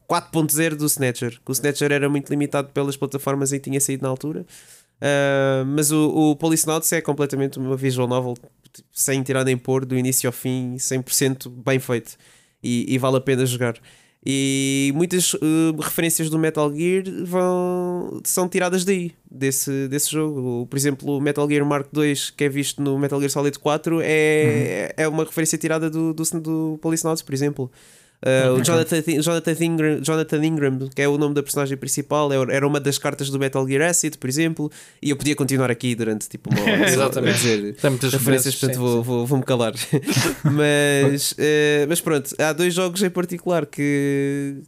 4.0 0.08 0.48
tipo, 0.48 0.76
do 0.78 0.86
Snatcher. 0.86 1.40
O 1.46 1.52
Snatcher 1.52 1.92
era 1.92 2.08
muito 2.08 2.30
limitado 2.30 2.70
pelas 2.70 2.96
plataformas 2.96 3.52
que 3.52 3.60
tinha 3.60 3.82
saído 3.82 4.04
na 4.04 4.10
altura. 4.10 4.46
Uh, 5.02 5.66
mas 5.66 5.92
o, 5.92 6.10
o 6.10 6.50
Notes 6.68 6.92
é 6.94 7.02
completamente 7.02 7.60
uma 7.60 7.76
visual 7.76 8.08
novel 8.08 8.36
sem 8.92 9.22
tirar 9.24 9.44
nem 9.44 9.58
pôr, 9.58 9.86
do 9.86 9.98
início 9.98 10.28
ao 10.28 10.34
fim, 10.34 10.76
100% 10.76 11.50
bem 11.50 11.80
feito 11.80 12.18
e, 12.64 12.94
e 12.94 12.98
vale 12.98 13.18
a 13.18 13.22
pena 13.22 13.46
jogar. 13.46 13.76
E 14.28 14.92
muitas 14.96 15.36
uh, 15.36 15.40
referências 15.80 16.32
do 16.32 16.40
Metal 16.40 16.74
Gear 16.74 17.04
vão, 17.24 18.20
são 18.24 18.50
tiradas 18.50 18.84
daí, 18.84 19.12
desse, 19.30 19.88
desse 19.88 20.10
jogo. 20.12 20.66
Por 20.66 20.76
exemplo, 20.76 21.18
o 21.18 21.22
Metal 21.22 21.48
Gear 21.48 21.64
Mark 21.64 21.90
II, 21.96 22.16
que 22.36 22.44
é 22.46 22.50
visto 22.50 22.82
no 22.82 22.98
Metal 22.98 23.20
Gear 23.20 23.30
Solid 23.30 23.60
4, 23.60 24.02
é, 24.02 24.96
uhum. 24.98 25.04
é 25.04 25.08
uma 25.08 25.24
referência 25.26 25.60
tirada 25.60 25.92
do, 25.92 26.12
do, 26.12 26.24
do 26.42 26.80
por 26.82 27.34
exemplo. 27.36 27.72
Uh, 28.24 28.54
o 28.54 28.64
Jonathan, 28.64 29.02
Jonathan, 29.22 29.56
Ingram, 29.64 30.02
Jonathan 30.02 30.46
Ingram, 30.46 30.80
que 30.94 31.02
é 31.02 31.08
o 31.08 31.18
nome 31.18 31.36
da 31.36 31.44
personagem 31.44 31.78
principal, 31.78 32.32
é 32.32 32.56
era 32.56 32.66
uma 32.68 32.80
das 32.80 32.98
cartas 32.98 33.30
do 33.30 33.38
Metal 33.38 33.68
Gear 33.68 33.90
Acid, 33.90 34.18
por 34.18 34.30
exemplo, 34.30 34.72
e 35.02 35.12
eu 35.12 35.16
podia 35.16 35.36
continuar 35.36 35.70
aqui 35.70 35.94
durante 35.94 36.28
tipo 36.28 36.50
uma 36.50 36.62
hora 36.62 36.90
Exatamente. 36.90 37.38
dizer 37.38 37.76
Tem 37.76 37.90
muitas 37.90 38.14
referências, 38.14 38.56
portanto 38.56 38.80
vou, 38.80 39.04
vou, 39.04 39.26
vou, 39.26 39.38
me 39.38 39.44
calar. 39.44 39.74
mas, 40.44 41.34
uh, 41.34 41.88
mas 41.88 42.02
pronto, 42.02 42.36
há 42.40 42.54
dois 42.54 42.74
jogos 42.74 43.04
em 43.04 43.10
particular 43.10 43.66
que 43.66 44.62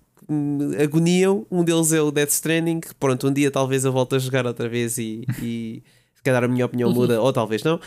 agoniam. 0.81 1.45
Um 1.49 1.63
deles 1.63 1.91
é 1.93 2.01
o 2.01 2.11
Death 2.11 2.31
Stranding, 2.31 2.81
que 2.81 2.93
pronto, 2.95 3.27
um 3.27 3.33
dia 3.33 3.49
talvez 3.49 3.85
eu 3.85 3.91
volte 3.91 4.15
a 4.15 4.19
jogar 4.19 4.45
outra 4.45 4.67
vez 4.67 4.97
e, 4.97 5.23
e 5.41 5.81
se 6.13 6.21
calhar 6.21 6.43
a 6.43 6.47
minha 6.47 6.65
opinião 6.65 6.91
muda, 6.91 7.21
ou 7.21 7.31
talvez 7.31 7.63
não. 7.63 7.79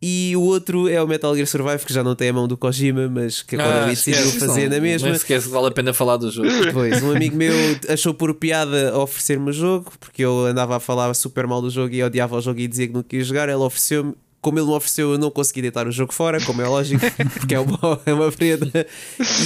E 0.00 0.36
o 0.36 0.42
outro 0.42 0.88
é 0.88 1.02
o 1.02 1.08
Metal 1.08 1.34
Gear 1.34 1.46
Survive, 1.46 1.86
que 1.86 1.92
já 1.92 2.04
não 2.04 2.14
tem 2.14 2.28
a 2.28 2.32
mão 2.32 2.46
do 2.46 2.54
Kojima, 2.54 3.08
mas 3.08 3.42
que 3.42 3.56
agora 3.56 3.84
ah, 3.84 3.88
decidiu 3.88 4.30
fazer 4.32 4.68
na 4.68 4.78
mesma. 4.78 5.08
Não 5.08 5.16
esquece, 5.16 5.48
vale 5.48 5.68
a 5.68 5.70
pena 5.70 5.94
falar 5.94 6.18
do 6.18 6.30
jogo. 6.30 6.48
Pois, 6.72 7.02
um 7.02 7.12
amigo 7.12 7.34
meu 7.34 7.54
achou 7.88 8.12
por 8.12 8.34
piada 8.34 8.96
oferecer-me 8.98 9.48
o 9.48 9.52
jogo, 9.52 9.90
porque 9.98 10.22
eu 10.22 10.44
andava 10.44 10.76
a 10.76 10.80
falar 10.80 11.14
super 11.14 11.46
mal 11.46 11.62
do 11.62 11.70
jogo 11.70 11.94
e 11.94 12.02
odiava 12.02 12.36
o 12.36 12.40
jogo 12.42 12.60
e 12.60 12.68
dizia 12.68 12.88
que 12.88 12.92
não 12.92 13.02
queria 13.02 13.24
jogar. 13.24 13.48
Ele 13.48 13.56
ofereceu-me, 13.56 14.14
como 14.42 14.58
ele 14.58 14.66
me 14.66 14.74
ofereceu, 14.74 15.12
eu 15.12 15.18
não 15.18 15.30
consegui 15.30 15.62
deitar 15.62 15.88
o 15.88 15.90
jogo 15.90 16.12
fora, 16.12 16.44
como 16.44 16.60
é 16.60 16.68
lógico, 16.68 17.00
porque 17.32 17.54
é 17.54 17.60
uma, 17.60 18.00
é 18.04 18.12
uma 18.12 18.30
prenda. 18.30 18.86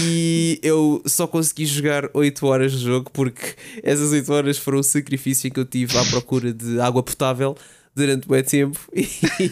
E 0.03 0.59
eu 0.65 1.01
só 1.07 1.29
consegui 1.29 1.65
jogar 1.65 2.11
8 2.13 2.45
horas 2.45 2.73
de 2.73 2.79
jogo, 2.79 3.09
porque 3.13 3.55
essas 3.85 4.11
8 4.11 4.33
horas 4.33 4.59
foram 4.59 4.81
o 4.81 4.83
sacrifício 4.83 5.49
que 5.49 5.61
eu 5.61 5.65
tive 5.65 5.97
à 5.97 6.05
procura 6.07 6.53
de 6.53 6.81
água 6.81 7.05
potável 7.05 7.57
durante 7.95 8.29
muito 8.29 8.49
tempo 8.49 8.79
e, 8.95 9.09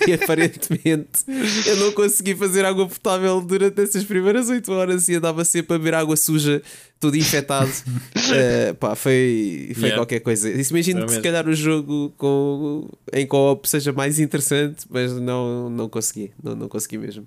e, 0.07 0.13
aparentemente 0.15 1.25
eu 1.67 1.77
não 1.77 1.93
consegui 1.93 2.35
fazer 2.35 2.65
água 2.65 2.87
potável 2.87 3.41
durante 3.41 3.81
essas 3.81 4.05
primeiras 4.05 4.49
8 4.49 4.71
horas 4.73 5.09
e 5.09 5.17
andava 5.17 5.45
sempre 5.45 5.75
a 5.75 5.79
beber 5.79 5.95
água 5.95 6.17
suja, 6.17 6.63
tudo 7.01 7.17
infectado. 7.17 7.71
uh, 7.71 8.75
pá, 8.79 8.95
foi, 8.95 9.73
foi 9.75 9.85
yeah. 9.85 9.97
qualquer 9.97 10.21
coisa. 10.21 10.49
Imagino 10.51 11.05
que 11.07 11.13
se 11.13 11.21
calhar 11.21 11.49
o 11.49 11.55
jogo 11.55 12.13
com, 12.17 12.89
em 13.13 13.27
co-op 13.27 13.69
seja 13.69 13.93
mais 13.93 14.19
interessante, 14.21 14.87
mas 14.89 15.13
não, 15.13 15.69
não 15.69 15.89
consegui, 15.89 16.33
não, 16.43 16.55
não 16.55 16.69
consegui 16.69 16.99
mesmo. 16.99 17.27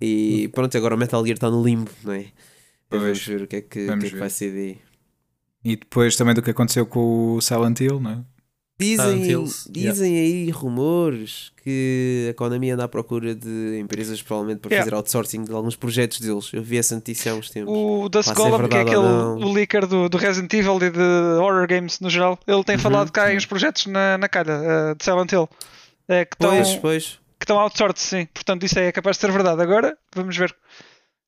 E 0.00 0.48
pronto, 0.48 0.76
agora 0.76 0.94
o 0.94 0.98
Metal 0.98 1.24
Gear 1.24 1.36
está 1.36 1.50
no 1.50 1.62
limbo, 1.62 1.90
não 2.04 2.12
é? 2.12 2.26
Vamos 2.90 3.24
ver 3.24 3.42
o 3.42 3.46
que 3.46 3.56
é 3.56 3.60
que, 3.62 3.86
que, 3.86 3.90
é 3.90 3.98
que 3.98 4.16
vai 4.16 4.28
ser 4.28 4.52
daí. 4.52 4.78
E 5.64 5.76
depois 5.76 6.16
também 6.16 6.34
do 6.34 6.42
que 6.42 6.50
aconteceu 6.50 6.84
com 6.84 7.36
o 7.36 7.40
Silent 7.40 7.80
Hill, 7.80 8.00
não 8.00 8.10
é? 8.10 8.31
Dizem, 8.82 9.44
dizem 9.70 10.12
yeah. 10.14 10.44
aí 10.44 10.50
rumores 10.50 11.52
que 11.62 12.28
a 12.30 12.34
Konami 12.34 12.70
anda 12.70 12.84
à 12.84 12.88
procura 12.88 13.34
de 13.34 13.78
empresas 13.78 14.20
provavelmente 14.20 14.60
para 14.60 14.70
yeah. 14.70 14.84
fazer 14.84 14.96
outsourcing 14.96 15.44
de 15.44 15.52
alguns 15.52 15.76
projetos 15.76 16.20
deles. 16.20 16.50
Eu 16.52 16.62
vi 16.62 16.78
essa 16.78 16.94
notícia 16.94 17.32
há 17.32 17.34
uns 17.34 17.50
tempos. 17.50 17.72
O 17.72 18.08
Dust 18.08 18.32
Golem, 18.34 18.64
é 18.64 18.68
que 18.68 18.76
é 18.76 18.80
aquele 18.80 18.96
o 18.96 19.52
leaker 19.52 19.86
do, 19.86 20.08
do 20.08 20.16
Resident 20.16 20.52
Evil 20.52 20.76
e 20.82 20.90
de 20.90 21.38
horror 21.38 21.66
games 21.66 22.00
no 22.00 22.10
geral, 22.10 22.38
ele 22.46 22.64
tem 22.64 22.76
uhum. 22.76 22.82
falado 22.82 23.12
cá 23.12 23.32
em 23.32 23.36
uns 23.36 23.46
projetos 23.46 23.86
na, 23.86 24.18
na 24.18 24.28
calha 24.28 24.58
uh, 24.60 24.94
de 24.96 25.04
Silent 25.04 25.30
Hill. 25.30 25.44
Uh, 25.44 26.26
que 26.28 26.36
pois, 26.38 26.66
estão, 26.66 26.80
pois. 26.80 27.20
Que 27.38 27.44
estão 27.44 27.58
outsourced, 27.58 28.00
sim. 28.00 28.28
Portanto, 28.34 28.64
isso 28.64 28.78
é 28.78 28.90
capaz 28.90 29.16
de 29.16 29.20
ser 29.20 29.32
verdade. 29.32 29.62
Agora, 29.62 29.96
vamos 30.14 30.36
ver 30.36 30.54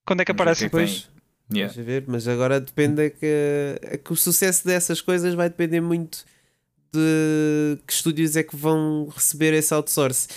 quando 0.05 0.20
é 0.20 0.24
que 0.24 0.32
aparece. 0.32 0.64
Depois. 0.64 1.09
Yeah. 1.52 1.72
ver, 1.82 2.05
mas 2.06 2.26
agora 2.26 2.59
depende 2.59 3.02
é 3.02 3.10
que, 3.10 3.78
é 3.82 3.98
que 3.98 4.12
o 4.12 4.16
sucesso 4.16 4.66
dessas 4.66 5.02
coisas 5.02 5.35
vai 5.35 5.48
depender 5.51 5.81
muito 5.81 6.24
de 6.94 7.78
que 7.86 7.92
estúdios 7.92 8.36
é 8.36 8.42
que 8.42 8.56
vão 8.56 9.08
receber 9.14 9.52
esse 9.52 9.74
outsource. 9.74 10.28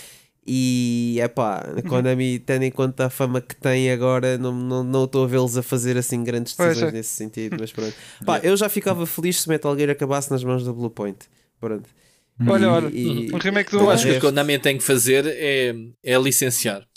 E 0.49 1.17
é 1.19 1.27
pá, 1.27 1.59
a 1.59 1.75
uhum. 1.75 1.81
Konami, 1.81 2.39
tendo 2.39 2.63
em 2.63 2.71
conta 2.71 3.07
a 3.07 3.09
fama 3.09 3.41
que 3.41 3.53
tem 3.53 3.91
agora, 3.91 4.37
não 4.37 4.53
estou 4.53 4.83
não, 4.83 5.07
não 5.09 5.23
a 5.23 5.27
vê-los 5.27 5.57
a 5.57 5.61
fazer 5.61 5.97
assim 5.97 6.23
grandes 6.23 6.55
decisões 6.55 6.93
nesse 6.93 7.09
sentido. 7.09 7.57
Mas 7.59 7.71
pronto, 7.71 7.93
pá, 8.25 8.39
eu 8.39 8.55
já 8.55 8.69
ficava 8.69 9.05
feliz 9.05 9.41
se 9.41 9.49
Metal 9.49 9.75
Gear 9.77 9.89
acabasse 9.89 10.31
nas 10.31 10.43
mãos 10.43 10.63
da 10.63 10.71
Bluepoint. 10.71 11.17
Pronto. 11.59 11.89
Olha, 12.47 12.69
olha, 12.69 12.87
e, 12.87 13.33
um 13.33 13.37
remake 13.37 13.71
do. 13.71 13.79
Eu 13.79 13.89
acho 13.89 14.03
que 14.03 14.09
o 14.09 14.11
que 14.13 14.17
a 14.17 14.21
Konami 14.21 14.57
tem 14.57 14.77
que 14.77 14.83
fazer 14.83 15.25
é, 15.25 15.75
é 16.03 16.17
licenciar. 16.17 16.87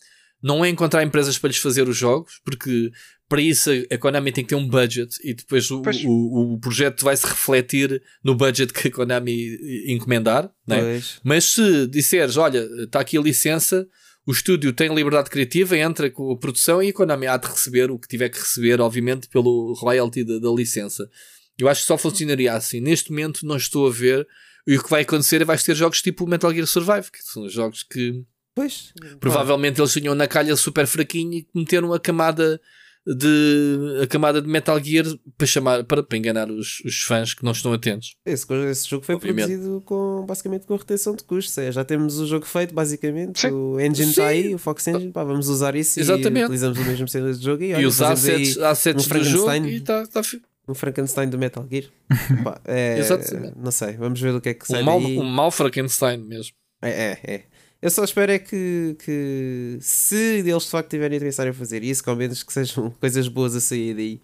Não 0.41 0.65
é 0.65 0.69
encontrar 0.69 1.03
empresas 1.03 1.37
para 1.37 1.49
lhes 1.49 1.59
fazer 1.59 1.89
os 1.89 1.97
jogos, 1.97 2.41
porque 2.45 2.93
para 3.31 3.40
isso 3.40 3.70
a 3.89 3.97
Konami 3.97 4.32
tem 4.32 4.43
que 4.43 4.51
ter 4.51 4.57
um 4.57 4.69
budget 4.69 5.16
e 5.23 5.32
depois 5.32 5.70
o, 5.70 5.81
o, 6.05 6.55
o, 6.55 6.59
projeto 6.59 7.05
vai 7.05 7.16
se 7.16 7.24
refletir 7.24 8.02
no 8.24 8.35
budget 8.35 8.73
que 8.73 8.89
a 8.89 8.90
Konami 8.90 9.57
encomendar. 9.86 10.51
Né? 10.66 11.01
Mas 11.23 11.44
se 11.44 11.86
disseres, 11.86 12.36
olha, 12.36 12.69
está 12.82 12.98
aqui 12.98 13.16
a 13.16 13.20
licença, 13.20 13.86
o 14.27 14.32
estúdio 14.32 14.73
tem 14.73 14.93
liberdade 14.93 15.31
criativa, 15.31 15.78
entra 15.78 16.11
com 16.11 16.32
a 16.32 16.36
produção 16.36 16.82
e 16.82 16.89
a 16.89 16.93
Konami 16.93 17.28
há 17.28 17.36
de 17.36 17.47
receber 17.47 17.89
o 17.93 18.01
que 18.01 18.09
tiver 18.09 18.31
que 18.31 18.39
receber, 18.40 18.81
obviamente, 18.81 19.28
pelo 19.28 19.74
royalty 19.74 20.24
da, 20.24 20.40
da 20.40 20.51
licença. 20.51 21.09
Eu 21.57 21.69
acho 21.69 21.82
que 21.82 21.86
só 21.86 21.97
funcionaria 21.97 22.52
assim. 22.52 22.81
Neste 22.81 23.11
momento 23.11 23.47
não 23.47 23.57
estou 23.57 23.86
a 23.86 23.93
ver. 23.93 24.27
E 24.66 24.77
o 24.77 24.82
que 24.82 24.90
vai 24.90 25.02
acontecer 25.02 25.40
é 25.40 25.44
vais 25.44 25.62
ter 25.62 25.77
jogos 25.77 26.02
tipo 26.02 26.27
Metal 26.27 26.52
Gear 26.52 26.66
Survive, 26.66 27.12
que 27.12 27.23
são 27.23 27.48
jogos 27.48 27.85
que 27.85 28.24
pois, 28.57 28.93
provavelmente 29.20 29.77
claro. 29.77 29.85
eles 29.85 29.93
tinham 29.93 30.15
na 30.16 30.27
calha 30.27 30.57
super 30.57 30.86
fraquinho 30.89 31.35
e 31.35 31.47
meteram 31.55 31.93
a 31.93 32.01
camada 32.01 32.61
de 33.07 34.01
a 34.03 34.07
camada 34.07 34.43
de 34.43 34.49
Metal 34.49 34.79
Gear 34.83 35.07
para 35.37 35.47
chamar 35.47 35.85
para, 35.85 36.03
para 36.03 36.19
enganar 36.19 36.51
os, 36.51 36.81
os 36.85 37.03
fãs 37.03 37.33
que 37.33 37.45
não 37.45 37.53
estão 37.53 37.73
atentos. 37.73 38.15
Esse, 38.25 38.47
esse 38.71 38.89
jogo 38.89 39.05
foi 39.05 39.15
Obviamente. 39.15 39.47
produzido 39.47 39.81
com 39.83 40.25
basicamente 40.27 40.67
com 40.67 40.77
retenção 40.77 41.15
de 41.15 41.25
custos. 41.25 41.57
É, 41.59 41.73
já 41.73 41.85
temos 41.85 42.19
o 42.19 42.27
jogo 42.27 42.45
feito, 42.45 42.75
basicamente. 42.75 43.41
Sim. 43.41 43.51
O 43.51 43.81
engine 43.81 44.11
está 44.11 44.27
aí, 44.27 44.55
o 44.55 44.59
Fox 44.59 44.87
Engine, 44.87 45.13
pá, 45.13 45.25
vamos 45.25 45.49
usar 45.49 45.75
isso 45.75 45.99
Exatamente. 45.99 46.43
e 46.43 46.45
utilizamos 46.45 46.79
o 46.79 46.85
mesmo 46.85 47.09
sistema 47.09 47.33
de 47.33 47.43
jogo 47.43 47.63
e, 47.63 47.75
olha, 47.75 47.83
e 47.83 47.87
os 47.87 48.03
assets, 48.03 48.59
assets 48.59 49.07
um 49.07 49.19
do 49.19 49.25
jogo 49.25 49.67
e 49.67 49.81
tá, 49.81 50.07
tá 50.07 50.23
um 50.69 50.75
Frankenstein 50.75 51.29
do 51.29 51.39
Metal 51.39 51.67
Gear. 51.69 51.85
Pá, 52.45 52.61
é, 52.65 52.99
Exatamente. 52.99 53.55
Não 53.57 53.71
sei, 53.71 53.95
vamos 53.95 54.21
ver 54.21 54.35
o 54.35 54.41
que 54.41 54.51
é 54.51 54.55
que 54.55 54.67
sai 54.67 54.83
um 54.83 54.85
mal, 54.85 54.99
Um 54.99 55.25
mau 55.25 55.51
Frankenstein 55.51 56.19
mesmo. 56.19 56.55
É, 56.83 56.91
é, 56.91 57.19
é. 57.25 57.45
Eu 57.82 57.90
só 57.90 58.05
espero 58.05 58.31
é 58.31 58.39
que, 58.39 58.97
que 59.02 59.78
se 59.81 60.40
eles 60.40 60.65
de 60.65 60.70
facto 60.70 60.90
tiverem 60.90 61.16
a 61.16 61.20
pensar 61.20 61.47
em 61.47 61.52
fazer 61.52 61.82
isso, 61.82 62.05
com 62.05 62.15
menos 62.15 62.43
que 62.43 62.52
sejam 62.52 62.90
coisas 63.01 63.27
boas 63.28 63.57
a 63.57 63.61
sair 63.61 63.94
daí. 63.94 64.20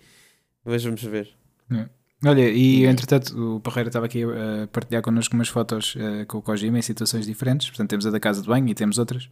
Mas 0.64 0.84
vamos 0.84 1.02
ver. 1.02 1.30
É. 1.72 1.88
Olha, 2.24 2.48
e 2.48 2.84
entretanto 2.84 3.56
o 3.56 3.60
Parreira 3.60 3.88
estava 3.88 4.06
aqui 4.06 4.24
a 4.24 4.66
partilhar 4.68 5.02
connosco 5.02 5.34
umas 5.34 5.48
fotos 5.48 5.94
uh, 5.96 6.26
com 6.26 6.38
o 6.38 6.42
Kojima 6.42 6.78
em 6.78 6.82
situações 6.82 7.26
diferentes. 7.26 7.68
Portanto, 7.68 7.90
temos 7.90 8.06
a 8.06 8.10
da 8.10 8.18
casa 8.18 8.42
de 8.42 8.48
banho 8.48 8.66
e 8.68 8.74
temos 8.74 8.98
outras. 8.98 9.28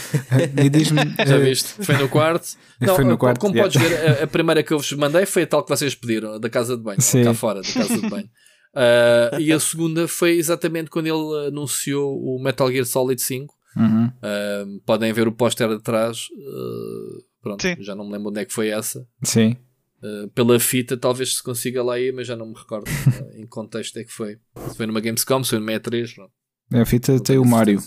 e 0.62 0.68
diz-me. 0.68 1.00
Já 1.26 1.38
viste? 1.38 1.84
Foi 1.84 1.96
no 1.96 2.08
quarto. 2.08 2.56
Não, 2.80 2.94
foi 2.94 3.04
no 3.04 3.18
quarto. 3.18 3.40
Como 3.40 3.54
yeah. 3.54 3.72
podes 3.72 3.90
ver, 3.90 4.20
a, 4.20 4.24
a, 4.24 4.26
primeira 4.26 4.62
que 4.62 4.72
eu 4.72 4.78
vos 4.78 4.92
mandei 4.92 5.26
foi 5.26 5.42
a 5.42 5.46
tal 5.46 5.62
que 5.62 5.70
vocês 5.70 5.94
pediram, 5.94 6.34
a 6.34 6.38
da 6.38 6.50
casa 6.50 6.76
de 6.76 6.82
banho, 6.82 7.00
Sim. 7.00 7.24
cá 7.24 7.34
fora, 7.34 7.62
da 7.62 7.72
casa 7.72 7.98
de 7.98 8.08
banho. 8.08 8.28
Uh, 8.74 9.40
e 9.40 9.50
a 9.50 9.58
segunda 9.58 10.06
foi 10.06 10.32
exatamente 10.36 10.90
quando 10.90 11.06
ele 11.06 11.48
anunciou 11.48 12.22
o 12.22 12.38
Metal 12.38 12.70
Gear 12.70 12.84
Solid 12.84 13.20
5 13.20 13.55
Uhum. 13.76 14.06
Uh, 14.06 14.80
podem 14.86 15.12
ver 15.12 15.28
o 15.28 15.32
póster 15.32 15.68
atrás. 15.70 16.28
Uh, 16.32 17.22
pronto, 17.42 17.62
Sim. 17.62 17.76
já 17.80 17.94
não 17.94 18.06
me 18.06 18.12
lembro 18.12 18.30
onde 18.30 18.40
é 18.40 18.44
que 18.44 18.52
foi 18.52 18.68
essa. 18.68 19.06
Sim. 19.22 19.56
Uh, 20.02 20.28
pela 20.28 20.58
fita, 20.58 20.96
talvez 20.96 21.36
se 21.36 21.42
consiga 21.42 21.82
lá 21.82 21.98
ir, 21.98 22.12
mas 22.12 22.26
já 22.26 22.36
não 22.36 22.46
me 22.46 22.54
recordo 22.54 22.90
em 23.34 23.46
contexto 23.46 23.98
é 23.98 24.04
que 24.04 24.12
foi. 24.12 24.38
Se 24.68 24.76
foi 24.76 24.86
numa 24.86 25.00
Gamescom, 25.00 25.42
se 25.44 25.50
foi 25.50 25.58
numa 25.58 25.72
E3. 25.72 26.14
Pronto. 26.14 26.32
A 26.72 26.84
fita 26.84 27.20
tem 27.20 27.38
o 27.38 27.44
Mario. 27.44 27.82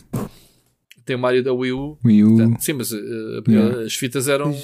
Tem 1.06 1.16
o 1.16 1.20
Mario 1.20 1.44
da 1.44 1.52
Wii 1.52 1.72
U. 1.74 1.98
Wii 2.06 2.24
U. 2.24 2.38
Portanto, 2.38 2.62
sim, 2.62 2.74
mas 2.74 2.92
yeah. 2.92 3.82
as 3.82 3.96
fitas 3.96 4.28
eram 4.28 4.56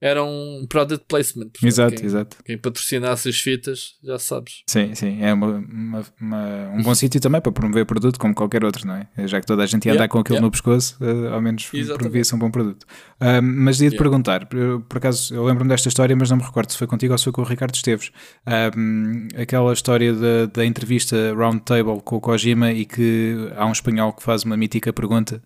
era 0.00 0.22
um 0.22 0.64
product 0.68 1.06
placement. 1.08 1.46
Portanto, 1.46 1.66
exato, 1.66 1.96
quem, 1.96 2.06
exato. 2.06 2.36
Quem 2.44 2.58
patrocinasse 2.58 3.28
as 3.28 3.38
fitas, 3.38 3.94
já 4.02 4.18
sabes. 4.18 4.62
Sim, 4.68 4.94
sim. 4.94 5.18
É 5.20 5.32
uma, 5.32 5.46
uma, 5.46 6.04
uma 6.20 6.68
um 6.76 6.82
bom 6.82 6.94
sítio 6.94 7.20
também 7.20 7.40
para 7.40 7.50
promover 7.50 7.84
produto, 7.84 8.18
como 8.18 8.34
qualquer 8.34 8.64
outro, 8.64 8.86
não 8.86 8.94
é? 8.94 9.08
Já 9.26 9.40
que 9.40 9.46
toda 9.46 9.62
a 9.62 9.66
gente 9.66 9.86
ia 9.86 9.92
yeah, 9.92 10.04
andar 10.04 10.08
com 10.08 10.18
aquilo 10.20 10.36
yeah. 10.36 10.46
no 10.46 10.50
pescoço, 10.50 10.96
uh, 11.00 11.34
ao 11.34 11.40
menos 11.40 11.68
promovia-se 11.96 12.34
um 12.34 12.38
bom 12.38 12.50
produto. 12.50 12.84
Uh, 13.20 13.42
mas 13.42 13.80
ia-te 13.80 13.94
yeah. 13.94 13.98
perguntar, 13.98 14.46
por, 14.46 14.82
por 14.82 14.98
acaso, 14.98 15.34
eu 15.34 15.44
lembro-me 15.44 15.68
desta 15.68 15.88
história, 15.88 16.14
mas 16.14 16.30
não 16.30 16.36
me 16.36 16.44
recordo 16.44 16.70
se 16.70 16.78
foi 16.78 16.86
contigo 16.86 17.12
ou 17.12 17.18
se 17.18 17.24
foi 17.24 17.32
com 17.32 17.42
o 17.42 17.44
Ricardo 17.44 17.74
Esteves. 17.74 18.12
Uh, 18.46 19.40
aquela 19.40 19.72
história 19.72 20.14
da, 20.14 20.46
da 20.46 20.64
entrevista 20.64 21.34
Roundtable 21.34 22.00
com 22.04 22.16
o 22.16 22.20
Kojima 22.20 22.70
e 22.72 22.84
que 22.84 23.50
há 23.56 23.66
um 23.66 23.72
espanhol 23.72 24.12
que 24.12 24.22
faz 24.22 24.44
uma 24.44 24.56
mítica 24.56 24.92
pergunta. 24.92 25.42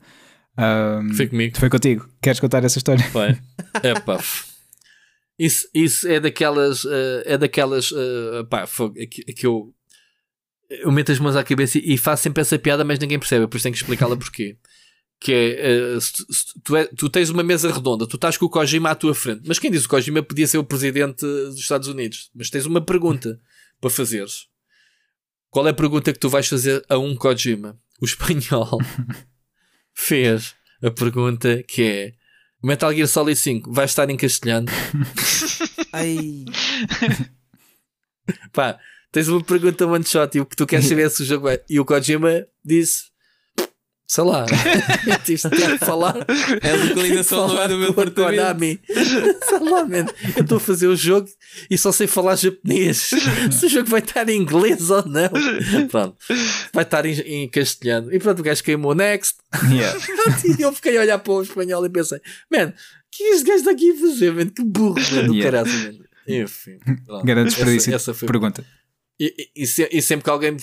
Um, 0.59 1.15
foi 1.15 1.27
comigo. 1.29 1.59
Foi 1.59 1.71
contigo. 1.71 2.09
Queres 2.21 2.41
contar 2.41 2.65
essa 2.65 2.79
história? 2.79 3.05
Foi. 3.11 3.39
É 3.83 3.99
pá. 3.99 4.23
Isso, 5.39 5.67
isso 5.75 6.07
é 6.09 6.21
daquelas. 6.21 6.85
Uh, 6.85 7.23
é 7.25 7.39
daquelas. 7.39 7.91
Uh, 7.91 8.45
pá, 8.49 8.69
é 8.97 9.07
que, 9.07 9.25
é 9.27 9.33
que 9.33 9.47
eu. 9.47 9.75
Eu 10.69 10.91
meto 10.91 11.13
as 11.13 11.19
mãos 11.19 11.37
à 11.37 11.45
cabeça 11.45 11.79
e 11.79 11.99
faço 11.99 12.23
sempre 12.23 12.41
essa 12.41 12.59
piada, 12.59 12.85
mas 12.85 12.99
ninguém 12.99 13.19
percebe, 13.19 13.47
por 13.47 13.57
isso 13.57 13.65
tenho 13.65 13.75
que 13.75 13.81
explicá-la 13.81 14.17
porquê. 14.17 14.57
Que 15.21 15.33
é, 15.33 15.97
uh, 15.97 16.01
se, 16.01 16.13
se, 16.31 16.61
tu 16.65 16.75
é, 16.75 16.87
tu 16.87 17.11
tens 17.11 17.29
uma 17.29 17.43
mesa 17.43 17.71
redonda, 17.71 18.07
tu 18.07 18.17
estás 18.17 18.39
com 18.39 18.47
o 18.47 18.51
Kojima 18.51 18.91
à 18.91 18.95
tua 18.95 19.15
frente, 19.15 19.43
mas 19.47 19.59
quem 19.59 19.71
diz 19.71 19.85
o 19.85 19.89
Kojima 19.89 20.23
podia 20.23 20.47
ser 20.47 20.59
o 20.59 20.65
presidente 20.65 21.21
dos 21.21 21.59
Estados 21.59 21.89
Unidos, 21.89 22.31
mas 22.35 22.49
tens 22.49 22.65
uma 22.65 22.81
pergunta 22.81 23.39
para 23.81 23.91
fazeres. 23.91 24.47
Qual 25.51 25.67
é 25.67 25.71
a 25.71 25.75
pergunta 25.75 26.13
que 26.13 26.19
tu 26.19 26.31
vais 26.31 26.49
fazer 26.49 26.83
a 26.89 26.97
um 26.97 27.15
Kojima? 27.15 27.79
O 28.01 28.07
espanhol 28.07 28.81
fez 29.95 30.55
a 30.83 30.91
pergunta 30.91 31.63
que 31.63 31.83
é 31.83 32.13
Metal 32.63 32.93
Gear 32.93 33.09
Solid 33.09 33.39
5 33.39 33.73
vai 33.73 33.85
estar 33.85 34.09
em 34.09 34.17
castelhano. 34.17 34.69
Ai. 35.93 36.45
Pá, 38.53 38.79
tens 39.11 39.29
uma 39.29 39.43
pergunta 39.43 39.87
one 39.87 40.05
shot 40.05 40.37
e 40.37 40.41
o 40.41 40.47
que 40.47 40.57
tu 40.57 40.67
queres 40.67 40.87
saber 40.87 41.11
se 41.11 41.23
o 41.23 41.27
jogo 41.27 41.49
é. 41.49 41.63
E 41.69 41.81
o 41.81 41.85
Kojima 41.85 42.47
disse: 42.65 43.12
sei 44.07 44.25
lá, 44.25 44.45
tive 45.25 45.49
de 45.49 45.79
falar. 45.79 46.17
É 46.61 46.71
a 46.71 46.85
localização 46.85 47.61
é 47.61 47.69
do 47.69 47.79
meu 47.79 47.91
apartamento. 47.91 48.83
sei 48.87 49.59
lá, 49.59 49.85
man. 49.85 50.07
Eu 50.37 50.43
estou 50.43 50.57
a 50.57 50.61
fazer 50.61 50.87
o 50.87 50.97
jogo 50.97 51.29
e 51.71 51.79
só 51.79 51.93
sei 51.93 52.07
falar 52.07 52.37
japonês. 52.37 53.11
Se 53.51 53.67
o 53.67 53.69
jogo 53.69 53.89
vai 53.89 54.01
estar 54.01 54.29
em 54.29 54.41
inglês 54.41 54.91
ou 54.91 55.07
não. 55.07 55.31
Pronto, 55.89 56.17
vai 56.73 56.85
estar 56.85 57.07
em, 57.07 57.19
em 57.21 57.49
castelhano. 57.49 58.13
E 58.13 58.19
pronto, 58.19 58.41
o 58.41 58.43
gajo 58.43 58.63
queimou 58.63 58.95
next. 58.95 59.37
Yeah. 59.71 59.99
e 60.59 60.63
eu 60.63 60.73
fiquei 60.73 60.97
a 60.99 61.01
olhar 61.01 61.19
para 61.19 61.33
o 61.33 61.43
espanhol 61.43 61.85
e 61.87 61.91
pensei, 61.91 62.21
man, 62.51 62.69
o 62.69 62.73
que 63.11 63.25
este 63.25 63.47
gajo 63.47 63.59
está 63.59 63.71
aqui 63.71 63.93
a 63.93 63.95
fazer, 63.95 64.33
man? 64.33 64.47
Que 64.47 64.63
burro, 64.63 65.01
man, 65.13 65.25
do 65.27 65.35
yeah. 65.35 65.43
caralho, 65.43 65.85
man. 65.85 66.05
Enfim. 66.27 66.79
Grande 67.25 67.51
desperdício. 67.51 67.95
Essa, 67.95 68.11
essa 68.11 68.15
foi 68.15 68.29
pergunta. 68.29 68.65
E, 69.19 69.51
e, 69.55 69.63
e, 69.63 70.03
sempre 70.03 70.25
que 70.25 70.31
alguém 70.31 70.57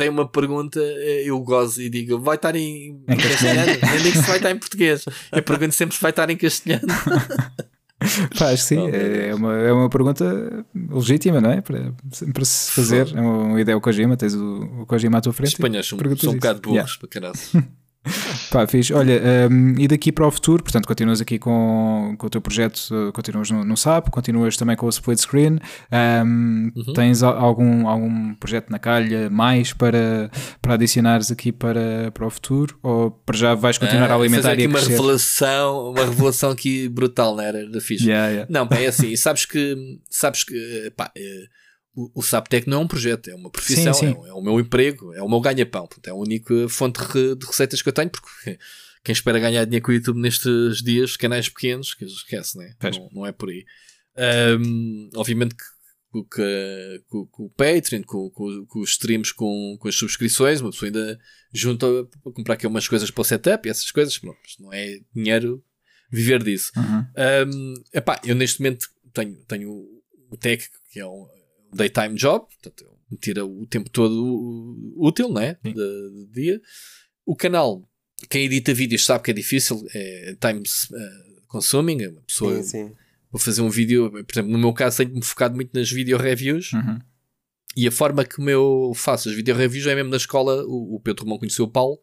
tem 0.00 0.08
uma 0.08 0.26
pergunta, 0.26 0.80
eh, 0.80 1.24
eu 1.26 1.38
gozo 1.40 1.82
e 1.82 1.90
digo, 1.90 2.18
vai 2.18 2.36
estar 2.36 2.56
em, 2.56 3.02
em 3.06 3.16
castelhano? 3.18 3.70
eu 3.70 4.02
digo 4.02 4.16
se 4.16 4.22
vai 4.22 4.38
estar 4.38 4.50
em 4.50 4.58
português. 4.58 5.04
Eu 5.30 5.42
pergunto 5.42 5.74
sempre 5.74 5.94
se 5.94 6.00
vai 6.00 6.10
estar 6.10 6.30
em 6.30 6.36
castelhano. 6.38 6.86
Faz 8.34 8.62
sim, 8.62 8.88
é 8.90 9.34
uma, 9.34 9.58
é 9.58 9.70
uma 9.70 9.90
pergunta 9.90 10.64
legítima, 10.90 11.38
não 11.38 11.50
é? 11.50 11.60
Para, 11.60 11.92
para 12.32 12.44
se 12.46 12.72
fazer. 12.72 13.14
É 13.14 13.20
uma 13.20 13.60
ideia 13.60 13.76
o 13.76 13.80
Kojima, 13.80 14.16
tens 14.16 14.32
o, 14.34 14.62
o 14.80 14.86
Kojima 14.86 15.18
à 15.18 15.20
tua 15.20 15.34
frente. 15.34 15.48
Os 15.48 15.52
espanhóis 15.52 15.86
são, 15.86 15.98
são 16.16 16.32
um 16.32 16.34
bocado 16.36 16.62
burros 16.62 16.76
yeah. 16.76 16.98
para 16.98 17.08
caralho. 17.08 17.68
Pá, 18.50 18.66
fiz. 18.66 18.90
Olha, 18.90 19.20
um, 19.50 19.74
e 19.78 19.86
daqui 19.86 20.10
para 20.10 20.26
o 20.26 20.30
futuro, 20.30 20.62
portanto, 20.62 20.86
continuas 20.86 21.20
aqui 21.20 21.38
com, 21.38 22.14
com 22.18 22.26
o 22.26 22.30
teu 22.30 22.40
projeto, 22.40 23.12
continuas 23.12 23.50
no, 23.50 23.64
no 23.64 23.76
SAP, 23.76 24.08
continuas 24.08 24.56
também 24.56 24.74
com 24.74 24.86
o 24.86 24.88
split 24.88 25.18
screen. 25.18 25.58
Um, 25.92 26.72
uhum. 26.74 26.92
Tens 26.94 27.22
algum, 27.22 27.86
algum 27.86 28.34
projeto 28.34 28.70
na 28.70 28.78
calha 28.78 29.28
mais 29.28 29.72
para, 29.72 30.30
para 30.62 30.74
adicionares 30.74 31.30
aqui 31.30 31.52
para, 31.52 32.10
para 32.12 32.26
o 32.26 32.30
futuro? 32.30 32.78
Ou 32.82 33.10
para 33.10 33.36
já 33.36 33.54
vais 33.54 33.76
continuar 33.76 34.10
ah, 34.10 34.14
a 34.14 34.16
alimentar 34.16 34.58
e 34.58 34.64
a 34.64 34.68
uma 34.68 34.80
revelação, 34.80 35.90
uma 35.90 36.04
revelação 36.04 36.50
aqui 36.50 36.88
brutal, 36.88 37.36
não 37.36 37.44
era? 37.44 37.68
Da 37.68 37.80
ficha. 37.80 38.00
Yeah, 38.10 38.28
yeah. 38.28 38.46
Não, 38.50 38.66
é 38.72 38.86
assim, 38.86 39.14
sabes 39.14 39.44
que, 39.44 40.00
sabes 40.08 40.42
que, 40.42 40.92
pá, 40.96 41.12
eh, 41.16 41.44
o, 41.94 42.10
o 42.20 42.22
Saptec 42.22 42.68
não 42.68 42.80
é 42.80 42.84
um 42.84 42.88
projeto, 42.88 43.30
é 43.30 43.34
uma 43.34 43.50
profissão, 43.50 43.92
sim, 43.92 44.12
sim. 44.12 44.20
É, 44.24 44.28
é, 44.28 44.32
o 44.32 44.42
meu 44.42 44.58
emprego, 44.60 45.12
é 45.14 45.22
o 45.22 45.28
meu 45.28 45.40
ganha-pão. 45.40 45.88
É 46.04 46.10
a 46.10 46.14
única 46.14 46.68
fonte 46.68 47.00
de 47.36 47.46
receitas 47.46 47.82
que 47.82 47.88
eu 47.88 47.92
tenho, 47.92 48.10
porque 48.10 48.58
quem 49.04 49.12
espera 49.12 49.38
ganhar 49.38 49.64
dinheiro 49.64 49.84
com 49.84 49.92
o 49.92 49.94
YouTube 49.94 50.20
nestes 50.20 50.82
dias, 50.82 51.16
canais 51.16 51.48
pequenos, 51.48 51.94
que 51.94 52.04
esquece, 52.04 52.58
né? 52.58 52.74
não, 52.82 53.08
não 53.12 53.26
é 53.26 53.32
por 53.32 53.48
aí. 53.50 53.64
Um, 54.58 55.10
obviamente 55.14 55.54
que 55.54 55.64
com, 56.10 56.24
com, 57.08 57.26
com, 57.26 57.44
o 57.44 57.50
Patreon, 57.50 58.02
com, 58.02 58.30
com, 58.30 58.66
com, 58.66 58.80
os 58.80 58.90
streams, 58.90 59.32
com, 59.32 59.76
com 59.78 59.88
as 59.88 59.94
subscrições, 59.94 60.60
uma 60.60 60.70
pessoa 60.70 60.88
ainda 60.88 61.18
junta 61.52 61.86
para 62.22 62.32
comprar 62.32 62.54
aqui 62.54 62.66
umas 62.66 62.88
coisas 62.88 63.10
para 63.10 63.22
o 63.22 63.24
setup 63.24 63.66
e 63.66 63.70
essas 63.70 63.90
coisas, 63.90 64.18
pronto, 64.18 64.38
não 64.58 64.72
é 64.72 64.98
dinheiro 65.14 65.64
viver 66.10 66.42
disso. 66.42 66.72
Uhum. 66.76 67.06
Um, 67.48 67.74
epá, 67.92 68.20
eu 68.24 68.34
neste 68.34 68.60
momento 68.60 68.88
tenho, 69.12 69.36
tenho 69.46 69.70
o 70.30 70.36
Tech, 70.36 70.68
que 70.90 70.98
é 70.98 71.06
um, 71.06 71.26
daytime 71.72 72.14
job, 72.14 72.46
portanto, 72.46 72.84
tira 73.20 73.44
o 73.44 73.66
tempo 73.66 73.90
todo 73.90 74.94
útil, 74.96 75.32
né? 75.32 75.56
De, 75.62 75.72
de, 75.72 76.26
dia. 76.32 76.60
O 77.24 77.34
canal, 77.34 77.88
quem 78.28 78.44
edita 78.44 78.74
vídeos 78.74 79.04
sabe 79.04 79.24
que 79.24 79.30
é 79.30 79.34
difícil, 79.34 79.84
é 79.94 80.36
time 80.40 80.60
uh, 80.60 81.42
consuming, 81.46 82.02
é 82.02 82.08
uma 82.08 82.22
pessoa. 82.22 82.62
Sim, 82.62 82.88
sim. 82.88 82.92
Vou 83.30 83.40
fazer 83.40 83.62
um 83.62 83.70
vídeo, 83.70 84.10
por 84.10 84.32
exemplo, 84.32 84.50
no 84.50 84.58
meu 84.58 84.72
caso, 84.72 84.98
tenho-me 84.98 85.22
focado 85.22 85.54
muito 85.54 85.70
nas 85.72 85.90
video 85.90 86.18
reviews. 86.18 86.72
Uhum. 86.72 86.98
E 87.76 87.86
a 87.86 87.92
forma 87.92 88.24
que 88.24 88.40
eu 88.42 88.92
faço 88.96 89.28
as 89.28 89.34
video 89.34 89.54
reviews 89.54 89.86
é 89.86 89.94
mesmo 89.94 90.10
na 90.10 90.16
escola. 90.16 90.64
O, 90.66 90.96
o 90.96 91.00
Pedro 91.00 91.24
Romão 91.24 91.38
conheceu 91.38 91.64
o 91.64 91.70
Paulo, 91.70 92.00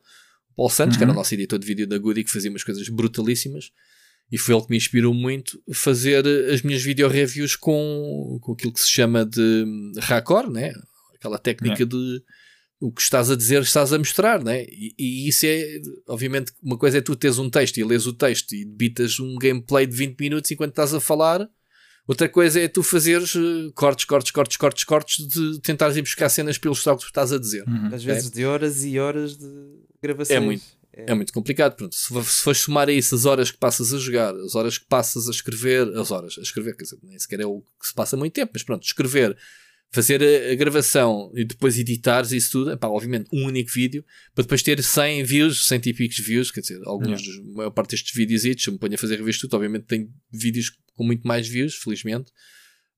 Paulo 0.56 0.72
Santos, 0.72 0.96
uhum. 0.96 1.00
que 1.00 1.04
era 1.04 1.12
o 1.12 1.14
uhum. 1.14 1.20
nosso 1.20 1.34
editor 1.34 1.60
de 1.60 1.68
vídeo 1.68 1.86
da 1.86 1.98
Goody, 1.98 2.24
que 2.24 2.32
fazia 2.32 2.50
umas 2.50 2.64
coisas 2.64 2.88
brutalíssimas. 2.88 3.72
E 4.32 4.38
foi 4.38 4.56
ele 4.56 4.64
que 4.64 4.72
me 4.72 4.78
inspirou 4.78 5.14
muito 5.14 5.62
a 5.70 5.74
fazer 5.74 6.26
as 6.52 6.62
minhas 6.62 6.84
video 6.84 7.08
reviews 7.08 7.56
com, 7.56 8.38
com 8.42 8.54
aquilo 8.54 8.74
que 8.74 8.82
se 8.82 8.90
chama 8.90 9.26
de 9.26 9.66
raccord, 10.00 10.52
né? 10.52 10.74
aquela 11.18 11.38
técnica 11.38 11.86
de 11.86 12.22
o 12.80 12.92
que 12.92 13.02
estás 13.02 13.32
a 13.32 13.36
dizer, 13.36 13.62
estás 13.64 13.92
a 13.92 13.98
mostrar, 13.98 14.44
né? 14.44 14.64
E, 14.70 14.94
e, 15.00 15.28
isso 15.28 15.48
é, 15.48 15.80
obviamente, 16.08 16.52
uma 16.62 16.78
coisa 16.78 17.00
é 17.00 17.02
tu 17.02 17.16
teres 17.16 17.40
um 17.40 17.50
texto 17.50 17.78
e 17.78 17.84
lês 17.84 18.06
o 18.06 18.14
texto 18.14 18.54
e 18.54 18.64
debitas 18.64 19.20
um 19.20 19.36
gameplay 19.36 19.88
de 19.88 19.96
20 19.96 20.20
minutos 20.20 20.52
enquanto 20.52 20.72
estás 20.72 20.94
a 20.94 21.00
falar. 21.00 21.50
Outra 22.08 22.30
coisa 22.30 22.62
é 22.62 22.68
tu 22.68 22.84
fazeres 22.84 23.34
uh, 23.34 23.72
cortes, 23.74 24.06
cortes, 24.06 24.32
cortes, 24.32 24.58
cortes, 24.58 24.84
cortes 24.84 25.28
de 25.28 25.60
tentares 25.60 25.98
ir 25.98 26.04
buscar 26.04 26.30
cenas 26.30 26.58
pelos 26.58 26.82
jogos 26.82 27.04
que 27.04 27.10
estás 27.10 27.34
a 27.34 27.40
dizer. 27.40 27.68
Uhum. 27.68 27.94
Às 27.94 28.04
vezes 28.04 28.32
é. 28.32 28.36
de 28.36 28.46
horas 28.46 28.86
e 28.86 29.00
horas 29.00 29.36
de 29.36 29.48
gravações. 30.02 30.38
É 30.38 30.40
muito, 30.40 30.64
é. 31.06 31.14
muito 31.14 31.34
complicado. 31.34 31.76
Pronto, 31.76 31.96
se, 31.96 32.08
se 32.08 32.44
fores 32.44 32.62
somar 32.62 32.90
a 32.90 32.92
isso 32.92 33.14
as 33.14 33.26
horas 33.26 33.52
que 33.52 33.58
passas 33.58 33.94
a 33.94 33.98
jogar, 33.98 34.34
as 34.36 34.56
horas 34.56 34.78
que 34.78 34.86
passas 34.86 35.28
a 35.28 35.32
escrever, 35.32 35.88
as 35.98 36.12
horas 36.12 36.36
a 36.38 36.42
escrever, 36.42 36.76
quer 36.76 36.84
dizer, 36.84 36.98
nem 37.04 37.18
sequer 37.20 37.42
é 37.42 37.46
o 37.46 37.62
que 37.80 37.88
se 37.88 37.94
passa 37.94 38.18
muito 38.18 38.34
tempo, 38.34 38.52
mas 38.54 38.64
pronto, 38.64 38.84
escrever 38.84 39.38
fazer 39.90 40.22
a, 40.22 40.52
a, 40.52 40.56
gravação 40.56 41.32
e 41.34 41.46
depois 41.46 41.78
editares 41.78 42.32
isso 42.32 42.52
tudo, 42.52 42.72
epá, 42.72 42.88
obviamente 42.88 43.30
um 43.32 43.46
único 43.46 43.72
vídeo, 43.72 44.04
para 44.36 44.44
depois 44.44 44.62
ter 44.62 44.82
100 44.84 45.24
views, 45.24 45.66
100 45.66 45.82
e 45.86 45.94
picos 45.94 46.20
views, 46.20 46.52
quer 46.52 46.62
dizer, 46.62 46.82
alguns, 46.86 47.22
yeah. 47.22 47.52
a 47.52 47.56
maior 47.56 47.72
parte 47.72 47.92
destes 47.92 48.14
vídeos, 48.14 48.44
eu 48.66 48.74
me 48.74 48.80
ponho 48.80 48.96
a 48.96 48.98
fazer 48.98 49.16
reviews 49.16 49.40
tudo, 49.40 49.54
obviamente 49.56 49.86
tem 49.86 50.10
vídeos 50.32 50.78
com 50.94 51.04
muito 51.04 51.26
mais 51.28 51.48
views, 51.48 51.76
felizmente, 51.76 52.32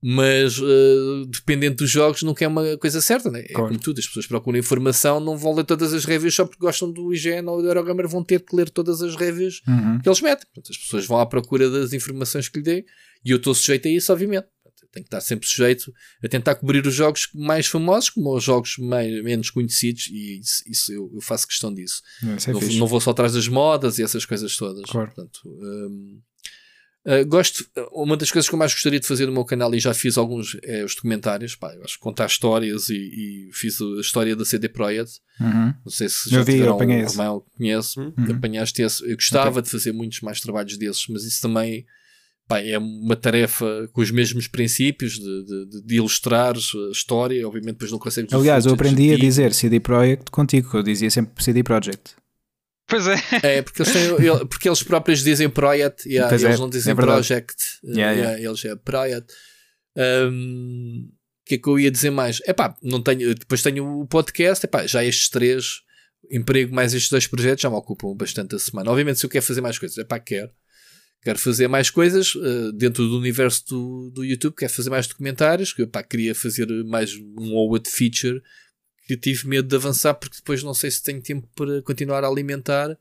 mas 0.01 0.57
uh, 0.59 1.25
dependendo 1.27 1.77
dos 1.77 1.89
jogos 1.89 2.23
nunca 2.23 2.45
é 2.45 2.47
uma 2.47 2.77
coisa 2.77 3.01
certa, 3.01 3.29
né? 3.29 3.41
é 3.41 3.53
claro. 3.53 3.67
como 3.67 3.79
tudo, 3.79 3.99
as 3.99 4.07
pessoas 4.07 4.27
procuram 4.27 4.57
informação, 4.57 5.19
não 5.19 5.37
vão 5.37 5.53
ler 5.53 5.65
todas 5.65 5.93
as 5.93 6.05
reviews 6.05 6.35
só 6.35 6.45
porque 6.45 6.59
gostam 6.59 6.91
do 6.91 7.13
IGN 7.13 7.47
ou 7.49 7.61
do 7.61 7.67
Eurogamer, 7.67 8.07
vão 8.07 8.23
ter 8.23 8.41
que 8.41 8.55
ler 8.55 8.69
todas 8.69 9.01
as 9.01 9.15
reviews 9.15 9.61
uhum. 9.67 9.99
que 9.99 10.07
eles 10.07 10.21
metem. 10.21 10.45
Portanto, 10.53 10.71
as 10.71 10.77
pessoas 10.77 11.05
vão 11.05 11.19
à 11.19 11.25
procura 11.25 11.69
das 11.69 11.91
informações 11.93 12.47
que 12.47 12.59
lhe 12.59 12.63
dê 12.63 12.85
e 13.25 13.31
eu 13.31 13.37
estou 13.37 13.53
sujeito 13.53 13.87
a 13.87 13.91
isso, 13.91 14.11
obviamente 14.13 14.47
tem 14.91 15.03
que 15.03 15.07
estar 15.07 15.21
sempre 15.21 15.47
sujeito 15.47 15.93
a 16.23 16.27
tentar 16.27 16.55
cobrir 16.55 16.85
os 16.85 16.93
jogos 16.93 17.29
mais 17.33 17.67
famosos 17.67 18.09
como 18.09 18.35
os 18.35 18.43
jogos 18.43 18.77
mais, 18.77 19.23
menos 19.23 19.49
conhecidos 19.49 20.07
e 20.07 20.39
isso, 20.39 20.63
isso 20.65 20.91
eu, 20.91 21.11
eu, 21.13 21.21
faço 21.21 21.47
questão 21.47 21.73
disso. 21.73 22.01
É 22.23 22.51
não, 22.51 22.59
não, 22.59 22.87
vou 22.87 22.99
só 22.99 23.11
atrás 23.11 23.33
das 23.33 23.47
modas 23.47 23.99
e 23.99 24.03
essas 24.03 24.25
coisas 24.25 24.55
todas. 24.55 24.89
Claro. 24.89 25.11
Portanto, 25.13 25.39
um, 25.45 26.21
uh, 27.05 27.11
ah, 27.11 27.23
gosto, 27.23 27.65
uma 27.91 28.15
das 28.15 28.31
coisas 28.31 28.47
que 28.47 28.55
eu 28.55 28.59
mais 28.59 28.73
gostaria 28.73 28.99
de 28.99 29.07
fazer 29.07 29.25
no 29.25 29.31
meu 29.31 29.45
canal 29.45 29.73
e 29.73 29.79
já 29.79 29.93
fiz 29.93 30.17
alguns 30.17 30.57
é 30.63 30.83
os 30.83 30.95
documentários, 30.95 31.55
pá, 31.55 31.73
eu 31.73 31.83
acho 31.83 31.95
que 31.95 31.99
contar 31.99 32.25
histórias 32.25 32.89
e, 32.89 32.95
e 32.95 33.49
fiz 33.53 33.81
a 33.81 34.01
história 34.01 34.35
da 34.35 34.45
CD 34.45 34.69
Projekt. 34.69 35.19
Uhum. 35.39 35.73
Não 35.85 35.91
sei 35.91 36.09
se 36.09 36.29
já 36.29 36.39
eu 36.39 36.43
vi, 36.43 36.53
tiveram, 36.53 36.71
eu 36.71 36.75
apanhei 36.75 37.01
esse. 37.01 37.17
conheço, 37.57 38.01
uhum. 38.01 38.35
apanhaste 38.35 38.81
esse. 38.81 39.09
Eu 39.09 39.15
gostava 39.15 39.51
okay. 39.51 39.61
de 39.63 39.69
fazer 39.69 39.91
muitos 39.91 40.21
mais 40.21 40.39
trabalhos 40.39 40.77
desses, 40.77 41.05
mas 41.07 41.23
isso 41.23 41.41
também 41.41 41.85
Pá, 42.49 42.59
é 42.59 42.79
uma 42.79 43.15
tarefa 43.15 43.87
com 43.93 44.01
os 44.01 44.09
mesmos 44.09 44.47
princípios 44.47 45.19
de, 45.19 45.45
de, 45.45 45.81
de 45.85 45.95
ilustrar 45.97 46.55
a 46.55 46.91
história, 46.91 47.47
obviamente 47.47 47.73
depois 47.73 47.91
não 47.91 47.99
consegues... 47.99 48.33
Aliás, 48.33 48.65
eu 48.65 48.73
aprendi 48.73 49.13
a 49.13 49.17
dizer 49.17 49.53
CD 49.53 49.79
Projekt 49.79 50.31
contigo, 50.31 50.75
eu 50.75 50.81
dizia 50.81 51.11
sempre 51.11 51.43
CD 51.43 51.61
Projekt. 51.61 52.15
Pois 52.89 53.07
é. 53.07 53.15
É, 53.43 53.61
porque 53.61 53.81
eles, 53.81 53.93
têm, 53.93 54.47
porque 54.47 54.67
eles 54.67 54.83
próprios 54.83 55.23
dizem 55.23 55.49
Project, 55.49 56.09
yeah, 56.09 56.33
eles 56.33 56.43
é, 56.43 56.57
não 56.57 56.69
dizem 56.69 56.91
é 56.91 56.95
Project, 56.95 57.55
yeah, 57.83 58.11
yeah. 58.11 58.31
Yeah, 58.31 58.49
eles 58.49 58.65
é 58.65 58.75
Project. 58.75 59.33
Um, 59.95 61.09
o 61.09 61.45
que 61.45 61.55
é 61.55 61.57
que 61.57 61.67
eu 61.69 61.79
ia 61.79 61.91
dizer 61.91 62.09
mais? 62.09 62.39
É 62.45 62.53
pá, 62.53 62.75
não 62.81 63.01
tenho, 63.01 63.33
depois 63.35 63.61
tenho 63.61 64.01
o 64.01 64.07
podcast, 64.07 64.65
epá, 64.65 64.85
já 64.85 65.03
estes 65.03 65.29
três, 65.29 65.81
emprego 66.31 66.73
mais 66.73 66.93
estes 66.93 67.09
dois 67.09 67.27
projetos 67.27 67.61
já 67.61 67.69
me 67.69 67.75
ocupam 67.75 68.15
bastante 68.15 68.55
a 68.55 68.59
semana. 68.59 68.89
Obviamente, 68.89 69.19
se 69.19 69.25
eu 69.25 69.29
quero 69.29 69.45
fazer 69.45 69.61
mais 69.61 69.77
coisas, 69.77 69.97
é 69.97 70.03
pá, 70.03 70.19
quero 70.19 70.51
quero 71.21 71.37
fazer 71.37 71.67
mais 71.67 71.89
coisas 71.89 72.33
uh, 72.35 72.71
dentro 72.71 73.07
do 73.07 73.17
universo 73.17 73.65
do, 73.67 74.11
do 74.11 74.23
YouTube, 74.23 74.55
quero 74.55 74.71
fazer 74.71 74.89
mais 74.89 75.05
documentários, 75.05 75.73
que 75.73 75.85
pá, 75.85 76.01
queria 76.01 76.33
fazer 76.33 76.67
mais 76.85 77.13
um 77.15 77.53
ou 77.53 77.69
outro 77.69 77.91
feature 77.91 78.41
que 79.09 79.17
tive 79.17 79.47
medo 79.47 79.67
de 79.67 79.75
avançar 79.75 80.13
porque 80.13 80.35
depois 80.35 80.61
não 80.61 80.73
sei 80.73 80.91
se 80.91 81.01
tenho 81.01 81.19
tempo 81.19 81.49
para 81.55 81.81
continuar 81.81 82.23
a 82.23 82.27
alimentar. 82.27 82.95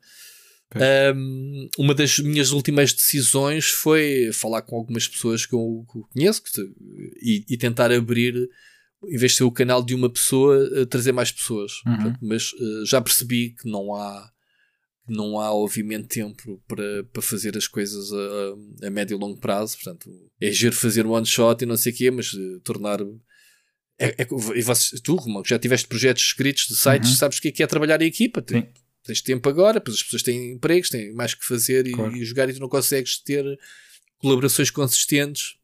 Um, 1.15 1.69
uma 1.77 1.93
das 1.93 2.17
minhas 2.17 2.51
últimas 2.51 2.93
decisões 2.93 3.69
foi 3.69 4.31
falar 4.33 4.63
com 4.63 4.75
algumas 4.75 5.07
pessoas 5.07 5.45
que 5.45 5.53
eu 5.53 5.85
conheço 6.11 6.43
que, 6.43 6.49
e, 7.21 7.45
e, 7.47 7.57
tentar 7.57 7.91
abrir, 7.91 8.35
em 9.03 9.17
vez 9.17 9.31
de 9.33 9.37
ser 9.37 9.43
o 9.43 9.51
canal 9.51 9.83
de 9.83 9.93
uma 9.93 10.09
pessoa, 10.09 10.57
uh, 10.79 10.85
trazer 10.85 11.11
mais 11.11 11.31
pessoas. 11.31 11.73
Uhum. 11.85 12.13
Mas 12.21 12.53
uh, 12.53 12.85
já 12.85 13.01
percebi 13.01 13.51
que 13.51 13.69
não 13.69 13.93
há 13.93 14.31
não 15.07 15.39
há 15.39 15.51
obviamente 15.51 16.07
tempo 16.07 16.61
para, 16.67 17.03
para 17.05 17.21
fazer 17.21 17.57
as 17.57 17.67
coisas 17.67 18.11
a, 18.13 18.87
a 18.87 18.89
médio 18.91 19.17
e 19.17 19.19
longo 19.19 19.39
prazo, 19.39 19.75
portanto 19.75 20.07
é 20.39 20.51
giro 20.51 20.75
fazer 20.75 21.03
um 21.03 21.13
one 21.13 21.25
shot 21.25 21.63
e 21.63 21.67
não 21.67 21.75
sei 21.75 21.91
o 21.91 21.95
quê, 21.95 22.11
mas 22.11 22.31
uh, 22.33 22.59
tornar 22.59 22.99
é, 23.99 24.15
é, 24.17 24.27
e 24.55 24.99
tu, 25.01 25.15
Romão, 25.15 25.43
já 25.45 25.59
tiveste 25.59 25.85
projetos 25.85 26.23
escritos 26.23 26.67
de 26.67 26.75
sites, 26.75 27.09
uhum. 27.09 27.15
sabes 27.17 27.37
o 27.37 27.41
que 27.41 27.49
é, 27.49 27.51
que 27.51 27.63
é 27.63 27.67
trabalhar 27.67 28.01
em 28.01 28.05
equipa. 28.05 28.43
Sim. 28.47 28.65
Tens 29.03 29.21
tempo 29.21 29.47
agora, 29.49 29.81
pois 29.81 29.97
as 29.97 30.03
pessoas 30.03 30.23
têm 30.23 30.53
empregos, 30.53 30.89
têm 30.89 31.13
mais 31.13 31.33
que 31.33 31.45
fazer 31.45 31.85
e, 31.85 31.91
claro. 31.91 32.15
e 32.15 32.23
jogar 32.23 32.49
e 32.49 32.53
tu 32.53 32.59
não 32.59 32.69
consegues 32.69 33.17
ter 33.17 33.43
colaborações 34.17 34.69
consistentes 34.69 35.57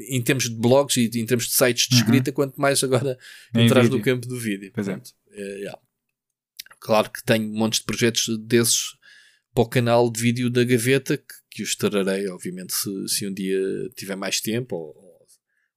em 0.00 0.20
termos 0.22 0.44
de 0.44 0.56
blogs 0.56 0.96
e 0.96 1.10
em 1.20 1.26
termos 1.26 1.46
de 1.46 1.52
sites 1.52 1.86
de 1.88 1.94
uhum. 1.94 2.00
escrita, 2.00 2.30
uhum. 2.30 2.34
quanto 2.34 2.60
mais 2.60 2.82
agora 2.82 3.16
entrar 3.54 3.84
no 3.84 4.02
campo 4.02 4.26
do 4.26 4.38
vídeo. 4.38 4.72
Pois 4.74 4.88
é. 4.88 5.00
é 5.32 5.42
yeah. 5.58 5.78
Claro 6.80 7.10
que 7.10 7.22
tenho 7.22 7.48
montes 7.48 7.80
de 7.80 7.86
projetos 7.86 8.38
desses 8.38 8.96
para 9.54 9.62
o 9.62 9.68
canal 9.68 10.10
de 10.10 10.20
vídeo 10.20 10.50
da 10.50 10.64
gaveta 10.64 11.16
que, 11.16 11.34
que 11.50 11.62
os 11.62 11.74
trarei, 11.74 12.28
obviamente, 12.28 12.74
se, 12.74 13.08
se 13.08 13.26
um 13.26 13.34
dia 13.34 13.60
tiver 13.96 14.16
mais 14.16 14.40
tempo 14.40 14.76
ou, 14.76 15.07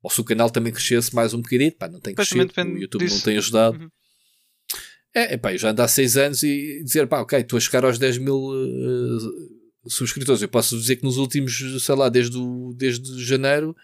ou, 0.01 0.09
se 0.09 0.21
o 0.21 0.23
canal 0.23 0.49
também 0.49 0.73
crescesse 0.73 1.13
mais 1.13 1.33
um 1.33 1.41
bocadinho. 1.41 1.71
Pá, 1.71 1.87
não 1.87 1.99
tem 1.99 2.15
crescido, 2.15 2.51
o 2.57 2.77
YouTube 2.77 3.05
disso. 3.05 3.15
não 3.15 3.23
tem 3.23 3.37
ajudado. 3.37 3.79
Uhum. 3.79 3.89
É, 5.13 5.37
pá, 5.37 5.53
eu 5.53 5.57
já 5.57 5.71
ando 5.71 5.81
há 5.81 5.87
6 5.87 6.17
anos 6.17 6.43
e 6.43 6.81
dizer, 6.83 7.07
pá, 7.07 7.19
ok, 7.19 7.39
estou 7.39 7.57
a 7.57 7.59
chegar 7.59 7.83
aos 7.83 7.97
10 7.97 8.17
mil 8.19 8.37
uh, 8.37 9.89
subscritores. 9.89 10.41
Eu 10.41 10.49
posso 10.49 10.77
dizer 10.77 10.95
que 10.95 11.03
nos 11.03 11.17
últimos, 11.17 11.83
sei 11.83 11.95
lá, 11.95 12.07
desde, 12.09 12.37
o, 12.37 12.73
desde 12.77 13.23
janeiro, 13.23 13.75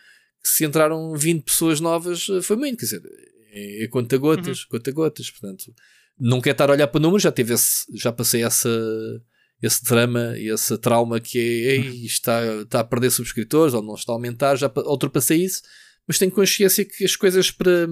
que 0.41 0.49
se 0.49 0.65
entraram 0.65 1.14
20 1.15 1.44
pessoas 1.44 1.81
novas, 1.81 2.27
eh, 2.30 2.41
foi 2.41 2.56
muito, 2.56 2.77
quer 2.77 2.85
dizer, 2.85 3.02
é, 3.52 3.84
é 3.84 3.88
conta 3.88 4.18
gotas, 4.18 4.61
uhum. 4.61 4.68
conta 4.69 4.91
gotas, 4.91 5.30
portanto 5.30 5.73
não 6.19 6.41
quer 6.41 6.52
estar 6.52 6.69
a 6.69 6.73
olhar 6.73 6.88
para 6.88 6.99
números, 6.99 7.23
já 7.23 7.31
teve 7.31 7.53
esse, 7.53 7.85
já 7.94 8.11
passei 8.11 8.44
essa, 8.44 8.69
esse 9.61 9.84
drama 9.84 10.38
e 10.38 10.49
esse 10.49 10.77
trauma 10.77 11.19
que 11.19 11.39
é 11.68 11.76
está, 12.06 12.44
está 12.61 12.80
a 12.80 12.84
perder 12.84 13.11
subscritores 13.11 13.73
ou 13.73 13.84
não 13.84 13.94
está 13.94 14.11
a 14.11 14.15
aumentar, 14.15 14.56
já 14.56 14.72
ultrapassei 14.85 15.44
isso, 15.44 15.61
mas 16.07 16.17
tenho 16.17 16.31
consciência 16.31 16.85
que 16.85 17.03
as 17.03 17.15
coisas 17.15 17.51
para, 17.51 17.88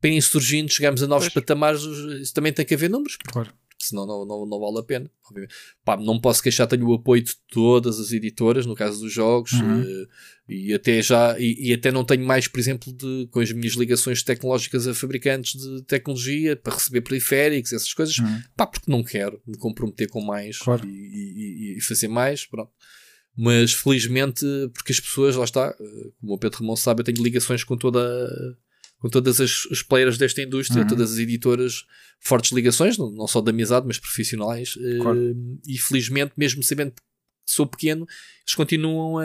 para 0.00 0.08
irem 0.08 0.20
surgindo, 0.20 0.72
chegamos 0.72 1.02
a 1.02 1.06
novos 1.06 1.28
pois. 1.28 1.44
patamares, 1.44 1.82
isso 1.82 2.32
também 2.32 2.52
tem 2.52 2.64
que 2.64 2.74
haver 2.74 2.88
números. 2.88 3.16
Claro 3.16 3.52
senão 3.82 4.06
não, 4.06 4.24
não, 4.24 4.46
não 4.46 4.60
vale 4.60 4.78
a 4.78 4.82
pena. 4.82 5.10
Pá, 5.84 5.96
não 5.96 6.20
posso 6.20 6.42
queixar, 6.42 6.66
tenho 6.66 6.86
o 6.86 6.94
apoio 6.94 7.22
de 7.22 7.34
todas 7.50 7.98
as 7.98 8.12
editoras, 8.12 8.66
no 8.66 8.74
caso 8.74 9.00
dos 9.00 9.12
jogos, 9.12 9.52
uhum. 9.52 9.82
e, 9.82 10.02
eh, 10.02 10.06
e, 10.48 10.74
até 10.74 11.02
já, 11.02 11.38
e, 11.38 11.70
e, 11.70 11.72
até 11.72 11.90
não 11.90 12.04
tenho 12.04 12.24
mais, 12.24 12.46
por 12.46 12.60
exemplo, 12.60 12.92
de, 12.92 13.26
com 13.30 13.40
as 13.40 13.50
minhas 13.52 13.74
ligações 13.74 14.22
tecnológicas 14.22 14.86
a 14.86 14.94
fabricantes 14.94 15.60
de 15.60 15.82
tecnologia 15.82 16.54
para 16.54 16.74
receber 16.74 17.00
periféricos, 17.00 17.72
essas 17.72 17.92
coisas, 17.92 18.18
uhum. 18.18 18.42
pá, 18.56 18.66
porque 18.66 18.90
não 18.90 19.02
quero 19.02 19.40
me 19.46 19.56
comprometer 19.56 20.08
com 20.08 20.20
mais 20.20 20.58
claro. 20.58 20.86
e, 20.86 21.76
e, 21.76 21.80
fazer 21.80 22.08
mais, 22.08 22.46
pronto. 22.46 22.70
Mas 23.36 23.72
felizmente, 23.72 24.44
porque 24.74 24.92
as 24.92 25.00
pessoas, 25.00 25.36
lá 25.36 25.44
está, 25.44 25.74
eh, 25.80 26.10
como 26.20 26.34
o 26.34 26.38
Pedro 26.38 26.60
Ramon 26.60 26.76
sabe, 26.76 27.00
eu 27.00 27.04
tenho 27.04 27.22
ligações 27.22 27.64
com 27.64 27.76
toda 27.76 28.28
com 29.02 29.08
todas 29.08 29.40
as, 29.40 29.66
as 29.68 29.82
players 29.82 30.16
desta 30.16 30.40
indústria, 30.40 30.82
uhum. 30.82 30.86
todas 30.88 31.12
as 31.12 31.18
editoras, 31.18 31.84
fortes 32.20 32.52
ligações, 32.52 32.96
não, 32.96 33.10
não 33.10 33.26
só 33.26 33.40
de 33.40 33.50
amizade, 33.50 33.84
mas 33.84 33.98
profissionais. 33.98 34.78
Claro. 35.00 35.18
Uh, 35.18 35.60
e 35.66 35.76
felizmente, 35.76 36.32
mesmo 36.36 36.62
sabendo 36.62 36.92
que 36.92 37.02
sou 37.44 37.66
pequeno, 37.66 38.06
eles 38.46 38.54
continuam 38.54 39.18
a, 39.18 39.24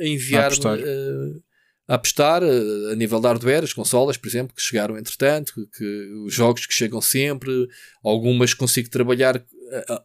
a 0.00 0.06
enviar-me 0.06 0.56
uh, 0.56 1.42
a 1.86 1.94
apostar 1.96 2.42
uh, 2.42 2.90
a 2.90 2.94
nível 2.96 3.20
de 3.20 3.26
hardware, 3.26 3.64
as 3.64 3.74
consolas, 3.74 4.16
por 4.16 4.28
exemplo, 4.28 4.56
que 4.56 4.62
chegaram 4.62 4.96
entretanto, 4.96 5.52
que, 5.52 5.66
que 5.76 6.12
os 6.24 6.32
jogos 6.32 6.64
que 6.64 6.72
chegam 6.72 7.02
sempre, 7.02 7.68
algumas 8.02 8.54
consigo 8.54 8.88
trabalhar 8.88 9.44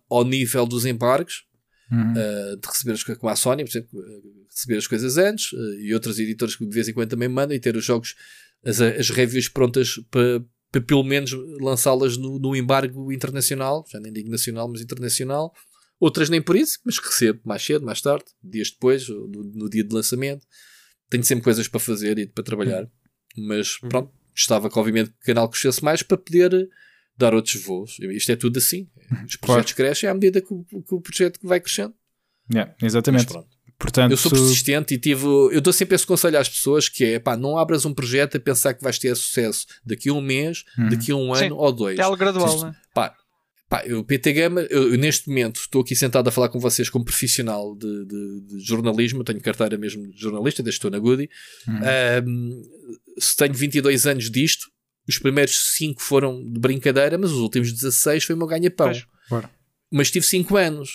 ao 0.10 0.26
nível 0.26 0.66
dos 0.66 0.86
embargos. 0.86 1.46
Uhum. 1.92 2.14
de 2.14 2.68
receber 2.68 2.94
as 2.94 3.04
coisas 3.04 3.20
como 3.20 3.32
a 3.32 3.36
Sony, 3.36 3.64
por 3.64 3.70
exemplo, 3.70 4.04
receber 4.50 4.78
as 4.78 4.88
coisas 4.88 5.18
antes, 5.18 5.52
e 5.80 5.94
outras 5.94 6.18
editoras 6.18 6.56
que 6.56 6.66
de 6.66 6.74
vez 6.74 6.88
em 6.88 6.94
quando 6.94 7.10
também 7.10 7.28
mandam 7.28 7.56
e 7.56 7.60
ter 7.60 7.76
os 7.76 7.86
jogos 7.86 8.16
as, 8.66 8.82
as 8.82 9.10
reviews 9.10 9.48
prontas 9.48 10.00
para, 10.10 10.44
para 10.72 10.82
pelo 10.82 11.04
menos 11.04 11.32
lançá-las 11.60 12.18
no, 12.18 12.40
no, 12.40 12.56
embargo 12.56 13.12
internacional, 13.12 13.86
já 13.92 14.00
nem 14.00 14.12
digo 14.12 14.30
nacional, 14.30 14.68
mas 14.68 14.82
internacional. 14.82 15.54
Outras 16.00 16.30
nem 16.30 16.42
por 16.42 16.56
isso, 16.56 16.80
mas 16.86 17.00
que 17.00 17.08
recebo 17.08 17.42
mais 17.46 17.64
cedo, 17.64 17.86
mais 17.86 18.02
tarde, 18.02 18.26
dias 18.44 18.72
depois, 18.72 19.08
no, 19.08 19.28
no 19.28 19.70
dia 19.70 19.84
de 19.84 19.94
lançamento. 19.94 20.46
Tenho 21.10 21.24
sempre 21.24 21.44
coisas 21.44 21.68
para 21.68 21.80
fazer 21.80 22.18
e 22.18 22.26
para 22.26 22.44
trabalhar. 22.44 22.90
Mas 23.38 23.80
uhum. 23.82 23.90
pronto, 23.90 24.14
estava 24.36 24.70
que 24.70 24.80
obviamente 24.80 25.10
o 25.10 25.26
canal 25.26 25.48
crescesse 25.50 25.84
mais 25.84 26.02
para 26.02 26.18
poder 26.18 26.70
dar 27.18 27.34
outros 27.34 27.56
voos. 27.64 27.98
Isto 28.00 28.32
é 28.32 28.36
tudo 28.36 28.58
assim. 28.58 28.88
Os 29.28 29.36
projetos 29.36 29.74
claro. 29.74 29.76
crescem 29.76 30.10
à 30.10 30.14
medida 30.14 30.42
que 30.42 30.54
o, 30.54 30.64
que 30.64 30.96
o 30.96 31.02
projeto 31.02 31.40
vai 31.44 31.60
crescendo. 31.60 31.94
Yeah, 32.52 32.74
exatamente. 32.82 33.28
Portanto, 33.80 34.12
eu 34.12 34.18
sou 34.18 34.32
persistente 34.32 34.94
e 34.94 34.98
tive. 34.98 35.26
Eu 35.52 35.60
dou 35.60 35.74
sempre 35.74 35.96
esse 35.96 36.06
conselho 36.06 36.38
às 36.40 36.48
pessoas 36.48 36.88
que 36.88 37.04
é 37.04 37.20
pá, 37.20 37.36
não 37.36 37.58
abras 37.58 37.86
um 37.86 37.94
projeto 37.94 38.38
a 38.38 38.40
pensar 38.40 38.74
que 38.74 38.84
vais 38.84 38.98
ter 39.00 39.16
sucesso 39.16 39.66
daqui 39.86 40.10
a 40.10 40.14
um 40.14 40.22
mês, 40.22 40.64
Uhum. 40.78 40.90
daqui 40.90 41.12
a 41.12 41.16
um 41.16 41.34
Sim, 41.36 41.46
ano 41.46 41.58
ou 41.58 41.72
dois. 41.72 42.00
É 42.00 42.02
algo 42.02 42.16
gradual, 42.18 42.58
Sim. 42.60 42.66
né? 42.66 42.76
Pá, 42.94 43.14
pá, 43.68 43.84
eu, 43.86 44.04
PT 44.04 44.32
Gama, 44.34 44.62
eu, 44.70 44.92
eu 44.94 44.98
neste 44.98 45.28
momento 45.28 45.58
estou 45.62 45.82
aqui 45.82 45.96
sentado 45.96 46.28
a 46.28 46.32
falar 46.32 46.50
com 46.50 46.60
vocês 46.60 46.90
como 46.90 47.04
profissional 47.04 47.76
de, 47.76 48.06
de- 48.06 48.42
de 48.48 48.60
jornalismo, 48.66 49.20
eu 49.22 49.24
tenho 49.26 49.42
carteira 49.42 49.78
mesmo 49.78 50.08
de 50.12 50.18
jornalista, 50.22 50.62
desde 50.64 50.80
que 50.80 50.88
estou 50.88 50.92
na 50.92 51.00
Goody. 51.00 51.30
Uhum. 51.68 51.76
Ahm, 51.78 52.62
se 53.20 53.36
tenho 53.36 53.54
22 53.54 54.06
anos 54.08 54.30
disto, 54.30 54.68
os 55.08 55.18
primeiros 55.18 55.76
5 55.76 56.02
foram 56.02 56.42
de 56.44 56.60
brincadeira, 56.60 57.18
mas 57.18 57.32
os 57.32 57.40
últimos 57.40 57.72
16 57.72 58.24
foi 58.24 58.36
o 58.36 58.38
meu 58.38 58.48
ganha-pão. 58.48 58.92
Mas 59.92 60.10
tive 60.10 60.26
5 60.26 60.56
anos 60.58 60.90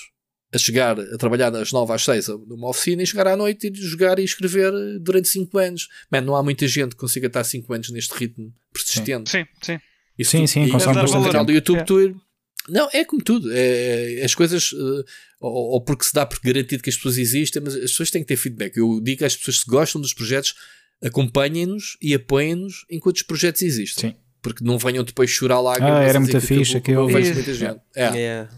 a 0.53 0.57
chegar, 0.59 0.99
a 0.99 1.19
trabalhar 1.19 1.51
das 1.51 1.73
9 1.73 1.93
às 1.93 2.03
6 2.05 2.29
numa 2.47 2.69
oficina 2.71 3.03
e 3.03 3.07
chegar 3.07 3.27
à 3.27 3.37
noite 3.37 3.69
e 3.69 3.75
jogar 3.75 4.19
e 4.19 4.25
escrever 4.25 4.73
durante 5.01 5.29
5 5.29 5.57
anos. 5.59 5.89
Man, 6.11 6.23
não 6.23 6.35
há 6.35 6.43
muita 6.43 6.67
gente 6.67 6.91
que 6.91 6.97
consiga 6.97 7.27
estar 7.27 7.45
5 7.45 7.73
anos 7.73 7.91
neste 7.91 8.15
ritmo 8.15 8.53
persistente. 8.73 9.31
Sim, 9.31 9.45
sim. 9.63 9.79
Isso 10.19 10.31
Sim, 10.33 10.45
tu- 10.45 10.49
sim, 10.49 10.65
e 10.65 10.71
consome 10.71 10.95
bastante 10.97 11.27
canal 11.31 11.45
do. 11.45 11.53
YouTube 11.53 11.79
É. 11.79 11.85
tu- 11.85 12.21
Não, 12.69 12.89
é 12.93 13.05
como 13.05 13.23
tudo. 13.23 13.49
É, 13.53 14.21
as 14.25 14.35
coisas. 14.35 14.71
eh, 14.75 15.05
ou, 15.41 15.73
ou 15.75 15.81
porque 15.85 16.05
se 16.05 16.13
dá 16.13 16.27
por 16.27 16.39
garantido 16.43 16.83
que 16.83 16.91
as 16.91 16.97
pessoas 16.97 17.17
existem, 17.19 17.63
mas 17.63 17.75
as 17.75 17.91
pessoas 17.93 18.11
têm 18.11 18.23
que 18.23 18.29
ter 18.29 18.37
feedback. 18.37 18.77
Eu 18.77 19.01
digo 19.01 19.25
às 19.25 19.37
pessoas 19.37 19.63
que 19.63 19.71
gostam 19.71 20.01
dos 20.01 20.13
projetos, 20.13 20.55
acompanhem-nos 21.03 21.97
e 22.03 22.15
apoiem-nos 22.15 22.85
enquanto 22.91 23.17
os 23.17 23.23
projetos 23.23 23.63
existem. 23.63 24.11
Sim. 24.11 24.17
Porque 24.41 24.65
não 24.65 24.79
venham 24.79 25.05
depois 25.05 25.31
chorar 25.31 25.61
lágrimas. 25.61 25.93
Ah, 25.93 26.03
era 26.03 26.19
dizer 26.21 26.55
muito 26.55 26.81
que 26.83 26.91
eu 26.93 27.07
vejo 27.07 27.35
muita 27.35 27.55
gente. 27.55 27.81
É. 27.95 28.09
Yeah. 28.11 28.51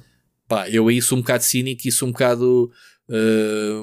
Pá, 0.46 0.68
eu 0.68 0.88
aí 0.88 1.00
sou 1.00 1.18
um 1.18 1.20
bocado 1.20 1.44
cínico 1.44 1.86
e 1.86 1.92
sou 1.92 2.08
um 2.08 2.12
bocado 2.12 2.70
eh, 3.08 3.80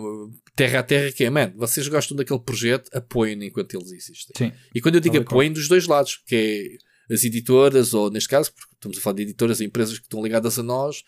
terra 0.55 0.79
a 0.79 0.83
terra, 0.83 1.11
que 1.11 1.23
é, 1.23 1.29
man, 1.29 1.53
vocês 1.55 1.87
gostam 1.87 2.17
daquele 2.17 2.39
projeto, 2.39 2.89
apoiem 2.93 3.45
enquanto 3.45 3.75
eles 3.75 3.91
existem. 3.91 4.33
Sim. 4.35 4.51
E 4.73 4.81
quando 4.81 4.95
eu 4.95 5.01
digo 5.01 5.17
apoiem, 5.17 5.51
dos 5.51 5.67
dois 5.67 5.85
lados, 5.85 6.21
que 6.25 6.79
é 7.09 7.13
as 7.13 7.23
editoras, 7.23 7.93
ou 7.93 8.09
neste 8.09 8.29
caso, 8.29 8.51
porque 8.53 8.73
estamos 8.73 8.97
a 8.97 9.01
falar 9.01 9.17
de 9.17 9.21
editoras 9.23 9.59
e 9.59 9.65
empresas 9.65 9.99
que 9.99 10.05
estão 10.05 10.23
ligadas 10.23 10.57
a 10.57 10.63
nós, 10.63 11.03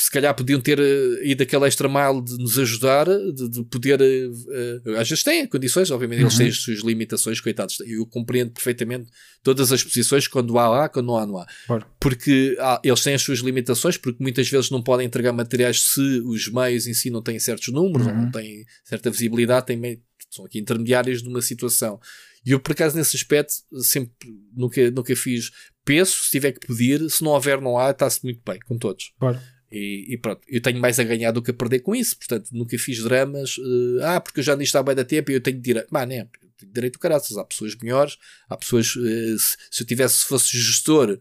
que 0.00 0.04
se 0.04 0.10
calhar 0.10 0.34
podiam 0.34 0.58
ter 0.58 0.78
eh, 0.80 1.20
ido 1.28 1.42
aquele 1.42 1.66
extra 1.66 1.86
mile 1.86 2.24
de 2.24 2.38
nos 2.38 2.58
ajudar, 2.58 3.04
de, 3.06 3.50
de 3.50 3.62
poder. 3.64 4.00
eh, 4.00 4.98
às 4.98 5.06
vezes 5.06 5.22
têm 5.22 5.46
condições, 5.46 5.90
obviamente, 5.90 6.22
eles 6.22 6.32
Uhum. 6.32 6.38
têm 6.38 6.48
as 6.48 6.56
suas 6.56 6.78
limitações, 6.80 7.38
coitados. 7.38 7.78
Eu 7.80 8.06
compreendo 8.06 8.50
perfeitamente 8.50 9.10
todas 9.42 9.70
as 9.72 9.84
posições, 9.84 10.26
quando 10.26 10.58
há, 10.58 10.84
há, 10.84 10.88
quando 10.88 11.06
não 11.06 11.16
há, 11.18 11.26
não 11.26 11.36
há 11.36 11.46
Bora. 11.68 11.86
porque 12.00 12.56
há- 12.58 12.80
eles 12.82 13.02
têm 13.02 13.12
as 13.12 13.20
suas 13.20 13.40
limitações, 13.40 13.98
porque 13.98 14.22
muitas 14.22 14.48
vezes 14.48 14.70
não 14.70 14.82
podem 14.82 15.06
entregar 15.06 15.32
materiais 15.34 15.82
se 15.82 16.00
os 16.24 16.48
meios 16.50 16.86
em 16.86 16.94
si 16.94 17.10
não 17.10 17.20
têm 17.20 17.38
certos 17.38 17.68
números, 17.68 18.06
ou 18.06 18.12
Uhum. 18.14 18.22
não 18.22 18.30
têm 18.30 18.64
certa 18.82 19.10
visibilidade, 19.10 19.66
têm 19.66 19.76
meio- 19.76 20.00
são 20.30 20.46
aqui 20.46 20.58
intermediários 20.58 21.22
de 21.22 21.28
uma 21.28 21.42
situação. 21.42 22.00
E 22.46 22.52
eu, 22.52 22.60
por 22.60 22.72
acaso, 22.72 22.96
nesse 22.96 23.16
aspecto, 23.16 23.52
sempre 23.82 24.14
nunca, 24.56 24.90
nunca 24.90 25.14
fiz 25.14 25.50
peço, 25.84 26.24
se 26.24 26.30
tiver 26.30 26.52
que 26.52 26.66
pedir, 26.66 27.10
se 27.10 27.22
não 27.22 27.32
houver, 27.32 27.60
não 27.60 27.76
há, 27.76 27.90
está-se 27.90 28.22
muito 28.24 28.40
bem, 28.46 28.58
com 28.60 28.78
todos. 28.78 29.12
Bora. 29.18 29.42
E, 29.70 30.14
e 30.14 30.18
pronto, 30.18 30.40
eu 30.48 30.60
tenho 30.60 30.80
mais 30.80 30.98
a 30.98 31.04
ganhar 31.04 31.30
do 31.30 31.40
que 31.40 31.52
a 31.52 31.54
perder 31.54 31.80
com 31.80 31.94
isso, 31.94 32.16
portanto, 32.16 32.50
nunca 32.52 32.76
fiz 32.76 33.02
dramas, 33.02 33.56
eh, 33.58 34.04
ah, 34.04 34.20
porque 34.20 34.40
eu 34.40 34.44
já 34.44 34.56
nisto 34.56 34.76
há 34.76 34.82
bem 34.82 34.96
da 34.96 35.04
tempo 35.04 35.30
e 35.30 35.34
eu 35.34 35.40
tenho 35.40 35.60
direito. 35.60 35.88
Né, 35.92 36.22
eu 36.22 36.48
tenho 36.58 36.72
direito 36.72 36.94
do 36.94 36.98
caraças. 36.98 37.36
Há 37.36 37.44
pessoas 37.44 37.76
melhores, 37.76 38.16
há 38.48 38.56
pessoas, 38.56 38.94
eh, 38.96 39.36
se, 39.38 39.56
se 39.70 39.82
eu 39.82 39.86
tivesse, 39.86 40.18
se 40.18 40.26
fosse 40.26 40.48
gestor 40.58 41.18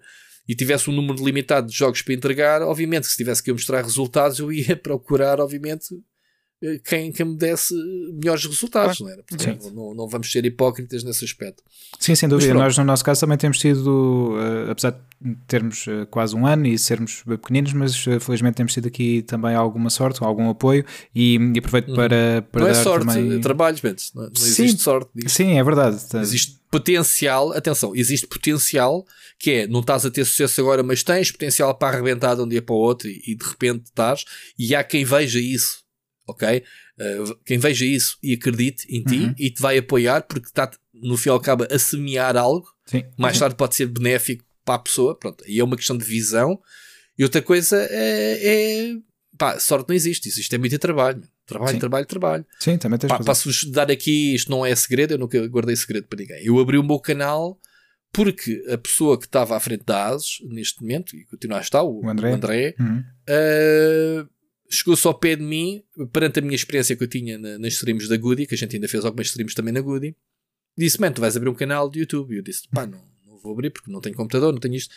e 0.47 0.55
tivesse 0.55 0.89
um 0.89 0.93
número 0.93 1.23
limitado 1.23 1.67
de 1.67 1.77
jogos 1.77 2.01
para 2.01 2.13
entregar, 2.15 2.63
obviamente, 2.63 3.05
se 3.05 3.15
tivesse 3.15 3.43
que 3.43 3.51
eu 3.51 3.55
mostrar 3.55 3.83
resultados, 3.83 4.39
eu 4.39 4.51
ia 4.51 4.75
procurar, 4.77 5.39
obviamente, 5.39 5.95
quem, 6.83 7.11
quem 7.11 7.25
me 7.25 7.37
desse 7.37 7.73
melhores 8.13 8.45
resultados, 8.45 8.99
não 8.99 9.09
era? 9.09 9.23
Portanto, 9.23 9.71
não, 9.71 9.93
não 9.93 10.07
vamos 10.07 10.29
ser 10.29 10.43
hipócritas 10.45 11.03
nesse 11.03 11.23
aspecto. 11.23 11.63
Sim, 11.97 12.15
sem 12.15 12.27
dúvida. 12.27 12.53
Nós, 12.53 12.77
no 12.77 12.83
nosso 12.83 13.03
caso, 13.03 13.21
também 13.21 13.37
temos 13.37 13.59
tido, 13.59 14.35
eh, 14.37 14.71
apesar 14.71 14.91
de 15.21 15.35
termos 15.47 15.87
eh, 15.87 16.05
quase 16.11 16.35
um 16.35 16.45
ano 16.45 16.67
e 16.67 16.77
sermos 16.77 17.23
pequeninos, 17.23 17.71
mas 17.71 18.07
eh, 18.07 18.19
felizmente 18.19 18.55
temos 18.55 18.73
tido 18.73 18.87
aqui 18.87 19.21
também 19.21 19.55
alguma 19.55 19.89
sorte, 19.89 20.21
algum 20.21 20.49
apoio 20.49 20.85
e, 21.15 21.37
e 21.55 21.59
aproveito 21.59 21.93
para, 21.95 22.41
para 22.51 22.61
não 22.61 22.67
é 22.67 22.73
sorte, 22.73 23.07
também... 23.07 23.37
é 23.37 23.39
trabalho, 23.39 23.77
não, 24.13 24.23
não 24.23 24.35
Sim. 24.35 24.63
existe 24.63 24.81
sorte 24.81 25.09
disto. 25.15 25.35
Sim, 25.35 25.57
é 25.57 25.63
verdade. 25.63 25.97
Existe 26.15 26.59
potencial, 26.69 27.53
atenção, 27.53 27.95
existe 27.95 28.27
potencial 28.27 29.05
que 29.39 29.51
é, 29.51 29.67
não 29.67 29.79
estás 29.79 30.05
a 30.05 30.11
ter 30.11 30.25
sucesso 30.25 30.59
agora, 30.59 30.83
mas 30.83 31.03
tens 31.03 31.31
potencial 31.31 31.73
para 31.73 31.95
arrebentar 31.95 32.35
de 32.35 32.41
um 32.41 32.47
dia 32.47 32.61
para 32.61 32.75
o 32.75 32.79
outro 32.79 33.07
e, 33.07 33.21
e 33.27 33.35
de 33.35 33.45
repente 33.45 33.85
estás, 33.85 34.25
e 34.57 34.75
há 34.75 34.83
quem 34.83 35.05
veja 35.05 35.39
isso, 35.39 35.83
ok? 36.29 36.63
Uh, 36.99 37.35
quem 37.45 37.57
veja 37.57 37.85
isso 37.85 38.17
e 38.21 38.33
acredite 38.33 38.85
em 38.89 39.03
ti 39.03 39.19
Uhum. 39.19 39.35
e 39.37 39.49
te 39.49 39.61
vai 39.61 39.77
apoiar 39.77 40.21
porque 40.23 40.47
está 40.47 40.69
no 40.93 41.15
fim 41.17 41.29
ao 41.29 41.39
cabo 41.39 41.65
a 41.69 41.79
semear 41.79 42.35
algo, 42.37 42.67
Sim. 42.85 43.03
mais 43.17 43.37
tarde 43.39 43.55
pode 43.55 43.75
ser 43.75 43.85
benéfico 43.87 44.43
para 44.65 44.75
a 44.75 44.79
pessoa, 44.79 45.17
pronto, 45.17 45.43
e 45.47 45.59
é 45.59 45.63
uma 45.63 45.75
questão 45.77 45.97
de 45.97 46.03
visão. 46.05 46.59
E 47.17 47.23
outra 47.23 47.41
coisa 47.41 47.77
é, 47.89 48.89
é 48.91 48.95
pá, 49.37 49.59
sorte 49.59 49.89
não 49.89 49.95
existe, 49.95 50.27
existe 50.29 50.53
é 50.53 50.57
muito 50.57 50.77
trabalho, 50.77 51.21
trabalho, 51.45 51.71
Sim. 51.73 51.79
trabalho, 51.79 52.05
trabalho. 52.05 52.45
Sim, 52.59 52.77
também 52.77 52.99
tens 52.99 53.09
Pá. 53.09 53.19
Posso-vos 53.23 53.63
dar 53.65 53.89
aqui, 53.89 54.35
isto 54.35 54.51
não 54.51 54.65
é 54.65 54.75
segredo, 54.75 55.13
eu 55.13 55.17
nunca 55.17 55.45
guardei 55.47 55.75
segredo 55.75 56.07
para 56.07 56.19
ninguém. 56.19 56.43
Eu 56.45 56.59
abri 56.59 56.77
o 56.77 56.83
meu 56.83 56.99
canal 56.99 57.59
porque 58.11 58.63
a 58.69 58.77
pessoa 58.77 59.17
que 59.19 59.25
estava 59.25 59.55
à 59.55 59.59
frente 59.59 59.83
da 59.85 60.07
ASUS, 60.07 60.39
neste 60.49 60.81
momento, 60.81 61.15
e 61.15 61.25
continua 61.25 61.59
a 61.59 61.61
estar, 61.61 61.83
o, 61.83 62.03
O 62.03 62.09
André. 62.09 62.31
o 62.31 62.33
André, 62.35 62.75
Uhum. 62.79 63.03
uh, 63.29 64.29
chegou-se 64.69 65.05
ao 65.07 65.13
pé 65.13 65.35
de 65.35 65.43
mim, 65.43 65.83
perante 66.13 66.39
a 66.39 66.41
minha 66.41 66.55
experiência 66.55 66.95
que 66.95 67.03
eu 67.03 67.07
tinha 67.07 67.37
na, 67.37 67.57
nas 67.57 67.73
streams 67.73 68.07
da 68.07 68.17
Goody, 68.17 68.45
que 68.45 68.55
a 68.55 68.57
gente 68.57 68.75
ainda 68.75 68.87
fez 68.87 69.03
algumas 69.05 69.27
streams 69.27 69.55
também 69.55 69.73
na 69.73 69.81
Goody, 69.81 70.15
disse: 70.77 70.99
Man, 71.01 71.11
tu 71.11 71.21
vais 71.21 71.35
abrir 71.35 71.49
um 71.49 71.55
canal 71.55 71.89
de 71.89 71.99
YouTube. 71.99 72.33
E 72.33 72.37
eu 72.37 72.43
disse: 72.43 72.67
Pá, 72.69 72.85
não, 72.85 73.01
não 73.25 73.37
vou 73.39 73.53
abrir 73.53 73.69
porque 73.71 73.91
não 73.91 73.99
tenho 74.01 74.15
computador, 74.15 74.53
não 74.53 74.59
tenho 74.59 74.75
isto. 74.75 74.93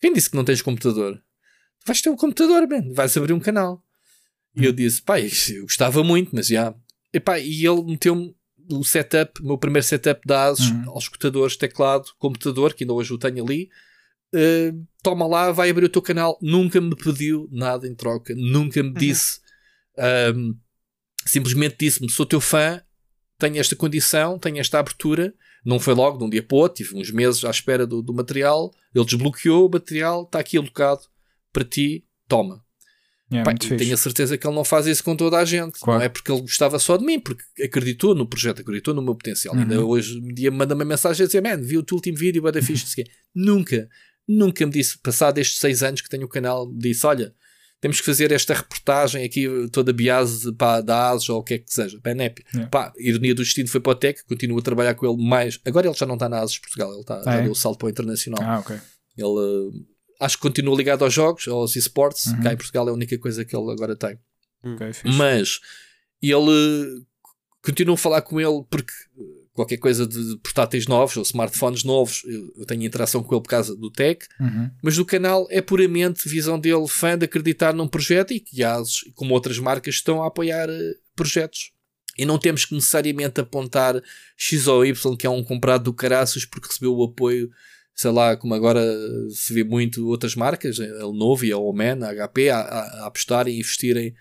Quem 0.00 0.12
disse 0.12 0.28
que 0.30 0.36
não 0.36 0.44
tens 0.44 0.60
computador? 0.62 1.16
Tu 1.16 1.86
vais 1.86 2.00
ter 2.02 2.10
um 2.10 2.16
computador, 2.16 2.68
man, 2.68 2.92
vais 2.92 3.16
abrir 3.16 3.32
um 3.32 3.40
canal. 3.40 3.82
E 4.54 4.64
eu 4.64 4.72
disse: 4.72 5.02
Pá, 5.02 5.20
eu 5.20 5.62
gostava 5.62 6.02
muito, 6.04 6.34
mas 6.34 6.48
já. 6.48 6.74
E, 7.12 7.20
pá, 7.20 7.38
e 7.38 7.66
ele 7.66 7.82
meteu-me 7.84 8.34
o 8.70 8.82
setup, 8.84 9.40
o 9.40 9.46
meu 9.46 9.56
primeiro 9.58 9.86
setup 9.86 10.20
da 10.26 10.44
ASUS, 10.46 10.70
Uhum. 10.70 10.90
aos 10.90 11.04
escutadores, 11.04 11.56
teclado, 11.56 12.08
computador, 12.18 12.74
que 12.74 12.82
ainda 12.84 12.92
hoje 12.92 13.12
o 13.12 13.18
tenho 13.18 13.44
ali. 13.44 13.70
Uh, 14.34 14.84
toma 15.06 15.24
lá, 15.24 15.52
vai 15.52 15.70
abrir 15.70 15.84
o 15.84 15.88
teu 15.88 16.02
canal. 16.02 16.36
Nunca 16.42 16.80
me 16.80 16.96
pediu 16.96 17.48
nada 17.52 17.86
em 17.86 17.94
troca, 17.94 18.34
nunca 18.36 18.82
me 18.82 18.92
disse. 18.92 19.38
um, 20.34 20.56
simplesmente 21.24 21.76
disse-me: 21.78 22.10
sou 22.10 22.26
teu 22.26 22.40
fã, 22.40 22.82
tenho 23.38 23.58
esta 23.58 23.76
condição, 23.76 24.36
tenho 24.36 24.58
esta 24.58 24.80
abertura. 24.80 25.32
Não 25.64 25.78
foi 25.78 25.94
logo, 25.94 26.18
de 26.18 26.24
um 26.24 26.30
dia 26.30 26.42
para 26.42 26.56
o 26.56 26.58
outro, 26.58 26.84
tive 26.84 26.96
uns 26.96 27.10
meses 27.10 27.44
à 27.44 27.50
espera 27.50 27.86
do, 27.86 28.02
do 28.02 28.12
material. 28.12 28.72
Ele 28.92 29.04
desbloqueou 29.04 29.68
o 29.68 29.70
material, 29.70 30.24
está 30.24 30.40
aqui 30.40 30.56
alocado 30.56 31.02
para 31.52 31.64
ti, 31.64 32.04
toma. 32.26 32.64
É, 33.30 33.42
muito 33.42 33.66
e 33.66 33.68
fixe. 33.68 33.76
tenho 33.76 33.94
a 33.94 33.96
certeza 33.96 34.38
que 34.38 34.46
ele 34.46 34.54
não 34.54 34.64
faz 34.64 34.86
isso 34.86 35.02
com 35.02 35.16
toda 35.16 35.38
a 35.38 35.44
gente. 35.44 35.80
Claro. 35.80 35.98
Não 35.98 36.06
é 36.06 36.08
porque 36.08 36.30
ele 36.30 36.40
gostava 36.40 36.78
só 36.78 36.96
de 36.96 37.04
mim, 37.04 37.18
porque 37.20 37.44
acreditou 37.62 38.14
no 38.14 38.26
projeto, 38.26 38.60
acreditou 38.60 38.94
no 38.94 39.02
meu 39.02 39.14
potencial. 39.14 39.54
Uhum. 39.54 39.62
Ainda 39.62 39.84
hoje 39.84 40.18
em 40.18 40.34
dia 40.34 40.50
manda-me 40.50 40.82
uma 40.82 40.88
mensagem 40.88 41.24
a 41.24 41.26
dizer: 41.26 41.42
Man, 41.42 41.62
vi 41.62 41.78
o 41.78 41.82
teu 41.82 41.96
último 41.96 42.16
vídeo, 42.16 42.42
vai 42.42 42.52
dar 42.52 42.62
fixe. 42.62 42.84
não 42.84 42.90
sei 42.90 43.04
o 43.04 43.06
quê." 43.06 43.12
Nunca, 43.34 43.88
nunca 44.28 44.64
me 44.66 44.72
disse, 44.72 44.98
passado 44.98 45.38
estes 45.38 45.58
seis 45.58 45.82
anos 45.82 46.00
que 46.00 46.08
tenho 46.08 46.24
o 46.24 46.28
canal, 46.28 46.66
me 46.66 46.78
disse: 46.78 47.06
Olha, 47.06 47.34
temos 47.80 48.00
que 48.00 48.06
fazer 48.06 48.32
esta 48.32 48.54
reportagem 48.54 49.24
aqui, 49.24 49.46
toda 49.70 49.92
biase 49.92 50.52
pá, 50.54 50.80
da 50.80 51.10
ASUS 51.10 51.28
ou 51.28 51.40
o 51.40 51.42
que 51.42 51.54
é 51.54 51.58
que 51.58 51.72
seja. 51.72 52.00
Pá, 52.02 52.14
NEP. 52.14 52.42
Yeah. 52.52 52.70
Pá, 52.70 52.92
ironia 52.98 53.34
do 53.34 53.42
destino 53.42 53.68
foi 53.68 53.80
para 53.80 53.92
o 53.92 53.94
Tech, 53.94 54.24
continuo 54.24 54.58
a 54.58 54.62
trabalhar 54.62 54.94
com 54.94 55.06
ele 55.06 55.22
mais. 55.28 55.60
Agora 55.64 55.86
ele 55.86 55.96
já 55.96 56.06
não 56.06 56.14
está 56.14 56.28
na 56.28 56.40
ASUS 56.40 56.58
Portugal, 56.58 56.90
ele 56.92 57.00
está, 57.00 57.20
Ah, 57.20 57.24
já 57.24 57.34
é? 57.34 57.42
deu 57.42 57.52
o 57.52 57.54
salto 57.54 57.78
para 57.78 57.86
o 57.86 57.90
internacional. 57.90 58.42
Ah, 58.42 58.58
ok. 58.60 58.76
Ele 59.16 59.26
uh, 59.28 59.72
acho 60.20 60.36
que 60.36 60.42
continua 60.42 60.76
ligado 60.76 61.04
aos 61.04 61.12
jogos, 61.12 61.46
aos 61.48 61.76
esportes. 61.76 62.26
Uhum. 62.26 62.42
Cá 62.42 62.52
em 62.52 62.56
Portugal 62.56 62.88
é 62.88 62.90
a 62.90 62.94
única 62.94 63.18
coisa 63.18 63.44
que 63.44 63.54
ele 63.54 63.70
agora 63.70 63.94
tem. 63.94 64.18
ok, 64.64 64.92
fixe. 64.92 65.16
Mas 65.16 65.60
ele 66.22 67.04
continuo 67.62 67.94
a 67.94 67.98
falar 67.98 68.22
com 68.22 68.40
ele 68.40 68.64
porque 68.70 68.92
qualquer 69.56 69.78
coisa 69.78 70.06
de 70.06 70.36
portáteis 70.42 70.86
novos 70.86 71.16
ou 71.16 71.22
smartphones 71.22 71.82
novos, 71.82 72.22
eu 72.56 72.64
tenho 72.66 72.84
interação 72.84 73.22
com 73.22 73.34
ele 73.34 73.42
por 73.42 73.48
causa 73.48 73.74
do 73.74 73.90
tech, 73.90 74.24
Uhum. 74.38 74.70
mas 74.82 74.96
do 74.96 75.04
canal 75.04 75.46
é 75.50 75.60
puramente 75.60 76.28
visão 76.28 76.60
dele, 76.60 76.86
fã 76.86 77.18
de 77.18 77.24
acreditar 77.24 77.74
num 77.74 77.88
projeto 77.88 78.32
e 78.32 78.38
que 78.40 78.56
como 79.14 79.34
outras 79.34 79.58
marcas, 79.58 79.96
estão 79.96 80.22
a 80.22 80.28
apoiar 80.28 80.68
eh, 80.68 80.94
projetos. 81.16 81.72
E 82.18 82.24
não 82.24 82.38
temos 82.38 82.64
que 82.64 82.74
necessariamente 82.74 83.40
apontar 83.40 84.00
X 84.36 84.66
ou 84.66 84.84
Y, 84.86 85.16
que 85.16 85.26
é 85.26 85.30
um 85.30 85.42
comprado 85.44 85.84
do 85.84 85.92
caraças 85.92 86.44
porque 86.44 86.68
recebeu 86.68 86.94
o 86.94 87.04
apoio, 87.04 87.50
sei 87.94 88.10
lá, 88.10 88.36
como 88.36 88.54
agora 88.54 88.82
se 89.30 89.52
vê 89.52 89.62
muito 89.64 90.06
outras 90.08 90.34
marcas, 90.34 90.78
a 90.80 90.84
Lenovo 91.06 91.44
e 91.44 91.52
a 91.52 91.58
Oman, 91.58 91.98
a 92.04 92.28
HP, 92.28 92.48
a, 92.50 92.58
a, 92.60 92.80
a 93.02 93.06
apostarem 93.06 93.56
e 93.56 93.58
investirem. 93.60 94.14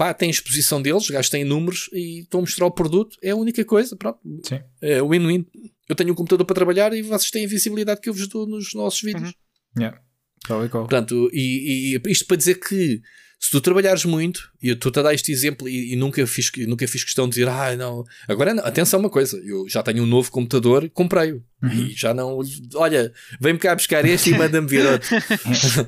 Pá, 0.00 0.14
tem 0.14 0.30
exposição 0.30 0.80
deles, 0.80 1.10
gastem 1.10 1.44
números 1.44 1.90
e 1.92 2.20
estão 2.20 2.40
a 2.40 2.42
mostrar 2.42 2.64
o 2.64 2.70
produto. 2.70 3.18
É 3.22 3.32
a 3.32 3.36
única 3.36 3.62
coisa, 3.66 3.94
pronto. 3.94 4.18
Sim. 4.42 4.58
É 4.80 5.02
win-win. 5.02 5.44
Eu 5.86 5.94
tenho 5.94 6.10
um 6.12 6.14
computador 6.14 6.46
para 6.46 6.54
trabalhar 6.54 6.94
e 6.94 7.02
vocês 7.02 7.30
têm 7.30 7.44
a 7.44 7.48
visibilidade 7.48 8.00
que 8.00 8.08
eu 8.08 8.14
vos 8.14 8.26
dou 8.26 8.46
nos 8.46 8.72
nossos 8.72 9.02
vídeos. 9.02 9.28
Uhum. 9.28 9.82
Yeah. 9.82 10.00
Tal 10.48 10.64
e 10.64 10.70
qual. 10.70 10.84
Portanto, 10.84 11.28
e, 11.34 11.96
e- 11.96 12.00
e 12.02 12.10
isto 12.10 12.24
para 12.24 12.38
dizer 12.38 12.54
que 12.54 13.02
se 13.40 13.50
tu 13.50 13.58
trabalhares 13.58 14.04
muito, 14.04 14.52
e 14.62 14.68
eu 14.68 14.74
estou 14.74 14.92
a 14.96 15.02
dar 15.02 15.14
este 15.14 15.32
exemplo 15.32 15.66
e, 15.66 15.94
e, 15.94 15.96
nunca, 15.96 16.24
fiz, 16.26 16.52
nunca 16.68 16.86
fiz 16.86 17.02
questão 17.02 17.24
de 17.24 17.36
dizer, 17.36 17.48
ah, 17.48 17.74
não. 17.74 18.04
Agora, 18.28 18.52
não, 18.52 18.62
atenção, 18.62 19.00
uma 19.00 19.08
coisa, 19.08 19.38
eu 19.38 19.66
já 19.66 19.82
tenho 19.82 20.02
um 20.02 20.06
novo 20.06 20.30
computador, 20.30 20.90
comprei-o. 20.90 21.42
Uhum. 21.62 21.70
E 21.70 21.92
já 21.92 22.12
não, 22.12 22.38
olha, 22.74 23.10
vem-me 23.40 23.58
cá 23.58 23.74
buscar 23.74 24.04
este 24.04 24.30
e 24.30 24.36
manda-me 24.36 24.68
vir 24.68 24.84
outro. 24.84 25.08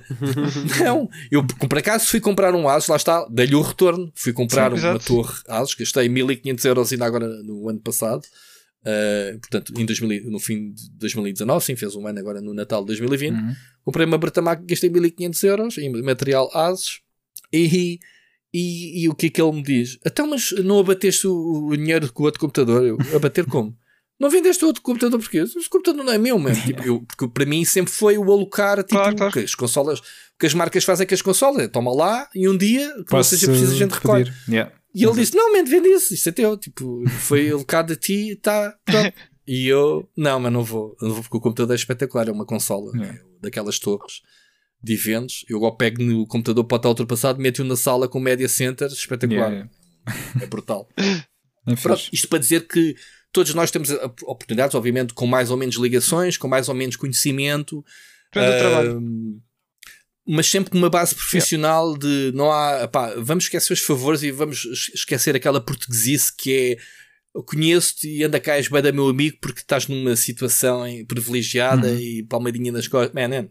não, 0.83 1.11
eu 1.31 1.47
por 1.47 1.79
acaso 1.79 2.07
fui 2.07 2.21
comprar 2.21 2.55
um 2.55 2.67
Asus, 2.67 2.89
lá 2.89 2.97
está, 2.97 3.27
dei-lhe 3.31 3.55
o 3.55 3.61
retorno. 3.61 4.11
Fui 4.15 4.33
comprar 4.33 4.75
Sim, 4.75 4.87
uma 4.87 4.99
torre 4.99 5.35
Asus, 5.47 5.75
gastei 5.75 6.09
1500 6.09 6.65
euros 6.65 6.91
ainda 6.91 7.05
agora 7.05 7.29
no 7.43 7.69
ano 7.69 7.81
passado. 7.81 8.23
Uh, 8.81 9.39
portanto, 9.39 9.75
em 9.79 9.85
2000, 9.85 10.31
no 10.31 10.41
fim 10.41 10.73
de 10.73 10.91
2019, 10.93 11.65
sim, 11.65 11.77
fez 11.77 11.95
um 11.95 12.07
ano 12.07 12.19
agora 12.19 12.41
no 12.41 12.55
Natal 12.55 12.81
de 12.81 12.87
2020. 12.87 13.35
Uhum. 13.35 13.55
Comprei 13.85 14.07
uma 14.07 14.17
Bertamac, 14.17 14.65
gastei 14.65 14.89
1500 14.89 15.43
euros 15.45 15.79
em 15.79 15.91
material 16.03 16.51
Asus 16.55 17.03
e, 17.53 17.99
e, 18.53 19.05
e, 19.05 19.09
o 19.09 19.15
que 19.15 19.27
é 19.27 19.31
que 19.31 19.41
ele 19.41 19.53
me 19.53 19.63
diz? 19.63 19.99
Então, 20.05 20.27
mas 20.27 20.53
não 20.65 20.79
abateste 20.79 21.27
o, 21.27 21.67
o 21.67 21.77
dinheiro 21.77 22.13
com 22.13 22.23
o 22.23 22.27
outro 22.27 22.41
computador? 22.41 22.85
Eu, 22.85 22.99
abater 23.15 23.47
como? 23.47 23.77
Não 24.21 24.31
vendeste 24.31 24.65
outro 24.65 24.83
computador 24.83 25.19
porque 25.19 25.43
o 25.43 25.49
computador 25.69 26.05
não 26.05 26.13
é 26.13 26.17
meu, 26.17 26.39
mano. 26.39 26.55
Tipo, 26.55 26.83
eu, 26.85 27.01
porque 27.01 27.27
para 27.27 27.45
mim 27.45 27.65
sempre 27.65 27.93
foi 27.93 28.17
o 28.17 28.31
alocar, 28.31 28.77
tipo, 28.79 28.91
claro, 28.91 29.17
claro. 29.17 29.33
que 29.33 29.41
as 29.41 29.53
consolas, 29.53 30.01
que 30.39 30.47
as 30.47 30.55
marcas 30.55 30.85
fazem 30.85 31.05
com 31.05 31.15
as 31.15 31.23
consolas. 31.23 31.69
Toma 31.73 31.93
lá 31.93 32.29
e 32.33 32.49
um 32.49 32.57
dia, 32.57 32.89
que 33.05 33.13
não 33.13 33.23
seja 33.25 33.49
preciso, 33.49 33.73
a 33.73 33.77
gente 33.77 33.91
recolhe. 33.91 34.33
Yeah. 34.49 34.73
E 34.95 35.03
ele 35.03 35.15
disse: 35.15 35.35
Não, 35.35 35.53
mente, 35.53 35.69
vende 35.69 35.89
isso, 35.89 36.15
isso 36.15 36.29
é 36.29 36.33
teu. 36.33 36.57
Tipo, 36.57 37.03
foi 37.09 37.51
alocado 37.51 37.95
a 37.95 37.97
ti, 37.97 38.31
está 38.33 38.77
pronto. 38.85 39.13
E 39.45 39.67
eu, 39.67 40.09
não, 40.17 40.39
mas 40.39 40.53
não 40.53 40.63
vou, 40.63 40.97
não 41.03 41.11
vou 41.11 41.23
porque 41.23 41.37
o 41.37 41.41
computador 41.41 41.73
é 41.73 41.77
espetacular, 41.77 42.29
é 42.29 42.31
uma 42.31 42.47
consola 42.47 42.93
yeah. 42.95 43.13
é, 43.13 43.23
daquelas 43.41 43.81
torres 43.81 44.23
de 44.83 44.95
eventos. 44.95 45.45
Eu 45.49 45.59
agora 45.59 45.77
pego 45.77 46.03
no 46.03 46.27
computador 46.27 46.65
para 46.65 46.77
estar 46.77 46.89
ultrapassado, 46.89 47.41
meto-o 47.41 47.65
na 47.65 47.77
sala 47.77 48.09
com 48.09 48.19
Media 48.19 48.49
Center, 48.49 48.89
espetacular. 48.89 49.51
Yeah. 49.51 49.71
É 50.41 50.47
brutal. 50.47 50.89
É 51.65 51.77
Pronto, 51.77 52.09
isto 52.13 52.27
para 52.27 52.41
dizer 52.41 52.67
que 52.67 52.97
todos 53.33 53.55
nós 53.55 53.71
temos 53.71 53.89
oportunidades, 54.25 54.75
obviamente, 54.75 55.15
com 55.15 55.29
mais 55.29 55.49
ou 55.49 55.57
menos 55.57 55.77
ligações, 55.77 56.37
com 56.37 56.49
mais 56.49 56.69
ou 56.69 56.75
menos 56.75 56.97
conhecimento. 56.97 57.85
Uh, 58.35 59.41
mas 60.27 60.49
sempre 60.49 60.73
com 60.73 60.79
uma 60.79 60.91
base 60.91 61.15
profissional 61.15 61.91
yeah. 61.91 62.01
de 62.01 62.37
não 62.37 62.51
há, 62.51 62.89
pá, 62.89 63.15
vamos 63.17 63.45
esquecer 63.45 63.73
os 63.73 63.79
favores 63.79 64.25
e 64.25 64.33
vamos 64.33 64.65
esquecer 64.93 65.37
aquela 65.37 65.61
portuguesice 65.61 66.35
que 66.37 66.53
é 66.73 66.77
conheço-te 67.43 68.09
e 68.09 68.23
anda 68.25 68.39
cá 68.39 68.57
és 68.57 68.69
bem 68.69 68.83
da 68.83 68.93
meu 68.93 69.09
amigo 69.09 69.39
porque 69.41 69.61
estás 69.61 69.87
numa 69.87 70.15
situação 70.17 70.85
privilegiada 71.09 71.89
uhum. 71.89 71.99
e 71.99 72.23
palmadinha 72.25 72.73
nas 72.73 72.87
costas. 72.87 73.15
Man, 73.15 73.29
man, 73.29 73.49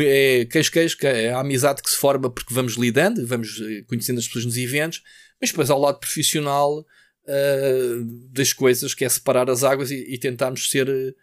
é 0.00 0.44
queijo-queijo, 0.44 0.96
é 1.02 1.30
a 1.30 1.40
amizade 1.40 1.82
que 1.82 1.90
se 1.90 1.96
forma 1.96 2.28
porque 2.28 2.52
vamos 2.52 2.74
lidando, 2.74 3.26
vamos 3.26 3.60
eh, 3.60 3.82
conhecendo 3.86 4.18
as 4.18 4.26
pessoas 4.26 4.44
nos 4.44 4.56
eventos, 4.56 5.02
mas 5.40 5.50
depois 5.50 5.70
ao 5.70 5.80
lado 5.80 5.98
profissional 5.98 6.80
uh, 6.80 8.04
das 8.30 8.52
coisas, 8.52 8.92
que 8.94 9.04
é 9.04 9.08
separar 9.08 9.48
as 9.48 9.64
águas 9.64 9.90
e, 9.90 10.04
e 10.08 10.18
tentarmos 10.18 10.70
ser, 10.70 10.88
eh, 10.88 11.14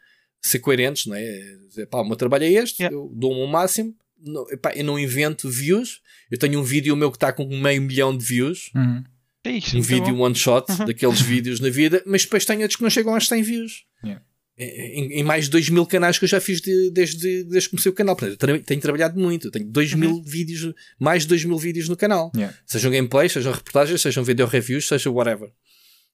ser 0.41 0.59
coerentes, 0.59 1.05
não 1.05 1.15
é? 1.15 1.57
Dizer, 1.67 1.85
pá, 1.85 1.99
o 2.01 2.05
meu 2.05 2.15
trabalho 2.15 2.45
é 2.45 2.51
este, 2.53 2.81
yeah. 2.81 2.95
eu 2.95 3.11
dou-me 3.13 3.41
o 3.41 3.47
máximo, 3.47 3.95
não, 4.19 4.49
epá, 4.49 4.73
eu 4.73 4.83
não 4.83 4.97
invento 4.97 5.47
views, 5.47 6.01
eu 6.31 6.39
tenho 6.39 6.59
um 6.59 6.63
vídeo 6.63 6.95
meu 6.95 7.11
que 7.11 7.17
está 7.17 7.31
com 7.31 7.45
meio 7.45 7.81
milhão 7.81 8.17
de 8.17 8.25
views. 8.25 8.71
Uhum. 8.73 9.03
É 9.43 9.51
isso, 9.51 9.75
um 9.75 9.79
então. 9.79 9.97
vídeo 9.97 10.19
one 10.19 10.33
shot 10.33 10.71
uhum. 10.71 10.85
daqueles 10.87 11.21
vídeos 11.21 11.59
na 11.59 11.69
vida, 11.69 12.01
mas 12.03 12.23
depois 12.23 12.45
tenho 12.45 12.61
outros 12.61 12.77
que 12.77 12.83
não 12.83 12.89
chegam 12.89 13.13
aos 13.13 13.27
100 13.27 13.43
views. 13.43 13.85
Yeah 14.03 14.23
em, 14.57 15.19
em, 15.19 15.23
mais 15.23 15.45
de 15.45 15.51
2 15.51 15.69
mil 15.69 15.85
canais 15.85 16.17
que 16.17 16.23
eu 16.23 16.29
já 16.29 16.39
fiz 16.39 16.61
de, 16.61 16.89
desde, 16.89 17.43
desde 17.43 17.67
que 17.67 17.75
comecei 17.75 17.91
o 17.91 17.95
canal. 17.95 18.15
Portanto, 18.15 18.49
eu 18.49 18.63
tenho 18.63 18.79
trabalhado 18.79 19.19
muito. 19.19 19.51
Tenho 19.51 19.67
2 19.67 19.93
uhum. 19.93 19.99
mil 19.99 20.23
vídeos, 20.23 20.73
mais 20.99 21.23
de 21.23 21.29
2 21.29 21.45
mil 21.45 21.57
vídeos 21.57 21.89
no 21.89 21.97
canal. 21.97 22.31
Yeah. 22.35 22.55
Sejam 22.65 22.91
gameplays, 22.91 23.33
sejam 23.33 23.51
reportagens, 23.51 24.01
sejam 24.01 24.23
video 24.23 24.47
reviews, 24.47 24.87
seja 24.87 25.09
whatever. 25.09 25.51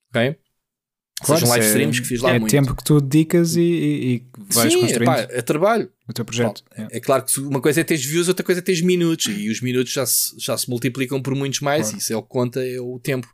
Ok? 0.10 0.36
Claro, 1.24 1.40
sejam 1.40 1.50
live 1.50 1.66
é 1.66 1.68
streams 1.68 1.98
é, 1.98 2.02
que 2.02 2.08
fiz 2.08 2.22
lá 2.22 2.30
é 2.32 2.40
muito. 2.40 2.56
É 2.56 2.60
tempo 2.60 2.76
que 2.76 2.84
tu 2.84 3.00
dedicas 3.00 3.56
e, 3.56 3.62
e, 3.62 4.16
e 4.16 4.26
vais 4.52 4.74
Sim, 4.74 4.82
construindo. 4.82 5.12
Epá, 5.12 5.28
é 5.30 5.42
trabalho. 5.44 5.92
O 6.10 6.14
teu 6.14 6.26
projeto. 6.26 6.64
Bom, 6.76 6.88
é. 6.90 6.98
é. 6.98 7.00
claro 7.00 7.24
que 7.24 7.40
uma 7.40 7.62
coisa 7.62 7.82
é 7.82 7.84
teres 7.84 8.04
views, 8.04 8.28
outra 8.28 8.44
coisa 8.44 8.60
é 8.60 8.64
teres 8.64 8.82
minutos. 8.82 9.28
E 9.28 9.50
os 9.50 9.62
minutos 9.62 9.94
já 9.94 10.06
se, 10.06 10.34
já 10.40 10.58
se 10.58 10.68
multiplicam 10.68 11.22
por 11.22 11.36
muitos 11.36 11.60
mais. 11.60 11.84
Claro. 11.84 11.98
Isso 12.00 12.12
é 12.12 12.18
o 12.18 12.24
que 12.24 12.30
conta, 12.30 12.66
é 12.66 12.82
o 12.82 12.98
tempo 12.98 13.32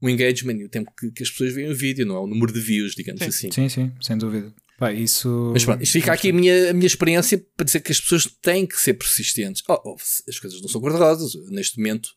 o 0.00 0.08
engagement 0.08 0.58
e 0.58 0.64
o 0.64 0.68
tempo 0.68 0.92
que, 0.98 1.10
que, 1.10 1.22
as 1.22 1.30
pessoas 1.30 1.54
veem 1.54 1.70
o 1.70 1.74
vídeo, 1.74 2.06
não 2.06 2.16
é 2.16 2.20
o 2.20 2.26
número 2.26 2.52
de 2.52 2.60
views, 2.60 2.94
digamos 2.94 3.22
sim. 3.22 3.28
assim. 3.28 3.50
Sim, 3.50 3.68
sim, 3.68 3.92
sem 4.00 4.18
dúvida. 4.18 4.54
Pá, 4.78 4.92
isso... 4.92 5.50
Mas 5.54 5.64
pronto, 5.64 5.82
isto 5.82 5.92
fica 5.92 6.12
aqui 6.12 6.30
a 6.30 6.32
minha, 6.32 6.70
a 6.70 6.72
minha 6.74 6.86
experiência 6.86 7.42
para 7.56 7.64
dizer 7.64 7.80
que 7.80 7.92
as 7.92 8.00
pessoas 8.00 8.26
têm 8.42 8.66
que 8.66 8.78
ser 8.78 8.94
persistentes. 8.94 9.62
Oh, 9.68 9.80
oh, 9.84 9.96
as 10.28 10.38
coisas 10.38 10.60
não 10.60 10.68
são 10.68 10.80
cor-de-rosas. 10.80 11.32
Neste 11.50 11.78
momento, 11.78 12.10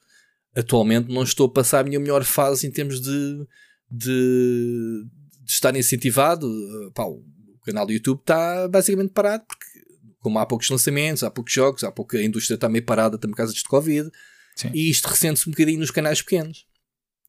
atualmente, 0.56 1.11
não 1.11 1.23
estou 1.23 1.47
a 1.47 1.51
passar 1.51 1.80
a 1.80 1.84
minha 1.84 1.99
melhor 1.99 2.23
fase 2.26 2.68
em 2.68 2.72
termos 2.72 2.99
de, 2.99 3.47
de, 3.89 5.06
de 5.45 5.51
estar 5.51 5.73
incentivado. 5.76 6.45
Pá, 6.93 7.06
o 7.06 7.23
canal 7.64 7.85
do 7.85 7.93
YouTube 7.93 8.19
está 8.19 8.68
basicamente 8.68 9.11
parado 9.11 9.45
porque, 9.47 9.65
como 10.19 10.38
há 10.38 10.45
poucos 10.45 10.69
lançamentos, 10.69 11.23
há 11.23 11.31
poucos 11.31 11.53
jogos, 11.53 11.85
há 11.85 11.91
pouca 11.91 12.18
a 12.18 12.23
indústria 12.23 12.56
está 12.56 12.68
meio 12.68 12.84
parada 12.84 13.18
também 13.18 13.31
por 13.31 13.38
causa 13.38 13.53
de 13.53 13.64
Covid. 13.64 14.10
Sim. 14.57 14.72
E 14.73 14.89
isto 14.89 15.07
ressente-se 15.07 15.47
um 15.47 15.51
bocadinho 15.51 15.80
nos 15.80 15.91
canais 15.91 16.22
pequenos. 16.22 16.68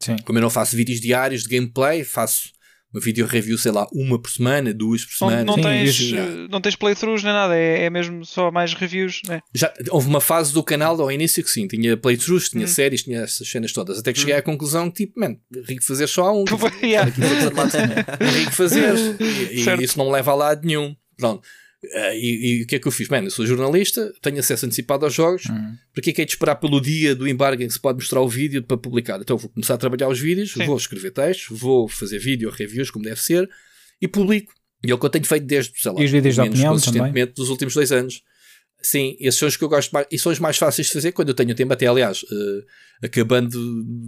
Sim. 0.01 0.17
Como 0.25 0.39
eu 0.39 0.43
não 0.43 0.51
faço 0.51 0.77
vídeos 0.77 1.01
diários 1.01 1.43
de 1.43 1.49
gameplay, 1.49 2.05
faço 2.05 2.51
uma 2.93 3.01
video 3.01 3.25
review, 3.25 3.57
sei 3.57 3.71
lá, 3.71 3.87
uma 3.93 4.21
por 4.21 4.31
semana, 4.31 4.75
duas 4.75 5.05
por 5.05 5.15
semana. 5.15 5.45
Não, 5.45 5.57
não 5.57 5.63
tens, 5.63 6.13
eh, 6.13 6.49
não 6.51 6.61
tens 6.61 6.75
playthroughs 6.75 7.23
nem 7.23 7.33
nada, 7.33 7.57
é, 7.57 7.85
é 7.85 7.91
mesmo 7.91 8.25
só 8.25 8.51
mais 8.51 8.75
reviews, 8.75 9.23
né? 9.29 9.41
Já 9.55 9.73
houve 9.91 10.09
uma 10.09 10.21
fase 10.21 10.53
do 10.53 10.63
canal 10.63 11.01
ao 11.01 11.13
início 11.13 11.45
que 11.45 11.51
sim, 11.51 11.69
tinha 11.69 11.97
playthroughs, 11.97 12.49
tinha 12.49 12.65
hum. 12.65 12.69
séries, 12.69 13.05
tinha 13.05 13.21
essas 13.21 13.49
cenas 13.49 13.73
todas, 13.73 13.99
até 13.99 14.13
que 14.13 14.19
cheguei 14.19 14.35
hum. 14.35 14.39
à 14.39 14.43
conclusão 14.43 14.91
que 14.91 15.07
tipo, 15.07 15.21
man, 15.21 15.37
rico 15.67 15.85
fazer 15.85 16.09
só 16.09 16.35
um. 16.35 16.45
rico 18.35 18.53
fazer. 18.53 18.95
E, 19.21 19.61
e 19.61 19.85
isso 19.85 19.97
não 19.97 20.07
me 20.07 20.13
leva 20.13 20.33
a 20.33 20.35
lado 20.35 20.67
nenhum. 20.67 20.97
Pronto. 21.17 21.47
Uh, 21.83 22.13
e, 22.13 22.61
e, 22.61 22.63
o 22.63 22.67
que 22.67 22.77
é 22.77 22.79
que 22.79 22.87
eu 22.87 22.93
fiz? 22.93 23.09
Mano, 23.09 23.29
eu 23.29 23.31
sou 23.31 23.47
jornalista, 23.47 24.13
tenho 24.21 24.39
acesso 24.39 24.67
antecipado 24.67 25.05
aos 25.07 25.15
jogos. 25.15 25.47
Uhum. 25.47 25.77
Para 25.95 26.03
que 26.03 26.11
é 26.11 26.13
que 26.13 26.23
é 26.23 26.25
de 26.27 26.33
esperar 26.33 26.57
pelo 26.57 26.81
dia 26.81 27.15
do 27.15 27.27
embargo 27.27 27.63
em 27.63 27.67
que 27.67 27.73
se 27.73 27.81
pode 27.81 27.97
mostrar 27.97 28.21
o 28.21 28.29
vídeo 28.29 28.63
para 28.63 28.77
publicar? 28.77 29.19
Então 29.21 29.39
vou 29.39 29.49
começar 29.49 29.75
a 29.75 29.79
trabalhar 29.79 30.09
os 30.09 30.21
vídeos, 30.21 30.53
Sim. 30.53 30.67
vou 30.67 30.77
escrever 30.77 31.11
textos, 31.11 31.59
vou 31.59 31.89
fazer 31.89 32.19
vídeo, 32.19 32.51
reviews, 32.51 32.91
como 32.91 33.05
deve 33.05 33.21
ser, 33.21 33.49
e 34.01 34.07
publico. 34.07 34.53
E 34.85 34.91
é 34.91 34.95
o 34.95 34.99
que 34.99 35.07
eu 35.07 35.11
tenho 35.11 35.25
feito 35.25 35.47
desde, 35.47 35.73
sei 35.81 35.93
lá, 35.93 36.01
e 36.01 36.05
os 36.05 36.11
vídeos 36.11 36.35
de 36.35 36.41
opinião 36.41 36.73
consistentemente 36.73 37.13
também? 37.13 37.35
dos 37.35 37.49
últimos 37.49 37.75
dois 37.75 37.93
anos. 37.93 38.23
Sim, 38.83 39.17
esses 39.21 39.39
são 39.39 39.47
os 39.47 39.57
que 39.57 39.65
eu 39.65 39.69
gosto 39.69 39.91
mais, 39.91 40.07
e 40.11 40.19
são 40.19 40.33
os 40.33 40.39
mais 40.39 40.57
fáceis 40.57 40.87
de 40.87 40.93
fazer 40.95 41.13
quando 41.13 41.29
eu 41.29 41.35
tenho 41.35 41.55
tempo. 41.55 41.73
Até, 41.73 41.87
aliás, 41.87 42.23
uh, 42.23 42.65
acabando 43.03 43.51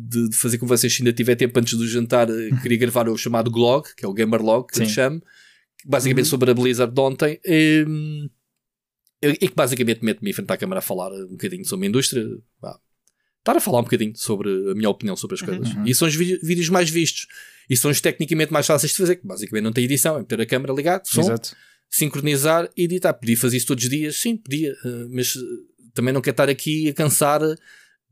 de, 0.08 0.30
de, 0.30 0.36
fazer 0.36 0.56
com 0.56 0.66
vocês, 0.66 0.92
se 0.94 1.02
ainda 1.02 1.12
tiver 1.12 1.36
tempo 1.36 1.58
antes 1.58 1.74
do 1.74 1.86
jantar, 1.86 2.30
uh, 2.30 2.62
queria 2.62 2.78
gravar 2.78 3.08
o 3.08 3.16
chamado 3.16 3.50
Glog, 3.50 3.86
que 3.94 4.04
é 4.04 4.08
o 4.08 4.14
Gamer 4.14 4.40
Log, 4.40 4.66
que 4.66 4.76
Sim. 4.76 4.84
eu 4.84 4.88
chamo, 4.88 5.22
basicamente 5.84 6.26
uhum. 6.26 6.30
sobre 6.30 6.50
a 6.50 6.54
Blizzard 6.54 6.92
de 6.92 7.00
ontem. 7.00 7.40
Um, 7.86 8.28
e 9.22 9.48
que 9.48 9.54
basicamente 9.54 10.04
mete-me 10.04 10.30
em 10.30 10.32
frente 10.32 10.50
à 10.50 10.56
câmara 10.56 10.80
a 10.80 10.82
falar 10.82 11.12
um 11.12 11.28
bocadinho 11.30 11.64
sobre 11.64 11.86
a 11.86 11.88
indústria. 11.88 12.24
Ah, 12.62 12.78
estar 13.38 13.56
a 13.56 13.60
falar 13.60 13.80
um 13.80 13.84
bocadinho 13.84 14.16
sobre 14.16 14.48
a 14.70 14.74
minha 14.74 14.90
opinião 14.90 15.16
sobre 15.16 15.34
as 15.34 15.40
uhum. 15.42 15.46
coisas. 15.46 15.74
Uhum. 15.74 15.86
E 15.86 15.94
são 15.94 16.08
os 16.08 16.14
vídeos 16.14 16.68
mais 16.68 16.90
vistos. 16.90 17.26
E 17.70 17.76
são 17.76 17.90
os 17.90 18.00
tecnicamente 18.00 18.52
mais 18.52 18.66
fáceis 18.66 18.92
de 18.92 18.98
fazer, 18.98 19.16
que 19.16 19.26
basicamente 19.26 19.64
não 19.64 19.72
tem 19.72 19.84
edição, 19.84 20.16
é 20.16 20.18
meter 20.20 20.40
a 20.40 20.46
câmera 20.46 20.72
ligada, 20.72 21.04
som, 21.06 21.20
Exato. 21.20 21.56
sincronizar 21.88 22.68
e 22.76 22.84
editar. 22.84 23.14
Podia 23.14 23.36
fazer 23.36 23.56
isso 23.56 23.66
todos 23.66 23.84
os 23.84 23.90
dias? 23.90 24.16
Sim, 24.16 24.36
podia. 24.36 24.72
Uh, 24.84 25.08
mas 25.10 25.36
uh, 25.36 25.40
também 25.94 26.12
não 26.12 26.20
quero 26.20 26.34
estar 26.34 26.48
aqui 26.48 26.88
a 26.88 26.94
cansar 26.94 27.40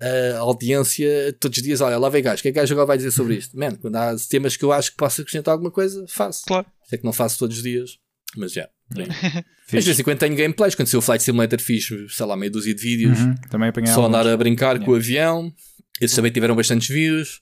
a 0.00 0.38
audiência 0.38 1.34
todos 1.38 1.58
os 1.58 1.62
dias. 1.62 1.80
Olha, 1.80 1.98
lá 1.98 2.08
vem 2.08 2.22
gajo, 2.22 2.40
o 2.40 2.42
que 2.42 2.48
é 2.48 2.52
que 2.52 2.58
gajo 2.58 2.72
agora 2.72 2.86
vai 2.86 2.96
dizer 2.96 3.10
sobre 3.10 3.36
isto? 3.36 3.56
Man, 3.56 3.76
quando 3.76 3.96
há 3.96 4.16
temas 4.28 4.56
que 4.56 4.64
eu 4.64 4.72
acho 4.72 4.92
que 4.92 4.96
possa 4.96 5.22
acrescentar 5.22 5.52
alguma 5.52 5.70
coisa, 5.70 6.04
faço. 6.08 6.44
Claro. 6.46 6.66
Sei 6.84 6.98
que 6.98 7.04
não 7.04 7.12
faço 7.12 7.38
todos 7.38 7.58
os 7.58 7.62
dias, 7.62 7.98
mas 8.36 8.52
já. 8.52 8.68
Yeah. 8.96 9.14
Às 9.72 9.84
vezes, 9.84 10.02
quando 10.02 10.18
tenho 10.18 10.34
gameplays, 10.34 10.74
quando 10.74 10.92
o 10.92 11.00
Flight 11.00 11.22
Simulator 11.22 11.60
fiz, 11.60 11.88
sei 12.08 12.26
lá, 12.26 12.36
meia 12.36 12.50
dúzia 12.50 12.74
de 12.74 12.82
vídeos, 12.82 13.20
uhum, 13.20 13.34
também 13.48 13.72
só 13.86 14.06
andar 14.06 14.26
a 14.26 14.36
brincar 14.36 14.72
yeah. 14.72 14.84
com 14.84 14.92
o 14.92 14.96
avião. 14.96 15.52
Esses 16.00 16.16
também 16.16 16.32
tiveram 16.32 16.56
bastantes 16.56 16.88
views. 16.88 17.40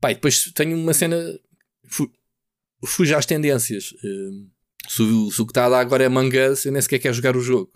Pá, 0.00 0.08
depois 0.08 0.44
tenho 0.54 0.76
uma 0.76 0.94
cena. 0.94 1.16
Fujo 2.84 3.16
às 3.16 3.26
tendências. 3.26 3.90
Uh, 3.92 4.48
se, 4.88 5.02
o, 5.02 5.30
se 5.30 5.42
o 5.42 5.46
que 5.46 5.50
está 5.50 5.66
a 5.66 5.70
dar 5.70 5.80
agora 5.80 6.04
é 6.04 6.08
mangas, 6.08 6.64
eu 6.64 6.72
nem 6.72 6.80
sequer 6.80 6.98
quero 6.98 7.14
jogar 7.14 7.36
o 7.36 7.40
jogo. 7.40 7.72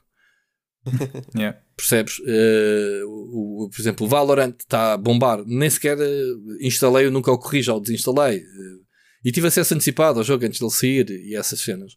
yeah. 1.37 1.59
Percebes? 1.77 2.19
Uh, 2.21 3.07
o, 3.07 3.65
o, 3.65 3.71
por 3.71 3.81
exemplo, 3.81 4.07
o 4.07 4.09
Valorant 4.09 4.55
está 4.59 4.95
a 4.95 4.97
bombar. 4.97 5.45
Nem 5.47 5.69
sequer 5.71 5.99
uh, 5.99 6.57
instalei, 6.61 7.07
eu 7.07 7.11
nunca 7.11 7.31
o 7.31 7.39
corrijo, 7.39 7.73
ou 7.73 7.81
desinstalei. 7.81 8.39
Uh, 8.39 8.81
e 9.25 9.31
tive 9.31 9.49
acesso 9.49 9.75
antecipado 9.75 10.19
ao 10.19 10.25
jogo 10.25 10.45
antes 10.47 10.59
de 10.59 10.65
ele 10.65 10.73
sair 10.73 11.11
e 11.11 11.37
essas 11.37 11.61
cenas. 11.61 11.95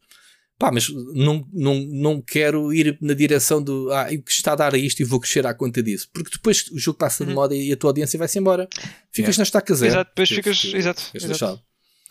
Pá, 0.60 0.72
mas 0.72 0.88
não, 1.14 1.48
não, 1.52 1.76
não 1.76 2.22
quero 2.22 2.72
ir 2.74 2.98
na 3.02 3.14
direção 3.14 3.62
do 3.62 3.92
ah, 3.92 4.08
que 4.08 4.32
está 4.32 4.54
a 4.54 4.56
dar 4.56 4.74
a 4.74 4.78
isto 4.78 5.02
e 5.02 5.04
vou 5.04 5.20
crescer 5.20 5.46
à 5.48 5.54
conta 5.54 5.82
disso. 5.82 6.10
Porque 6.14 6.30
depois 6.32 6.68
o 6.72 6.78
jogo 6.78 6.98
passa 6.98 7.24
de 7.24 7.32
uhum. 7.32 7.36
moda 7.36 7.56
e 7.56 7.72
a 7.72 7.78
tua 7.78 7.90
audiência 7.90 8.20
vai-se 8.20 8.38
embora. 8.38 8.68
Ficas 9.12 9.36
yeah. 9.36 9.38
na 9.38 9.44
estaca 9.44 9.74
zero. 9.74 9.92
Exato, 9.92 10.12
depois 10.12 10.30
ficas. 10.30 10.64
exato. 10.74 11.04
exato. 11.14 11.62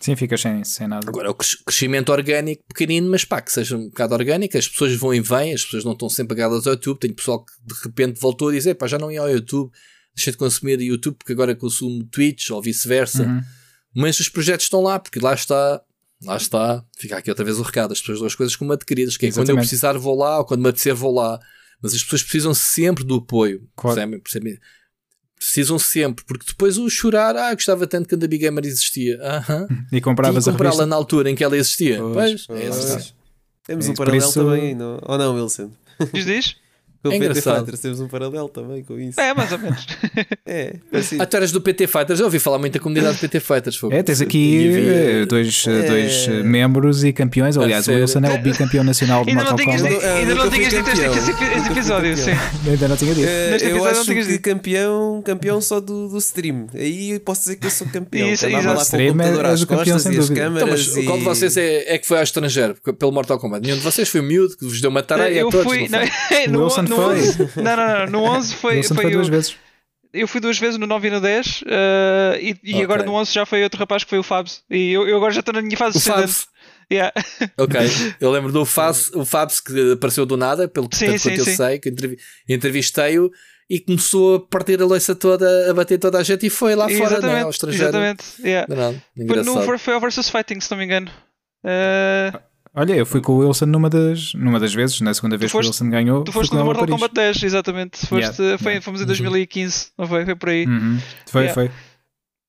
Sim, 0.03 0.17
ficas 0.17 0.41
sem, 0.41 0.65
sem 0.65 0.89
nada. 0.89 1.09
Agora, 1.09 1.31
o 1.31 1.35
crescimento 1.35 2.11
orgânico 2.11 2.65
pequenino, 2.67 3.09
mas 3.09 3.25
pá, 3.25 3.41
que 3.41 3.53
seja 3.53 3.77
um 3.77 3.85
bocado 3.85 4.15
orgânico, 4.15 4.59
as 4.59 4.67
pessoas 4.67 4.97
vão 4.97 5.15
e 5.15 5.21
vêm, 5.21 5.55
as 5.55 5.65
pessoas 5.65 5.85
não 5.85 5.93
estão 5.93 6.09
sempre 6.09 6.35
pegadas 6.35 6.67
ao 6.67 6.73
YouTube. 6.73 6.99
Tem 6.99 7.13
pessoal 7.13 7.45
que 7.45 7.53
de 7.65 7.75
repente 7.85 8.21
voltou 8.21 8.49
a 8.49 8.53
dizer, 8.53 8.75
pá, 8.75 8.89
já 8.89 8.99
não 8.99 9.13
ia 9.13 9.21
ao 9.21 9.31
YouTube, 9.31 9.71
deixei 10.13 10.33
de 10.33 10.37
consumir 10.37 10.81
YouTube 10.81 11.15
porque 11.17 11.33
agora 11.33 11.55
consumo 11.55 12.05
Twitch 12.11 12.51
ou 12.51 12.61
vice-versa. 12.61 13.23
Uhum. 13.23 13.41
Mas 13.95 14.19
os 14.19 14.29
projetos 14.29 14.67
estão 14.67 14.83
lá, 14.83 14.99
porque 14.99 15.21
lá 15.21 15.35
está, 15.35 15.81
lá 16.25 16.37
está, 16.37 16.85
fica 16.99 17.19
aqui 17.19 17.31
outra 17.31 17.45
vez 17.45 17.61
o 17.61 17.63
recado, 17.63 17.93
as 17.93 18.01
pessoas 18.01 18.19
dão 18.19 18.27
as 18.27 18.35
coisas 18.35 18.57
como 18.57 18.73
adquiridas, 18.73 19.17
que 19.17 19.27
é 19.27 19.33
quando 19.33 19.51
eu 19.51 19.57
precisar 19.57 19.97
vou 19.99 20.19
lá, 20.19 20.39
ou 20.39 20.45
quando 20.45 20.63
me 20.63 20.69
apetecer 20.69 20.97
vou 20.97 21.15
lá. 21.15 21.39
Mas 21.81 21.95
as 21.95 22.03
pessoas 22.03 22.23
precisam 22.23 22.55
sempre 22.55 23.05
do 23.05 23.17
apoio. 23.17 23.69
Claro. 23.77 23.97
Percebem? 23.97 24.21
Percebem? 24.21 24.59
Precisam 25.43 25.77
sempre, 25.79 26.25
porque 26.25 26.45
depois 26.47 26.79
o 26.79 26.89
chorar, 26.89 27.35
ah, 27.37 27.53
gostava 27.53 27.85
tanto 27.87 28.09
que 28.09 28.15
a 28.15 28.19
Big 28.29 28.39
Gamer 28.39 28.65
existia. 28.65 29.19
Aham. 29.21 29.67
E 29.69 29.89
Tinha 29.89 30.01
compravas 30.01 30.45
que 30.45 30.51
a 30.51 30.53
comprá-la 30.53 30.71
revista. 30.75 30.87
na 30.87 30.95
altura 30.97 31.31
em 31.31 31.35
que 31.35 31.43
ela 31.43 31.57
existia. 31.57 31.99
Pois. 31.99 32.47
Pois, 32.47 32.61
é 32.61 32.69
Pois. 32.69 32.85
verdade. 32.85 33.15
Temos 33.67 33.87
É 33.87 33.91
um 33.91 33.95
paralelo 33.95 34.25
isso- 34.25 34.35
também, 34.41 34.75
não? 34.75 34.99
ou 35.03 35.19
não, 35.19 35.35
Wilson? 35.35 35.71
Diz, 36.13 36.25
diz? 36.25 36.57
Com 37.03 37.09
o 37.09 37.13
É 37.13 37.19
PT. 37.19 37.41
Fighters 37.43 37.81
temos 37.81 38.01
um 38.01 38.07
paralelo 38.09 38.49
também 38.49 38.85
com 38.85 38.99
isso. 38.99 39.21
É, 39.21 39.35
mais 39.35 39.51
ou 39.53 39.59
menos. 39.59 39.87
É, 40.47 40.75
assim. 40.93 41.17
Ah, 41.19 41.25
tu 41.25 41.37
eras 41.37 41.51
do 41.51 41.61
PT 41.63 41.87
Fighters, 41.87 42.21
eu 42.21 42.27
ouvi 42.27 42.39
falar 42.39 42.59
muito 42.59 42.75
da 42.75 42.79
comunidade 42.81 43.17
do 43.17 43.21
PT 43.21 43.41
Fighters. 43.41 43.77
fogo. 43.77 43.95
É, 43.95 44.03
tens 44.03 44.21
aqui 44.21 44.69
havia- 44.69 44.93
eh, 45.23 45.27
dois, 45.27 45.65
eh, 45.67 45.71
É. 45.71 45.83
dois 45.89 46.29
eh, 46.29 46.43
membros 46.43 47.05
e 47.05 47.13
campeões. 47.13 47.57
Aliás, 47.57 47.89
o? 47.89 47.93
Wilson 47.93 48.19
é 48.21 48.35
o 48.35 48.39
bicampeão 48.39 48.85
nacional 48.85 49.25
de 49.25 49.33
não 49.35 49.43
Mortal 49.45 49.57
Kombat. 49.67 50.05
ainda 50.05 50.35
não 50.35 50.51
tinhas 50.51 50.69
dito 50.75 50.91
este, 50.91 51.71
episódio, 51.73 52.17
sim. 52.17 52.31
Ainda 52.69 52.89
não 52.89 52.97
tinha 52.97 53.15
dito. 53.15 53.27
Neste 53.27 53.67
eu 53.69 53.71
episódio 53.77 53.91
acho 53.91 53.99
não 54.01 54.05
tinhas 54.05 54.27
que 54.27 54.33
dito. 54.35 54.43
campeão, 54.43 55.23
campeão 55.25 55.61
só 55.61 55.81
do, 55.81 56.09
do 56.09 56.19
stream. 56.19 56.67
Aí 56.75 57.13
eu 57.13 57.21
posso 57.21 57.41
dizer 57.43 57.57
que 57.57 57.67
eu 57.67 57.71
sou 57.71 57.87
campeão. 57.87 58.29
Isso, 58.31 58.45
andava 58.47 58.75
lá 58.75 58.85
com 58.85 58.97
o 58.97 59.09
computador 59.09 59.47
às 59.47 59.65
costas 59.65 60.07
e 60.07 60.19
as 60.19 60.29
câmaras. 60.31 60.63
Então, 60.63 60.97
mas 60.97 61.05
qual 61.07 61.19
de 61.19 61.25
vocês 61.25 61.57
é, 61.57 61.95
é 61.95 61.99
que 61.99 62.07
foi 62.07 62.19
ao 62.19 62.25
estrangeiro 62.25 62.75
pelo 62.99 63.13
Mortal 63.13 63.39
Kombat? 63.39 63.63
Nenhum 63.65 63.77
de 63.79 63.83
vocês 63.83 64.09
foi 64.09 64.21
miúdo 64.21 64.57
que 64.57 64.65
vos 64.67 64.81
deu 64.81 64.91
uma 64.91 65.03
tarefa 65.03 65.29
a 65.31 65.33
Eu 65.33 65.51
fui. 65.51 65.89
não 65.89 65.99
Não, 66.01 66.07
foi? 66.29 66.47
no, 66.49 66.65
Wilson 66.65 66.85
no 66.97 67.03
foi. 67.03 67.19
11, 67.21 67.39
não, 67.57 67.77
não, 67.77 67.77
não, 67.77 68.07
no 68.07 68.23
11 68.25 68.55
O 68.55 68.57
foi. 68.59 68.77
Wilson 68.77 68.95
foi 68.95 69.03
foi 69.05 69.13
duas 69.13 69.27
eu, 69.29 69.33
vezes. 69.33 69.57
eu 70.13 70.29
fui 70.29 70.41
duas 70.41 70.59
vezes 70.59 70.79
no 70.79 70.87
9 70.87 71.09
e 71.09 71.11
no 71.11 71.21
10 71.21 71.65
eh, 71.67 72.39
e, 72.41 72.49
e 72.63 72.73
Ok. 72.75 72.85
agora 72.85 73.03
no 73.03 73.13
11 73.15 73.33
já 73.33 73.45
foi 73.47 73.63
outro 73.63 73.79
rapaz 73.81 74.05
que 74.05 74.11
foi 74.11 74.19
o 74.19 74.23
Fabs. 74.23 74.63
E 74.71 74.93
eu, 74.93 75.09
eu 75.09 75.17
agora 75.17 75.33
já 75.33 75.41
estou 75.41 75.55
na 75.55 75.63
minha 75.63 75.77
fase 75.77 75.97
O 75.97 75.99
ascendente. 75.99 76.21
Fabs. 76.33 76.47
Yeah. 76.93 77.13
Ok, 77.57 77.81
eu 78.21 78.31
lembro 78.31 78.53
do 78.53 78.67
Fabs, 78.67 79.11
o 79.15 79.25
Fabs 79.25 79.61
que 79.61 79.93
apareceu 79.93 80.27
do 80.27 80.37
nada, 80.37 80.69
pelo 80.69 80.89
que 80.91 80.97
Sim, 80.97 81.07
tanto 81.07 81.19
sim, 81.21 81.29
quanto 81.31 81.39
eu 81.39 81.45
sim. 81.47 81.57
sei, 81.57 81.79
que 81.79 81.89
entrevi- 81.89 82.19
entrevistei-o 82.47 83.31
e 83.71 83.81
começou 83.81 84.35
a 84.35 84.41
partir 84.41 84.83
a 84.83 84.85
louça 84.85 85.15
toda, 85.15 85.71
a 85.71 85.73
bater 85.73 85.99
toda 85.99 86.19
a 86.19 86.23
gente 86.23 86.45
e 86.47 86.51
foi 86.51 86.75
lá 86.75 86.87
fora, 86.91 86.99
né, 86.99 87.05
ao 87.05 87.09
exatamente. 87.17 87.51
estrangeiro. 87.53 87.89
exatamente. 87.89 88.25
Yeah. 88.45 88.67
Não, 88.77 88.93
Foi, 88.93 89.25
engraçado. 89.25 89.55
no, 89.55 89.63
foi- 89.63 89.79
foi 89.79 89.95
ao 89.95 90.01
Versus 90.01 90.29
Fighting, 90.29 90.61
se 90.61 90.71
não 90.71 90.77
me 90.79 90.85
engano. 90.85 91.11
Eh, 91.65 92.33
Olha, 92.75 92.95
eu 92.95 93.05
fui 93.05 93.21
com 93.21 93.33
o 93.33 93.39
Wilson 93.47 93.67
numa 93.67 93.91
das, 93.91 94.33
numa 94.35 94.59
das 94.59 94.73
vezes, 94.73 95.01
na 95.03 95.13
segunda 95.13 95.37
vez 95.37 95.51
que 95.53 95.57
o 95.57 95.59
foste- 95.59 95.69
Wilson 95.83 95.91
ganhou. 95.91 96.25
tu 96.25 96.33
foste 96.33 96.55
no 96.55 96.65
Mortal. 96.65 96.87
Kombat 96.89 97.13
10, 97.15 97.43
exatamente. 97.43 97.99
Foste, 98.07 98.41
Yeah, 98.41 98.59
foi, 98.59 98.73
yeah. 98.73 98.85
Fomos 98.85 99.03
em 99.03 99.07
2015, 99.07 99.89
não 99.99 100.07
foi? 100.07 100.25
Foi 100.25 100.35
por 100.35 100.49
aí. 100.49 100.65
Uhum. 100.67 100.99
Foi, 101.27 101.43
Yeah. 101.43 101.55
foi. 101.55 101.71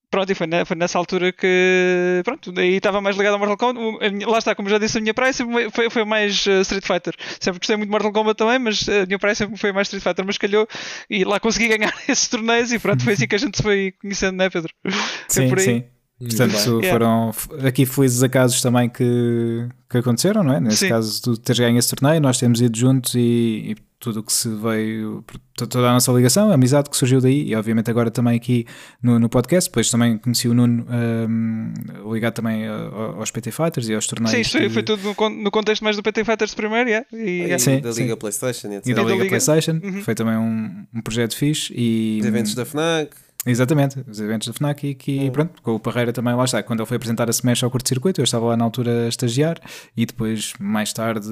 Pronto, 0.09 0.31
e 0.31 0.35
foi, 0.35 0.47
foi 0.65 0.77
nessa 0.77 0.97
altura 0.99 1.31
que. 1.33 2.21
Pronto, 2.23 2.51
daí 2.51 2.75
estava 2.75 3.01
mais 3.01 3.17
ligado 3.17 3.33
ao 3.33 3.39
Mortal 3.39 3.57
Kombat. 3.57 4.25
Lá 4.27 4.37
está, 4.37 4.53
como 4.53 4.69
já 4.69 4.77
disse, 4.77 4.99
a 4.99 5.01
minha 5.01 5.13
praia 5.13 5.33
sempre 5.33 5.71
foi, 5.71 5.89
foi 5.89 6.05
mais 6.05 6.45
eh, 6.45 6.61
Street 6.61 6.85
Fighter. 6.85 7.15
Sempre 7.39 7.57
gostei 7.59 7.75
muito 7.75 7.87
de 7.87 7.91
Mortal 7.91 8.11
Kombat 8.13 8.37
também, 8.37 8.59
mas 8.59 8.87
eh, 8.87 9.01
a 9.01 9.05
minha 9.07 9.17
praia 9.17 9.33
sempre 9.33 9.57
foi 9.57 9.71
mais 9.71 9.87
Street 9.87 10.03
Fighter. 10.03 10.23
Mas 10.23 10.37
calhou 10.37 10.67
e 11.09 11.23
lá 11.25 11.39
consegui 11.39 11.67
ganhar 11.75 11.91
esses 12.07 12.27
torneios 12.27 12.71
e 12.71 12.77
pronto, 12.77 13.03
foi 13.03 13.13
assim 13.13 13.27
que 13.27 13.33
a 13.35 13.39
gente 13.39 13.57
se 13.57 13.63
foi 13.63 13.91
conhecendo, 13.99 14.37
não 14.37 14.45
é, 14.45 14.49
Pedro? 14.51 14.71
Sim, 15.27 15.49
sim. 15.57 15.83
Portanto. 16.27 16.79
Yeah. 16.81 16.89
foram 16.91 17.31
aqui 17.67 17.85
felizes 17.85 18.23
acasos 18.23 18.61
também 18.61 18.89
que, 18.89 19.67
que 19.89 19.97
aconteceram, 19.97 20.43
não 20.43 20.53
é? 20.53 20.59
Nesse 20.59 20.77
Sim. 20.77 20.89
caso, 20.89 21.21
tu 21.21 21.37
teres 21.37 21.59
ganho 21.59 21.77
esse 21.77 21.93
torneio, 21.95 22.21
nós 22.21 22.37
temos 22.37 22.61
ido 22.61 22.77
juntos 22.77 23.15
e, 23.15 23.19
e 23.71 23.75
tudo 23.99 24.19
o 24.19 24.23
que 24.23 24.33
se 24.33 24.49
veio, 24.49 25.23
to- 25.55 25.65
toda 25.65 25.89
a 25.89 25.93
nossa 25.93 26.11
ligação, 26.11 26.51
a 26.51 26.55
amizade 26.55 26.89
que 26.89 26.97
surgiu 26.97 27.21
daí, 27.21 27.47
e 27.47 27.55
obviamente 27.55 27.89
agora 27.89 28.11
também 28.11 28.35
aqui 28.35 28.65
no, 29.01 29.17
no 29.17 29.29
podcast. 29.29 29.69
Depois 29.69 29.89
também 29.89 30.17
conheci 30.17 30.49
o 30.49 30.53
Nuno 30.53 30.85
hum, 30.89 31.73
ligado 32.11 32.33
também 32.33 32.67
aos 32.67 33.31
PT 33.31 33.51
Fighters 33.51 33.87
e 33.87 33.95
aos 33.95 34.05
torneios. 34.05 34.31
Sim, 34.35 34.41
isto 34.41 34.51
foi, 34.57 34.61
que- 34.67 34.69
foi 34.69 34.83
tudo 34.83 35.03
no, 35.03 35.15
con- 35.15 35.29
no 35.29 35.49
contexto 35.49 35.83
mais 35.83 35.95
do 35.95 36.03
PT 36.03 36.25
Fighters 36.25 36.53
primeiro, 36.53 36.89
yeah. 36.89 37.05
e, 37.13 37.43
E. 37.53 37.59
Sim, 37.59 37.79
da 37.79 37.93
sim. 37.93 38.01
Liga 38.03 38.17
Playstation, 38.17 38.67
etc. 38.73 38.87
E 38.87 38.93
da 38.93 39.01
E 39.01 39.03
da 39.05 39.09
Liga 39.11 39.13
Liga. 39.23 39.29
PlayStation, 39.29 39.79
Uhum. 39.81 40.01
foi 40.03 40.15
também 40.15 40.35
um, 40.37 40.85
um 40.93 41.01
projeto 41.01 41.37
fixe. 41.37 41.73
E, 41.73 42.17
Os 42.21 42.27
eventos 42.27 42.55
da 42.55 42.65
FNAC. 42.65 43.11
Exatamente, 43.45 44.03
os 44.07 44.19
eventos 44.21 44.47
da 44.47 44.53
FNAC 44.53 44.87
e 44.87 44.95
que, 44.95 45.19
Hum. 45.19 45.31
pronto, 45.31 45.61
com 45.61 45.75
o 45.75 45.79
Parreira 45.79 46.13
também 46.13 46.33
lá 46.33 46.45
está. 46.45 46.63
Quando 46.63 46.79
ele 46.79 46.87
foi 46.87 46.95
apresentar 46.97 47.27
a 47.27 47.31
Smash 47.31 47.63
ao 47.63 47.69
curto-circuito, 47.69 48.21
eu 48.21 48.23
estava 48.23 48.45
lá 48.45 48.55
na 48.57 48.63
altura 48.63 49.05
a 49.05 49.09
estagiar 49.09 49.57
e 49.97 50.05
depois, 50.05 50.53
mais 50.59 50.93
tarde, 50.93 51.27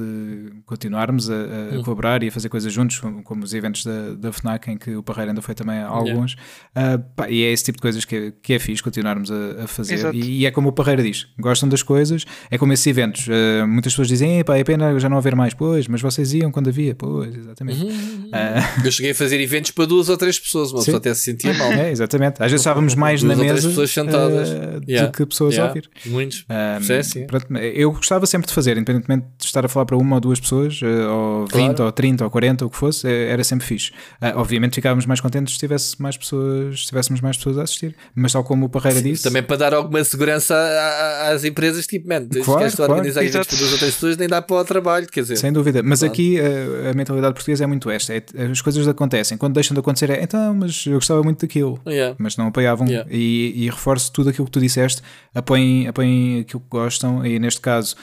continuarmos 0.65 1.29
a, 1.29 1.33
a 1.33 1.77
Hum. 1.77 1.83
colaborar 1.83 2.21
e 2.23 2.27
a 2.27 2.31
fazer 2.31 2.49
coisas 2.49 2.71
juntos, 2.71 2.99
como, 2.99 3.23
como 3.23 3.43
os 3.43 3.53
eventos 3.53 3.85
da, 3.85 4.13
da 4.15 4.31
FNAC, 4.33 4.69
em 4.71 4.77
que 4.77 4.95
o 4.95 5.03
Parreira 5.03 5.31
ainda 5.31 5.41
foi 5.41 5.55
também 5.55 5.77
a 5.79 5.87
alguns. 5.87 6.35
Ah, 6.75 6.97
pá, 7.15 7.29
e 7.29 7.43
é 7.43 7.51
esse 7.51 7.63
tipo 7.63 7.77
de 7.77 7.81
coisas 7.81 8.03
que 8.05 8.15
é, 8.15 8.33
que 8.41 8.53
é 8.53 8.59
fixe 8.59 8.83
continuarmos 8.83 9.31
a, 9.31 9.63
a 9.63 9.67
fazer. 9.67 10.13
E, 10.13 10.39
e 10.41 10.45
é 10.45 10.51
como 10.51 10.69
o 10.69 10.71
Parreira 10.71 11.01
diz: 11.03 11.27
gostam 11.39 11.69
das 11.69 11.81
coisas, 11.83 12.25
é 12.49 12.57
como 12.57 12.73
esses 12.73 12.85
eventos. 12.87 13.27
Ah, 13.29 13.65
muitas 13.65 13.93
pessoas 13.93 14.07
dizem, 14.09 14.43
pá, 14.43 14.57
é 14.57 14.63
pena 14.63 14.99
já 14.99 15.07
não 15.09 15.17
haver 15.17 15.35
mais. 15.35 15.53
Pois, 15.53 15.87
mas 15.87 16.01
vocês 16.01 16.33
iam 16.33 16.51
quando 16.51 16.67
havia. 16.69 16.93
Pois, 16.95 17.35
exatamente. 17.35 17.83
Uhum. 17.83 18.29
Ah, 18.33 18.81
Eu 18.83 18.91
cheguei 18.91 19.11
a 19.11 19.15
fazer 19.15 19.39
eventos 19.39 19.71
para 19.71 19.85
duas 19.85 20.09
ou 20.09 20.17
três 20.17 20.37
pessoas, 20.39 20.71
uma 20.71 20.79
pessoa 20.79 20.97
até 20.97 21.13
se 21.13 21.21
sentia 21.21 21.53
mal. 21.53 21.71
é, 21.73 21.91
exatamente. 22.01 22.35
Às 22.43 22.51
vezes 22.51 22.61
estávamos 22.61 22.95
mais 22.95 23.23
na 23.23 23.35
mesa 23.35 23.67
pessoas 23.69 23.91
sentadas. 23.91 24.49
ah, 24.49 24.81
Yeah. 24.87 25.07
do 25.09 25.15
que 25.17 25.25
pessoas 25.25 25.53
a 25.53 25.57
Yeah. 25.57 25.69
ouvir. 25.69 25.89
Muitos. 26.07 26.45
Um, 26.49 26.83
Sim, 26.83 27.03
sim. 27.03 27.27
pronto, 27.27 27.45
eu 27.57 27.91
gostava 27.91 28.25
sempre 28.25 28.47
de 28.47 28.53
fazer, 28.53 28.77
independentemente 28.77 29.25
de 29.37 29.45
estar 29.45 29.63
a 29.65 29.67
falar 29.69 29.85
para 29.85 29.95
uma 29.97 30.15
ou 30.15 30.19
duas 30.21 30.39
pessoas, 30.39 30.79
eh, 30.81 31.05
ou 31.07 31.45
20, 31.45 31.51
Claro. 31.51 31.83
ou 31.85 31.91
30, 31.91 32.23
ou 32.23 32.29
40, 32.29 32.65
ou 32.65 32.67
o 32.67 32.71
que 32.71 32.77
fosse, 32.77 33.07
eh, 33.07 33.29
era 33.29 33.43
sempre 33.43 33.65
fixe. 33.65 33.91
Ah, 34.19 34.33
obviamente 34.35 34.75
ficávamos 34.75 35.05
mais 35.05 35.19
contentes 35.21 35.53
se 35.53 35.59
tivesse 35.59 36.01
mais 36.01 36.17
pessoas, 36.17 36.81
se 36.81 36.87
tivéssemos 36.87 37.21
mais 37.21 37.37
pessoas 37.37 37.57
a 37.57 37.63
assistir, 37.63 37.95
mas 38.15 38.31
tal 38.33 38.43
como 38.43 38.65
o 38.65 38.69
Parreira 38.69 39.01
disse, 39.01 39.23
Também 39.23 39.43
para 39.43 39.57
dar 39.57 39.73
alguma 39.73 40.03
segurança 40.03 40.55
a- 40.55 41.27
a- 41.29 41.31
às 41.33 41.43
empresas, 41.43 41.85
tipo, 41.85 42.07
man, 42.07 42.25
Claro, 42.27 42.43
claro, 42.43 42.59
queres 42.59 42.75
claro. 42.75 42.91
organizar 42.93 43.21
eventos 43.21 43.35
Exato. 43.35 43.49
para 43.49 43.57
duas 43.59 43.71
ou 43.73 43.77
três 43.77 43.93
pessoas, 43.93 44.17
nem 44.17 44.27
dá 44.27 44.41
para 44.41 44.55
o 44.55 44.65
trabalho, 44.65 45.07
quer 45.07 45.21
dizer. 45.21 45.37
sem 45.37 45.51
dúvida. 45.53 45.81
Mas 45.83 45.99
Claro. 45.99 46.13
aqui 46.13 46.39
eh, 46.39 46.89
a 46.91 46.93
mentalidade 46.93 47.33
portuguesa 47.33 47.63
é 47.63 47.67
muito 47.67 47.89
esta: 47.89 48.13
é- 48.13 48.23
as 48.51 48.61
coisas 48.61 48.87
acontecem, 48.87 49.37
quando 49.37 49.53
deixam 49.53 49.73
de 49.75 49.79
acontecer, 49.79 50.09
é 50.09 50.23
então, 50.23 50.53
mas 50.55 50.85
eu 50.85 50.93
gostava 50.93 51.21
muito 51.23 51.41
daquilo. 51.41 51.79
Yeah. 51.91 52.15
mas 52.17 52.37
não 52.37 52.47
apoiavam. 52.47 52.87
Yeah. 52.87 53.09
E, 53.11 53.53
e 53.65 53.69
reforço 53.69 54.11
tudo 54.11 54.29
aquilo 54.29 54.45
que 54.45 54.51
tu 54.51 54.59
disseste, 54.59 55.01
apoiem, 55.35 55.87
apoiem 55.87 56.39
aquilo 56.41 56.59
que 56.61 56.69
gostam, 56.69 57.25
e 57.25 57.37
neste 57.39 57.61
caso, 57.61 57.95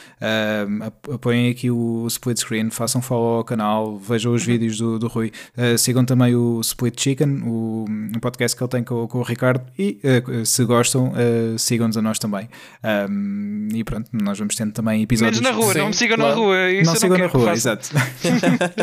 ap- 0.87 1.11
apoiem 1.15 1.51
aqui 1.51 1.71
o 1.71 2.07
split 2.07 2.39
screen, 2.39 2.71
façam 2.71 3.01
follow 3.03 3.39
ao 3.39 3.45
canal, 3.45 3.99
vejam 3.99 4.31
Uhum. 4.31 4.37
os 4.37 4.45
vídeos 4.45 4.79
do, 4.79 4.99
do 4.99 5.09
Rui, 5.09 5.33
Ah, 5.57 5.77
sigam 5.79 6.05
também 6.05 6.35
o 6.35 6.61
Split 6.61 7.01
Chicken, 7.01 7.43
o, 7.45 7.85
o 8.17 8.21
podcast 8.21 8.57
que 8.57 8.63
ele 8.63 8.71
tem 8.71 8.85
com, 8.85 9.07
com 9.09 9.19
o 9.19 9.23
Ricardo, 9.23 9.65
e 9.79 9.99
ah, 10.05 10.45
se 10.45 10.65
gostam, 10.65 11.13
sigam-nos 11.59 11.97
a 11.97 12.03
nós 12.03 12.19
também. 12.19 12.49
Ahm, 12.83 13.69
e 13.75 13.83
pronto, 13.85 14.09
nós 14.13 14.39
vamos 14.39 14.55
tendo 14.55 14.73
também 14.73 15.03
episódios. 15.03 15.41
Menos 15.41 15.57
na 15.57 15.63
rua, 15.63 15.73
Sim, 15.73 15.79
não 15.79 15.89
me 15.89 15.95
sigam 15.95 16.17
claro. 16.17 16.35
na 16.35 16.41
rua. 16.41 16.71
Isso 16.73 16.85
Não 16.91 16.97
sigam 16.97 17.19
na 17.19 17.27
rua, 17.27 17.53
exato. 17.53 17.89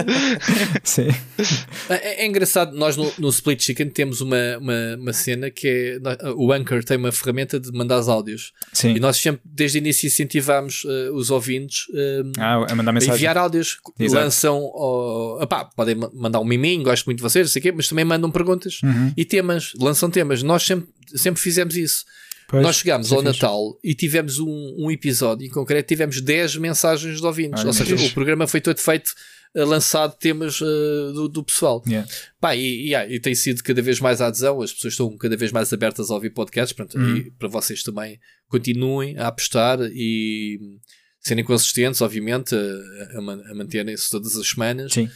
Sim. 0.83 1.07
É, 1.89 2.23
é 2.23 2.27
engraçado, 2.27 2.75
nós 2.75 2.95
no, 2.97 3.11
no 3.17 3.29
Split 3.29 3.61
Chicken 3.63 3.89
temos 3.89 4.21
uma, 4.21 4.57
uma, 4.59 4.94
uma 4.95 5.13
cena 5.13 5.49
que 5.49 5.67
é 5.67 5.99
o 6.35 6.51
Anchor 6.51 6.83
tem 6.83 6.97
uma 6.97 7.11
ferramenta 7.11 7.59
de 7.59 7.71
mandar 7.71 7.99
os 7.99 8.07
áudios 8.09 8.51
Sim. 8.73 8.95
e 8.95 8.99
nós 8.99 9.17
sempre, 9.17 9.41
desde 9.45 9.77
o 9.77 9.79
início, 9.79 10.07
incentivamos 10.07 10.83
eh, 10.87 11.09
os 11.11 11.29
ouvintes 11.29 11.85
eh, 11.93 12.21
Ah, 12.37 12.65
a 12.71 12.75
mandar 12.75 12.91
a 12.91 12.93
mensagem. 12.93 13.15
enviar 13.15 13.37
áudios. 13.37 13.77
Exato. 13.99 14.23
Lançam, 14.23 14.61
ó, 14.73 15.43
opá, 15.43 15.65
podem 15.65 15.95
ma- 15.95 16.11
mandar 16.13 16.39
um 16.39 16.45
miminho, 16.45 16.83
gosto 16.83 17.05
muito 17.05 17.17
de 17.17 17.23
vocês, 17.23 17.47
não 17.47 17.51
sei 17.51 17.59
o 17.59 17.63
quê, 17.63 17.71
mas 17.71 17.87
também 17.87 18.05
mandam 18.05 18.29
perguntas 18.31 18.79
Uhum. 18.83 19.13
e 19.15 19.23
temas, 19.25 19.73
lançam 19.79 20.09
temas. 20.09 20.41
Nós 20.43 20.63
sempre, 20.63 20.87
sempre 21.15 21.41
fizemos 21.41 21.75
isso. 21.75 22.03
Pois, 22.47 22.61
Nós 22.61 22.75
chegámos 22.75 23.11
é 23.11 23.15
ao 23.15 23.21
fixe. 23.21 23.33
Natal 23.33 23.79
e 23.83 23.95
tivemos 23.95 24.37
um, 24.39 24.75
um 24.77 24.91
episódio 24.91 25.47
em 25.47 25.49
concreto, 25.49 25.87
tivemos 25.87 26.21
10 26.21 26.57
mensagens 26.57 27.19
de 27.19 27.25
ouvintes. 27.25 27.59
Olha, 27.61 27.67
Ou 27.67 27.73
seja, 27.73 27.97
fixe. 27.97 28.11
o 28.11 28.13
programa 28.13 28.45
foi 28.47 28.61
todo 28.61 28.77
feito, 28.79 29.11
lançado 29.63 30.15
temas 30.17 30.59
eh, 30.61 30.65
do, 31.13 31.29
do 31.29 31.43
pessoal. 31.43 31.81
Yeah. 31.87 32.09
Pá, 32.39 32.55
e, 32.55 32.91
e, 32.91 32.95
e 32.95 33.19
tem 33.19 33.33
sido 33.33 33.63
cada 33.63 33.81
vez 33.81 33.99
mais 33.99 34.19
a 34.21 34.27
adesão, 34.27 34.61
as 34.61 34.73
pessoas 34.73 34.93
estão 34.93 35.15
cada 35.17 35.37
vez 35.37 35.51
mais 35.51 35.71
abertas 35.71 36.11
a 36.11 36.13
ouvir 36.15 36.31
podcasts, 36.31 36.75
portanto, 36.75 36.97
Uhum. 37.01 37.17
e 37.17 37.31
para 37.31 37.47
vocês 37.47 37.81
também 37.83 38.19
continuem 38.49 39.17
a 39.17 39.27
apostar 39.27 39.79
e 39.93 40.59
serem 41.21 41.43
consistentes, 41.43 42.01
obviamente, 42.01 42.53
a, 42.53 43.19
a, 43.19 43.51
a 43.51 43.55
manterem-se 43.55 44.09
todas 44.11 44.35
as 44.35 44.47
semanas, 44.47 44.93
Sim. 44.93 45.09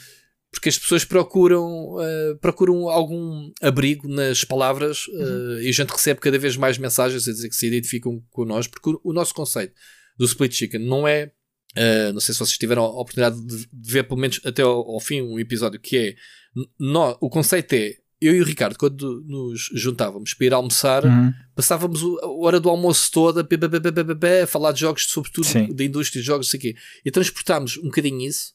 porque 0.51 0.69
as 0.69 0.77
pessoas 0.80 1.06
procuram, 1.06 1.98
eh, 2.01 2.35
procuram 2.42 2.90
algum 2.90 3.51
abrigo 3.61 4.08
nas 4.08 4.43
palavras 4.43 5.06
eh, 5.14 5.64
e 5.64 5.69
a 5.69 5.72
gente 5.72 5.90
recebe 5.92 6.19
cada 6.19 6.40
vez 6.40 6.58
mais 6.58 6.77
mensagens 6.80 7.27
a 7.27 7.32
dizer 7.32 7.50
que 7.50 7.56
se 7.56 7.68
identificam 7.68 8.24
connosco, 8.32 8.72
porque 8.74 8.90
o, 8.90 9.11
o 9.11 9.14
nosso 9.14 9.34
conceito 9.35 9.74
do 10.18 10.26
Split 10.26 10.53
Chicken 10.53 10.80
não 10.88 11.08
é. 11.08 11.32
Eh, 11.75 12.11
não 12.11 12.19
sei 12.19 12.33
se 12.33 12.39
vocês 12.39 12.57
tiveram 12.57 12.83
a 12.83 13.01
oportunidade 13.01 13.39
de, 13.45 13.67
ver 13.73 14.03
pelo 14.03 14.19
menos 14.19 14.39
até 14.43 14.61
ao, 14.61 14.72
ao 14.91 14.99
fim 14.99 15.22
um 15.22 15.39
episódio 15.39 15.80
que 15.80 15.98
é 15.98 16.15
n- 16.56 16.67
nó- 16.80 17.17
o 17.22 17.30
conceito 17.30 17.73
é 17.73 17.95
eu 18.22 18.35
e 18.35 18.41
o 18.41 18.43
Ricardo, 18.43 18.77
quando 18.77 19.23
nos 19.25 19.69
juntávamos 19.73 20.33
para 20.33 20.45
ir 20.48 20.53
almoçar, 20.53 21.06
Uhum. 21.06 21.31
passávamos 21.56 22.01
a 22.22 22.27
hora 22.27 22.59
do 22.59 22.67
almoço 22.69 23.09
toda 23.11 23.45
pé, 23.45 23.57
pé, 23.57 23.69
pé, 24.15 24.41
a 24.41 24.48
falar 24.48 24.73
de 24.73 24.81
jogos, 24.81 25.06
sobretudo 25.09 25.45
Sim. 25.48 25.73
da 25.73 25.83
indústria 25.85 26.22
de 26.22 26.25
jogos, 26.27 26.48
não 26.48 26.51
sei 26.51 26.59
quê. 26.59 26.75
E 27.06 27.11
transportámos 27.11 27.77
um 27.77 27.83
bocadinho 27.83 28.19
isso 28.27 28.51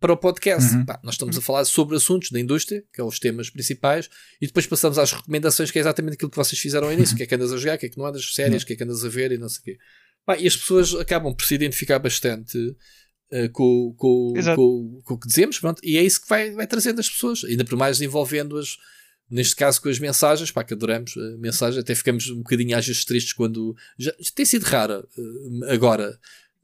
para 0.00 0.12
o 0.12 0.16
podcast. 0.16 0.74
Uhum. 0.74 0.84
Pá, 0.84 0.98
nós 1.04 1.14
estamos 1.14 1.38
a 1.38 1.40
falar 1.40 1.64
sobre 1.64 1.94
assuntos 1.96 2.30
da 2.32 2.40
indústria, 2.40 2.80
que 2.92 2.96
são 2.96 3.06
os 3.06 3.20
temas 3.20 3.48
principais, 3.48 4.10
e 4.42 4.46
depois 4.48 4.66
passamos 4.66 4.98
às 4.98 5.12
recomendações, 5.12 5.70
que 5.70 5.78
é 5.78 5.80
exatamente 5.80 6.14
aquilo 6.14 6.30
que 6.32 6.36
vocês 6.36 6.60
fizeram 6.60 6.88
ao 6.88 6.92
início: 6.92 7.14
o 7.14 7.16
que 7.16 7.22
é 7.22 7.26
que 7.26 7.34
andas 7.36 7.52
a 7.52 7.56
jogar, 7.56 7.76
o 7.76 7.78
que 7.78 7.86
é 7.86 7.88
que 7.88 7.96
não 7.96 8.06
andas, 8.06 8.34
séries, 8.34 8.64
o 8.64 8.66
que 8.66 8.72
é 8.72 8.76
que 8.76 8.82
andas 8.82 9.04
a 9.04 9.08
ver 9.08 9.30
e 9.30 9.38
não 9.38 9.48
sei 9.48 9.60
o 9.60 9.64
quê. 9.64 9.78
Pá, 10.26 10.38
e 10.38 10.46
as 10.46 10.56
pessoas 10.56 10.94
acabam 10.94 11.34
por 11.34 11.44
se 11.44 11.54
identificar 11.54 11.98
bastante 11.98 12.58
uh, 12.58 13.50
com, 13.52 13.94
com, 13.96 14.32
com, 14.54 15.00
com, 15.04 15.14
o 15.14 15.18
que 15.18 15.28
dizemos, 15.28 15.58
pronto, 15.58 15.80
e 15.84 15.98
é 15.98 16.02
isso 16.02 16.22
que 16.22 16.28
vai, 16.28 16.50
vai 16.50 16.66
trazendo 16.66 17.00
as 17.00 17.08
pessoas, 17.08 17.44
ainda 17.44 17.64
por 17.64 17.76
mais 17.76 18.00
envolvendo-as 18.00 18.76
neste 19.30 19.56
caso 19.56 19.80
com 19.80 19.88
as 19.88 19.98
mensagens, 19.98 20.50
pá, 20.50 20.62
que 20.62 20.74
adoramos 20.74 21.14
a 21.16 21.38
mensagem, 21.38 21.80
até 21.80 21.94
ficamos 21.94 22.28
um 22.30 22.38
bocadinho 22.38 22.76
às 22.76 22.86
vezes 22.86 23.04
tristes 23.04 23.32
quando. 23.32 23.74
Já, 23.98 24.12
tem 24.34 24.44
sido 24.44 24.64
rara 24.64 25.04
uh, 25.16 25.64
agora. 25.70 26.18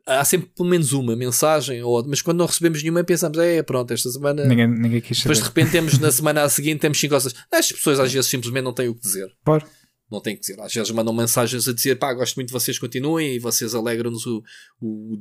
Há 0.06 0.24
sempre 0.24 0.50
pelo 0.56 0.68
menos 0.68 0.92
uma 0.92 1.14
mensagem, 1.14 1.82
ou, 1.82 2.04
mas 2.04 2.20
quando 2.20 2.38
não 2.38 2.46
recebemos 2.46 2.82
nenhuma 2.82 3.04
pensamos, 3.04 3.38
é 3.38 3.62
pronto, 3.62 3.92
esta 3.92 4.10
semana. 4.10 4.44
Ninguém, 4.44 4.66
ninguém 4.66 5.00
quis 5.00 5.18
Depois 5.18 5.38
de 5.38 5.44
repente 5.44 5.70
temos 5.70 5.98
na 5.98 6.10
semana 6.10 6.42
a 6.42 6.48
seguinte 6.48 6.80
temos 6.80 6.98
5 6.98 7.14
ou 7.14 7.20
6. 7.20 7.34
As 7.52 7.70
pessoas 7.70 8.00
às 8.00 8.12
vezes 8.12 8.28
simplesmente 8.28 8.64
não 8.64 8.72
têm 8.72 8.88
o 8.88 8.94
que 8.94 9.02
dizer. 9.02 9.28
Por. 9.44 9.62
Não 10.10 10.20
têm 10.20 10.34
o 10.34 10.36
que 10.36 10.40
dizer. 10.40 10.60
Às 10.60 10.72
vezes 10.72 10.90
mandam 10.90 11.14
mensagens 11.14 11.68
a 11.68 11.72
dizer, 11.72 11.96
pá, 11.96 12.12
gosto 12.12 12.36
muito 12.36 12.48
de 12.48 12.52
vocês, 12.52 12.78
continuem 12.78 13.36
e 13.36 13.38
vocês 13.38 13.74
alegram-nos 13.74 14.26
o. 14.26 14.42
o 14.80 15.20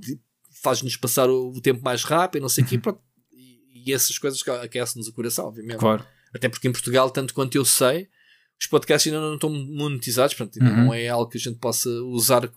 faz-nos 0.61 0.98
passar 0.98 1.30
o, 1.30 1.51
o, 1.51 1.61
tempo 1.61 1.84
mais 1.84 2.03
rápido, 2.03 2.42
não 2.42 2.50
sei 2.50 2.64
o 2.64 2.68
quê, 2.68 2.77
pronto. 2.77 3.00
E, 3.32 3.90
e 3.90 3.93
essas 3.93 4.18
coisas 4.18 4.45
aquecem-nos 4.48 5.08
o 5.08 5.14
coração, 5.14 5.45
obviamente. 5.45 5.80
Claro. 5.80 6.06
Até 6.34 6.50
porque 6.50 6.68
em 6.68 6.72
Portugal, 6.72 7.09
tanto 7.09 7.34
quanto 7.34 7.56
eu 7.56 7.64
sei, 7.64 8.09
os 8.59 8.68
podcasts 8.68 9.11
ainda 9.11 9.26
não 9.26 9.35
estão 9.35 9.50
monetizados, 9.50 10.34
portanto, 10.34 10.61
ainda 10.61 10.76
uhum. 10.76 10.85
não 10.85 10.93
é 10.93 11.08
algo 11.08 11.30
que 11.30 11.38
a 11.38 11.42
gente 11.42 11.59
possa 11.59 11.90
usar 11.90 12.51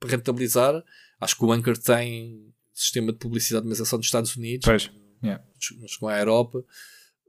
para 0.00 0.10
rentabilizar. 0.10 0.82
Acho 1.20 1.36
que 1.36 1.44
o 1.44 1.52
Anchor 1.52 1.76
tem 1.76 2.52
sistema 2.72 3.12
de 3.12 3.18
publicidade, 3.18 3.66
mas 3.66 3.80
é 3.80 3.84
só 3.84 3.96
nos 3.96 4.06
Estados 4.06 4.34
Unidos. 4.34 4.64
Pois. 4.64 4.90
Yeah. 5.22 5.44
Não 6.00 6.08
à 6.08 6.18
Europa. 6.18 6.64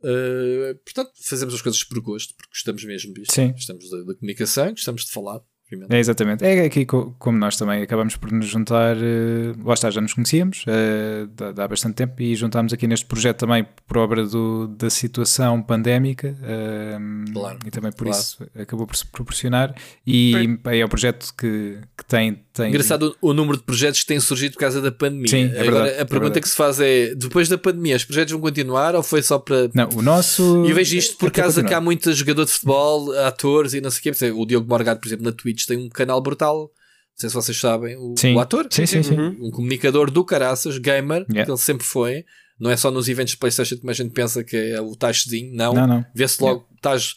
Uh, 0.03 0.75
portanto, 0.83 1.11
fazemos 1.21 1.53
as 1.53 1.61
coisas 1.61 1.83
por 1.83 1.99
gosto, 2.01 2.35
porque 2.35 2.51
gostamos 2.51 2.83
mesmo 2.83 3.13
disto. 3.13 3.33
Sim. 3.33 3.51
Gostamos 3.51 3.89
da, 3.89 3.97
da 4.03 4.15
comunicação, 4.15 4.69
gostamos 4.71 5.05
de 5.05 5.11
falar. 5.11 5.41
É 5.89 5.97
exatamente. 5.97 6.43
É 6.43 6.65
aqui 6.65 6.85
como 6.85 7.37
nós 7.37 7.57
também 7.57 7.81
acabamos 7.81 8.15
por 8.15 8.31
nos 8.31 8.45
juntar, 8.45 8.95
uh, 8.97 9.65
lá 9.65 9.73
está, 9.73 9.89
já 9.89 10.01
nos 10.01 10.13
conhecíamos 10.13 10.65
uh, 10.67 11.61
há 11.61 11.67
bastante 11.67 11.95
tempo 11.95 12.21
e 12.21 12.35
juntámos 12.35 12.73
aqui 12.73 12.87
neste 12.87 13.05
projeto 13.05 13.39
também 13.39 13.65
por 13.87 13.97
obra 13.97 14.25
do, 14.25 14.67
da 14.67 14.89
situação 14.89 15.61
pandémica 15.61 16.35
uh, 16.41 17.31
claro, 17.31 17.59
e 17.65 17.71
também 17.71 17.91
por 17.91 18.05
claro. 18.05 18.19
isso 18.19 18.45
acabou 18.55 18.85
por 18.85 18.95
se 18.95 19.05
proporcionar 19.07 19.73
e 20.05 20.33
é, 20.65 20.79
é 20.79 20.85
um 20.85 20.89
projeto 20.89 21.33
que, 21.35 21.79
que 21.97 22.05
tem, 22.05 22.43
tem... 22.53 22.69
Engraçado 22.69 23.15
o, 23.19 23.31
o, 23.31 23.33
número 23.33 23.57
de 23.57 23.63
projetos 23.63 24.01
que 24.01 24.05
têm 24.05 24.19
surgido 24.19 24.53
por 24.53 24.59
causa 24.59 24.79
da 24.79 24.91
pandemia. 24.91 25.27
Sim, 25.27 25.51
é 25.55 25.61
Agora 25.61 25.85
verdade, 25.85 26.01
a 26.01 26.05
pergunta 26.05 26.37
é 26.37 26.41
que 26.41 26.47
se 26.47 26.55
faz 26.55 26.79
é, 26.79 27.15
depois 27.15 27.49
da 27.49 27.57
pandemia 27.57 27.95
os 27.95 28.05
projetos 28.05 28.31
vão 28.31 28.39
continuar 28.39 28.95
ou 28.95 29.01
foi 29.01 29.23
só 29.23 29.39
para... 29.39 29.71
Não, 29.73 29.89
o 29.95 30.01
nosso... 30.03 30.63
E 30.65 30.69
eu 30.69 30.75
vejo 30.75 30.95
isto 30.95 31.17
por 31.17 31.31
causa 31.31 31.63
que 31.63 31.73
há 31.73 31.81
muitos 31.81 32.15
jogadores 32.15 32.51
de 32.51 32.53
futebol, 32.59 33.11
atores 33.19 33.73
e 33.73 33.81
não 33.81 33.89
sei 33.89 34.11
o 34.11 34.15
quê, 34.15 34.31
o 34.31 34.45
Diogo 34.45 34.69
Morgado 34.69 34.99
por 34.99 35.07
exemplo 35.07 35.25
na 35.25 35.31
Twitch 35.31 35.65
tem 35.65 35.77
um 35.77 35.89
canal 35.89 36.21
brutal. 36.21 36.71
Não 37.13 37.17
sei 37.17 37.29
se 37.29 37.35
vocês 37.35 37.59
sabem. 37.59 37.95
O, 37.97 38.15
sim. 38.17 38.35
o 38.35 38.39
ator, 38.39 38.67
sim, 38.69 38.85
sim, 38.85 39.01
sim. 39.01 39.15
um 39.15 39.49
comunicador 39.51 40.09
do 40.11 40.23
caraças, 40.23 40.77
gamer, 40.77 41.25
yeah. 41.29 41.45
que 41.45 41.51
ele 41.51 41.57
sempre 41.57 41.85
foi. 41.85 42.23
Não 42.59 42.69
é 42.69 42.77
só 42.77 42.91
nos 42.91 43.07
eventos 43.09 43.31
de 43.33 43.37
PlayStation 43.37 43.77
como 43.77 43.89
a 43.89 43.93
gente 43.93 44.11
pensa 44.11 44.43
que 44.43 44.55
é 44.55 44.81
o 44.81 44.95
taxozinho, 44.95 45.55
não. 45.55 45.73
não, 45.73 45.87
não. 45.87 46.05
Vê-se 46.13 46.41
logo, 46.41 46.67
estás 46.75 47.15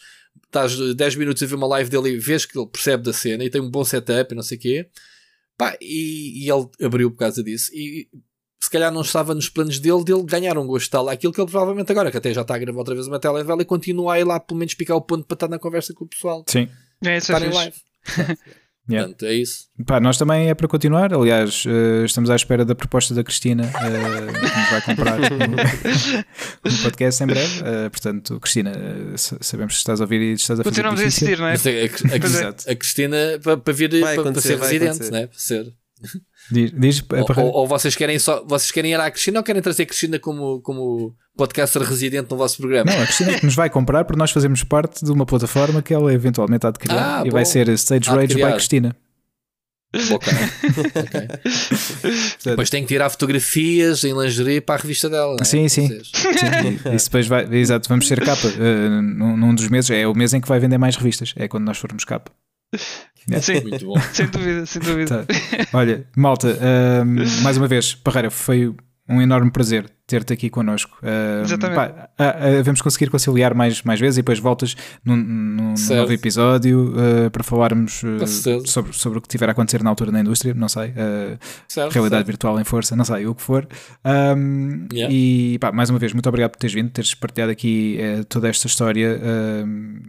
yeah. 0.73 0.93
10 0.95 1.15
minutos 1.15 1.43
a 1.43 1.45
ver 1.45 1.55
uma 1.55 1.67
live 1.67 1.89
dele 1.89 2.09
e 2.09 2.17
vês 2.17 2.45
que 2.45 2.57
ele 2.57 2.67
percebe 2.67 3.03
da 3.03 3.13
cena 3.13 3.43
e 3.43 3.49
tem 3.49 3.61
um 3.61 3.69
bom 3.69 3.83
setup 3.83 4.33
e 4.33 4.35
não 4.35 4.43
sei 4.43 4.57
o 4.57 4.61
quê. 4.61 4.87
Pá, 5.57 5.75
e, 5.81 6.45
e, 6.45 6.51
ele 6.51 6.69
abriu 6.83 7.09
por 7.11 7.17
causa 7.17 7.43
disso. 7.43 7.71
E 7.73 8.07
se 8.61 8.69
calhar 8.69 8.91
não 8.91 9.01
estava 9.01 9.33
nos 9.33 9.49
planos 9.49 9.79
dele, 9.79 10.03
dele 10.03 10.23
ganhar 10.23 10.57
um 10.57 10.67
gosto 10.67 10.91
tal, 10.91 11.09
aquilo 11.09 11.33
que 11.33 11.41
ele 11.41 11.49
provavelmente 11.49 11.91
agora, 11.91 12.11
que 12.11 12.17
até 12.17 12.33
já 12.33 12.41
está 12.41 12.55
a 12.55 12.59
gravar 12.59 12.79
outra 12.79 12.93
vez 12.93 13.07
uma 13.07 13.19
telenovela 13.19 13.61
e 13.61 13.65
continua 13.65 14.13
a 14.13 14.19
ir 14.19 14.23
lá 14.23 14.39
pelo 14.39 14.59
menos 14.59 14.73
picar 14.73 14.97
o 14.97 15.01
ponto 15.01 15.25
para 15.25 15.35
estar 15.35 15.47
na 15.47 15.57
conversa 15.57 15.93
com 15.93 16.05
o 16.05 16.07
pessoal. 16.07 16.43
Sim. 16.47 16.69
É, 17.03 17.17
estar 17.17 17.41
em 17.41 17.51
live. 17.51 17.75
Yeah. 18.89 19.09
Portanto, 19.09 19.29
é 19.29 19.33
isso. 19.35 19.67
Pá, 19.85 19.99
nós 19.99 20.17
também 20.17 20.49
é 20.49 20.55
para 20.55 20.67
continuar. 20.67 21.13
Aliás, 21.13 21.65
uh, 21.65 22.05
estamos 22.05 22.29
à 22.29 22.35
espera 22.35 22.63
da 22.63 22.73
proposta 22.73 23.13
da 23.13 23.23
Cristina, 23.23 23.63
uh, 23.65 24.33
que 24.33 24.59
nos 24.59 24.69
vai 24.69 24.81
comprar 24.81 25.19
um, 26.65 26.83
podcast 26.83 27.23
em 27.23 27.27
breve. 27.27 27.59
Uh, 27.59 27.89
portanto, 27.91 28.39
Cristina, 28.39 28.71
sabemos 29.15 29.73
que 29.73 29.79
estás 29.79 29.99
a 29.99 30.05
ouvir 30.05 30.21
e 30.21 30.33
estás 30.33 30.59
a 30.59 30.63
fazer. 30.63 30.69
Continuamos 30.69 31.01
a 31.01 31.05
insistir, 31.05 31.37
não 31.37 31.47
é? 31.47 31.53
A, 31.53 31.55
a, 31.55 32.71
a, 32.71 32.75
Cristina 32.75 33.17
para, 33.43 33.57
para 33.57 33.73
vir 33.73 33.89
para, 33.99 34.23
para, 34.23 34.41
ser 34.41 34.57
residente, 34.57 35.11
não 35.11 35.17
é? 35.17 35.27
Para 35.27 35.39
ser. 35.39 35.73
Diz, 36.51 36.71
diz, 36.71 36.97
é 36.99 37.23
para... 37.23 37.41
ou, 37.41 37.51
ou, 37.51 37.67
vocês 37.67 37.95
querem 37.95 38.19
só 38.19 38.43
vocês 38.45 38.71
querem 38.71 38.91
ir 38.91 38.99
à 38.99 39.09
Cristina 39.09 39.39
ou 39.39 39.43
querem 39.43 39.61
trazer 39.61 39.83
a 39.83 39.85
Cristina 39.85 40.19
como, 40.19 40.61
como 40.61 41.15
podcaster 41.35 41.81
residente 41.81 42.29
no 42.29 42.37
vosso 42.37 42.57
programa? 42.57 42.91
Não, 42.91 43.01
a 43.01 43.05
Cristina 43.05 43.31
é 43.31 43.39
que 43.39 43.45
nos 43.45 43.55
vai 43.55 43.69
comprar 43.69 44.05
porque 44.05 44.19
nós 44.19 44.31
fazemos 44.31 44.63
parte 44.63 45.03
de 45.03 45.11
uma 45.11 45.25
plataforma 45.25 45.81
que 45.81 45.93
ela 45.93 46.13
eventualmente 46.13 46.65
há 46.67 46.71
de 46.71 46.79
criar 46.79 47.19
ah, 47.19 47.21
e 47.21 47.29
bom. 47.29 47.31
vai 47.31 47.45
ser 47.45 47.67
Stage 47.69 48.09
Rage 48.09 48.35
by 48.35 48.53
Cristina. 48.53 48.95
Ok. 50.11 50.33
okay. 50.77 51.27
depois 52.43 52.69
tem 52.69 52.83
que 52.83 52.89
tirar 52.89 53.09
fotografias 53.09 54.03
em 54.03 54.13
lingerie 54.13 54.61
para 54.61 54.75
a 54.75 54.77
revista 54.77 55.09
dela. 55.09 55.37
É? 55.39 55.43
Sim, 55.43 55.67
sim. 55.69 55.87
sim. 55.87 56.93
Isso 56.93 57.05
depois 57.05 57.25
vai, 57.25 57.47
exato, 57.55 57.87
vamos 57.89 58.07
ser 58.07 58.23
capa. 58.23 58.47
Uh, 58.47 59.01
num, 59.01 59.37
num 59.37 59.55
dos 59.55 59.67
meses, 59.69 59.89
é 59.89 60.05
o 60.05 60.13
mês 60.13 60.33
em 60.33 60.41
que 60.41 60.47
vai 60.47 60.59
vender 60.59 60.77
mais 60.77 60.95
revistas, 60.95 61.33
é 61.37 61.47
quando 61.47 61.65
nós 61.65 61.77
formos 61.77 62.03
capa. 62.03 62.31
Sim, 63.41 63.61
muito 63.61 63.85
bom. 63.85 63.99
Sem 64.13 64.27
dúvida, 64.27 64.65
sem 64.65 64.81
dúvida. 64.81 65.25
Tá. 65.25 65.77
Olha, 65.77 66.05
malta, 66.15 66.47
uh, 66.47 67.43
mais 67.43 67.57
uma 67.57 67.67
vez, 67.67 67.93
Parreira, 67.93 68.31
foi 68.31 68.73
um 69.09 69.21
enorme 69.21 69.49
prazer 69.51 69.89
ter-te 70.05 70.33
aqui 70.33 70.49
connosco. 70.49 70.97
Uh, 71.01 71.43
Exatamente. 71.43 71.75
Pá, 71.75 72.09
uh, 72.19 72.63
vamos 72.63 72.81
conseguir 72.81 73.09
conciliar 73.09 73.53
mais, 73.53 73.81
mais 73.83 73.99
vezes 73.99 74.17
e 74.17 74.21
depois 74.21 74.39
voltas 74.39 74.75
num, 75.03 75.15
num 75.15 75.75
novo 75.89 76.13
episódio 76.13 76.93
uh, 76.93 77.31
para 77.31 77.43
falarmos 77.43 78.01
sobre, 78.65 78.93
sobre 78.93 79.19
o 79.19 79.21
que 79.21 79.27
tiver 79.27 79.47
a 79.49 79.51
acontecer 79.51 79.83
na 79.83 79.89
altura 79.89 80.11
na 80.11 80.21
indústria, 80.21 80.53
não 80.53 80.69
sei, 80.69 80.93
certo, 81.67 81.91
realidade 81.93 82.19
certo. 82.19 82.27
virtual 82.27 82.59
em 82.59 82.63
força, 82.63 82.95
não 82.95 83.05
sei, 83.05 83.25
o 83.25 83.35
que 83.35 83.41
for. 83.41 83.67
Um, 84.05 84.87
yeah. 84.93 85.13
E 85.13 85.57
pá, 85.59 85.71
mais 85.71 85.89
uma 85.89 85.99
vez, 85.99 86.13
muito 86.13 86.27
obrigado 86.27 86.51
por 86.51 86.57
teres 86.57 86.73
vindo, 86.73 86.89
teres 86.89 87.13
partilhado 87.13 87.51
aqui 87.51 87.99
toda 88.29 88.47
esta 88.47 88.67
história. 88.67 89.19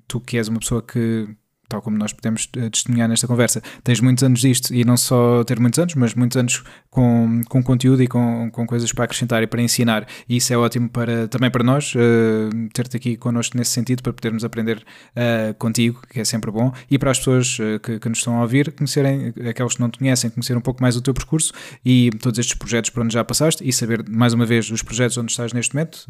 tu 0.06 0.20
que 0.20 0.36
és 0.36 0.48
uma 0.48 0.60
pessoa 0.60 0.82
que 0.82 1.28
tal 1.68 1.82
como 1.82 1.97
nós 1.98 2.12
podemos 2.12 2.48
eh, 2.56 2.70
testemunhar 2.70 3.08
nesta 3.08 3.26
conversa, 3.26 3.62
tens 3.84 4.00
muitos 4.00 4.24
anos 4.24 4.40
disto 4.40 4.74
e 4.74 4.84
não 4.84 4.97
só 4.97 5.44
ter 5.44 5.60
muitos 5.60 5.78
anos, 5.78 5.94
mas 5.94 6.14
muitos 6.14 6.36
anos 6.36 6.64
com, 6.90 7.42
com 7.48 7.62
conteúdo 7.62 8.02
e 8.02 8.08
com, 8.08 8.50
com 8.50 8.66
coisas 8.66 8.92
para 8.92 9.05
acrescentar 9.05 9.42
e 9.42 9.47
para 9.47 9.60
ensinar. 9.60 10.06
E 10.28 10.36
isso 10.36 10.52
é 10.52 10.56
ótimo 10.56 10.88
para, 10.88 11.28
também 11.28 11.50
para 11.50 11.62
nós, 11.62 11.94
uh, 11.94 12.68
ter-te 12.72 12.97
aqui 12.97 13.16
connosco 13.16 13.56
nesse 13.56 13.72
sentido, 13.72 14.02
para 14.02 14.12
podermos 14.12 14.44
aprender 14.44 14.78
uh, 14.78 15.55
contigo, 15.58 16.00
que 16.08 16.20
é 16.20 16.24
sempre 16.24 16.50
bom, 16.50 16.72
e 16.90 16.98
para 16.98 17.10
as 17.10 17.18
pessoas 17.18 17.58
uh, 17.58 17.78
que, 17.80 17.98
que, 17.98 18.08
nos 18.08 18.18
estão 18.18 18.38
a 18.38 18.42
ouvir, 18.42 18.72
conhecerem, 18.72 19.32
aqueles 19.48 19.74
que 19.74 19.80
não 19.80 19.90
te 19.90 19.98
conhecem, 19.98 20.30
conhecer 20.30 20.56
um 20.56 20.60
pouco 20.60 20.82
mais 20.82 20.97
o 20.97 21.02
teu 21.02 21.12
percurso 21.12 21.52
e 21.84 22.10
todos 22.20 22.38
estes 22.38 22.56
projetos 22.56 22.90
por 22.90 23.02
onde 23.02 23.14
já 23.14 23.24
passaste 23.24 23.66
e 23.66 23.72
saber 23.72 24.08
mais 24.08 24.32
uma 24.32 24.47
vez 24.47 24.70
os 24.70 24.82
projetos 24.82 25.16
onde 25.18 25.30
estás 25.30 25.52
neste 25.52 25.74
momento. 25.74 26.06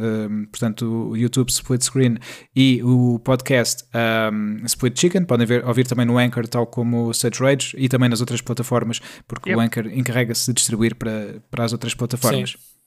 portanto, 0.50 1.10
o 1.10 1.16
YouTube 1.16 1.48
Split 1.50 1.82
Screen 1.82 2.18
e 2.54 2.80
o 2.82 3.18
podcast 3.18 3.84
um, 4.32 4.64
Split 4.64 4.98
Chicken, 4.98 5.24
podem 5.24 5.46
ver, 5.48 5.64
ouvir 5.66 5.86
também 5.86 6.06
no 6.06 6.18
Anchor, 6.18 6.46
tal 6.46 6.66
como 6.66 7.08
o 7.08 7.14
Sage 7.14 7.40
Rage 7.40 7.76
e 7.76 7.88
também 7.88 8.08
nas 8.08 8.20
outras 8.20 8.40
plataformas, 8.40 9.00
porque 9.26 9.50
yep. 9.50 9.58
o 9.58 9.64
Anchor 9.64 9.86
encarrega-se 9.86 10.46
de 10.46 10.54
distribuir 10.54 10.94
para, 10.94 11.42
para 11.50 11.64
as 11.64 11.72
outras 11.72 11.94
plataformas. 11.94 12.50
Sim. 12.50 12.77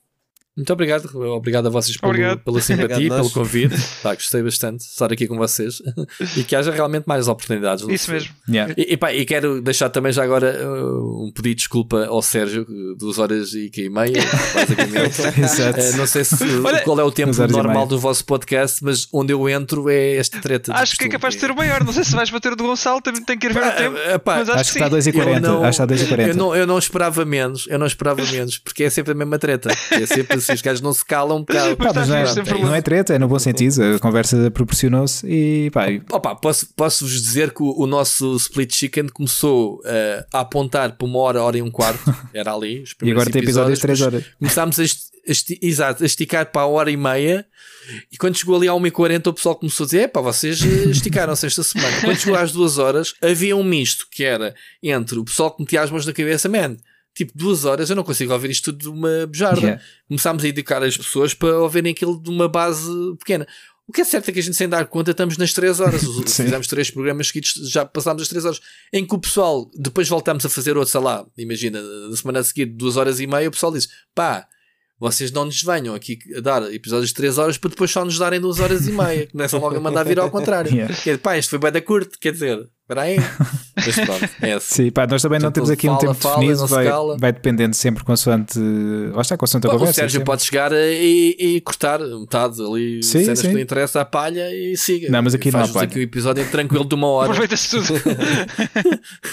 Muito 0.56 0.74
obrigado, 0.74 1.10
obrigado 1.16 1.68
a 1.68 1.70
vocês 1.70 1.96
pelo, 1.96 2.38
pela 2.40 2.62
simpatia, 2.62 3.10
pelo 3.10 3.30
convite. 3.30 3.74
Tá, 4.04 4.14
gostei 4.14 4.44
bastante 4.44 4.80
de 4.80 4.92
estar 4.92 5.12
aqui 5.12 5.26
com 5.26 5.38
vocês 5.38 5.82
e 6.36 6.44
que 6.44 6.54
haja 6.58 6.72
realmente 6.72 7.06
mais 7.08 7.30
oportunidades. 7.30 7.88
Isso 7.88 8.12
mesmo. 8.12 8.34
Yeah. 8.50 8.74
E, 8.78 8.94
e, 8.94 8.98
pá, 8.98 9.14
e, 9.14 9.24
quero 9.24 9.62
deixar 9.62 9.90
também 9.90 10.12
já 10.12 10.26
agora 10.26 10.60
uh, 10.62 11.26
um 11.26 11.32
pedido 11.32 11.52
de 11.52 11.56
desculpa 11.56 12.06
ao 12.06 12.22
Sérgio, 12.22 12.66
duas 12.98 13.18
horas 13.18 13.54
e 13.54 13.70
que 13.70 13.86
e 13.86 13.90
meia, 13.90 14.12
basicamente. 14.54 15.22
uh, 15.96 15.98
não 15.98 16.06
sei 16.06 16.26
se, 16.26 16.36
Olha, 16.62 16.82
qual 16.82 17.00
é 17.00 17.04
o 17.04 17.12
tempo 17.12 17.32
normal 17.48 17.88
do 17.88 17.98
vosso 17.98 18.26
podcast, 18.26 18.84
mas 18.84 19.08
onde 19.14 19.32
eu 19.32 19.48
entro 19.48 19.90
é 19.90 20.18
esta 20.18 20.42
treta. 20.42 20.74
Acho 20.74 20.98
que 20.98 21.06
é 21.06 21.10
capaz 21.10 21.36
de 21.36 21.40
ter 21.40 21.52
o 21.52 21.56
maior. 21.56 21.82
Não 21.82 21.94
sei 21.94 22.04
se 22.04 22.12
vais 22.12 22.30
bater 22.30 22.52
o 22.52 22.56
do 22.58 22.66
Gonçalo, 22.66 23.02
também 23.02 23.24
tem 23.24 23.38
que 23.38 23.48
ir 23.48 23.54
ver 23.54 23.64
o 23.64 23.72
tempo. 23.72 23.96
Uh, 23.96 24.20
pá, 24.20 24.36
mas 24.40 24.50
acho, 24.50 24.60
acho 24.60 24.74
que, 24.74 24.80
que 24.80 24.86
está 24.86 24.98
2h40. 24.98 25.40
Não, 25.40 25.64
acho 25.64 25.88
que 25.88 25.94
está 25.94 26.16
2h40. 26.16 26.28
Eu 26.28 26.36
não, 26.36 26.54
eu 26.54 26.68
não 26.68 26.78
esperava 26.78 27.24
menos, 27.24 27.68
eu 27.70 27.80
não 27.80 27.88
esperava 27.88 28.22
menos, 28.26 28.58
porque 28.58 28.84
é 28.84 28.90
sempre 28.90 29.14
a 29.14 29.16
mesma 29.16 29.40
treta. 29.40 29.72
É 29.92 30.06
sempre 30.06 30.41
assim, 30.44 30.53
os 30.53 30.61
gajos 30.61 30.82
não 30.82 30.94
se 30.94 31.03
calam 31.06 31.38
um 31.38 31.40
bocado. 31.42 31.78
Pá, 31.78 31.92
mas 31.94 32.08
não, 32.08 32.16
é, 32.16 32.60
não 32.61 32.76
é 32.76 32.82
treta, 32.82 33.14
é 33.14 33.20
no 33.20 33.28
bom 33.28 33.40
sentido. 33.40 33.95
A 33.95 34.00
conversa 34.00 34.52
proporcionou-se 34.52 35.26
e 35.28 35.70
pá. 35.72 35.86
Opa, 36.11 36.36
posso, 36.36 36.68
posso 36.76 37.06
vos 37.06 37.22
dizer 37.22 37.53
que 37.53 37.64
o, 37.64 37.74
o 37.82 37.88
nosso 37.88 38.36
split 38.36 38.74
chicken 38.74 39.08
começou 39.10 39.80
uh, 39.80 40.26
a 40.34 40.42
apontar 40.42 40.94
para 40.98 41.06
uma 41.06 41.20
hora, 41.20 41.42
hora 41.42 41.58
e 41.58 41.61
um 41.61 41.72
quarto. 41.72 42.02
Era 42.34 42.53
ali. 42.53 42.84
e 43.02 43.11
agora 43.11 43.30
tem 43.30 43.42
episódios 43.42 43.80
de 43.80 43.82
3 43.82 44.02
horas. 44.02 44.24
Começámos 44.40 44.80
a, 44.80 44.84
esti 44.84 45.60
exato, 45.61 46.03
a 46.03 46.06
esticar 46.06 46.52
para 46.52 46.61
a 46.61 46.68
hora 46.68 46.92
e 46.92 46.98
meia. 46.98 47.45
E 48.11 48.18
quando 48.18 48.38
chegou 48.38 48.56
ali 48.56 48.68
a 48.68 48.74
1h40, 48.74 49.28
o 49.28 49.34
pessoal 49.34 49.56
começou 49.56 49.84
a 49.84 49.88
dizer: 49.88 50.08
pá, 50.10 50.22
vocês 50.22 50.61
eh, 50.64 50.90
esticaram-se 50.90 51.45
esta 51.45 51.64
semana. 51.64 52.02
Quando 52.02 52.18
chegou 52.18 52.38
às 52.38 52.52
2 52.52 52.78
horas, 52.78 53.14
havia 53.22 53.56
um 53.56 53.64
misto 53.64 54.08
que 54.10 54.24
era 54.24 54.56
entre 54.82 55.20
o 55.20 55.26
pessoal 55.26 55.52
que 55.52 55.61
metia 55.61 55.82
as 55.82 55.92
mãos 55.92 56.06
na 56.06 56.14
cabeça, 56.14 56.48
man 56.48 56.78
tipo 57.14 57.32
duas 57.36 57.66
horas, 57.66 57.90
eu 57.90 57.96
não 57.96 58.04
consigo 58.04 58.34
ouvir 58.34 58.52
isto 58.52 58.72
tudo 58.72 58.80
de 58.80 58.90
uma 58.90 59.28
bejarda. 59.28 59.62
Yeah. 59.62 59.84
Começámos 60.08 60.44
a 60.44 60.48
educar 60.48 60.84
as 60.84 60.98
pessoas 60.98 61.34
para 61.34 61.58
ouvirem 61.60 61.92
aquilo 61.92 62.22
de 62.22 62.30
uma 62.30 62.48
base 62.48 62.90
pequena. 63.20 63.48
O 63.88 63.92
que 63.92 64.02
é 64.02 64.06
certo 64.06 64.30
é 64.30 64.32
que 64.32 64.40
a 64.40 64.44
gente, 64.44 64.56
sem 64.56 64.70
dar 64.70 64.86
conta, 64.86 65.12
estamos 65.12 65.38
nas 65.38 65.54
3 65.54 65.80
horas. 65.82 66.02
Fizemos 66.26 66.68
três 66.68 66.90
programas 66.90 67.28
seguidos, 67.28 67.52
já 67.70 67.86
passámos 67.86 68.22
as 68.22 68.30
3 68.30 68.46
horas. 68.46 68.62
Em 68.94 69.06
que 69.06 69.14
o 69.14 69.20
pessoal, 69.20 69.70
depois 69.76 70.08
voltamos 70.08 70.46
a 70.46 70.50
fazer 70.50 70.78
outro, 70.78 70.92
sei 70.92 71.02
lá, 71.02 71.26
imagina, 71.38 71.82
na 71.82 72.16
semana 72.16 72.40
a 72.40 72.44
seguir, 72.44 72.68
duas 72.68 72.96
horas 72.96 73.20
e 73.20 73.28
meia, 73.28 73.50
o 73.50 73.52
pessoal 73.52 73.74
diz: 73.74 73.90
pá, 74.16 74.48
vocês 74.98 75.32
não 75.32 75.46
nos 75.46 75.62
venham 75.64 75.96
aqui 75.96 76.20
a 76.38 76.40
dar 76.40 76.74
episódios 76.74 77.10
de 77.10 77.16
3 77.16 77.38
horas 77.40 77.58
para 77.58 77.72
depois 77.72 77.90
só 77.90 78.06
nos 78.06 78.18
darem 78.18 78.40
2 78.40 78.60
horas 78.60 78.88
e 78.88 78.92
meia. 78.92 79.28
Começam 79.28 79.60
logo 79.60 79.76
a 79.76 79.80
mandar 79.80 80.04
vir 80.04 80.20
ao 80.20 80.30
contrário. 80.30 80.72
Yeah. 80.72 80.96
Que 80.96 81.10
é, 81.10 81.18
pá, 81.18 81.38
isto 81.38 81.50
foi 81.50 81.60
bem 81.60 81.72
da 81.72 81.82
curto, 81.82 82.18
quer 82.18 82.32
dizer, 82.32 82.70
espera 82.92 83.02
aí. 83.02 83.18
Mas 83.76 83.95
pronto, 83.95 84.30
é 84.42 84.53
assim. 84.53 84.84
Sim, 84.86 84.92
pá, 84.92 85.08
nós 85.08 85.22
também 85.22 85.40
não 85.40 85.52
Portanto, 85.52 85.53
temos 85.56 85.70
aqui 85.70 85.88
um 85.88 85.94
fala, 85.94 86.00
tempo 86.02 86.14
fala, 86.16 86.36
definido, 86.36 86.60
não 86.60 86.68
vai, 86.68 87.18
vai 87.20 87.32
dependendo 87.34 87.76
sempre 87.76 88.03
consoante. 88.03 88.60
Lá 89.14 89.22
está, 89.22 89.38
consoante 89.38 89.68
a 89.68 89.70
O 89.70 89.74
conversa. 89.74 89.94
Sérgio 89.94 90.11
sempre. 90.20 90.26
pode 90.26 90.44
chegar 90.44 90.72
e, 90.74 91.36
e 91.40 91.61
cortar 91.61 92.00
metade 92.00 92.61
ali, 92.61 93.02
Sim, 93.03 93.24
cenas 93.24 93.40
sim. 93.40 93.50
que 93.50 93.53
lhe 93.56 93.61
interessa 93.61 94.02
à 94.02 94.06
palha 94.06 94.53
e 94.53 94.76
siga. 94.78 95.10
Não, 95.10 95.22
mas 95.24 95.34
aqui 95.34 95.52
não 95.52 95.61
há 95.64 95.68
palha. 95.68 95.86
aqui 95.86 96.00
um 96.00 96.02
episódio 96.03 96.50
tranquilo 96.52 96.86
de 96.86 96.95
uma 96.95 97.08
hora. 97.08 97.30
Aproveita-se 97.32 97.70
tudo. 97.78 97.94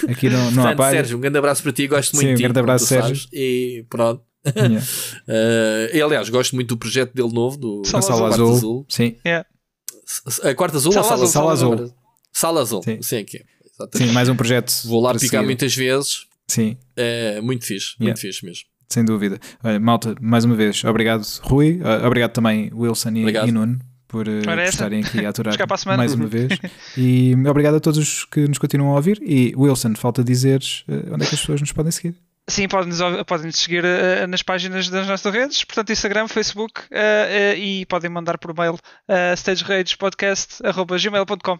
Aqui 0.09 0.29
não, 0.29 0.39
não 0.39 0.47
há 0.47 0.53
Portanto, 0.53 0.77
palha. 0.77 0.91
Sérgio, 0.97 1.17
um 1.17 1.21
grande 1.21 1.37
abraço 1.37 1.63
para 1.63 1.71
ti, 1.71 1.87
gosto 1.87 2.15
muito 2.15 2.25
Sim, 2.27 2.31
um 2.31 2.35
de 2.35 2.37
ti. 2.37 2.43
grande 2.43 2.59
abraço, 2.59 2.85
Sérgio. 2.85 3.15
sabes, 3.15 3.27
E 3.33 3.85
pronto. 3.89 4.21
Yeah. 4.55 4.81
Eh, 5.27 5.91
e, 5.97 6.01
aliás, 6.01 6.29
gosto 6.29 6.55
muito 6.55 6.69
do 6.69 6.77
projeto 6.77 7.13
dele 7.13 7.31
novo, 7.33 7.57
do 7.57 7.83
Sala 7.85 8.27
azul. 8.29 8.53
Azul. 8.53 8.85
Sim, 8.89 9.15
S- 9.25 10.47
A 10.47 10.55
quarta 10.55 10.77
azul 10.77 10.91
Sala 10.93 11.05
ou 11.05 11.27
sala 11.27 11.51
Azul, 11.51 11.71
Sala 11.71 11.83
azul? 11.83 11.93
Sala 12.33 12.61
azul. 12.61 12.81
Sim. 12.83 13.01
Sim, 13.01 13.17
aqui. 13.17 13.43
Exatamente. 13.65 14.07
sim, 14.09 14.13
mais 14.13 14.29
um 14.29 14.35
projeto. 14.35 14.71
Vou 14.85 15.01
lá 15.01 15.13
picar 15.13 15.29
seguir. 15.29 15.45
muitas 15.45 15.75
vezes. 15.75 16.25
Sim, 16.47 16.77
É 16.97 17.39
muito 17.41 17.63
fixe, 17.65 17.91
Yeah. 17.99 18.05
muito 18.09 18.19
fixe 18.19 18.43
mesmo. 18.45 18.63
sem 18.89 19.05
dúvida. 19.05 19.39
Olha, 19.63 19.79
malta, 19.79 20.15
mais 20.19 20.43
uma 20.45 20.55
vez, 20.55 20.83
obrigado, 20.83 21.23
Rui. 21.43 21.79
Ah, 21.83 22.05
obrigado 22.07 22.31
também, 22.31 22.71
Wilson 22.73 23.09
e, 23.11 23.19
Obrigado. 23.21 23.47
e 23.47 23.51
Nuno. 23.51 23.79
Por, 24.07 24.27
eh, 24.27 24.41
por 24.41 24.57
estarem 24.57 25.03
aqui 25.03 25.23
a 25.23 25.29
aturar 25.33 25.55
mais 25.95 26.15
uma 26.15 26.25
vez. 26.27 26.49
E 26.97 27.35
obrigado 27.47 27.75
a 27.75 27.79
todos 27.79 27.99
os 27.99 28.25
que 28.25 28.47
nos 28.47 28.57
continuam 28.57 28.93
a 28.93 28.95
ouvir. 28.95 29.19
E 29.21 29.53
Wilson, 29.55 29.93
falta 29.95 30.23
dizeres 30.23 30.83
eh, 30.87 31.03
onde 31.13 31.23
é 31.23 31.27
que 31.27 31.35
as 31.35 31.41
pessoas 31.41 31.61
nos 31.61 31.71
podem 31.71 31.91
seguir. 31.91 32.15
Sim, 32.47 32.67
podem-nos 32.67 32.99
podem 33.27 33.51
seguir 33.51 33.85
eh, 33.85 34.25
nas 34.25 34.41
páginas 34.41 34.89
das 34.89 35.07
nossas 35.07 35.31
redes, 35.31 35.63
portanto, 35.63 35.91
Instagram, 35.91 36.27
Facebook 36.27 36.81
eh, 36.89 37.53
eh, 37.55 37.59
e 37.59 37.85
podem 37.85 38.09
mandar 38.09 38.39
por 38.39 38.57
mail 38.57 38.73
uh, 38.73 39.35
stageragespodcast.gmail.com. 39.35 41.59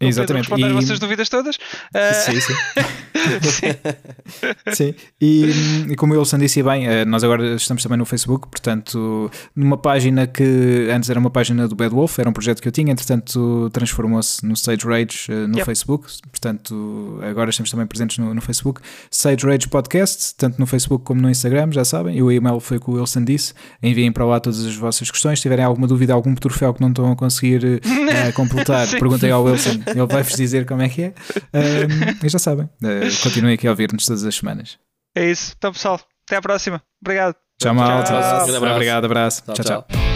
Exatamente. 0.00 0.44
Responder 0.44 0.66
E- 0.66 0.68
as 0.68 0.74
vossas 0.74 0.98
dúvidas 0.98 1.28
todas. 1.28 1.58
Sim, 2.24 2.40
sim. 2.40 2.54
sim. 3.42 4.72
Sim, 4.72 4.94
e, 5.20 5.50
e 5.90 5.96
como 5.96 6.14
o 6.14 6.18
Wilson 6.18 6.38
disse 6.38 6.62
bem, 6.62 6.86
eh, 6.86 7.04
nós 7.04 7.22
agora 7.22 7.54
estamos 7.54 7.82
também 7.82 7.98
no 7.98 8.04
Facebook, 8.04 8.48
portanto, 8.48 9.30
numa 9.54 9.76
página 9.76 10.26
que 10.26 10.88
antes 10.90 11.10
era 11.10 11.18
uma 11.18 11.30
página 11.30 11.68
do 11.68 11.74
Bad 11.74 11.94
Wolf, 11.94 12.18
era 12.18 12.28
um 12.28 12.32
projeto 12.32 12.60
que 12.60 12.68
eu 12.68 12.72
tinha, 12.72 12.92
entretanto 12.92 13.70
transformou-se 13.72 14.44
no 14.46 14.54
Stage 14.54 14.86
Rage 14.86 15.26
eh, 15.28 15.46
no 15.46 15.56
Yep. 15.56 15.66
Facebook, 15.66 16.08
portanto, 16.30 17.20
agora 17.22 17.50
estamos 17.50 17.70
também 17.70 17.86
presentes 17.86 18.18
no, 18.18 18.34
no 18.34 18.40
Facebook. 18.40 18.80
Stage 19.10 19.46
Rage 19.46 19.68
Podcast, 19.68 20.34
tanto 20.36 20.58
no 20.58 20.66
Facebook 20.66 21.04
como 21.04 21.20
no 21.20 21.30
Instagram, 21.30 21.70
já 21.72 21.84
sabem, 21.84 22.16
e 22.16 22.22
o 22.22 22.30
e-mail 22.30 22.60
foi 22.60 22.78
o 22.78 22.80
que 22.80 22.90
o 22.90 22.94
Wilson 22.94 23.24
disse. 23.24 23.54
Enviem 23.82 24.10
para 24.12 24.24
lá 24.24 24.40
todas 24.40 24.64
as 24.64 24.74
vossas 24.74 25.10
questões. 25.10 25.38
Se 25.38 25.42
tiverem 25.42 25.64
alguma 25.64 25.86
dúvida, 25.86 26.12
algum 26.12 26.34
troféu 26.34 26.74
que 26.74 26.80
não 26.80 26.88
estão 26.88 27.10
a 27.10 27.16
conseguir 27.16 27.80
eh, 27.82 28.32
completar, 28.32 28.88
perguntem 28.88 29.30
ao 29.30 29.44
Wilson, 29.44 29.80
ele 29.86 30.06
vai-vos 30.06 30.36
dizer 30.36 30.66
como 30.66 30.82
é 30.82 30.88
que 30.88 31.02
é. 31.02 31.14
E 32.22 32.28
já 32.28 32.38
sabem, 32.38 32.68
eh, 32.82 33.08
continuem 33.18 33.54
aqui 33.54 33.66
a 33.66 33.70
ouvir-nos 33.70 34.06
todas 34.06 34.24
as 34.24 34.34
semanas. 34.34 34.78
É 35.14 35.30
isso. 35.30 35.54
Então, 35.56 35.72
pessoal, 35.72 36.00
até 36.26 36.36
à 36.36 36.42
próxima. 36.42 36.82
Obrigado. 37.00 37.36
Tchau, 37.58 37.74
malta. 37.74 38.10
Tchau. 38.10 38.20
Grande 38.20 38.56
abraço. 38.56 38.74
Obrigado, 38.74 39.04
abraço. 39.04 39.42
Tchau, 39.44 39.54
tchau. 39.54 39.64
tchau. 39.64 39.86
tchau. 39.88 40.11